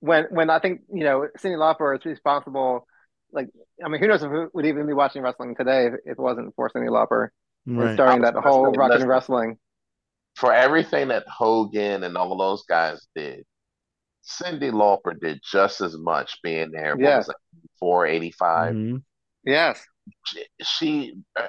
When 0.00 0.26
when 0.30 0.50
I 0.50 0.60
think 0.60 0.82
you 0.92 1.04
know 1.04 1.28
Cyndi 1.38 1.56
Lauper 1.58 1.98
is 1.98 2.04
responsible. 2.06 2.86
Like, 3.32 3.48
I 3.84 3.88
mean, 3.88 4.00
who 4.00 4.08
knows 4.08 4.22
if 4.22 4.30
we 4.30 4.46
would 4.54 4.66
even 4.66 4.86
be 4.86 4.94
watching 4.94 5.22
wrestling 5.22 5.54
today 5.56 5.86
if, 5.86 5.94
if 6.04 6.12
it 6.12 6.18
wasn't 6.18 6.54
for 6.56 6.70
Cyndi 6.70 6.88
Lauper 6.90 7.30
right. 7.66 7.94
starting 7.94 8.22
that 8.22 8.34
whole 8.36 8.72
say, 8.72 8.76
rockin' 8.76 9.04
listen. 9.04 9.08
wrestling. 9.08 9.58
For 10.36 10.52
everything 10.52 11.08
that 11.08 11.26
Hogan 11.28 12.02
and 12.04 12.16
all 12.16 12.36
those 12.36 12.64
guys 12.64 13.06
did, 13.14 13.44
Cyndi 14.24 14.70
Lauper 14.72 15.18
did 15.20 15.40
just 15.44 15.80
as 15.80 15.96
much 15.98 16.40
being 16.42 16.70
there. 16.72 16.96
What 16.96 17.02
Yes. 17.02 17.26
was 17.26 17.28
it, 17.30 17.36
four 17.78 18.06
eighty 18.06 18.30
five? 18.32 18.74
Mhm. 18.74 19.02
Yes. 19.44 19.86
She, 20.26 20.46
she, 20.62 21.14
uh, 21.38 21.48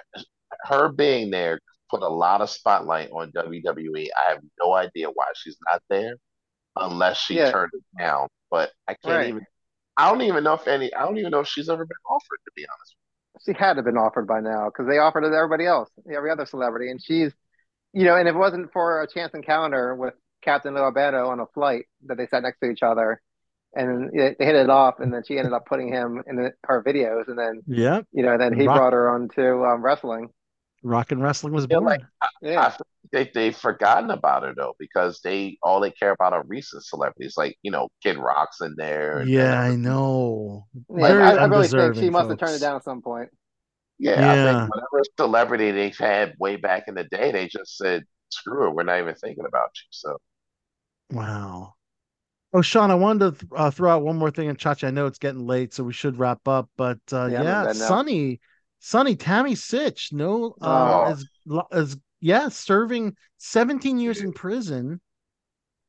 her 0.63 0.89
being 0.89 1.29
there 1.31 1.59
put 1.89 2.01
a 2.01 2.07
lot 2.07 2.41
of 2.41 2.49
spotlight 2.49 3.09
on 3.11 3.31
WWE. 3.31 4.07
I 4.27 4.31
have 4.31 4.39
no 4.59 4.73
idea 4.73 5.07
why 5.09 5.25
she's 5.35 5.57
not 5.69 5.81
there, 5.89 6.15
unless 6.75 7.17
she 7.17 7.35
Yeah. 7.35 7.51
turned 7.51 7.71
it 7.73 7.83
down. 7.97 8.27
But 8.49 8.71
I 8.87 8.93
can't 8.95 9.15
Right. 9.15 9.27
even. 9.29 9.45
I 9.97 10.09
don't 10.09 10.21
even 10.21 10.43
know 10.43 10.53
if 10.53 10.67
any. 10.67 10.93
I 10.93 11.01
don't 11.05 11.17
even 11.17 11.31
know 11.31 11.41
if 11.41 11.47
she's 11.47 11.69
ever 11.69 11.85
been 11.85 11.97
offered. 12.09 12.39
To 12.45 12.51
be 12.55 12.65
honest. 12.67 12.95
She 13.45 13.53
had 13.53 13.73
to 13.73 13.77
have 13.79 13.85
been 13.85 13.97
offered 13.97 14.27
by 14.27 14.39
now 14.41 14.65
because 14.65 14.87
they 14.87 14.97
offered 14.99 15.23
it 15.23 15.29
to 15.31 15.35
everybody 15.35 15.65
else, 15.65 15.89
every 16.11 16.29
other 16.31 16.45
celebrity, 16.45 16.89
and 16.91 17.01
she's, 17.03 17.33
you 17.91 18.03
know, 18.05 18.15
and 18.15 18.27
if 18.27 18.35
it 18.35 18.37
wasn't 18.37 18.71
for 18.71 19.01
a 19.01 19.07
chance 19.07 19.33
encounter 19.33 19.95
with 19.95 20.13
Captain 20.41 20.73
Lou 20.75 20.81
Albano 20.81 21.27
on 21.29 21.39
a 21.39 21.45
flight 21.47 21.85
that 22.05 22.17
they 22.17 22.27
sat 22.27 22.43
next 22.43 22.59
to 22.59 22.69
each 22.69 22.83
other, 22.83 23.21
and 23.75 24.11
they 24.11 24.35
they 24.37 24.45
hit 24.45 24.55
it 24.55 24.69
off, 24.69 24.99
and 24.99 25.11
then 25.13 25.23
she 25.27 25.37
ended 25.37 25.53
up 25.53 25.65
putting 25.65 25.87
him 25.89 26.23
in 26.27 26.35
the, 26.35 26.53
her 26.65 26.83
videos, 26.83 27.27
and 27.27 27.37
then 27.37 27.61
Yeah, 27.67 28.01
you 28.11 28.23
know, 28.23 28.37
then 28.37 28.53
he 28.53 28.67
Rock- 28.67 28.77
brought 28.77 28.93
her 28.93 29.09
on 29.09 29.29
to 29.29 29.65
um, 29.65 29.83
wrestling. 29.83 30.29
Rock 30.83 31.11
and 31.11 31.21
Wrestling 31.21 31.53
was 31.53 31.67
Yeah, 31.69 31.77
born. 31.77 31.85
like 31.85 32.01
I 32.21 32.27
Yeah, 32.41 32.75
they 33.11 33.29
they've 33.33 33.55
forgotten 33.55 34.11
about 34.11 34.43
her 34.43 34.53
though 34.55 34.75
because 34.79 35.21
they 35.23 35.57
all 35.63 35.79
they 35.79 35.91
care 35.91 36.11
about 36.11 36.33
are 36.33 36.43
recent 36.45 36.83
celebrities 36.83 37.35
like 37.37 37.57
you 37.61 37.71
know 37.71 37.89
Kid 38.01 38.17
Rock's 38.17 38.61
in 38.61 38.75
there. 38.77 39.19
and- 39.19 39.29
yeah, 39.29 39.59
I 39.61 39.75
know. 39.75 40.67
yeah. 40.89 41.07
Very 41.07 41.23
I, 41.23 41.31
I 41.31 41.45
really 41.45 41.67
think 41.67 41.95
undeserving, 41.95 42.03
she 42.05 42.09
must 42.09 42.29
have 42.29 42.37
turned 42.39 42.55
it 42.55 42.59
down 42.59 42.75
at 42.75 42.83
some 42.83 43.01
point. 43.01 43.29
Yeah, 43.99 44.31
I 44.31 44.35
Yeah. 44.35 44.43
think 44.43 44.69
whatever 44.69 45.03
celebrity 45.19 45.71
they've 45.71 45.97
had 45.97 46.33
way 46.39 46.55
back 46.57 46.83
in 46.87 46.95
the 46.95 47.03
day, 47.05 47.31
they 47.31 47.47
just 47.47 47.77
said, 47.77 48.03
"Screw 48.29 48.67
it, 48.69 48.75
we're 48.75 48.83
not 48.83 48.99
even 48.99 49.15
thinking 49.15 49.45
about 49.45 49.69
you." 49.75 49.87
So 49.91 50.17
Wow. 51.11 51.75
Oh, 52.53 52.61
Sean, 52.61 52.91
I 52.91 52.95
wanted 52.95 53.33
to 53.39 53.39
th- 53.47 53.51
uh, 53.55 53.71
throw 53.71 53.91
out 53.91 54.03
one 54.03 54.17
more 54.17 54.29
thing 54.31 54.47
in 54.47 54.55
Chachi. 54.55 54.87
I 54.87 54.91
know 54.91 55.07
it's 55.07 55.19
getting 55.19 55.45
late, 55.47 55.73
so 55.73 55.83
we 55.83 55.93
should 55.93 56.19
wrap 56.19 56.47
up. 56.47 56.69
But 56.77 56.99
uh, 57.11 57.27
Yeah, 57.31 57.39
I'm 57.39 57.45
yeah, 57.45 57.63
bed 57.63 57.77
now. 57.77 58.03
Sunny, 58.85 59.15
Tammy 59.15 59.53
Sytch, 59.55 60.11
no, 60.11 60.55
uh, 60.61 61.05
Oh. 61.07 61.11
is 61.13 61.25
lo- 61.45 61.67
is 61.71 61.97
yeah, 62.19 62.49
serving 62.49 63.15
17 63.37 63.97
years 63.97 64.19
in 64.19 64.33
prison. 64.33 64.99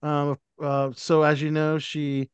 Um, 0.03 0.39
uh, 0.63 0.93
so 0.95 1.23
as 1.23 1.43
you 1.43 1.51
know, 1.51 1.79
she 1.79 2.31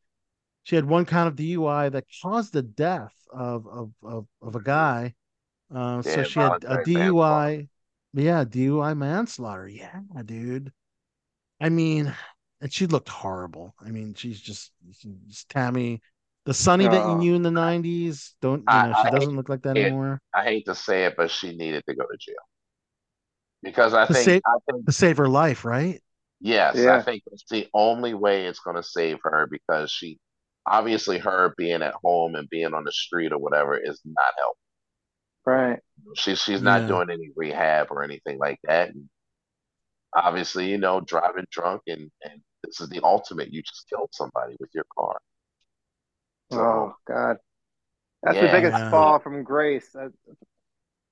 she 0.64 0.76
had 0.76 0.84
one 0.84 1.06
count 1.06 1.28
of 1.28 1.36
DUI 1.36 1.88
that 1.88 2.04
caused 2.22 2.52
the 2.52 2.62
death 2.62 3.14
of 3.32 3.66
of 3.66 3.92
of, 4.02 4.26
of 4.42 4.54
a 4.54 4.60
guy. 4.62 5.14
Uh, 5.74 6.02
so 6.02 6.22
she 6.24 6.40
had 6.40 6.62
a 6.64 6.76
DUI, 6.84 7.68
yeah, 8.12 8.44
DUI 8.44 8.94
manslaughter. 8.94 9.66
Yeah, 9.66 10.00
dude. 10.26 10.72
I 11.58 11.70
mean, 11.70 12.14
and 12.60 12.72
she 12.72 12.86
looked 12.86 13.08
horrible. 13.08 13.74
I 13.80 13.90
mean, 13.90 14.12
she's 14.14 14.40
just, 14.40 14.72
she's 14.92 15.46
Tammy, 15.48 16.02
the 16.50 16.54
Sunny 16.54 16.88
that 16.88 17.06
you 17.08 17.14
knew 17.16 17.34
in 17.36 17.42
the 17.42 17.50
'90s. 17.50 18.32
Don't 18.42 18.58
you 18.60 18.64
I- 18.66 18.88
know? 18.88 18.94
She 19.02 19.08
I 19.08 19.10
doesn't 19.10 19.36
look 19.36 19.48
like 19.48 19.62
that 19.62 19.76
hate- 19.76 19.86
anymore. 19.86 20.20
I 20.34 20.42
hate 20.42 20.66
to 20.66 20.74
say 20.74 21.04
it, 21.04 21.14
but 21.16 21.30
she 21.30 21.54
needed 21.56 21.84
to 21.88 21.94
go 21.94 22.02
to 22.02 22.16
jail 22.18 22.34
because 23.62 23.94
I 23.94 24.06
To 24.06 24.12
think 24.12 24.24
save 24.24 24.42
I 24.44 24.58
think 24.72 24.86
to 24.86 24.92
save 24.92 25.16
her 25.18 25.28
life, 25.28 25.64
right? 25.64 26.02
yes, 26.40 26.76
I 26.76 27.02
think 27.02 27.22
it's 27.30 27.44
the 27.48 27.68
only 27.72 28.14
way 28.14 28.46
it's 28.46 28.58
going 28.58 28.74
to 28.76 28.82
save 28.82 29.18
her 29.22 29.46
because 29.48 29.92
she 29.92 30.18
obviously 30.66 31.18
her 31.18 31.54
being 31.56 31.82
at 31.82 31.94
home 32.02 32.34
and 32.34 32.48
being 32.50 32.74
on 32.74 32.82
the 32.84 32.92
street 32.92 33.30
or 33.32 33.38
whatever 33.38 33.76
is 33.78 34.00
not 34.04 34.34
helping. 34.36 34.56
Right. 35.46 35.80
She's 36.16 36.40
she's 36.42 36.62
not 36.62 36.82
Yeah. 36.82 36.88
doing 36.88 37.10
any 37.10 37.30
rehab 37.36 37.92
or 37.92 38.02
anything 38.02 38.38
like 38.38 38.58
that. 38.64 38.88
And 38.90 39.08
obviously, 40.16 40.68
you 40.68 40.78
know, 40.78 41.00
driving 41.00 41.46
drunk 41.52 41.82
and 41.86 42.10
and 42.24 42.42
this 42.64 42.80
is 42.80 42.88
the 42.88 43.00
ultimate. 43.04 43.52
You 43.52 43.62
just 43.62 43.88
killed 43.88 44.10
somebody 44.12 44.56
with 44.58 44.70
your 44.74 44.84
car. 44.98 45.20
So 46.52 46.60
Oh 46.60 46.94
God, 47.06 47.36
that's 48.22 48.36
Yeah. 48.36 48.46
the 48.46 48.52
biggest 48.52 48.78
Yeah. 48.78 48.90
fall 48.90 49.18
from 49.20 49.44
grace. 49.44 49.90
That's, 49.92 50.16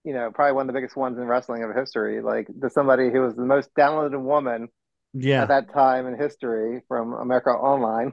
you 0.05 0.13
know, 0.15 0.31
probably 0.33 0.53
one 0.53 0.63
of 0.69 0.75
the 0.75 0.79
biggest 0.79 0.97
ones 0.97 1.19
in 1.19 1.25
wrestling 1.27 1.63
of 1.65 1.75
history. 1.75 2.21
Like 2.23 2.49
to 2.63 2.71
somebody 2.71 3.11
who 3.11 3.21
was 3.21 3.35
the 3.37 3.45
most 3.45 3.75
downloaded 3.75 4.21
woman 4.23 4.69
Yeah, 5.13 5.43
at 5.43 5.49
that 5.49 5.73
time 5.73 6.07
in 6.07 6.17
history 6.19 6.83
from 6.89 7.13
America 7.15 7.51
Online. 7.51 8.13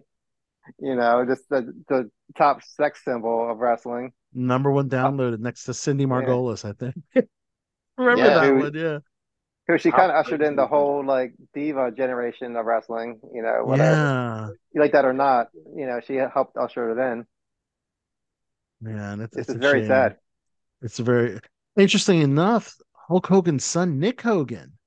You 0.79 0.95
know, 0.95 1.25
just 1.27 1.47
the 1.49 1.73
the 1.89 2.09
top 2.37 2.63
sex 2.63 3.03
symbol 3.05 3.49
of 3.51 3.59
wrestling. 3.59 4.13
number 4.33 4.71
one 4.71 4.87
uh, 4.99 5.09
downloaded 5.09 5.39
next 5.39 5.63
to 5.65 5.73
Cindy 5.73 6.05
Margolis, 6.05 6.65
I 6.65 6.73
think. 6.73 6.95
Remember 7.97 8.25
Yeah. 8.25 8.33
that 8.35 8.49
Who- 8.49 8.59
one? 8.59 8.73
Yeah, 8.73 8.99
Who 9.67 9.77
she 9.79 9.91
kind 9.91 10.11
of 10.11 10.17
ushered 10.17 10.41
in 10.41 10.55
the 10.55 10.67
whole 10.67 11.03
like 11.05 11.33
diva 11.53 11.91
generation 11.91 12.55
of 12.55 12.65
wrestling. 12.65 13.19
You 13.33 13.41
know, 13.41 13.65
whatever 13.65 13.99
yeah, 13.99 14.49
you 14.73 14.81
like 14.81 14.93
that 14.93 15.05
or 15.05 15.13
not. 15.13 15.47
You 15.75 15.87
know, 15.87 16.01
she 16.05 16.15
helped 16.15 16.57
usher 16.57 16.91
it 16.91 17.11
in. 17.13 17.25
man. 18.81 19.21
It's, 19.21 19.35
This 19.35 19.49
it's 19.49 19.53
is 19.53 19.61
very 19.61 19.81
shame. 19.81 19.85
sad. 19.85 20.17
It's 20.81 20.99
very 20.99 21.39
interesting 21.77 22.21
enough. 22.21 22.75
Hulk 22.93 23.27
Hogan's 23.27 23.65
son, 23.65 23.99
Nick 23.99 24.21
Hogan, 24.21 24.77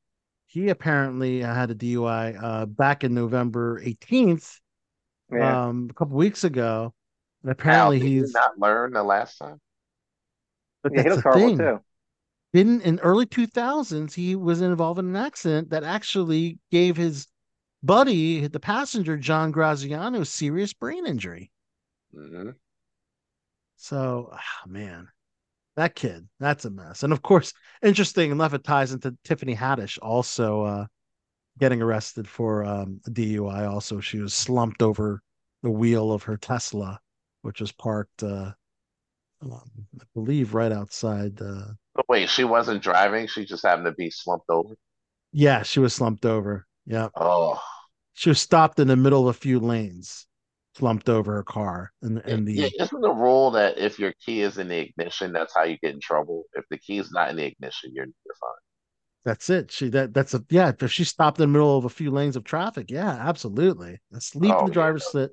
he 0.46 0.68
apparently 0.70 1.44
uh, 1.44 1.54
had 1.54 1.70
a 1.70 1.74
DUI 1.74 2.36
uh, 2.42 2.66
back 2.66 3.04
in 3.04 3.14
November 3.14 3.80
18th, 3.84 4.60
Yeah. 5.32 5.60
um, 5.68 5.88
a 5.90 5.94
couple 5.94 6.16
weeks 6.16 6.44
ago. 6.44 6.94
And 7.42 7.50
Al, 7.68 7.92
apparently 7.92 7.98
did 7.98 8.10
you 8.12 8.24
he's, 8.24 8.32
not 8.32 8.58
learned 8.58 8.94
the 8.96 9.02
last 9.04 9.38
time? 9.38 9.60
but 10.82 10.92
yeah, 10.92 11.02
he 11.02 11.08
that's 11.08 11.10
looks 11.10 11.22
the 11.22 11.22
horrible 11.22 11.50
thing. 11.50 11.58
too. 11.58 11.80
Didn't 12.52 12.82
in 12.82 12.98
early 13.00 13.26
2000s, 13.26 14.14
he 14.14 14.36
was 14.36 14.60
involved 14.60 14.98
in 14.98 15.08
an 15.08 15.16
accident 15.16 15.70
that 15.70 15.84
actually 15.84 16.58
gave 16.70 16.96
his 16.96 17.26
buddy, 17.82 18.46
the 18.48 18.60
passenger, 18.60 19.16
John 19.16 19.50
Graziano, 19.52 20.24
serious 20.24 20.72
brain 20.74 21.06
injury. 21.06 21.50
hmm 22.12 22.50
So, 23.76 24.30
ah, 24.32 24.62
man, 24.66 25.08
that 25.76 25.94
kid, 25.96 26.28
that's 26.40 26.64
a 26.66 26.70
mess. 26.70 27.02
And 27.04 27.12
of 27.12 27.22
course, 27.22 27.52
interesting 27.82 28.30
enough, 28.32 28.54
it 28.54 28.64
ties 28.64 28.92
into 28.92 29.16
Tiffany 29.24 29.54
Haddish 29.56 29.98
also 30.02 30.62
uh, 30.62 30.86
getting 31.58 31.82
arrested 31.82 32.28
for 32.28 32.64
um, 32.64 33.00
a 33.06 33.10
DUI. 33.10 33.66
Also, 33.66 34.00
she 34.00 34.20
was 34.20 34.34
slumped 34.34 34.82
over 34.82 35.22
the 35.62 35.70
wheel 35.70 36.12
of 36.12 36.24
her 36.24 36.36
Tesla, 36.38 37.00
which 37.42 37.60
was 37.60 37.72
parked, 37.72 38.22
uh, 38.24 38.52
um, 39.42 39.70
I 40.00 40.04
believe, 40.14 40.54
right 40.54 40.72
outside. 40.72 41.40
Uh, 41.40 41.72
Wait, 42.08 42.30
she 42.30 42.44
wasn't 42.44 42.82
driving. 42.82 43.26
She 43.26 43.44
just 43.44 43.62
happened 43.64 43.86
to 43.86 43.92
be 43.92 44.10
slumped 44.10 44.48
over. 44.50 44.74
yeah, 45.32 45.62
she 45.62 45.80
was 45.80 45.94
slumped 45.94 46.24
over. 46.24 46.66
Yeah, 46.86 47.08
Oh, 47.14 47.60
she 48.12 48.28
was 48.28 48.40
stopped 48.40 48.78
in 48.78 48.88
the 48.88 48.96
middle 48.96 49.28
of 49.28 49.34
a 49.36 49.38
few 49.38 49.58
lanes. 49.60 50.26
slumped 50.76 51.08
over 51.08 51.32
her 51.34 51.42
car 51.42 51.92
and 52.02 52.18
and 52.18 52.46
the 52.46 52.54
Yeah, 52.54 52.68
isn't 52.78 53.00
the 53.00 53.10
rule 53.12 53.50
that 53.52 53.78
if 53.78 53.98
your 53.98 54.12
key 54.24 54.42
is 54.42 54.58
in 54.58 54.68
the 54.68 54.78
ignition, 54.78 55.32
that's 55.32 55.54
how 55.54 55.64
you 55.64 55.78
get 55.78 55.94
in 55.94 56.00
trouble? 56.00 56.44
If 56.54 56.64
the 56.70 56.78
key 56.78 56.98
is 56.98 57.10
not 57.12 57.30
in 57.30 57.36
the 57.36 57.44
ignition, 57.44 57.92
you're 57.94 58.06
you're 58.06 58.34
fine. 58.40 58.60
that's 59.24 59.50
it. 59.50 59.70
She 59.70 59.88
that 59.90 60.14
that's 60.14 60.34
a 60.34 60.44
yeah. 60.50 60.72
If 60.80 60.92
she 60.92 61.04
stopped 61.04 61.38
in 61.38 61.42
the 61.42 61.52
middle 61.52 61.76
of 61.76 61.84
a 61.84 61.88
few 61.90 62.10
lanes 62.10 62.36
of 62.36 62.44
traffic, 62.44 62.90
yeah, 62.90 63.10
absolutely. 63.10 64.00
Sleep 64.18 64.60
in 64.60 64.64
Oh, 64.64 64.66
the 64.66 64.72
yeah. 64.72 64.72
driver's 64.72 65.06
seat, 65.06 65.30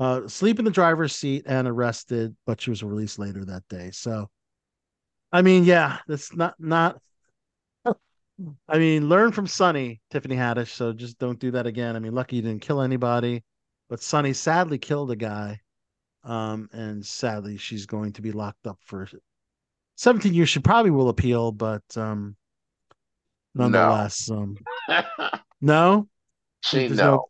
uh, 0.00 0.28
sleep 0.28 0.58
in 0.58 0.64
the 0.66 0.70
driver's 0.70 1.16
seat 1.16 1.44
and 1.46 1.68
arrested, 1.68 2.36
but 2.46 2.60
she 2.60 2.70
was 2.70 2.82
released 2.84 3.18
later 3.18 3.44
that 3.46 3.64
day. 3.68 3.90
So, 3.92 4.30
I 5.34 5.42
mean, 5.42 5.64
yeah, 5.64 5.98
that's 6.08 6.34
not 6.34 6.54
not. 6.60 6.98
I 8.68 8.78
mean, 8.78 9.08
learn 9.08 9.32
from 9.32 9.46
Sunny, 9.46 10.00
Tiffany 10.10 10.36
Haddish. 10.36 10.70
So 10.70 10.92
just 10.92 11.18
don't 11.18 11.38
do 11.40 11.50
that 11.52 11.66
again. 11.66 11.96
I 11.96 11.98
mean, 11.98 12.14
lucky 12.14 12.36
you 12.36 12.42
didn't 12.42 12.62
kill 12.62 12.80
anybody, 12.82 13.44
but 13.88 14.02
Sunny 14.02 14.32
sadly 14.32 14.78
killed 14.78 15.10
a 15.10 15.16
guy, 15.16 15.60
um, 16.24 16.68
and 16.72 17.04
sadly 17.04 17.58
she's 17.58 17.86
going 17.86 18.12
to 18.14 18.22
be 18.22 18.32
locked 18.32 18.66
up 18.66 18.78
for 18.86 19.08
17 19.96 20.34
years. 20.34 20.50
She 20.50 20.60
probably 20.60 20.92
will 20.92 21.10
appeal, 21.10 21.52
but 21.52 21.84
um, 21.96 22.36
nonetheless, 23.54 24.30
um, 24.30 24.56
no, 25.60 26.08
She 26.62 26.88
no. 26.88 26.94
no- 26.96 27.28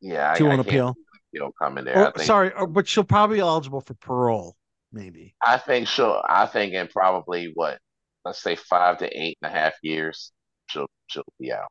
Yeah, 0.00 0.30
I, 0.30 0.34
she 0.36 0.42
I 0.42 0.42
won't 0.42 0.58
can't 0.58 0.60
appeal. 0.60 0.96
appeal 1.32 1.52
coming 1.58 1.84
there. 1.84 2.06
I 2.06 2.06
Or, 2.06 2.12
think 2.12 2.26
sorry, 2.26 2.52
or, 2.54 2.66
but 2.66 2.88
she'll 2.88 3.04
probably 3.04 3.36
be 3.36 3.40
eligible 3.40 3.80
for 3.80 3.94
parole, 3.94 4.56
maybe. 4.92 5.34
I 5.42 5.58
think 5.58 5.88
she'll 5.88 6.22
I 6.28 6.46
think 6.46 6.74
in 6.74 6.88
probably 6.88 7.52
what, 7.54 7.78
let's 8.24 8.42
say 8.42 8.56
five 8.56 8.98
to 8.98 9.06
eight 9.08 9.38
and 9.42 9.52
a 9.52 9.54
half 9.54 9.74
years, 9.82 10.32
she'll 10.68 10.86
she'll 11.06 11.24
be 11.38 11.52
out. 11.52 11.70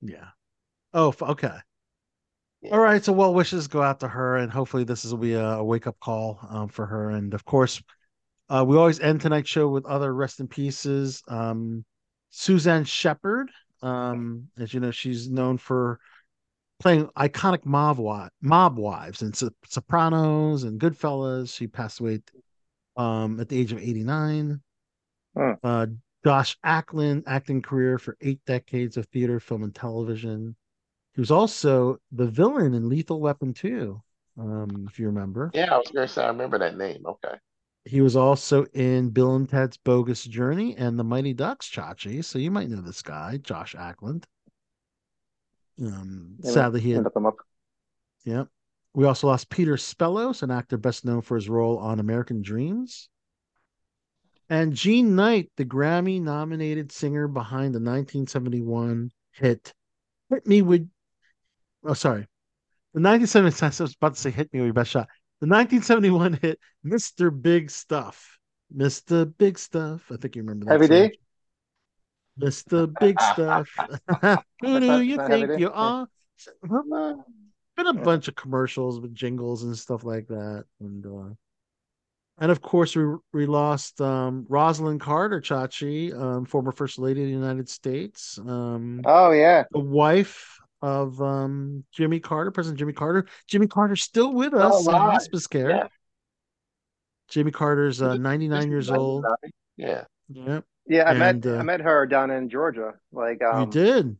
Yeah. 0.00 0.28
Oh, 0.92 1.14
okay. 1.20 1.58
All 2.72 2.80
right. 2.80 3.04
So, 3.04 3.12
well 3.12 3.34
wishes 3.34 3.68
go 3.68 3.82
out 3.82 4.00
to 4.00 4.08
her, 4.08 4.36
and 4.36 4.50
hopefully, 4.50 4.84
this 4.84 5.04
is 5.04 5.12
will 5.12 5.20
be 5.20 5.34
a, 5.34 5.62
wake 5.62 5.86
up 5.86 5.98
call 6.00 6.40
um, 6.48 6.68
for 6.68 6.86
her. 6.86 7.10
And 7.10 7.34
of 7.34 7.44
course, 7.44 7.80
uh, 8.48 8.64
we 8.66 8.76
always 8.76 9.00
end 9.00 9.20
tonight's 9.20 9.48
show 9.50 9.68
with 9.68 9.86
other 9.86 10.14
rest 10.14 10.40
in 10.40 10.48
pieces. 10.48 11.22
Um, 11.28 11.84
Suzanne 12.30 12.84
Shepherd, 12.84 13.50
um, 13.82 14.48
as 14.58 14.74
you 14.74 14.80
know, 14.80 14.90
she's 14.90 15.28
known 15.28 15.58
for 15.58 16.00
playing 16.78 17.08
iconic 17.16 17.64
mob 17.64 17.98
mob 18.40 18.78
wives 18.78 19.22
and 19.22 19.34
So- 19.34 19.50
Sopranos 19.66 20.64
and 20.64 20.80
Goodfellas. 20.80 21.54
She 21.54 21.66
passed 21.66 22.00
away 22.00 22.20
um, 22.96 23.40
at 23.40 23.48
the 23.48 23.58
age 23.58 23.72
of 23.72 23.78
eighty 23.78 24.04
nine. 24.04 24.60
Uh, 25.62 25.86
Joss 26.24 26.56
Ackland, 26.64 27.22
acting 27.26 27.62
career 27.62 27.98
for 27.98 28.16
eight 28.20 28.40
decades 28.46 28.96
of 28.96 29.06
theater, 29.06 29.38
film, 29.38 29.62
and 29.62 29.74
television. 29.74 30.56
He 31.14 31.20
was 31.20 31.30
also 31.30 31.98
the 32.10 32.26
villain 32.26 32.74
in 32.74 32.88
Lethal 32.88 33.20
Weapon 33.20 33.54
2, 33.54 34.02
um, 34.38 34.86
if 34.90 34.98
you 34.98 35.06
remember. 35.06 35.50
Yeah, 35.54 35.72
I 35.72 35.78
was 35.78 35.90
gonna 35.94 36.08
say 36.08 36.24
I 36.24 36.28
remember 36.28 36.58
that 36.58 36.76
name. 36.76 37.06
Okay. 37.06 37.36
He 37.84 38.00
was 38.00 38.16
also 38.16 38.64
in 38.74 39.10
Bill 39.10 39.36
and 39.36 39.48
Ted's 39.48 39.76
Bogus 39.76 40.24
Journey 40.24 40.76
and 40.76 40.98
The 40.98 41.04
Mighty 41.04 41.32
Ducks, 41.32 41.70
Chachi. 41.70 42.24
So 42.24 42.40
you 42.40 42.50
might 42.50 42.68
know 42.68 42.80
this 42.80 43.02
guy, 43.02 43.36
Joss 43.36 43.74
Ackland. 43.74 44.24
Um, 45.80 46.36
sadly, 46.42 46.80
he 46.80 46.90
had. 46.90 47.06
Yep. 48.24 48.48
We 48.96 49.04
also 49.04 49.26
lost 49.26 49.50
Peter 49.50 49.74
Spellos, 49.74 50.42
an 50.42 50.50
actor 50.50 50.78
best 50.78 51.04
known 51.04 51.20
for 51.20 51.34
his 51.34 51.50
role 51.50 51.76
on 51.76 52.00
American 52.00 52.40
Dreams. 52.40 53.10
And 54.48 54.72
Jean 54.72 55.14
Knight, 55.14 55.50
the 55.58 55.66
Grammy 55.66 56.18
nominated 56.18 56.90
singer 56.90 57.28
behind 57.28 57.74
the 57.74 57.78
1971 57.78 59.10
hit 59.32 59.74
Hit 60.30 60.46
Me 60.46 60.62
With. 60.62 60.88
Oh, 61.84 61.92
sorry. 61.92 62.26
The 62.94 63.02
1970, 63.02 63.62
I 63.82 63.84
was 63.84 63.94
about 63.96 64.14
to 64.14 64.20
say 64.20 64.30
Hit 64.30 64.50
Me 64.54 64.60
With 64.60 64.68
Your 64.68 64.72
Best 64.72 64.92
Shot. 64.92 65.08
The 65.42 65.46
1971 65.46 66.38
hit 66.40 66.58
Mr. 66.82 67.30
Big 67.42 67.70
Stuff. 67.70 68.38
Mr. 68.74 69.30
Big 69.36 69.58
Stuff. 69.58 70.10
I 70.10 70.16
think 70.16 70.36
you 70.36 70.42
remember 70.42 70.64
that. 70.64 70.72
Heavy 70.72 70.86
song. 70.86 71.10
D? 72.38 72.46
Mr. 72.46 72.98
Big 72.98 73.20
Stuff. 73.20 73.68
Who 74.62 74.80
do 74.80 75.00
you 75.02 75.16
think 75.26 75.60
you 75.60 75.70
are? 75.70 76.08
Been 77.76 77.86
a 77.88 77.92
bunch 77.94 78.28
of 78.28 78.34
commercials 78.34 79.00
with 79.00 79.14
jingles 79.14 79.62
and 79.62 79.76
stuff 79.76 80.02
like 80.02 80.26
that, 80.28 80.64
and 80.80 81.04
uh, 81.04 81.34
and 82.38 82.50
of 82.50 82.62
course 82.62 82.96
we 82.96 83.04
we 83.34 83.46
lost 83.46 84.00
um, 84.00 84.46
Rosalynn 84.48 84.98
Carter, 84.98 85.40
Chachi, 85.40 86.14
um, 86.18 86.46
former 86.46 86.72
First 86.72 86.98
Lady 86.98 87.20
of 87.22 87.26
the 87.26 87.32
United 87.34 87.68
States, 87.68 88.38
um, 88.38 89.02
Oh 89.04 89.30
yeah. 89.32 89.64
the 89.72 89.78
wife 89.78 90.58
of 90.80 91.20
um, 91.20 91.84
Jimmy 91.92 92.20
Carter, 92.20 92.50
President 92.50 92.78
Jimmy 92.78 92.92
Carter. 92.92 93.26
Jimmy 93.46 93.66
Carter's 93.66 94.02
still 94.02 94.32
with 94.32 94.54
us 94.54 94.86
in 94.86 94.92
hospice 94.94 95.46
care. 95.46 95.70
Yeah. 95.70 95.88
Jimmy 97.28 97.50
Carter's 97.50 98.00
uh, 98.00 98.16
99 98.16 98.70
years 98.70 98.90
old. 98.90 99.24
Yeah. 99.76 100.04
Yep. 100.28 100.64
Yeah, 100.88 101.02
I 101.02 101.10
And, 101.10 101.44
met 101.44 101.46
uh, 101.54 101.58
I 101.58 101.62
met 101.62 101.80
her 101.80 102.06
down 102.06 102.30
in 102.30 102.48
Georgia. 102.48 102.94
Like 103.12 103.42
um 103.42 103.62
you 103.62 103.66
did. 103.70 104.16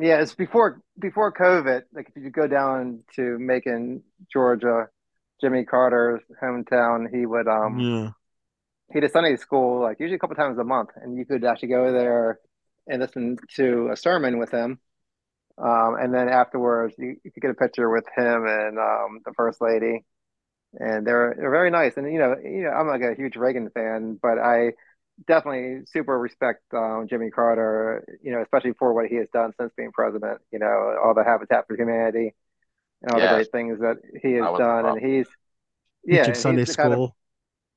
Yeah, 0.00 0.22
it's 0.22 0.34
before 0.34 0.82
before 0.98 1.32
COVID. 1.32 1.82
Like 1.92 2.10
if 2.16 2.22
you 2.24 2.30
go 2.30 2.48
down 2.48 3.04
to 3.16 3.38
Macon, 3.38 4.02
Georgia, 4.32 4.88
Jimmy 5.40 5.64
Carter's 5.64 6.22
hometown, 6.42 7.06
he 7.14 7.26
would 7.26 7.48
um 7.48 7.82
Yeah. 7.82 8.12
he 8.92 9.00
did 9.00 9.12
Sunday 9.12 9.36
school 9.36 9.82
like 9.82 10.00
usually 10.00 10.16
a 10.16 10.18
couple 10.18 10.36
times 10.36 10.58
a 10.58 10.64
month, 10.64 10.90
and 10.96 11.16
you 11.16 11.24
could 11.24 11.44
actually 11.44 11.68
go 11.68 11.92
there 11.92 12.40
and 12.88 13.00
listen 13.00 13.36
to 13.56 13.90
a 13.92 13.96
sermon 13.96 14.38
with 14.38 14.50
him. 14.50 14.80
Um, 15.58 15.96
and 16.00 16.14
then 16.14 16.28
afterwards, 16.28 16.94
you, 16.98 17.16
you 17.24 17.32
could 17.32 17.42
get 17.42 17.50
a 17.52 17.54
picture 17.54 17.90
with 17.90 18.06
him 18.16 18.46
and 18.46 18.78
um, 18.78 19.20
the 19.26 19.32
first 19.36 19.60
lady, 19.62 20.04
and 20.74 21.06
they're 21.06 21.34
they're 21.38 21.50
very 21.50 21.70
nice. 21.70 21.96
And 21.96 22.12
you 22.12 22.18
know, 22.20 22.36
you 22.42 22.64
know, 22.64 22.70
I'm 22.70 22.88
like 22.88 23.02
a 23.02 23.14
huge 23.16 23.36
Reagan 23.36 23.70
fan, 23.70 24.18
but 24.22 24.38
I 24.38 24.72
definitely 25.26 25.82
super 25.86 26.18
respect 26.18 26.62
um, 26.74 27.06
Jimmy 27.08 27.30
Carter. 27.30 28.04
You 28.22 28.32
know, 28.32 28.42
especially 28.42 28.72
for 28.78 28.92
what 28.92 29.06
he 29.06 29.16
has 29.16 29.28
done 29.32 29.52
since 29.58 29.72
being 29.76 29.92
president. 29.92 30.40
You 30.52 30.58
know, 30.58 30.96
all 31.02 31.14
the 31.14 31.24
Habitat 31.24 31.66
for 31.66 31.76
Humanity 31.76 32.34
and 33.02 33.12
all 33.12 33.18
Yes. 33.20 33.30
the 33.30 33.34
great 33.36 33.52
things 33.52 33.80
that 33.80 33.96
he 34.22 34.32
has 34.34 34.58
done, 34.58 34.86
and 34.86 35.00
he's 35.00 35.26
yeah, 36.04 36.22
Teaching 36.22 36.34
Sunday 36.34 36.62
he's 36.62 36.68
the 36.76 36.82
kind 36.82 36.92
of- 36.92 36.96
school. 36.96 37.16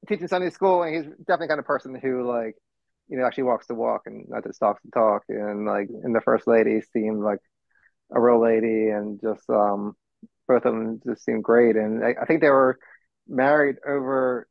teaching 0.08 0.28
Sunday 0.28 0.50
school, 0.50 0.84
and 0.84 0.96
he's 0.96 1.06
definitely 1.20 1.46
the 1.46 1.50
kind 1.50 1.60
of 1.60 1.66
person 1.66 1.96
who 1.96 2.28
like, 2.28 2.56
you 3.08 3.18
know, 3.18 3.26
actually 3.26 3.44
walks 3.44 3.68
the 3.68 3.76
walk 3.76 4.04
and 4.06 4.28
not 4.30 4.44
just 4.44 4.60
talks 4.60 4.82
the 4.84 4.92
talk. 4.92 5.24
And 5.30 5.66
like, 5.66 5.90
and 5.90 6.14
the 6.16 6.22
first 6.22 6.46
lady 6.48 6.82
seemed 6.94 7.22
like 7.22 7.40
a 8.12 8.20
real 8.20 8.42
lady, 8.42 8.90
and 8.90 9.20
just 9.22 9.50
um, 9.50 9.96
both 10.48 10.66
of 10.66 10.74
them 10.74 11.02
just 11.06 11.24
seemed 11.24 11.44
great. 11.44 11.76
And 11.76 12.04
I, 12.04 12.16
I 12.22 12.26
think 12.26 12.42
they 12.42 12.50
were 12.50 12.80
married 13.28 13.78
over 13.88 14.48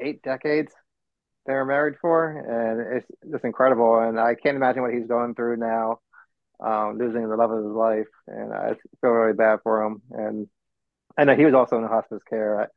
eight 0.00 0.22
decades. 0.22 0.72
They 1.46 1.52
were 1.52 1.64
married 1.64 1.96
for, 2.00 2.26
and 2.26 2.96
it's 2.96 3.06
just 3.30 3.44
incredible. 3.44 3.98
And 4.00 4.18
I 4.18 4.34
can't 4.34 4.56
imagine 4.56 4.82
what 4.82 4.94
he's 4.94 5.06
going 5.06 5.34
through 5.34 5.58
now, 5.58 5.98
um, 6.60 6.96
losing 6.98 7.28
the 7.28 7.36
love 7.36 7.50
of 7.50 7.64
his 7.64 7.72
life. 7.72 8.06
And 8.26 8.52
I 8.52 8.74
feel 9.00 9.10
really 9.10 9.34
bad 9.34 9.58
for 9.62 9.82
him. 9.82 10.02
And 10.10 10.48
I 11.18 11.24
know 11.24 11.36
he 11.36 11.44
was 11.44 11.54
also 11.54 11.76
in 11.76 11.84
hospice 11.84 12.22
care. 12.28 12.70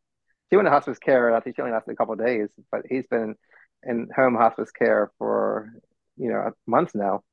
She 0.50 0.58
went 0.58 0.66
to 0.68 0.72
hospice 0.72 1.00
care. 1.00 1.34
I 1.34 1.40
think 1.40 1.56
she 1.56 1.62
only 1.62 1.74
lasted 1.74 1.92
a 1.92 1.96
couple 1.96 2.14
of 2.14 2.20
days, 2.26 2.50
but 2.72 2.82
he's 2.90 3.08
been 3.08 3.36
in 3.84 4.10
home 4.16 4.36
hospice 4.36 4.72
care 4.72 5.12
for 5.18 5.72
you 6.18 6.30
know 6.30 6.52
months 6.66 6.96
now. 6.96 7.24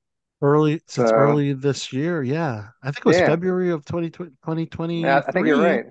Early 0.42 0.82
since 0.86 1.08
So- 1.10 1.16
early 1.16 1.52
this 1.52 1.92
year, 1.92 2.22
yeah. 2.22 2.68
I 2.82 2.86
think 2.86 2.98
it 2.98 3.04
was 3.06 3.18
Yeah. 3.18 3.26
February 3.26 3.70
of 3.70 3.84
2020, 3.84 4.32
2023. 4.42 5.02
Yeah, 5.02 5.22
I 5.26 5.32
think 5.32 5.46
you're 5.46 5.62
right. 5.62 5.86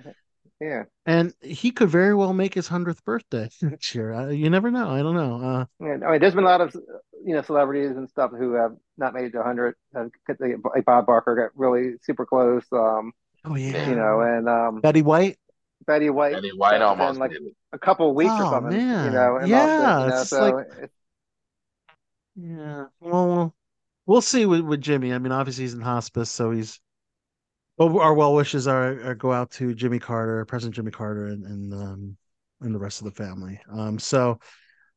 Yeah, 0.64 0.84
And 1.06 1.34
he 1.42 1.72
could 1.72 1.90
very 1.90 2.16
well 2.16 2.32
make 2.34 2.54
his 2.54 2.70
100th 2.70 3.04
birthday 3.04 3.50
next 3.62 3.94
year. 3.94 4.14
Uh, 4.14 4.30
you 4.30 4.50
never 4.50 4.72
know. 4.72 4.90
I 4.90 5.02
don't 5.02 5.16
know. 5.16 5.42
Uh, 5.42 5.66
yeah. 5.82 6.08
I 6.08 6.12
mean, 6.12 6.22
there's 6.22 6.34
been 6.34 6.46
a 6.46 6.48
lot 6.48 6.62
of 6.62 6.74
you 7.26 7.34
know 7.36 7.42
celebrities 7.42 7.92
and 7.92 8.10
stuff 8.10 8.32
who 8.32 8.54
have 8.54 8.72
not 8.98 9.14
made 9.14 9.26
it 9.26 9.32
to 9.32 9.38
100. 9.40 9.76
Uh, 9.94 10.06
like 10.74 10.86
Bob 10.86 11.06
Barker 11.06 11.36
got 11.36 11.52
really 11.60 11.96
super 12.04 12.26
close. 12.26 12.64
Um, 12.72 13.12
oh, 13.44 13.56
yeah. 13.56 13.90
you 13.90 13.96
know, 13.96 14.22
and 14.22 14.48
um, 14.48 14.80
Betty 14.80 15.02
White. 15.02 15.38
Betty 15.86 16.10
White. 16.10 16.34
Betty 16.36 16.52
White 16.56 16.74
within, 16.76 16.82
almost 16.84 17.20
like 17.20 17.32
did 17.32 17.42
a 17.74 17.80
couple 17.80 18.10
of 18.10 18.16
weeks 18.16 18.32
Oh, 18.34 18.46
or 18.48 18.52
something. 18.52 18.78
man. 18.78 19.06
You 19.08 19.12
know, 19.12 19.36
and 19.38 19.48
Yeah, 19.50 19.60
also, 19.60 20.06
you 20.06 20.10
know, 20.10 20.22
it's 20.22 20.30
so 20.30 20.50
like- 20.50 20.68
it's- 20.68 20.90
Yeah. 22.36 22.86
Well, 23.02 23.54
we'll 24.06 24.22
see 24.22 24.46
with, 24.46 24.62
with 24.62 24.80
Jimmy. 24.82 25.14
I 25.14 25.18
mean, 25.18 25.32
obviously 25.34 25.66
he's 25.66 25.74
in 25.74 25.82
hospice, 25.82 26.30
so 26.32 26.52
he's. 26.52 26.80
Well, 27.78 28.00
our 28.00 28.14
well 28.14 28.34
wishes 28.36 28.68
are, 28.68 29.02
are 29.04 29.16
go 29.16 29.32
out 29.32 29.52
to 29.52 29.74
Jimmy 29.74 30.00
Carter, 30.00 30.46
President 30.46 30.76
Jimmy 30.76 30.92
Carter, 30.92 31.28
and 31.28 31.46
and 31.46 31.74
um 31.74 32.18
and 32.62 32.74
the 32.74 32.80
rest 32.80 33.02
of 33.02 33.06
the 33.06 33.24
family. 33.24 33.60
Um. 33.72 33.98
So, 34.00 34.40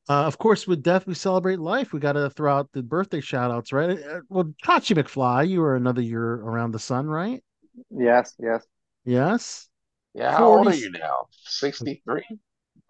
uh, 0.08 0.24
of 0.24 0.38
course, 0.38 0.66
with 0.66 0.82
death 0.82 1.06
we 1.06 1.14
celebrate 1.14 1.58
life. 1.58 1.92
We 1.92 2.00
got 2.00 2.12
to 2.12 2.30
throw 2.30 2.54
out 2.56 2.70
the 2.72 2.82
birthday 2.82 3.20
shout 3.20 3.50
outs, 3.50 3.72
right? 3.72 3.98
Uh, 3.98 4.20
Well, 4.28 4.52
Chachi 4.64 4.96
McFly, 4.96 5.48
you 5.48 5.60
were 5.60 5.76
another 5.76 6.02
year 6.02 6.34
around 6.34 6.72
the 6.72 6.78
sun, 6.78 7.06
right? 7.06 7.42
yes, 7.90 8.34
yes. 8.38 8.66
Yes. 9.04 9.68
Yeah, 10.14 10.32
how 10.32 10.48
old 10.48 10.66
are 10.66 10.74
you 10.74 10.90
now? 10.90 11.26
63? 11.44 12.24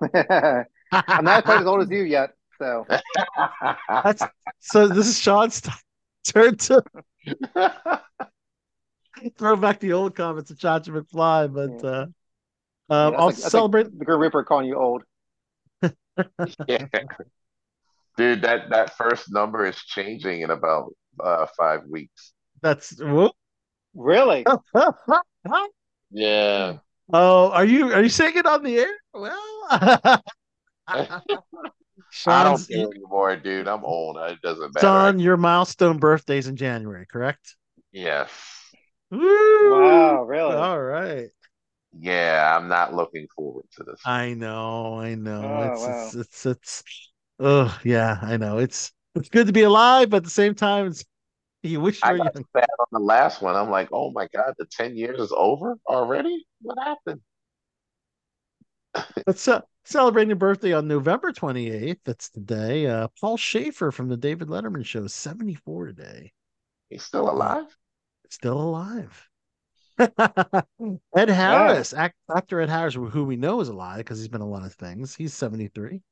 I'm 0.15 1.25
not 1.25 1.45
quite 1.45 1.61
as 1.61 1.67
old 1.67 1.83
as 1.83 1.91
you 1.91 2.03
yet, 2.03 2.31
so 2.59 2.87
That's 4.05 4.25
so. 4.61 4.89
This 4.89 5.09
is 5.09 5.19
Sean's 5.19 5.63
turn 6.25 6.57
to. 6.57 6.83
throw 9.39 9.57
back 9.57 9.81
the 9.81 9.93
old 9.93 10.15
comments 10.15 10.51
of 10.51 10.59
Chachi 10.59 10.89
McFly, 10.89 11.53
but 11.53 11.87
uh, 11.87 12.07
um, 12.91 13.13
Yeah, 13.13 13.19
I'll 13.19 13.27
like, 13.27 13.35
celebrate. 13.37 13.85
like 13.85 13.99
the 13.99 14.05
Grim 14.05 14.21
Reaper 14.21 14.45
calling 14.45 14.67
you 14.67 14.77
old. 14.77 15.03
Yeah. 16.67 16.87
Dude, 18.17 18.43
that 18.43 18.71
that 18.71 18.97
first 18.97 19.31
number 19.31 19.67
is 19.67 19.77
changing 19.77 20.41
in 20.41 20.51
about 20.51 20.95
uh 21.23 21.47
five 21.57 21.85
weeks. 21.87 22.33
That's 22.63 22.99
whoop. 23.01 23.33
Really? 23.95 24.47
Yeah. 26.11 26.79
Oh, 27.13 27.51
are 27.51 27.65
you 27.65 27.93
are 27.93 28.03
you 28.03 28.09
saying 28.09 28.37
it 28.37 28.47
on 28.47 28.63
the 28.63 28.79
air? 28.79 28.95
Well, 29.13 29.39
I 29.69 30.21
don't 32.27 32.67
care 32.69 32.87
anymore, 32.87 33.37
dude. 33.37 33.69
I'm 33.69 33.85
old. 33.85 34.17
It 34.19 34.41
doesn't 34.41 34.75
matter. 34.75 34.87
Sean, 34.87 35.19
your 35.19 35.37
milestone 35.37 35.99
birthday's 35.99 36.47
in 36.47 36.57
January, 36.57 37.07
correct? 37.07 37.57
Yes. 37.93 38.31
Woo! 39.11 39.71
Wow, 39.71 40.25
really? 40.25 40.55
All 40.55 40.81
right. 40.81 41.29
Yeah, 41.99 42.57
I'm 42.57 42.69
not 42.69 42.95
looking 42.95 43.27
forward 43.35 43.65
to 43.77 43.85
this. 43.85 44.01
I 44.05 44.35
know, 44.35 44.99
I 45.01 45.15
know. 45.15 45.43
Oh, 45.43 45.73
it's, 45.73 45.81
wow. 45.83 46.05
it's 46.05 46.15
it's 46.15 46.47
it's 46.47 46.83
oh 47.39 47.79
yeah, 47.85 48.19
I 48.21 48.37
know. 48.37 48.59
It's 48.59 48.93
it's 49.15 49.29
good 49.29 49.47
to 49.47 49.53
be 49.53 49.63
alive, 49.63 50.11
but 50.11 50.19
at 50.19 50.25
the 50.25 50.31
same 50.31 50.55
time, 50.55 50.89
it's 50.89 51.05
you 51.63 51.81
wish 51.81 52.03
you 52.03 52.09
I 52.09 52.13
were 52.13 52.19
got 52.19 52.35
young. 52.35 52.45
sad 52.57 52.69
on 52.79 52.87
the 52.93 52.99
last 52.99 53.43
one. 53.43 53.57
I'm 53.57 53.71
like, 53.71 53.89
oh 53.93 54.11
my 54.13 54.29
God, 54.35 54.55
the 54.59 54.67
10 54.67 54.97
years 54.97 55.21
is 55.21 55.33
over 55.37 55.77
already? 55.89 56.47
What 56.63 56.79
happened? 56.79 57.21
Let's 59.27 59.47
uh, 59.49 59.63
celebrating 59.85 60.31
your 60.31 60.37
birthday 60.37 60.73
on 60.73 60.89
November 60.89 61.33
28th. 61.33 61.99
That's 62.05 62.31
today. 62.31 62.87
Uh, 62.87 63.09
Paul 63.21 63.37
Shaffer 63.37 63.91
from 63.91 64.09
the 64.09 64.17
David 64.17 64.49
Letterman 64.49 64.85
show 64.85 65.05
is 65.05 65.15
74 65.15 65.87
today. 65.87 66.33
He's 66.89 67.03
still 67.03 67.29
alive? 67.29 67.77
Still 68.31 68.61
alive. 68.61 69.29
Ed 69.99 71.31
Harris, 71.31 71.95
act, 71.95 72.17
actor 72.35 72.61
Ed 72.61 72.69
Harris, 72.69 72.95
who 72.95 73.25
we 73.25 73.37
know 73.37 73.61
is 73.61 73.69
alive 73.69 73.99
because 73.99 74.19
he's 74.19 74.29
been 74.29 74.43
a 74.43 74.49
lot 74.49 74.65
of 74.65 74.75
things. 74.75 75.15
He's 75.15 75.33
73. 75.33 76.03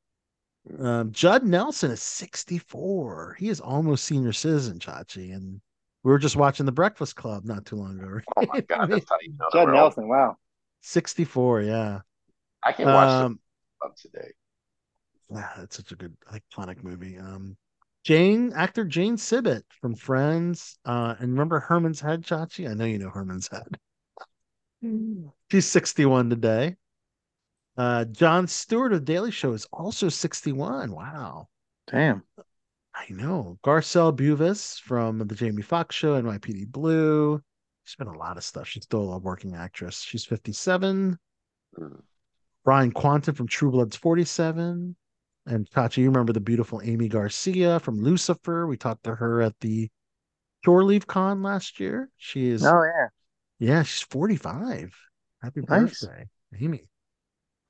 Um, 0.78 1.12
Judd 1.12 1.44
Nelson 1.44 1.91
is 1.91 2.02
64. 2.02 3.36
He 3.39 3.51
is 3.51 3.60
almost 3.60 4.05
senior 4.05 4.33
citizen, 4.33 4.78
Chachi. 4.78 5.34
And 5.34 5.60
we 6.02 6.10
were 6.10 6.18
just 6.18 6.36
watching 6.36 6.65
The 6.65 6.73
Breakfast 6.73 7.17
Club 7.17 7.44
not 7.44 7.67
too 7.67 7.76
long 7.76 7.99
ago. 7.99 8.20
Oh 8.36 8.47
my 8.47 8.60
God, 8.62 8.89
that's 8.91 9.09
how 9.10 9.17
you 9.20 9.34
know 9.39 9.47
Judd 9.52 9.68
the 9.68 9.73
real. 9.73 9.81
Nelson, 9.83 10.09
wow. 10.09 10.36
64, 10.81 11.62
yeah. 11.62 12.01
I 12.62 12.73
can 12.73 12.86
watch 12.86 13.09
Um, 13.10 13.33
the 13.34 13.86
club 13.86 13.97
today. 13.97 14.33
Wow, 15.28 15.51
that's 15.59 15.76
such 15.76 15.93
a 15.93 15.97
good 15.97 16.17
iconic 16.33 16.83
movie. 16.83 17.18
Um, 17.18 17.57
Jane, 18.05 18.52
actor 18.55 18.84
Jane 18.84 19.16
Sibbett 19.16 19.62
from 19.81 19.94
Friends. 19.94 20.78
Uh, 20.84 21.15
and 21.18 21.33
remember 21.33 21.58
Herman's 21.58 22.00
Head, 22.00 22.23
Chachi? 22.23 22.70
I 22.70 22.74
know 22.74 22.84
you 22.84 22.99
know 22.99 23.08
Herman's 23.08 23.49
Head. 23.49 23.78
She's 25.50 25.66
61 25.66 26.28
today. 26.28 26.76
Uh, 27.76 28.05
Jon 28.05 28.47
Stewart 28.47 28.92
of 28.92 29.07
Daily 29.07 29.31
Show 29.31 29.52
is 29.52 29.66
also 29.73 30.10
61. 30.10 30.92
Wow. 30.92 31.49
Damn. 31.91 32.23
I 32.94 33.07
know. 33.08 33.58
Garcelle 33.65 34.15
Beauvais 34.15 34.81
from 34.84 35.18
the 35.18 35.34
Jamie 35.34 35.62
Foxx 35.62 35.97
show, 35.97 36.20
NYPD 36.20 36.68
Blue. 36.68 37.42
She's 37.84 37.97
been 37.97 38.07
a 38.07 38.16
lot 38.16 38.36
of 38.36 38.44
stuff. 38.44 38.68
She's 38.68 38.84
still 38.84 39.15
a 39.15 39.18
working 39.18 39.55
actress. 39.55 40.00
She's 40.02 40.24
57. 40.24 41.18
Mm. 41.78 42.02
Ryan 42.65 42.92
Kwanten 42.92 43.36
from 43.36 43.49
True 43.49 43.70
Blood's 43.70 43.97
47. 43.97 44.94
And 45.47 45.68
Chachi, 45.70 45.98
you 45.98 46.06
remember 46.06 46.32
the 46.32 46.40
beautiful 46.40 46.81
Aimee 46.82 47.08
Garcia 47.08 47.78
from 47.81 48.00
Lucifer. 48.02 48.66
We 48.66 48.76
talked 48.76 49.05
to 49.05 49.14
her 49.14 49.42
at 49.42 49.58
the 49.60 49.90
Shore 50.64 50.84
Leave 50.84 51.06
Con 51.06 51.42
last 51.42 51.78
year. 51.81 52.08
She 52.16 52.48
is, 52.48 52.64
Oh 52.64 52.82
yeah. 52.84 53.08
yeah, 53.58 53.82
she's 53.82 54.00
45. 54.02 54.97
Happy 55.42 55.60
Nice. 55.68 56.00
birthday, 56.05 56.26
Aimee. 56.58 56.89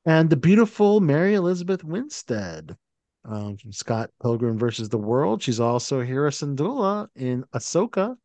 And 0.07 0.31
the 0.31 0.37
beautiful 0.37 1.01
Mary 1.01 1.35
Elizabeth 1.35 1.83
Winstead 1.83 2.77
um, 3.25 3.57
from 3.57 3.73
Scott 3.73 4.11
Pilgrim 4.23 4.59
versus 4.59 4.89
the 4.89 4.99
World. 4.99 5.43
She's 5.43 5.59
also 5.61 6.03
Hera 6.03 6.31
Syndulla 6.31 7.09
in 7.17 7.45
Ahsoka. 7.55 8.17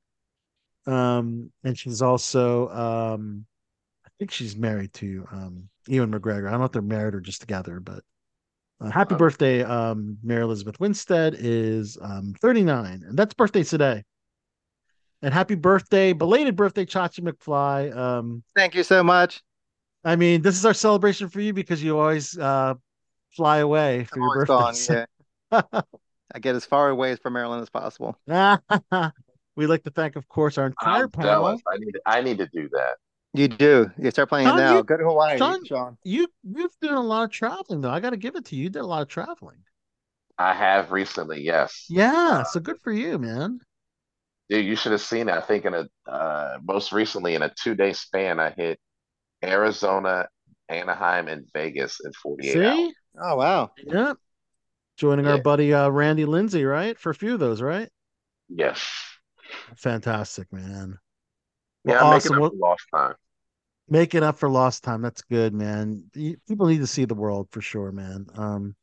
Um, 0.85 1.51
and 1.63 1.77
she's 1.77 2.01
also, 2.01 2.69
um, 2.69 3.45
I 4.05 4.09
think 4.19 4.31
she's 4.31 4.55
married 4.55 4.93
to 4.95 5.25
um, 5.31 5.69
Ewan 5.87 6.11
McGregor. 6.11 6.47
I 6.47 6.51
don't 6.51 6.59
know 6.59 6.65
if 6.65 6.71
they're 6.71 6.81
married 6.81 7.15
or 7.15 7.21
just 7.21 7.41
together, 7.41 7.79
but 7.79 8.03
uh, 8.81 8.89
happy 8.89 9.15
birthday, 9.15 9.63
um, 9.63 10.17
Mary 10.23 10.41
Elizabeth 10.43 10.79
Winstead 10.79 11.35
is 11.37 11.97
um, 12.01 12.33
39, 12.41 13.03
and 13.07 13.17
that's 13.17 13.33
birthday 13.33 13.63
today. 13.63 14.03
And 15.21 15.33
happy 15.33 15.55
birthday, 15.55 16.13
belated 16.13 16.55
birthday, 16.55 16.85
Chachi 16.85 17.19
McFly. 17.19 17.95
Um, 17.95 18.43
Thank 18.55 18.75
you 18.75 18.83
so 18.83 19.03
much. 19.03 19.41
I 20.05 20.15
mean, 20.15 20.41
this 20.41 20.55
is 20.55 20.65
our 20.65 20.73
celebration 20.73 21.27
for 21.27 21.41
you 21.41 21.53
because 21.53 21.83
you 21.83 21.99
always 21.99 22.37
uh, 22.37 22.75
fly 23.31 23.57
away 23.57 24.05
for 24.05 24.15
I'm 24.15 24.21
your 24.21 24.29
always 24.47 24.87
birthday. 24.87 25.05
gone. 25.51 25.65
Yeah. 25.73 25.81
I 26.33 26.39
get 26.39 26.55
as 26.55 26.65
far 26.65 26.89
away 26.89 27.15
from 27.15 27.33
Maryland 27.33 27.61
as 27.61 27.69
possible. 27.69 28.17
We'd 28.27 29.67
like 29.67 29.83
to 29.83 29.89
thank, 29.89 30.15
of 30.15 30.27
course, 30.29 30.57
our 30.57 30.67
entire 30.67 31.03
I'm 31.03 31.09
panel. 31.09 31.45
I 31.47 31.77
need 31.77 31.97
I 32.05 32.21
need 32.21 32.37
to 32.37 32.47
do 32.47 32.69
that. 32.71 32.95
You 33.33 33.47
do. 33.47 33.91
You 33.97 34.09
start 34.11 34.29
playing 34.29 34.47
Sean, 34.47 34.57
now. 34.57 34.77
you- 34.77 34.83
Go 34.83 34.97
to 34.97 35.03
Hawaii, 35.03 35.37
Sean, 35.37 35.63
Sean. 35.65 35.97
you 36.03 36.27
you've 36.43 36.75
done 36.81 36.95
a 36.95 37.01
lot 37.01 37.23
of 37.25 37.31
traveling 37.31 37.81
though. 37.81 37.91
I 37.91 37.99
got 37.99 38.09
to 38.11 38.17
give 38.17 38.35
it 38.35 38.45
to 38.45 38.55
you. 38.55 38.63
You 38.63 38.69
did 38.69 38.79
a 38.81 38.85
lot 38.85 39.01
of 39.03 39.07
traveling. 39.07 39.63
I 40.37 40.53
have 40.53 40.91
recently, 40.91 41.41
yes. 41.41 41.85
Yeah, 41.89 42.43
so 42.43 42.59
good 42.59 42.79
for 42.81 42.93
you, 42.93 43.17
man. 43.19 43.59
Dude, 44.49 44.65
you 44.65 44.75
should 44.75 44.93
have 44.93 45.01
seen 45.01 45.27
it. 45.29 45.33
I 45.33 45.41
think 45.41 45.65
in 45.65 45.73
a 45.73 45.87
uh, 46.09 46.57
most 46.63 46.91
recently 46.91 47.35
in 47.35 47.43
a 47.43 47.53
two 47.53 47.75
day 47.75 47.93
span, 47.93 48.39
I 48.39 48.51
hit 48.51 48.79
Arizona, 49.43 50.27
Anaheim, 50.69 51.27
and 51.27 51.45
Vegas 51.53 51.99
in 52.03 52.11
48 52.13 52.55
hours. 52.65 52.75
See? 52.77 52.93
Oh 53.21 53.35
wow. 53.35 53.71
Yep. 53.85 54.17
Joining 54.97 55.27
our 55.27 55.41
buddy 55.41 55.73
uh, 55.73 55.89
Randy 55.89 56.25
Lindsay, 56.25 56.65
right? 56.65 56.97
For 56.97 57.11
a 57.11 57.15
few 57.15 57.33
of 57.33 57.39
those, 57.39 57.61
right? 57.61 57.89
Yes. 58.49 58.81
Fantastic, 59.77 60.51
man. 60.51 60.97
Well, 61.83 61.95
Yeah, 61.95 62.01
I'm 62.01 62.13
awesome. 62.15 62.35
making 62.35 62.41
Well, 62.41 62.47
up 62.47 62.53
for 62.53 62.59
lost 62.59 62.85
time. 62.93 63.13
Making 63.89 64.23
up 64.23 64.37
for 64.37 64.49
lost 64.49 64.83
time. 64.83 65.01
That's 65.01 65.21
good, 65.23 65.53
man. 65.53 66.03
People 66.47 66.67
need 66.67 66.79
to 66.79 66.87
see 66.87 67.05
the 67.05 67.15
world 67.15 67.47
for 67.51 67.61
sure, 67.61 67.91
man. 67.91 68.27
Um, 68.35 68.75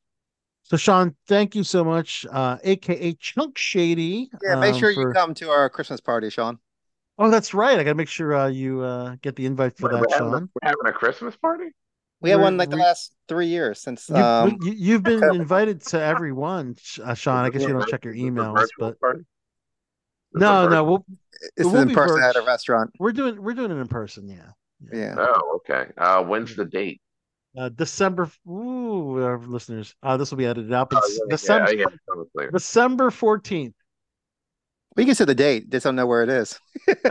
so 0.64 0.76
Sean, 0.76 1.14
thank 1.28 1.54
you 1.54 1.62
so 1.62 1.84
much, 1.84 2.26
uh, 2.30 2.58
aka 2.64 3.12
Chunk 3.14 3.56
Shady. 3.56 4.28
Yeah, 4.42 4.56
make 4.56 4.74
um, 4.74 4.80
sure 4.80 4.90
you 4.90 5.12
come 5.12 5.32
to 5.34 5.48
our 5.50 5.70
Christmas 5.70 6.00
party, 6.00 6.28
Sean. 6.30 6.58
Oh, 7.18 7.30
that's 7.30 7.54
right. 7.54 7.78
I 7.78 7.84
gotta 7.84 7.94
make 7.94 8.08
sure 8.08 8.34
uh, 8.34 8.48
you 8.48 8.80
uh, 8.82 9.14
get 9.22 9.36
the 9.36 9.46
invite 9.46 9.78
for 9.78 9.84
We're, 9.84 9.92
that, 9.92 10.00
we're 10.00 10.06
having 10.16 10.26
a, 10.26 10.30
Sean. 10.38 10.50
we're 10.54 10.68
having 10.68 10.86
a 10.86 10.92
Christmas 10.92 11.36
party? 11.36 11.68
We 12.20 12.30
had 12.30 12.36
We're- 12.36 12.44
one 12.44 12.56
like 12.56 12.70
the 12.70 12.76
we- 12.76 12.82
last 12.82 13.14
three 13.28 13.46
years 13.46 13.78
since 13.80 14.08
You, 14.08 14.16
um 14.16 14.58
you, 14.60 14.72
you've 14.72 15.02
been 15.04 15.22
invited 15.22 15.82
to 15.88 16.00
every 16.02 16.32
one, 16.32 16.74
uh, 17.04 17.14
Sean. 17.14 17.44
I 17.44 17.50
guess 17.50 17.62
you 17.62 17.68
don't 17.68 17.86
check 17.88 18.04
your 18.04 18.14
Is 18.14 18.20
this 18.20 18.28
a 18.28 18.32
emails, 18.32 18.66
but 18.78 18.98
party? 19.00 19.20
Is 20.36 20.40
this 20.40 20.48
no, 20.48 20.68
no, 20.68 20.84
we'll, 20.84 21.06
it's 21.56 21.66
we'll 21.66 21.82
in 21.82 21.88
be 21.88 21.94
person 21.94 22.22
at 22.22 22.36
a 22.36 22.42
restaurant. 22.42 22.90
We're 22.98 23.12
doing 23.12 23.42
we're 23.42 23.54
doing 23.54 23.70
it 23.70 23.74
in 23.76 23.86
person. 23.88 24.28
Yeah. 24.28 24.50
Yeah. 24.92 25.14
Oh, 25.18 25.56
okay. 25.56 25.90
Uh, 25.96 26.22
when's 26.22 26.54
the 26.54 26.64
date? 26.64 27.00
Uh, 27.56 27.70
December. 27.70 28.30
Ooh, 28.46 29.22
our 29.22 29.38
listeners. 29.38 29.94
Uh, 30.02 30.16
this 30.18 30.30
will 30.30 30.38
be 30.38 30.44
edited 30.46 30.72
out. 30.72 30.90
But 30.90 31.02
Oh, 31.02 31.08
yeah, 31.10 31.18
December 31.30 31.72
yeah, 31.72 31.86
yeah, 32.08 32.22
that. 32.34 32.52
December 32.52 33.10
fourteenth. 33.10 33.74
We 34.96 35.04
can 35.04 35.14
say 35.14 35.24
the 35.24 35.34
date, 35.34 35.70
just 35.70 35.84
don't 35.84 35.96
know 35.96 36.06
where 36.06 36.22
it 36.22 36.30
is. 36.30 36.58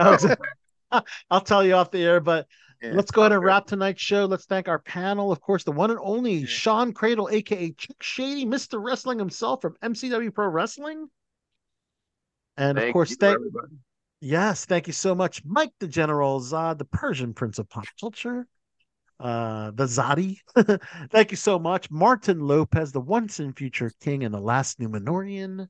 I'll 1.30 1.40
tell 1.40 1.64
you 1.64 1.74
off 1.74 1.90
the 1.90 2.02
air, 2.02 2.20
but 2.20 2.46
Yeah. 2.82 2.92
let's 2.94 3.10
go 3.10 3.22
ahead 3.22 3.32
and 3.32 3.42
wrap 3.44 3.66
tonight's 3.66 4.02
show. 4.02 4.24
Let's 4.26 4.44
thank 4.46 4.68
our 4.68 4.78
panel, 4.80 5.30
of 5.32 5.40
course, 5.40 5.64
the 5.64 5.72
one 5.72 5.90
and 5.90 6.00
only 6.02 6.46
Sean 6.46 6.92
Cradle, 6.92 7.28
aka 7.30 7.70
Chunk 7.72 8.02
Shady, 8.02 8.44
Mr. 8.46 8.82
Wrestling 8.82 9.18
himself 9.18 9.62
from 9.62 9.76
MCW 9.82 10.32
Pro 10.34 10.48
Wrestling. 10.48 11.08
And 12.56 12.78
of 12.78 12.92
course, 12.92 13.10
you, 13.10 13.16
thank 13.16 13.36
everybody. 13.36 13.74
yes, 14.20 14.64
thank 14.64 14.86
you 14.86 14.92
so 14.92 15.14
much, 15.14 15.44
Mike 15.44 15.72
the 15.78 15.88
General 15.88 16.40
Zad, 16.40 16.78
the 16.78 16.84
Persian 16.84 17.34
Prince 17.34 17.58
of 17.58 17.68
Pop 17.68 17.84
Culture, 18.00 18.46
uh, 19.20 19.72
the 19.72 19.84
Zadi. 19.84 20.38
thank 21.10 21.30
you 21.30 21.36
so 21.36 21.58
much, 21.58 21.90
Martin 21.90 22.40
Lopez, 22.40 22.92
the 22.92 23.00
once 23.00 23.40
and 23.40 23.56
future 23.56 23.92
king 24.00 24.24
and 24.24 24.34
the 24.34 24.40
last 24.40 24.80
Numenorean. 24.80 25.68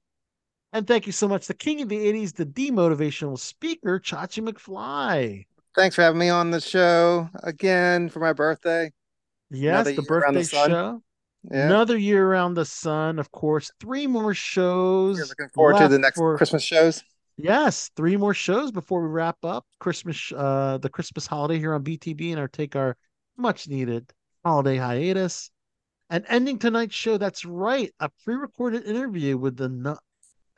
And 0.73 0.87
thank 0.87 1.07
you 1.07 1.13
so 1.13 1.27
much, 1.27 1.47
the 1.47 1.55
king 1.55 1.81
of 1.83 1.89
the 1.89 1.97
80s, 1.97 2.35
the 2.35 2.47
demotivational 2.47 3.39
speaker, 3.39 3.99
Chachi 3.99 4.47
McFly. 4.47 5.47
Thanks 5.75 5.97
for 5.97 6.03
having 6.03 6.19
me 6.19 6.29
on 6.29 6.51
the 6.51 6.61
show 6.61 7.29
again 7.43 8.09
for 8.09 8.21
my 8.21 8.33
birthday. 8.33 8.93
Yes, 9.51 9.85
the 9.85 9.93
year 9.93 10.01
around 10.01 10.35
the 10.35 10.41
birthday 10.41 10.43
sun. 10.43 10.71
show. 10.71 11.03
Yeah. 11.51 11.67
Another 11.67 11.97
year 11.97 12.27
around 12.27 12.55
the 12.55 12.65
sun, 12.65 13.19
of 13.19 13.31
course. 13.31 13.71
Three 13.81 14.07
more 14.07 14.35
shows. 14.35 15.19
Looking 15.29 15.49
forward 15.55 15.79
to 15.79 15.89
the 15.89 15.99
next 15.99 16.19
for- 16.19 16.37
Christmas 16.37 16.63
shows. 16.63 17.03
Yes, 17.39 17.91
three 17.97 18.17
more 18.17 18.33
shows 18.33 18.73
before 18.73 19.03
we 19.03 19.09
wrap 19.09 19.37
up 19.45 19.67
Christmas, 19.79 20.33
uh, 20.35 20.79
the 20.79 20.89
Christmas 20.89 21.27
holiday 21.27 21.59
here 21.59 21.75
on 21.75 21.85
BTB 21.85 22.31
and 22.31 22.41
our 22.41 22.49
take 22.49 22.75
our 22.75 22.97
much 23.37 23.69
needed 23.69 24.11
holiday 24.43 24.77
hiatus. 24.79 25.51
And 26.09 26.25
ending 26.29 26.59
tonight's 26.59 26.95
show, 26.95 27.19
that's 27.19 27.45
right, 27.45 27.93
a 28.01 28.09
pre-recorded 28.25 28.85
interview 28.85 29.37
with 29.37 29.57
the 29.57 29.69
nu- 29.69 29.99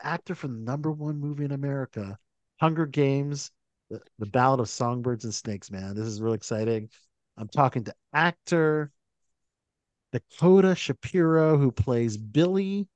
actor 0.01 0.35
from 0.37 0.53
the 0.55 0.71
number 0.71 0.93
one 0.93 1.19
movie 1.19 1.45
in 1.47 1.53
America, 1.53 2.17
Hunger 2.61 2.87
Games, 2.87 3.51
the, 3.91 4.01
the 4.19 4.27
Ballad 4.27 4.61
of 4.61 4.69
Songbirds 4.69 5.25
and 5.25 5.35
Snakes, 5.35 5.71
man. 5.71 5.97
This 5.97 6.07
is 6.07 6.21
really 6.21 6.37
exciting. 6.37 6.91
I'm 7.37 7.49
talking 7.49 7.85
to 7.85 7.95
actor 8.13 8.93
Dakota 10.13 10.75
Shapiro, 10.75 11.59
who 11.59 11.71
plays 11.71 12.17
Billy 12.17 12.89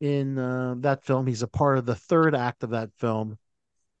in 0.00 0.38
uh, 0.38 0.74
that 0.78 1.04
film. 1.04 1.26
He's 1.26 1.42
a 1.42 1.48
part 1.48 1.78
of 1.78 1.86
the 1.86 1.94
third 1.94 2.34
act 2.34 2.62
of 2.62 2.70
that 2.70 2.90
film. 2.98 3.38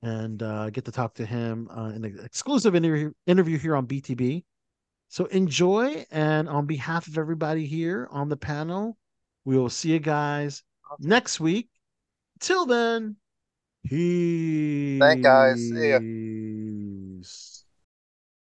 And 0.02 0.42
uh, 0.42 0.62
I 0.62 0.70
get 0.70 0.86
to 0.86 0.92
talk 0.92 1.14
to 1.14 1.26
him 1.26 1.68
uh, 1.76 1.92
in 1.94 2.04
an 2.04 2.20
exclusive 2.24 2.74
interview, 2.74 3.12
interview 3.26 3.58
here 3.58 3.76
on 3.76 3.86
BTB. 3.86 4.44
So 5.08 5.26
enjoy. 5.26 6.06
And 6.10 6.48
on 6.48 6.66
behalf 6.66 7.06
of 7.06 7.18
everybody 7.18 7.66
here 7.66 8.08
on 8.10 8.28
the 8.28 8.36
panel, 8.36 8.96
we 9.44 9.58
will 9.58 9.68
see 9.68 9.92
you 9.92 9.98
guys 9.98 10.62
next 10.98 11.40
week. 11.40 11.68
Till 12.40 12.64
then, 12.64 13.16
peace. 13.84 15.00
Thank 15.00 15.22
guys. 15.22 15.68
See 15.68 15.90
ya. 15.90 15.98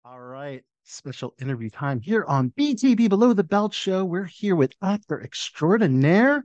All 0.05 0.21
right. 0.21 0.65
Special 0.95 1.35
interview 1.41 1.71
time 1.71 2.01
here 2.01 2.25
on 2.29 2.53
BTB 2.57 3.09
Below 3.09 3.33
the 3.33 3.43
Belt 3.43 3.75
Show. 3.75 4.05
We're 4.05 4.27
here 4.27 4.55
with 4.55 4.75
actor 4.81 5.21
extraordinaire 5.21 6.45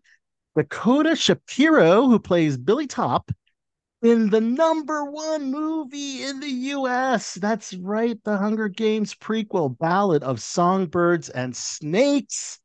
Dakota 0.55 1.15
Shapiro, 1.15 2.07
who 2.07 2.17
plays 2.17 2.57
Billy 2.57 2.87
Taupe 2.87 3.31
in 4.01 4.31
the 4.31 4.41
number 4.41 5.05
one 5.05 5.51
movie 5.51 6.23
in 6.23 6.39
the 6.39 6.49
US. 6.49 7.35
That's 7.35 7.75
right, 7.75 8.17
the 8.23 8.37
Hunger 8.37 8.69
Games 8.69 9.13
prequel, 9.13 9.77
Ballad 9.77 10.23
of 10.23 10.41
Songbirds 10.41 11.29
and 11.29 11.55
Snakes. 11.55 12.59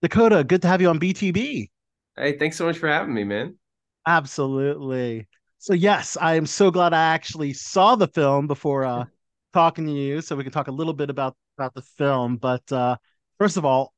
Dakota, 0.00 0.42
good 0.42 0.62
to 0.62 0.68
have 0.68 0.80
you 0.80 0.88
on 0.88 0.98
BTB. 0.98 1.68
Hey, 2.16 2.38
thanks 2.38 2.56
so 2.56 2.64
much 2.64 2.78
for 2.78 2.88
having 2.88 3.12
me, 3.12 3.24
man. 3.24 3.58
Absolutely. 4.06 5.28
So 5.58 5.74
yes, 5.74 6.16
I 6.18 6.36
am 6.36 6.46
so 6.46 6.70
glad 6.70 6.94
I 6.94 7.12
actually 7.12 7.52
saw 7.52 7.96
the 7.96 8.08
film 8.08 8.46
before 8.46 8.86
uh 8.86 9.04
talking 9.52 9.86
to 9.86 9.92
you 9.92 10.20
so 10.20 10.36
we 10.36 10.42
can 10.42 10.52
talk 10.52 10.68
a 10.68 10.72
little 10.72 10.92
bit 10.92 11.10
about 11.10 11.36
about 11.58 11.74
the 11.74 11.82
film, 11.82 12.36
but 12.36 12.70
uh 12.72 12.96
first 13.38 13.56
of 13.56 13.64
all, 13.64 13.92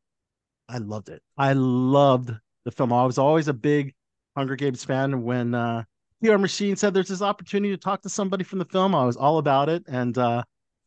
I 0.68 0.78
loved 0.78 1.08
it. 1.08 1.22
I 1.36 1.52
loved 1.54 2.30
the 2.64 2.70
film. 2.70 2.92
I 2.92 3.04
was 3.04 3.18
always 3.18 3.48
a 3.48 3.54
big 3.54 3.94
Hunger 4.36 4.56
Games 4.56 4.84
fan 4.84 5.22
when 5.22 5.54
uh 5.54 5.84
PR 6.22 6.38
Machine 6.38 6.76
said 6.76 6.94
there's 6.94 7.08
this 7.08 7.22
opportunity 7.22 7.74
to 7.74 7.80
talk 7.80 8.02
to 8.02 8.08
somebody 8.08 8.44
from 8.44 8.58
the 8.58 8.64
film. 8.66 8.94
I 8.94 9.04
was 9.04 9.16
all 9.16 9.38
about 9.38 9.68
it 9.68 9.84
and 9.86 10.16
uh 10.18 10.42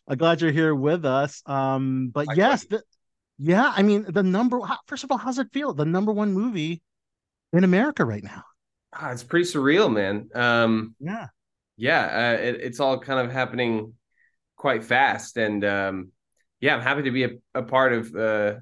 I'm 0.07 0.17
glad 0.17 0.41
you're 0.41 0.51
here 0.51 0.75
with 0.75 1.05
us. 1.05 1.41
Um 1.45 2.11
but 2.13 2.27
yes, 2.35 2.65
the, 2.65 2.81
yeah, 3.37 3.71
I 3.75 3.83
mean 3.83 4.05
the 4.09 4.23
number 4.23 4.59
how, 4.61 4.77
first 4.87 5.03
of 5.03 5.11
all, 5.11 5.17
how's 5.17 5.39
it 5.39 5.47
feel? 5.53 5.73
The 5.73 5.85
number 5.85 6.11
one 6.11 6.33
movie 6.33 6.81
in 7.53 7.63
America 7.63 8.03
right 8.05 8.23
now. 8.23 8.43
Ah, 8.93 9.11
it's 9.11 9.23
pretty 9.23 9.45
surreal, 9.45 9.93
man. 9.93 10.29
Um, 10.33 10.95
yeah, 10.99 11.27
yeah, 11.77 12.35
uh, 12.37 12.41
it, 12.41 12.61
it's 12.61 12.79
all 12.79 12.99
kind 12.99 13.25
of 13.25 13.31
happening 13.31 13.93
quite 14.57 14.83
fast, 14.83 15.37
and 15.37 15.63
um, 15.65 16.11
yeah, 16.61 16.75
I'm 16.75 16.81
happy 16.83 17.03
to 17.03 17.11
be 17.11 17.25
a, 17.25 17.29
a 17.55 17.63
part 17.63 17.93
of 17.93 18.15
uh, 18.15 18.55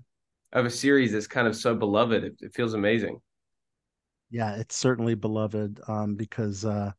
of 0.54 0.66
a 0.66 0.72
series 0.72 1.14
that's 1.14 1.28
kind 1.28 1.48
of 1.48 1.56
so 1.56 1.76
beloved. 1.76 2.24
It, 2.26 2.36
it 2.42 2.56
feels 2.56 2.74
amazing. 2.76 3.22
Yeah, 4.30 4.56
it's 4.56 4.76
certainly 4.76 5.16
beloved 5.16 5.80
um, 5.88 6.16
because 6.16 6.66
uh, 6.66 6.92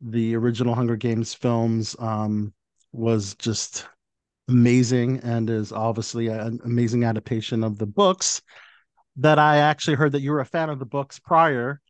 the 0.00 0.36
original 0.36 0.74
Hunger 0.74 0.96
Games 0.96 1.34
films 1.34 1.96
um, 1.98 2.52
was 2.92 3.34
just 3.36 3.88
amazing 4.48 5.20
and 5.20 5.50
is 5.50 5.72
obviously 5.72 6.28
an 6.28 6.60
amazing 6.64 7.04
adaptation 7.04 7.64
of 7.64 7.78
the 7.78 7.86
books 7.86 8.42
that 9.16 9.38
I 9.38 9.58
actually 9.58 9.96
heard 9.96 10.12
that 10.12 10.22
you 10.22 10.32
were 10.32 10.40
a 10.40 10.46
fan 10.46 10.70
of 10.70 10.78
the 10.78 10.86
books 10.86 11.18
prior. 11.18 11.80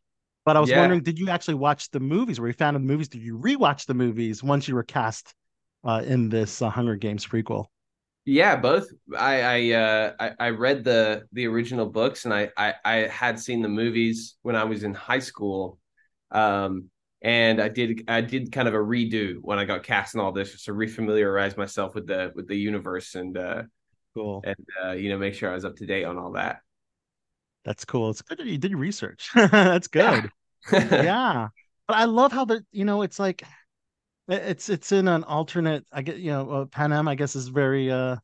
But 0.45 0.57
I 0.57 0.61
was 0.61 0.73
Yeah. 0.73 0.73
wondering, 0.73 1.03
did 1.03 1.19
you 1.19 1.29
actually 1.29 1.55
watch 1.55 1.91
the 1.91 1.99
movies? 2.01 2.39
Were 2.39 2.47
you 2.47 2.51
a 2.51 2.55
fan 2.55 2.75
of 2.75 2.81
the 2.81 2.87
movies? 2.87 3.09
Did 3.09 3.21
you 3.21 3.37
rewatch 3.37 3.85
the 3.87 3.93
movies 3.95 4.43
once 4.43 4.67
you 4.67 4.75
were 4.75 4.83
cast 4.83 5.33
uh, 5.83 6.03
in 6.05 6.29
this 6.29 6.61
uh, 6.61 6.69
Hunger 6.69 6.95
Games 6.95 7.25
prequel? 7.25 7.65
Yeah, 8.25 8.55
both. 8.55 8.87
I 9.17 9.41
I 9.41 9.71
uh 9.71 10.13
I, 10.19 10.31
I 10.39 10.49
read 10.49 10.83
the 10.83 11.23
the 11.33 11.47
original 11.47 11.87
books 11.87 12.25
and 12.25 12.33
I, 12.33 12.49
I 12.55 12.73
I 12.85 12.95
had 13.07 13.39
seen 13.39 13.61
the 13.61 13.67
movies 13.67 14.35
when 14.43 14.55
I 14.55 14.63
was 14.63 14.83
in 14.83 14.93
high 14.93 15.19
school. 15.19 15.79
Um 16.29 16.89
and 17.23 17.59
I 17.61 17.67
did 17.67 18.03
I 18.07 18.21
did 18.21 18.51
kind 18.51 18.67
of 18.67 18.75
a 18.75 18.77
redo 18.77 19.37
when 19.41 19.57
I 19.57 19.65
got 19.65 19.83
cast 19.83 20.13
in 20.13 20.21
all 20.21 20.31
this 20.31 20.51
just 20.51 20.65
to 20.65 20.73
refamiliarize 20.73 21.57
myself 21.57 21.95
with 21.95 22.05
the 22.07 22.31
with 22.35 22.47
the 22.47 22.55
universe 22.55 23.15
and 23.15 23.37
uh 23.37 23.63
cool 24.13 24.43
and 24.45 24.67
uh 24.83 24.91
you 24.91 25.09
know 25.09 25.17
make 25.17 25.33
sure 25.33 25.49
I 25.49 25.55
was 25.55 25.65
up 25.65 25.75
to 25.77 25.85
date 25.87 26.03
on 26.05 26.19
all 26.19 26.33
that. 26.33 26.59
That's 27.65 27.85
cool. 27.85 28.11
It's 28.11 28.21
good 28.21 28.37
that 28.37 28.45
you 28.45 28.57
did 28.57 28.75
research. 28.75 29.31
That's 29.35 29.87
good. 29.87 30.29
yeah. 30.71 31.49
But 31.87 31.97
I 31.97 32.05
love 32.05 32.31
how 32.31 32.45
the 32.45 32.63
you 32.71 32.85
know 32.85 33.01
it's 33.01 33.19
like 33.19 33.43
it's 34.31 34.69
it's 34.69 34.91
in 34.91 35.07
an 35.07 35.23
alternate 35.23 35.85
I 35.91 36.01
get 36.01 36.17
you 36.17 36.31
know 36.31 36.49
uh, 36.49 36.65
Panem 36.65 37.07
I 37.07 37.15
guess 37.15 37.35
is 37.35 37.47
very 37.47 37.91
uh 37.91 38.15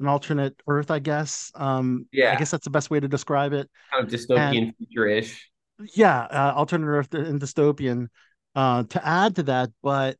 an 0.00 0.06
alternate 0.06 0.60
Earth 0.68 0.90
I 0.90 0.98
guess 0.98 1.50
um 1.54 2.06
yeah 2.12 2.32
I 2.32 2.36
guess 2.36 2.50
that's 2.50 2.64
the 2.64 2.70
best 2.70 2.90
way 2.90 3.00
to 3.00 3.08
describe 3.08 3.52
it. 3.52 3.70
Kind 3.92 4.04
of 4.06 4.12
dystopian 4.12 4.76
future-ish. 4.76 5.50
Yeah, 5.94 6.20
uh, 6.20 6.52
alternate 6.56 6.86
Earth 6.86 7.12
and 7.14 7.40
dystopian. 7.40 8.08
Uh, 8.54 8.84
to 8.84 9.06
add 9.06 9.36
to 9.36 9.42
that, 9.42 9.70
but 9.82 10.16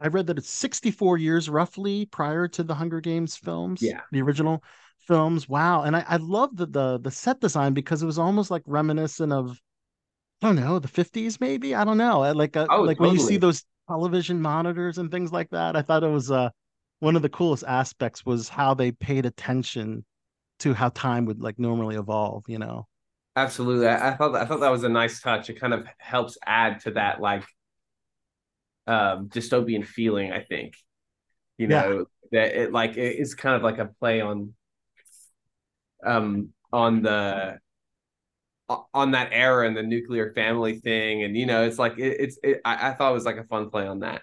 I 0.00 0.08
read 0.08 0.28
that 0.28 0.38
it's 0.38 0.50
64 0.50 1.18
years 1.18 1.48
roughly 1.48 2.06
prior 2.06 2.46
to 2.48 2.62
the 2.62 2.74
Hunger 2.74 3.00
Games 3.00 3.36
films. 3.36 3.82
Yeah. 3.82 4.02
the 4.12 4.22
original 4.22 4.62
films. 5.08 5.48
Wow, 5.48 5.82
and 5.82 5.96
I 5.96 6.04
I 6.06 6.16
love 6.16 6.56
the 6.56 6.66
the 6.66 6.98
the 6.98 7.10
set 7.10 7.40
design 7.40 7.72
because 7.72 8.02
it 8.02 8.06
was 8.06 8.18
almost 8.18 8.50
like 8.50 8.62
reminiscent 8.66 9.32
of 9.32 9.60
I 10.42 10.48
don't 10.48 10.56
know 10.56 10.78
the 10.78 10.88
50s 10.88 11.40
maybe. 11.40 11.74
I 11.74 11.84
don't 11.84 11.98
know. 11.98 12.20
Like 12.32 12.56
uh, 12.56 12.66
Oh, 12.70 12.82
like 12.82 13.00
when 13.00 13.12
you 13.14 13.20
see 13.20 13.38
those 13.38 13.64
television 13.88 14.40
monitors 14.40 14.98
and 14.98 15.10
things 15.10 15.32
like 15.32 15.50
that. 15.50 15.76
I 15.76 15.82
thought 15.82 16.04
it 16.04 16.08
was 16.10 16.30
uh 16.30 16.50
one 17.00 17.16
of 17.16 17.22
the 17.22 17.28
coolest 17.28 17.64
aspects 17.66 18.24
was 18.26 18.48
how 18.48 18.74
they 18.74 18.92
paid 18.92 19.26
attention 19.26 20.04
to 20.60 20.74
how 20.74 20.90
time 20.90 21.26
would 21.26 21.40
like 21.40 21.58
normally 21.58 21.96
evolve. 21.96 22.44
You 22.48 22.58
know. 22.60 22.86
Absolutely. 23.36 23.86
I, 23.86 24.10
I 24.12 24.16
thought 24.16 24.32
that, 24.32 24.42
I 24.42 24.46
thought 24.46 24.60
that 24.60 24.70
was 24.70 24.84
a 24.84 24.88
nice 24.88 25.20
touch. 25.20 25.50
It 25.50 25.60
kind 25.60 25.74
of 25.74 25.86
helps 25.98 26.38
add 26.46 26.80
to 26.80 26.92
that 26.92 27.20
like 27.20 27.44
um 28.86 29.28
dystopian 29.28 29.84
feeling, 29.84 30.32
I 30.32 30.42
think. 30.42 30.74
You 31.58 31.68
Yeah. 31.68 31.82
know, 31.82 32.06
that 32.32 32.54
it 32.60 32.72
like 32.72 32.96
it 32.96 33.16
is 33.18 33.34
kind 33.34 33.56
of 33.56 33.62
like 33.62 33.78
a 33.78 33.86
play 33.86 34.20
on 34.20 34.54
um 36.04 36.50
on 36.72 37.02
the 37.02 37.58
on 38.94 39.12
that 39.12 39.28
era 39.32 39.66
and 39.66 39.76
the 39.76 39.82
nuclear 39.82 40.32
family 40.34 40.80
thing 40.80 41.22
and 41.22 41.36
you 41.36 41.46
know 41.46 41.64
it's 41.64 41.78
like 41.78 41.98
it, 41.98 42.16
it's 42.20 42.38
it, 42.42 42.60
I, 42.64 42.90
I 42.90 42.94
thought 42.94 43.10
it 43.10 43.14
was 43.14 43.24
like 43.24 43.36
a 43.36 43.44
fun 43.44 43.70
play 43.70 43.86
on 43.86 44.00
that 44.00 44.22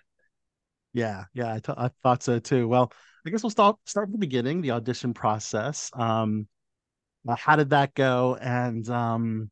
Yeah, 0.93 1.25
yeah, 1.33 1.53
I 1.53 1.59
th- 1.59 1.77
I 1.77 1.89
thought 2.03 2.23
so 2.23 2.39
too. 2.39 2.67
Well, 2.67 2.91
I 3.25 3.29
guess 3.29 3.41
we'll 3.43 3.49
start 3.49 3.77
start 3.85 4.07
from 4.07 4.13
the 4.13 4.17
beginning, 4.19 4.61
the 4.61 4.71
audition 4.71 5.13
process. 5.13 5.89
Um, 5.93 6.47
uh, 7.27 7.35
how 7.35 7.55
did 7.57 7.71
that 7.71 7.95
go? 7.95 8.37
And 8.41 8.89
um, 8.89 9.51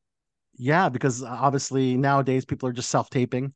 yeah, 0.56 0.90
because 0.90 1.24
obviously 1.24 1.98
nowadays 1.98 2.45
people 2.45 2.70
are 2.70 2.74
just 2.74 2.90
self-taping, 2.90 3.53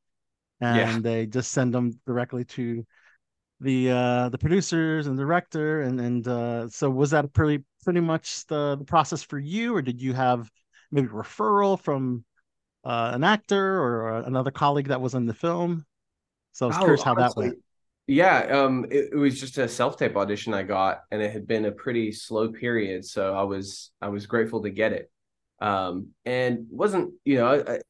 and 0.62 0.92
Yeah. 0.92 1.00
they 1.04 1.28
just 1.28 1.52
send 1.54 1.74
them 1.74 2.00
directly 2.08 2.46
to 2.46 2.86
the 3.62 3.92
uh 3.92 4.30
the 4.30 4.38
producers 4.40 5.08
and 5.08 5.18
director, 5.18 5.82
and 5.84 6.00
and 6.02 6.28
uh, 6.28 6.70
so 6.70 6.90
was 6.90 7.12
that 7.12 7.32
pretty 7.34 7.64
pretty 7.84 8.02
much 8.02 8.46
the 8.48 8.78
the 8.78 8.86
process 8.86 9.24
for 9.24 9.40
you, 9.40 9.76
or 9.76 9.82
did 9.82 10.02
you 10.02 10.14
have 10.14 10.50
maybe 10.92 11.08
referral 11.08 11.80
from 11.80 12.26
uh, 12.86 13.12
an 13.14 13.24
actor 13.24 13.80
or 13.82 14.20
another 14.20 14.52
colleague 14.52 14.90
that 14.90 15.02
was 15.02 15.16
in 15.16 15.26
the 15.28 15.34
film? 15.34 15.86
So 16.54 16.66
I 16.66 16.70
was 16.70 16.78
Oh, 16.78 16.80
curious 16.80 17.04
how 17.04 17.16
that 17.16 17.38
went. 17.38 17.58
Yeah, 18.08 18.40
um, 18.64 18.86
it, 18.92 19.10
it 19.14 19.16
was 19.16 19.40
just 19.40 19.58
a 19.58 19.68
self-tape 19.68 20.16
audition 20.16 20.54
I 20.54 20.64
got, 20.64 21.02
and 21.12 21.22
it 21.22 21.32
had 21.32 21.48
been 21.48 21.66
a 21.66 21.72
pretty 21.72 22.12
slow 22.12 22.52
period, 22.52 23.06
so 23.06 23.36
I 23.36 23.44
was 23.44 23.92
I 24.02 24.10
was 24.10 24.28
grateful 24.28 24.64
to 24.64 24.70
get 24.70 24.94
it. 24.94 25.12
Um, 25.62 26.10
and 26.26 26.68
wasn't 26.70 27.14
you 27.26 27.38
know 27.38 27.64
I- 27.68 27.82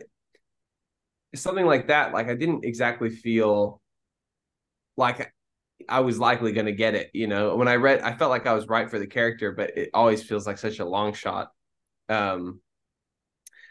something 1.35 1.65
like 1.65 1.87
that. 1.87 2.13
Like 2.13 2.27
I 2.27 2.35
didn't 2.35 2.65
exactly 2.65 3.09
feel 3.09 3.81
like 4.97 5.33
I 5.89 6.01
was 6.01 6.19
likely 6.19 6.53
going 6.53 6.67
to 6.67 6.71
get 6.73 6.95
it. 6.95 7.11
You 7.13 7.27
know, 7.27 7.55
when 7.55 7.67
I 7.67 7.75
read, 7.75 8.01
I 8.01 8.15
felt 8.15 8.31
like 8.31 8.47
I 8.47 8.53
was 8.53 8.67
right 8.67 8.89
for 8.89 8.99
the 8.99 9.07
character, 9.07 9.51
but 9.51 9.77
it 9.77 9.89
always 9.93 10.23
feels 10.23 10.47
like 10.47 10.57
such 10.57 10.79
a 10.79 10.85
long 10.85 11.13
shot. 11.13 11.51
Um, 12.09 12.61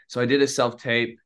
so 0.07 0.21
I 0.21 0.25
did 0.25 0.41
a 0.41 0.47
self-tape 0.47 1.19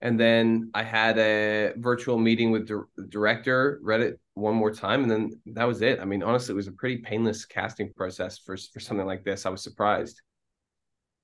and 0.00 0.20
then 0.20 0.70
I 0.74 0.82
had 0.82 1.18
a 1.18 1.72
virtual 1.76 2.18
meeting 2.18 2.50
with 2.50 2.68
the 2.68 2.84
director, 3.08 3.78
read 3.82 4.02
it 4.02 4.20
one 4.34 4.54
more 4.54 4.70
time, 4.70 5.02
and 5.02 5.10
then 5.10 5.40
that 5.46 5.64
was 5.64 5.80
it. 5.80 6.00
I 6.00 6.04
mean, 6.04 6.22
honestly, 6.22 6.52
it 6.52 6.56
was 6.56 6.68
a 6.68 6.72
pretty 6.72 6.98
painless 6.98 7.46
casting 7.46 7.92
process 7.94 8.38
for 8.38 8.56
for 8.56 8.80
something 8.80 9.06
like 9.06 9.24
this. 9.24 9.46
I 9.46 9.50
was 9.50 9.62
surprised. 9.62 10.20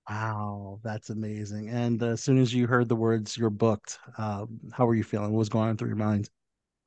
Wow, 0.08 0.80
that's 0.82 1.10
amazing. 1.10 1.68
And 1.68 2.02
uh, 2.02 2.06
as 2.08 2.22
soon 2.22 2.38
as 2.38 2.52
you 2.52 2.66
heard 2.66 2.88
the 2.88 2.96
words 2.96 3.36
"you're 3.36 3.50
booked," 3.50 3.98
uh, 4.18 4.46
how 4.72 4.86
were 4.86 4.94
you 4.94 5.04
feeling? 5.04 5.32
What 5.32 5.38
was 5.38 5.48
going 5.48 5.68
on 5.68 5.76
through 5.76 5.88
your 5.88 5.96
mind? 5.96 6.30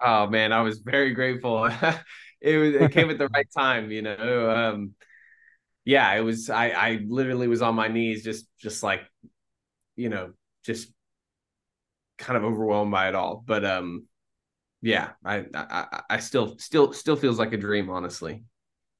Oh 0.01 0.27
man, 0.27 0.51
I 0.51 0.61
was 0.61 0.79
very 0.79 1.13
grateful. 1.13 1.65
it 2.41 2.57
was 2.57 2.75
it 2.75 2.91
came 2.91 3.09
at 3.09 3.17
the 3.17 3.29
right 3.29 3.47
time, 3.55 3.91
you 3.91 4.01
know. 4.01 4.49
Um, 4.49 4.95
yeah, 5.85 6.13
it 6.13 6.21
was. 6.21 6.49
I 6.49 6.69
I 6.69 6.99
literally 7.07 7.47
was 7.47 7.61
on 7.61 7.75
my 7.75 7.87
knees, 7.87 8.23
just 8.23 8.47
just 8.57 8.83
like, 8.83 9.01
you 9.95 10.09
know, 10.09 10.33
just 10.63 10.89
kind 12.17 12.37
of 12.37 12.43
overwhelmed 12.43 12.91
by 12.91 13.09
it 13.09 13.15
all. 13.15 13.43
But 13.45 13.65
um, 13.65 14.07
yeah, 14.81 15.11
I, 15.23 15.45
I 15.53 16.01
I 16.09 16.19
still 16.19 16.57
still 16.57 16.93
still 16.93 17.15
feels 17.15 17.39
like 17.39 17.53
a 17.53 17.57
dream, 17.57 17.89
honestly. 17.89 18.43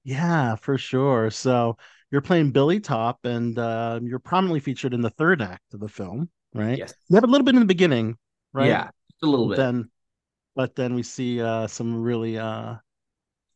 Yeah, 0.04 0.56
for 0.56 0.78
sure. 0.78 1.32
So 1.32 1.78
you're 2.12 2.22
playing 2.22 2.52
Billy 2.52 2.80
Taupe, 2.80 3.26
and 3.26 3.58
uh, 3.58 4.00
you're 4.04 4.20
prominently 4.20 4.60
featured 4.60 4.94
in 4.94 5.02
the 5.02 5.10
third 5.10 5.42
act 5.42 5.74
of 5.74 5.80
the 5.80 5.90
film, 5.90 6.30
right? 6.54 6.78
Yes. 6.78 6.94
You 7.10 7.16
have 7.16 7.24
a 7.24 7.28
little 7.28 7.46
bit 7.46 7.56
in 7.56 7.62
the 7.62 7.66
beginning, 7.66 8.18
right? 8.54 8.68
Yeah, 8.68 8.84
just 9.12 9.24
a 9.24 9.26
little 9.26 9.50
bit. 9.50 9.58
Then, 9.58 9.90
but 10.56 10.76
then 10.76 10.94
we 10.94 11.04
see 11.04 11.42
uh, 11.42 11.68
some 11.68 12.02
really, 12.02 12.38
uh, 12.38 12.76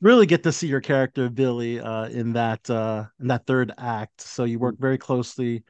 really 0.01 0.25
get 0.25 0.43
to 0.43 0.51
see 0.51 0.67
your 0.67 0.81
character 0.81 1.29
Billy 1.29 1.79
uh, 1.79 2.09
in 2.09 2.33
that 2.33 2.67
uh, 2.69 3.05
in 3.19 3.27
that 3.27 3.45
third 3.45 3.71
act. 3.77 4.21
So 4.21 4.43
you 4.43 4.59
work 4.59 4.75
very 4.79 4.97
closely 4.97 5.63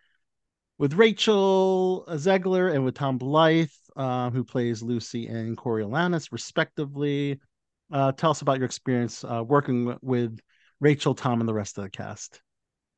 with 0.80 0.94
Rachel 0.94 2.06
Zegler 2.10 2.74
and 2.74 2.84
with 2.84 2.96
Tom 2.96 3.18
Blythe, 3.18 3.70
uh, 3.96 4.32
who 4.32 4.44
plays 4.44 4.82
Lucy 4.82 5.28
and 5.28 5.56
Coriolanus, 5.56 6.32
respectively. 6.32 7.40
Uh, 7.92 8.14
tell 8.14 8.32
us 8.32 8.42
about 8.42 8.58
your 8.58 8.66
experience 8.66 9.24
uh, 9.24 9.44
working 9.46 9.96
with 10.02 10.40
Rachel, 10.80 11.14
Tom, 11.14 11.42
and 11.42 11.50
the 11.50 11.54
rest 11.54 11.78
of 11.78 11.84
the 11.84 11.90
cast. 11.90 12.42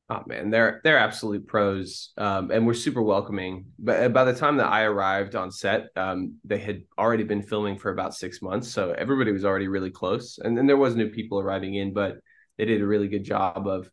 Oh 0.08 0.22
man, 0.26 0.50
they're 0.50 0.80
they're 0.84 0.98
absolute 0.98 1.46
pros, 1.46 2.12
um, 2.18 2.50
and 2.50 2.66
we're 2.66 2.74
super 2.74 3.02
welcoming. 3.02 3.66
But 3.78 4.12
by 4.12 4.24
the 4.24 4.34
time 4.34 4.58
that 4.58 4.70
I 4.70 4.82
arrived 4.82 5.34
on 5.34 5.50
set, 5.50 5.86
um, 5.96 6.36
they 6.44 6.58
had 6.58 6.82
already 6.98 7.24
been 7.24 7.42
filming 7.42 7.78
for 7.78 7.90
about 7.90 8.14
six 8.14 8.42
months, 8.42 8.68
so 8.68 8.92
everybody 8.92 9.32
was 9.32 9.44
already 9.44 9.68
really 9.68 9.90
close. 9.90 10.38
And 10.38 10.56
then 10.56 10.66
there 10.66 10.76
was 10.76 10.94
new 10.94 11.08
people 11.08 11.40
arriving 11.40 11.76
in, 11.76 11.94
but 11.94 12.18
they 12.58 12.66
did 12.66 12.82
a 12.82 12.86
really 12.86 13.08
good 13.08 13.24
job 13.24 13.66
of 13.66 13.90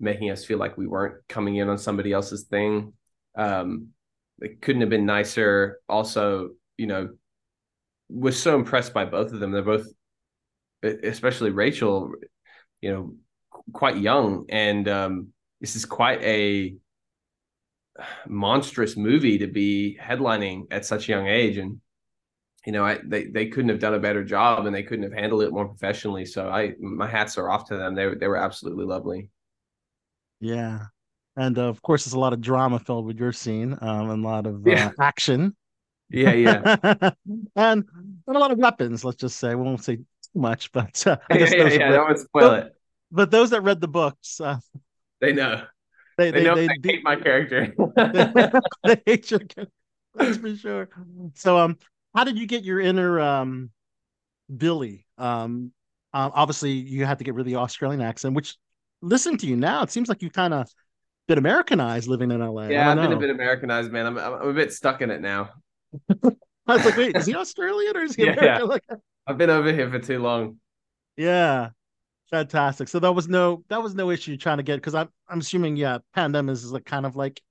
making 0.00 0.30
us 0.30 0.44
feel 0.44 0.58
like 0.58 0.76
we 0.76 0.86
weren't 0.86 1.16
coming 1.28 1.56
in 1.56 1.68
on 1.68 1.78
somebody 1.78 2.12
else's 2.12 2.44
thing. 2.44 2.92
Um, 3.36 3.88
it 4.40 4.60
couldn't 4.60 4.82
have 4.82 4.90
been 4.90 5.06
nicer. 5.06 5.80
Also, 5.88 6.50
you 6.76 6.86
know, 6.86 7.10
was 8.08 8.40
so 8.40 8.54
impressed 8.54 8.94
by 8.94 9.04
both 9.04 9.32
of 9.32 9.40
them. 9.40 9.50
They're 9.50 9.62
both, 9.62 9.86
especially 10.82 11.50
Rachel, 11.50 12.12
you 12.80 12.92
know, 12.92 13.14
quite 13.72 13.98
young, 13.98 14.46
and 14.48 14.88
um, 14.88 15.28
this 15.60 15.76
is 15.76 15.84
quite 15.84 16.22
a 16.22 16.76
monstrous 18.26 18.96
movie 18.96 19.38
to 19.38 19.48
be 19.48 19.98
headlining 20.00 20.66
at 20.70 20.86
such 20.86 21.08
a 21.08 21.12
young 21.12 21.26
age. 21.26 21.58
And 21.58 21.80
you 22.64 22.72
know, 22.72 22.84
I 22.84 22.98
they 23.04 23.26
they 23.26 23.46
couldn't 23.46 23.70
have 23.70 23.80
done 23.80 23.94
a 23.94 24.00
better 24.00 24.24
job, 24.24 24.66
and 24.66 24.74
they 24.74 24.82
couldn't 24.82 25.04
have 25.04 25.18
handled 25.18 25.42
it 25.42 25.52
more 25.52 25.66
professionally. 25.68 26.24
So 26.24 26.48
I 26.48 26.74
my 26.80 27.06
hats 27.06 27.38
are 27.38 27.50
off 27.50 27.68
to 27.68 27.76
them. 27.76 27.94
They 27.94 28.14
they 28.14 28.28
were 28.28 28.36
absolutely 28.36 28.84
lovely. 28.84 29.30
Yeah. 30.40 30.86
And 31.36 31.56
uh, 31.58 31.68
of 31.68 31.80
course, 31.82 32.04
there's 32.04 32.14
a 32.14 32.18
lot 32.18 32.32
of 32.32 32.40
drama 32.40 32.78
filled 32.78 33.06
with 33.06 33.18
your 33.18 33.32
scene 33.32 33.76
um, 33.80 34.10
and 34.10 34.24
a 34.24 34.28
lot 34.28 34.46
of 34.46 34.66
Yeah. 34.66 34.88
uh, 34.88 35.02
action. 35.02 35.56
Yeah, 36.10 36.32
yeah. 36.32 36.60
and, 37.56 37.84
and 37.84 37.84
a 38.26 38.38
lot 38.38 38.50
of 38.50 38.58
weapons, 38.58 39.04
let's 39.04 39.18
just 39.18 39.36
say. 39.38 39.54
We 39.54 39.62
won't 39.62 39.84
say 39.84 39.96
too 39.96 40.04
much, 40.34 40.72
but 40.72 41.06
uh, 41.06 41.16
I 41.30 41.34
Yeah, 41.34 41.38
guess 41.38 41.52
yeah, 41.52 41.62
those 41.62 41.72
that 41.72 41.80
yeah, 41.80 41.88
read- 41.90 41.96
don't 41.96 42.18
spoil 42.18 42.48
but, 42.48 42.66
it. 42.66 42.72
But 43.10 43.30
those 43.30 43.50
that 43.50 43.62
read 43.62 43.80
the 43.80 43.88
books, 43.88 44.40
uh, 44.40 44.58
They 45.20 45.32
know. 45.32 45.64
they, 46.16 46.30
They, 46.30 46.40
they, 46.40 46.44
know 46.44 46.54
they, 46.54 46.68
hate 46.82 47.04
my 47.04 47.16
character. 47.16 47.74
they 48.84 49.02
hate 49.06 49.30
your 49.30 49.40
character. 49.40 49.72
That's 50.14 50.36
for 50.38 50.56
sure. 50.56 50.88
So, 51.34 51.58
um, 51.58 51.78
how 52.14 52.24
did 52.24 52.36
you 52.38 52.46
get 52.46 52.64
your 52.64 52.80
inner 52.80 53.20
um 53.20 53.70
Billy? 54.54 55.06
Um, 55.18 55.72
uh, 56.12 56.30
obviously 56.32 56.72
you 56.72 57.04
had 57.04 57.18
to 57.18 57.24
get 57.24 57.34
rid 57.34 57.42
of 57.42 57.46
the 57.46 57.56
Australian 57.56 58.00
accent, 58.00 58.34
which 58.34 58.56
listening 59.02 59.38
to 59.38 59.46
you 59.46 59.56
now, 59.56 59.82
it 59.82 59.90
seems 59.90 60.08
like 60.08 60.22
you 60.22 60.30
kind 60.30 60.54
of 60.54 60.68
been 61.28 61.38
Americanized 61.38 62.08
living 62.08 62.30
in 62.30 62.42
LA. 62.42 62.72
Yeah, 62.72 62.90
I've 62.92 62.94
don't 62.94 63.02
been 63.02 63.12
a 63.12 63.16
bit 63.16 63.30
Americanized, 63.30 63.90
man. 63.90 64.06
I'm 64.06 64.18
I'm, 64.18 64.32
a 64.48 64.52
bit 64.52 64.72
stuck 64.72 65.00
in 65.02 65.10
it 65.10 65.20
now. 65.20 65.50
I 66.66 66.74
was 66.74 66.84
like, 66.84 66.96
wait, 66.96 67.16
is 67.16 67.26
he 67.26 67.34
Australian 67.36 67.96
or 67.96 68.02
is 68.02 68.14
he 68.14 68.24
Yeah, 68.24 68.32
American? 68.32 68.62
yeah. 68.62 68.62
Like, 68.68 68.84
I've 69.26 69.38
been 69.38 69.50
over 69.50 69.72
here 69.72 69.90
for 69.90 69.98
too 69.98 70.18
long. 70.20 70.58
yeah, 71.16 71.70
fantastic. 72.30 72.88
So 72.88 73.00
that 73.00 73.12
was 73.12 73.28
no 73.28 73.64
that 73.68 73.82
was 73.82 73.94
no 73.94 74.10
issue 74.10 74.36
trying 74.36 74.58
to 74.58 74.64
get 74.64 74.76
because 74.76 74.96
I'm 74.96 75.10
I'm 75.28 75.40
assuming 75.40 75.76
yeah, 75.76 75.98
Panem 76.14 76.48
is 76.50 76.72
like 76.72 76.86
kind 76.86 77.06
of 77.06 77.16
like 77.16 77.42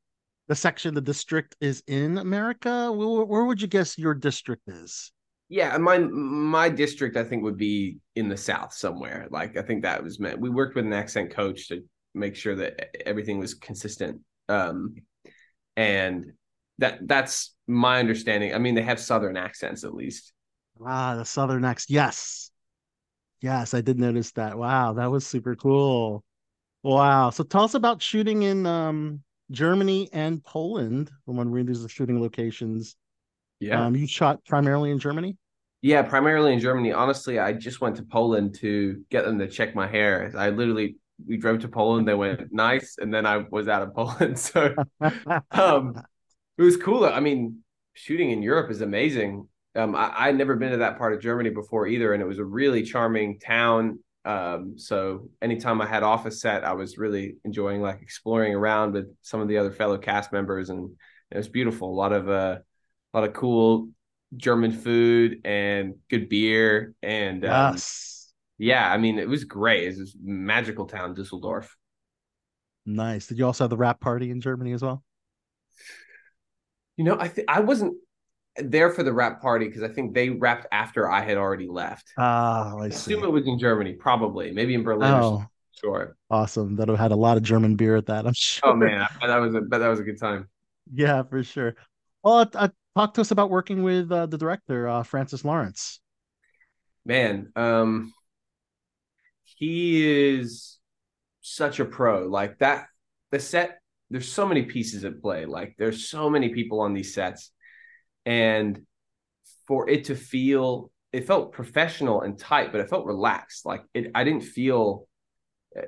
the 0.50 0.56
section 0.56 0.93
the 0.95 1.01
district 1.01 1.58
is 1.61 1.84
in 1.88 2.17
America. 2.19 2.92
Where, 2.92 3.26
where 3.26 3.45
would 3.45 3.61
you 3.61 3.67
guess 3.69 3.98
your 3.98 4.16
district 4.16 4.64
is? 4.67 5.11
Yeah, 5.50 5.77
my 5.77 6.00
my 6.00 6.69
district 6.69 7.16
I 7.16 7.24
think 7.24 7.43
would 7.43 7.58
be 7.58 8.00
in 8.16 8.27
the 8.27 8.38
south 8.38 8.74
somewhere. 8.74 9.27
Like 9.32 9.58
I 9.58 9.61
think 9.61 9.84
that 9.84 10.03
was 10.03 10.19
meant. 10.19 10.40
We 10.42 10.50
worked 10.50 10.76
with 10.76 10.85
an 10.85 10.93
accent 10.93 11.32
coach 11.32 11.69
to 11.69 11.84
make 12.14 12.35
sure 12.35 12.56
that 12.56 12.95
everything 13.08 13.40
was 13.40 13.53
consistent. 13.53 14.22
Um, 14.50 14.95
and 15.77 16.34
that 16.80 17.00
that's 17.08 17.56
my 17.67 18.00
understanding. 18.00 18.53
I 18.53 18.58
mean, 18.58 18.76
they 18.76 18.82
have 18.82 19.00
southern 19.00 19.38
accents 19.38 19.84
at 19.84 19.93
least. 19.93 20.34
Ah, 20.85 21.16
the 21.16 21.26
Southern 21.26 21.66
accent. 21.66 21.92
Yes. 21.95 22.51
Yes, 23.42 23.74
I 23.74 23.82
did 23.82 24.00
notice 24.00 24.32
that. 24.34 24.58
Wow, 24.58 24.93
that 24.93 25.11
was 25.11 25.26
super 25.26 25.56
cool. 25.56 26.24
Wow. 26.84 27.30
So 27.30 27.43
tell 27.43 27.64
us 27.64 27.74
about 27.74 28.01
shooting 28.01 28.43
in 28.43 28.66
um 28.66 29.24
Germany 29.51 30.09
and 30.14 30.43
Poland 30.43 31.11
when 31.26 31.51
we 31.51 31.64
these 31.64 31.84
are 31.85 31.90
shooting 31.90 32.22
locations. 32.22 32.95
Yeah. 33.59 33.85
Um, 33.85 33.95
you 33.95 34.07
shot 34.07 34.43
primarily 34.45 34.91
in 34.91 34.99
Germany? 34.99 35.37
Yeah, 35.81 36.01
primarily 36.03 36.53
in 36.53 36.59
Germany. 36.59 36.91
Honestly, 36.91 37.39
I 37.39 37.53
just 37.53 37.81
went 37.81 37.95
to 37.97 38.03
Poland 38.03 38.55
to 38.59 39.03
get 39.09 39.25
them 39.25 39.39
to 39.39 39.47
check 39.47 39.75
my 39.75 39.87
hair. 39.87 40.31
I 40.37 40.49
literally 40.49 40.97
we 41.25 41.37
drove 41.37 41.59
to 41.59 41.67
Poland, 41.67 42.07
they 42.07 42.13
went 42.13 42.53
nice, 42.53 42.97
and 42.99 43.11
then 43.11 43.25
I 43.25 43.37
was 43.49 43.67
out 43.67 43.81
of 43.81 43.93
Poland. 43.95 44.37
So 44.37 44.75
um 45.51 45.95
it 46.57 46.63
was 46.63 46.77
cool. 46.77 47.05
I 47.05 47.19
mean, 47.19 47.59
shooting 47.93 48.31
in 48.31 48.41
Europe 48.41 48.71
is 48.71 48.81
amazing. 48.81 49.47
Um, 49.75 49.95
I, 49.95 50.11
I'd 50.17 50.37
never 50.37 50.55
been 50.55 50.71
to 50.71 50.77
that 50.77 50.97
part 50.97 51.13
of 51.13 51.21
Germany 51.21 51.51
before 51.51 51.87
either, 51.87 52.13
and 52.13 52.21
it 52.21 52.25
was 52.27 52.39
a 52.39 52.45
really 52.45 52.83
charming 52.83 53.39
town. 53.39 53.99
Um, 54.25 54.73
so 54.77 55.29
anytime 55.41 55.81
I 55.81 55.85
had 55.85 56.03
office 56.03 56.41
set, 56.41 56.63
I 56.63 56.73
was 56.73 56.97
really 56.97 57.37
enjoying 57.45 57.81
like 57.81 58.01
exploring 58.01 58.55
around 58.55 58.93
with 58.93 59.15
some 59.21 59.39
of 59.39 59.47
the 59.47 59.57
other 59.57 59.71
fellow 59.71 59.97
cast 59.97 60.33
members, 60.33 60.69
and 60.69 60.89
it 61.31 61.37
was 61.37 61.47
beautiful. 61.47 61.89
A 61.89 61.93
lot 61.93 62.11
of 62.11 62.27
uh, 62.27 62.57
a 63.17 63.19
lot 63.21 63.27
of 63.29 63.33
cool 63.35 63.89
German 64.35 64.71
food 64.71 65.41
and 65.43 65.95
good 66.09 66.29
beer, 66.29 66.93
and 67.01 67.43
um, 67.45 67.73
Yes. 67.73 68.31
yeah, 68.59 68.91
I 68.91 68.97
mean, 68.97 69.17
it 69.17 69.27
was 69.27 69.43
great. 69.43 69.83
It 69.85 69.87
was 69.87 69.97
this 69.97 70.15
magical 70.21 70.85
town, 70.85 71.15
Dusseldorf. 71.15 71.75
Nice. 72.85 73.27
Did 73.27 73.39
you 73.39 73.45
also 73.45 73.63
have 73.63 73.69
the 73.69 73.77
wrap 73.77 73.99
party 73.99 74.29
in 74.29 74.39
Germany 74.39 74.73
as 74.73 74.81
well? 74.83 75.03
You 76.95 77.05
know, 77.05 77.17
I 77.19 77.27
think 77.27 77.49
I 77.49 77.59
wasn't 77.59 77.95
there 78.57 78.91
for 78.91 79.03
the 79.03 79.13
wrap 79.13 79.41
party 79.41 79.67
because 79.67 79.83
I 79.83 79.87
think 79.87 80.13
they 80.13 80.29
wrapped 80.29 80.67
after 80.71 81.09
I 81.09 81.21
had 81.21 81.37
already 81.37 81.67
left. 81.67 82.11
Ah, 82.17 82.75
I 82.75 82.83
I 82.83 82.87
assume 82.87 83.23
it 83.23 83.31
was 83.31 83.45
in 83.47 83.59
Germany, 83.59 83.93
probably, 83.93 84.51
maybe 84.51 84.73
in 84.73 84.83
Berlin. 84.83 85.11
Oh. 85.11 85.45
Sure. 85.79 86.15
awesome. 86.31 86.75
That 86.75 86.89
had 86.89 87.11
a 87.11 87.15
lot 87.15 87.37
of 87.37 87.43
German 87.43 87.75
beer 87.75 87.95
at 87.97 88.07
that, 88.07 88.25
I'm 88.25 88.33
sure. 88.35 88.71
Oh 88.71 88.75
man, 88.75 89.07
I 89.21 89.27
that 89.27 89.37
was 89.37 89.53
a 89.53 89.61
that 89.61 89.87
was 89.87 89.99
a 89.99 90.03
good 90.03 90.19
time. 90.19 90.49
Yeah, 90.91 91.23
for 91.23 91.43
sure. 91.43 91.75
Well, 92.23 92.49
uh, 92.53 92.69
talk 92.98 93.14
to 93.14 93.22
us 93.22 93.30
about 93.30 93.51
working 93.51 93.84
with 93.84 94.11
uh, 94.11 94.26
the 94.26 94.38
director, 94.38 94.88
uh, 94.88 95.03
Francis 95.03 95.45
Lawrence. 95.45 96.00
Man, 97.06 97.51
um, 97.56 98.11
he 99.43 100.35
is 100.35 100.80
such 101.42 101.80
a 101.80 101.85
pro. 101.85 102.27
Like 102.27 102.58
that, 102.59 102.88
the 103.32 103.40
set. 103.40 103.80
There's 104.09 104.32
so 104.32 104.48
many 104.48 104.64
pieces 104.64 105.03
at 105.06 105.22
play. 105.22 105.45
Like 105.45 105.76
there's 105.77 106.09
so 106.09 106.30
many 106.30 106.50
people 106.50 106.80
on 106.80 106.93
these 106.93 107.14
sets, 107.14 107.51
and 108.26 108.82
for 109.67 109.90
it 109.90 110.06
to 110.06 110.16
feel, 110.16 110.92
it 111.11 111.27
felt 111.27 111.51
professional 111.51 112.22
and 112.22 112.40
tight, 112.40 112.72
but 112.72 112.82
it 112.82 112.90
felt 112.90 113.06
relaxed. 113.06 113.66
Like 113.66 113.84
it, 113.93 114.11
I 114.16 114.24
didn't 114.24 114.42
feel 114.42 115.08
uh, 115.77 115.82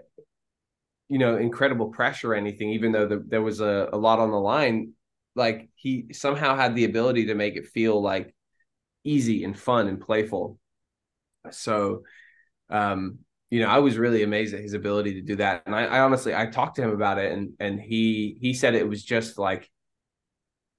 you 1.08 1.18
know 1.18 1.38
incredible 1.38 1.88
pressure 1.88 2.34
or 2.34 2.36
anything 2.36 2.70
even 2.70 2.92
though 2.92 3.08
the, 3.08 3.24
there 3.28 3.42
was 3.42 3.62
a, 3.62 3.90
a 3.92 3.98
lot 3.98 4.20
on 4.20 4.30
the 4.30 4.40
line 4.40 4.94
like 5.36 5.70
he 5.76 6.08
somehow 6.14 6.56
had 6.56 6.76
the 6.76 6.86
ability 6.86 7.28
to 7.28 7.36
make 7.36 7.56
it 7.56 7.68
feel 7.68 8.02
like 8.02 8.34
easy 9.04 9.44
and 9.44 9.58
fun 9.58 9.88
and 9.88 10.02
playful. 10.02 10.60
So 11.52 12.04
um 12.70 13.20
you 13.50 13.60
know 13.60 13.68
i 13.68 13.80
was 13.80 13.98
really 13.98 14.22
amazed 14.22 14.54
at 14.54 14.62
his 14.62 14.74
ability 14.74 15.16
to 15.16 15.22
do 15.22 15.36
that. 15.38 15.64
And 15.66 15.76
i, 15.76 15.86
I 15.86 16.00
honestly 16.02 16.36
i 16.36 16.46
talked 16.46 16.76
to 16.76 16.84
him 16.84 16.92
about 16.92 17.18
it 17.18 17.32
and 17.32 17.54
and 17.60 17.80
he 17.80 18.38
he 18.40 18.54
said 18.54 18.76
it 18.76 18.88
was 18.88 19.04
just 19.04 19.40
like 19.40 19.70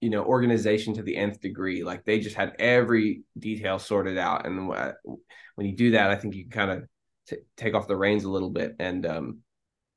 you 0.01 0.11
know 0.11 0.25
organization 0.25 0.95
to 0.95 1.03
the 1.03 1.17
nth 1.17 1.41
degree. 1.41 1.83
Like 1.83 2.05
they 2.05 2.21
just 2.21 2.37
had 2.37 2.55
every 2.59 3.23
detail 3.39 3.79
sorted 3.79 4.19
out. 4.19 4.47
And 4.47 4.69
when 4.69 5.67
you 5.67 5.77
do 5.77 5.93
that 5.93 6.11
i 6.11 6.17
think 6.17 6.35
you 6.35 6.45
can 6.45 6.53
kind 6.53 6.71
of 6.71 6.89
t- 7.29 7.45
take 7.57 7.75
off 7.75 7.89
the 7.89 7.97
reins 7.97 8.25
a 8.25 8.31
little 8.31 8.51
bit. 8.51 8.77
And 8.79 9.07
um 9.07 9.39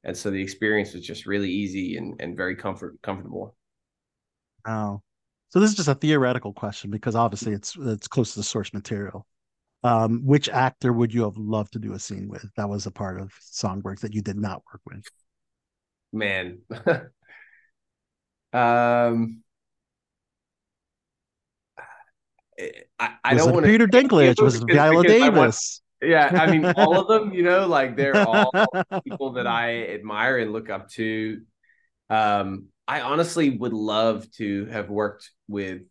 and 0.03 0.17
so 0.17 0.31
the 0.31 0.41
experience 0.41 0.93
was 0.93 1.05
just 1.05 1.25
really 1.25 1.51
easy 1.51 1.97
and 1.97 2.19
and 2.19 2.35
very 2.35 2.55
comfort 2.55 3.01
comfortable 3.01 3.55
Oh, 4.65 5.01
so 5.49 5.59
this 5.59 5.69
is 5.69 5.75
just 5.75 5.89
a 5.89 5.95
theoretical 5.95 6.53
question 6.53 6.89
because 6.89 7.15
obviously 7.15 7.53
it's 7.53 7.75
it's 7.79 8.07
close 8.07 8.33
to 8.33 8.39
the 8.39 8.43
source 8.43 8.73
material. 8.73 9.25
Um, 9.83 10.21
which 10.25 10.47
actor 10.47 10.93
would 10.93 11.13
you 11.13 11.23
have 11.23 11.35
loved 11.35 11.73
to 11.73 11.79
do 11.79 11.93
a 11.93 11.99
scene 11.99 12.29
with 12.29 12.45
that 12.55 12.69
was 12.69 12.85
a 12.85 12.91
part 12.91 13.19
of 13.19 13.33
Songbirds 13.41 14.01
that 14.01 14.13
you 14.13 14.21
did 14.21 14.37
not 14.37 14.63
work 14.71 14.81
with? 14.85 15.03
man 16.13 16.59
um 18.53 19.43
I, 22.99 23.09
I 23.23 23.33
don't 23.33 23.51
want 23.51 23.65
Peter 23.65 23.87
Dinklage? 23.87 24.41
Was 24.41 24.57
Viola 24.57 25.03
Davis? 25.03 25.81
yeah, 26.01 26.29
I 26.33 26.51
mean, 26.51 26.65
all 26.77 26.99
of 26.99 27.07
them, 27.07 27.33
you 27.33 27.43
know, 27.43 27.67
like 27.67 27.95
they're 27.95 28.15
all 28.15 28.51
people 29.03 29.33
that 29.33 29.47
I 29.47 29.87
admire 29.87 30.37
and 30.37 30.53
look 30.53 30.69
up 30.69 30.89
to. 30.91 31.41
Um, 32.09 32.67
I 32.87 33.01
honestly 33.01 33.49
would 33.49 33.73
love 33.73 34.29
to 34.33 34.65
have 34.65 34.89
worked 34.89 35.31
with 35.47 35.81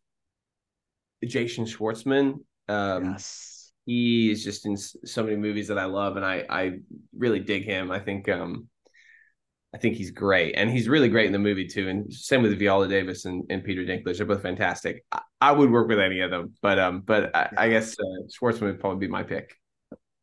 Jason 1.25 1.65
Schwartzman. 1.65 2.41
Um, 2.69 3.05
yes. 3.05 3.73
he 3.87 4.31
is 4.31 4.45
just 4.45 4.67
in 4.67 4.77
so 4.77 5.23
many 5.23 5.37
movies 5.37 5.69
that 5.69 5.79
I 5.79 5.87
love, 5.87 6.17
and 6.17 6.25
I 6.25 6.45
I 6.49 6.79
really 7.17 7.41
dig 7.41 7.65
him. 7.65 7.91
I 7.91 7.99
think 7.99 8.29
um, 8.29 8.69
I 9.75 9.79
think 9.79 9.97
he's 9.97 10.11
great, 10.11 10.55
and 10.57 10.71
he's 10.71 10.89
really 10.89 11.09
great 11.09 11.27
in 11.27 11.33
the 11.33 11.39
movie 11.39 11.67
too. 11.67 11.89
And 11.89 12.13
same 12.13 12.43
with 12.43 12.59
Viola 12.59 12.89
Davis 12.89 13.25
and, 13.25 13.45
and 13.49 13.65
Peter 13.65 13.85
Dinklage; 13.85 14.19
they're 14.19 14.27
both 14.27 14.43
fantastic. 14.43 15.05
I, 15.11 15.21
I 15.41 15.53
would 15.53 15.71
work 15.71 15.89
with 15.89 15.99
any 15.99 16.21
of 16.21 16.31
them, 16.31 16.53
but 16.61 16.79
um, 16.79 17.01
but 17.01 17.35
I, 17.35 17.51
I 17.57 17.69
guess 17.69 17.95
uh, 17.99 18.27
Schwartzman 18.29 18.63
would 18.63 18.81
probably 18.81 19.07
be 19.07 19.11
my 19.11 19.23
pick. 19.23 19.55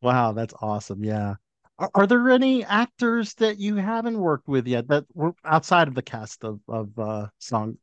Wow, 0.02 0.32
that's 0.32 0.54
awesome. 0.62 1.04
Yeah. 1.04 1.34
Are, 1.80 1.90
are 1.94 2.06
there 2.06 2.30
any 2.30 2.64
actors 2.64 3.34
that 3.34 3.58
you 3.58 3.76
haven't 3.76 4.18
worked 4.18 4.46
with 4.46 4.66
yet 4.66 4.86
that 4.88 5.04
were 5.14 5.32
outside 5.44 5.88
of 5.88 5.94
the 5.94 6.02
cast 6.02 6.44
of 6.44 6.60
of 6.68 6.96
uh, 6.98 7.26
song 7.38 7.78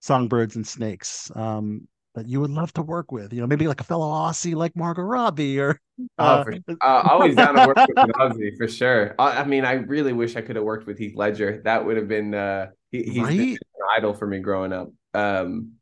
songbirds 0.00 0.56
and 0.56 0.66
snakes 0.66 1.30
um, 1.34 1.86
that 2.14 2.26
you 2.26 2.40
would 2.40 2.50
love 2.50 2.72
to 2.74 2.82
work 2.82 3.12
with? 3.12 3.32
You 3.32 3.40
know, 3.40 3.46
maybe 3.46 3.66
like 3.66 3.80
a 3.80 3.84
fellow 3.84 4.10
Aussie 4.10 4.54
like 4.54 4.76
Margot 4.76 5.02
Robbie 5.02 5.60
or 5.60 5.78
Oh, 6.18 6.24
uh, 6.24 6.44
for, 6.44 6.54
uh, 6.80 7.08
always 7.10 7.36
down 7.36 7.54
to 7.54 7.66
work 7.66 7.76
with 7.76 7.96
Aussie 7.96 8.56
for 8.56 8.66
sure. 8.66 9.14
I, 9.18 9.42
I 9.42 9.44
mean, 9.44 9.64
I 9.64 9.72
really 9.72 10.12
wish 10.12 10.36
I 10.36 10.40
could 10.40 10.56
have 10.56 10.64
worked 10.64 10.86
with 10.86 10.98
Heath 10.98 11.14
Ledger. 11.16 11.60
That 11.64 11.84
would 11.84 11.96
have 11.96 12.08
been 12.08 12.34
uh, 12.34 12.68
he, 12.90 13.02
he's 13.02 13.28
been 13.28 13.50
an 13.50 13.58
idol 13.96 14.14
for 14.14 14.26
me 14.26 14.40
growing 14.40 14.72
up. 14.72 14.88
Um, 15.14 15.72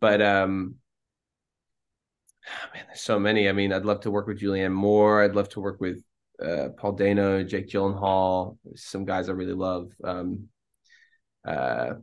but 0.00 0.22
um, 0.22 0.76
man, 2.74 2.84
there's 2.86 3.00
so 3.00 3.18
many. 3.18 3.48
I 3.48 3.52
mean, 3.52 3.72
I'd 3.72 3.84
love 3.84 4.00
to 4.02 4.10
work 4.10 4.26
with 4.26 4.40
Julianne 4.40 4.72
Moore. 4.72 5.22
I'd 5.22 5.34
love 5.34 5.48
to 5.50 5.60
work 5.60 5.80
with 5.80 6.02
uh, 6.42 6.68
Paul 6.76 6.92
Dano, 6.92 7.42
Jake 7.42 7.68
Gyllenhaal. 7.68 8.56
Some 8.76 9.04
guys 9.04 9.28
I 9.28 9.32
really 9.32 9.54
love. 9.54 9.90
Um, 10.02 10.48
uh, 11.46 11.94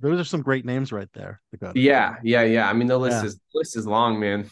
those 0.00 0.20
are 0.20 0.24
some 0.24 0.42
great 0.42 0.64
names 0.64 0.92
right 0.92 1.08
there. 1.12 1.40
Dakota. 1.50 1.78
yeah, 1.78 2.16
yeah, 2.22 2.42
yeah. 2.42 2.68
I 2.68 2.72
mean, 2.72 2.86
the 2.86 2.98
list 2.98 3.22
Yeah. 3.22 3.26
is 3.26 3.34
the 3.36 3.40
list 3.54 3.76
is 3.76 3.86
long, 3.86 4.20
man. 4.20 4.48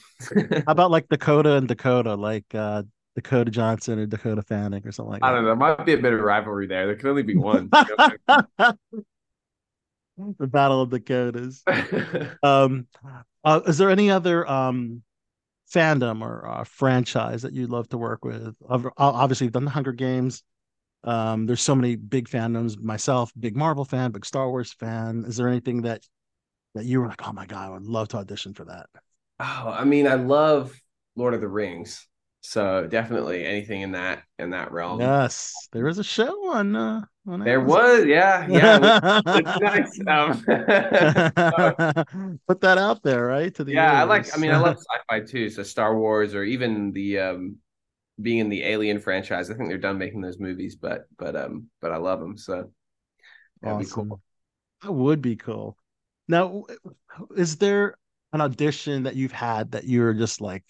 How 0.66 0.73
about 0.73 0.91
like 0.91 1.08
Dakota 1.08 1.52
and 1.55 1.68
Dakota, 1.68 2.15
like 2.15 2.47
uh, 2.55 2.83
Dakota 3.15 3.50
Johnson 3.50 3.99
or 4.00 4.07
Dakota 4.07 4.42
Fanning 4.42 4.84
or 4.86 4.91
something 4.92 5.12
like 5.12 5.20
that? 5.23 5.28
I 5.28 5.31
don't 5.33 5.42
know. 5.42 5.49
There 5.49 5.57
might 5.57 5.86
be 5.86 5.92
a 5.92 5.99
bit 5.99 6.12
of 6.12 6.20
rivalry 6.20 6.66
there. 6.66 6.86
There 6.86 6.97
can 6.97 7.08
only 7.10 7.23
be 7.23 7.36
one. 7.36 7.68
the 10.16 10.47
Battle 10.47 10.83
of 10.83 10.91
Dakotas. 10.91 11.62
um, 12.42 12.86
uh, 13.44 13.60
is 13.66 13.78
there 13.78 13.91
any 13.91 14.10
other 14.10 14.49
um 14.50 15.02
fandom 15.72 16.22
or 16.22 16.64
franchise 16.64 17.42
that 17.42 17.52
you'd 17.52 17.70
love 17.70 17.88
to 17.90 17.98
work 17.98 18.24
with? 18.24 18.54
Obviously, 18.96 19.46
you've 19.46 19.54
done 19.54 19.64
the 19.64 19.70
Hunger 19.70 19.92
Games. 19.92 20.42
Um, 21.04 21.46
there's 21.46 21.62
so 21.62 21.74
many 21.74 21.96
big 21.96 22.28
fandoms. 22.28 22.80
Myself, 22.80 23.32
big 23.38 23.56
Marvel 23.56 23.84
fan, 23.84 24.10
big 24.10 24.26
Star 24.26 24.48
Wars 24.48 24.72
fan. 24.72 25.24
Is 25.26 25.36
there 25.36 25.48
anything 25.48 25.82
that 25.82 26.02
that 26.74 26.84
you 26.84 27.00
were 27.00 27.06
like, 27.06 27.26
oh 27.26 27.32
my 27.32 27.46
god, 27.46 27.68
I 27.68 27.70
would 27.70 27.86
love 27.86 28.08
to 28.08 28.18
audition 28.18 28.54
for 28.54 28.64
that? 28.64 28.86
Oh, 29.40 29.74
I 29.78 29.84
mean, 29.84 30.06
I 30.06 30.14
love 30.14 30.78
Lord 31.14 31.34
of 31.34 31.40
the 31.40 31.48
Rings, 31.48 32.06
so 32.47 32.86
definitely 32.86 33.44
anything 33.44 33.81
in 33.81 33.91
that 33.92 34.23
in 34.39 34.50
that 34.50 34.70
realm. 34.70 35.00
Yes, 35.00 35.52
there 35.73 35.84
was 35.84 35.99
a 35.99 36.05
show 36.05 36.52
on. 36.52 36.76
Uh, 36.76 37.00
on 37.26 37.41
There 37.41 37.60
was, 37.60 38.05
yeah, 38.05 38.47
yeah. 38.49 39.20
It's 39.26 39.99
nice. 39.99 40.00
Um, 40.07 40.44
Put 42.47 42.60
that 42.60 42.78
out 42.78 43.02
there, 43.02 43.26
right? 43.26 43.52
To 43.57 43.65
the 43.65 43.73
yeah, 43.73 44.00
I 44.00 44.05
like. 44.05 44.33
I 44.33 44.39
mean, 44.39 44.52
I 44.52 44.58
love 44.58 44.76
sci-fi 45.10 45.20
too. 45.26 45.50
So 45.50 45.65
Star 45.65 45.99
Wars, 45.99 46.36
or 46.36 46.44
even 46.44 46.92
the 46.92 47.18
um, 47.18 47.57
being 48.23 48.39
in 48.39 48.49
the 48.49 48.62
Alien 48.62 49.00
franchise. 49.00 49.50
I 49.50 49.55
think 49.55 49.68
they're 49.68 49.76
done 49.76 49.99
making 49.99 50.20
those 50.20 50.39
movies, 50.39 50.76
but 50.76 51.07
but 51.18 51.34
um, 51.34 51.66
but 51.81 51.91
I 51.91 51.97
love 51.97 52.20
them. 52.20 52.39
So 52.39 52.70
that'd 53.60 53.81
be 53.81 53.86
cool. 53.91 54.20
That 54.84 54.92
would 54.92 55.20
be 55.20 55.34
cool. 55.34 55.76
Now, 56.28 56.66
is 57.36 57.57
there 57.57 57.97
an 58.33 58.41
audition 58.41 59.02
that 59.02 59.16
you've 59.16 59.33
had 59.33 59.73
that 59.73 59.83
you're 59.83 60.15
just 60.15 60.41
like 60.41 60.62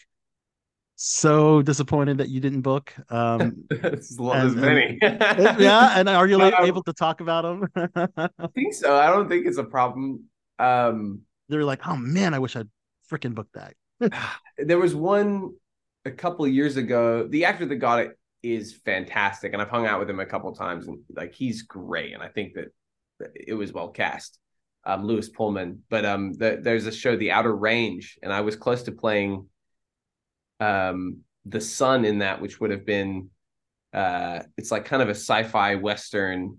so 0.96 1.62
disappointed 1.62 2.18
that 2.18 2.28
you 2.30 2.40
didn't 2.40 2.62
book? 2.62 2.92
Um, 3.10 3.64
There's, 3.70 4.18
a 4.18 4.22
and- 4.24 4.56
many. 4.56 4.98
and- 5.02 5.60
yeah, 5.60 5.98
and 5.98 6.08
are 6.08 6.26
you 6.26 6.40
Um, 6.40 6.52
able 6.64 6.82
to 6.84 6.92
talk 6.92 7.20
about 7.20 7.42
them? 7.44 7.90
I 8.16 8.28
think 8.54 8.74
so. 8.82 8.94
I 8.96 9.06
don't 9.08 9.28
think 9.28 9.46
it's 9.46 9.58
a 9.58 9.64
problem. 9.64 10.24
Um, 10.58 11.20
They're 11.48 11.64
like, 11.64 11.86
oh 11.86 11.96
man, 11.96 12.34
I 12.34 12.38
wish 12.38 12.56
I'd 12.56 12.68
freaking 13.10 13.34
booked 13.34 13.54
that. 13.54 13.74
there 14.58 14.78
was 14.78 14.94
one 14.94 15.52
a 16.04 16.10
couple 16.10 16.44
of 16.44 16.52
years 16.52 16.76
ago. 16.76 17.26
The 17.28 17.44
actor 17.44 17.66
that 17.66 17.76
got 17.76 18.00
it 18.00 18.18
is 18.42 18.74
fantastic, 18.74 19.52
and 19.52 19.60
I've 19.60 19.70
hung 19.70 19.86
out 19.86 19.98
with 20.00 20.08
him 20.08 20.20
a 20.20 20.26
couple 20.26 20.50
of 20.50 20.56
times, 20.58 20.86
and 20.86 20.98
like 21.14 21.34
he's 21.34 21.62
great. 21.62 22.14
And 22.14 22.22
I 22.22 22.28
think 22.28 22.54
that 22.54 22.68
it 23.34 23.54
was 23.54 23.72
well 23.72 23.88
cast. 23.88 24.38
Um, 24.84 25.04
Lewis 25.04 25.28
Pullman, 25.28 25.82
but 25.90 26.04
um, 26.04 26.32
the, 26.34 26.60
there's 26.62 26.86
a 26.86 26.92
show, 26.92 27.16
The 27.16 27.32
Outer 27.32 27.56
Range, 27.56 28.18
and 28.22 28.32
I 28.32 28.42
was 28.42 28.54
close 28.54 28.84
to 28.84 28.92
playing 28.92 29.48
um 30.60 31.18
the 31.44 31.60
son 31.60 32.04
in 32.04 32.18
that, 32.18 32.40
which 32.40 32.60
would 32.60 32.70
have 32.70 32.84
been 32.84 33.30
uh, 33.92 34.42
it's 34.56 34.70
like 34.70 34.84
kind 34.84 35.02
of 35.02 35.08
a 35.08 35.14
sci-fi 35.14 35.76
western. 35.76 36.58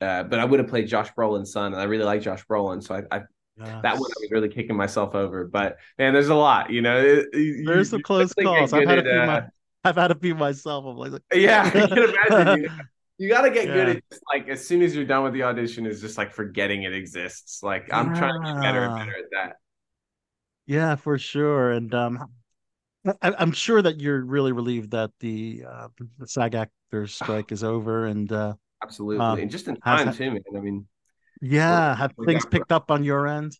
Uh, 0.00 0.24
but 0.24 0.40
I 0.40 0.44
would 0.44 0.58
have 0.58 0.68
played 0.68 0.88
Josh 0.88 1.12
Brolin's 1.12 1.52
son, 1.52 1.72
and 1.72 1.80
I 1.80 1.84
really 1.84 2.04
like 2.04 2.22
Josh 2.22 2.44
Brolin, 2.46 2.82
so 2.82 2.94
I, 2.96 3.16
I 3.16 3.22
that 3.58 3.92
one 3.92 3.94
I 3.94 4.20
was 4.20 4.28
really 4.32 4.48
kicking 4.48 4.76
myself 4.76 5.14
over. 5.14 5.46
But 5.46 5.76
man, 5.98 6.12
there's 6.12 6.28
a 6.28 6.34
lot, 6.34 6.70
you 6.70 6.82
know. 6.82 6.98
It- 6.98 7.28
There's 7.64 7.90
some 7.90 8.02
close 8.02 8.32
calls. 8.34 8.72
I've 8.72 8.88
had 8.88 8.98
a 8.98 9.02
at, 9.02 9.04
few. 9.06 9.20
uh, 9.20 9.26
my, 9.26 9.42
I've 9.84 9.96
had 9.96 10.10
a 10.10 10.14
few 10.16 10.34
myself. 10.34 10.84
I'm 10.86 10.96
like, 10.96 11.12
yeah, 11.32 11.62
I 11.74 11.86
can 11.86 11.98
imagine. 11.98 12.70
You, 13.18 13.26
you 13.26 13.28
got 13.28 13.42
to 13.42 13.50
get 13.50 13.66
good 13.66 13.88
at 13.90 14.02
just 14.10 14.22
like 14.32 14.48
as 14.48 14.66
soon 14.66 14.82
as 14.82 14.96
you're 14.96 15.04
done 15.04 15.22
with 15.22 15.34
the 15.34 15.44
audition, 15.44 15.86
is 15.86 16.00
just 16.00 16.18
like 16.18 16.32
forgetting 16.32 16.82
it 16.82 16.92
exists. 16.94 17.62
Like 17.62 17.92
I'm 17.92 18.14
trying 18.16 18.40
to 18.40 18.46
get 18.52 18.60
better 18.62 18.84
and 18.84 18.98
better 18.98 19.16
at 19.16 19.24
that. 19.32 19.56
Yeah, 20.66 20.96
for 20.96 21.18
sure. 21.18 21.70
And 21.70 21.94
um, 21.94 22.30
I, 23.04 23.34
I'm 23.38 23.52
sure 23.52 23.82
that 23.82 24.00
you're 24.00 24.24
really 24.24 24.52
relieved 24.52 24.92
that 24.92 25.10
the 25.20 25.64
uh, 25.68 25.88
the 26.18 26.26
SAG 26.26 26.54
actors 26.54 27.14
strike 27.22 27.52
is 27.52 27.64
over. 27.64 28.06
And 28.06 28.30
uh, 28.30 28.54
Absolutely, 28.82 29.18
um, 29.24 29.38
and 29.38 29.50
just 29.50 29.68
in 29.68 29.76
time 29.76 30.06
that- 30.06 30.16
too, 30.16 30.30
man. 30.30 30.42
I 30.56 30.60
mean, 30.60 30.86
yeah, 31.40 31.96
have 31.96 32.12
things 32.24 32.46
picked 32.46 32.72
up 32.72 32.90
on 32.90 33.04
your 33.04 33.26
end? 33.26 33.56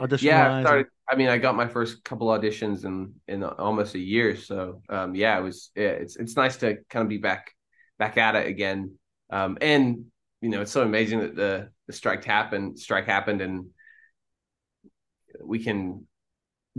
Audition 0.00 0.26
yeah, 0.26 0.56
I 0.56 0.60
started. 0.62 0.86
I 1.08 1.14
mean, 1.14 1.28
I 1.28 1.38
got 1.38 1.54
my 1.54 1.68
first 1.68 2.02
couple 2.02 2.26
auditions 2.28 2.84
in 2.84 3.14
in 3.28 3.44
almost 3.44 3.94
a 3.94 3.98
year. 3.98 4.36
So 4.36 4.82
um, 4.88 5.14
yeah, 5.14 5.38
it 5.38 5.42
was. 5.42 5.70
Yeah, 5.76 5.90
it's 5.90 6.16
it's 6.16 6.36
nice 6.36 6.56
to 6.58 6.78
kind 6.90 7.02
of 7.04 7.08
be 7.08 7.18
back 7.18 7.52
back 7.98 8.18
at 8.18 8.34
it 8.34 8.48
again. 8.48 8.96
Um, 9.30 9.56
and 9.60 10.06
you 10.40 10.48
know, 10.48 10.62
it's 10.62 10.72
so 10.72 10.82
amazing 10.82 11.20
that 11.20 11.36
the 11.36 11.70
the 11.86 11.92
strike 11.92 12.24
happened. 12.24 12.78
Strike 12.78 13.06
happened, 13.06 13.40
and 13.40 13.66
we 15.40 15.62
can 15.62 16.06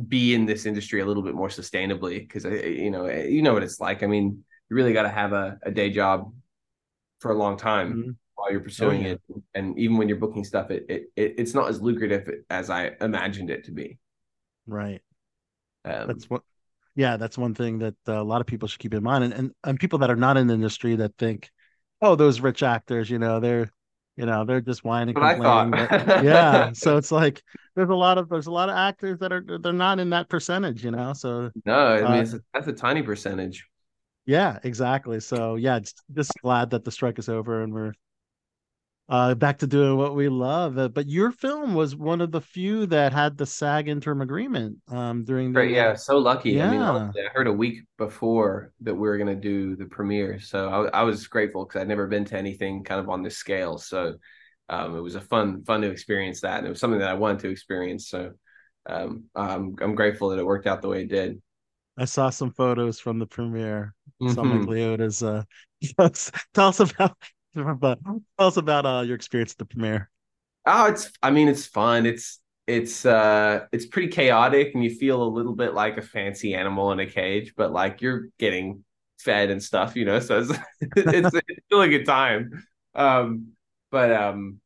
be 0.07 0.33
in 0.33 0.45
this 0.45 0.65
industry 0.65 1.01
a 1.01 1.05
little 1.05 1.23
bit 1.23 1.35
more 1.35 1.47
sustainably 1.49 2.19
because 2.19 2.43
you 2.45 2.91
know 2.91 3.07
you 3.09 3.41
know 3.41 3.53
what 3.53 3.63
it's 3.63 3.79
like. 3.79 4.03
I 4.03 4.07
mean, 4.07 4.43
you 4.69 4.75
really 4.75 4.93
got 4.93 5.03
to 5.03 5.09
have 5.09 5.33
a, 5.33 5.57
a 5.63 5.71
day 5.71 5.89
job 5.89 6.33
for 7.19 7.31
a 7.31 7.35
long 7.37 7.57
time 7.57 7.93
Mhm. 7.93 8.15
while 8.35 8.51
you're 8.51 8.59
pursuing 8.61 9.03
yeah. 9.03 9.13
it, 9.13 9.21
and 9.53 9.77
even 9.79 9.97
when 9.97 10.09
you're 10.09 10.17
booking 10.19 10.43
stuff, 10.43 10.69
it, 10.71 10.85
it, 10.89 11.03
it 11.15 11.35
it's 11.37 11.53
not 11.53 11.69
as 11.69 11.81
lucrative 11.81 12.29
as 12.49 12.69
I 12.69 12.91
imagined 13.01 13.49
it 13.49 13.65
to 13.65 13.71
be. 13.71 13.97
Right. 14.67 15.01
Um, 15.85 16.07
That's 16.07 16.29
what. 16.29 16.41
Yeah, 16.97 17.17
that's 17.17 17.37
one 17.37 17.53
thing 17.53 17.79
that 17.79 17.95
uh, 18.07 18.21
a 18.21 18.23
lot 18.23 18.39
of 18.39 18.47
people 18.47 18.69
should 18.69 18.79
keep 18.79 18.93
in 18.93 19.03
mind, 19.03 19.25
and, 19.25 19.33
and 19.33 19.51
and 19.65 19.79
people 19.79 19.99
that 19.99 20.09
are 20.09 20.15
not 20.15 20.37
in 20.37 20.47
the 20.47 20.53
industry 20.53 20.95
that 20.95 21.17
think, 21.17 21.51
oh, 22.01 22.15
those 22.15 22.39
rich 22.39 22.63
actors, 22.63 23.09
you 23.09 23.19
know, 23.19 23.41
they're, 23.41 23.69
you 24.17 24.25
know, 24.25 24.45
they're 24.45 24.61
just 24.61 24.83
whining, 24.83 25.13
complaining. 25.15 25.71
but- 25.71 25.91
yeah, 26.23 26.71
so 26.73 26.97
it's 26.97 27.11
like 27.11 27.43
there's 27.75 27.89
a 27.89 27.95
lot 27.95 28.17
of 28.17 28.29
there's 28.29 28.47
a 28.47 28.51
lot 28.51 28.69
of 28.69 28.75
actors 28.77 29.19
that 29.19 29.31
are 29.33 29.43
they're 29.61 29.73
not 29.73 29.99
in 29.99 30.09
that 30.11 30.29
percentage, 30.29 30.83
you 30.83 30.91
know. 30.91 31.13
So 31.13 31.51
no, 31.65 31.75
I 31.75 32.07
mean 32.07 32.25
Uh, 32.33 32.37
that's 32.53 32.67
a 32.67 32.73
tiny 32.73 33.01
percentage. 33.03 33.67
yeah, 34.25 34.59
exactly. 34.63 35.19
So 35.19 35.55
yeah, 35.55 35.79
just 36.13 36.41
glad 36.41 36.71
that 36.71 36.83
the 36.83 36.91
strike 36.91 37.19
is 37.19 37.29
over 37.29 37.61
and 37.61 37.73
we're 37.73 37.93
uh 39.09 39.35
back 39.35 39.59
to 39.59 39.67
doing 39.67 39.97
what 39.97 40.15
we 40.15 40.29
love. 40.29 40.77
Uh, 40.77 40.89
but 40.89 41.07
your 41.07 41.31
film 41.31 41.73
was 41.75 41.95
one 41.95 42.21
of 42.21 42.31
the 42.31 42.41
few 42.41 42.85
that 42.87 43.13
had 43.13 43.37
the 43.37 43.45
SAG 43.45 43.87
interim 43.87 44.21
agreement 44.21 44.77
um 44.89 45.23
during 45.23 45.53
the 45.53 45.59
Right, 45.59 45.71
yeah, 45.71 45.93
so 45.95 46.17
lucky. 46.17 46.61
I 46.61 46.65
mean, 46.65 46.81
Yeah. 46.81 47.11
I 47.15 47.29
heard 47.33 47.47
a 47.47 47.53
week 47.53 47.83
before 47.97 48.73
that 48.81 48.93
we 48.93 49.01
were 49.07 49.17
gonna 49.17 49.35
do 49.35 49.75
the 49.75 49.85
premiere, 49.85 50.39
so 50.39 50.69
I, 50.69 50.99
I 50.99 51.03
was 51.03 51.27
grateful 51.27 51.65
because 51.65 51.81
I'd 51.81 51.87
never 51.87 52.07
been 52.07 52.25
to 52.25 52.37
anything 52.37 52.83
kind 52.83 52.99
of 52.99 53.09
on 53.09 53.23
this 53.23 53.37
scale. 53.37 53.77
So 53.77 54.15
um, 54.69 54.95
it 54.97 55.01
was 55.01 55.15
a 55.15 55.21
fun, 55.21 55.63
fun 55.63 55.81
to 55.81 55.89
experience 55.89 56.41
that, 56.41 56.57
and 56.57 56.65
it 56.67 56.69
was 56.69 56.79
something 56.79 56.99
that 56.99 57.09
I 57.09 57.13
wanted 57.13 57.39
to 57.41 57.49
experience. 57.49 58.09
So 58.09 58.33
um, 58.87 59.25
I'm 59.35 59.75
I'm 59.81 59.95
grateful 59.95 60.29
that 60.29 60.39
it 60.39 60.45
worked 60.45 60.67
out 60.67 60.81
the 60.81 60.89
way 60.89 61.03
it 61.03 61.09
did. 61.09 61.41
I 61.97 62.05
saw 62.05 62.29
some 62.29 62.51
photos 62.51 62.99
from 62.99 63.19
the 63.19 63.25
premiere. 63.27 63.93
Some 64.27 64.49
Mhm. 64.49 64.59
like 64.59 64.67
Leota's 64.67 65.23
uh 65.23 65.43
tell 66.53 66.67
us 66.69 66.79
about 66.79 67.17
about 67.67 67.99
tell 68.03 68.47
us 68.47 68.57
about 68.57 68.85
uh 68.85 69.01
your 69.01 69.15
experience 69.15 69.51
at 69.51 69.57
the 69.57 69.65
premiere. 69.65 70.09
Oh, 70.65 70.85
it's 70.87 71.11
I 71.21 71.31
mean, 71.31 71.47
it's 71.47 71.65
fun. 71.65 72.05
It's 72.05 72.39
it's 72.67 73.05
uh 73.05 73.65
it's 73.71 73.85
pretty 73.85 74.07
chaotic 74.07 74.73
and 74.73 74.83
you 74.83 74.89
feel 74.89 75.21
a 75.21 75.25
little 75.25 75.55
bit 75.55 75.73
like 75.73 75.97
a 75.97 76.01
fancy 76.01 76.53
animal 76.55 76.91
in 76.91 76.99
a 76.99 77.05
cage, 77.05 77.53
but 77.55 77.71
like 77.71 78.01
you're 78.01 78.29
getting 78.39 78.83
fed 79.19 79.49
and 79.49 79.61
stuff, 79.61 79.95
you 79.95 80.05
know. 80.05 80.19
So 80.19 80.39
it's 80.39 80.51
it's, 80.81 81.35
it's 81.35 81.65
still 81.65 81.81
a 81.81 81.87
good 81.87 82.05
time. 82.05 82.51
Um, 82.93 83.49
but 83.91 84.11
um, 84.11 84.59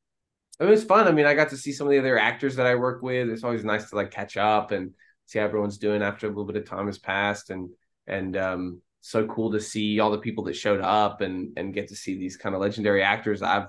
it 0.59 0.65
was 0.65 0.83
fun. 0.83 1.07
I 1.07 1.11
mean, 1.11 1.25
I 1.25 1.33
got 1.33 1.49
to 1.49 1.57
see 1.57 1.71
some 1.71 1.87
of 1.87 1.91
the 1.91 1.99
other 1.99 2.17
actors 2.17 2.55
that 2.55 2.67
I 2.67 2.75
work 2.75 3.01
with. 3.01 3.29
It's 3.29 3.43
always 3.43 3.63
nice 3.63 3.89
to 3.89 3.95
like 3.95 4.11
catch 4.11 4.37
up 4.37 4.71
and 4.71 4.91
see 5.25 5.39
how 5.39 5.45
everyone's 5.45 5.77
doing 5.77 6.01
after 6.01 6.25
a 6.25 6.29
little 6.29 6.45
bit 6.45 6.55
of 6.55 6.65
time 6.65 6.87
has 6.87 6.97
passed, 6.97 7.49
and 7.49 7.69
and 8.07 8.35
um, 8.37 8.81
so 9.01 9.25
cool 9.27 9.51
to 9.51 9.59
see 9.61 9.99
all 9.99 10.11
the 10.11 10.17
people 10.17 10.43
that 10.45 10.55
showed 10.55 10.81
up 10.81 11.21
and 11.21 11.57
and 11.57 11.73
get 11.73 11.89
to 11.89 11.95
see 11.95 12.17
these 12.17 12.37
kind 12.37 12.55
of 12.55 12.61
legendary 12.61 13.03
actors 13.03 13.41
I've 13.41 13.67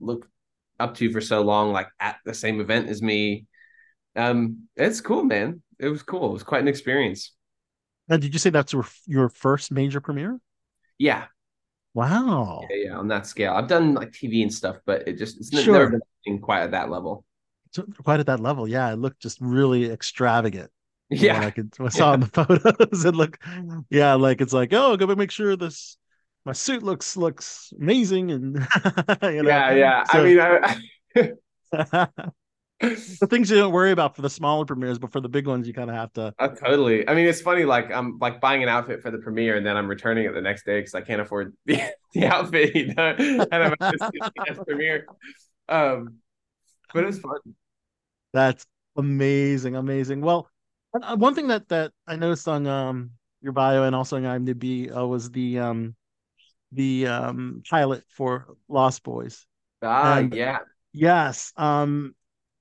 looked 0.00 0.28
up 0.78 0.94
to 0.96 1.10
for 1.12 1.20
so 1.20 1.42
long, 1.42 1.72
like 1.72 1.88
at 2.00 2.18
the 2.24 2.34
same 2.34 2.60
event 2.60 2.88
as 2.88 3.02
me. 3.02 3.46
Um, 4.16 4.68
it's 4.76 5.00
cool, 5.00 5.24
man. 5.24 5.62
It 5.78 5.88
was 5.88 6.02
cool. 6.02 6.30
It 6.30 6.32
was 6.34 6.42
quite 6.42 6.62
an 6.62 6.68
experience. 6.68 7.34
And 8.08 8.22
did 8.22 8.32
you 8.32 8.38
say 8.38 8.50
that's 8.50 8.72
your 8.72 8.86
your 9.06 9.28
first 9.28 9.70
major 9.70 10.00
premiere? 10.00 10.40
Yeah, 10.98 11.26
Wow. 11.94 12.66
yeah, 12.70 12.76
yeah. 12.90 12.96
On 12.96 13.08
that 13.08 13.26
scale, 13.26 13.52
I've 13.54 13.68
done 13.68 13.94
like 13.94 14.12
TV 14.12 14.42
and 14.42 14.52
stuff, 14.52 14.78
but 14.86 15.06
it 15.08 15.14
just 15.18 15.38
it's 15.38 15.50
Sure. 15.52 15.74
never 15.74 16.00
been 16.24 16.38
quite 16.40 16.62
at 16.62 16.70
that 16.72 16.90
level. 16.90 17.24
So 17.72 17.84
quite 18.02 18.20
at 18.20 18.26
that 18.26 18.40
level. 18.40 18.66
Yeah, 18.68 18.92
it 18.92 18.96
looked 18.98 19.20
just 19.20 19.38
really 19.40 19.90
extravagant. 19.90 20.70
Yeah. 21.10 21.40
Like 21.40 21.58
it, 21.58 21.66
I 21.80 21.88
saw 21.88 22.14
in 22.14 22.20
the 22.20 22.26
photos. 22.26 23.04
It 23.04 23.14
looked 23.14 23.42
yeah, 23.90 24.14
like 24.14 24.40
it's 24.40 24.52
like, 24.52 24.72
oh, 24.72 24.96
gotta 24.96 25.16
make 25.16 25.30
sure 25.30 25.56
this 25.56 25.96
my 26.44 26.52
suit 26.52 26.82
looks 26.82 27.16
looks 27.16 27.72
amazing 27.80 28.30
and 28.30 28.56
you 29.22 29.42
know. 29.42 29.48
Yeah, 29.48 29.74
yeah. 29.74 30.04
I 30.08 30.22
mean, 30.22 30.40
I, 30.40 32.08
the 32.80 33.26
things 33.28 33.50
you 33.50 33.56
don't 33.56 33.72
worry 33.72 33.90
about 33.90 34.14
for 34.14 34.22
the 34.22 34.30
smaller 34.30 34.64
premieres, 34.64 34.98
but 34.98 35.12
for 35.12 35.20
the 35.20 35.28
big 35.28 35.46
ones, 35.46 35.66
you 35.66 35.74
kind 35.74 35.90
of 35.90 35.96
have 35.96 36.12
to. 36.12 36.34
Uh, 36.38 36.48
totally. 36.48 37.08
I 37.08 37.14
mean, 37.14 37.26
it's 37.26 37.40
funny. 37.40 37.64
Like 37.64 37.90
I'm 37.90 38.18
like 38.18 38.40
buying 38.40 38.62
an 38.62 38.68
outfit 38.68 39.02
for 39.02 39.10
the 39.10 39.18
premiere, 39.18 39.56
and 39.56 39.66
then 39.66 39.76
I'm 39.76 39.88
returning 39.88 40.26
it 40.26 40.32
the 40.32 40.40
next 40.40 40.64
day 40.64 40.78
because 40.80 40.94
I 40.94 41.00
can't 41.00 41.20
afford 41.20 41.54
the, 41.66 41.82
the 42.14 42.26
outfit. 42.26 42.74
You 42.74 42.94
know, 42.94 43.14
and 43.18 43.48
I'm 43.52 43.72
at 43.72 43.78
the 43.78 44.20
CBS 44.46 44.66
premiere. 44.66 45.06
Um, 45.68 46.18
but 46.94 47.02
it 47.02 47.06
was 47.06 47.18
fun. 47.18 47.38
That's 48.32 48.66
amazing, 48.96 49.76
amazing. 49.76 50.20
Well, 50.20 50.48
uh, 50.94 51.16
one 51.16 51.34
thing 51.34 51.48
that 51.48 51.68
that 51.68 51.92
I 52.06 52.16
noticed 52.16 52.48
on 52.48 52.66
um 52.66 53.10
your 53.40 53.52
bio 53.52 53.84
and 53.84 53.94
also 53.94 54.16
on 54.16 54.22
IMDb 54.22 54.94
uh, 54.94 55.06
was 55.06 55.30
the 55.30 55.58
um 55.58 55.94
the 56.72 57.06
um 57.06 57.62
pilot 57.68 58.04
for 58.08 58.46
Lost 58.68 59.02
Boys. 59.02 59.46
Ah, 59.82 60.18
And- 60.18 60.34
yeah. 60.34 60.58
Yes. 60.92 61.52
Um, 61.56 62.14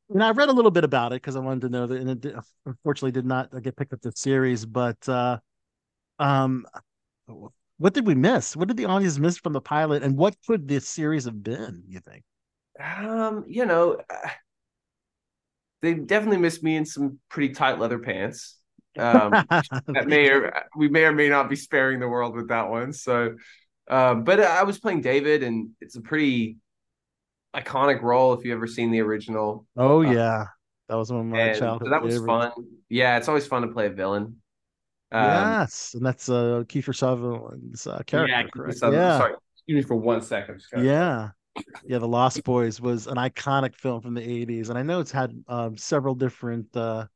and 0.09 0.22
I 0.23 0.31
read 0.31 0.49
a 0.49 0.53
little 0.53 0.69
bit 0.72 0.83
about 0.83 1.11
it 1.14 1.15
because 1.22 1.35
I 1.35 1.39
wanted 1.39 1.61
to 1.61 1.69
know 1.69 1.88
that, 1.88 1.99
and 1.99 2.09
it 2.09 2.22
did- 2.22 2.35
unfortunately 2.65 3.11
did 3.11 3.25
not 3.25 3.49
get 3.64 3.75
picked 3.75 3.93
up 3.93 4.01
the 4.01 4.11
series. 4.15 4.65
But 4.65 4.97
uh, 5.09 5.39
um, 6.19 6.65
what 7.77 7.93
did 7.93 8.06
we 8.06 8.15
miss? 8.15 8.56
What 8.56 8.67
did 8.67 8.77
the 8.77 8.85
audience 8.85 9.17
miss 9.17 9.38
from 9.38 9.53
the 9.53 9.61
pilot, 9.61 10.03
and 10.03 10.17
what 10.17 10.35
could 10.45 10.67
this 10.67 10.88
series 10.88 11.25
have 11.25 11.41
been? 11.41 11.83
You 11.88 11.99
think? 12.01 12.23
Um, 12.80 13.45
you 13.47 13.65
know, 13.65 13.99
uh, 14.09 14.30
they 15.81 15.93
definitely 15.93 16.38
missed 16.38 16.64
me 16.64 16.75
in 16.75 16.85
some 16.85 17.19
pretty 17.30 17.53
tight 17.53 17.80
leather 17.80 17.99
pants. 17.99 18.57
Um, 18.97 19.31
that 19.88 20.07
may 20.07 20.30
or 20.30 20.53
we 20.75 20.89
may 20.89 21.03
or 21.06 21.11
may 21.11 21.30
not 21.30 21.49
be 21.49 21.56
sparing 21.56 21.99
the 21.99 22.07
world 22.07 22.35
with 22.35 22.49
that 22.49 22.69
one. 22.69 22.93
So, 22.93 23.35
um, 23.89 24.23
but 24.23 24.39
I 24.39 24.64
was 24.64 24.80
playing 24.80 25.01
David, 25.01 25.43
and 25.43 25.69
it's 25.81 25.95
a 25.95 26.01
pretty 26.01 26.57
iconic 27.56 28.01
role 28.01 28.33
if 28.33 28.43
you 28.45 28.53
ever 28.53 28.67
seen 28.67 28.91
the 28.91 29.01
original. 29.01 29.65
Oh 29.75 30.01
yeah, 30.01 30.45
that 30.89 30.95
was 30.95 31.11
one 31.11 31.22
of 31.22 31.27
my 31.27 31.39
And 31.39 31.56
so 31.56 31.59
childhood. 31.61 31.91
that 31.91 32.01
was 32.01 32.17
fun. 32.19 32.51
Yeah, 32.89 33.17
it's 33.17 33.27
always 33.27 33.45
fun 33.47 33.61
to 33.64 33.67
play 33.69 33.88
a 33.88 33.91
villain. 33.91 34.41
Um, 35.11 35.23
yes, 35.23 35.93
and 35.93 36.06
that's 36.06 36.27
uh 36.30 36.64
Kiefer 36.67 36.95
Sutherland's 36.95 37.88
uh, 37.88 38.01
character, 38.06 38.65
yeah? 38.67 38.73
Sutherland. 38.73 38.93
Yeah, 38.93 39.17
Sorry, 39.17 39.33
excuse 39.56 39.75
me 39.75 39.88
for 39.88 39.95
one 39.95 40.22
second. 40.22 40.56
I'm 40.56 40.59
just 40.59 40.72
gonna- 40.72 40.85
yeah, 40.85 41.30
yeah. 41.85 41.99
The 41.99 42.07
Lost 42.07 42.43
Boys 42.43 42.81
was 42.81 43.07
an 43.07 43.15
iconic 43.17 43.75
film 43.75 44.01
from 44.01 44.13
the 44.13 44.21
'80s, 44.21 44.69
and 44.69 44.77
I 44.77 44.83
know 44.83 44.99
it's 44.99 45.11
had 45.11 45.33
um, 45.47 45.77
several 45.77 46.15
different 46.15 46.75
uh, 46.75 47.07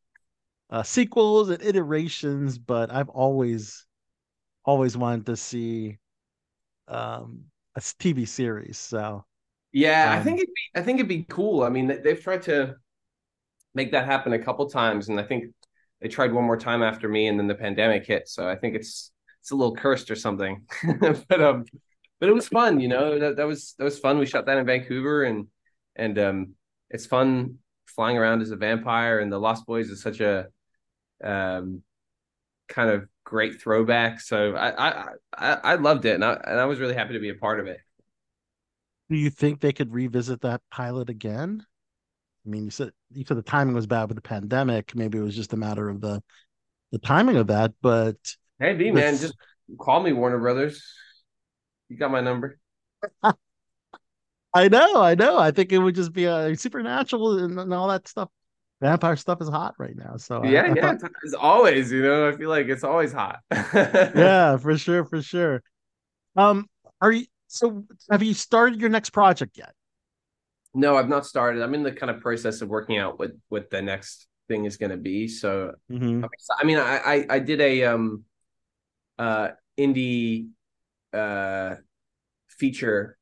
uh, 0.70 0.84
sequels 0.84 1.50
and 1.50 1.64
iterations, 1.64 2.58
but 2.60 2.92
I've 2.94 3.10
always, 3.10 3.86
always 4.66 4.98
wanted 4.98 5.28
to 5.28 5.38
see 5.38 6.00
um, 6.88 7.46
a 7.76 7.82
TV 8.00 8.26
series. 8.26 8.78
So 8.80 9.26
Yeah, 9.74 10.10
I 10.12 10.20
Um, 10.20 10.24
think 10.24 10.40
it'd 10.40 10.54
be, 10.54 10.80
I 10.80 10.84
think 10.84 11.00
it'd 11.00 11.08
be 11.10 11.24
cool. 11.24 11.64
I 11.64 11.70
mean, 11.70 11.88
they've 12.04 12.22
tried 12.22 12.42
to 12.44 12.76
make 13.74 13.92
that 13.92 14.06
happen 14.06 14.34
a 14.34 14.40
couple 14.44 14.70
times, 14.70 15.10
and 15.10 15.20
I 15.20 15.24
think 15.24 15.54
they 16.02 16.08
tried 16.10 16.34
one 16.34 16.46
more 16.46 16.58
time 16.58 16.84
after 16.84 17.08
me, 17.10 17.28
and 17.28 17.40
then 17.40 17.48
the 17.48 17.56
pandemic 17.56 18.06
hit. 18.06 18.28
So 18.30 18.48
I 18.50 18.56
think 18.56 18.76
it's 18.76 19.12
it's 19.42 19.52
a 19.52 19.56
little 19.56 19.76
cursed 19.76 20.12
or 20.12 20.16
something. 20.16 20.66
but 21.30 21.42
um, 21.42 21.66
but 22.22 22.30
it 22.30 22.34
was 22.34 22.48
fun. 22.48 22.80
You 22.80 22.88
know, 22.88 23.20
that 23.20 23.38
that 23.38 23.48
was 23.48 23.76
that 23.80 23.84
was 23.84 24.00
fun. 24.00 24.20
We 24.20 24.28
shot 24.28 24.46
that 24.46 24.58
in 24.60 24.66
Vancouver, 24.66 25.24
and 25.26 25.48
and 25.98 26.18
um, 26.20 26.54
it's 26.90 27.08
fun 27.08 27.58
flying 27.88 28.18
around 28.18 28.42
as 28.42 28.52
a 28.52 28.56
vampire. 28.56 29.20
And 29.20 29.32
the 29.32 29.40
Lost 29.40 29.66
Boys 29.66 29.90
is 29.90 30.02
such 30.02 30.22
a 30.22 30.48
um 31.24 31.84
kind 32.70 32.92
of 32.92 33.08
great 33.26 33.62
throwback. 33.62 34.22
So 34.22 34.56
I 34.56 34.90
I 34.90 35.06
I, 35.38 35.54
I 35.64 35.76
loved 35.76 36.06
it, 36.06 36.16
and 36.16 36.24
I 36.24 36.34
and 36.46 36.60
I 36.60 36.66
was 36.66 36.80
really 36.80 36.96
happy 36.96 37.14
to 37.14 37.20
be 37.20 37.30
a 37.30 37.36
part 37.36 37.60
of 37.60 37.68
it. 37.68 37.80
do 39.10 39.18
you 39.18 39.30
think 39.30 39.60
they 39.60 39.74
could 39.74 39.94
revisit 39.94 40.42
that 40.42 40.62
pilot 40.72 41.10
again? 41.10 41.66
I 42.46 42.50
mean, 42.50 42.66
you 42.66 42.72
said 42.72 42.92
you 43.12 43.26
said 43.26 43.38
the 43.38 43.42
timing 43.44 43.76
was 43.76 43.88
bad 43.88 44.08
with 44.08 44.16
the 44.16 44.22
pandemic. 44.22 44.96
Maybe 44.96 45.18
it 45.18 45.22
was 45.22 45.36
just 45.36 45.54
a 45.54 45.58
matter 45.58 45.90
of 45.90 46.02
the 46.02 46.24
the 46.92 47.00
timing 47.00 47.36
of 47.38 47.48
that, 47.48 47.74
but 47.82 48.18
Hey, 48.60 48.74
B 48.74 48.92
man, 48.92 49.18
just 49.18 49.36
call 49.80 50.02
me 50.02 50.14
Warner 50.14 50.40
Brothers. 50.40 50.84
You 51.92 51.98
got 51.98 52.10
my 52.10 52.22
number. 52.22 52.58
I 54.54 54.70
know, 54.70 55.02
I 55.02 55.14
know. 55.16 55.38
I 55.38 55.52
think 55.52 55.74
it 55.74 55.78
would 55.78 55.94
just 55.96 56.14
be 56.14 56.24
a 56.24 56.56
supernatural 56.56 57.38
and, 57.40 57.60
and 57.60 57.74
all 57.74 57.90
that 57.90 58.08
stuff. 58.08 58.30
Vampire 58.82 59.18
stuff 59.18 59.42
is 59.42 59.50
hot 59.50 59.76
right 59.78 59.96
now. 59.96 60.16
So 60.16 60.42
yeah, 60.46 60.62
I 60.64 60.74
yeah. 60.74 60.96
thought- 60.98 61.12
It's 61.24 61.34
always, 61.34 61.92
you 61.92 62.02
know, 62.02 62.30
I 62.30 62.32
feel 62.32 62.48
like 62.50 62.68
it's 62.68 62.86
always 62.86 63.12
hot. 63.12 63.40
yeah, 63.52 64.56
for 64.56 64.78
sure, 64.78 65.04
for 65.04 65.22
sure. 65.22 65.62
Um, 66.38 66.68
are 67.02 67.12
you 67.12 67.26
so 67.48 67.84
have 68.10 68.24
you 68.24 68.34
started 68.34 68.80
your 68.80 68.90
next 68.90 69.10
project 69.10 69.58
yet? 69.58 69.74
No, 70.74 70.96
I've 70.96 71.10
not 71.10 71.26
started. 71.26 71.62
I'm 71.62 71.74
in 71.74 71.84
the 71.84 71.92
kind 71.92 72.10
of 72.10 72.22
process 72.22 72.62
of 72.62 72.70
working 72.70 72.98
out 73.00 73.20
what 73.20 73.32
what 73.50 73.70
the 73.70 73.82
next 73.82 74.28
thing 74.48 74.64
is 74.64 74.78
going 74.78 74.92
to 74.92 74.98
be. 74.98 75.28
So, 75.28 75.74
Mhm. 75.92 76.24
I'm 76.24 76.30
I 76.58 76.64
mean, 76.64 76.78
I, 76.78 76.98
I 77.00 77.26
I 77.30 77.40
did 77.40 77.60
a 77.60 77.84
um 77.84 78.24
uh 79.20 79.50
indie 79.78 80.48
uh 81.14 81.76
feature 82.50 83.18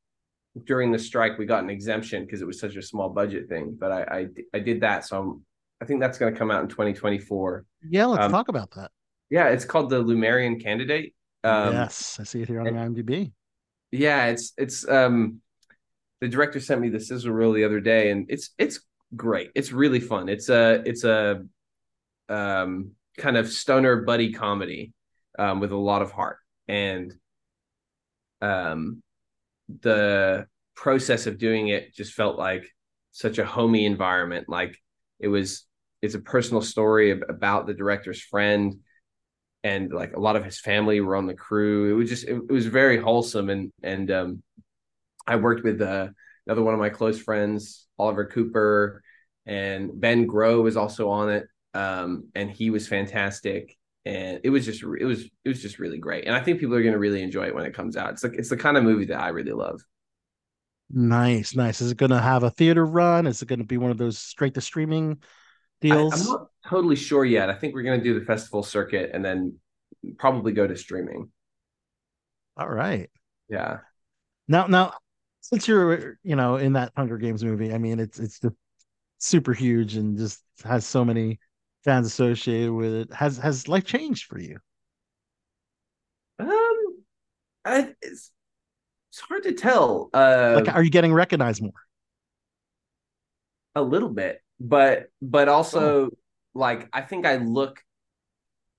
during 0.65 0.91
the 0.91 0.99
strike. 0.99 1.37
We 1.37 1.45
got 1.45 1.63
an 1.63 1.69
exemption 1.69 2.25
because 2.25 2.41
it 2.41 2.47
was 2.47 2.59
such 2.59 2.75
a 2.75 2.81
small 2.81 3.09
budget 3.09 3.47
thing, 3.49 3.77
but 3.79 3.91
I 3.91 4.01
I, 4.03 4.27
I 4.55 4.59
did 4.59 4.81
that. 4.81 5.05
So 5.05 5.21
I'm, 5.21 5.45
I 5.81 5.85
think 5.85 6.01
that's 6.01 6.17
going 6.17 6.33
to 6.33 6.37
come 6.37 6.51
out 6.51 6.61
in 6.63 6.69
2024. 6.69 7.65
Yeah, 7.89 8.05
let's 8.05 8.25
Um, 8.25 8.31
talk 8.31 8.49
about 8.49 8.71
that. 8.71 8.91
Yeah, 9.29 9.47
it's 9.49 9.63
called 9.65 9.89
the 9.89 10.03
Lumerian 10.03 10.61
Candidate. 10.61 11.13
Um, 11.43 11.73
yes, 11.73 12.17
I 12.19 12.23
see 12.23 12.41
it 12.41 12.47
here 12.49 12.61
on 12.61 12.67
IMDb. 12.67 13.31
Yeah, 13.91 14.25
it's 14.27 14.53
it's 14.57 14.87
um 14.87 15.41
the 16.21 16.27
director 16.27 16.59
sent 16.59 16.81
me 16.81 16.89
the 16.89 16.99
sizzle 16.99 17.31
reel 17.31 17.53
the 17.53 17.63
other 17.63 17.79
day 17.79 18.11
and 18.11 18.25
it's 18.29 18.49
it's 18.57 18.81
great. 19.15 19.51
It's 19.55 19.71
really 19.71 19.99
fun. 19.99 20.29
It's 20.29 20.49
a 20.49 20.83
it's 20.85 21.03
a 21.05 21.45
um 22.27 22.91
kind 23.17 23.37
of 23.37 23.49
stoner 23.49 24.01
buddy 24.03 24.31
comedy 24.33 24.93
um 25.37 25.59
with 25.59 25.71
a 25.71 25.77
lot 25.77 26.01
of 26.01 26.11
heart 26.11 26.37
and 26.67 27.13
um 28.41 29.01
the 29.81 30.45
process 30.75 31.27
of 31.27 31.37
doing 31.37 31.67
it 31.67 31.93
just 31.93 32.13
felt 32.13 32.37
like 32.37 32.65
such 33.11 33.37
a 33.37 33.45
homey 33.45 33.85
environment 33.85 34.47
like 34.47 34.77
it 35.19 35.27
was 35.27 35.65
it's 36.01 36.15
a 36.15 36.19
personal 36.19 36.61
story 36.61 37.11
about 37.11 37.67
the 37.67 37.73
director's 37.73 38.21
friend 38.21 38.75
and 39.63 39.91
like 39.91 40.15
a 40.15 40.19
lot 40.19 40.35
of 40.35 40.45
his 40.45 40.59
family 40.59 41.01
were 41.01 41.15
on 41.15 41.27
the 41.27 41.33
crew. 41.33 41.91
It 41.91 41.97
was 41.97 42.09
just 42.09 42.23
it, 42.25 42.35
it 42.35 42.51
was 42.51 42.65
very 42.65 42.97
wholesome 42.97 43.49
and 43.49 43.71
and 43.83 44.09
um 44.11 44.43
I 45.27 45.35
worked 45.35 45.63
with 45.63 45.81
uh, 45.81 46.07
another 46.47 46.63
one 46.63 46.73
of 46.73 46.79
my 46.79 46.89
close 46.89 47.19
friends, 47.21 47.87
Oliver 47.99 48.25
Cooper, 48.25 49.03
and 49.45 49.91
Ben 49.99 50.25
Grow 50.25 50.61
was 50.61 50.77
also 50.77 51.09
on 51.09 51.29
it. 51.29 51.47
Um 51.73 52.29
and 52.35 52.49
he 52.49 52.69
was 52.69 52.87
fantastic 52.87 53.77
and 54.09 54.41
it 54.43 54.49
was 54.49 54.65
just 54.65 54.81
it 54.81 55.05
was 55.05 55.25
it 55.45 55.49
was 55.49 55.61
just 55.61 55.77
really 55.77 55.99
great. 55.99 56.25
And 56.25 56.35
I 56.35 56.41
think 56.41 56.59
people 56.59 56.75
are 56.75 56.81
going 56.81 56.93
to 56.93 56.99
really 56.99 57.21
enjoy 57.21 57.45
it 57.45 57.53
when 57.53 57.65
it 57.65 57.75
comes 57.75 57.95
out. 57.95 58.11
It's 58.11 58.23
like 58.23 58.33
it's 58.33 58.49
the 58.49 58.57
kind 58.57 58.75
of 58.75 58.83
movie 58.83 59.05
that 59.05 59.21
I 59.21 59.29
really 59.29 59.51
love. 59.51 59.81
Nice, 60.89 61.55
nice. 61.55 61.79
Is 61.79 61.91
it 61.91 61.97
going 61.97 62.09
to 62.09 62.19
have 62.19 62.41
a 62.41 62.49
theater 62.49 62.83
run? 62.83 63.27
Is 63.27 63.43
it 63.43 63.47
going 63.47 63.59
to 63.59 63.65
be 63.65 63.77
one 63.77 63.91
of 63.91 63.99
those 63.99 64.17
straight 64.17 64.55
to 64.55 64.61
streaming 64.61 65.19
I, 65.21 65.25
deals? 65.81 66.25
I'm 66.25 66.33
not 66.33 66.47
totally 66.67 66.95
sure 66.95 67.23
yet. 67.23 67.51
I 67.51 67.53
think 67.53 67.75
we're 67.75 67.83
going 67.83 67.99
to 67.99 68.03
do 68.03 68.19
the 68.19 68.25
festival 68.25 68.63
circuit 68.63 69.11
and 69.13 69.23
then 69.23 69.59
probably 70.17 70.53
go 70.53 70.65
to 70.65 70.75
streaming. 70.75 71.29
All 72.57 72.67
right. 72.67 73.11
Yeah. 73.47 73.77
Now, 74.47 74.65
now, 74.65 74.93
since 75.41 75.67
you're, 75.67 76.17
you 76.23 76.35
know, 76.35 76.55
in 76.55 76.73
that 76.73 76.91
Hunger 76.97 77.19
Games 77.19 77.43
movie, 77.43 77.71
I 77.71 77.77
mean, 77.77 77.99
it's 77.99 78.17
it's 78.17 78.39
just 78.39 78.55
super 79.19 79.53
huge 79.53 79.95
and 79.95 80.17
just 80.17 80.43
has 80.63 80.87
so 80.87 81.05
many 81.05 81.37
fans 81.83 82.07
associated 82.07 82.71
with 82.71 82.93
it. 82.93 83.13
Has 83.13 83.37
has 83.37 83.67
life 83.67 83.85
changed 83.85 84.25
for 84.25 84.39
you? 84.39 84.57
Um, 86.39 87.03
I, 87.65 87.93
it's 88.01 88.31
it's 89.11 89.19
hard 89.21 89.43
to 89.43 89.53
tell. 89.53 90.09
Uh, 90.13 90.61
Like, 90.63 90.73
are 90.73 90.83
you 90.83 90.91
getting 90.91 91.13
recognized 91.13 91.61
more? 91.61 91.73
a 93.75 93.81
little 93.81 94.09
bit, 94.09 94.41
but 94.59 95.07
but 95.21 95.47
also 95.47 96.09
like 96.53 96.89
I 96.91 97.01
think 97.01 97.25
I 97.25 97.37
look 97.37 97.81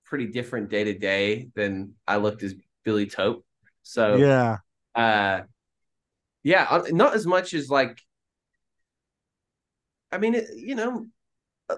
pretty 0.05 0.27
different 0.27 0.69
day 0.69 0.83
to 0.83 0.93
day 0.97 1.49
than 1.55 1.93
I 2.07 2.17
looked 2.17 2.43
as 2.43 2.55
Billy 2.83 3.07
Taupe. 3.07 3.45
So 3.83 4.17
yeah, 4.17 4.57
uh, 4.95 5.41
yeah, 6.43 6.67
uh, 6.69 6.83
not 6.91 7.15
as 7.15 7.25
much 7.25 7.53
as 7.53 7.69
like. 7.69 7.99
I 10.11 10.17
mean, 10.17 10.35
it, 10.35 10.45
you 10.55 10.75
know, 10.75 11.07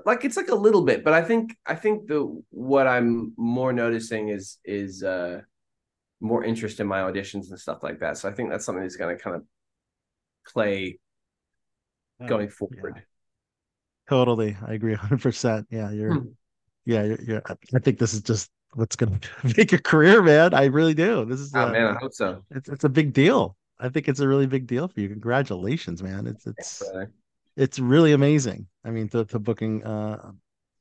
like 0.06 0.26
it's 0.26 0.38
like 0.38 0.50
a 0.50 0.56
little 0.56 0.84
bit, 0.84 1.04
but 1.04 1.14
I 1.14 1.22
think 1.22 1.56
I 1.66 1.76
think 1.76 2.08
the 2.08 2.42
what 2.50 2.88
I'm 2.88 3.34
more 3.38 3.74
noticing 3.74 4.30
is 4.30 4.58
is 4.66 5.04
uh 5.04 5.42
more 6.20 6.44
interest 6.44 6.80
in 6.80 6.88
my 6.88 7.00
auditions 7.00 7.50
and 7.50 7.60
stuff 7.60 7.84
like 7.84 8.00
that. 8.00 8.18
So 8.18 8.30
I 8.30 8.32
think 8.32 8.50
that's 8.50 8.66
something 8.66 8.82
that's 8.82 8.96
going 8.96 9.16
to 9.16 9.22
kind 9.22 9.36
of 9.36 9.44
play 10.48 11.00
going 12.28 12.50
forward. 12.50 13.04
totally. 14.10 14.58
I 14.66 14.74
agree, 14.74 14.94
hundred 14.96 15.22
percent. 15.22 15.68
Yeah, 15.70 15.92
you're. 15.92 16.16
Hmm. 16.16 16.28
Yeah, 16.86 17.04
you're, 17.04 17.22
you're. 17.22 17.42
I 17.74 17.80
think 17.80 17.98
this 17.98 18.14
is 18.14 18.22
just 18.22 18.52
what's 18.74 18.96
going 18.96 19.20
to 19.42 19.54
make 19.58 19.72
your 19.72 19.82
career, 19.82 20.22
man. 20.22 20.54
I 20.54 20.66
really 20.66 20.94
do. 20.94 21.26
This 21.26 21.40
is. 21.40 21.52
Oh 21.56 21.68
uh, 21.68 21.72
man, 21.72 21.96
I 21.96 22.00
hope 22.00 22.14
so. 22.14 22.44
It's 22.52 22.70
it's 22.70 22.84
a 22.84 22.90
big 22.90 23.14
deal. 23.14 23.56
I 23.80 23.90
think 23.90 24.08
it's 24.08 24.20
a 24.20 24.28
really 24.28 24.48
big 24.48 24.68
deal 24.68 24.88
for 24.88 25.00
you. 25.00 25.10
Congratulations, 25.10 26.02
man. 26.02 26.28
It's 26.28 26.46
it's. 26.48 26.84
It's 27.56 27.80
really 27.80 28.14
amazing. 28.14 28.68
I 28.84 28.92
mean, 28.92 29.10
to, 29.10 29.26
to 29.26 29.40
booking 29.40 29.84
uh 29.84 30.32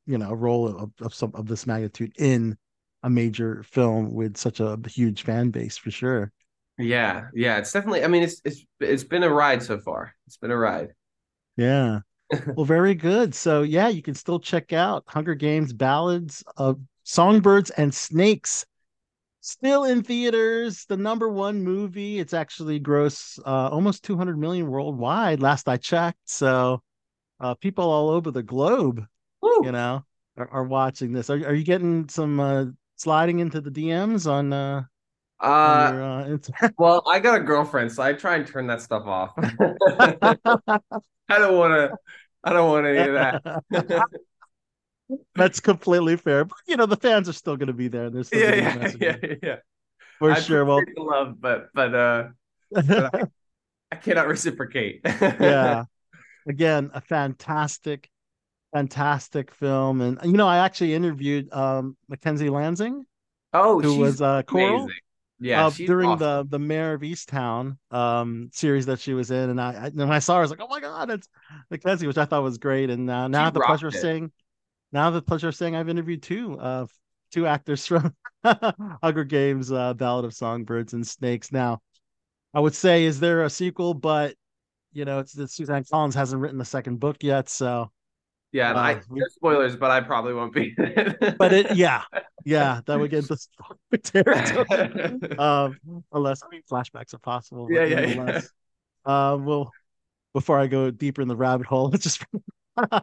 you 0.07 0.19
know 0.19 0.31
a 0.31 0.35
role 0.35 0.67
of, 0.69 0.91
of 1.01 1.15
some 1.15 1.33
of 1.35 1.47
this 1.47 1.67
magnitude 1.67 2.13
in 2.19 2.57
a 3.03 3.11
major 3.11 3.63
film 3.65 4.13
with 4.13 4.37
such 4.37 4.61
a 4.61 4.79
huge 4.87 5.23
fan 5.23 5.51
base 5.51 5.77
for 5.77 5.91
sure. 5.91 6.33
Yeah, 6.79 7.29
yeah, 7.35 7.59
it's 7.59 7.73
definitely. 7.73 8.05
I 8.05 8.09
mean, 8.09 8.23
it's 8.23 8.41
it's 8.45 8.65
it's 8.81 9.05
been 9.05 9.23
a 9.23 9.31
ride 9.31 9.63
so 9.63 9.79
far. 9.79 10.15
It's 10.27 10.37
been 10.37 10.51
a 10.51 10.57
ride. 10.57 10.89
Yeah. 11.57 12.01
well, 12.57 12.65
very 12.65 12.95
good. 12.95 13.35
So 13.35 13.63
yeah, 13.63 13.89
you 13.89 14.03
can 14.03 14.15
still 14.15 14.41
check 14.41 14.73
out 14.73 15.05
Hunger 15.07 15.35
Games 15.35 15.73
Ballads 15.73 16.43
of 16.57 16.81
Songbirds 17.05 17.71
and 17.71 17.95
Snakes. 17.95 18.65
Still 19.45 19.83
in 19.85 20.05
theaters, 20.05 20.85
the 20.87 20.97
number 20.97 21.29
one 21.29 21.65
movie. 21.65 22.21
It's 22.21 22.33
actually 22.33 22.79
gross 22.79 23.41
uh, 23.45 23.69
almost 23.71 24.05
200 24.05 24.39
million 24.39 24.69
worldwide 24.69 25.41
last 25.41 25.69
I 25.69 25.79
checked. 25.79 26.21
So 26.27 26.81
uh, 27.41 27.55
people 27.55 27.91
all 27.91 28.09
over 28.11 28.31
the 28.31 28.45
globe, 28.45 29.05
you 29.43 29.73
know, 29.73 30.05
are, 30.37 30.49
are 30.49 30.65
watching 30.65 31.13
this. 31.13 31.29
Are, 31.29 31.35
are 31.45 31.55
you 31.55 31.65
getting 31.65 32.09
some 32.09 32.39
uh, 32.39 32.67
sliding 32.95 33.41
into 33.41 33.61
the 33.61 33.71
DMs 33.71 34.31
on 34.31 34.53
uh, 34.53 34.85
Uh, 35.41 35.91
your, 35.93 36.03
uh, 36.05 36.69
well, 36.79 37.03
I 37.11 37.19
got 37.19 37.41
a 37.41 37.43
girlfriend, 37.43 37.91
so 37.91 38.05
I 38.05 38.13
try 38.13 38.37
and 38.37 38.47
turn 38.47 38.69
that 38.69 38.81
stuff 38.81 39.07
off. 39.07 39.33
I 39.39 40.39
don't 41.29 41.59
want 41.59 41.73
to. 41.73 41.97
I 42.45 42.53
don't 42.53 42.71
want 42.71 42.87
any 42.87 43.09
of 43.09 43.15
that. 43.15 43.43
That's 45.35 45.61
completely 45.61 46.17
fair. 46.17 46.45
But 46.45 46.59
you 46.67 46.77
know, 46.77 46.87
the 46.87 46.97
fans 46.97 47.29
are 47.29 47.33
still 47.33 47.57
going 47.57 47.69
to 47.69 47.73
be 47.73 47.89
there. 47.89 48.07
and 48.07 48.15
They're 48.15 48.25
still 48.25 48.43
yeah, 48.43 48.55
gonna 48.55 48.57
be 48.57 48.71
yeah, 49.01 49.17
messaging. 49.19 49.19
yeah, 49.23 49.35
yeah. 49.43 49.57
For 50.19 50.35
I 50.35 50.37
sure. 50.37 50.65
Well, 50.65 50.81
love, 50.99 51.41
but 51.41 51.71
but 51.75 51.95
uh, 51.95 52.29
but 52.95 53.15
I, 53.15 53.25
I 53.93 53.97
cannot 53.97 54.29
reciprocate. 54.29 55.03
yeah. 55.39 55.85
Again, 56.49 56.91
a 56.95 57.01
fantastic, 57.01 58.11
fantastic 58.75 59.53
film. 59.55 60.01
And 60.03 60.19
you 60.25 60.33
know, 60.35 60.49
I 60.49 60.59
actually 60.59 60.95
interviewed 60.95 61.53
um 61.53 61.97
Mackenzie 62.09 62.51
Lansing, 62.51 63.07
Oh, 63.53 63.81
who 63.81 63.95
was 63.97 64.21
uh 64.23 64.43
Coral. 64.45 64.85
amazing. 64.85 65.01
Yeah, 65.41 65.67
uh, 65.67 65.71
during 65.71 66.11
awesome. 66.11 66.19
the 66.19 66.47
the 66.49 66.59
Mare 66.61 66.95
of 66.95 67.03
Easttown 67.03 67.79
um 67.93 68.51
series 68.53 68.87
that 68.87 69.01
she 69.01 69.15
was 69.15 69.31
in, 69.33 69.51
and 69.51 69.61
I, 69.61 69.87
I 69.87 69.91
when 69.91 70.13
I 70.13 70.21
saw 70.21 70.35
her, 70.37 70.41
I 70.41 70.43
was 70.43 70.51
like, 70.53 70.61
oh 70.63 70.69
my 70.69 70.81
god, 70.81 71.11
it's 71.11 71.29
Mackenzie, 71.71 72.07
which 72.09 72.19
I 72.19 72.27
thought 72.27 72.43
was 72.45 72.59
great. 72.59 72.91
And 72.91 73.11
uh, 73.11 73.29
now 73.29 73.43
I 73.43 73.45
have 73.47 73.55
the 73.55 73.61
pleasure 73.61 73.89
of 73.89 73.95
it. 73.95 73.97
saying, 73.97 74.33
now 74.93 75.03
I 75.03 75.05
have 75.07 75.15
the 75.15 75.23
pleasure 75.23 75.49
of 75.49 75.55
saying 75.57 75.77
I've 75.77 75.89
interviewed 75.89 76.23
two 76.23 76.59
uh 76.59 76.87
two 77.33 77.47
actors 77.47 77.87
from 77.87 78.15
Hunger 79.03 79.25
Games, 79.25 79.73
uh, 79.73 79.95
Ballad 79.95 80.25
of 80.27 80.35
Songbirds 80.35 80.93
and 80.93 81.07
Snakes. 81.07 81.51
Now, 81.53 81.81
I 82.55 82.61
would 82.61 82.75
say, 82.75 83.05
is 83.05 83.21
there 83.21 83.45
a 83.45 83.51
sequel? 83.51 83.95
But 83.95 84.37
you 84.93 85.05
know, 85.05 85.21
it's 85.21 85.33
that 85.35 85.51
Suzanne 85.51 85.85
Collins 85.91 86.15
hasn't 86.15 86.43
written 86.43 86.59
the 86.59 86.65
second 86.65 87.01
book 87.01 87.19
yet, 87.23 87.49
so 87.49 87.91
Yeah, 88.53 88.73
I 88.75 88.95
uh, 88.95 89.01
we- 89.09 89.21
no 89.21 89.27
spoilers, 89.29 89.77
but 89.77 89.91
I 89.91 90.01
probably 90.01 90.35
won't 90.35 90.53
be. 90.55 90.75
but 91.39 91.53
it 91.53 91.71
yeah 91.71 92.03
yeah 92.45 92.81
that 92.87 92.99
would 92.99 93.11
get 93.11 93.25
spoiler 93.25 93.79
territory 94.03 95.21
um 95.39 95.81
unless 96.13 96.43
I 96.43 96.49
mean 96.51 96.63
flashbacks 96.71 97.15
are 97.15 97.19
possible 97.19 97.69
Yeah, 97.71 97.85
yeah, 97.85 98.01
yeah. 98.03 98.41
um 99.05 99.45
well 99.45 99.73
before 100.35 100.59
i 100.59 100.67
go 100.67 100.91
deeper 100.91 101.23
in 101.23 101.29
the 101.29 101.37
rabbit 101.37 101.67
hole 101.67 101.91
let's 101.91 102.05
just 102.05 102.25
I 102.77 103.03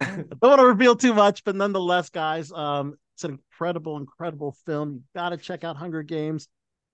don't 0.00 0.40
want 0.42 0.60
to 0.60 0.66
reveal 0.66 0.96
too 0.96 1.14
much 1.14 1.44
but 1.44 1.54
nonetheless 1.54 2.10
guys 2.10 2.50
um 2.52 2.94
it's 3.14 3.24
an 3.24 3.32
incredible 3.32 3.98
incredible 3.98 4.56
film. 4.64 4.92
You 4.94 5.02
gotta 5.14 5.36
check 5.36 5.62
out 5.62 5.76
hunger 5.76 6.02
games. 6.02 6.48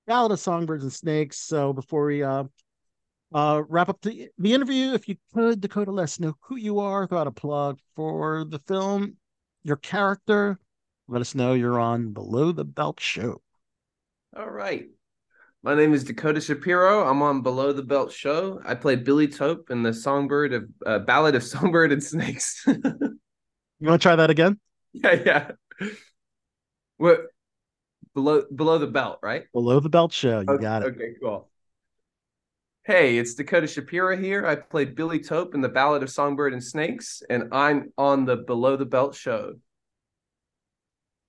Ballad 0.08 0.32
of 0.32 0.40
songbirds 0.40 0.82
and 0.82 0.92
snakes 0.92 1.38
so 1.38 1.72
before 1.72 2.06
we 2.06 2.22
uh 2.22 2.44
uh 3.32 3.62
wrap 3.68 3.88
up 3.88 4.00
the, 4.02 4.28
the 4.38 4.52
interview 4.52 4.92
if 4.92 5.08
you 5.08 5.16
could 5.34 5.60
dakota 5.60 5.90
let 5.90 6.04
us 6.04 6.20
know 6.20 6.34
who 6.42 6.56
you 6.56 6.78
are 6.78 7.06
throw 7.06 7.18
out 7.18 7.26
a 7.26 7.32
plug 7.32 7.78
for 7.96 8.44
the 8.44 8.60
film 8.60 9.16
your 9.64 9.76
character 9.76 10.58
let 11.08 11.20
us 11.20 11.34
know 11.34 11.54
you're 11.54 11.78
on 11.78 12.12
below 12.12 12.50
the 12.50 12.64
belt 12.64 12.98
show. 12.98 13.40
All 14.36 14.50
right. 14.50 14.86
My 15.66 15.74
name 15.74 15.92
is 15.94 16.04
Dakota 16.04 16.40
Shapiro. 16.40 17.04
I'm 17.10 17.22
on 17.22 17.42
Below 17.42 17.72
the 17.72 17.82
Belt 17.82 18.12
Show. 18.12 18.60
I 18.64 18.76
play 18.76 18.94
Billy 18.94 19.26
Taupe 19.26 19.68
in 19.68 19.82
the 19.82 19.92
Songbird 19.92 20.52
of 20.52 20.68
uh, 20.86 21.00
Ballad 21.00 21.34
of 21.34 21.42
Songbird 21.42 21.90
and 21.90 22.00
Snakes. 22.00 22.62
you 22.68 22.78
want 23.80 24.00
to 24.00 24.08
try 24.08 24.14
that 24.14 24.30
again 24.30 24.60
yeah, 24.92 25.12
yeah. 25.24 25.50
What 26.98 27.22
below 28.14 28.44
below 28.54 28.78
the 28.78 28.86
belt, 28.86 29.18
right? 29.24 29.46
below 29.52 29.80
the 29.80 29.88
belt 29.88 30.12
show 30.12 30.38
you 30.38 30.46
Okay, 30.48 30.62
got 30.62 30.82
it 30.82 30.94
Okay, 30.94 31.14
cool. 31.20 31.50
Hey, 32.84 33.18
it's 33.18 33.34
Dakota 33.34 33.66
Shapiro 33.66 34.16
here. 34.16 34.46
I 34.46 34.54
played 34.54 34.94
Billy 34.94 35.18
Taupe 35.18 35.56
in 35.56 35.62
the 35.62 35.68
Ballad 35.68 36.04
of 36.04 36.10
Songbird 36.10 36.52
and 36.52 36.62
Snakes, 36.62 37.24
and 37.28 37.48
I'm 37.50 37.92
on 37.98 38.24
the 38.24 38.36
Below 38.36 38.76
the 38.76 38.86
Belt 38.86 39.16
Show. 39.16 39.54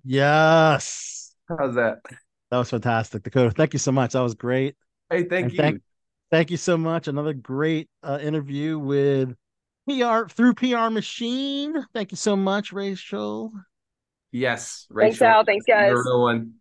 yes 0.05 1.33
How's 1.49 1.73
that? 1.73 2.01
That 2.51 2.57
was 2.57 2.69
fantastic 2.69 3.23
dakota 3.23 3.51
thank 3.51 3.73
you 3.73 3.79
so 3.79 3.91
much 3.91 4.13
that 4.13 4.21
was 4.21 4.35
great 4.35 4.75
Hey, 5.09 5.23
thank 5.23 5.45
And 5.45 5.51
you. 5.53 5.57
thank, 5.57 5.81
thank 6.31 6.51
you 6.51 6.57
so 6.57 6.77
much 6.77 7.07
another 7.07 7.33
great 7.33 7.89
uh, 8.03 8.19
interview 8.21 8.77
with 8.77 9.35
pr 9.87 10.27
through 10.29 10.53
pr 10.53 10.89
machine 10.89 11.75
thank 11.93 12.11
you 12.11 12.17
so 12.17 12.35
much 12.35 12.71
rachel 12.73 13.51
yes, 14.31 14.85
Thanks, 14.95 15.19
Rachel. 15.21 15.27
Al. 15.27 15.45
Thanks, 15.45 15.65
guys. 15.65 15.89
You're 15.89 16.03
the 16.03 16.19
one. 16.19 16.53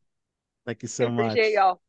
thank 0.65 0.83
you 0.83 0.89
so 0.89 1.09
much 1.09 1.33
Appreciate 1.33 1.55
y'all. 1.55 1.81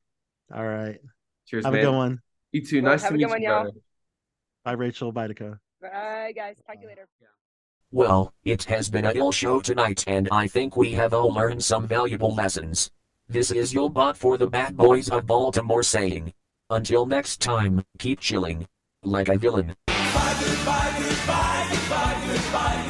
all 0.53 0.65
right 0.65 0.99
Cheers, 1.47 1.65
have 1.65 1.73
man. 1.73 1.81
a 1.81 1.85
good 1.85 1.95
one 1.95 2.21
You 2.51 2.65
too. 2.65 2.81
Well, 2.81 2.91
Nice 2.93 3.03
to 3.03 3.11
meet 3.13 3.19
good 3.23 3.29
one, 3.29 3.41
you, 3.41 3.47
y'all. 3.49 3.63
brother. 3.63 3.77
bye 4.65 4.71
rachel 4.73 5.11
bye 5.11 5.27
dakota 5.27 5.59
Bye, 5.79 6.33
guys. 6.35 6.57
Talk 6.65 6.77
to 6.77 6.81
you 6.81 6.87
later. 6.87 7.07
Well, 7.91 8.33
it 8.43 8.63
has 8.65 8.89
been 8.89 9.05
a 9.05 9.11
ill 9.11 9.31
show 9.31 9.61
tonight 9.61 10.03
and 10.07 10.27
I 10.31 10.47
think 10.47 10.75
we 10.75 10.91
have 10.93 11.13
all 11.13 11.31
learned 11.31 11.63
some 11.63 11.87
valuable 11.87 12.33
lessons. 12.33 12.89
This 13.29 13.51
is 13.51 13.73
your 13.73 13.89
bot 13.89 14.15
for 14.15 14.37
the 14.37 14.47
bad 14.47 14.77
boys 14.77 15.09
of 15.09 15.27
Baltimore 15.27 15.83
saying, 15.83 16.31
until 16.69 17.05
next 17.05 17.41
time, 17.41 17.83
keep 17.99 18.21
chilling. 18.21 18.65
Like 19.03 19.27
a 19.27 19.37
villain. 19.37 19.75
Goodbye, 19.85 20.35
goodbye, 20.39 20.95
goodbye, 20.97 22.23
goodbye. 22.25 22.86